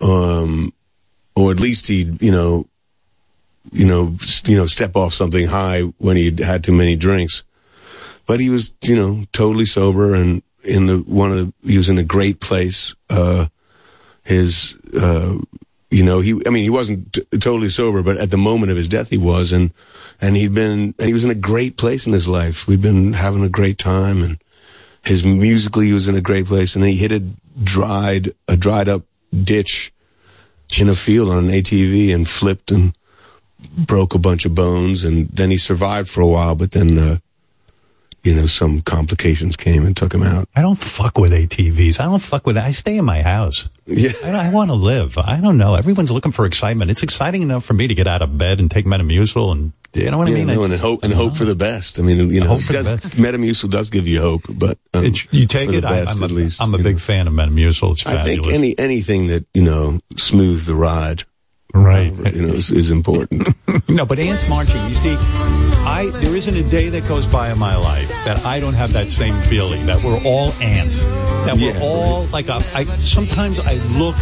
um, 0.00 0.72
or 1.36 1.50
at 1.52 1.60
least 1.60 1.86
he'd 1.86 2.20
you 2.20 2.30
know, 2.32 2.66
you 3.72 3.86
know, 3.86 4.16
you 4.44 4.56
know, 4.56 4.66
step 4.66 4.96
off 4.96 5.14
something 5.14 5.46
high 5.46 5.82
when 5.98 6.16
he'd 6.16 6.40
had 6.40 6.64
too 6.64 6.72
many 6.72 6.96
drinks. 6.96 7.44
But 8.26 8.40
he 8.40 8.50
was, 8.50 8.74
you 8.82 8.96
know, 8.96 9.24
totally 9.32 9.66
sober 9.66 10.14
and 10.14 10.42
in 10.64 10.86
the 10.86 10.98
one 10.98 11.30
of 11.32 11.36
the 11.38 11.52
he 11.68 11.76
was 11.76 11.88
in 11.88 11.98
a 11.98 12.04
great 12.04 12.40
place. 12.40 12.94
Uh, 13.10 13.46
his, 14.24 14.76
uh, 14.96 15.36
you 15.92 16.02
know, 16.02 16.20
he, 16.20 16.40
I 16.46 16.50
mean, 16.50 16.62
he 16.62 16.70
wasn't 16.70 17.12
t- 17.12 17.22
totally 17.32 17.68
sober, 17.68 18.02
but 18.02 18.16
at 18.16 18.30
the 18.30 18.38
moment 18.38 18.70
of 18.70 18.78
his 18.78 18.88
death, 18.88 19.10
he 19.10 19.18
was, 19.18 19.52
and, 19.52 19.72
and 20.20 20.36
he'd 20.36 20.54
been, 20.54 20.94
and 20.98 21.06
he 21.06 21.12
was 21.12 21.24
in 21.24 21.30
a 21.30 21.34
great 21.34 21.76
place 21.76 22.06
in 22.06 22.14
his 22.14 22.26
life. 22.26 22.66
We'd 22.66 22.80
been 22.80 23.12
having 23.12 23.44
a 23.44 23.50
great 23.50 23.76
time, 23.76 24.22
and 24.22 24.38
his 25.04 25.22
musically, 25.22 25.86
he 25.86 25.92
was 25.92 26.08
in 26.08 26.14
a 26.14 26.22
great 26.22 26.46
place, 26.46 26.74
and 26.74 26.82
then 26.82 26.90
he 26.90 26.96
hit 26.96 27.12
a 27.12 27.22
dried, 27.62 28.32
a 28.48 28.56
dried 28.56 28.88
up 28.88 29.02
ditch 29.44 29.92
in 30.78 30.88
a 30.88 30.94
field 30.94 31.28
on 31.28 31.44
an 31.44 31.50
ATV 31.50 32.14
and 32.14 32.28
flipped 32.28 32.70
and 32.70 32.96
broke 33.76 34.14
a 34.14 34.18
bunch 34.18 34.46
of 34.46 34.54
bones, 34.54 35.04
and 35.04 35.28
then 35.28 35.50
he 35.50 35.58
survived 35.58 36.08
for 36.08 36.22
a 36.22 36.26
while, 36.26 36.54
but 36.54 36.70
then, 36.70 36.98
uh, 36.98 37.18
you 38.22 38.34
know, 38.34 38.46
some 38.46 38.80
complications 38.82 39.56
came 39.56 39.84
and 39.84 39.96
took 39.96 40.14
him 40.14 40.22
out. 40.22 40.48
I 40.54 40.62
don't 40.62 40.78
fuck 40.78 41.18
with 41.18 41.32
ATVs. 41.32 41.98
I 42.00 42.04
don't 42.04 42.20
fuck 42.22 42.46
with. 42.46 42.56
I 42.56 42.70
stay 42.70 42.96
in 42.96 43.04
my 43.04 43.20
house. 43.22 43.68
Yeah, 43.86 44.10
I, 44.24 44.48
I 44.48 44.50
want 44.52 44.70
to 44.70 44.74
live. 44.76 45.18
I 45.18 45.40
don't 45.40 45.58
know. 45.58 45.74
Everyone's 45.74 46.12
looking 46.12 46.30
for 46.32 46.46
excitement. 46.46 46.90
It's 46.90 47.02
exciting 47.02 47.42
enough 47.42 47.64
for 47.64 47.74
me 47.74 47.88
to 47.88 47.94
get 47.94 48.06
out 48.06 48.22
of 48.22 48.38
bed 48.38 48.60
and 48.60 48.70
take 48.70 48.86
Metamucil, 48.86 49.50
and 49.52 49.72
you 49.92 50.10
know 50.10 50.18
what 50.18 50.28
Yeah, 50.28 50.34
I 50.34 50.38
mean. 50.38 50.46
no, 50.46 50.52
It's- 50.64 50.70
and 50.72 50.80
hope 50.80 51.02
and 51.02 51.12
hope 51.12 51.34
for 51.34 51.44
the 51.44 51.56
best. 51.56 51.98
I 51.98 52.02
mean, 52.02 52.30
you 52.30 52.40
know, 52.40 52.46
Hope 52.46 52.60
it 52.60 52.64
for 52.66 52.72
the 52.74 52.82
does. 52.84 53.00
Metamucil 53.00 53.70
does 53.70 53.90
give 53.90 54.06
you 54.06 54.20
hope, 54.20 54.42
but 54.48 54.78
um, 54.94 55.04
It's- 55.04 55.26
you 55.32 55.46
take 55.46 55.70
it. 55.70 55.80
the 55.80 55.88
I, 55.88 56.04
best, 56.04 56.18
I'm 56.18 56.22
at 56.24 56.30
least. 56.30 56.62
I'm 56.62 56.74
a 56.74 56.78
big 56.78 56.94
know. 56.94 56.98
fan 57.00 57.26
of 57.26 57.34
Metamucil. 57.34 57.92
It's 57.92 58.06
I 58.06 58.22
think 58.22 58.46
any 58.48 58.78
anything 58.78 59.26
that 59.28 59.44
you 59.52 59.62
know 59.62 59.98
smooths 60.16 60.66
the 60.66 60.76
ride, 60.76 61.24
right? 61.74 62.12
You 62.34 62.42
know, 62.46 62.54
is, 62.54 62.70
is 62.70 62.90
important. 62.92 63.48
no, 63.88 64.06
but 64.06 64.18
ants 64.20 64.48
marching. 64.48 64.80
You 64.88 64.94
see, 64.94 65.16
I 65.84 66.10
there 66.20 66.34
isn't 66.36 66.54
a 66.56 66.62
day 66.62 66.88
that 66.90 67.06
goes 67.08 67.26
by 67.26 67.50
in 67.50 67.58
my 67.58 67.76
life 67.76 68.08
that 68.24 68.44
I 68.46 68.60
don't 68.60 68.74
have 68.74 68.92
that 68.92 69.08
same 69.08 69.40
feeling 69.42 69.86
that 69.86 70.02
we're 70.02 70.20
all 70.24 70.52
ants. 70.62 71.04
That 71.44 71.56
we're 71.56 71.72
Yeah, 71.74 71.80
all 71.82 72.24
like 72.26 72.48
a. 72.48 72.54
I 72.74 72.84
sometimes 73.00 73.58
I 73.60 73.74
look 73.98 74.14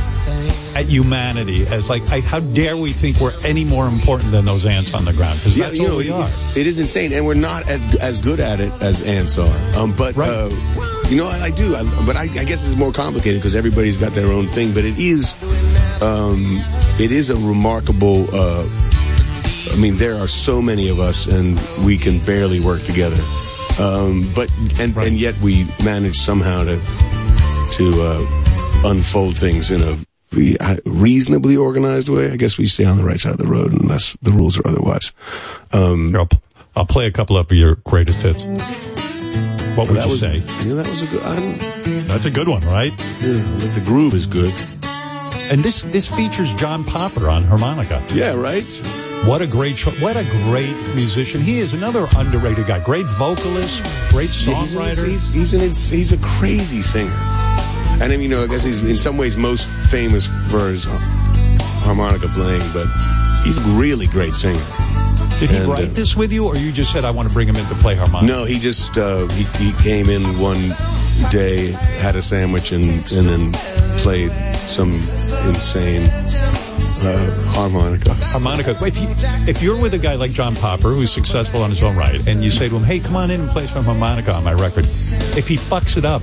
at 0.75 0.87
humanity 0.87 1.67
as 1.67 1.89
like, 1.91 2.03
I, 2.11 2.21
how 2.21 2.41
dare 2.41 2.77
we 2.77 2.93
think 2.93 3.19
we're 3.21 3.33
any 3.45 3.65
more 3.65 3.87
important 3.89 4.31
than 4.31 4.45
those 4.45 4.65
ants 4.65 4.95
on 4.95 5.05
the 5.05 5.13
ground? 5.13 5.39
Because 5.39 5.59
that's 5.59 5.77
you 5.77 5.83
what 5.83 5.91
know, 5.91 5.97
we 5.99 6.11
are. 6.11 6.21
it's- 6.21 6.79
insane, 6.79 7.13
and 7.13 7.27
we're 7.27 7.35
not 7.35 7.69
at, 7.69 7.81
as 8.03 8.17
good 8.19 8.41
at 8.41 8.61
it 8.61 8.73
as 8.81 9.03
ants 9.07 9.37
are. 9.37 9.77
Um, 9.77 9.95
but 9.95 10.17
uh, 10.17 10.49
you 11.09 11.17
know, 11.17 11.27
I, 11.29 11.45
I 11.47 11.51
do. 11.51 11.75
I, 11.75 11.83
but 12.07 12.17
I, 12.17 12.23
I 12.23 12.45
guess 12.45 12.65
it's 12.67 12.77
more 12.77 12.93
complicated 12.93 13.41
because 13.41 13.55
everybody's 13.55 13.99
got 13.99 14.13
their 14.13 14.33
own 14.33 14.47
thing. 14.47 14.73
But 14.73 14.85
it 14.85 14.99
is, 14.99 15.35
um, 16.01 16.63
it 16.99 17.13
is 17.13 17.29
a 17.31 17.37
remarkable. 17.37 18.27
Uh, 18.33 18.67
I 19.73 19.77
mean, 19.81 19.97
there 19.97 20.17
are 20.17 20.29
so 20.29 20.61
many 20.61 20.89
of 20.89 20.99
us, 20.99 21.27
and 21.27 21.59
we 21.85 21.97
can 21.97 22.19
barely 22.21 22.61
work 22.61 22.83
together. 22.83 23.21
Um, 23.81 24.31
but 24.35 24.51
and 24.79 24.97
and 24.99 25.17
yet 25.17 25.39
we 25.41 25.67
manage 25.85 26.17
somehow 26.17 26.65
to 26.65 26.81
to 27.73 28.03
uh, 28.03 28.83
unfold 28.85 29.39
things 29.39 29.71
in 29.71 29.81
a 29.83 29.99
reasonably 30.85 31.57
organized 31.57 32.09
way. 32.09 32.31
I 32.31 32.37
guess 32.37 32.59
we 32.59 32.69
stay 32.69 32.85
on 32.85 32.97
the 32.97 33.05
right 33.05 33.19
side 33.19 33.33
of 33.33 33.39
the 33.39 33.47
road 33.47 33.73
unless 33.73 34.17
the 34.23 34.33
rules 34.33 34.59
are 34.59 34.67
otherwise. 34.67 35.13
Um, 35.73 36.15
I'll, 36.15 36.29
I'll 36.77 36.87
play 36.87 37.07
a 37.07 37.11
couple 37.11 37.37
of 37.37 37.51
your 37.53 37.77
greatest 37.77 38.23
hits. 38.23 38.43
What 39.77 39.89
would 39.89 40.03
you 40.03 40.11
was, 40.11 40.21
say? 40.21 40.43
Yeah, 40.65 40.75
that 40.75 40.87
was 40.89 41.03
a 41.03 41.07
good. 41.07 41.23
I 41.23 41.37
don't, 41.37 42.05
That's 42.07 42.25
a 42.27 42.31
good 42.31 42.49
one, 42.49 42.63
right? 42.63 42.93
yeah, 43.21 43.43
like 43.59 43.75
the 43.75 43.83
groove 43.85 44.15
is 44.15 44.27
good. 44.27 44.53
And 45.51 45.63
this 45.63 45.83
this 45.83 46.07
features 46.07 46.53
John 46.55 46.85
Popper 46.85 47.29
on 47.29 47.45
harmonica. 47.45 48.05
Yeah, 48.13 48.35
right. 48.35 49.10
What 49.27 49.43
a 49.43 49.47
great, 49.47 49.77
cho- 49.77 49.91
what 49.93 50.17
a 50.17 50.25
great 50.45 50.75
musician. 50.95 51.41
He 51.43 51.59
is 51.59 51.75
another 51.75 52.07
underrated 52.17 52.67
guy. 52.67 52.81
Great 52.83 53.07
vocalist, 53.07 53.83
great 54.09 54.31
Yeah, 54.47 54.55
he's, 54.55 54.75
songwriter. 54.75 55.07
he's, 55.07 55.29
he's, 55.31 55.55
an, 55.55 55.61
he's 55.61 56.13
a 56.13 56.19
crazy 56.19 56.81
singer. 56.81 57.13
And 58.01 58.05
I 58.05 58.09
mean, 58.09 58.23
you 58.23 58.29
know, 58.29 58.43
I 58.43 58.47
guess 58.47 58.65
he's 58.65 58.83
in 58.83 58.97
some 58.97 59.19
ways 59.19 59.37
most 59.37 59.69
famous 59.91 60.27
for 60.51 60.69
his 60.71 60.85
harmonica 61.85 62.29
playing, 62.29 62.63
but 62.73 62.87
he's 63.45 63.59
a 63.59 63.63
really 63.79 64.07
great 64.07 64.35
singer. 64.35 64.59
Did 65.39 65.51
he 65.51 65.57
And, 65.59 65.69
write 65.69 65.85
uh, 65.85 65.93
this 65.93 66.17
with 66.17 66.33
you, 66.33 66.47
or 66.47 66.57
you 66.57 66.73
just 66.73 66.91
said 66.91 67.05
I 67.05 67.11
want 67.11 67.29
to 67.29 67.35
bring 67.35 67.47
him 67.47 67.57
in 67.57 67.67
to 67.67 67.75
play 67.77 67.95
harmonica? 67.97 68.33
No, 68.33 68.45
he 68.45 68.59
just 68.59 68.97
uh, 68.97 69.27
he, 69.29 69.45
he 69.65 69.73
came 69.83 70.09
in 70.09 70.23
one 70.41 70.71
day, 71.31 71.73
had 72.01 72.17
a 72.17 72.23
sandwich, 72.23 72.73
and 72.73 72.85
and 73.13 73.29
then 73.29 73.53
played 73.99 74.33
some 74.67 74.93
insane 75.47 76.11
uh, 77.05 77.53
harmonica. 77.53 78.13
harmonica. 78.15 78.77
If, 78.83 78.99
you, 79.01 79.09
if 79.49 79.63
you're 79.63 79.81
with 79.81 79.95
a 79.95 79.99
guy 79.99 80.15
like 80.17 80.31
John 80.33 80.55
Popper, 80.57 80.91
who's 80.91 81.11
successful 81.13 81.63
on 81.63 81.71
his 81.71 81.83
own 81.83 81.97
right, 81.97 82.27
and 82.27 82.43
you 82.45 82.51
say 82.51 82.69
to 82.69 82.77
him, 82.77 82.83
"Hey, 82.85 83.01
come 83.01 83.17
on 83.17 83.31
in 83.31 83.41
and 83.41 83.51
play 83.51 83.67
some 83.67 83.85
harmonica 83.85 84.33
on 84.35 84.45
my 84.45 84.53
record," 84.55 84.87
if 84.87 85.49
he 85.49 85.57
fucks 85.57 85.97
it 85.97 86.05
up, 86.05 86.23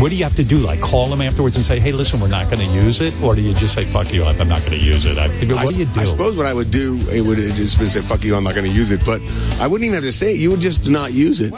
what 0.00 0.10
do 0.10 0.16
you 0.16 0.24
have 0.24 0.36
to 0.36 0.44
do? 0.44 0.58
Like 0.58 0.80
call 0.80 1.12
him 1.12 1.20
afterwards 1.20 1.56
and 1.56 1.64
say, 1.64 1.78
"Hey, 1.80 1.92
listen, 1.92 2.20
we're 2.20 2.28
not 2.28 2.50
going 2.50 2.58
to 2.66 2.74
use 2.74 3.00
it," 3.00 3.14
or 3.22 3.34
do 3.34 3.40
you 3.42 3.54
just 3.54 3.74
say, 3.74 3.84
"Fuck 3.84 4.12
you, 4.12 4.24
I'm 4.24 4.36
not 4.48 4.60
going 4.60 4.78
to 4.78 4.84
use 4.84 5.04
it"? 5.06 5.18
I, 5.18 5.28
what 5.28 5.68
do 5.70 5.74
you 5.76 5.86
do? 5.86 6.00
I 6.00 6.04
suppose 6.04 6.36
what 6.36 6.46
I 6.46 6.54
would 6.54 6.70
do, 6.70 6.98
it 7.10 7.22
would 7.22 7.38
just 7.38 7.78
say, 7.92 8.00
fuck 8.00 8.22
you, 8.22 8.36
I'm 8.36 8.44
not 8.44 8.54
going 8.54 8.66
to 8.70 8.72
use 8.76 8.90
it. 8.90 9.00
But 9.04 9.20
I 9.60 9.66
wouldn't 9.66 9.84
even 9.86 9.94
have 9.94 10.04
to 10.04 10.12
say 10.12 10.34
it. 10.34 10.38
You 10.40 10.50
would 10.50 10.60
just 10.60 10.88
not 10.88 11.12
use 11.12 11.40
it, 11.40 11.52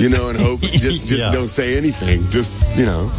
you 0.00 0.08
know, 0.08 0.28
and 0.30 0.38
hope, 0.38 0.60
just, 0.60 1.06
just 1.06 1.10
Yeah. 1.24 1.32
don't 1.32 1.48
say 1.48 1.76
anything. 1.76 2.28
Just, 2.30 2.50
you 2.76 2.86
know, 2.86 3.10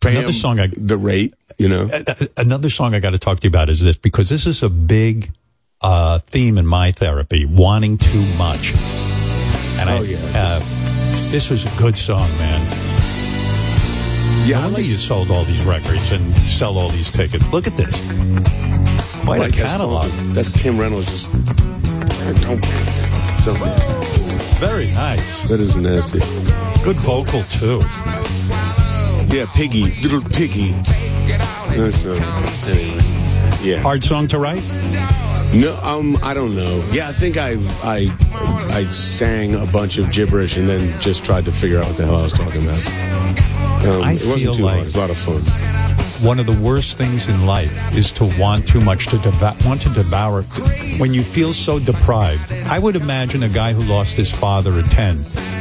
pay 0.00 0.12
Another 0.12 0.28
him 0.28 0.32
song 0.32 0.60
I- 0.60 0.68
the 0.76 0.96
rate, 0.96 1.34
you 1.58 1.68
know. 1.68 1.88
Uh, 1.92 2.14
Another 2.36 2.70
song 2.70 2.94
I 2.94 3.00
got 3.00 3.10
to 3.10 3.18
talk 3.18 3.40
to 3.40 3.44
you 3.44 3.48
about 3.50 3.68
is 3.70 3.80
this 3.80 3.96
because 3.96 4.28
this 4.28 4.46
is 4.46 4.62
a 4.62 4.68
big 4.70 5.32
uh, 5.80 6.18
theme 6.20 6.58
in 6.58 6.66
my 6.66 6.92
therapy: 6.92 7.44
wanting 7.46 7.98
too 7.98 8.24
much. 8.38 8.72
And 9.78 9.90
I, 9.90 9.98
Oh, 9.98 10.02
yeah. 10.02 10.18
uh, 10.34 10.58
this 11.30 11.50
was 11.50 11.64
a 11.66 11.78
good 11.78 11.96
song, 11.96 12.28
man. 12.38 12.60
Yeah, 14.46 14.60
no 14.60 14.66
I 14.66 14.68
like- 14.70 14.84
you 14.84 14.92
sold 14.94 15.30
all 15.30 15.44
these 15.44 15.62
records 15.64 16.12
and 16.12 16.38
sell 16.40 16.76
all 16.78 16.90
these 16.90 17.10
tickets. 17.10 17.50
Look 17.52 17.66
at 17.66 17.76
this. 17.76 17.94
Quite 19.24 19.40
Like 19.40 19.52
a 19.54 19.56
catalog. 19.56 20.10
That's 20.34 20.50
Tim 20.52 20.78
Reynolds 20.78 21.10
just, 21.10 21.30
so 23.42 23.52
nasty. 23.54 24.58
Very 24.60 24.86
nice. 24.92 25.42
That 25.48 25.60
is 25.60 25.76
nasty. 25.76 26.20
Good 26.84 26.96
vocal 26.98 27.42
too. 27.44 27.80
Yeah, 29.34 29.46
Piggy, 29.52 29.82
little 30.00 30.20
Piggy. 30.20 30.70
That's, 31.76 32.04
uh, 32.04 32.14
anyway. 32.68 33.13
Yeah. 33.64 33.78
Hard 33.80 34.04
song 34.04 34.28
to 34.28 34.38
write. 34.38 34.62
No, 35.54 35.74
um, 35.82 36.16
I 36.22 36.34
don't 36.34 36.54
know. 36.54 36.88
Yeah, 36.92 37.08
I 37.08 37.12
think 37.12 37.36
I, 37.36 37.52
I, 37.82 38.14
I 38.70 38.84
sang 38.90 39.54
a 39.54 39.66
bunch 39.66 39.98
of 39.98 40.10
gibberish 40.10 40.56
and 40.56 40.68
then 40.68 41.00
just 41.00 41.24
tried 41.24 41.44
to 41.46 41.52
figure 41.52 41.78
out 41.78 41.86
what 41.86 41.96
the 41.96 42.04
hell 42.04 42.16
I 42.16 42.22
was 42.22 42.32
talking 42.32 42.62
about. 42.62 42.86
Um, 43.86 44.02
I 44.02 44.12
it 44.14 44.24
wasn't 44.26 44.56
too 44.56 44.62
like- 44.64 44.74
hard. 44.74 44.78
It 44.80 44.84
was 44.84 44.94
a 44.96 44.98
lot 44.98 45.10
of 45.10 45.16
fun. 45.18 45.70
One 46.26 46.38
of 46.38 46.46
the 46.46 46.58
worst 46.62 46.96
things 46.96 47.28
in 47.28 47.44
life 47.44 47.72
is 47.92 48.10
to 48.12 48.24
want 48.38 48.66
too 48.68 48.80
much 48.80 49.06
to 49.08 49.18
devour, 49.18 49.56
want 49.66 49.82
to 49.82 49.88
devour. 49.90 50.42
When 50.98 51.12
you 51.12 51.22
feel 51.22 51.52
so 51.52 51.78
deprived, 51.78 52.50
I 52.52 52.78
would 52.78 52.96
imagine 52.96 53.42
a 53.42 53.48
guy 53.48 53.72
who 53.72 53.82
lost 53.82 54.14
his 54.14 54.30
father 54.30 54.78
at 54.78 54.86
ten 54.86 55.18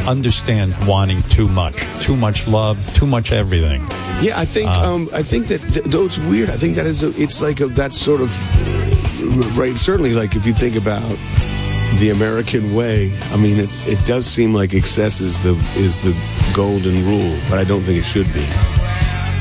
understands 0.08 0.78
wanting 0.86 1.22
too 1.24 1.48
much, 1.48 1.76
too 2.02 2.16
much 2.16 2.48
love, 2.48 2.78
too 2.96 3.08
much 3.08 3.32
everything. 3.32 3.82
Yeah, 4.22 4.40
I 4.40 4.46
think 4.46 4.70
Uh, 4.70 4.94
um, 4.94 5.10
I 5.14 5.24
think 5.24 5.48
that 5.48 5.60
th- 5.62 5.86
though 5.86 6.06
it's 6.06 6.20
weird. 6.20 6.50
I 6.50 6.56
think 6.56 6.76
that 6.76 6.86
is 6.86 7.02
a, 7.04 7.10
it's 7.22 7.42
like 7.42 7.60
a, 7.60 7.68
that 7.70 7.93
sort 7.94 8.22
of 8.22 9.58
right. 9.58 9.76
Certainly, 9.78 10.14
like 10.14 10.36
if 10.36 10.46
you 10.46 10.54
think 10.54 10.76
about 10.76 11.02
the 12.00 12.10
American 12.12 12.74
way, 12.74 13.12
I 13.32 13.38
mean, 13.38 13.58
it 13.60 13.70
it 13.88 14.04
does 14.06 14.26
seem 14.26 14.54
like 14.54 14.74
excess 14.74 15.22
is 15.22 15.38
the 15.44 15.54
is 15.76 15.98
the 16.00 16.16
golden 16.54 17.06
rule, 17.06 17.38
but 17.50 17.60
I 17.60 17.64
don't 17.64 17.82
think 17.82 18.00
it 18.00 18.06
should 18.06 18.32
be. 18.34 18.46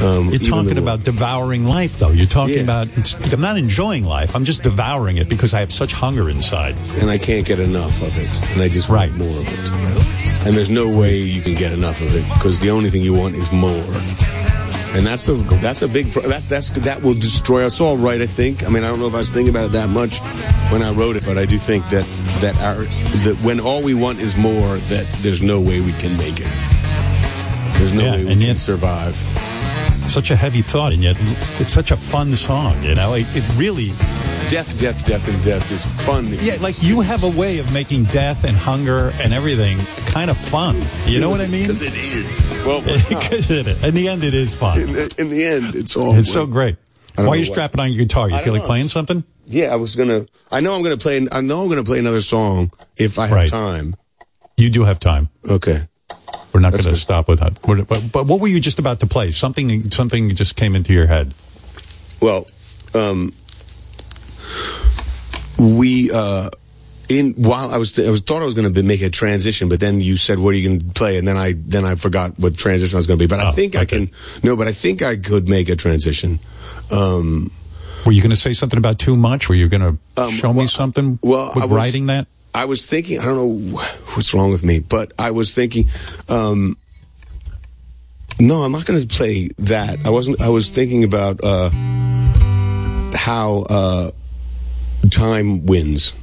Um, 0.04 0.30
You're 0.30 0.40
talking 0.40 0.78
about 0.78 1.04
devouring 1.04 1.64
life, 1.64 1.96
though. 1.98 2.10
You're 2.10 2.26
talking 2.26 2.56
Yeah. 2.56 2.62
about 2.64 2.88
it's. 2.98 3.14
I'm 3.32 3.40
not 3.40 3.56
enjoying 3.56 4.04
life. 4.04 4.34
I'm 4.34 4.44
just 4.44 4.64
devouring 4.64 5.16
it 5.18 5.28
because 5.28 5.54
I 5.54 5.60
have 5.60 5.72
such 5.72 5.92
hunger 5.92 6.28
inside. 6.28 6.74
and 7.00 7.08
I 7.08 7.18
can't 7.18 7.46
get 7.46 7.60
enough 7.60 8.02
of 8.02 8.12
it, 8.18 8.52
and 8.52 8.62
I 8.62 8.68
just 8.68 8.88
Right. 8.88 9.10
want 9.10 9.18
more 9.28 9.38
of 9.40 9.46
it. 9.48 10.46
And 10.46 10.56
there's 10.56 10.70
no 10.70 10.88
way 10.88 11.18
you 11.18 11.40
can 11.40 11.54
get 11.54 11.72
enough 11.72 12.00
of 12.00 12.12
it 12.16 12.24
because 12.34 12.58
the 12.58 12.70
only 12.70 12.90
thing 12.90 13.02
you 13.02 13.14
want 13.14 13.36
is 13.36 13.52
more. 13.52 13.84
And 14.94 15.06
that's 15.06 15.26
a 15.28 15.32
that's 15.34 15.80
a 15.82 15.88
big 15.88 16.12
pro- 16.12 16.22
that's 16.22 16.46
that's 16.46 16.70
that 16.70 17.02
will 17.02 17.14
destroy 17.14 17.64
us 17.64 17.80
all, 17.80 17.96
right? 17.96 18.20
I 18.20 18.26
think. 18.26 18.62
I 18.64 18.68
mean, 18.68 18.84
I 18.84 18.88
don't 18.88 18.98
know 19.00 19.06
if 19.06 19.14
I 19.14 19.18
was 19.18 19.30
thinking 19.30 19.48
about 19.54 19.66
it 19.66 19.72
that 19.72 19.88
much 19.88 20.18
when 20.70 20.82
I 20.82 20.92
wrote 20.92 21.16
it, 21.16 21.24
but 21.24 21.38
I 21.38 21.46
do 21.46 21.56
think 21.56 21.88
that 21.88 22.04
that 22.40 22.54
our 22.60 22.84
that 23.24 23.40
when 23.42 23.58
all 23.58 23.82
we 23.82 23.94
want 23.94 24.20
is 24.20 24.36
more, 24.36 24.76
that 24.76 25.06
there's 25.22 25.40
no 25.40 25.60
way 25.60 25.80
we 25.80 25.92
can 25.92 26.16
make 26.18 26.38
it. 26.40 26.50
There's 27.78 27.92
no 27.94 28.04
Yeah, 28.04 28.10
way 28.16 28.24
we 28.24 28.32
and 28.32 28.40
can 28.40 28.48
yet- 28.48 28.58
survive. 28.58 29.16
Such 30.08 30.30
a 30.30 30.36
heavy 30.36 30.60
thought, 30.62 30.92
and 30.92 31.02
yet 31.02 31.16
it's 31.58 31.72
such 31.72 31.90
a 31.90 31.96
fun 31.96 32.36
song. 32.36 32.82
You 32.82 32.94
know, 32.94 33.14
it, 33.14 33.24
it 33.34 33.44
really. 33.56 33.92
Death, 34.52 34.78
death, 34.78 35.06
death, 35.06 35.26
and 35.32 35.42
death 35.42 35.72
is 35.72 35.86
fun. 36.06 36.26
Yeah, 36.42 36.58
like 36.60 36.82
you 36.82 37.00
have 37.00 37.24
a 37.24 37.30
way 37.30 37.58
of 37.58 37.72
making 37.72 38.04
death 38.04 38.44
and 38.44 38.54
hunger 38.54 39.08
and 39.14 39.32
everything 39.32 39.78
kind 40.04 40.30
of 40.30 40.36
fun. 40.36 40.78
You 41.06 41.20
know 41.20 41.30
what 41.30 41.40
I 41.40 41.46
mean? 41.46 41.68
Because 41.68 41.82
it 41.82 41.94
is. 41.94 42.66
Well. 42.66 42.82
Because 43.08 43.50
it 43.50 43.66
is. 43.66 43.82
in 43.82 43.94
the 43.94 44.08
end, 44.08 44.22
it 44.24 44.34
is 44.34 44.54
fun. 44.54 44.78
in, 44.78 44.92
the, 44.92 45.14
in 45.16 45.30
the 45.30 45.42
end, 45.42 45.74
it's 45.74 45.96
all. 45.96 46.14
It's 46.18 46.30
so 46.30 46.46
great. 46.46 46.76
Why 47.14 47.24
are 47.28 47.34
you 47.36 47.40
what- 47.40 47.46
strapping 47.46 47.80
on 47.80 47.92
your 47.92 48.04
guitar? 48.04 48.28
You 48.28 48.36
I 48.36 48.42
feel 48.42 48.52
like 48.52 48.60
know. 48.60 48.68
playing 48.68 48.88
something? 48.88 49.24
Yeah, 49.46 49.72
I 49.72 49.76
was 49.76 49.96
gonna. 49.96 50.26
I 50.50 50.60
know 50.60 50.74
I'm 50.74 50.82
gonna 50.82 50.98
play. 50.98 51.26
I 51.32 51.40
know 51.40 51.62
I'm 51.62 51.70
gonna 51.70 51.82
play 51.82 51.98
another 51.98 52.20
song 52.20 52.72
if 52.98 53.18
I 53.18 53.28
have 53.28 53.34
Right. 53.34 53.50
time. 53.50 53.96
You 54.58 54.68
do 54.68 54.84
have 54.84 55.00
time. 55.00 55.30
Okay. 55.48 55.80
We're 56.52 56.60
not 56.60 56.72
going 56.72 56.84
to 56.84 56.94
stop 56.96 57.26
with 57.26 57.40
that. 57.40 57.58
What- 57.66 57.88
But, 57.88 58.12
but 58.12 58.26
what 58.26 58.38
were 58.38 58.48
you 58.48 58.60
just 58.60 58.78
about 58.78 59.00
to 59.00 59.06
play? 59.06 59.30
Something 59.30 59.90
something 59.90 60.28
just 60.36 60.56
came 60.56 60.76
into 60.76 60.92
your 60.92 61.06
head. 61.06 61.32
Well, 62.20 62.46
um, 62.94 63.32
we 65.58 66.10
uh, 66.12 66.48
in 67.08 67.34
while 67.34 67.70
I 67.70 67.76
was 67.76 67.98
I 67.98 68.10
was 68.10 68.20
thought 68.20 68.42
I 68.42 68.44
was 68.44 68.54
going 68.54 68.72
to 68.72 68.82
make 68.82 69.02
a 69.02 69.10
transition, 69.10 69.68
but 69.68 69.80
then 69.80 70.00
you 70.00 70.16
said, 70.16 70.38
"What 70.38 70.50
are 70.54 70.58
you 70.58 70.68
going 70.68 70.80
to 70.80 70.86
play?" 70.94 71.18
And 71.18 71.26
then 71.28 71.36
I 71.36 71.52
then 71.56 71.84
I 71.84 71.94
forgot 71.94 72.38
what 72.38 72.56
transition 72.56 72.96
I 72.96 72.98
was 72.98 73.06
going 73.06 73.18
to 73.18 73.22
be. 73.22 73.28
But 73.28 73.40
I 73.40 73.48
Oh, 73.50 73.52
think 73.52 73.76
I 73.76 73.84
can. 73.84 74.10
No, 74.42 74.56
but 74.56 74.66
I 74.68 74.72
think 74.72 75.02
I 75.02 75.16
could 75.16 75.48
make 75.48 75.68
a 75.68 75.76
transition. 75.76 76.38
Um, 76.90 77.50
Were 78.06 78.12
you 78.12 78.20
going 78.22 78.30
to 78.30 78.36
say 78.36 78.52
something 78.54 78.78
about 78.78 78.98
too 78.98 79.14
much? 79.16 79.48
Were 79.48 79.54
you 79.54 79.68
going 79.68 79.82
to 80.16 80.22
Um, 80.22 80.30
show 80.32 80.52
me 80.52 80.66
something 80.66 81.18
well, 81.22 81.52
with 81.54 81.62
I 81.62 81.66
was- 81.66 81.76
writing 81.76 82.06
that? 82.06 82.26
I 82.54 82.66
was 82.66 82.84
thinking, 82.84 83.18
I 83.18 83.24
don't 83.24 83.36
know 83.36 83.78
what's 84.12 84.34
wrong 84.34 84.50
with 84.50 84.62
me, 84.62 84.80
but 84.80 85.12
I 85.18 85.30
was 85.30 85.54
thinking, 85.54 85.88
um, 86.28 86.76
no, 88.38 88.56
I'm 88.62 88.72
not 88.72 88.84
going 88.84 89.00
to 89.00 89.06
play 89.08 89.48
that. 89.58 90.06
I 90.06 90.10
wasn't, 90.10 90.42
I 90.42 90.50
was 90.50 90.68
thinking 90.68 91.02
about, 91.02 91.40
uh, 91.42 91.70
how, 93.14 93.64
uh, 93.70 94.10
time 95.10 95.66
wins. 95.66 96.14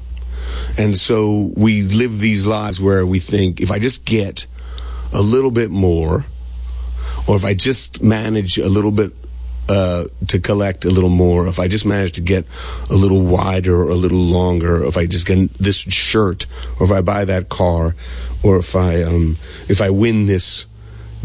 And 0.77 0.98
so 0.98 1.51
we 1.56 1.82
live 1.82 2.19
these 2.19 2.45
lives 2.45 2.82
where 2.82 3.06
we 3.06 3.19
think 3.19 3.61
if 3.61 3.72
I 3.72 3.80
just 3.80 4.06
get 4.06 4.45
a 5.14 5.22
little 5.22 5.51
bit 5.51 5.69
more, 5.69 6.25
or 7.27 7.35
if 7.35 7.45
I 7.45 7.53
just 7.53 8.01
manage 8.01 8.58
a 8.58 8.69
little 8.69 8.91
bit 8.91 9.11
uh, 9.67 10.06
to 10.27 10.40
collect 10.40 10.85
a 10.85 10.90
little 10.90 11.09
more, 11.09 11.48
if 11.48 11.59
I 11.59 11.67
just 11.67 11.85
manage 11.85 12.14
to 12.14 12.22
get 12.22 12.45
a 12.90 12.95
little 12.95 13.22
wider 13.22 13.83
or 13.83 13.90
a 13.90 13.95
little 13.95 14.17
longer, 14.17 14.83
if 14.83 14.98
I 14.98 15.06
just 15.06 15.27
get 15.27 15.53
this 15.56 15.77
shirt, 15.77 16.45
or 16.80 16.85
if 16.85 16.91
I 16.91 17.01
buy 17.01 17.25
that 17.25 17.49
car, 17.49 17.95
or 18.41 18.58
if 18.58 18.75
I 18.75 19.03
um, 19.03 19.38
if 19.67 19.82
I 19.82 19.90
win 19.90 20.25
this 20.25 20.66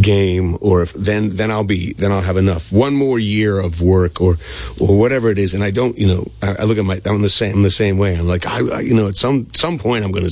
game, 0.01 0.59
or 0.61 0.83
if 0.83 0.93
then 0.93 1.37
then 1.37 1.51
I'll 1.51 1.65
be 1.65 1.93
then 1.93 2.13
I'll 2.13 2.21
have 2.21 2.37
enough. 2.37 2.73
One 2.73 2.95
more 2.95 3.19
year 3.19 3.61
of 3.61 3.81
work, 3.81 4.21
or 4.21 4.37
or 4.81 4.99
whatever 4.99 5.31
it 5.31 5.39
is, 5.39 5.55
and 5.55 5.63
I 5.63 5.71
don't, 5.71 5.97
you 5.97 6.07
know, 6.07 6.27
I, 6.43 6.57
I 6.61 6.65
look 6.65 6.79
at 6.79 6.85
my 6.85 7.01
I'm 7.07 7.23
the 7.23 7.29
same 7.29 7.55
I'm 7.55 7.63
the 7.63 7.71
same 7.71 7.99
way. 7.99 8.17
I'm 8.17 8.27
like 8.27 8.47
I, 8.47 8.59
I 8.59 8.81
you 8.81 8.95
know 8.95 9.09
at 9.09 9.17
some 9.17 9.53
some 9.55 9.79
point 9.79 10.05
I'm 10.05 10.13
gonna 10.13 10.29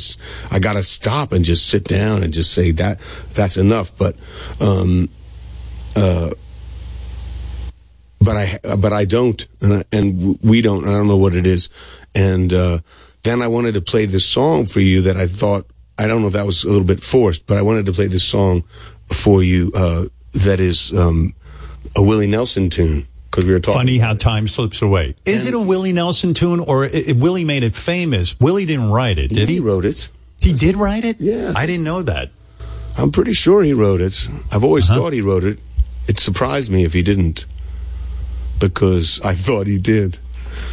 I 0.51 0.59
gotta 0.59 0.83
stop 0.83 1.33
and 1.33 1.45
just 1.45 1.69
sit 1.69 1.85
down 1.85 2.23
and 2.23 2.33
just 2.33 2.53
say 2.53 2.73
that 2.73 3.01
that's 3.35 3.57
enough. 3.57 3.97
But 3.97 4.17
um, 4.61 5.09
uh, 5.95 6.31
but 8.21 8.37
I 8.37 8.59
but 8.77 8.93
I 8.93 9.05
don't, 9.05 9.47
and, 9.61 9.75
I, 9.75 9.83
and 9.93 10.39
we 10.43 10.61
don't. 10.61 10.85
I 10.85 10.93
don't 10.93 11.09
know 11.09 11.17
what 11.17 11.35
it 11.35 11.47
is. 11.47 11.71
And 12.15 12.53
uh, 12.53 12.81
then 13.23 13.43
I 13.43 13.49
wanted 13.49 13.75
to 13.75 13.81
play 13.81 14.07
this 14.07 14.25
song 14.25 14.67
for 14.67 14.81
you 14.81 15.03
that 15.03 15.17
I 15.17 15.27
thought 15.27 15.67
I 15.99 16.07
don't 16.07 16.23
know 16.23 16.29
if 16.29 16.33
that 16.33 16.47
was 16.47 16.65
a 16.65 16.69
little 16.69 16.87
bit 16.87 17.03
forced, 17.03 17.47
but 17.47 17.59
I 17.59 17.63
wanted 17.63 17.87
to 17.87 17.93
play 17.93 18.07
this 18.07 18.25
song 18.25 18.65
for 19.09 19.43
you 19.43 19.71
uh, 19.75 20.05
that 20.35 20.61
is 20.61 20.93
um, 20.97 21.35
a 21.97 22.03
Willie 22.03 22.27
Nelson 22.27 22.71
tune 22.71 23.07
because 23.31 23.45
we 23.45 23.53
were 23.53 23.61
talking. 23.61 23.79
Funny 23.81 23.99
how 23.99 24.15
time 24.15 24.47
slips 24.49 24.83
away. 24.83 25.15
Is 25.25 25.47
it 25.47 25.55
a 25.55 25.61
Willie 25.61 25.93
Nelson 25.93 26.35
tune 26.35 26.61
or 26.61 26.85
i 26.85 27.05
i- 27.09 27.13
Willie 27.13 27.45
made 27.45 27.63
it 27.63 27.75
famous? 27.75 28.39
Willie 28.41 28.67
didn't 28.67 28.91
write 28.91 29.19
it, 29.19 29.29
did 29.29 29.49
he? 29.49 29.55
He 29.55 29.61
wrote 29.61 29.85
it. 29.85 30.09
He 30.41 30.53
did 30.53 30.77
write 30.77 31.05
it? 31.05 31.21
Yeah. 31.21 31.53
I 31.57 31.67
didn't 31.67 31.85
know 31.85 32.03
that. 32.03 32.31
I'm 32.99 33.11
pretty 33.11 33.33
sure 33.33 33.63
he 33.63 33.73
wrote 33.73 34.01
it. 34.01 34.29
I've 34.51 34.65
always 34.65 34.91
Uh-huh. 34.91 35.01
thought 35.01 35.13
he 35.13 35.21
wrote 35.23 35.45
it. 35.45 35.59
It 36.09 36.19
surprised 36.19 36.71
me 36.71 36.85
if 36.85 36.93
he 36.93 37.03
didn't, 37.03 37.47
because 38.59 39.21
I 39.25 39.35
thought 39.35 39.67
he 39.67 39.79
did. 39.79 40.19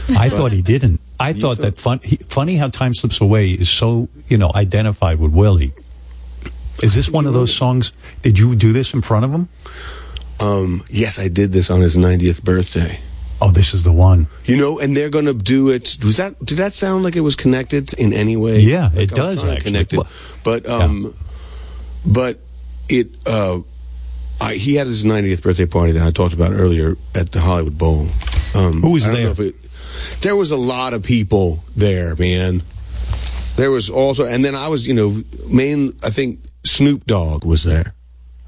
I 0.09 0.29
thought 0.29 0.51
he 0.51 0.61
didn't. 0.61 0.99
I 1.19 1.33
thought 1.33 1.57
that 1.59 1.77
fun, 1.79 1.99
he, 2.03 2.15
funny 2.15 2.55
how 2.55 2.69
time 2.69 2.93
slips 2.93 3.21
away 3.21 3.49
is 3.51 3.69
so 3.69 4.09
you 4.27 4.37
know 4.37 4.51
identified 4.55 5.19
with 5.19 5.31
Willie. 5.31 5.73
Is 6.83 6.95
this 6.95 7.09
one 7.09 7.25
of 7.25 7.33
those 7.33 7.53
songs? 7.53 7.93
Did 8.21 8.39
you 8.39 8.55
do 8.55 8.71
this 8.73 8.93
in 8.93 9.01
front 9.01 9.25
of 9.25 9.31
him? 9.31 9.49
Um, 10.39 10.81
yes, 10.89 11.19
I 11.19 11.27
did 11.27 11.51
this 11.51 11.69
on 11.69 11.81
his 11.81 11.97
90th 11.97 12.43
birthday. 12.43 12.99
Oh, 13.41 13.51
this 13.51 13.73
is 13.73 13.83
the 13.83 13.91
one. 13.91 14.27
You 14.45 14.57
know, 14.57 14.79
and 14.79 14.95
they're 14.95 15.09
going 15.09 15.25
to 15.25 15.33
do 15.33 15.69
it. 15.69 15.97
Was 16.03 16.17
that? 16.17 16.43
Did 16.43 16.57
that 16.57 16.73
sound 16.73 17.03
like 17.03 17.15
it 17.15 17.21
was 17.21 17.35
connected 17.35 17.93
in 17.93 18.11
any 18.13 18.35
way? 18.37 18.59
Yeah, 18.59 18.89
Like 18.93 19.11
it 19.11 19.15
does, 19.15 19.43
actually. 19.43 19.61
Connect 19.63 19.93
it, 19.93 19.97
Well- 19.97 20.07
but 20.43 20.67
um, 20.69 21.13
but 22.05 22.39
it. 22.89 23.09
Uh, 23.25 23.59
I, 24.41 24.53
he 24.55 24.75
had 24.75 24.87
his 24.87 25.03
90th 25.03 25.41
birthday 25.41 25.65
party 25.65 25.91
that 25.93 26.07
I 26.07 26.11
talked 26.11 26.33
about 26.33 26.53
earlier 26.53 26.95
at 27.13 27.31
the 27.33 27.41
Hollywood 27.41 27.77
Bowl. 27.77 28.07
Um, 28.55 28.81
Who 28.81 28.91
was 28.93 29.03
I 29.03 29.07
don't 29.07 29.15
there? 29.15 29.25
know 29.25 29.31
if 29.31 29.39
it, 29.41 29.55
there 30.21 30.35
was 30.37 30.51
a 30.51 30.57
lot 30.57 30.93
of 30.93 31.03
people 31.03 31.61
there, 31.75 32.15
man. 32.15 32.61
There 33.57 33.69
was 33.69 33.89
also, 33.89 34.23
and 34.25 34.43
then 34.45 34.55
I 34.55 34.69
was, 34.69 34.87
you 34.87 34.93
know, 34.93 35.21
main. 35.49 35.93
I 36.03 36.09
think 36.09 36.39
Snoop 36.69 37.05
Dogg 37.05 37.43
was 37.43 37.63
there, 37.63 37.93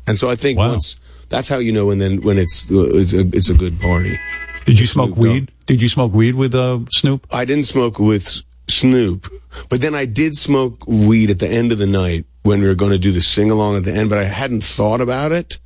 and 0.08 0.18
so 0.18 0.30
I 0.30 0.36
think 0.36 0.58
once 0.58 0.96
that's 1.30 1.48
how 1.48 1.58
you 1.58 1.72
know. 1.72 1.90
And 1.92 2.00
then 2.00 2.22
when 2.22 2.38
it's 2.38 2.70
uh, 2.70 2.90
it's 2.94 3.14
a 3.14 3.22
it's 3.34 3.50
a 3.50 3.54
good 3.54 3.80
party. 3.80 4.20
Did 4.66 4.80
you 4.80 4.86
smoke 4.86 5.16
weed? 5.18 5.52
Did 5.66 5.82
you 5.82 5.90
smoke 5.90 6.14
weed 6.14 6.36
with 6.36 6.54
uh, 6.54 6.80
Snoop? 6.92 7.26
I 7.32 7.46
didn't 7.46 7.66
smoke 7.66 7.98
with 8.00 8.42
Snoop, 8.68 9.28
but 9.70 9.82
then 9.82 9.96
I 9.96 10.06
did 10.06 10.36
smoke 10.36 10.86
weed 10.88 11.32
at 11.32 11.40
the 11.40 11.48
end 11.48 11.72
of 11.72 11.78
the 11.80 11.88
night 11.88 12.26
when 12.44 12.62
we 12.62 12.68
were 12.68 12.76
going 12.76 12.92
to 12.92 13.00
do 13.00 13.12
the 13.12 13.22
sing 13.22 13.50
along 13.50 13.78
at 13.78 13.86
the 13.86 13.94
end. 13.94 14.10
But 14.10 14.20
I 14.20 14.26
hadn't 14.26 14.64
thought 14.64 15.02
about 15.02 15.32
it. 15.32 15.60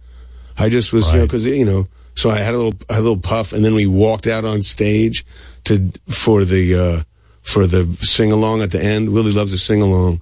I 0.57 0.69
just 0.69 0.93
was, 0.93 1.11
you 1.11 1.19
know, 1.19 1.25
because 1.25 1.45
you 1.45 1.65
know, 1.65 1.87
so 2.15 2.29
I 2.29 2.37
had 2.37 2.53
a 2.53 2.57
little, 2.57 2.79
a 2.89 3.01
little 3.01 3.19
puff, 3.19 3.51
and 3.51 3.65
then 3.65 3.73
we 3.75 3.85
walked 3.85 4.27
out 4.27 4.45
on 4.45 4.61
stage 4.61 5.25
to 5.65 5.91
for 6.07 6.45
the 6.45 6.75
uh 6.75 7.03
for 7.45 7.67
the 7.67 7.85
sing 8.01 8.31
along 8.31 8.61
at 8.61 8.71
the 8.71 8.83
end. 8.83 9.13
Willie 9.13 9.31
loves 9.31 9.53
a 9.53 9.57
sing 9.57 9.81
along, 9.81 10.19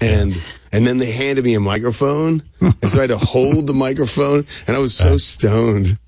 and 0.00 0.40
and 0.70 0.86
then 0.86 0.98
they 0.98 1.10
handed 1.10 1.44
me 1.44 1.54
a 1.54 1.60
microphone, 1.60 2.42
and 2.60 2.90
so 2.90 2.98
I 2.98 3.02
had 3.02 3.10
to 3.10 3.18
hold 3.18 3.66
the 3.66 3.74
microphone, 3.74 4.46
and 4.66 4.76
I 4.76 4.78
was 4.78 4.94
so 4.94 5.16
stoned. 5.16 5.98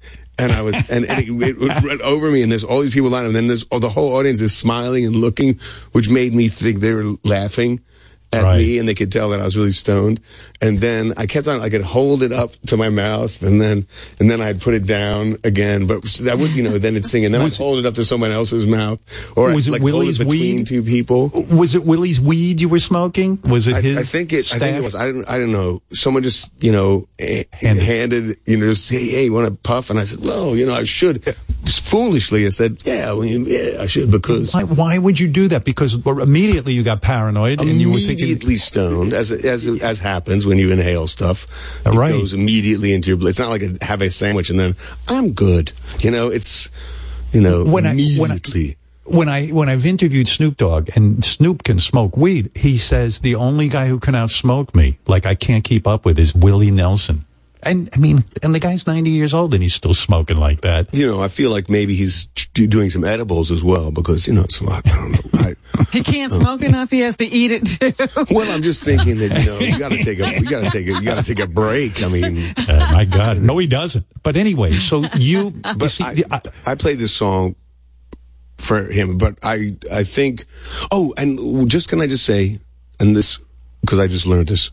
And 0.41 0.53
I 0.53 0.63
was, 0.63 0.77
and, 0.89 1.05
and 1.11 1.19
it, 1.19 1.31
it 1.31 1.83
went 1.83 2.01
over 2.01 2.31
me, 2.31 2.43
and 2.43 2.53
there's 2.53 2.63
all 2.63 2.81
these 2.81 2.95
people 2.95 3.11
lining, 3.11 3.27
up, 3.27 3.29
and 3.31 3.37
then 3.37 3.47
there's 3.49 3.67
oh, 3.73 3.81
the 3.81 3.89
whole 3.89 4.15
audience 4.15 4.41
is 4.41 4.57
smiling 4.57 5.05
and 5.05 5.17
looking, 5.17 5.59
which 5.91 6.09
made 6.09 6.33
me 6.33 6.47
think 6.47 6.79
they 6.79 6.95
were 6.95 7.17
laughing 7.25 7.81
at 8.33 8.57
me, 8.57 8.79
and 8.79 8.89
they 8.89 8.95
could 8.95 9.11
tell 9.11 9.31
that 9.31 9.41
I 9.41 9.45
was 9.45 9.57
really 9.57 9.71
stoned. 9.71 10.21
And 10.61 10.81
then 10.81 11.13
I 11.17 11.27
kept 11.27 11.47
on, 11.47 11.61
I 11.61 11.69
could 11.69 11.83
hold 11.83 12.23
it 12.23 12.33
up 12.33 12.53
to 12.67 12.77
my 12.77 12.89
mouth, 12.89 13.43
and 13.43 13.61
then, 13.61 13.87
and 14.21 14.31
then 14.31 14.41
I'd 14.41 14.61
put 14.61 14.75
it 14.75 14.87
down 14.87 15.37
again, 15.45 15.87
but 15.87 16.03
that 16.23 16.37
would, 16.39 16.51
you 16.51 16.63
know, 16.65 16.79
then 16.79 16.95
it'd 16.95 17.05
sing, 17.05 17.25
and 17.25 17.33
then 17.33 17.41
I'd 17.41 17.57
hold 17.57 17.79
it 17.79 17.87
up 17.87 17.95
to 17.95 18.05
someone 18.05 18.33
else's 18.33 18.67
mouth, 18.67 18.99
or 19.37 19.53
Was 19.53 19.67
I'd, 19.67 19.71
it 19.71 19.73
like 19.73 19.83
Willie's 19.83 20.23
weed? 20.23 20.67
two 20.67 20.83
people. 20.83 21.31
Was 21.51 21.75
it 21.75 21.85
Willie's 21.85 22.21
weed 22.21 22.61
you 22.61 22.69
were 22.69 22.81
smoking? 22.81 23.39
Was 23.45 23.67
it 23.67 23.75
I, 23.77 23.81
his? 23.81 23.97
I 23.99 24.03
think 24.03 24.33
it. 24.33 24.53
I 24.53 24.59
think 24.59 24.79
it 24.79 24.83
was. 24.83 24.95
I 24.95 25.07
didn't. 25.07 25.29
I 25.29 25.39
don't 25.39 25.53
know. 25.53 25.81
Someone 25.93 26.23
just, 26.23 26.53
you 26.63 26.73
know, 26.73 27.07
eh, 27.19 27.45
handed. 27.53 28.37
You 28.47 28.57
know, 28.57 28.67
just 28.67 28.91
hey, 28.91 29.07
hey, 29.09 29.31
want 29.31 29.49
to 29.49 29.55
puff? 29.55 29.91
And 29.91 29.99
I 29.99 30.05
said, 30.05 30.21
well, 30.21 30.57
you 30.57 30.67
know, 30.67 30.75
I 30.75 30.85
should. 30.85 31.23
Just 31.65 31.85
foolishly, 31.89 32.47
I 32.47 32.49
said, 32.49 32.79
yeah, 32.85 33.13
well, 33.13 33.25
yeah, 33.25 33.81
I 33.81 33.87
should 33.87 34.11
because 34.11 34.55
Why, 34.55 34.63
why 34.65 34.99
would 34.99 35.21
you 35.21 35.29
do 35.29 35.49
that? 35.49 35.65
Because 35.65 35.95
immediately 36.07 36.73
you 36.73 36.83
got 36.83 37.03
paranoid 37.03 37.61
and 37.61 37.81
you 37.81 37.91
were 37.91 37.99
thinking, 37.99 38.18
immediately 38.21 38.55
stoned, 38.57 39.13
as 39.13 39.33
as 39.33 39.67
as 39.83 39.99
happens 39.99 40.47
when 40.47 40.59
you 40.59 40.71
inhale 40.73 41.07
stuff. 41.07 41.47
It 41.87 41.91
Right. 41.95 42.13
goes 42.13 42.35
immediately 42.35 42.93
into 42.93 43.09
your 43.09 43.17
blood. 43.17 43.31
It's 43.31 43.39
not 43.39 43.51
like 43.51 43.63
a, 43.63 43.77
have 43.85 44.03
a 44.03 44.11
sandwich 44.11 44.51
and 44.51 44.59
then 44.59 44.75
I'm 45.09 45.33
good. 45.33 45.73
You 46.01 46.11
know, 46.11 46.29
it's 46.29 46.71
you 47.33 47.41
know 47.41 47.65
When 47.65 47.87
I 47.87 47.97
when 48.19 48.31
I 48.33 48.39
when 49.05 49.29
I 49.29 49.49
when 49.49 49.69
I've 49.69 49.87
interviewed 49.87 50.29
Snoop 50.29 50.57
Dogg 50.59 50.91
and 50.95 51.25
Snoop 51.25 51.63
can 51.63 51.79
smoke 51.79 52.17
weed, 52.17 52.51
he 52.55 52.77
says 52.77 53.21
the 53.21 53.37
only 53.37 53.69
guy 53.69 53.87
who 53.89 53.99
can 53.99 54.15
outsmoke 54.15 54.75
me, 54.77 54.99
like 55.07 55.25
I 55.27 55.35
can't 55.35 55.65
keep 55.65 55.87
up 55.87 56.05
with, 56.05 56.19
is 56.19 56.35
Willie 56.35 56.71
Nelson. 56.71 57.21
And 57.63 57.89
I 57.95 57.99
mean, 57.99 58.25
and 58.43 58.55
the 58.55 58.61
guy's 58.61 58.87
ninety 58.87 59.11
years 59.11 59.35
old 59.35 59.53
and 59.55 59.63
he's 59.63 59.75
still 59.75 59.95
smoking 59.95 60.37
like 60.37 60.61
that. 60.63 60.95
you 60.95 61.07
know, 61.07 61.21
I 61.23 61.29
feel 61.29 61.51
like 61.51 61.69
maybe 61.69 61.95
he's 61.95 62.27
doing 62.55 62.91
some 62.91 63.05
edibles 63.05 63.51
as 63.51 63.63
well 63.65 63.91
because 63.91 64.27
you 64.29 64.35
know 64.35 64.43
it's 64.43 64.61
a 64.61 64.65
lot. 64.65 64.87
I 64.87 64.95
don't 64.95 65.13
know. 65.13 65.41
I, 65.41 65.55
He 65.93 66.03
can't 66.03 66.33
smoke 66.33 66.63
enough. 66.63 66.91
He 66.91 67.01
has 67.01 67.17
to 67.19 67.25
eat 67.27 67.51
it 67.53 67.65
too. 67.67 67.93
well, 68.35 68.51
I'm 68.51 68.63
just 68.63 68.83
thinking 68.85 69.17
that 69.19 69.39
you 69.41 69.47
know 69.47 69.59
you 69.59 69.79
got 69.79 69.91
to 69.91 69.99
take 70.05 70.19
a 70.19 70.39
you 70.41 70.49
got 70.49 70.65
to 70.65 70.71
take 70.71 70.87
a 70.87 70.91
you 70.93 71.03
got 71.03 71.25
to 71.25 71.35
take 71.35 71.45
a 71.45 71.49
break. 71.49 72.03
I 72.03 72.09
mean, 72.09 72.53
Uh, 72.69 72.91
my 72.93 73.05
God, 73.05 73.41
no, 73.41 73.59
he 73.59 73.67
doesn't. 73.67 74.07
But 74.23 74.37
anyway, 74.37 74.73
so 74.73 75.05
you, 75.17 75.51
but 75.51 75.97
I, 76.01 76.41
I 76.67 76.75
played 76.75 76.99
this 76.99 77.13
song 77.15 77.55
for 78.59 78.85
him, 78.85 79.19
but 79.19 79.39
I 79.43 79.77
I 79.93 80.05
think 80.05 80.47
oh, 80.91 81.13
and 81.17 81.71
just 81.71 81.89
can 81.89 82.01
I 82.01 82.07
just 82.07 82.25
say, 82.25 82.59
and 83.01 83.17
this 83.17 83.39
because 83.81 83.99
I 83.99 84.07
just 84.09 84.27
learned 84.27 84.49
this 84.49 84.71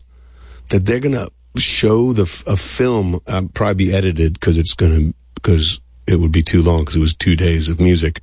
that 0.70 0.84
they're 0.84 1.00
gonna 1.00 1.28
show 1.58 2.12
the 2.12 2.22
f- 2.22 2.46
a 2.46 2.56
film 2.56 3.20
uh, 3.26 3.42
probably 3.54 3.86
be 3.86 3.94
edited 3.94 4.34
because 4.34 4.58
it's 4.58 4.74
gonna 4.74 5.12
because 5.34 5.80
it 6.08 6.20
would 6.20 6.32
be 6.32 6.42
too 6.42 6.62
long 6.62 6.80
because 6.80 6.96
it 6.96 7.00
was 7.00 7.14
two 7.14 7.36
days 7.36 7.68
of 7.68 7.80
music. 7.80 8.20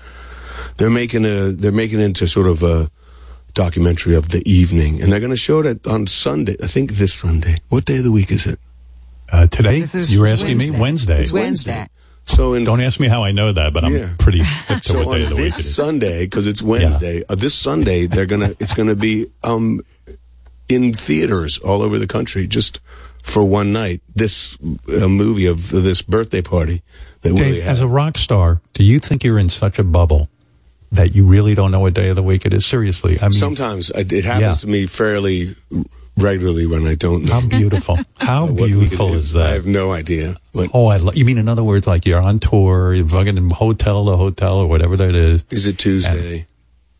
They're 0.77 0.89
making 0.89 1.25
a 1.25 1.51
they're 1.51 1.71
making 1.71 1.99
it 1.99 2.03
into 2.05 2.27
sort 2.27 2.47
of 2.47 2.63
a 2.63 2.89
documentary 3.53 4.15
of 4.15 4.29
the 4.29 4.41
evening, 4.49 5.01
and 5.01 5.11
they're 5.11 5.19
going 5.19 5.31
to 5.31 5.37
show 5.37 5.59
it 5.59 5.65
at- 5.67 5.87
on 5.87 6.07
Sunday. 6.07 6.55
I 6.63 6.67
think 6.67 6.93
this 6.93 7.13
Sunday. 7.13 7.55
What 7.69 7.85
day 7.85 7.97
of 7.97 8.03
the 8.03 8.11
week 8.11 8.31
is 8.31 8.45
it? 8.47 8.59
uh, 9.31 9.47
today 9.47 9.79
is 9.79 10.13
you 10.13 10.21
were 10.21 10.27
asking 10.27 10.57
me 10.57 10.69
Wednesday. 10.71 10.79
Wednesday. 10.81 11.21
It's 11.21 11.33
Wednesday. 11.33 11.87
So 12.25 12.53
in 12.53 12.63
don't 12.63 12.81
ask 12.81 12.99
me 12.99 13.07
how 13.09 13.23
I 13.23 13.31
know 13.31 13.51
that, 13.51 13.73
but 13.73 13.83
I'm 13.83 14.15
pretty 14.17 14.43
hip 14.67 14.81
to 14.83 14.89
So 14.89 15.05
what 15.05 15.17
day 15.17 15.25
of 15.25 15.31
on 15.31 15.37
this 15.37 15.59
it 15.59 15.65
is. 15.65 15.75
Sunday, 15.75 16.25
because 16.25 16.47
it's 16.47 16.61
Wednesday, 16.63 17.21
uh, 17.29 17.35
this 17.35 17.53
Sunday 17.53 18.05
they're 18.07 18.25
gonna 18.25 18.53
it's 18.59 18.73
gonna 18.73 18.95
be 18.95 19.27
um 19.43 19.81
in 20.69 20.93
theaters 20.93 21.57
all 21.59 21.81
over 21.81 21.99
the 21.99 22.07
country 22.07 22.47
just 22.47 22.79
for 23.23 23.43
one 23.43 23.73
night. 23.73 24.01
This 24.15 24.55
uh, 24.61 25.07
movie 25.07 25.47
of 25.47 25.71
this 25.71 26.03
birthday 26.03 26.41
party 26.43 26.83
that 27.21 27.33
Willie 27.33 27.53
Dave, 27.53 27.63
had. 27.63 27.71
as 27.71 27.81
a 27.81 27.87
rock 27.87 28.17
star, 28.17 28.61
do 28.75 28.83
you 28.83 28.99
think 28.99 29.23
you're 29.23 29.39
in 29.39 29.49
such 29.49 29.79
a 29.79 29.83
bubble 29.83 30.29
that 30.91 31.15
you 31.15 31.25
really 31.25 31.55
don't 31.55 31.71
know 31.71 31.79
what 31.79 31.95
day 31.95 32.09
of 32.09 32.15
the 32.15 32.21
week 32.21 32.45
it 32.45 32.53
is? 32.53 32.65
Seriously, 32.67 33.17
I 33.19 33.23
mean, 33.25 33.31
Sometimes 33.31 33.89
it 33.89 34.11
happens 34.23 34.41
Yeah. 34.41 34.51
to 34.53 34.67
me 34.67 34.85
fairly 34.85 35.55
regularly 36.17 36.67
when 36.67 36.85
I 36.85 36.93
don't 36.95 37.25
know. 37.25 37.33
How 37.33 37.41
beautiful! 37.41 37.97
How 38.17 38.45
what 38.45 38.53
week 38.55 38.71
it 38.73 38.79
beautiful 38.79 39.13
is 39.13 39.33
that? 39.33 39.47
I 39.47 39.53
have 39.53 39.65
no 39.65 39.91
idea. 39.91 40.35
Oh, 40.73 40.87
I 40.87 40.97
lo- 40.97 41.11
you 41.15 41.25
mean 41.25 41.39
in 41.39 41.49
other 41.49 41.63
words, 41.63 41.87
like 41.87 42.05
you're 42.05 42.21
on 42.21 42.37
tour, 42.39 42.93
you're 42.93 43.07
fucking 43.07 43.37
in 43.37 43.49
hotel 43.49 44.05
to 44.05 44.15
hotel 44.17 44.57
or 44.59 44.67
whatever 44.67 44.95
that 44.97 45.15
is. 45.15 45.43
Is 45.49 45.65
it 45.65 45.79
Tuesday? 45.79 46.45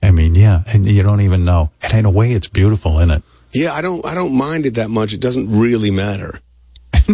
I 0.02 0.12
mean, 0.12 0.36
yeah, 0.36 0.64
and 0.68 0.86
you 0.86 1.02
don't 1.04 1.22
even 1.22 1.44
know. 1.46 1.70
And 1.82 1.94
in 1.94 2.06
a 2.06 2.10
way, 2.10 2.32
it's 2.34 2.48
beautiful, 2.48 2.98
isn't 3.00 3.12
it? 3.12 3.24
Yeah, 3.54 3.74
I 3.74 3.82
don't 3.82 4.06
I 4.06 4.14
don't 4.14 4.36
mind 4.36 4.66
it 4.66 4.76
that 4.76 4.90
much. 4.90 5.14
It 5.14 5.22
doesn't 5.22 5.58
really 5.58 5.92
matter. 5.92 6.40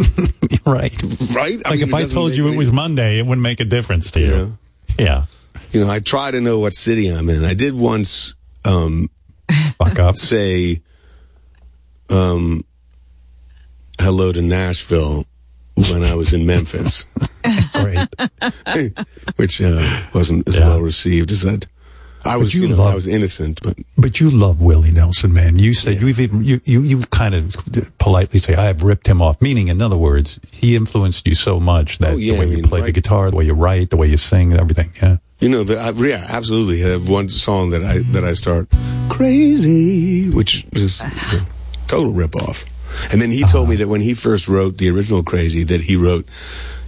right. 0.65 0.93
Right? 1.33 1.57
I 1.65 1.69
like 1.69 1.79
mean, 1.79 1.87
if 1.87 1.93
I 1.93 2.05
told 2.05 2.31
make 2.31 2.37
you 2.37 2.47
it 2.51 2.57
was 2.57 2.71
Monday, 2.71 3.19
it 3.19 3.25
wouldn't 3.25 3.43
make 3.43 3.59
a 3.59 3.65
difference 3.65 4.11
to 4.11 4.19
you. 4.19 4.57
Yeah. 4.97 5.25
You 5.71 5.81
know, 5.81 5.89
I 5.89 5.99
try 5.99 6.31
to 6.31 6.41
know 6.41 6.59
what 6.59 6.73
city 6.73 7.07
I'm 7.07 7.29
in. 7.29 7.45
I 7.45 7.53
did 7.53 7.73
once 7.73 8.35
um 8.65 9.09
Fuck 9.77 9.99
up. 9.99 10.15
say 10.15 10.81
um 12.09 12.63
hello 13.99 14.31
to 14.31 14.41
Nashville 14.41 15.25
when 15.75 16.03
I 16.03 16.15
was 16.15 16.33
in 16.33 16.45
Memphis. 16.45 17.05
Great. 17.73 18.07
Which 19.37 19.61
uh, 19.61 20.03
wasn't 20.13 20.47
as 20.47 20.59
well 20.59 20.81
received 20.81 21.31
as 21.31 21.43
that. 21.43 21.65
I 22.25 22.37
was, 22.37 22.53
you 22.53 22.63
you, 22.63 22.67
know, 22.69 22.77
love- 22.77 22.91
I 22.91 22.95
was 22.95 23.07
innocent, 23.07 23.61
but 23.63 23.77
But 23.97 24.19
you 24.19 24.29
love 24.29 24.61
Willie 24.61 24.91
Nelson, 24.91 25.33
man. 25.33 25.57
You 25.57 25.73
said 25.73 26.01
you've 26.01 26.19
even 26.19 26.43
you, 26.43 26.59
you 26.65 26.81
you 26.81 27.01
kind 27.11 27.33
of 27.33 27.55
politely 27.97 28.39
say 28.39 28.55
I 28.55 28.65
have 28.65 28.83
ripped 28.83 29.07
him 29.07 29.21
off. 29.21 29.41
Meaning, 29.41 29.69
in 29.69 29.81
other 29.81 29.97
words, 29.97 30.39
he 30.51 30.75
influenced 30.75 31.27
you 31.27 31.35
so 31.35 31.59
much 31.59 31.99
that 31.99 32.13
Oh, 32.13 32.17
yeah, 32.17 32.33
the 32.33 32.39
way 32.39 32.45
I 32.45 32.49
you 32.49 32.55
mean, 32.57 32.65
play 32.65 32.81
the 32.81 32.91
guitar, 32.91 33.31
the 33.31 33.37
way 33.37 33.45
you 33.45 33.53
write, 33.53 33.89
the 33.89 33.97
way 33.97 34.07
you 34.07 34.17
sing, 34.17 34.53
everything. 34.53 34.91
Yeah. 35.01 35.17
you 35.39 35.49
know, 35.49 35.63
the, 35.63 35.79
I, 35.79 35.91
yeah, 35.91 36.25
absolutely. 36.29 36.83
I 36.83 36.89
have 36.89 37.09
one 37.09 37.29
song 37.29 37.69
that 37.69 37.83
I 37.83 37.99
that 38.11 38.23
I 38.23 38.33
start 38.33 38.67
crazy, 39.09 40.29
which 40.29 40.65
is 40.73 41.01
know, 41.01 41.45
total 41.87 42.13
rip 42.13 42.35
off. 42.35 42.65
And 43.11 43.21
then 43.21 43.31
he 43.31 43.43
told 43.43 43.69
me 43.69 43.75
uh-huh. 43.75 43.85
that 43.85 43.89
when 43.89 44.01
he 44.01 44.13
first 44.13 44.47
wrote 44.47 44.77
the 44.77 44.89
original 44.89 45.23
Crazy, 45.23 45.63
that 45.65 45.81
he 45.81 45.95
wrote 45.95 46.27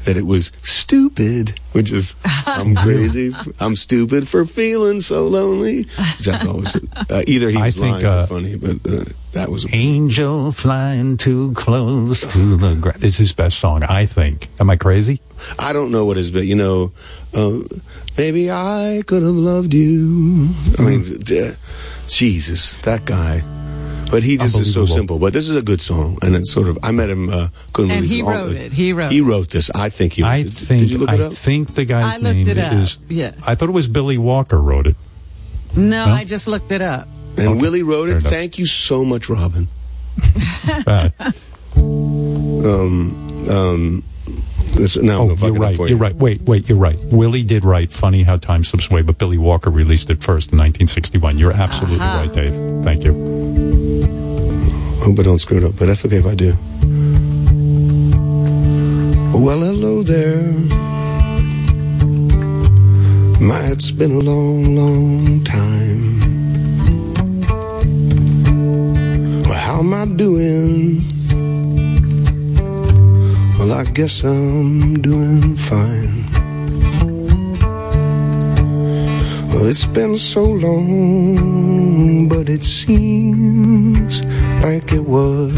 that 0.06 0.18
it 0.18 0.26
was 0.26 0.52
stupid, 0.64 1.60
which 1.72 1.92
is 1.92 2.16
I'm 2.26 2.76
crazy, 2.86 3.32
I'm 3.60 3.76
stupid 3.76 4.28
for 4.28 4.46
feeling 4.46 5.02
so 5.02 5.28
lonely. 5.28 5.84
Which 6.18 6.28
I 6.28 6.44
was 6.46 6.76
uh, 7.10 7.24
either 7.28 7.50
he 7.50 7.58
I 7.58 7.66
was 7.68 7.76
think, 7.76 8.04
lying 8.04 8.06
uh, 8.06 8.24
or 8.24 8.28
funny, 8.28 8.56
but 8.58 8.78
uh, 8.86 9.04
that 9.34 9.50
was 9.50 9.66
Angel 9.74 10.52
flying 10.52 11.18
too 11.18 11.54
close 11.54 12.22
to 12.34 12.58
the 12.58 12.76
ground. 12.76 13.04
It's 13.04 13.18
his 13.18 13.34
best 13.34 13.60
song, 13.60 13.84
I 13.84 14.06
think. 14.06 14.50
Am 14.60 14.70
I 14.70 14.76
crazy? 14.76 15.22
I 15.58 15.74
don't 15.74 15.92
know 15.92 16.06
what 16.06 16.18
his, 16.18 16.32
but 16.32 16.46
you 16.46 16.56
know, 16.56 16.92
uh, 17.34 17.60
maybe 18.18 18.52
I 18.52 19.02
could 19.06 19.22
have 19.24 19.32
loved 19.32 19.74
you. 19.74 20.50
I 20.78 20.82
mean, 20.84 21.04
d- 21.04 21.54
Jesus, 22.08 22.78
that 22.78 23.06
guy. 23.06 23.44
But 24.12 24.24
he 24.24 24.38
just 24.38 24.60
is 24.60 24.74
so 24.74 24.86
simple. 24.86 25.18
But 25.20 25.32
this 25.34 25.48
is 25.48 25.56
a 25.56 25.62
good 25.62 25.80
song, 25.82 26.18
and 26.22 26.36
it's 26.36 26.52
sort 26.52 26.68
of. 26.68 26.78
I 26.84 26.92
met 26.92 27.10
him. 27.10 27.30
Uh, 27.30 27.48
couldn't 27.74 27.92
And 27.92 28.02
believe 28.02 28.12
he 28.12 28.20
it's 28.20 28.28
all- 28.28 28.34
wrote 28.34 28.56
it. 28.56 28.74
He 28.74 28.92
wrote 28.94 29.12
He 29.12 29.22
wrote 29.22 29.50
this. 29.50 29.70
I 29.72 29.90
think 29.90 30.14
he. 30.14 30.24
I 30.24 30.44
did, 30.44 30.54
think 30.54 30.82
Did 30.82 30.92
you 30.92 30.98
look 31.00 31.10
it 31.12 31.22
I 31.22 31.24
up? 31.24 31.34
think 31.34 31.74
the 31.76 31.86
guy's 31.86 32.06
I 32.06 32.18
looked 32.18 32.36
name 32.36 32.50
it 32.50 32.58
up. 32.60 32.74
is. 32.74 33.00
Yeah. 33.10 33.32
I 33.48 33.56
thought 33.56 33.70
it 33.70 33.72
was 33.72 33.88
Billy 33.88 34.18
Walker 34.18 34.62
wrote 34.62 34.86
it. 34.88 34.96
No, 35.76 36.06
No? 36.08 36.12
I 36.12 36.26
just 36.26 36.48
looked 36.48 36.72
it 36.74 36.82
up. 36.82 37.08
And 37.38 37.62
Willie 37.62 37.84
wrote 37.84 38.10
it. 38.10 38.20
Thank 38.22 38.60
you 38.60 38.66
so 38.66 39.06
much, 39.06 39.30
Robin. 39.30 39.70
um, 41.78 43.28
um, 43.50 44.04
this, 44.76 44.98
now 44.98 45.22
Oh, 45.22 45.36
gonna 45.36 45.46
you're 45.46 45.54
right. 45.54 45.76
for 45.76 45.88
You're 45.88 45.98
you. 45.98 46.04
right. 46.04 46.16
Wait, 46.16 46.42
wait. 46.44 46.68
You're 46.70 46.78
right. 46.78 46.98
Willie 47.06 47.44
did 47.44 47.64
write 47.64 47.92
"Funny 47.92 48.24
How 48.24 48.36
Time 48.38 48.64
Slips 48.66 48.90
Away," 48.92 49.02
but 49.02 49.18
Billy 49.18 49.38
Walker 49.38 49.70
released 49.70 50.10
it 50.10 50.22
first 50.24 50.52
in 50.52 50.58
1961. 50.58 51.38
You're 51.38 51.54
absolutely 51.54 52.00
Uh-huh. 52.00 52.18
right, 52.20 52.34
Dave. 52.34 52.84
Thank 52.84 53.04
you. 53.06 53.14
Hope 55.02 55.18
I 55.18 55.24
don't 55.24 55.40
screw 55.40 55.58
it 55.58 55.64
up, 55.64 55.76
but 55.78 55.88
that's 55.88 56.06
okay 56.06 56.18
if 56.18 56.28
I 56.28 56.36
do. 56.36 56.54
Well, 59.34 59.58
hello 59.58 60.04
there. 60.04 60.44
My, 63.42 63.66
it's 63.72 63.90
been 63.90 64.12
a 64.12 64.20
long, 64.20 64.76
long 64.76 65.44
time. 65.44 66.20
Well, 69.44 69.60
how 69.60 69.80
am 69.80 69.92
I 69.92 70.06
doing? 70.06 71.02
Well, 73.58 73.72
I 73.74 73.86
guess 73.86 74.24
I'm 74.24 75.02
doing 75.02 75.56
fine. 75.56 76.21
Well, 79.62 79.70
it's 79.70 79.86
been 79.86 80.18
so 80.18 80.44
long, 80.44 82.28
but 82.28 82.50
it 82.50 82.64
seems 82.64 84.26
like 84.64 84.92
it 84.92 85.06
was 85.06 85.54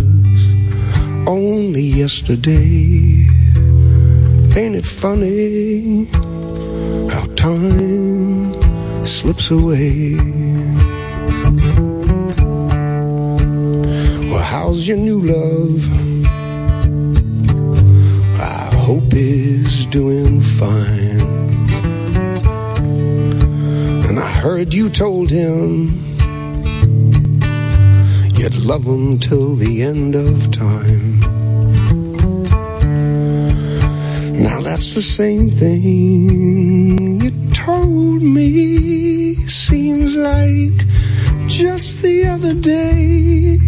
only 1.26 1.84
yesterday. 1.84 3.30
Ain't 4.60 4.76
it 4.76 4.86
funny 4.86 6.04
how 7.14 7.28
time 7.38 8.54
slips 9.06 9.50
away? 9.50 10.16
Well, 14.30 14.44
how's 14.44 14.86
your 14.86 14.98
new 14.98 15.20
love? 15.20 15.80
I 18.38 18.70
hope 18.84 19.14
is 19.14 19.86
doing 19.86 20.42
fine. 20.42 21.13
Heard 24.44 24.74
you 24.74 24.90
told 24.90 25.30
him 25.30 25.88
you'd 28.36 28.58
love 28.66 28.84
him 28.84 29.18
till 29.18 29.56
the 29.56 29.82
end 29.82 30.16
of 30.16 30.52
time. 30.52 31.22
Now 34.44 34.60
that's 34.60 34.96
the 34.96 35.02
same 35.02 35.50
thing 35.50 37.22
you 37.22 37.32
told 37.54 38.22
me. 38.22 39.36
Seems 39.48 40.18
like 40.18 40.78
just 41.48 42.02
the 42.02 42.26
other 42.26 42.54
day. 42.54 43.60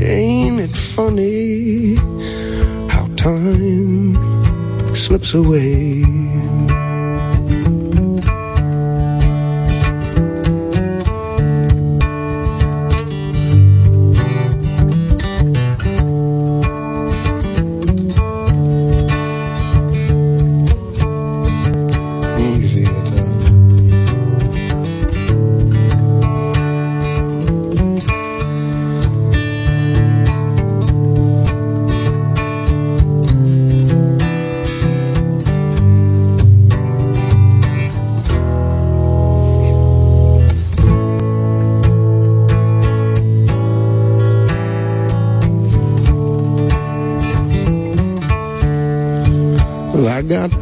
Ain't 0.00 0.60
it 0.60 0.74
funny 0.74 1.96
how 2.88 3.06
time 3.16 4.16
slips 4.94 5.34
away? 5.34 6.06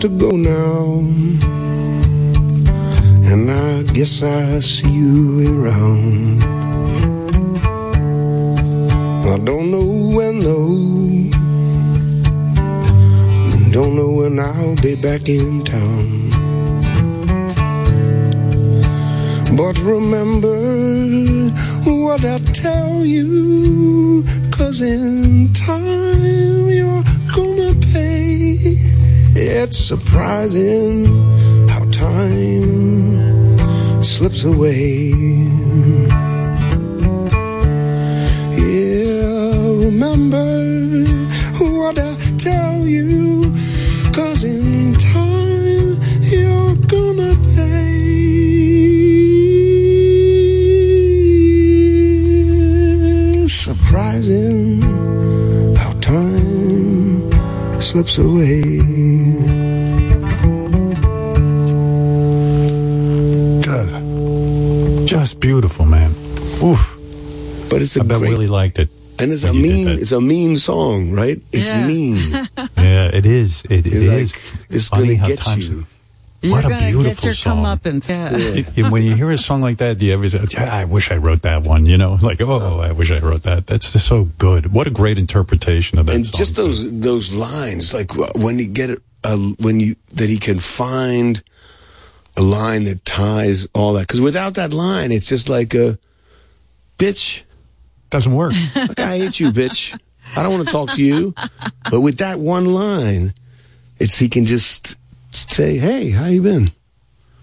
To 0.00 0.08
go 0.08 0.30
now. 0.30 1.00
And 3.32 3.50
I 3.50 3.82
guess 3.92 4.22
I 4.22 4.60
see 4.60 4.88
you 4.88 5.60
around. 5.60 6.44
I 9.26 9.38
don't 9.38 9.72
know 9.72 9.88
when 10.16 10.38
though. 10.38 11.30
Don't 13.72 13.96
know 13.96 14.12
when 14.18 14.38
I'll 14.38 14.76
be 14.76 14.94
back 14.94 15.28
in 15.28 15.64
town. 15.64 16.30
But 19.56 19.76
remember 19.80 20.58
what 21.84 22.24
I 22.24 22.38
tell 22.52 23.04
you, 23.04 24.24
cause 24.52 24.80
in 24.80 25.52
time 25.54 26.07
It's 29.68 29.76
surprising 29.76 31.04
how 31.68 31.84
time 31.90 33.58
slips 34.02 34.44
away. 34.44 35.12
Yeah, 38.56 39.68
remember 39.86 40.48
what 41.60 41.98
I 41.98 42.16
tell 42.38 42.86
you, 42.86 43.52
cause 44.10 44.42
in 44.42 44.94
time 44.94 46.00
you're 46.22 46.74
gonna 46.94 47.36
pay. 47.54 48.08
Surprising 53.46 54.80
how 55.76 55.92
time 56.00 57.30
slips 57.82 58.16
away. 58.16 58.97
But 67.88 67.96
it's 67.96 67.96
a 67.96 68.00
I 68.00 68.02
bet 68.04 68.18
great- 68.18 68.30
Willie 68.30 68.46
liked 68.48 68.78
it. 68.78 68.88
And 69.20 69.32
it's 69.32 69.42
a 69.42 69.48
when 69.48 69.56
you 69.56 69.62
did 69.62 69.72
mean, 69.86 69.98
it's 69.98 70.12
a 70.12 70.20
mean 70.20 70.56
song, 70.56 71.10
right? 71.10 71.40
It's 71.52 71.68
Yeah. 71.68 71.86
mean. 71.86 72.30
Yeah, 72.76 73.10
it 73.12 73.26
is. 73.26 73.64
It, 73.64 73.84
it 73.84 73.86
It's 73.86 73.94
is. 73.96 74.32
like, 74.32 74.66
it's 74.70 74.88
gonna 74.90 75.14
get 75.16 75.56
you. 75.58 75.86
You're 76.40 76.52
What 76.52 76.64
a 76.66 76.68
gonna 76.68 76.86
beautiful 76.86 77.14
get 77.14 77.24
your 77.24 77.34
song. 77.34 77.64
comeuppance. 77.64 78.08
Yeah. 78.10 78.30
It- 78.30 78.78
it- 78.78 78.90
when 78.92 79.02
you 79.02 79.16
hear 79.16 79.28
a 79.32 79.36
song 79.38 79.60
like 79.60 79.78
that, 79.78 79.98
do 79.98 80.06
you 80.06 80.12
ever 80.14 80.28
say, 80.30 80.38
"Yeah, 80.50 80.72
I 80.72 80.84
wish 80.84 81.10
I 81.10 81.16
wrote 81.16 81.42
that 81.42 81.64
one, 81.64 81.84
you 81.84 81.98
know? 81.98 82.16
Like, 82.22 82.40
oh, 82.40 82.78
I 82.78 82.92
wish 82.92 83.10
I 83.10 83.18
wrote 83.18 83.42
that. 83.42 83.66
That's 83.66 83.92
just 83.92 84.06
so 84.06 84.28
good. 84.38 84.72
What 84.72 84.86
a 84.86 84.90
great 84.90 85.18
interpretation 85.18 85.98
of 85.98 86.06
that 86.06 86.14
and 86.14 86.24
song. 86.26 86.38
just 86.38 86.54
those 86.54 87.00
those 87.00 87.32
lines, 87.32 87.92
like 87.92 88.12
when 88.36 88.60
you 88.60 88.68
get 88.68 88.90
it, 88.90 89.00
uh, 89.24 89.36
when 89.58 89.80
you 89.80 89.96
that 90.14 90.28
he 90.28 90.38
can 90.38 90.60
find 90.60 91.42
a 92.36 92.42
line 92.42 92.84
that 92.84 93.04
ties 93.04 93.66
all 93.74 93.94
that. 93.94 94.06
Because 94.06 94.20
without 94.20 94.54
that 94.54 94.72
line, 94.72 95.10
it's 95.10 95.26
just 95.26 95.48
like 95.48 95.74
a 95.74 95.98
bitch. 96.98 97.42
Doesn't 98.10 98.34
work. 98.34 98.54
Like 98.74 99.00
I 99.00 99.18
hate 99.18 99.40
you, 99.40 99.50
bitch. 99.50 99.98
I 100.36 100.42
don't 100.42 100.52
want 100.52 100.66
to 100.66 100.72
talk 100.72 100.90
to 100.92 101.02
you. 101.02 101.34
But 101.90 102.00
with 102.00 102.18
that 102.18 102.38
one 102.38 102.66
line, 102.66 103.34
it's 103.98 104.18
he 104.18 104.28
can 104.28 104.46
just 104.46 104.96
say, 105.32 105.78
"Hey, 105.78 106.10
how 106.10 106.26
you 106.26 106.42
been?" 106.42 106.70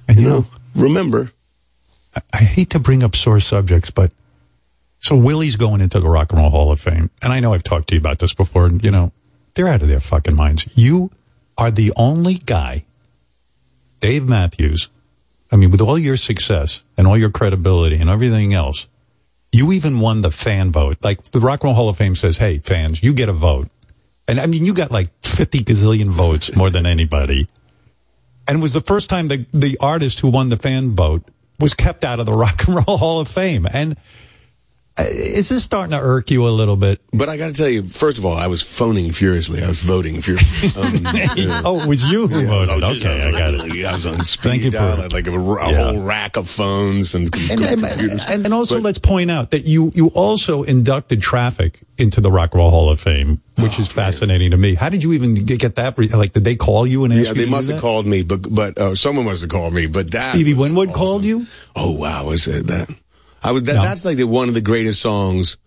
And 0.08 0.20
you 0.20 0.28
know, 0.28 0.46
remember. 0.76 1.32
I, 2.16 2.22
I 2.34 2.38
hate 2.38 2.70
to 2.72 2.80
bring 2.80 3.04
up 3.04 3.16
sore 3.16 3.40
subjects, 3.40 3.92
but 3.92 4.12
so 5.06 5.16
Willie's 5.16 5.56
going 5.56 5.82
into 5.82 6.00
the 6.00 6.10
Rock 6.10 6.32
and 6.32 6.42
Roll 6.42 6.50
Hall 6.50 6.72
of 6.72 6.80
Fame. 6.80 7.12
And 7.22 7.32
I 7.32 7.40
know 7.40 7.54
I've 7.54 7.62
talked 7.62 7.90
to 7.90 7.94
you 7.94 8.00
about 8.00 8.18
this 8.18 8.34
before. 8.34 8.66
And, 8.66 8.84
you 8.84 8.90
know, 8.90 9.12
they're 9.54 9.68
out 9.68 9.84
of 9.84 9.88
their 9.88 10.00
fucking 10.00 10.36
minds. 10.36 10.68
You 10.76 11.12
are 11.60 11.70
the 11.70 11.94
only 11.96 12.36
guy, 12.36 12.86
Dave 14.00 14.28
Matthews. 14.28 14.90
I 15.52 15.58
mean, 15.58 15.70
with 15.70 15.80
all 15.80 16.00
your 16.00 16.18
success 16.18 16.84
and 16.98 17.06
all 17.06 17.20
your 17.20 17.30
credibility 17.30 17.98
and 17.98 18.10
everything 18.10 18.56
else, 18.56 18.88
you 19.56 19.72
even 19.72 20.00
won 20.00 20.20
the 20.20 20.32
fan 20.32 20.74
vote. 20.74 20.98
Like 21.02 21.24
the 21.32 21.40
Rock 21.40 21.64
and 21.64 21.70
Roll 21.70 21.76
Hall 21.76 21.90
of 21.90 21.98
Fame 21.98 22.14
says, 22.16 22.38
hey, 22.38 22.60
fans, 22.60 23.02
you 23.02 23.14
get 23.14 23.30
a 23.30 23.34
vote. 23.34 23.70
And 24.28 24.38
I 24.38 24.48
mean, 24.48 24.66
you 24.66 24.74
got 24.74 24.92
like 24.92 25.08
50 25.24 25.60
gazillion 25.60 26.10
votes 26.10 26.54
more 26.58 26.70
than 26.70 26.86
anybody. 26.86 27.48
And 28.50 28.60
it 28.60 28.62
was 28.62 28.74
the 28.74 28.82
first 28.82 29.10
time 29.10 29.30
the, 29.30 29.46
the 29.54 29.78
artist 29.80 30.20
who 30.20 30.28
won 30.28 30.50
the 30.50 30.58
fan 30.58 30.94
vote 30.94 31.24
was 31.58 31.74
kept 31.74 32.04
out 32.04 32.20
of 32.20 32.26
the 32.26 32.34
Rock 32.34 32.68
and 32.68 32.76
Roll 32.76 32.98
Hall 32.98 33.22
of 33.22 33.30
Fame. 33.30 33.66
And 33.72 33.96
Is 34.98 35.50
this 35.50 35.62
starting 35.64 35.92
to 35.92 36.00
irk 36.00 36.32
you 36.32 36.48
a 36.48 36.52
little 36.52 36.78
bit? 36.78 37.02
But 37.12 37.28
I 37.28 37.36
got 37.36 37.48
to 37.48 37.54
tell 37.54 37.68
you, 37.68 37.84
first 37.84 38.18
of 38.18 38.24
all, 38.26 38.34
I 38.34 38.48
was 38.48 38.62
phoning 38.62 39.12
furiously. 39.12 39.62
I 39.62 39.68
was 39.68 39.82
voting 39.82 40.22
furiously. 40.22 40.70
Um, 40.82 40.96
yeah. 41.16 41.62
Oh, 41.66 41.82
it 41.82 41.88
was 41.88 42.06
you 42.06 42.28
who 42.28 42.46
voted. 42.46 42.70
Oh, 42.70 42.94
geez, 42.94 43.04
okay, 43.06 43.24
I 43.24 43.32
got 43.32 43.54
it. 43.54 43.86
I 43.86 43.92
was 43.94 44.06
on 44.06 44.14
Thank 44.16 44.62
you 44.62 44.72
speed 44.72 44.74
for- 44.74 44.80
dial. 44.80 45.00
I 45.00 45.02
had 45.04 45.14
like 45.14 45.28
a, 45.28 45.32
a 45.32 45.72
Yeah. 45.72 45.84
whole 45.92 46.02
rack 46.02 46.38
of 46.38 46.50
phones 46.50 47.14
and, 47.14 47.24
And, 47.52 47.60
computers. 47.62 48.26
and, 48.26 48.46
and 48.46 48.54
also, 48.54 48.80
let's 48.80 49.00
point 49.00 49.30
out 49.32 49.52
that 49.52 49.66
you 49.66 49.92
you 49.96 50.08
also 50.10 50.64
inducted 50.64 51.22
traffic 51.22 51.82
into 51.98 52.20
the 52.22 52.32
Rock 52.32 52.54
and 52.54 52.60
Roll 52.60 52.72
Hall 52.72 52.90
of 52.90 53.00
Fame, 53.00 53.42
which 53.60 53.80
is 53.80 53.88
fascinating 53.90 54.52
to 54.52 54.58
me. 54.58 54.76
How 54.76 54.90
did 54.90 55.04
you 55.04 55.14
even 55.14 55.46
get 55.46 55.76
that? 55.76 55.98
Like, 55.98 56.34
did 56.34 56.44
they 56.46 56.56
call 56.56 56.88
you 56.88 57.04
and 57.04 57.14
ask 57.14 57.28
yeah, 57.28 57.34
they 57.34 57.46
must 57.50 57.68
have 57.70 57.78
that? 57.78 57.82
called 57.82 58.06
me, 58.06 58.24
but 58.24 58.42
but 58.54 58.78
uh, 58.80 58.96
someone 58.96 59.26
must 59.26 59.42
have 59.42 59.50
called 59.52 59.74
me. 59.74 59.88
But 59.88 60.12
that 60.12 60.32
Stevie 60.34 60.54
Winwood 60.54 60.90
awesome. 60.90 60.98
called 61.00 61.24
you. 61.24 61.48
Oh 61.76 61.98
wow, 61.98 62.26
was 62.28 62.48
it 62.48 62.68
that? 62.68 62.90
I 63.46 63.52
was 63.52 63.64
that, 63.64 63.76
No. 63.76 63.84
that's 63.84 64.06
like 64.06 64.18
the, 64.18 64.26
one 64.26 64.48
of 64.48 64.54
the 64.54 64.62
greatest 64.62 65.02
songs. 65.02 65.58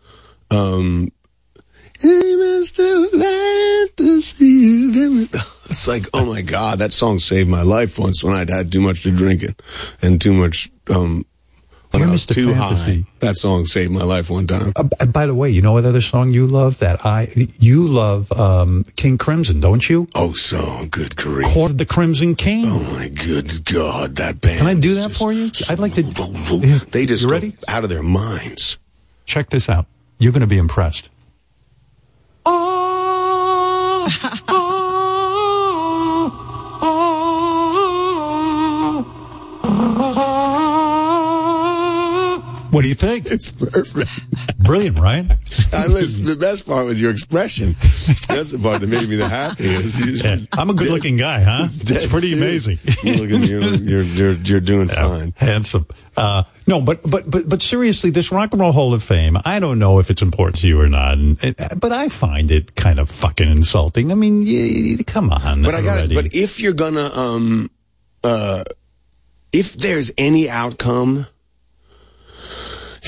Um, 0.51 1.09
Hey, 2.01 2.09
Mr. 2.09 3.11
Fantasy. 3.11 4.91
It's 5.71 5.89
like, 5.89 6.07
oh 6.15 6.27
my 6.27 6.43
God, 6.43 6.79
that 6.79 6.93
song 6.93 7.19
saved 7.19 7.49
my 7.49 7.63
life 7.63 7.99
once 7.99 8.23
when 8.23 8.35
I'd 8.35 8.51
had 8.51 8.71
too 8.71 8.81
much 8.81 9.03
to 9.03 9.11
drink 9.11 9.43
it 9.43 9.61
and 10.01 10.21
too 10.21 10.33
much, 10.33 10.71
um, 10.91 11.25
when 11.91 12.01
You're 12.01 12.09
I 12.11 12.13
was 12.13 12.27
Mr. 12.27 12.35
too 12.35 12.55
Fantasy. 12.55 13.03
high. 13.03 13.07
That 13.21 13.37
song 13.37 13.65
saved 13.67 13.91
my 13.93 14.03
life 14.05 14.29
one 14.31 14.47
time. 14.47 14.73
Uh, 14.77 14.85
and 15.01 15.13
by 15.13 15.27
the 15.27 15.35
way, 15.35 15.49
you 15.51 15.63
know 15.63 15.73
what 15.73 15.85
other 15.85 16.01
song 16.03 16.31
you 16.31 16.47
love? 16.47 16.79
That 16.79 17.05
I 17.07 17.29
you 17.59 17.87
love 17.89 18.31
um, 18.33 18.85
King 18.97 19.17
Crimson, 19.19 19.61
don't 19.61 19.89
you? 19.89 20.07
Oh, 20.15 20.33
so 20.33 20.87
good 20.91 21.17
grief! 21.17 21.47
Court 21.49 21.71
of 21.71 21.79
the 21.79 21.87
Crimson 21.87 22.35
King. 22.35 22.65
Oh 22.67 22.83
my 22.99 23.09
good 23.09 23.65
God, 23.65 24.17
that 24.17 24.41
band. 24.41 24.59
Can 24.59 24.67
I 24.67 24.75
do 24.75 24.95
that 24.97 25.13
for 25.13 25.33
you? 25.33 25.51
I'd 25.71 25.79
like 25.79 25.95
to. 25.95 26.03
They 26.91 27.07
just 27.07 27.23
You 27.23 27.29
go 27.29 27.33
ready? 27.35 27.57
out 27.69 27.85
of 27.85 27.91
their 27.91 28.03
minds. 28.03 28.79
Check 29.25 29.51
this 29.51 29.69
out. 29.69 29.87
You're 30.19 30.33
going 30.33 30.41
to 30.41 30.47
be 30.47 30.59
impressed. 30.59 31.11
What 42.79 42.83
do 42.85 42.89
you 42.91 42.95
think? 42.95 43.27
It's 43.33 43.51
perfect. 43.51 44.09
Brilliant, 44.61 45.01
right? 45.01 45.27
The 45.73 46.37
best 46.39 46.65
part 46.65 46.87
was 46.87 47.01
your 47.01 47.11
expression. 47.11 47.75
That's 48.29 48.53
the 48.53 48.61
part 48.63 48.81
that 48.83 48.87
made 48.89 49.09
me 49.09 49.17
the 49.17 49.29
happiest. 49.29 49.99
Yeah, 50.25 50.37
I'm 50.53 50.71
a 50.71 50.75
good-looking 50.75 51.17
guy, 51.17 51.43
huh? 51.43 51.65
It's 51.65 51.81
dead 51.81 52.09
pretty 52.09 52.35
amazing. 52.35 52.79
You 53.03 53.15
look 53.17 53.31
at- 53.43 53.49
you're, 53.49 53.63
you're, 53.75 54.03
you're, 54.03 54.33
you're 54.35 54.61
doing 54.61 54.87
fine. 54.87 55.35
handsome. 55.37 55.87
Uh, 56.17 56.45
no, 56.69 56.81
but 56.81 57.01
but 57.03 57.29
but 57.29 57.49
but 57.49 57.63
seriously, 57.63 58.11
this 58.11 58.31
Rock 58.31 58.53
and 58.53 58.61
Roll 58.61 58.71
Hall 58.71 58.95
of 58.95 59.03
Fame. 59.03 59.37
I 59.45 59.59
don't 59.59 59.81
know 59.81 59.99
if 59.99 60.09
it's 60.09 60.23
important 60.23 60.59
to 60.59 60.69
you 60.69 60.81
or 60.81 60.89
not, 60.89 61.19
it, 61.19 61.57
but 61.81 61.91
I 61.91 62.09
find 62.09 62.53
it 62.53 62.77
kind 62.77 63.01
of 63.01 63.11
fucking 63.11 63.49
insulting. 63.51 64.13
I 64.13 64.15
mean, 64.15 64.43
y- 64.47 65.03
come 65.05 65.31
on. 65.33 65.63
But 65.63 65.75
I 65.75 65.83
got. 65.83 66.09
But 66.15 66.29
if 66.33 66.61
you're 66.61 66.75
gonna, 66.75 67.07
um, 67.13 67.71
uh, 68.23 68.63
if 69.53 69.75
there's 69.75 70.13
any 70.17 70.49
outcome 70.49 71.27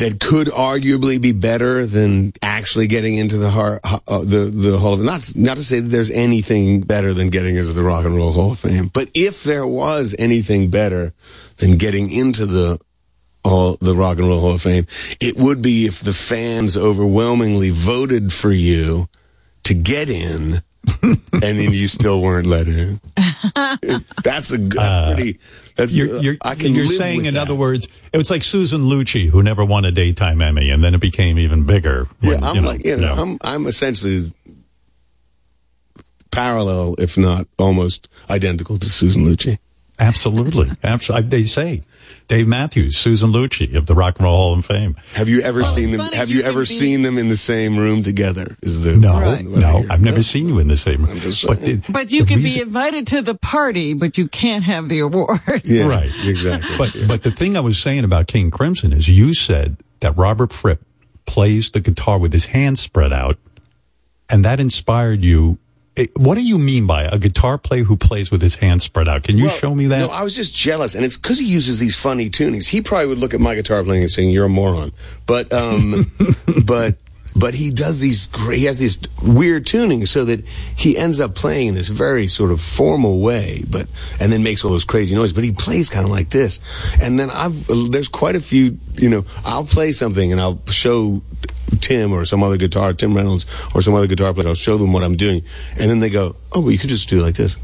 that 0.01 0.19
could 0.19 0.49
arguably 0.49 1.21
be 1.21 1.33
better 1.33 1.85
than 1.85 2.33
actually 2.43 2.87
getting 2.87 3.17
into 3.17 3.37
the 3.37 3.51
heart, 3.51 3.81
uh, 3.85 4.19
the 4.19 4.51
the 4.53 4.79
Hall 4.79 4.95
of 4.95 5.01
not 5.01 5.33
not 5.37 5.59
to 5.59 5.65
say 5.65 5.81
that 5.81 5.89
there's 5.89 6.11
anything 6.11 6.81
better 6.81 7.13
than 7.13 7.29
getting 7.29 7.57
into 7.57 7.73
the 7.73 7.83
Rock 7.83 8.05
and 8.05 8.17
Roll 8.17 8.33
Hall 8.33 8.53
of 8.53 8.59
Fame, 8.59 8.89
but 8.89 9.09
if 9.15 9.45
there 9.45 9.67
was 9.67 10.15
anything 10.19 10.71
better 10.71 11.13
than 11.59 11.77
getting 11.77 12.11
into 12.11 12.47
the 12.47 12.81
all 13.45 13.77
the 13.81 13.95
Rock 13.95 14.19
and 14.19 14.27
Roll 14.27 14.41
Hall 14.41 14.55
of 14.55 14.63
Fame, 14.63 14.87
it 15.21 15.37
would 15.37 15.61
be 15.63 15.87
if 15.87 16.01
the 16.01 16.15
fans 16.15 16.77
overwhelmingly 16.77 17.71
voted 17.71 18.33
for 18.33 18.53
you 18.53 19.09
to 19.65 19.75
get 19.75 20.09
in, 20.09 20.63
and 21.03 21.43
then 21.43 21.73
you 21.73 21.89
still 21.89 22.21
weren't 22.23 22.47
let 22.47 22.67
in. 22.67 23.01
That's 24.25 24.53
a 24.53 24.59
that's 24.59 24.79
uh, 24.79 25.13
pretty. 25.15 25.39
That's 25.77 25.95
You're, 25.95 26.17
you're, 26.19 26.35
uh, 26.35 26.51
I 26.51 26.55
can 26.55 26.75
you're 26.75 26.87
saying, 26.87 27.25
in 27.25 27.35
that. 27.35 27.41
other 27.41 27.55
words, 27.55 27.89
it 28.13 28.19
was 28.19 28.31
like 28.31 28.43
Susan 28.43 28.83
Lucci, 28.83 29.29
who 29.29 29.43
never 29.43 29.65
won 29.65 29.85
a 29.85 29.91
daytime 29.91 30.43
Emmy, 30.43 30.71
and 30.71 30.83
then 30.83 30.95
it 30.95 31.01
became 31.01 31.39
even 31.39 31.65
bigger. 31.65 32.07
Yeah, 32.21 32.39
I'm 32.43 32.57
you 32.57 32.61
know, 32.61 32.69
like, 32.69 32.85
you 32.85 32.97
know, 32.97 33.15
I'm 33.15 33.39
I'm 33.43 33.67
essentially 33.67 34.33
parallel, 36.31 36.95
if 36.99 37.17
not 37.17 37.47
almost 37.59 38.09
identical 38.29 38.79
to 38.79 38.91
Susan 38.91 39.25
Lucci. 39.25 39.59
Absolutely. 39.99 40.71
Absolutely. 40.83 41.29
They 41.29 41.45
say 41.45 41.83
Dave 42.31 42.47
Matthews, 42.47 42.97
Susan 42.97 43.33
Lucci 43.33 43.75
of 43.75 43.87
the 43.87 43.95
Rock 43.97 44.19
and 44.19 44.25
Roll 44.25 44.37
Hall 44.37 44.53
of 44.57 44.65
Fame. 44.65 44.95
Have 45.15 45.29
you 45.29 45.41
ever 45.41 45.65
seen 45.65 45.91
them? 45.91 46.13
Have 46.13 46.31
you 46.31 46.39
you, 46.39 46.43
ever 46.45 46.61
be- 46.61 46.65
seen 46.67 47.03
them 47.03 47.19
in 47.19 47.29
the 47.29 47.37
same 47.37 47.77
room 47.77 48.05
together? 48.05 48.57
Is 48.63 48.85
the 48.85 48.97
No, 48.97 49.15
what 49.15 49.25
I 49.25 49.41
no, 49.43 49.79
hear. 49.81 49.87
I've 49.91 50.01
never 50.01 50.23
seen 50.23 50.49
you 50.49 50.61
in 50.61 50.69
the 50.69 50.77
same 50.77 51.05
room. 51.05 51.17
But, 51.19 51.61
the- 51.61 51.83
But 51.89 52.13
you 52.13 52.25
can 52.25 52.37
reason- 52.41 52.59
be 52.59 52.63
invited 52.63 53.09
to 53.09 53.23
the 53.23 53.35
party, 53.35 53.95
but 53.95 54.17
you 54.17 54.29
can't 54.29 54.63
have 54.63 54.89
the 54.89 55.01
award. 55.01 55.41
Yeah, 55.65 55.89
Right. 55.89 56.11
exactly. 56.25 56.77
But 56.79 56.97
but 57.09 57.23
the 57.25 57.33
thing 57.33 57.57
I 57.57 57.61
was 57.61 57.79
saying 57.81 58.05
about 58.05 58.29
King 58.29 58.53
Crimson 58.53 58.93
is 58.93 59.09
you 59.09 59.35
said 59.35 59.77
that 59.99 60.17
Robert 60.17 60.53
Fripp 60.53 60.81
plays 61.27 61.73
the 61.73 61.81
guitar 61.81 62.17
with 62.21 62.33
his 62.33 62.47
hands 62.47 62.79
spread 62.81 63.13
out, 63.13 63.39
and 64.29 64.45
that 64.45 64.61
inspired 64.61 65.25
you. 65.25 65.59
What 66.17 66.37
do 66.37 66.43
you 66.43 66.59
mean 66.59 66.87
by 66.87 67.05
a 67.05 67.19
guitar 67.19 67.59
player 67.59 67.85
who 67.85 67.97
plays 67.97 68.31
with 68.31 68.41
his 68.41 68.55
hands 68.55 68.85
spread 68.85 69.09
out? 69.09 69.25
Can 69.25 69.37
you 69.37 69.47
Well, 69.47 69.57
show 69.57 69.75
me 69.75 69.87
that? 69.89 69.99
No, 70.01 70.09
I 70.09 70.23
was 70.23 70.35
just 70.35 70.55
jealous, 70.55 70.95
and 70.95 71.05
it's 71.05 71.17
because 71.17 71.39
he 71.39 71.45
uses 71.47 71.79
these 71.79 71.97
funny 71.97 72.31
tunings. 72.31 72.69
He 72.69 72.81
probably 72.81 73.09
would 73.09 73.19
look 73.19 73.35
at 73.35 73.41
my 73.41 73.55
guitar 73.55 73.83
playing 73.83 74.03
and 74.03 74.11
saying, 74.11 74.31
"You're 74.31 74.47
a 74.47 74.49
moron," 74.49 74.93
but 75.27 75.53
um, 75.53 76.11
but 76.65 76.97
but 77.37 77.55
he 77.55 77.71
does 77.71 78.01
these 78.01 78.27
great. 78.29 78.59
He 78.61 78.65
has 78.65 78.79
these 78.79 78.99
weird 79.23 79.67
tunings 79.67 80.09
so 80.09 80.25
that 80.25 80.45
he 80.77 80.97
ends 80.97 81.21
up 81.21 81.35
playing 81.35 81.69
in 81.69 81.75
this 81.75 81.89
very 81.89 82.29
sort 82.29 82.51
of 82.51 82.61
formal 82.61 83.21
way, 83.21 83.63
but 83.69 83.87
and 84.21 84.33
then 84.33 84.43
makes 84.43 84.65
all 84.65 84.71
those 84.71 84.85
crazy 84.85 85.15
noises. 85.15 85.33
But 85.33 85.45
he 85.45 85.53
plays 85.53 85.91
kind 85.91 86.05
of 86.05 86.11
like 86.11 86.31
this, 86.31 86.61
and 87.03 87.19
then 87.19 87.31
I've 87.31 87.67
there's 87.91 88.09
quite 88.09 88.37
a 88.37 88.41
few. 88.41 88.79
You 88.95 89.11
know, 89.11 89.25
I'll 89.45 89.65
play 89.65 89.93
something 89.93 90.31
and 90.33 90.41
I'll 90.41 90.61
show. 90.71 91.21
Tim 91.81 92.13
or 92.13 92.25
some 92.25 92.43
other 92.43 92.57
guitar, 92.57 92.93
Tim 92.93 93.15
Reynolds 93.15 93.47
or 93.75 93.83
some 93.83 93.95
other 93.95 94.07
guitar 94.07 94.35
player, 94.35 94.49
I'll 94.49 94.55
show 94.55 94.77
them 94.79 94.93
what 94.93 95.03
I'm 95.03 95.17
doing, 95.17 95.43
and 95.79 95.91
then 95.91 96.01
they 96.01 96.11
go, 96.11 96.37
"Oh, 96.53 96.61
well, 96.61 96.71
you 96.73 96.79
could 96.79 96.91
just 96.91 97.09
do 97.09 97.21
it 97.21 97.23
like 97.23 97.37
this." 97.37 97.57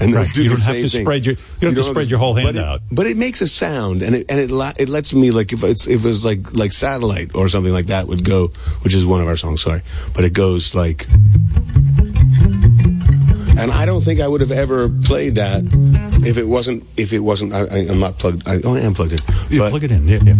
And 0.00 0.14
Right. 0.14 0.32
do 0.32 0.42
You 0.42 0.48
don't 0.50 0.60
have 0.62 0.76
to 0.76 0.88
thing. 0.88 1.02
spread 1.02 1.26
your- 1.26 1.34
you 1.34 1.40
don't 1.60 1.74
have 1.76 1.84
to 1.84 1.90
spread 1.90 2.08
your 2.10 2.18
whole 2.18 2.34
hand 2.34 2.48
but 2.48 2.56
it- 2.56 2.64
out. 2.64 2.80
But 2.90 3.06
it 3.06 3.16
makes 3.16 3.40
a 3.42 3.46
sound, 3.46 4.02
and 4.02 4.16
it 4.16 4.26
and 4.28 4.40
it 4.40 4.50
la- 4.50 4.72
it 4.78 4.88
lets 4.88 5.12
me 5.14 5.30
like 5.30 5.52
if 5.52 5.62
it's 5.62 5.86
if 5.86 6.04
it 6.04 6.08
was 6.08 6.24
like 6.24 6.56
like 6.56 6.72
satellite 6.72 7.30
or 7.34 7.48
something 7.48 7.72
like 7.72 7.86
that 7.86 8.08
would 8.08 8.24
go, 8.24 8.50
which 8.82 8.94
is 8.94 9.04
one 9.06 9.20
of 9.20 9.28
our 9.28 9.36
songs. 9.36 9.60
Sorry, 9.62 9.82
but 10.14 10.24
it 10.24 10.32
goes 10.32 10.74
like. 10.74 11.06
And 13.58 13.70
I 13.70 13.84
don't 13.84 14.00
think 14.00 14.20
I 14.20 14.28
would 14.28 14.40
have 14.40 14.52
ever 14.52 14.88
played 14.88 15.36
that 15.36 15.62
if 16.26 16.38
it 16.38 16.46
wasn't 16.46 16.84
if 16.96 17.12
it 17.12 17.20
wasn't. 17.20 17.52
I, 17.52 17.60
I, 17.60 17.78
I'm 17.88 18.00
not 18.00 18.18
plugged. 18.18 18.48
I, 18.48 18.60
oh, 18.64 18.74
I 18.74 18.80
am 18.80 18.94
plugged 18.94 19.12
in. 19.12 19.18
You 19.50 19.60
but, 19.60 19.70
plug 19.70 19.84
it 19.84 19.92
in. 19.92 20.08
Yeah, 20.08 20.18
yeah. 20.22 20.34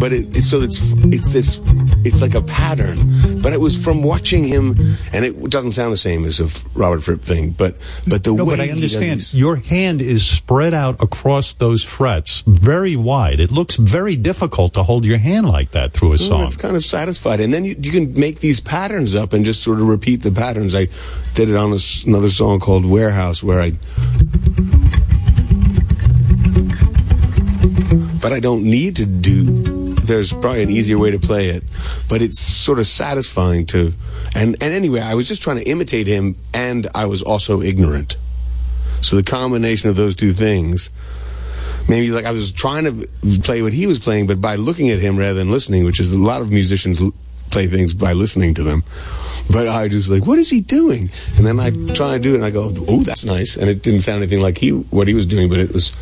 but 0.00 0.12
it, 0.12 0.36
it's 0.36 0.48
so 0.48 0.62
it's 0.62 0.80
it's 1.04 1.32
this 1.32 1.60
it's 2.04 2.20
like 2.20 2.34
a 2.34 2.42
pattern 2.42 3.40
but 3.40 3.52
it 3.52 3.60
was 3.60 3.76
from 3.82 4.02
watching 4.02 4.44
him 4.44 4.74
and 5.12 5.24
it 5.24 5.50
doesn't 5.50 5.72
sound 5.72 5.92
the 5.92 5.98
same 5.98 6.24
as 6.24 6.40
a 6.40 6.48
Robert 6.74 7.02
Fripp 7.02 7.20
thing 7.20 7.50
but 7.50 7.76
but 8.06 8.24
the 8.24 8.32
No, 8.32 8.44
way 8.44 8.56
but 8.56 8.60
I 8.60 8.70
understand. 8.70 9.34
Your 9.34 9.56
hand 9.56 10.00
is 10.00 10.26
spread 10.26 10.72
out 10.74 11.02
across 11.02 11.52
those 11.54 11.82
frets 11.82 12.42
very 12.46 12.96
wide. 12.96 13.40
It 13.40 13.50
looks 13.50 13.76
very 13.76 14.16
difficult 14.16 14.74
to 14.74 14.82
hold 14.82 15.04
your 15.04 15.18
hand 15.18 15.48
like 15.48 15.72
that 15.72 15.92
through 15.92 16.14
a 16.14 16.18
song. 16.18 16.44
it's 16.44 16.56
kind 16.56 16.76
of 16.76 16.84
satisfied 16.84 17.40
and 17.40 17.52
then 17.52 17.64
you, 17.64 17.76
you 17.78 17.90
can 17.90 18.18
make 18.18 18.40
these 18.40 18.60
patterns 18.60 19.14
up 19.14 19.32
and 19.32 19.44
just 19.44 19.62
sort 19.62 19.78
of 19.78 19.88
repeat 19.88 20.22
the 20.22 20.32
patterns 20.32 20.74
I 20.74 20.88
did 21.34 21.50
it 21.50 21.56
on 21.56 21.72
this, 21.72 22.04
another 22.04 22.30
song 22.30 22.53
called 22.58 22.84
Warehouse 22.84 23.42
where 23.42 23.60
I 23.60 23.72
but 28.24 28.32
I 28.32 28.40
don't 28.40 28.64
need 28.64 28.96
to 28.96 29.04
do. 29.04 29.94
There's 29.94 30.32
probably 30.32 30.62
an 30.62 30.70
easier 30.70 30.96
way 30.96 31.10
to 31.10 31.18
play 31.18 31.48
it, 31.48 31.62
but 32.08 32.22
it's 32.22 32.40
sort 32.40 32.78
of 32.78 32.86
satisfying 32.86 33.66
to. 33.66 33.92
And 34.34 34.56
and 34.62 34.72
anyway, 34.72 35.00
I 35.00 35.12
was 35.14 35.28
just 35.28 35.42
trying 35.42 35.58
to 35.58 35.68
imitate 35.68 36.06
him, 36.06 36.36
and 36.54 36.86
I 36.94 37.04
was 37.04 37.20
also 37.20 37.60
ignorant. 37.60 38.16
So 39.02 39.16
the 39.16 39.22
combination 39.22 39.90
of 39.90 39.96
those 39.96 40.16
two 40.16 40.32
things, 40.32 40.88
maybe 41.86 42.10
like 42.10 42.24
I 42.24 42.30
was 42.30 42.50
trying 42.50 42.84
to 42.84 43.06
play 43.42 43.60
what 43.60 43.74
he 43.74 43.86
was 43.86 43.98
playing, 43.98 44.26
but 44.26 44.40
by 44.40 44.56
looking 44.56 44.88
at 44.88 45.00
him 45.00 45.18
rather 45.18 45.34
than 45.34 45.50
listening, 45.50 45.84
which 45.84 46.00
is 46.00 46.10
a 46.10 46.16
lot 46.16 46.40
of 46.40 46.50
musicians 46.50 47.02
play 47.50 47.66
things 47.66 47.92
by 47.92 48.14
listening 48.14 48.54
to 48.54 48.62
them. 48.62 48.84
But 49.50 49.68
I 49.68 49.88
just 49.88 50.10
like, 50.10 50.26
what 50.26 50.38
is 50.38 50.48
he 50.48 50.60
doing? 50.60 51.10
And 51.36 51.46
then 51.46 51.60
I 51.60 51.70
try 51.94 52.14
and 52.14 52.22
do 52.22 52.32
it, 52.32 52.36
and 52.36 52.44
I 52.44 52.50
go, 52.50 52.72
oh, 52.88 53.02
that's 53.02 53.24
nice. 53.24 53.56
And 53.56 53.68
it 53.68 53.82
didn't 53.82 54.00
sound 54.00 54.22
anything 54.22 54.40
like 54.40 54.58
he 54.58 54.70
what 54.70 55.06
he 55.06 55.14
was 55.14 55.26
doing, 55.26 55.48
but 55.48 55.58
it 55.58 55.72
was 55.72 55.92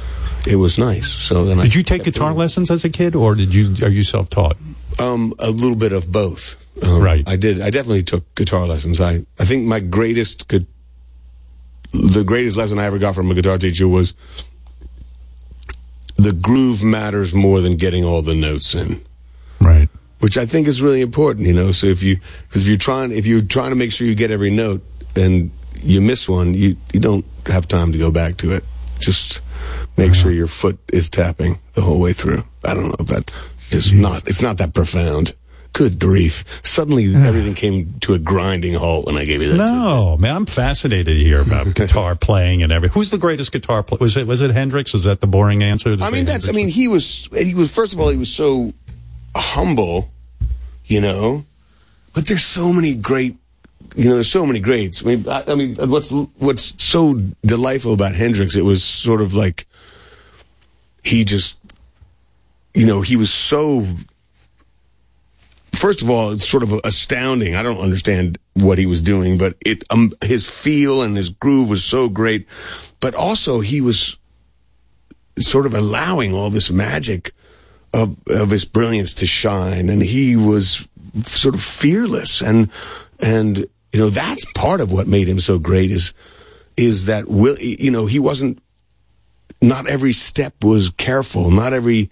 it 0.46 0.56
was 0.56 0.78
nice. 0.78 1.08
So 1.08 1.44
then 1.44 1.58
I 1.58 1.64
Did 1.64 1.74
you 1.74 1.82
take 1.82 2.04
guitar 2.04 2.32
lessons 2.32 2.70
as 2.70 2.84
a 2.84 2.90
kid, 2.90 3.14
or 3.14 3.34
did 3.34 3.54
you 3.54 3.84
are 3.84 3.90
you 3.90 4.04
self 4.04 4.30
taught? 4.30 4.56
Um, 4.98 5.34
a 5.38 5.50
little 5.50 5.76
bit 5.76 5.92
of 5.92 6.10
both. 6.10 6.56
Um, 6.82 7.02
Right. 7.02 7.28
I 7.28 7.36
did. 7.36 7.60
I 7.60 7.70
definitely 7.70 8.02
took 8.02 8.34
guitar 8.34 8.66
lessons. 8.66 9.00
I, 9.00 9.24
I 9.38 9.44
think 9.44 9.64
my 9.64 9.80
greatest 9.80 10.48
good, 10.48 10.66
the 11.92 12.24
greatest 12.24 12.56
lesson 12.56 12.78
I 12.78 12.84
ever 12.84 12.98
got 12.98 13.14
from 13.14 13.30
a 13.30 13.34
guitar 13.34 13.58
teacher 13.58 13.88
was 13.88 14.14
the 16.16 16.32
groove 16.32 16.82
matters 16.82 17.34
more 17.34 17.60
than 17.60 17.76
getting 17.76 18.04
all 18.04 18.22
the 18.22 18.34
notes 18.34 18.74
in. 18.74 19.00
Which 20.22 20.38
I 20.38 20.46
think 20.46 20.68
is 20.68 20.80
really 20.80 21.00
important. 21.00 21.46
You 21.46 21.52
know, 21.52 21.72
so 21.72 21.88
if 21.88 22.02
you 22.02 22.18
because 22.48 22.62
if 22.62 22.68
you're 22.68 22.78
trying 22.78 23.10
if 23.10 23.26
you're 23.26 23.42
trying 23.42 23.70
to 23.70 23.76
make 23.76 23.90
sure 23.90 24.06
you 24.06 24.14
get 24.14 24.30
every 24.30 24.50
note 24.50 24.82
and 25.16 25.50
you 25.80 26.00
miss 26.00 26.28
one, 26.28 26.54
you 26.54 26.76
you 26.92 27.00
don't 27.00 27.24
have 27.46 27.66
time 27.66 27.92
to 27.92 27.98
go 27.98 28.10
back 28.10 28.36
to 28.38 28.52
it. 28.52 28.64
Just 29.00 29.40
make 29.96 30.14
sure 30.14 30.30
your 30.30 30.46
foot 30.46 30.78
is 30.92 31.10
tapping 31.10 31.58
the 31.74 31.80
whole 31.80 32.00
way 32.00 32.12
through. 32.12 32.44
I 32.64 32.74
don't 32.74 32.88
know 32.88 32.96
if 33.00 33.08
that 33.08 33.30
is 33.70 33.92
not. 33.92 34.28
It's 34.28 34.42
not 34.42 34.58
that 34.58 34.74
profound. 34.74 35.34
Good 35.72 35.98
grief! 35.98 36.44
Suddenly 36.62 37.14
ah. 37.16 37.24
everything 37.24 37.54
came 37.54 37.94
to 38.00 38.12
a 38.12 38.18
grinding 38.18 38.74
halt 38.74 39.06
when 39.06 39.16
I 39.16 39.24
gave 39.24 39.40
you 39.40 39.48
that. 39.48 39.56
No, 39.56 40.18
man, 40.18 40.36
I'm 40.36 40.46
fascinated 40.46 41.16
to 41.16 41.24
hear 41.24 41.40
about 41.40 41.74
guitar 41.74 42.14
playing 42.14 42.62
and 42.62 42.70
everything. 42.70 42.92
Who's 42.92 43.10
the 43.10 43.16
greatest 43.16 43.52
guitar 43.52 43.82
player? 43.82 43.98
Was 43.98 44.18
it 44.18 44.26
was 44.26 44.42
it 44.42 44.50
Hendrix? 44.50 44.94
Is 44.94 45.04
that 45.04 45.20
the 45.22 45.26
boring 45.26 45.62
answer? 45.62 45.96
I 46.00 46.10
mean, 46.10 46.26
that's. 46.26 46.50
I 46.50 46.52
mean, 46.52 46.68
he 46.68 46.88
was. 46.88 47.26
He 47.34 47.54
was. 47.54 47.74
First 47.74 47.94
of 47.94 48.00
all, 48.00 48.10
he 48.10 48.18
was 48.18 48.32
so 48.32 48.74
humble, 49.34 50.10
you 50.84 51.00
know. 51.00 51.44
But 52.14 52.26
there's 52.26 52.44
so 52.44 52.72
many 52.72 52.94
great. 52.94 53.36
You 53.96 54.08
know, 54.08 54.14
there's 54.14 54.30
so 54.30 54.46
many 54.46 54.60
greats. 54.60 55.02
I 55.04 55.08
mean, 55.08 55.28
I, 55.28 55.44
I 55.48 55.54
mean, 55.54 55.74
what's 55.90 56.10
what's 56.10 56.82
so 56.82 57.14
delightful 57.44 57.92
about 57.92 58.14
Hendrix? 58.14 58.56
It 58.56 58.62
was 58.62 58.82
sort 58.82 59.20
of 59.20 59.34
like 59.34 59.66
he 61.04 61.24
just, 61.24 61.58
you 62.74 62.86
know, 62.86 63.00
he 63.00 63.16
was 63.16 63.32
so. 63.32 63.86
First 65.72 66.02
of 66.02 66.10
all, 66.10 66.30
it's 66.30 66.48
sort 66.48 66.62
of 66.62 66.72
astounding. 66.84 67.56
I 67.56 67.62
don't 67.62 67.80
understand 67.80 68.38
what 68.54 68.78
he 68.78 68.86
was 68.86 69.00
doing, 69.00 69.36
but 69.36 69.56
it 69.64 69.84
um, 69.90 70.12
his 70.22 70.48
feel 70.48 71.02
and 71.02 71.16
his 71.16 71.30
groove 71.30 71.68
was 71.68 71.84
so 71.84 72.08
great. 72.08 72.46
But 73.00 73.14
also, 73.14 73.60
he 73.60 73.80
was 73.80 74.16
sort 75.38 75.66
of 75.66 75.74
allowing 75.74 76.34
all 76.34 76.50
this 76.50 76.70
magic 76.70 77.32
of 77.94 78.16
of 78.28 78.50
his 78.50 78.64
brilliance 78.64 79.14
to 79.14 79.26
shine, 79.26 79.88
and 79.88 80.02
he 80.02 80.36
was 80.36 80.88
sort 81.24 81.54
of 81.54 81.62
fearless, 81.62 82.40
and 82.40 82.70
and 83.20 83.58
you 83.92 84.00
know 84.00 84.10
that's 84.10 84.44
part 84.52 84.80
of 84.80 84.90
what 84.92 85.06
made 85.06 85.28
him 85.28 85.40
so 85.40 85.58
great 85.58 85.90
is 85.90 86.14
is 86.76 87.06
that 87.06 87.28
will 87.28 87.56
you 87.60 87.90
know 87.90 88.06
he 88.06 88.18
wasn't 88.18 88.62
not 89.60 89.88
every 89.88 90.12
step 90.12 90.64
was 90.64 90.90
careful, 90.90 91.50
not 91.50 91.72
every 91.72 92.10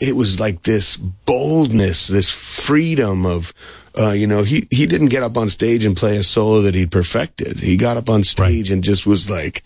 it 0.00 0.16
was 0.16 0.40
like 0.40 0.62
this 0.62 0.96
boldness, 0.96 2.08
this 2.08 2.30
freedom 2.30 3.24
of 3.24 3.52
uh, 3.98 4.10
you 4.10 4.26
know 4.26 4.42
he 4.42 4.66
he 4.70 4.86
didn't 4.86 5.08
get 5.08 5.22
up 5.22 5.36
on 5.36 5.48
stage 5.48 5.84
and 5.84 5.96
play 5.96 6.16
a 6.16 6.22
solo 6.22 6.62
that 6.62 6.74
he'd 6.74 6.90
perfected. 6.92 7.60
He 7.60 7.76
got 7.76 7.96
up 7.96 8.08
on 8.08 8.24
stage 8.24 8.70
and 8.70 8.84
just 8.84 9.06
was 9.06 9.30
like 9.30 9.62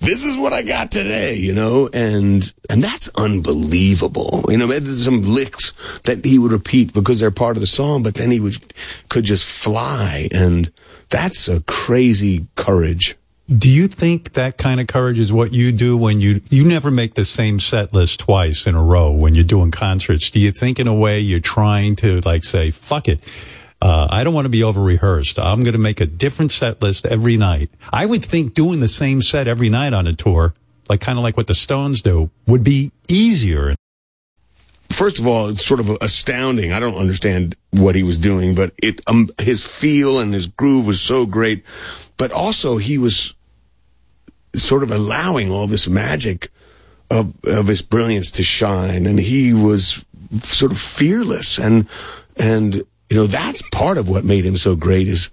this 0.00 0.24
is 0.24 0.36
what 0.36 0.52
I 0.52 0.62
got 0.62 0.90
today, 0.90 1.34
you 1.34 1.54
know, 1.54 1.88
and 1.92 2.52
and 2.68 2.82
that's 2.82 3.08
unbelievable. 3.16 4.44
You 4.48 4.58
know, 4.58 4.66
there's 4.66 5.04
some 5.04 5.22
licks 5.22 5.72
that 6.02 6.24
he 6.24 6.38
would 6.38 6.52
repeat 6.52 6.92
because 6.92 7.20
they're 7.20 7.30
part 7.30 7.56
of 7.56 7.60
the 7.60 7.66
song, 7.66 8.02
but 8.02 8.14
then 8.14 8.30
he 8.30 8.40
would 8.40 8.74
could 9.08 9.24
just 9.24 9.46
fly, 9.46 10.28
and 10.32 10.70
that's 11.08 11.48
a 11.48 11.62
crazy 11.62 12.46
courage. 12.56 13.16
Do 13.48 13.70
you 13.70 13.86
think 13.86 14.32
that 14.32 14.58
kind 14.58 14.80
of 14.80 14.88
courage 14.88 15.20
is 15.20 15.32
what 15.32 15.52
you 15.52 15.70
do 15.70 15.96
when 15.96 16.20
you 16.20 16.40
you 16.50 16.64
never 16.64 16.90
make 16.90 17.14
the 17.14 17.24
same 17.24 17.60
set 17.60 17.94
list 17.94 18.20
twice 18.20 18.66
in 18.66 18.74
a 18.74 18.82
row 18.82 19.12
when 19.12 19.34
you're 19.34 19.44
doing 19.44 19.70
concerts? 19.70 20.30
Do 20.30 20.40
you 20.40 20.50
think 20.50 20.80
in 20.80 20.88
a 20.88 20.94
way 20.94 21.20
you're 21.20 21.40
trying 21.40 21.94
to 21.96 22.20
like 22.22 22.44
say, 22.44 22.70
fuck 22.70 23.08
it. 23.08 23.24
Uh, 23.80 24.08
I 24.10 24.24
don't 24.24 24.34
want 24.34 24.46
to 24.46 24.50
be 24.50 24.62
over 24.62 24.82
rehearsed. 24.82 25.38
I'm 25.38 25.62
going 25.62 25.74
to 25.74 25.78
make 25.78 26.00
a 26.00 26.06
different 26.06 26.50
set 26.50 26.80
list 26.82 27.04
every 27.06 27.36
night. 27.36 27.70
I 27.92 28.06
would 28.06 28.24
think 28.24 28.54
doing 28.54 28.80
the 28.80 28.88
same 28.88 29.20
set 29.20 29.46
every 29.46 29.68
night 29.68 29.92
on 29.92 30.06
a 30.06 30.14
tour, 30.14 30.54
like 30.88 31.00
kind 31.00 31.18
of 31.18 31.22
like 31.22 31.36
what 31.36 31.46
the 31.46 31.54
Stones 31.54 32.00
do, 32.00 32.30
would 32.46 32.64
be 32.64 32.90
easier. 33.08 33.74
First 34.90 35.18
of 35.18 35.26
all, 35.26 35.48
it's 35.48 35.64
sort 35.64 35.80
of 35.80 35.90
astounding. 36.00 36.72
I 36.72 36.80
don't 36.80 36.96
understand 36.96 37.54
what 37.70 37.94
he 37.94 38.02
was 38.02 38.18
doing, 38.18 38.54
but 38.54 38.72
it 38.82 39.02
um, 39.06 39.28
his 39.38 39.66
feel 39.66 40.20
and 40.20 40.32
his 40.32 40.46
groove 40.46 40.86
was 40.86 41.00
so 41.00 41.26
great. 41.26 41.64
But 42.16 42.32
also, 42.32 42.78
he 42.78 42.96
was 42.96 43.34
sort 44.54 44.82
of 44.82 44.90
allowing 44.90 45.50
all 45.50 45.66
this 45.66 45.86
magic 45.86 46.50
of 47.10 47.34
of 47.44 47.66
his 47.66 47.82
brilliance 47.82 48.30
to 48.32 48.42
shine, 48.42 49.06
and 49.06 49.18
he 49.18 49.52
was 49.52 50.04
sort 50.42 50.72
of 50.72 50.78
fearless, 50.78 51.58
and 51.58 51.86
and 52.38 52.84
you 53.10 53.16
know 53.16 53.26
that's 53.26 53.62
part 53.70 53.98
of 53.98 54.08
what 54.08 54.24
made 54.24 54.44
him 54.44 54.56
so 54.56 54.76
great 54.76 55.08
is 55.08 55.30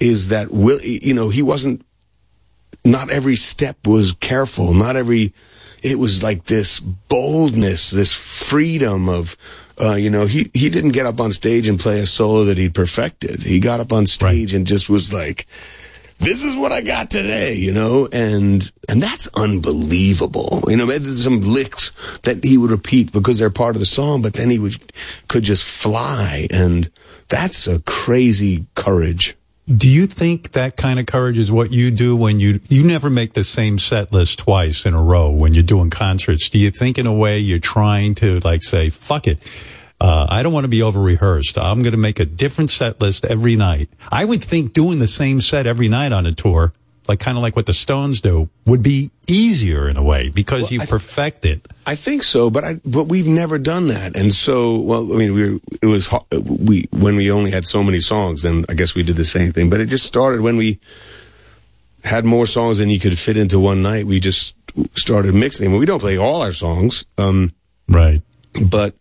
is 0.00 0.28
that 0.28 0.50
will 0.50 0.80
you 0.82 1.14
know 1.14 1.28
he 1.28 1.42
wasn't 1.42 1.84
not 2.84 3.10
every 3.10 3.36
step 3.36 3.86
was 3.86 4.12
careful, 4.12 4.74
not 4.74 4.96
every 4.96 5.32
it 5.82 5.98
was 5.98 6.22
like 6.22 6.44
this 6.44 6.78
boldness, 6.78 7.90
this 7.90 8.12
freedom 8.12 9.08
of, 9.08 9.36
uh, 9.80 9.94
you 9.94 10.10
know, 10.10 10.26
he, 10.26 10.48
he 10.54 10.70
didn't 10.70 10.92
get 10.92 11.06
up 11.06 11.20
on 11.20 11.32
stage 11.32 11.66
and 11.66 11.80
play 11.80 11.98
a 11.98 12.06
solo 12.06 12.44
that 12.44 12.56
he'd 12.56 12.74
perfected. 12.74 13.42
He 13.42 13.58
got 13.58 13.80
up 13.80 13.92
on 13.92 14.06
stage 14.06 14.54
and 14.54 14.64
just 14.64 14.88
was 14.88 15.12
like, 15.12 15.46
this 16.22 16.44
is 16.44 16.56
what 16.56 16.72
I 16.72 16.82
got 16.82 17.10
today, 17.10 17.54
you 17.54 17.72
know, 17.72 18.08
and, 18.12 18.70
and 18.88 19.02
that's 19.02 19.28
unbelievable. 19.34 20.62
You 20.68 20.76
know, 20.76 20.86
there's 20.86 21.24
some 21.24 21.40
licks 21.40 21.90
that 22.20 22.44
he 22.44 22.56
would 22.56 22.70
repeat 22.70 23.12
because 23.12 23.38
they're 23.38 23.50
part 23.50 23.74
of 23.74 23.80
the 23.80 23.86
song, 23.86 24.22
but 24.22 24.34
then 24.34 24.48
he 24.48 24.58
would, 24.58 24.80
could 25.28 25.42
just 25.42 25.64
fly. 25.64 26.46
And 26.50 26.90
that's 27.28 27.66
a 27.66 27.80
crazy 27.80 28.66
courage. 28.74 29.36
Do 29.68 29.88
you 29.88 30.06
think 30.06 30.52
that 30.52 30.76
kind 30.76 30.98
of 30.98 31.06
courage 31.06 31.38
is 31.38 31.50
what 31.50 31.70
you 31.70 31.90
do 31.92 32.16
when 32.16 32.40
you 32.40 32.58
you 32.68 32.82
never 32.82 33.08
make 33.08 33.34
the 33.34 33.44
same 33.44 33.78
set 33.78 34.12
list 34.12 34.40
twice 34.40 34.84
in 34.84 34.92
a 34.92 35.00
row 35.00 35.30
when 35.30 35.54
you're 35.54 35.62
doing 35.62 35.88
concerts? 35.88 36.48
Do 36.48 36.58
you 36.58 36.72
think 36.72 36.98
in 36.98 37.06
a 37.06 37.14
way 37.14 37.38
you're 37.38 37.60
trying 37.60 38.16
to 38.16 38.40
like 38.40 38.64
say, 38.64 38.90
fuck 38.90 39.28
it. 39.28 39.44
Uh, 40.02 40.26
I 40.28 40.42
don't 40.42 40.52
want 40.52 40.64
to 40.64 40.68
be 40.68 40.82
over 40.82 41.00
rehearsed. 41.00 41.56
I'm 41.56 41.80
going 41.82 41.92
to 41.92 41.96
make 41.96 42.18
a 42.18 42.24
different 42.24 42.72
set 42.72 43.00
list 43.00 43.24
every 43.24 43.54
night. 43.54 43.88
I 44.10 44.24
would 44.24 44.42
think 44.42 44.72
doing 44.72 44.98
the 44.98 45.06
same 45.06 45.40
set 45.40 45.64
every 45.64 45.86
night 45.86 46.10
on 46.10 46.26
a 46.26 46.32
tour, 46.32 46.72
like 47.06 47.20
kind 47.20 47.38
of 47.38 47.42
like 47.42 47.54
what 47.54 47.66
the 47.66 47.72
Stones 47.72 48.20
do, 48.20 48.48
would 48.66 48.82
be 48.82 49.12
easier 49.28 49.88
in 49.88 49.96
a 49.96 50.02
way 50.02 50.28
because 50.28 50.72
you 50.72 50.80
perfect 50.80 51.44
it. 51.44 51.68
I 51.86 51.94
think 51.94 52.24
so, 52.24 52.50
but 52.50 52.64
I 52.64 52.80
but 52.84 53.04
we've 53.04 53.28
never 53.28 53.60
done 53.60 53.86
that, 53.88 54.16
and 54.16 54.34
so 54.34 54.80
well, 54.80 55.12
I 55.12 55.16
mean, 55.16 55.34
we 55.34 55.60
it 55.80 55.86
was 55.86 56.10
we 56.32 56.88
when 56.90 57.14
we 57.14 57.30
only 57.30 57.52
had 57.52 57.64
so 57.64 57.84
many 57.84 58.00
songs, 58.00 58.42
then 58.42 58.64
I 58.68 58.74
guess 58.74 58.96
we 58.96 59.04
did 59.04 59.14
the 59.14 59.24
same 59.24 59.52
thing. 59.52 59.70
But 59.70 59.80
it 59.80 59.86
just 59.86 60.04
started 60.04 60.40
when 60.40 60.56
we 60.56 60.80
had 62.02 62.24
more 62.24 62.48
songs 62.48 62.78
than 62.78 62.90
you 62.90 62.98
could 62.98 63.16
fit 63.16 63.36
into 63.36 63.60
one 63.60 63.82
night. 63.82 64.06
We 64.06 64.18
just 64.18 64.56
started 64.98 65.32
mixing 65.32 65.70
them. 65.70 65.78
We 65.78 65.86
don't 65.86 66.00
play 66.00 66.18
all 66.18 66.42
our 66.42 66.52
songs, 66.52 67.04
um, 67.18 67.52
right? 67.86 68.20
But 68.68 68.96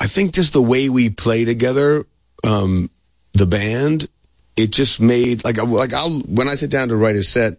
I 0.00 0.06
think 0.06 0.32
just 0.34 0.52
the 0.52 0.62
way 0.62 0.88
we 0.88 1.10
play 1.10 1.44
together, 1.44 2.06
um, 2.42 2.90
the 3.32 3.46
band, 3.46 4.08
it 4.56 4.72
just 4.72 5.00
made 5.00 5.44
like 5.44 5.56
like 5.58 5.92
I'll 5.92 6.20
when 6.20 6.48
I 6.48 6.54
sit 6.56 6.70
down 6.70 6.88
to 6.88 6.96
write 6.96 7.16
a 7.16 7.22
set. 7.22 7.58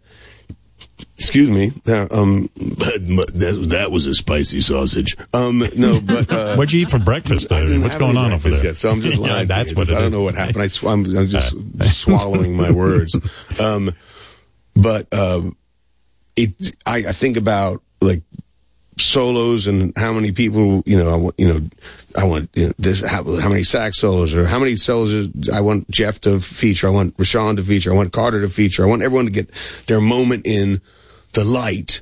Excuse 1.18 1.50
me. 1.50 1.74
Uh, 1.88 2.08
um, 2.12 2.50
that, 2.56 3.66
that 3.70 3.92
was 3.92 4.06
a 4.06 4.14
spicy 4.14 4.62
sausage. 4.62 5.18
Um, 5.34 5.62
no, 5.76 6.00
but 6.00 6.32
uh, 6.32 6.56
What'd 6.56 6.72
you 6.72 6.82
eat 6.84 6.90
for 6.90 7.00
breakfast? 7.00 7.50
What's 7.52 7.96
going 7.98 8.16
on 8.16 8.32
over 8.32 8.50
there? 8.50 8.64
Yet, 8.66 8.76
so 8.78 8.92
I'm 8.92 9.02
just 9.02 9.18
lying. 9.20 9.42
to 9.42 9.48
that's 9.48 9.74
what 9.76 9.88
Just- 9.88 9.92
I 9.92 9.96
don't 9.96 10.06
is. 10.08 10.12
know 10.14 10.22
what 10.24 10.36
happened. 10.36 10.62
I 10.62 10.68
sw- 10.68 10.84
I'm 10.86 11.04
just 11.04 11.54
swallowing 12.02 12.56
my 12.56 12.72
words. 12.72 13.16
Um, 13.60 13.92
but 14.74 15.14
um, 15.14 15.58
it, 16.38 16.76
I, 16.86 16.98
I 16.98 17.12
think 17.12 17.36
about 17.36 17.82
like 18.02 18.22
solos 18.98 19.68
and 19.68 19.92
how 19.98 20.14
many 20.14 20.32
people, 20.32 20.82
you 20.86 20.98
know, 20.98 21.28
I 21.28 21.32
you 21.42 21.48
know, 21.48 21.62
I 22.18 22.24
want 22.24 22.50
you 22.54 22.68
know, 22.68 22.74
this, 22.78 23.06
how, 23.06 23.24
how 23.40 23.50
many 23.50 23.64
sax 23.64 24.00
solos 24.00 24.34
or 24.34 24.46
how 24.46 24.60
many 24.60 24.76
solos 24.76 25.30
I 25.52 25.62
want 25.62 25.90
Jeff 25.90 26.22
to 26.22 26.40
feature. 26.40 26.88
I 26.88 26.92
want 26.92 27.18
Rashawn 27.18 27.58
to 27.58 27.64
feature. 27.64 27.92
I 27.92 27.96
want 27.96 28.14
Carter 28.14 28.42
to 28.42 28.50
feature. 28.50 28.84
I 28.84 28.88
want 28.88 29.02
everyone 29.02 29.26
to 29.26 29.32
get 29.32 29.52
their 29.88 30.00
moment 30.00 30.48
in 30.48 30.82
the 31.34 31.44
light. 31.44 32.02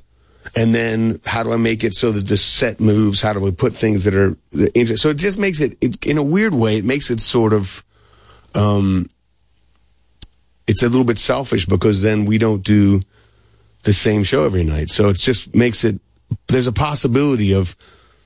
And 0.56 0.75
then 0.75 1.19
how 1.25 1.42
do 1.42 1.51
I 1.51 1.58
make 1.58 1.83
it 1.83 1.95
so 1.95 2.11
that 2.11 2.27
the 2.27 2.38
set 2.38 2.80
moves? 2.80 3.22
How 3.22 3.33
do 3.33 3.40
we 3.40 3.51
put 3.51 3.74
things 3.74 4.03
that 4.03 4.14
are 4.14 4.38
interesting? 4.75 4.98
So 4.98 5.09
it 5.09 5.17
just 5.17 5.40
makes 5.40 5.61
it, 5.61 5.75
it, 5.82 6.06
in 6.06 6.17
a 6.17 6.24
weird 6.24 6.53
way, 6.53 6.77
it 6.77 6.85
makes 6.85 7.09
it 7.09 7.19
sort 7.19 7.53
of, 7.53 7.83
um, 8.53 9.09
it's 10.67 10.83
a 10.83 10.90
little 10.90 11.06
bit 11.06 11.17
selfish 11.17 11.66
because 11.66 12.01
then 12.01 12.25
we 12.25 12.38
don't 12.38 12.64
do 12.64 13.01
the 13.83 13.93
same 13.93 14.24
show 14.24 14.45
every 14.45 14.64
night. 14.64 14.90
So 14.90 15.09
it 15.09 15.17
just 15.17 15.56
makes 15.56 15.83
it, 15.83 16.00
there's 16.48 16.67
a 16.67 16.72
possibility 16.72 17.53
of 17.53 17.75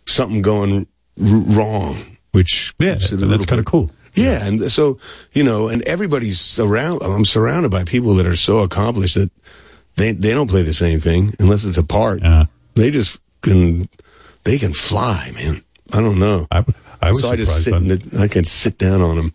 something 0.05 0.41
going 0.41 0.87
wrong, 1.17 2.17
which 2.31 2.73
yeah, 2.79 2.97
that's 2.99 3.45
kind 3.45 3.59
of 3.59 3.65
cool. 3.65 3.89
Yeah, 4.13 4.47
and 4.47 4.71
so 4.71 4.97
you 5.33 5.43
know, 5.43 5.67
and 5.67 5.81
everybody's 5.87 6.59
around. 6.59 7.01
I'm 7.03 7.25
surrounded 7.25 7.69
by 7.71 7.83
people 7.83 8.15
that 8.15 8.25
are 8.25 8.35
so 8.35 8.59
accomplished 8.59 9.15
that 9.15 9.31
they 9.95 10.11
they 10.11 10.31
don't 10.31 10.49
play 10.49 10.63
the 10.63 10.73
same 10.73 10.99
thing 10.99 11.33
unless 11.39 11.63
it's 11.65 11.77
a 11.77 11.83
part. 11.83 12.21
They 12.75 12.91
just 12.91 13.19
can 13.41 13.89
they 14.43 14.57
can 14.57 14.73
fly, 14.73 15.31
man. 15.35 15.63
I 15.93 16.01
don't 16.01 16.19
know. 16.19 16.47
I, 16.51 16.63
I 17.01 17.11
was 17.11 17.21
so 17.21 17.29
I 17.31 17.35
just 17.35 17.63
sit. 17.63 17.71
The, 17.71 18.19
I 18.19 18.27
can 18.27 18.43
sit 18.43 18.77
down 18.77 19.01
on 19.01 19.17
them. 19.17 19.33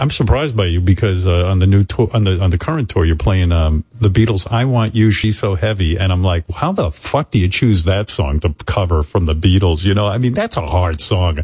I'm 0.00 0.10
surprised 0.10 0.56
by 0.56 0.64
you 0.66 0.80
because 0.80 1.26
uh, 1.26 1.46
on 1.46 1.58
the 1.58 1.66
new 1.66 1.84
tour, 1.84 2.08
on 2.14 2.24
the 2.24 2.42
on 2.42 2.50
the 2.50 2.58
current 2.58 2.88
tour, 2.88 3.04
you're 3.04 3.16
playing 3.16 3.52
um, 3.52 3.84
the 4.00 4.08
Beatles. 4.08 4.50
I 4.50 4.64
want 4.64 4.94
you, 4.94 5.10
she's 5.12 5.38
so 5.38 5.54
heavy, 5.54 5.96
and 5.98 6.10
I'm 6.10 6.22
like, 6.22 6.50
how 6.50 6.72
the 6.72 6.90
fuck 6.90 7.30
do 7.30 7.38
you 7.38 7.48
choose 7.48 7.84
that 7.84 8.08
song 8.10 8.40
to 8.40 8.54
cover 8.66 9.02
from 9.02 9.26
the 9.26 9.34
Beatles? 9.34 9.84
You 9.84 9.92
know, 9.94 10.06
I 10.06 10.16
mean, 10.18 10.32
that's 10.32 10.56
a 10.56 10.62
hard 10.66 11.00
song. 11.00 11.40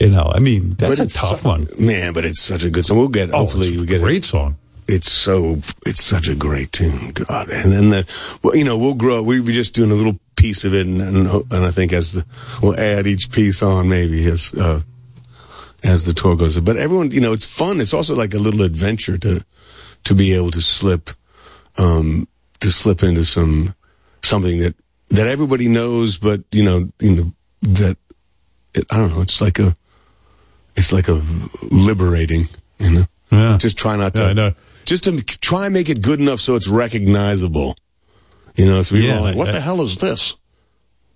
You 0.00 0.08
know, 0.10 0.30
I 0.34 0.40
mean, 0.40 0.70
that's 0.70 0.98
But 0.98 1.06
a 1.06 1.08
tough 1.08 1.42
su- 1.42 1.48
one. 1.48 1.68
man. 1.78 2.12
But 2.14 2.24
it's 2.24 2.40
such 2.40 2.64
a 2.64 2.70
good 2.70 2.84
song. 2.84 2.98
We'll 2.98 3.08
get 3.08 3.30
Oh, 3.32 3.38
hopefully 3.38 3.78
we 3.78 3.86
get 3.86 3.98
a 4.00 4.02
great 4.02 4.24
song. 4.24 4.56
It's 4.88 5.10
so 5.10 5.60
it's 5.86 6.02
such 6.02 6.26
a 6.28 6.34
great 6.34 6.72
tune, 6.72 7.12
God. 7.12 7.48
And 7.48 7.70
then 7.72 7.90
the 7.90 8.38
well, 8.42 8.56
you 8.56 8.64
know 8.64 8.76
we'll 8.76 8.94
grow. 8.94 9.22
We 9.22 9.40
were 9.40 9.52
just 9.52 9.74
doing 9.74 9.90
a 9.92 9.94
little 9.94 10.18
piece 10.36 10.64
of 10.64 10.74
it, 10.74 10.84
and 10.86 11.00
and, 11.00 11.26
and 11.52 11.64
I 11.64 11.70
think 11.70 11.92
as 11.92 12.12
the 12.12 12.26
we'll 12.60 12.78
add 12.78 13.06
each 13.06 13.30
piece 13.30 13.62
on 13.62 13.88
maybe 13.88 14.26
as 14.28 14.52
uh, 14.54 14.82
as 15.84 16.06
the 16.06 16.12
tour 16.14 16.34
goes. 16.36 16.58
But 16.60 16.76
everyone, 16.76 17.10
you 17.10 17.20
know, 17.20 17.32
it's 17.32 17.44
fun. 17.44 17.80
It's 17.80 17.94
also 17.94 18.14
like 18.16 18.34
a 18.34 18.38
little 18.38 18.62
adventure 18.62 19.18
to 19.18 19.44
to 20.04 20.14
be 20.14 20.32
able 20.34 20.50
to 20.50 20.60
slip 20.60 21.10
um 21.78 22.26
to 22.60 22.70
slip 22.70 23.02
into 23.02 23.24
some 23.24 23.74
something 24.22 24.60
that 24.60 24.74
that 25.10 25.26
everybody 25.26 25.68
knows, 25.68 26.18
but 26.18 26.42
you 26.52 26.62
know, 26.64 26.88
you 27.00 27.14
know 27.14 27.32
that 27.62 27.96
it, 28.74 28.86
I 28.90 28.96
don't 28.98 29.10
know. 29.10 29.22
It's 29.22 29.40
like 29.40 29.58
a 29.58 29.76
it's 30.76 30.92
like 30.92 31.08
a 31.08 31.20
liberating, 31.70 32.48
you 32.78 32.90
know. 32.90 33.04
Yeah. 33.30 33.58
Just 33.58 33.78
try 33.78 33.96
not 33.96 34.14
to. 34.14 34.22
Yeah, 34.22 34.28
I 34.28 34.32
know. 34.32 34.54
Just 34.84 35.04
to 35.04 35.22
try 35.22 35.66
and 35.66 35.74
make 35.74 35.88
it 35.88 36.02
good 36.02 36.20
enough 36.20 36.40
so 36.40 36.56
it's 36.56 36.68
recognizable. 36.68 37.76
You 38.56 38.66
know, 38.66 38.82
so 38.82 38.94
people 38.94 39.08
Yeah, 39.08 39.18
are 39.18 39.22
like, 39.22 39.36
"What 39.36 39.48
I- 39.48 39.52
the 39.52 39.60
hell 39.60 39.80
is 39.82 39.96
this?" 39.96 40.34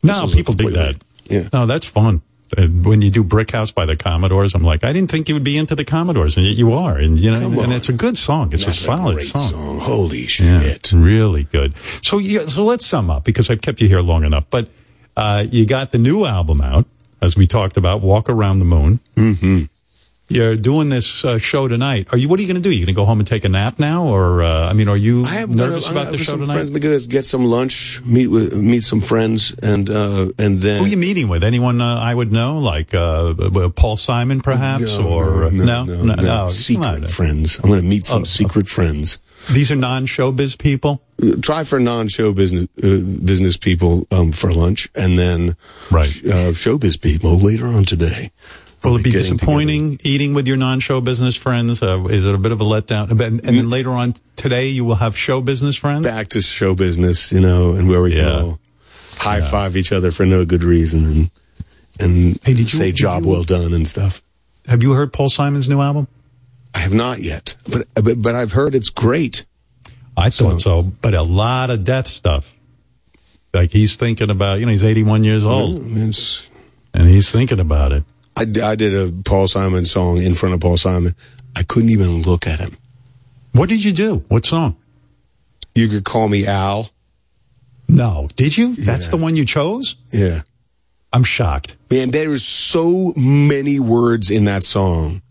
No, 0.02 0.22
This 0.22 0.30
is 0.30 0.34
people 0.36 0.54
dig 0.54 0.66
completely- 0.68 0.92
that. 0.92 1.02
Yeah. 1.30 1.48
No, 1.52 1.66
that's 1.66 1.86
fun. 1.86 2.22
And 2.56 2.84
when 2.84 3.02
you 3.02 3.10
do 3.10 3.22
Brick 3.22 3.50
House 3.50 3.70
by 3.72 3.84
the 3.84 3.96
Commodores, 3.96 4.54
I'm 4.54 4.62
like, 4.62 4.82
I 4.84 4.92
didn't 4.92 5.10
think 5.10 5.28
you 5.28 5.34
would 5.34 5.44
be 5.44 5.58
into 5.58 5.74
the 5.74 5.84
Commodores, 5.84 6.36
and 6.36 6.46
yet 6.46 6.56
you 6.56 6.72
are. 6.72 6.96
And 6.96 7.18
you 7.18 7.30
know, 7.30 7.40
Come 7.40 7.58
and 7.58 7.72
it's 7.72 7.88
a 7.88 7.92
good 7.92 8.16
song. 8.16 8.52
It's 8.52 8.64
That's 8.64 8.80
a 8.80 8.84
solid 8.84 9.14
great 9.14 9.26
song. 9.26 9.50
song. 9.50 9.78
Holy 9.80 10.26
shit! 10.26 10.62
it's 10.62 10.92
really 10.92 11.44
good. 11.44 11.74
So, 12.02 12.18
yeah, 12.18 12.46
so 12.46 12.64
let's 12.64 12.86
sum 12.86 13.10
up 13.10 13.24
because 13.24 13.50
I've 13.50 13.60
kept 13.60 13.80
you 13.80 13.88
here 13.88 14.00
long 14.00 14.24
enough. 14.24 14.44
But 14.48 14.70
uh, 15.16 15.44
you 15.50 15.66
got 15.66 15.92
the 15.92 15.98
new 15.98 16.24
album 16.24 16.60
out, 16.60 16.86
as 17.20 17.36
we 17.36 17.46
talked 17.46 17.76
about, 17.76 18.00
"Walk 18.00 18.28
Around 18.30 18.60
the 18.60 18.64
Moon." 18.64 19.00
Mm-hmm. 19.16 19.64
You're 20.30 20.56
doing 20.56 20.90
this 20.90 21.24
uh, 21.24 21.38
show 21.38 21.68
tonight. 21.68 22.08
Are 22.12 22.18
you? 22.18 22.28
What 22.28 22.38
are 22.38 22.42
you 22.42 22.48
going 22.48 22.62
to 22.62 22.62
do? 22.62 22.68
Are 22.68 22.72
You 22.72 22.84
going 22.84 22.94
to 22.94 23.00
go 23.00 23.06
home 23.06 23.18
and 23.18 23.26
take 23.26 23.44
a 23.46 23.48
nap 23.48 23.78
now, 23.78 24.04
or 24.04 24.42
uh, 24.44 24.68
I 24.68 24.74
mean, 24.74 24.86
are 24.88 24.96
you 24.96 25.24
I 25.24 25.36
have 25.36 25.48
nervous 25.48 25.86
I'm 25.86 25.92
about 25.92 26.04
gonna 26.06 26.18
the 26.18 26.24
show 26.24 26.32
tonight? 26.36 26.52
friends 26.52 26.70
because 26.70 27.06
get 27.06 27.24
some 27.24 27.46
lunch, 27.46 28.02
meet 28.04 28.26
with 28.26 28.52
meet 28.54 28.82
some 28.82 29.00
friends, 29.00 29.54
and 29.62 29.88
uh, 29.88 30.28
and 30.38 30.60
then 30.60 30.80
Who 30.80 30.84
are 30.84 30.88
you 30.88 30.98
meeting 30.98 31.28
with? 31.28 31.42
Anyone 31.42 31.80
uh, 31.80 31.98
I 31.98 32.14
would 32.14 32.30
know, 32.30 32.58
like 32.58 32.92
uh, 32.92 33.34
uh, 33.38 33.68
Paul 33.70 33.96
Simon, 33.96 34.42
perhaps, 34.42 34.98
No, 34.98 35.08
or 35.08 35.44
uh, 35.44 35.50
no, 35.50 35.84
no, 35.84 36.02
no, 36.14 36.14
come 36.16 36.50
secret 36.50 37.10
friends. 37.10 37.58
I'm 37.58 37.70
going 37.70 37.80
to 37.80 37.86
meet 37.86 38.04
some 38.04 38.22
Oh, 38.22 38.24
secret 38.24 38.68
friends. 38.68 39.20
These 39.50 39.70
are 39.70 39.76
non-showbiz 39.76 40.58
people. 40.58 41.00
Try 41.40 41.64
for 41.64 41.80
non-show 41.80 42.34
business 42.34 42.68
uh, 42.84 43.00
business 43.24 43.56
people 43.56 44.06
um, 44.10 44.32
for 44.32 44.52
lunch, 44.52 44.90
and 44.94 45.18
then 45.18 45.56
right. 45.90 46.06
uh, 46.26 46.52
showbiz 46.52 47.00
people 47.00 47.38
later 47.38 47.66
on 47.66 47.84
today. 47.84 48.30
Will 48.84 48.96
it 48.96 49.02
be 49.04 49.10
disappointing 49.12 49.98
eating 50.04 50.34
with 50.34 50.46
your 50.46 50.56
non-show 50.56 51.00
business 51.00 51.34
friends? 51.36 51.82
Uh, 51.82 52.04
is 52.04 52.24
it 52.24 52.34
a 52.34 52.38
bit 52.38 52.52
of 52.52 52.60
a 52.60 52.64
letdown? 52.64 53.10
And, 53.10 53.20
and 53.20 53.40
then 53.40 53.68
later 53.68 53.90
on 53.90 54.14
today, 54.36 54.68
you 54.68 54.84
will 54.84 54.94
have 54.96 55.16
show 55.16 55.40
business 55.40 55.76
friends. 55.76 56.06
Back 56.06 56.28
to 56.28 56.40
show 56.42 56.74
business, 56.74 57.32
you 57.32 57.40
know, 57.40 57.72
and 57.74 57.88
where 57.88 58.00
we 58.00 58.14
Yeah. 58.14 58.22
can 58.22 58.28
all 58.42 58.58
high 59.18 59.40
five 59.40 59.76
each 59.76 59.90
other 59.90 60.12
for 60.12 60.24
no 60.24 60.44
good 60.44 60.62
reason 60.62 61.04
and 61.04 61.30
and 62.00 62.38
Hey, 62.44 62.52
you- 62.52 62.64
say 62.64 62.92
job 62.92 63.24
you- 63.24 63.30
well 63.30 63.42
done 63.42 63.74
and 63.74 63.86
stuff. 63.86 64.22
Have 64.68 64.82
you 64.84 64.92
heard 64.92 65.12
Paul 65.12 65.28
Simon's 65.28 65.68
new 65.68 65.80
album? 65.80 66.06
I 66.74 66.78
have 66.80 66.92
not 66.94 67.20
yet, 67.20 67.56
but 67.68 67.88
but, 67.94 68.22
but 68.22 68.34
I've 68.36 68.52
heard 68.52 68.74
it's 68.76 68.90
great. 68.90 69.44
I 70.16 70.30
thought 70.30 70.60
so, 70.62 70.82
but 70.82 71.14
a 71.14 71.22
lot 71.22 71.70
of 71.70 71.82
death 71.84 72.06
stuff. 72.06 72.54
Like 73.54 73.70
he's 73.72 73.96
thinking 73.96 74.30
about, 74.30 74.60
you 74.60 74.66
know, 74.66 74.72
he's 74.72 74.84
81 74.84 75.24
years 75.24 75.44
old, 75.46 75.80
and 75.82 77.08
he's 77.08 77.30
thinking 77.30 77.58
about 77.60 77.92
it. 77.92 78.04
I, 78.38 78.70
I 78.70 78.74
did 78.76 78.94
a 78.94 79.12
Paul 79.24 79.48
Simon 79.48 79.84
song 79.84 80.22
in 80.22 80.34
front 80.34 80.54
of 80.54 80.60
Paul 80.60 80.76
Simon. 80.76 81.14
I 81.56 81.62
couldn't 81.62 81.90
even 81.90 82.22
look 82.22 82.46
at 82.46 82.60
him. 82.60 82.76
What 83.52 83.68
did 83.68 83.84
you 83.84 83.92
do? 83.92 84.24
What 84.28 84.46
song? 84.46 84.76
You 85.74 85.88
could 85.88 86.04
call 86.04 86.28
me 86.28 86.46
Al. 86.46 86.90
No, 87.88 88.28
did 88.36 88.56
you? 88.56 88.74
That's 88.76 89.08
the 89.08 89.16
one 89.16 89.34
you 89.36 89.44
chose. 89.44 89.96
Yeah. 90.12 90.42
I'm 91.12 91.24
shocked. 91.24 91.76
Man, 91.90 92.10
there 92.10 92.30
is 92.32 92.44
so 92.44 93.12
many 93.16 93.80
words 93.80 94.30
in 94.30 94.44
that 94.44 94.62
song. 94.62 95.22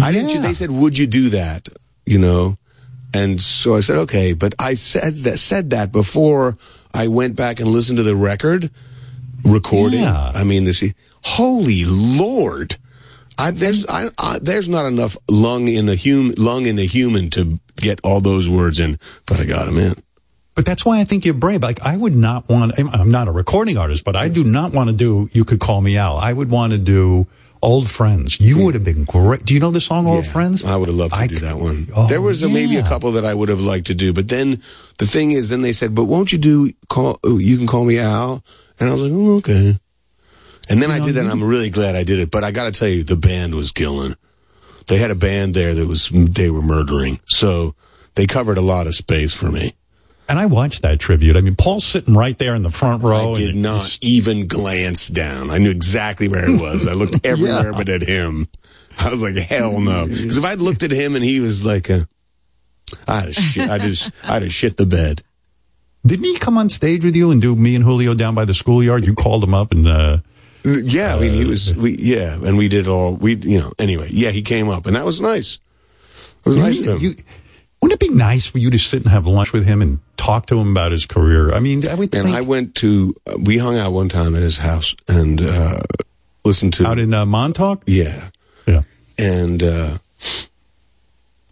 I 0.00 0.12
didn't. 0.12 0.42
They 0.42 0.54
said, 0.54 0.70
"Would 0.70 0.98
you 0.98 1.06
do 1.06 1.30
that?" 1.30 1.68
You 2.06 2.18
know, 2.18 2.58
and 3.14 3.40
so 3.40 3.76
I 3.76 3.80
said, 3.80 3.96
"Okay." 3.98 4.32
But 4.32 4.54
I 4.58 4.74
said 4.74 5.12
that 5.24 5.38
said 5.38 5.70
that 5.70 5.92
before 5.92 6.56
I 6.92 7.08
went 7.08 7.36
back 7.36 7.60
and 7.60 7.68
listened 7.68 7.98
to 7.98 8.02
the 8.02 8.16
record 8.16 8.70
recording. 9.44 10.00
Yeah. 10.00 10.32
I 10.34 10.44
mean, 10.44 10.64
this. 10.64 10.82
Holy 11.22 11.84
Lord! 11.86 12.76
I, 13.38 13.50
there's 13.52 13.86
I, 13.86 14.08
I, 14.18 14.38
there's 14.40 14.68
not 14.68 14.86
enough 14.86 15.16
lung 15.30 15.68
in 15.68 15.88
a 15.88 15.96
hum, 15.96 16.34
lung 16.36 16.66
in 16.66 16.78
a 16.78 16.84
human 16.84 17.30
to 17.30 17.58
get 17.76 18.00
all 18.04 18.20
those 18.20 18.48
words 18.48 18.78
in, 18.78 18.98
but 19.26 19.40
I 19.40 19.44
got 19.46 19.66
them 19.66 19.78
in. 19.78 19.94
But 20.54 20.66
that's 20.66 20.84
why 20.84 21.00
I 21.00 21.04
think 21.04 21.24
you're 21.24 21.32
brave. 21.34 21.62
Like 21.62 21.80
I 21.82 21.96
would 21.96 22.14
not 22.16 22.48
want. 22.48 22.78
I'm- 22.78 23.10
not 23.10 23.28
a 23.28 23.32
recording 23.32 23.78
artist, 23.78 24.04
but 24.04 24.16
I 24.16 24.28
do 24.28 24.44
not 24.44 24.72
want 24.72 24.90
to 24.90 24.96
do. 24.96 25.28
You 25.32 25.44
could 25.44 25.60
call 25.60 25.80
me 25.80 25.96
Al. 25.96 26.16
I 26.18 26.32
would 26.32 26.50
want 26.50 26.72
to 26.72 26.78
do 26.78 27.26
old 27.62 27.88
friends. 27.88 28.38
You 28.40 28.64
would 28.64 28.74
have 28.74 28.84
been 28.84 29.04
great. 29.04 29.44
Do 29.44 29.54
you 29.54 29.60
know 29.60 29.70
the 29.70 29.80
song 29.80 30.06
Old 30.06 30.24
Yeah, 30.24 30.32
Friends? 30.32 30.64
I 30.64 30.76
would 30.76 30.88
have 30.88 30.96
loved 30.96 31.12
to 31.14 31.20
I 31.20 31.26
do 31.26 31.36
c- 31.36 31.40
that 31.42 31.56
one. 31.58 31.88
Oh, 31.94 32.08
there 32.08 32.20
was 32.22 32.42
a, 32.42 32.48
maybe 32.48 32.76
a 32.76 32.82
couple 32.82 33.12
that 33.12 33.24
I 33.24 33.32
would 33.34 33.48
have 33.50 33.60
liked 33.60 33.86
to 33.86 33.94
do, 33.94 34.12
but 34.14 34.28
then 34.28 34.60
the 34.98 35.06
thing 35.06 35.30
is, 35.30 35.48
then 35.50 35.60
they 35.62 35.72
said, 35.72 35.94
"But 35.94 36.04
won't 36.04 36.32
you 36.32 36.38
do 36.38 36.70
call? 36.88 37.18
oh, 37.24 37.38
You 37.38 37.56
can 37.56 37.66
call 37.66 37.84
me 37.84 37.98
Al," 37.98 38.42
and 38.78 38.88
I 38.88 38.92
was 38.92 39.02
like, 39.02 39.12
oh, 39.14 39.36
"Okay." 39.36 39.78
And 40.70 40.80
then 40.82 40.90
I 40.90 41.00
did 41.00 41.16
that. 41.16 41.22
and 41.22 41.30
I'm 41.30 41.42
really 41.42 41.70
glad 41.70 41.96
I 41.96 42.04
did 42.04 42.18
it. 42.20 42.30
But 42.30 42.44
I 42.44 42.52
got 42.52 42.72
to 42.72 42.78
tell 42.78 42.88
you, 42.88 43.02
the 43.02 43.16
band 43.16 43.54
was 43.54 43.72
killing. 43.72 44.14
They 44.86 44.98
had 44.98 45.10
a 45.10 45.14
band 45.16 45.54
there 45.54 45.74
that 45.74 45.86
was 45.86 46.08
they 46.10 46.48
were 46.50 46.62
murdering, 46.62 47.20
so 47.26 47.74
they 48.14 48.26
covered 48.26 48.56
a 48.58 48.62
lot 48.62 48.86
of 48.86 48.94
space 48.94 49.34
for 49.34 49.50
me. 49.50 49.74
And 50.28 50.38
I 50.38 50.46
watched 50.46 50.82
that 50.82 51.00
tribute. 51.00 51.36
I 51.36 51.40
mean, 51.40 51.56
Paul's 51.56 51.84
sitting 51.84 52.14
right 52.14 52.38
there 52.38 52.54
in 52.54 52.62
the 52.62 52.70
front 52.70 53.02
row. 53.02 53.32
I 53.32 53.34
did 53.34 53.56
not 53.56 53.98
even 54.00 54.46
glance 54.46 55.08
down. 55.08 55.50
I 55.50 55.58
knew 55.58 55.70
exactly 55.70 56.28
where 56.28 56.46
he 56.46 56.54
was. 56.56 56.86
I 56.86 56.92
looked 56.92 57.18
everywhere 57.26 57.72
but 57.72 57.88
at 57.88 58.02
him. 58.02 58.46
I 58.96 59.10
was 59.10 59.22
like, 59.22 59.34
hell 59.34 59.80
no. 59.80 60.06
Because 60.06 60.36
if 60.38 60.44
I'd 60.44 60.60
looked 60.60 60.84
at 60.84 60.92
him 60.92 61.16
and 61.16 61.24
he 61.24 61.40
was 61.40 61.64
like 61.64 61.90
a, 61.90 62.06
I'd 63.08 63.34
shit, 63.34 63.68
I 63.68 63.78
just, 63.78 64.12
I'd 64.24 64.42
have 64.42 64.52
shit 64.52 64.76
the 64.76 64.86
bed. 64.86 65.22
Didn't 66.06 66.24
he 66.26 66.38
come 66.38 66.56
on 66.58 66.68
stage 66.68 67.04
with 67.04 67.16
you 67.16 67.30
and 67.32 67.42
do 67.42 67.56
me 67.56 67.74
and 67.74 67.84
Julio 67.84 68.14
down 68.14 68.34
by 68.36 68.44
the 68.44 68.54
schoolyard? 68.54 69.04
You 69.06 69.14
called 69.14 69.42
him 69.42 69.52
up 69.54 69.72
and 69.72 69.88
uh, 69.88 70.18
Yeah, 70.64 71.16
I 71.16 71.20
mean, 71.20 71.32
he 71.32 71.44
was, 71.44 71.74
we, 71.74 71.96
yeah, 71.98 72.34
and 72.34 72.56
we 72.58 72.68
did 72.68 72.86
all, 72.86 73.16
we, 73.16 73.34
you 73.36 73.58
know, 73.58 73.72
anyway, 73.78 74.08
yeah, 74.10 74.30
he 74.30 74.42
came 74.42 74.68
up 74.68 74.86
and 74.86 74.94
that 74.96 75.04
was 75.04 75.20
nice. 75.20 75.58
It 76.44 76.46
was 76.48 76.56
nice 76.56 76.80
of 76.80 76.86
him. 76.86 76.98
You, 76.98 77.14
wouldn't 77.80 78.02
it 78.02 78.08
be 78.08 78.14
nice 78.14 78.46
for 78.46 78.58
you 78.58 78.70
to 78.70 78.78
sit 78.78 79.02
and 79.02 79.10
have 79.10 79.26
lunch 79.26 79.52
with 79.54 79.64
him 79.66 79.80
and 79.80 80.00
talk 80.18 80.46
to 80.46 80.58
him 80.58 80.70
about 80.72 80.92
his 80.92 81.06
career? 81.06 81.52
I 81.54 81.60
mean, 81.60 81.88
I 81.88 81.94
would 81.94 82.14
and 82.14 82.24
think 82.24 82.36
I 82.36 82.42
went 82.42 82.74
to, 82.76 83.14
uh, 83.26 83.36
we 83.42 83.56
hung 83.56 83.78
out 83.78 83.92
one 83.92 84.10
time 84.10 84.34
at 84.36 84.42
his 84.42 84.58
house 84.58 84.94
and, 85.08 85.40
uh, 85.40 85.80
listened 86.44 86.74
to, 86.74 86.86
out 86.86 86.98
in 86.98 87.14
uh, 87.14 87.24
Montauk. 87.24 87.82
yeah, 87.86 88.28
Yeah. 88.66 88.82
and 89.18 89.62
uh, 89.62 89.96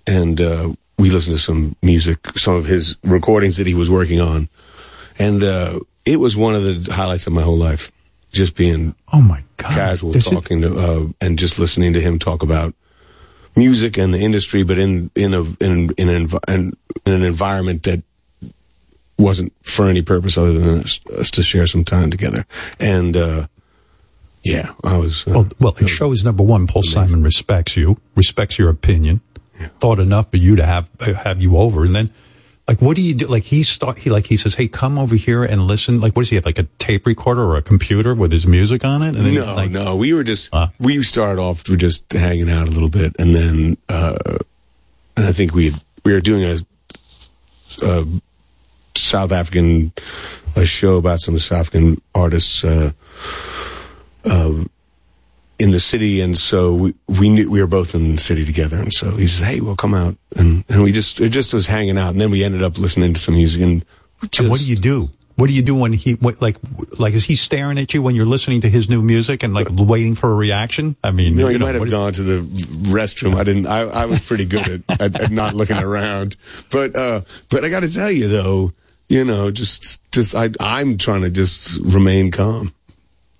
and 0.06 0.40
uh, 0.40 0.72
we 0.98 1.10
listened 1.10 1.36
to 1.36 1.42
some 1.42 1.76
music, 1.82 2.18
some 2.36 2.54
of 2.54 2.64
his 2.66 2.96
recordings 3.04 3.56
that 3.58 3.66
he 3.66 3.74
was 3.74 3.90
working 3.90 4.20
on, 4.20 4.48
and 5.18 5.42
uh, 5.42 5.78
it 6.06 6.16
was 6.16 6.36
one 6.36 6.54
of 6.54 6.62
the 6.84 6.92
highlights 6.92 7.26
of 7.26 7.32
my 7.32 7.42
whole 7.42 7.56
life. 7.58 7.92
Just 8.30 8.56
being 8.56 8.94
Oh 9.12 9.20
my 9.22 9.42
God! 9.56 9.72
casual, 9.74 10.12
Does 10.12 10.26
it- 10.26 10.30
talking 10.34 10.60
to 10.62 10.74
uh, 10.76 11.06
and 11.20 11.38
just 11.38 11.58
listening 11.58 11.92
to 11.94 12.00
him 12.00 12.18
talk 12.18 12.42
about 12.42 12.74
music 13.56 13.96
and 13.98 14.12
the 14.14 14.18
industry, 14.20 14.62
but 14.62 14.78
in 14.78 15.10
in 15.14 15.34
a 15.34 15.42
in 15.60 15.90
in 15.96 16.08
an, 16.08 16.28
in, 16.48 16.72
an 17.06 17.22
environment 17.22 17.82
that 17.84 18.02
wasn't 19.18 19.52
for 19.62 19.88
any 19.88 20.02
purpose 20.02 20.36
other 20.38 20.52
than 20.52 20.78
us, 20.80 21.00
us 21.18 21.30
to 21.32 21.42
share 21.42 21.66
some 21.66 21.84
time 21.84 22.10
together. 22.10 22.44
And 22.78 23.16
uh, 23.16 23.46
yeah, 24.44 24.72
I 24.84 24.98
was. 24.98 25.26
Uh, 25.26 25.32
Well, 25.34 25.48
well, 25.58 25.74
it 25.80 25.88
shows 25.88 26.22
number 26.24 26.42
one, 26.44 26.66
Paul 26.66 26.82
Simon 26.82 27.22
respects 27.22 27.76
you, 27.76 27.98
respects 28.14 28.58
your 28.58 28.68
opinion, 28.70 29.20
thought 29.80 29.98
enough 29.98 30.30
for 30.30 30.36
you 30.36 30.54
to 30.56 30.64
have 30.64 30.88
uh, 31.00 31.14
have 31.14 31.40
you 31.42 31.56
over, 31.56 31.84
and 31.84 31.94
then. 31.96 32.10
Like 32.68 32.82
what 32.82 32.96
do 32.96 33.02
you 33.02 33.14
do? 33.14 33.26
Like 33.26 33.44
he 33.44 33.62
start 33.62 33.96
he 33.96 34.10
like 34.10 34.26
he 34.26 34.36
says, 34.36 34.54
"Hey, 34.54 34.68
come 34.68 34.98
over 34.98 35.16
here 35.16 35.42
and 35.42 35.62
listen." 35.62 36.00
Like 36.02 36.14
what 36.14 36.22
does 36.22 36.28
he 36.28 36.36
have? 36.36 36.44
Like 36.44 36.58
a 36.58 36.64
tape 36.78 37.06
recorder 37.06 37.42
or 37.42 37.56
a 37.56 37.62
computer 37.62 38.14
with 38.14 38.30
his 38.30 38.46
music 38.46 38.84
on 38.84 39.00
it? 39.00 39.16
And 39.16 39.24
then 39.24 39.34
no, 39.34 39.54
like, 39.54 39.70
no, 39.70 39.96
we 39.96 40.12
were 40.12 40.22
just 40.22 40.50
Huh? 40.52 40.68
we 40.78 41.02
started 41.02 41.40
off 41.40 41.66
with 41.66 41.80
just 41.80 42.12
hanging 42.12 42.50
out 42.50 42.68
a 42.68 42.70
little 42.70 42.90
bit, 42.90 43.16
and 43.18 43.34
then 43.34 43.78
uh, 43.88 44.18
and 45.16 45.24
I 45.24 45.32
think 45.32 45.54
we 45.54 45.72
we 46.04 46.12
were 46.12 46.20
doing 46.20 46.44
a, 46.44 46.58
a 47.86 48.06
South 48.94 49.32
African 49.32 49.92
a 50.54 50.66
show 50.66 50.98
about 50.98 51.20
some 51.20 51.38
South 51.38 51.60
African 51.60 52.02
artists 52.14 52.64
uh, 52.64 52.92
uh, 54.26 54.64
in 55.58 55.70
the 55.72 55.80
city, 55.80 56.20
and 56.20 56.38
so 56.38 56.74
we 56.74 56.94
we 57.08 57.28
knew 57.28 57.50
we 57.50 57.60
were 57.60 57.66
both 57.66 57.94
in 57.94 58.16
the 58.16 58.20
city 58.20 58.44
together, 58.44 58.78
and 58.78 58.92
so 58.92 59.10
he 59.10 59.26
said, 59.26 59.46
"Hey, 59.46 59.60
we'll 59.60 59.76
come 59.76 59.94
out," 59.94 60.16
and 60.36 60.64
and 60.68 60.82
we 60.82 60.92
just 60.92 61.20
it 61.20 61.30
just 61.30 61.52
was 61.52 61.66
hanging 61.66 61.98
out, 61.98 62.10
and 62.10 62.20
then 62.20 62.30
we 62.30 62.44
ended 62.44 62.62
up 62.62 62.78
listening 62.78 63.14
to 63.14 63.20
some 63.20 63.34
music, 63.34 63.62
and 63.62 63.84
we 64.22 64.28
And 64.38 64.50
what 64.50 64.60
do 64.60 64.66
you 64.66 64.76
do? 64.76 65.08
what 65.38 65.46
do 65.46 65.52
you 65.54 65.62
do 65.62 65.76
when 65.76 65.92
he 65.92 66.14
what, 66.14 66.42
like 66.42 66.56
like 66.98 67.14
is 67.14 67.24
he 67.24 67.36
staring 67.36 67.78
at 67.78 67.94
you 67.94 68.02
when 68.02 68.16
you're 68.16 68.26
listening 68.26 68.60
to 68.62 68.68
his 68.68 68.88
new 68.88 69.00
music 69.00 69.44
and 69.44 69.54
like 69.54 69.68
waiting 69.70 70.16
for 70.16 70.32
a 70.32 70.34
reaction? 70.34 70.96
I 71.04 71.12
mean, 71.12 71.36
No, 71.36 71.46
he 71.46 71.52
you 71.52 71.58
know, 71.60 71.66
might 71.66 71.76
have 71.76 71.88
gone 71.88 72.12
to 72.14 72.22
the 72.24 72.40
restroom. 72.90 73.36
I 73.36 73.44
didn't. 73.44 73.66
I, 73.66 73.82
I 73.82 74.06
was 74.06 74.20
pretty 74.20 74.46
good 74.46 74.82
at, 74.88 75.00
at, 75.00 75.20
at 75.20 75.30
not 75.30 75.54
looking 75.54 75.78
around. 75.78 76.34
But 76.72 76.96
uh, 76.96 77.20
but 77.50 77.64
I 77.64 77.68
got 77.68 77.80
to 77.80 77.92
tell 77.92 78.10
you 78.10 78.26
though, 78.26 78.72
you 79.08 79.24
know, 79.24 79.52
just 79.52 80.00
just 80.10 80.34
I 80.34 80.50
I'm 80.58 80.98
trying 80.98 81.22
to 81.22 81.30
just 81.30 81.78
remain 81.82 82.32
calm. 82.32 82.74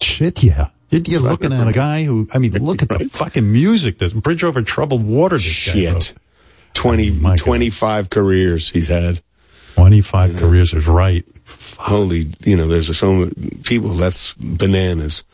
Shit, 0.01 0.45
yeah. 0.45 0.69
You're, 0.91 1.21
looking 1.21 1.53
at 1.53 1.69
a 1.69 1.73
guy 1.73 2.05
who, 2.05 2.29
I 2.33 2.39
mean, 2.39 2.53
look 2.53 2.83
at 2.83 2.89
the 2.89 2.99
fucking 3.13 3.51
music. 3.51 3.99
This 3.99 4.13
Bridge 4.13 4.43
Over 4.43 4.63
Troubled 4.63 5.07
Water. 5.07 5.37
This 5.37 5.73
guy 5.73 5.93
wrote. 5.93 6.03
Shit. 6.03 6.15
20, 6.75 7.37
25 7.37 8.09
careers 8.11 8.71
he's 8.71 8.89
had. 8.89 9.21
25 9.75 10.37
careers 10.37 10.73
is 10.75 10.87
right. 10.87 11.25
Holy, 11.79 12.27
you 12.45 12.57
know, 12.57 12.67
there's 12.67 12.97
so 12.97 13.13
many 13.13 13.33
people, 13.65 13.91
that's 13.91 14.35
bananas. 14.35 15.25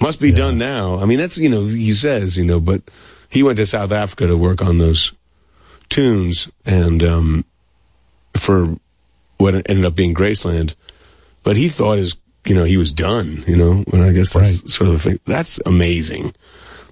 Must 0.00 0.20
be 0.20 0.32
done 0.32 0.58
now. 0.58 0.98
I 0.98 1.06
mean, 1.06 1.18
that's, 1.18 1.38
you 1.38 1.48
know, 1.48 1.64
he 1.64 1.92
says, 1.92 2.36
you 2.36 2.44
know, 2.44 2.60
but 2.60 2.82
he 3.28 3.42
went 3.42 3.58
to 3.58 3.66
South 3.66 3.92
Africa 3.92 4.26
to 4.26 4.36
work 4.36 4.62
on 4.62 4.78
those 4.78 5.12
tunes 5.88 6.50
and, 6.64 7.02
um, 7.02 7.44
for 8.36 8.76
what 9.38 9.54
ended 9.54 9.84
up 9.84 9.94
being 9.94 10.14
Graceland. 10.14 10.74
But 11.42 11.56
he 11.56 11.68
thought 11.68 11.98
his, 11.98 12.16
you 12.48 12.54
know, 12.54 12.64
he 12.64 12.76
was 12.76 12.92
done, 12.92 13.44
you 13.46 13.56
know, 13.56 13.84
and 13.92 14.02
I 14.02 14.12
guess 14.12 14.32
that's 14.32 14.74
sort 14.74 14.88
of 14.88 14.94
the 14.94 14.98
thing. 14.98 15.20
That's 15.26 15.60
amazing. 15.66 16.34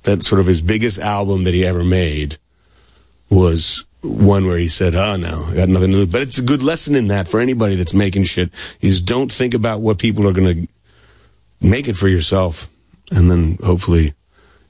That 0.03 0.23
sort 0.23 0.41
of 0.41 0.47
his 0.47 0.63
biggest 0.63 0.99
album 0.99 1.45
that 1.45 1.55
he 1.55 1.65
ever 1.65 1.83
made 1.83 2.37
was 3.31 3.85
one 4.03 4.47
where 4.47 4.59
he 4.59 4.69
said, 4.69 4.95
"Oh 4.95 5.17
no, 5.17 5.47
I 5.51 5.55
got 5.57 5.69
nothing 5.69 5.91
to 5.93 6.05
do." 6.05 6.07
But 6.07 6.23
it's 6.23 6.39
a 6.39 6.43
good 6.43 6.63
lesson 6.63 6.95
in 6.95 7.09
that 7.09 7.29
for 7.29 7.41
anybody 7.41 7.75
that's 7.77 7.95
making 7.95 8.25
shit 8.25 8.51
is 8.81 9.01
don't 9.01 9.33
think 9.33 9.55
about 9.55 9.81
what 9.81 9.99
people 9.99 10.29
are 10.29 10.33
going 10.33 10.67
to 10.67 11.67
make 11.67 11.89
it 11.89 11.97
for 11.97 12.09
yourself, 12.09 12.69
and 13.11 13.31
then 13.31 13.59
hopefully 13.63 14.15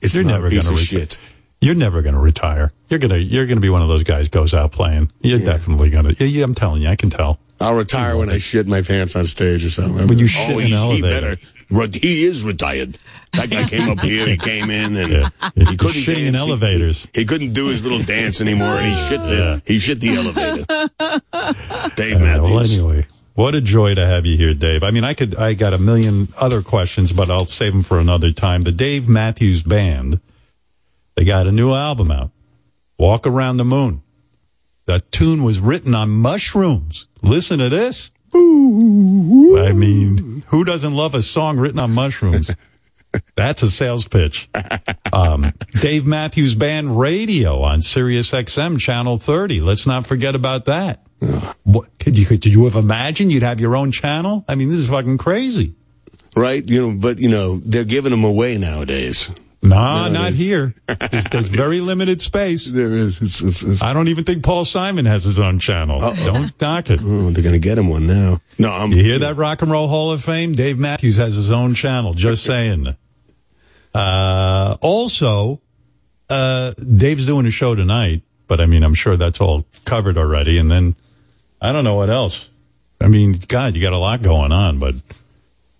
it's 0.00 0.14
You're 0.14 0.24
not 0.24 0.34
never 0.34 0.50
piece 0.50 0.64
gonna 0.64 0.76
of 0.76 0.82
shit. 0.82 1.18
You're 1.60 1.74
never 1.74 2.02
going 2.02 2.14
to 2.14 2.20
retire. 2.20 2.70
You're 2.88 3.00
gonna 3.00 3.16
you're 3.16 3.46
gonna 3.46 3.60
be 3.60 3.70
one 3.70 3.82
of 3.82 3.88
those 3.88 4.04
guys 4.04 4.28
goes 4.28 4.54
out 4.54 4.72
playing. 4.72 5.10
You're 5.20 5.40
definitely 5.40 5.90
gonna. 5.90 6.10
Yeah, 6.18 6.26
yeah, 6.26 6.44
I'm 6.44 6.54
telling 6.54 6.82
you, 6.82 6.88
I 6.88 6.96
can 6.96 7.10
tell. 7.10 7.40
I'll 7.60 7.74
retire 7.74 8.16
when 8.16 8.28
I 8.30 8.38
shit 8.38 8.66
my 8.66 8.82
pants 8.82 9.16
on 9.16 9.24
stage 9.24 9.64
or 9.64 9.70
something. 9.70 10.06
When 10.06 10.18
you 10.18 10.26
shit 10.26 10.50
oh, 10.54 10.58
in 10.58 10.66
an 10.66 10.70
he 10.70 10.74
elevator. 10.74 11.36
better. 11.70 11.98
He 11.98 12.22
is 12.24 12.44
retired. 12.44 12.96
That 13.32 13.50
guy 13.50 13.64
came 13.64 13.88
up 13.88 14.00
here. 14.00 14.26
He 14.28 14.36
came 14.50 14.70
in 14.70 14.96
and 14.96 15.32
He's 15.54 15.68
he 15.70 15.76
couldn't 15.76 16.02
shitting 16.02 16.26
in 16.26 16.32
dance. 16.34 17.08
He- 17.12 17.20
He, 17.20 17.24
couldn't 17.24 17.54
do 17.54 17.66
his 17.68 17.82
little 17.82 18.02
dance 18.02 18.40
anymore, 18.40 18.76
and 18.76 18.94
he 18.94 19.02
shit 19.08 19.22
the 19.22 19.62
he 19.66 19.78
shit 19.78 20.00
the 20.00 20.14
elevator. 20.14 20.64
Dave 21.96 22.16
Uh, 22.16 22.20
Matthews. 22.20 22.50
well, 22.50 22.60
anyway, 22.90 23.06
what 23.34 23.54
a 23.54 23.60
joy 23.60 23.94
to 23.96 24.06
have 24.06 24.26
you 24.26 24.36
here, 24.36 24.54
Dave. 24.54 24.82
I 24.84 24.90
mean, 24.92 25.02
I 25.04 25.14
could, 25.14 25.34
I 25.34 25.54
got 25.54 25.72
a 25.72 25.78
million 25.78 26.28
other 26.38 26.62
questions, 26.62 27.12
but 27.12 27.30
I'll 27.30 27.46
save 27.46 27.72
them 27.72 27.82
for 27.82 27.98
another 27.98 28.32
time. 28.32 28.62
The 28.62 28.72
Dave 28.72 29.08
Matthews 29.08 29.62
Band, 29.62 30.20
they 31.16 31.24
got 31.24 31.46
a 31.48 31.52
new 31.52 31.74
album 31.74 32.10
out, 32.12 32.30
Walk 32.98 33.26
Around 33.26 33.56
the 33.56 33.64
Moon. 33.64 34.02
That 34.86 35.10
tune 35.12 35.42
was 35.42 35.58
written 35.58 35.94
on 35.94 36.10
mushrooms. 36.10 37.06
Listen 37.22 37.58
to 37.58 37.68
this. 37.68 38.10
I 38.34 39.72
mean, 39.72 40.44
who 40.48 40.64
doesn't 40.64 40.94
love 40.94 41.14
a 41.14 41.22
song 41.22 41.58
written 41.58 41.78
on 41.78 41.92
mushrooms? 41.92 42.50
That's 43.34 43.62
a 43.62 43.70
sales 43.70 44.06
pitch. 44.06 44.48
Um, 45.12 45.52
Dave 45.80 46.06
Matthews 46.06 46.54
Band 46.54 46.98
Radio 46.98 47.62
on 47.62 47.80
Sirius 47.82 48.30
XM 48.32 48.78
Channel 48.78 49.18
30. 49.18 49.60
Let's 49.60 49.86
not 49.86 50.06
forget 50.06 50.34
about 50.34 50.66
that. 50.66 51.00
What, 51.62 51.98
could 51.98 52.18
you, 52.18 52.26
could 52.26 52.44
you 52.44 52.64
have 52.64 52.76
imagined 52.76 53.32
you'd 53.32 53.42
have 53.42 53.58
your 53.58 53.74
own 53.74 53.90
channel? 53.90 54.44
I 54.48 54.54
mean, 54.54 54.68
this 54.68 54.78
is 54.78 54.90
fucking 54.90 55.16
crazy. 55.18 55.74
right? 56.36 56.68
You 56.68 56.92
know, 56.92 56.98
but 56.98 57.18
you 57.18 57.30
know 57.30 57.58
they're 57.64 57.84
giving 57.84 58.10
them 58.10 58.24
away 58.24 58.58
nowadays. 58.58 59.30
Nah, 59.68 60.08
No, 60.08 60.12
not 60.12 60.32
here. 60.34 60.74
There's, 60.86 61.24
there's 61.30 61.48
very 61.48 61.80
limited 61.80 62.20
space. 62.22 62.66
There 62.70 62.92
is. 62.92 63.20
It's, 63.20 63.42
it's, 63.42 63.62
it's, 63.62 63.82
I 63.82 63.92
don't 63.92 64.08
even 64.08 64.24
think 64.24 64.44
Paul 64.44 64.64
Simon 64.64 65.04
has 65.06 65.24
his 65.24 65.38
own 65.38 65.58
channel. 65.58 65.98
Don't 65.98 66.60
knock 66.60 66.90
it. 66.90 67.00
oh, 67.02 67.30
they're 67.30 67.42
going 67.42 67.54
to 67.54 67.58
get 67.60 67.78
him 67.78 67.88
one 67.88 68.06
now. 68.06 68.38
No, 68.58 68.70
I'm. 68.70 68.92
You 68.92 69.02
hear 69.02 69.18
that 69.20 69.36
Rock 69.36 69.62
and 69.62 69.70
Roll 69.70 69.88
Hall 69.88 70.12
of 70.12 70.22
Fame? 70.22 70.52
Dave 70.54 70.78
Matthews 70.78 71.16
has 71.16 71.34
his 71.34 71.50
own 71.50 71.74
channel. 71.74 72.12
Just 72.12 72.44
saying. 72.52 72.96
Uh, 73.94 74.76
also, 74.80 75.60
uh, 76.28 76.72
Dave's 76.72 77.26
doing 77.26 77.46
a 77.46 77.50
show 77.50 77.74
tonight, 77.74 78.22
but 78.46 78.60
I 78.60 78.66
mean, 78.66 78.82
I'm 78.82 78.94
sure 78.94 79.16
that's 79.16 79.40
all 79.40 79.64
covered 79.84 80.18
already. 80.18 80.58
And 80.58 80.70
then 80.70 80.96
I 81.60 81.72
don't 81.72 81.84
know 81.84 81.94
what 81.94 82.10
else. 82.10 82.50
I 83.00 83.08
mean, 83.08 83.38
God, 83.48 83.74
you 83.74 83.82
got 83.82 83.92
a 83.92 83.98
lot 83.98 84.22
going 84.22 84.52
on, 84.52 84.78
but 84.78 84.94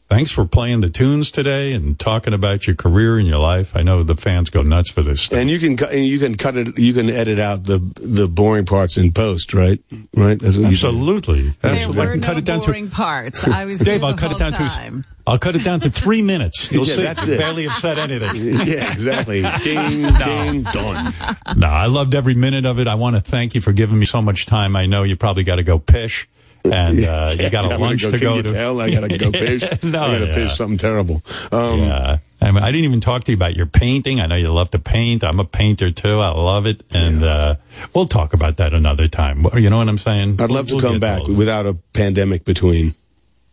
thanks 0.09 0.31
for 0.31 0.45
playing 0.47 0.81
the 0.81 0.89
tunes 0.89 1.31
today 1.31 1.73
and 1.73 1.99
talking 1.99 2.33
about 2.33 2.67
your 2.67 2.77
career 2.77 3.19
and 3.19 3.27
your 3.27 3.39
life. 3.39 3.77
I 3.77 3.83
know 3.83 4.03
the 4.03 4.17
fans 4.17 4.51
go 4.51 4.63
nuts 4.63 4.91
for 4.91 5.03
this 5.03 5.23
stuff. 5.23 5.39
And 5.39 5.51
you 5.51 5.59
can 5.59 5.77
cut. 5.77 5.93
and 5.93 6.05
You 6.07 6.19
can 6.19 6.37
cut 6.37 6.57
it. 6.57 6.79
You 6.79 6.93
can 6.93 7.09
edit 7.11 7.39
out 7.39 7.65
the 7.65 7.79
the 8.01 8.29
boring 8.29 8.65
parts 8.67 8.97
in 8.97 9.13
post, 9.13 9.55
right? 9.55 9.81
Right. 10.15 10.39
That's 10.39 10.57
what 10.57 10.63
you. 10.65 10.69
Absolutely. 10.69 11.55
There 11.61 11.73
Absolutely. 11.75 12.03
I 12.03 12.07
were 12.07 12.11
can 12.13 12.21
no 12.21 12.27
cut 12.27 12.37
it 12.39 12.45
down 12.45 12.61
to 12.61 12.67
boring 12.67 12.89
parts. 12.91 13.47
I 13.49 13.65
was 13.65 13.81
Dave. 13.81 14.03
I'll 14.05 14.15
cut 14.17 14.33
it 14.33 14.39
down 14.39 14.53
time. 14.53 15.03
to 15.03 15.09
I'll 15.29 15.39
cut 15.41 15.57
it 15.57 15.65
down 15.65 15.81
to 15.81 15.91
three 15.91 16.23
minutes. 16.33 16.71
You'll 16.71 16.87
Yeah, 16.87 16.95
see. 16.95 17.03
that's 17.03 17.27
it. 17.27 17.39
Barely 17.39 17.65
have 17.65 17.75
said 17.75 17.99
anything. 17.99 18.37
Yeah, 18.67 18.93
exactly. 18.93 19.43
Ding, 19.65 20.03
ding, 20.15 20.63
done. 20.63 21.15
No, 21.57 21.67
I 21.67 21.87
loved 21.87 22.15
every 22.15 22.35
minute 22.35 22.65
of 22.65 22.79
it. 22.79 22.87
I 22.87 22.95
want 22.95 23.17
to 23.17 23.23
thank 23.23 23.55
you 23.55 23.61
for 23.61 23.73
giving 23.73 23.99
me 23.99 24.07
so 24.07 24.23
much 24.23 24.47
time. 24.47 24.77
I 24.77 24.87
know 24.87 25.03
you 25.03 25.17
probably 25.17 25.43
got 25.45 25.57
to 25.57 25.63
go 25.65 25.79
pish, 25.81 26.29
and 26.73 27.05
uh, 27.05 27.35
you 27.39 27.51
got 27.51 27.71
a 27.71 27.75
I'm 27.75 27.81
lunch 27.81 28.03
gonna 28.03 28.19
go 28.19 28.37
you 28.37 28.43
to. 28.43 28.49
tell? 28.49 28.81
I 28.81 28.91
gotta 28.91 29.19
go 29.19 29.31
fish. 29.33 29.63
no, 29.83 30.01
I 30.03 30.13
gotta 30.13 30.27
yeah. 30.27 30.33
fish 30.33 30.57
something 30.57 30.79
terrible. 30.79 31.23
Um, 31.53 31.81
yeah. 31.81 32.19
I, 32.41 32.51
mean, 32.51 32.63
I 32.63 32.71
didn't 32.71 32.85
even 32.85 33.01
talk 33.01 33.25
to 33.25 33.33
you 33.33 33.37
about 33.37 33.57
your 33.57 33.67
painting. 33.67 34.21
I 34.21 34.27
know 34.27 34.37
you 34.37 34.53
love 34.53 34.71
to 34.73 34.79
paint. 34.79 35.25
I'm 35.25 35.41
a 35.41 35.45
painter 35.45 35.91
too. 35.91 36.21
I 36.21 36.29
love 36.31 36.67
it, 36.67 36.83
and 36.93 37.23
uh, 37.23 37.57
we'll 37.95 38.07
talk 38.07 38.35
about 38.35 38.59
that 38.59 38.75
another 38.75 39.09
time. 39.09 39.47
You 39.55 39.71
know 39.71 39.79
what 39.79 39.89
I'm 39.89 39.99
saying? 39.99 40.41
I'd 40.41 40.51
love 40.51 40.69
to 40.69 40.75
We'll 40.75 40.83
come 40.83 41.01
back 41.01 41.23
all 41.23 41.35
without 41.35 41.67
a 41.67 41.75
pandemic 41.95 42.45
between. 42.45 42.95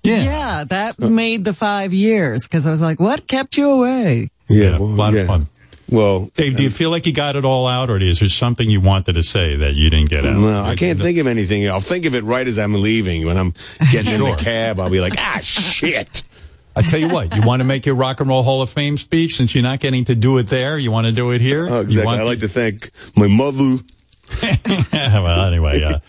Yeah. 0.04 0.24
yeah, 0.24 0.64
that 0.66 1.00
made 1.00 1.46
the 1.46 1.54
five 1.54 1.94
years 1.94 2.44
because 2.44 2.68
I 2.68 2.72
was 2.72 2.82
like, 2.82 3.00
what 3.00 3.26
kept 3.26 3.56
you 3.56 3.70
away? 3.70 4.30
Yeah, 4.50 4.72
Yeah, 4.72 4.80
well, 4.80 4.84
a 4.84 5.00
lot 5.00 5.14
yeah. 5.14 5.22
of 5.22 5.28
fun. 5.28 5.48
Well, 5.90 6.30
Dave, 6.36 6.58
do 6.58 6.64
you 6.64 6.70
feel 6.70 6.90
like 6.90 7.06
you 7.06 7.14
got 7.14 7.36
it 7.36 7.46
all 7.46 7.68
out, 7.68 7.90
or 7.90 7.98
is 8.00 8.20
there 8.20 8.30
something 8.30 8.68
you 8.70 8.82
wanted 8.82 9.14
to 9.14 9.24
say 9.24 9.58
that 9.58 9.76
you 9.76 9.90
didn't 9.90 10.10
get 10.10 10.26
out? 10.26 10.36
No, 10.38 10.64
I 10.64 10.76
can't 10.76 11.00
think 11.00 11.18
of 11.20 11.28
anything. 11.28 11.68
I'll 11.70 11.82
think 11.82 12.06
of 12.06 12.16
it 12.16 12.24
right 12.24 12.48
as 12.48 12.58
I'm 12.58 12.74
leaving. 12.74 13.26
When 13.26 13.38
I'm 13.38 13.54
getting 13.92 14.14
in 14.14 14.22
the 14.22 14.36
cab, 14.36 14.80
I'll 14.80 14.90
be 14.90 15.00
like, 15.02 15.14
ah, 15.18 15.40
shit. 15.42 16.24
I 16.76 16.82
tell 16.82 17.00
you 17.00 17.10
what, 17.10 17.36
you 17.36 17.44
want 17.44 17.60
to 17.60 17.64
make 17.66 17.86
your 17.86 17.94
Rock 17.96 18.20
and 18.20 18.28
Roll 18.30 18.42
Hall 18.42 18.64
of 18.64 18.70
Fame 18.72 18.98
speech 18.98 19.38
since 19.38 19.54
you're 19.54 19.62
not 19.64 19.80
getting 19.80 20.06
to 20.06 20.16
do 20.16 20.40
it 20.40 20.48
there. 20.48 20.76
You 20.78 20.90
want 20.92 21.06
to 21.06 21.14
do 21.14 21.30
it 21.32 21.40
here? 21.42 21.68
Oh, 21.70 21.82
exactly. 21.82 22.08
want 22.08 22.22
I 22.22 22.24
like 22.24 22.40
to 22.40 22.48
thank 22.48 22.90
my 23.16 23.28
mother. 23.28 23.78
well, 24.66 25.46
anyway, 25.46 25.84
uh, 25.84 26.00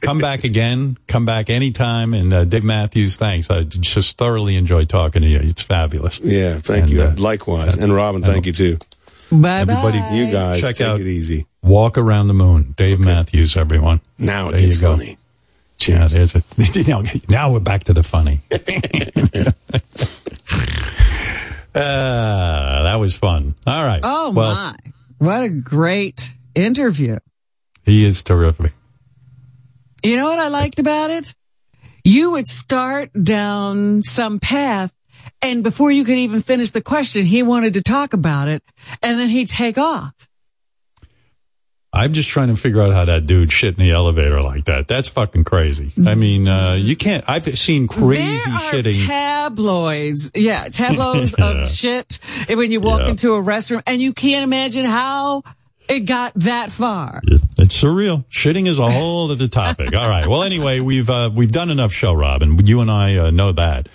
come 0.00 0.18
back 0.18 0.42
again. 0.42 0.96
Come 1.06 1.24
back 1.24 1.50
anytime. 1.50 2.14
And 2.14 2.32
uh, 2.32 2.44
Dave 2.44 2.64
Matthews, 2.64 3.16
thanks. 3.18 3.48
I 3.50 3.62
just 3.62 4.18
thoroughly 4.18 4.56
enjoyed 4.56 4.88
talking 4.88 5.22
to 5.22 5.28
you. 5.28 5.38
It's 5.40 5.62
fabulous. 5.62 6.18
Yeah, 6.18 6.54
thank 6.56 6.84
And, 6.84 6.92
you. 6.92 7.02
uh, 7.02 7.14
Likewise. 7.16 7.76
And 7.76 7.94
Robin, 7.94 8.22
thank 8.22 8.46
you 8.46 8.52
too. 8.52 8.78
Bye 9.30 9.60
Everybody, 9.60 9.98
bye. 9.98 10.10
You 10.14 10.30
guys, 10.32 10.60
Check 10.60 10.76
take 10.76 10.86
out- 10.86 11.00
it 11.00 11.06
easy. 11.06 11.46
Walk 11.62 11.98
around 11.98 12.28
the 12.28 12.34
moon. 12.34 12.74
Dave 12.76 12.98
Matthews, 13.00 13.56
everyone. 13.56 14.00
Now 14.18 14.48
it 14.48 14.52
There 14.52 14.60
gets 14.62 14.76
you 14.76 14.80
go. 14.80 14.96
funny. 14.96 15.16
Yeah, 15.86 16.08
there's 16.08 16.34
a, 16.34 16.42
now, 16.88 17.02
now 17.28 17.52
we're 17.52 17.60
back 17.60 17.84
to 17.84 17.92
the 17.92 18.02
funny. 18.02 18.40
uh, 21.74 22.82
that 22.84 22.96
was 22.96 23.16
fun. 23.16 23.54
All 23.66 23.84
right. 23.84 24.00
Oh 24.02 24.30
well, 24.30 24.54
my. 24.54 24.76
What 25.18 25.42
a 25.42 25.48
great 25.48 26.34
interview. 26.54 27.18
he 27.84 28.04
is 28.04 28.22
terrific. 28.22 28.72
You 30.02 30.16
know 30.16 30.26
what 30.26 30.38
I 30.38 30.48
liked 30.48 30.78
about 30.78 31.10
it? 31.10 31.34
You 32.04 32.30
would 32.32 32.46
start 32.46 33.10
down 33.20 34.02
some 34.04 34.38
path 34.40 34.92
and 35.42 35.62
before 35.62 35.90
you 35.90 36.04
could 36.04 36.18
even 36.18 36.42
finish 36.42 36.70
the 36.70 36.80
question, 36.82 37.24
he 37.26 37.42
wanted 37.42 37.74
to 37.74 37.82
talk 37.82 38.12
about 38.12 38.48
it 38.48 38.62
and 39.02 39.18
then 39.18 39.28
he'd 39.28 39.48
take 39.48 39.78
off. 39.78 40.12
I'm 41.90 42.12
just 42.12 42.28
trying 42.28 42.48
to 42.48 42.56
figure 42.56 42.82
out 42.82 42.92
how 42.92 43.06
that 43.06 43.24
dude 43.26 43.50
shit 43.50 43.78
in 43.78 43.82
the 43.86 43.92
elevator 43.92 44.42
like 44.42 44.66
that. 44.66 44.88
That's 44.88 45.08
fucking 45.08 45.44
crazy. 45.44 45.90
I 46.06 46.14
mean, 46.16 46.46
uh, 46.46 46.74
you 46.78 46.94
can't. 46.96 47.24
I've 47.26 47.44
seen 47.44 47.88
crazy 47.88 48.22
there 48.44 48.54
are 48.54 48.60
shitting. 48.60 49.06
tabloids. 49.06 50.30
Yeah, 50.34 50.68
tabloids 50.68 51.34
Yeah. 51.38 51.62
of 51.62 51.70
shit 51.70 52.18
when 52.48 52.70
you 52.70 52.80
walk 52.80 53.00
Yeah. 53.00 53.08
into 53.08 53.32
a 53.34 53.42
restroom 53.42 53.82
and 53.86 54.02
you 54.02 54.12
can't 54.12 54.44
imagine 54.44 54.84
how 54.84 55.44
it 55.88 56.00
got 56.00 56.34
that 56.36 56.70
far. 56.70 57.22
It's 57.24 57.82
surreal. 57.82 58.26
Shitting 58.26 58.66
is 58.68 58.78
a 58.78 58.90
whole 58.90 59.30
other 59.30 59.48
topic. 59.48 59.96
All 59.96 60.08
right. 60.10 60.26
Well, 60.26 60.42
anyway, 60.42 60.80
we've 60.80 61.08
uh, 61.08 61.30
we've 61.34 61.50
done 61.52 61.70
enough 61.70 61.92
show, 61.94 62.12
Robin. 62.12 62.58
You 62.66 62.80
and 62.82 62.90
I 62.90 63.16
uh, 63.16 63.30
know 63.30 63.52
that. 63.52 63.88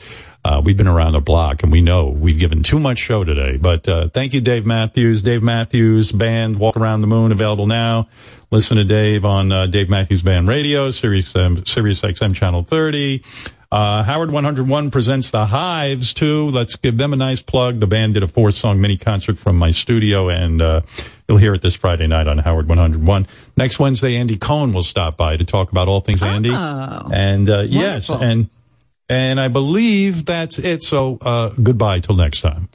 Uh, 0.46 0.62
we've 0.64 0.76
been 0.76 0.88
around 0.88 1.14
the 1.14 1.22
block 1.22 1.64
and 1.64 1.72
we 1.72 1.82
know 1.82 2.08
we've 2.08 2.38
given 2.38 2.64
too 2.64 2.80
much 2.80 2.98
show 2.98 3.24
today. 3.24 3.58
But 3.58 3.88
uh, 3.88 4.10
thank 4.10 4.34
you, 4.34 4.42
Dave 4.42 4.66
Matthews. 4.66 5.22
Dave 5.22 5.42
Matthews 5.42 6.12
Band, 6.12 6.60
Walk 6.60 6.76
Around 6.76 7.02
the 7.02 7.08
Moon, 7.08 7.32
available 7.32 7.66
now. 7.66 8.10
Listen 8.52 8.78
to 8.78 8.84
Dave 8.84 9.24
on 9.24 9.52
uh, 9.52 9.68
Dave 9.68 9.90
Matthews 9.90 10.22
Band 10.22 10.48
Radio, 10.48 10.92
Sirius, 10.92 11.34
um, 11.36 11.66
Sirius 11.66 12.02
XM 12.02 12.36
Channel 12.36 12.64
30. 12.64 13.24
Uh, 13.72 14.04
Howard 14.04 14.32
101 14.32 14.92
presents 14.92 15.32
the 15.32 15.46
Hives 15.46 16.14
too. 16.14 16.50
Let's 16.50 16.76
give 16.76 16.98
them 16.98 17.14
a 17.14 17.16
nice 17.16 17.42
plug. 17.42 17.80
The 17.80 17.88
band 17.88 18.14
did 18.14 18.22
a 18.22 18.28
four 18.28 18.52
song 18.52 18.82
mini 18.82 18.98
concert 18.98 19.40
from 19.40 19.58
my 19.58 19.72
studio 19.72 20.30
and, 20.30 20.62
uh, 20.62 20.82
you'll 21.28 21.40
hear 21.40 21.54
it 21.54 21.62
this 21.62 21.74
Friday 21.74 22.06
night 22.06 22.28
on 22.28 22.38
Howard 22.38 22.68
101. 22.68 23.28
Next 23.56 23.80
Wednesday, 23.80 24.18
Andy 24.18 24.38
Cohen 24.38 24.74
will 24.74 24.84
stop 24.84 25.18
by 25.18 25.38
to 25.38 25.46
talk 25.46 25.72
about 25.72 25.88
all 25.88 26.02
things 26.02 26.22
Andy. 26.22 26.52
and, 26.54 27.50
uh, 27.50 27.62
yes, 27.62 28.10
and, 28.10 28.50
and 29.10 29.40
I 29.40 29.48
believe 29.48 30.26
that's 30.26 30.60
it. 30.60 30.84
So, 30.84 31.18
uh, 31.22 31.50
goodbye 31.62 32.00
till 32.00 32.16
next 32.16 32.42
time. 32.42 32.70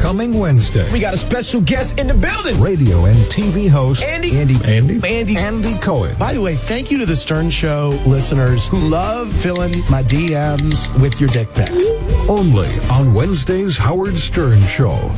Coming 0.00 0.38
Wednesday. 0.38 0.92
We 0.92 1.00
got 1.00 1.14
a 1.14 1.16
special 1.16 1.62
guest 1.62 1.98
in 1.98 2.06
the 2.06 2.14
building. 2.14 2.60
Radio 2.60 3.06
and 3.06 3.16
TV 3.32 3.70
host 3.70 4.04
Andy 4.04 4.38
Andy 4.38 4.56
Andy 4.62 5.00
Andy 5.02 5.34
Andy 5.34 5.78
Cohen. 5.78 6.14
By 6.18 6.34
the 6.34 6.42
way, 6.42 6.56
thank 6.56 6.90
you 6.90 6.98
to 6.98 7.06
the 7.06 7.16
Stern 7.16 7.48
Show 7.48 7.98
listeners 8.06 8.68
who 8.68 8.76
love 8.76 9.32
filling 9.32 9.78
my 9.90 10.02
DMs 10.02 10.92
with 11.00 11.20
your 11.20 11.30
dick 11.30 11.50
pics. 11.54 11.88
Only 12.28 12.68
on 12.90 13.14
Wednesday's 13.14 13.78
Howard 13.78 14.18
Stern 14.18 14.60
Show. 14.66 15.10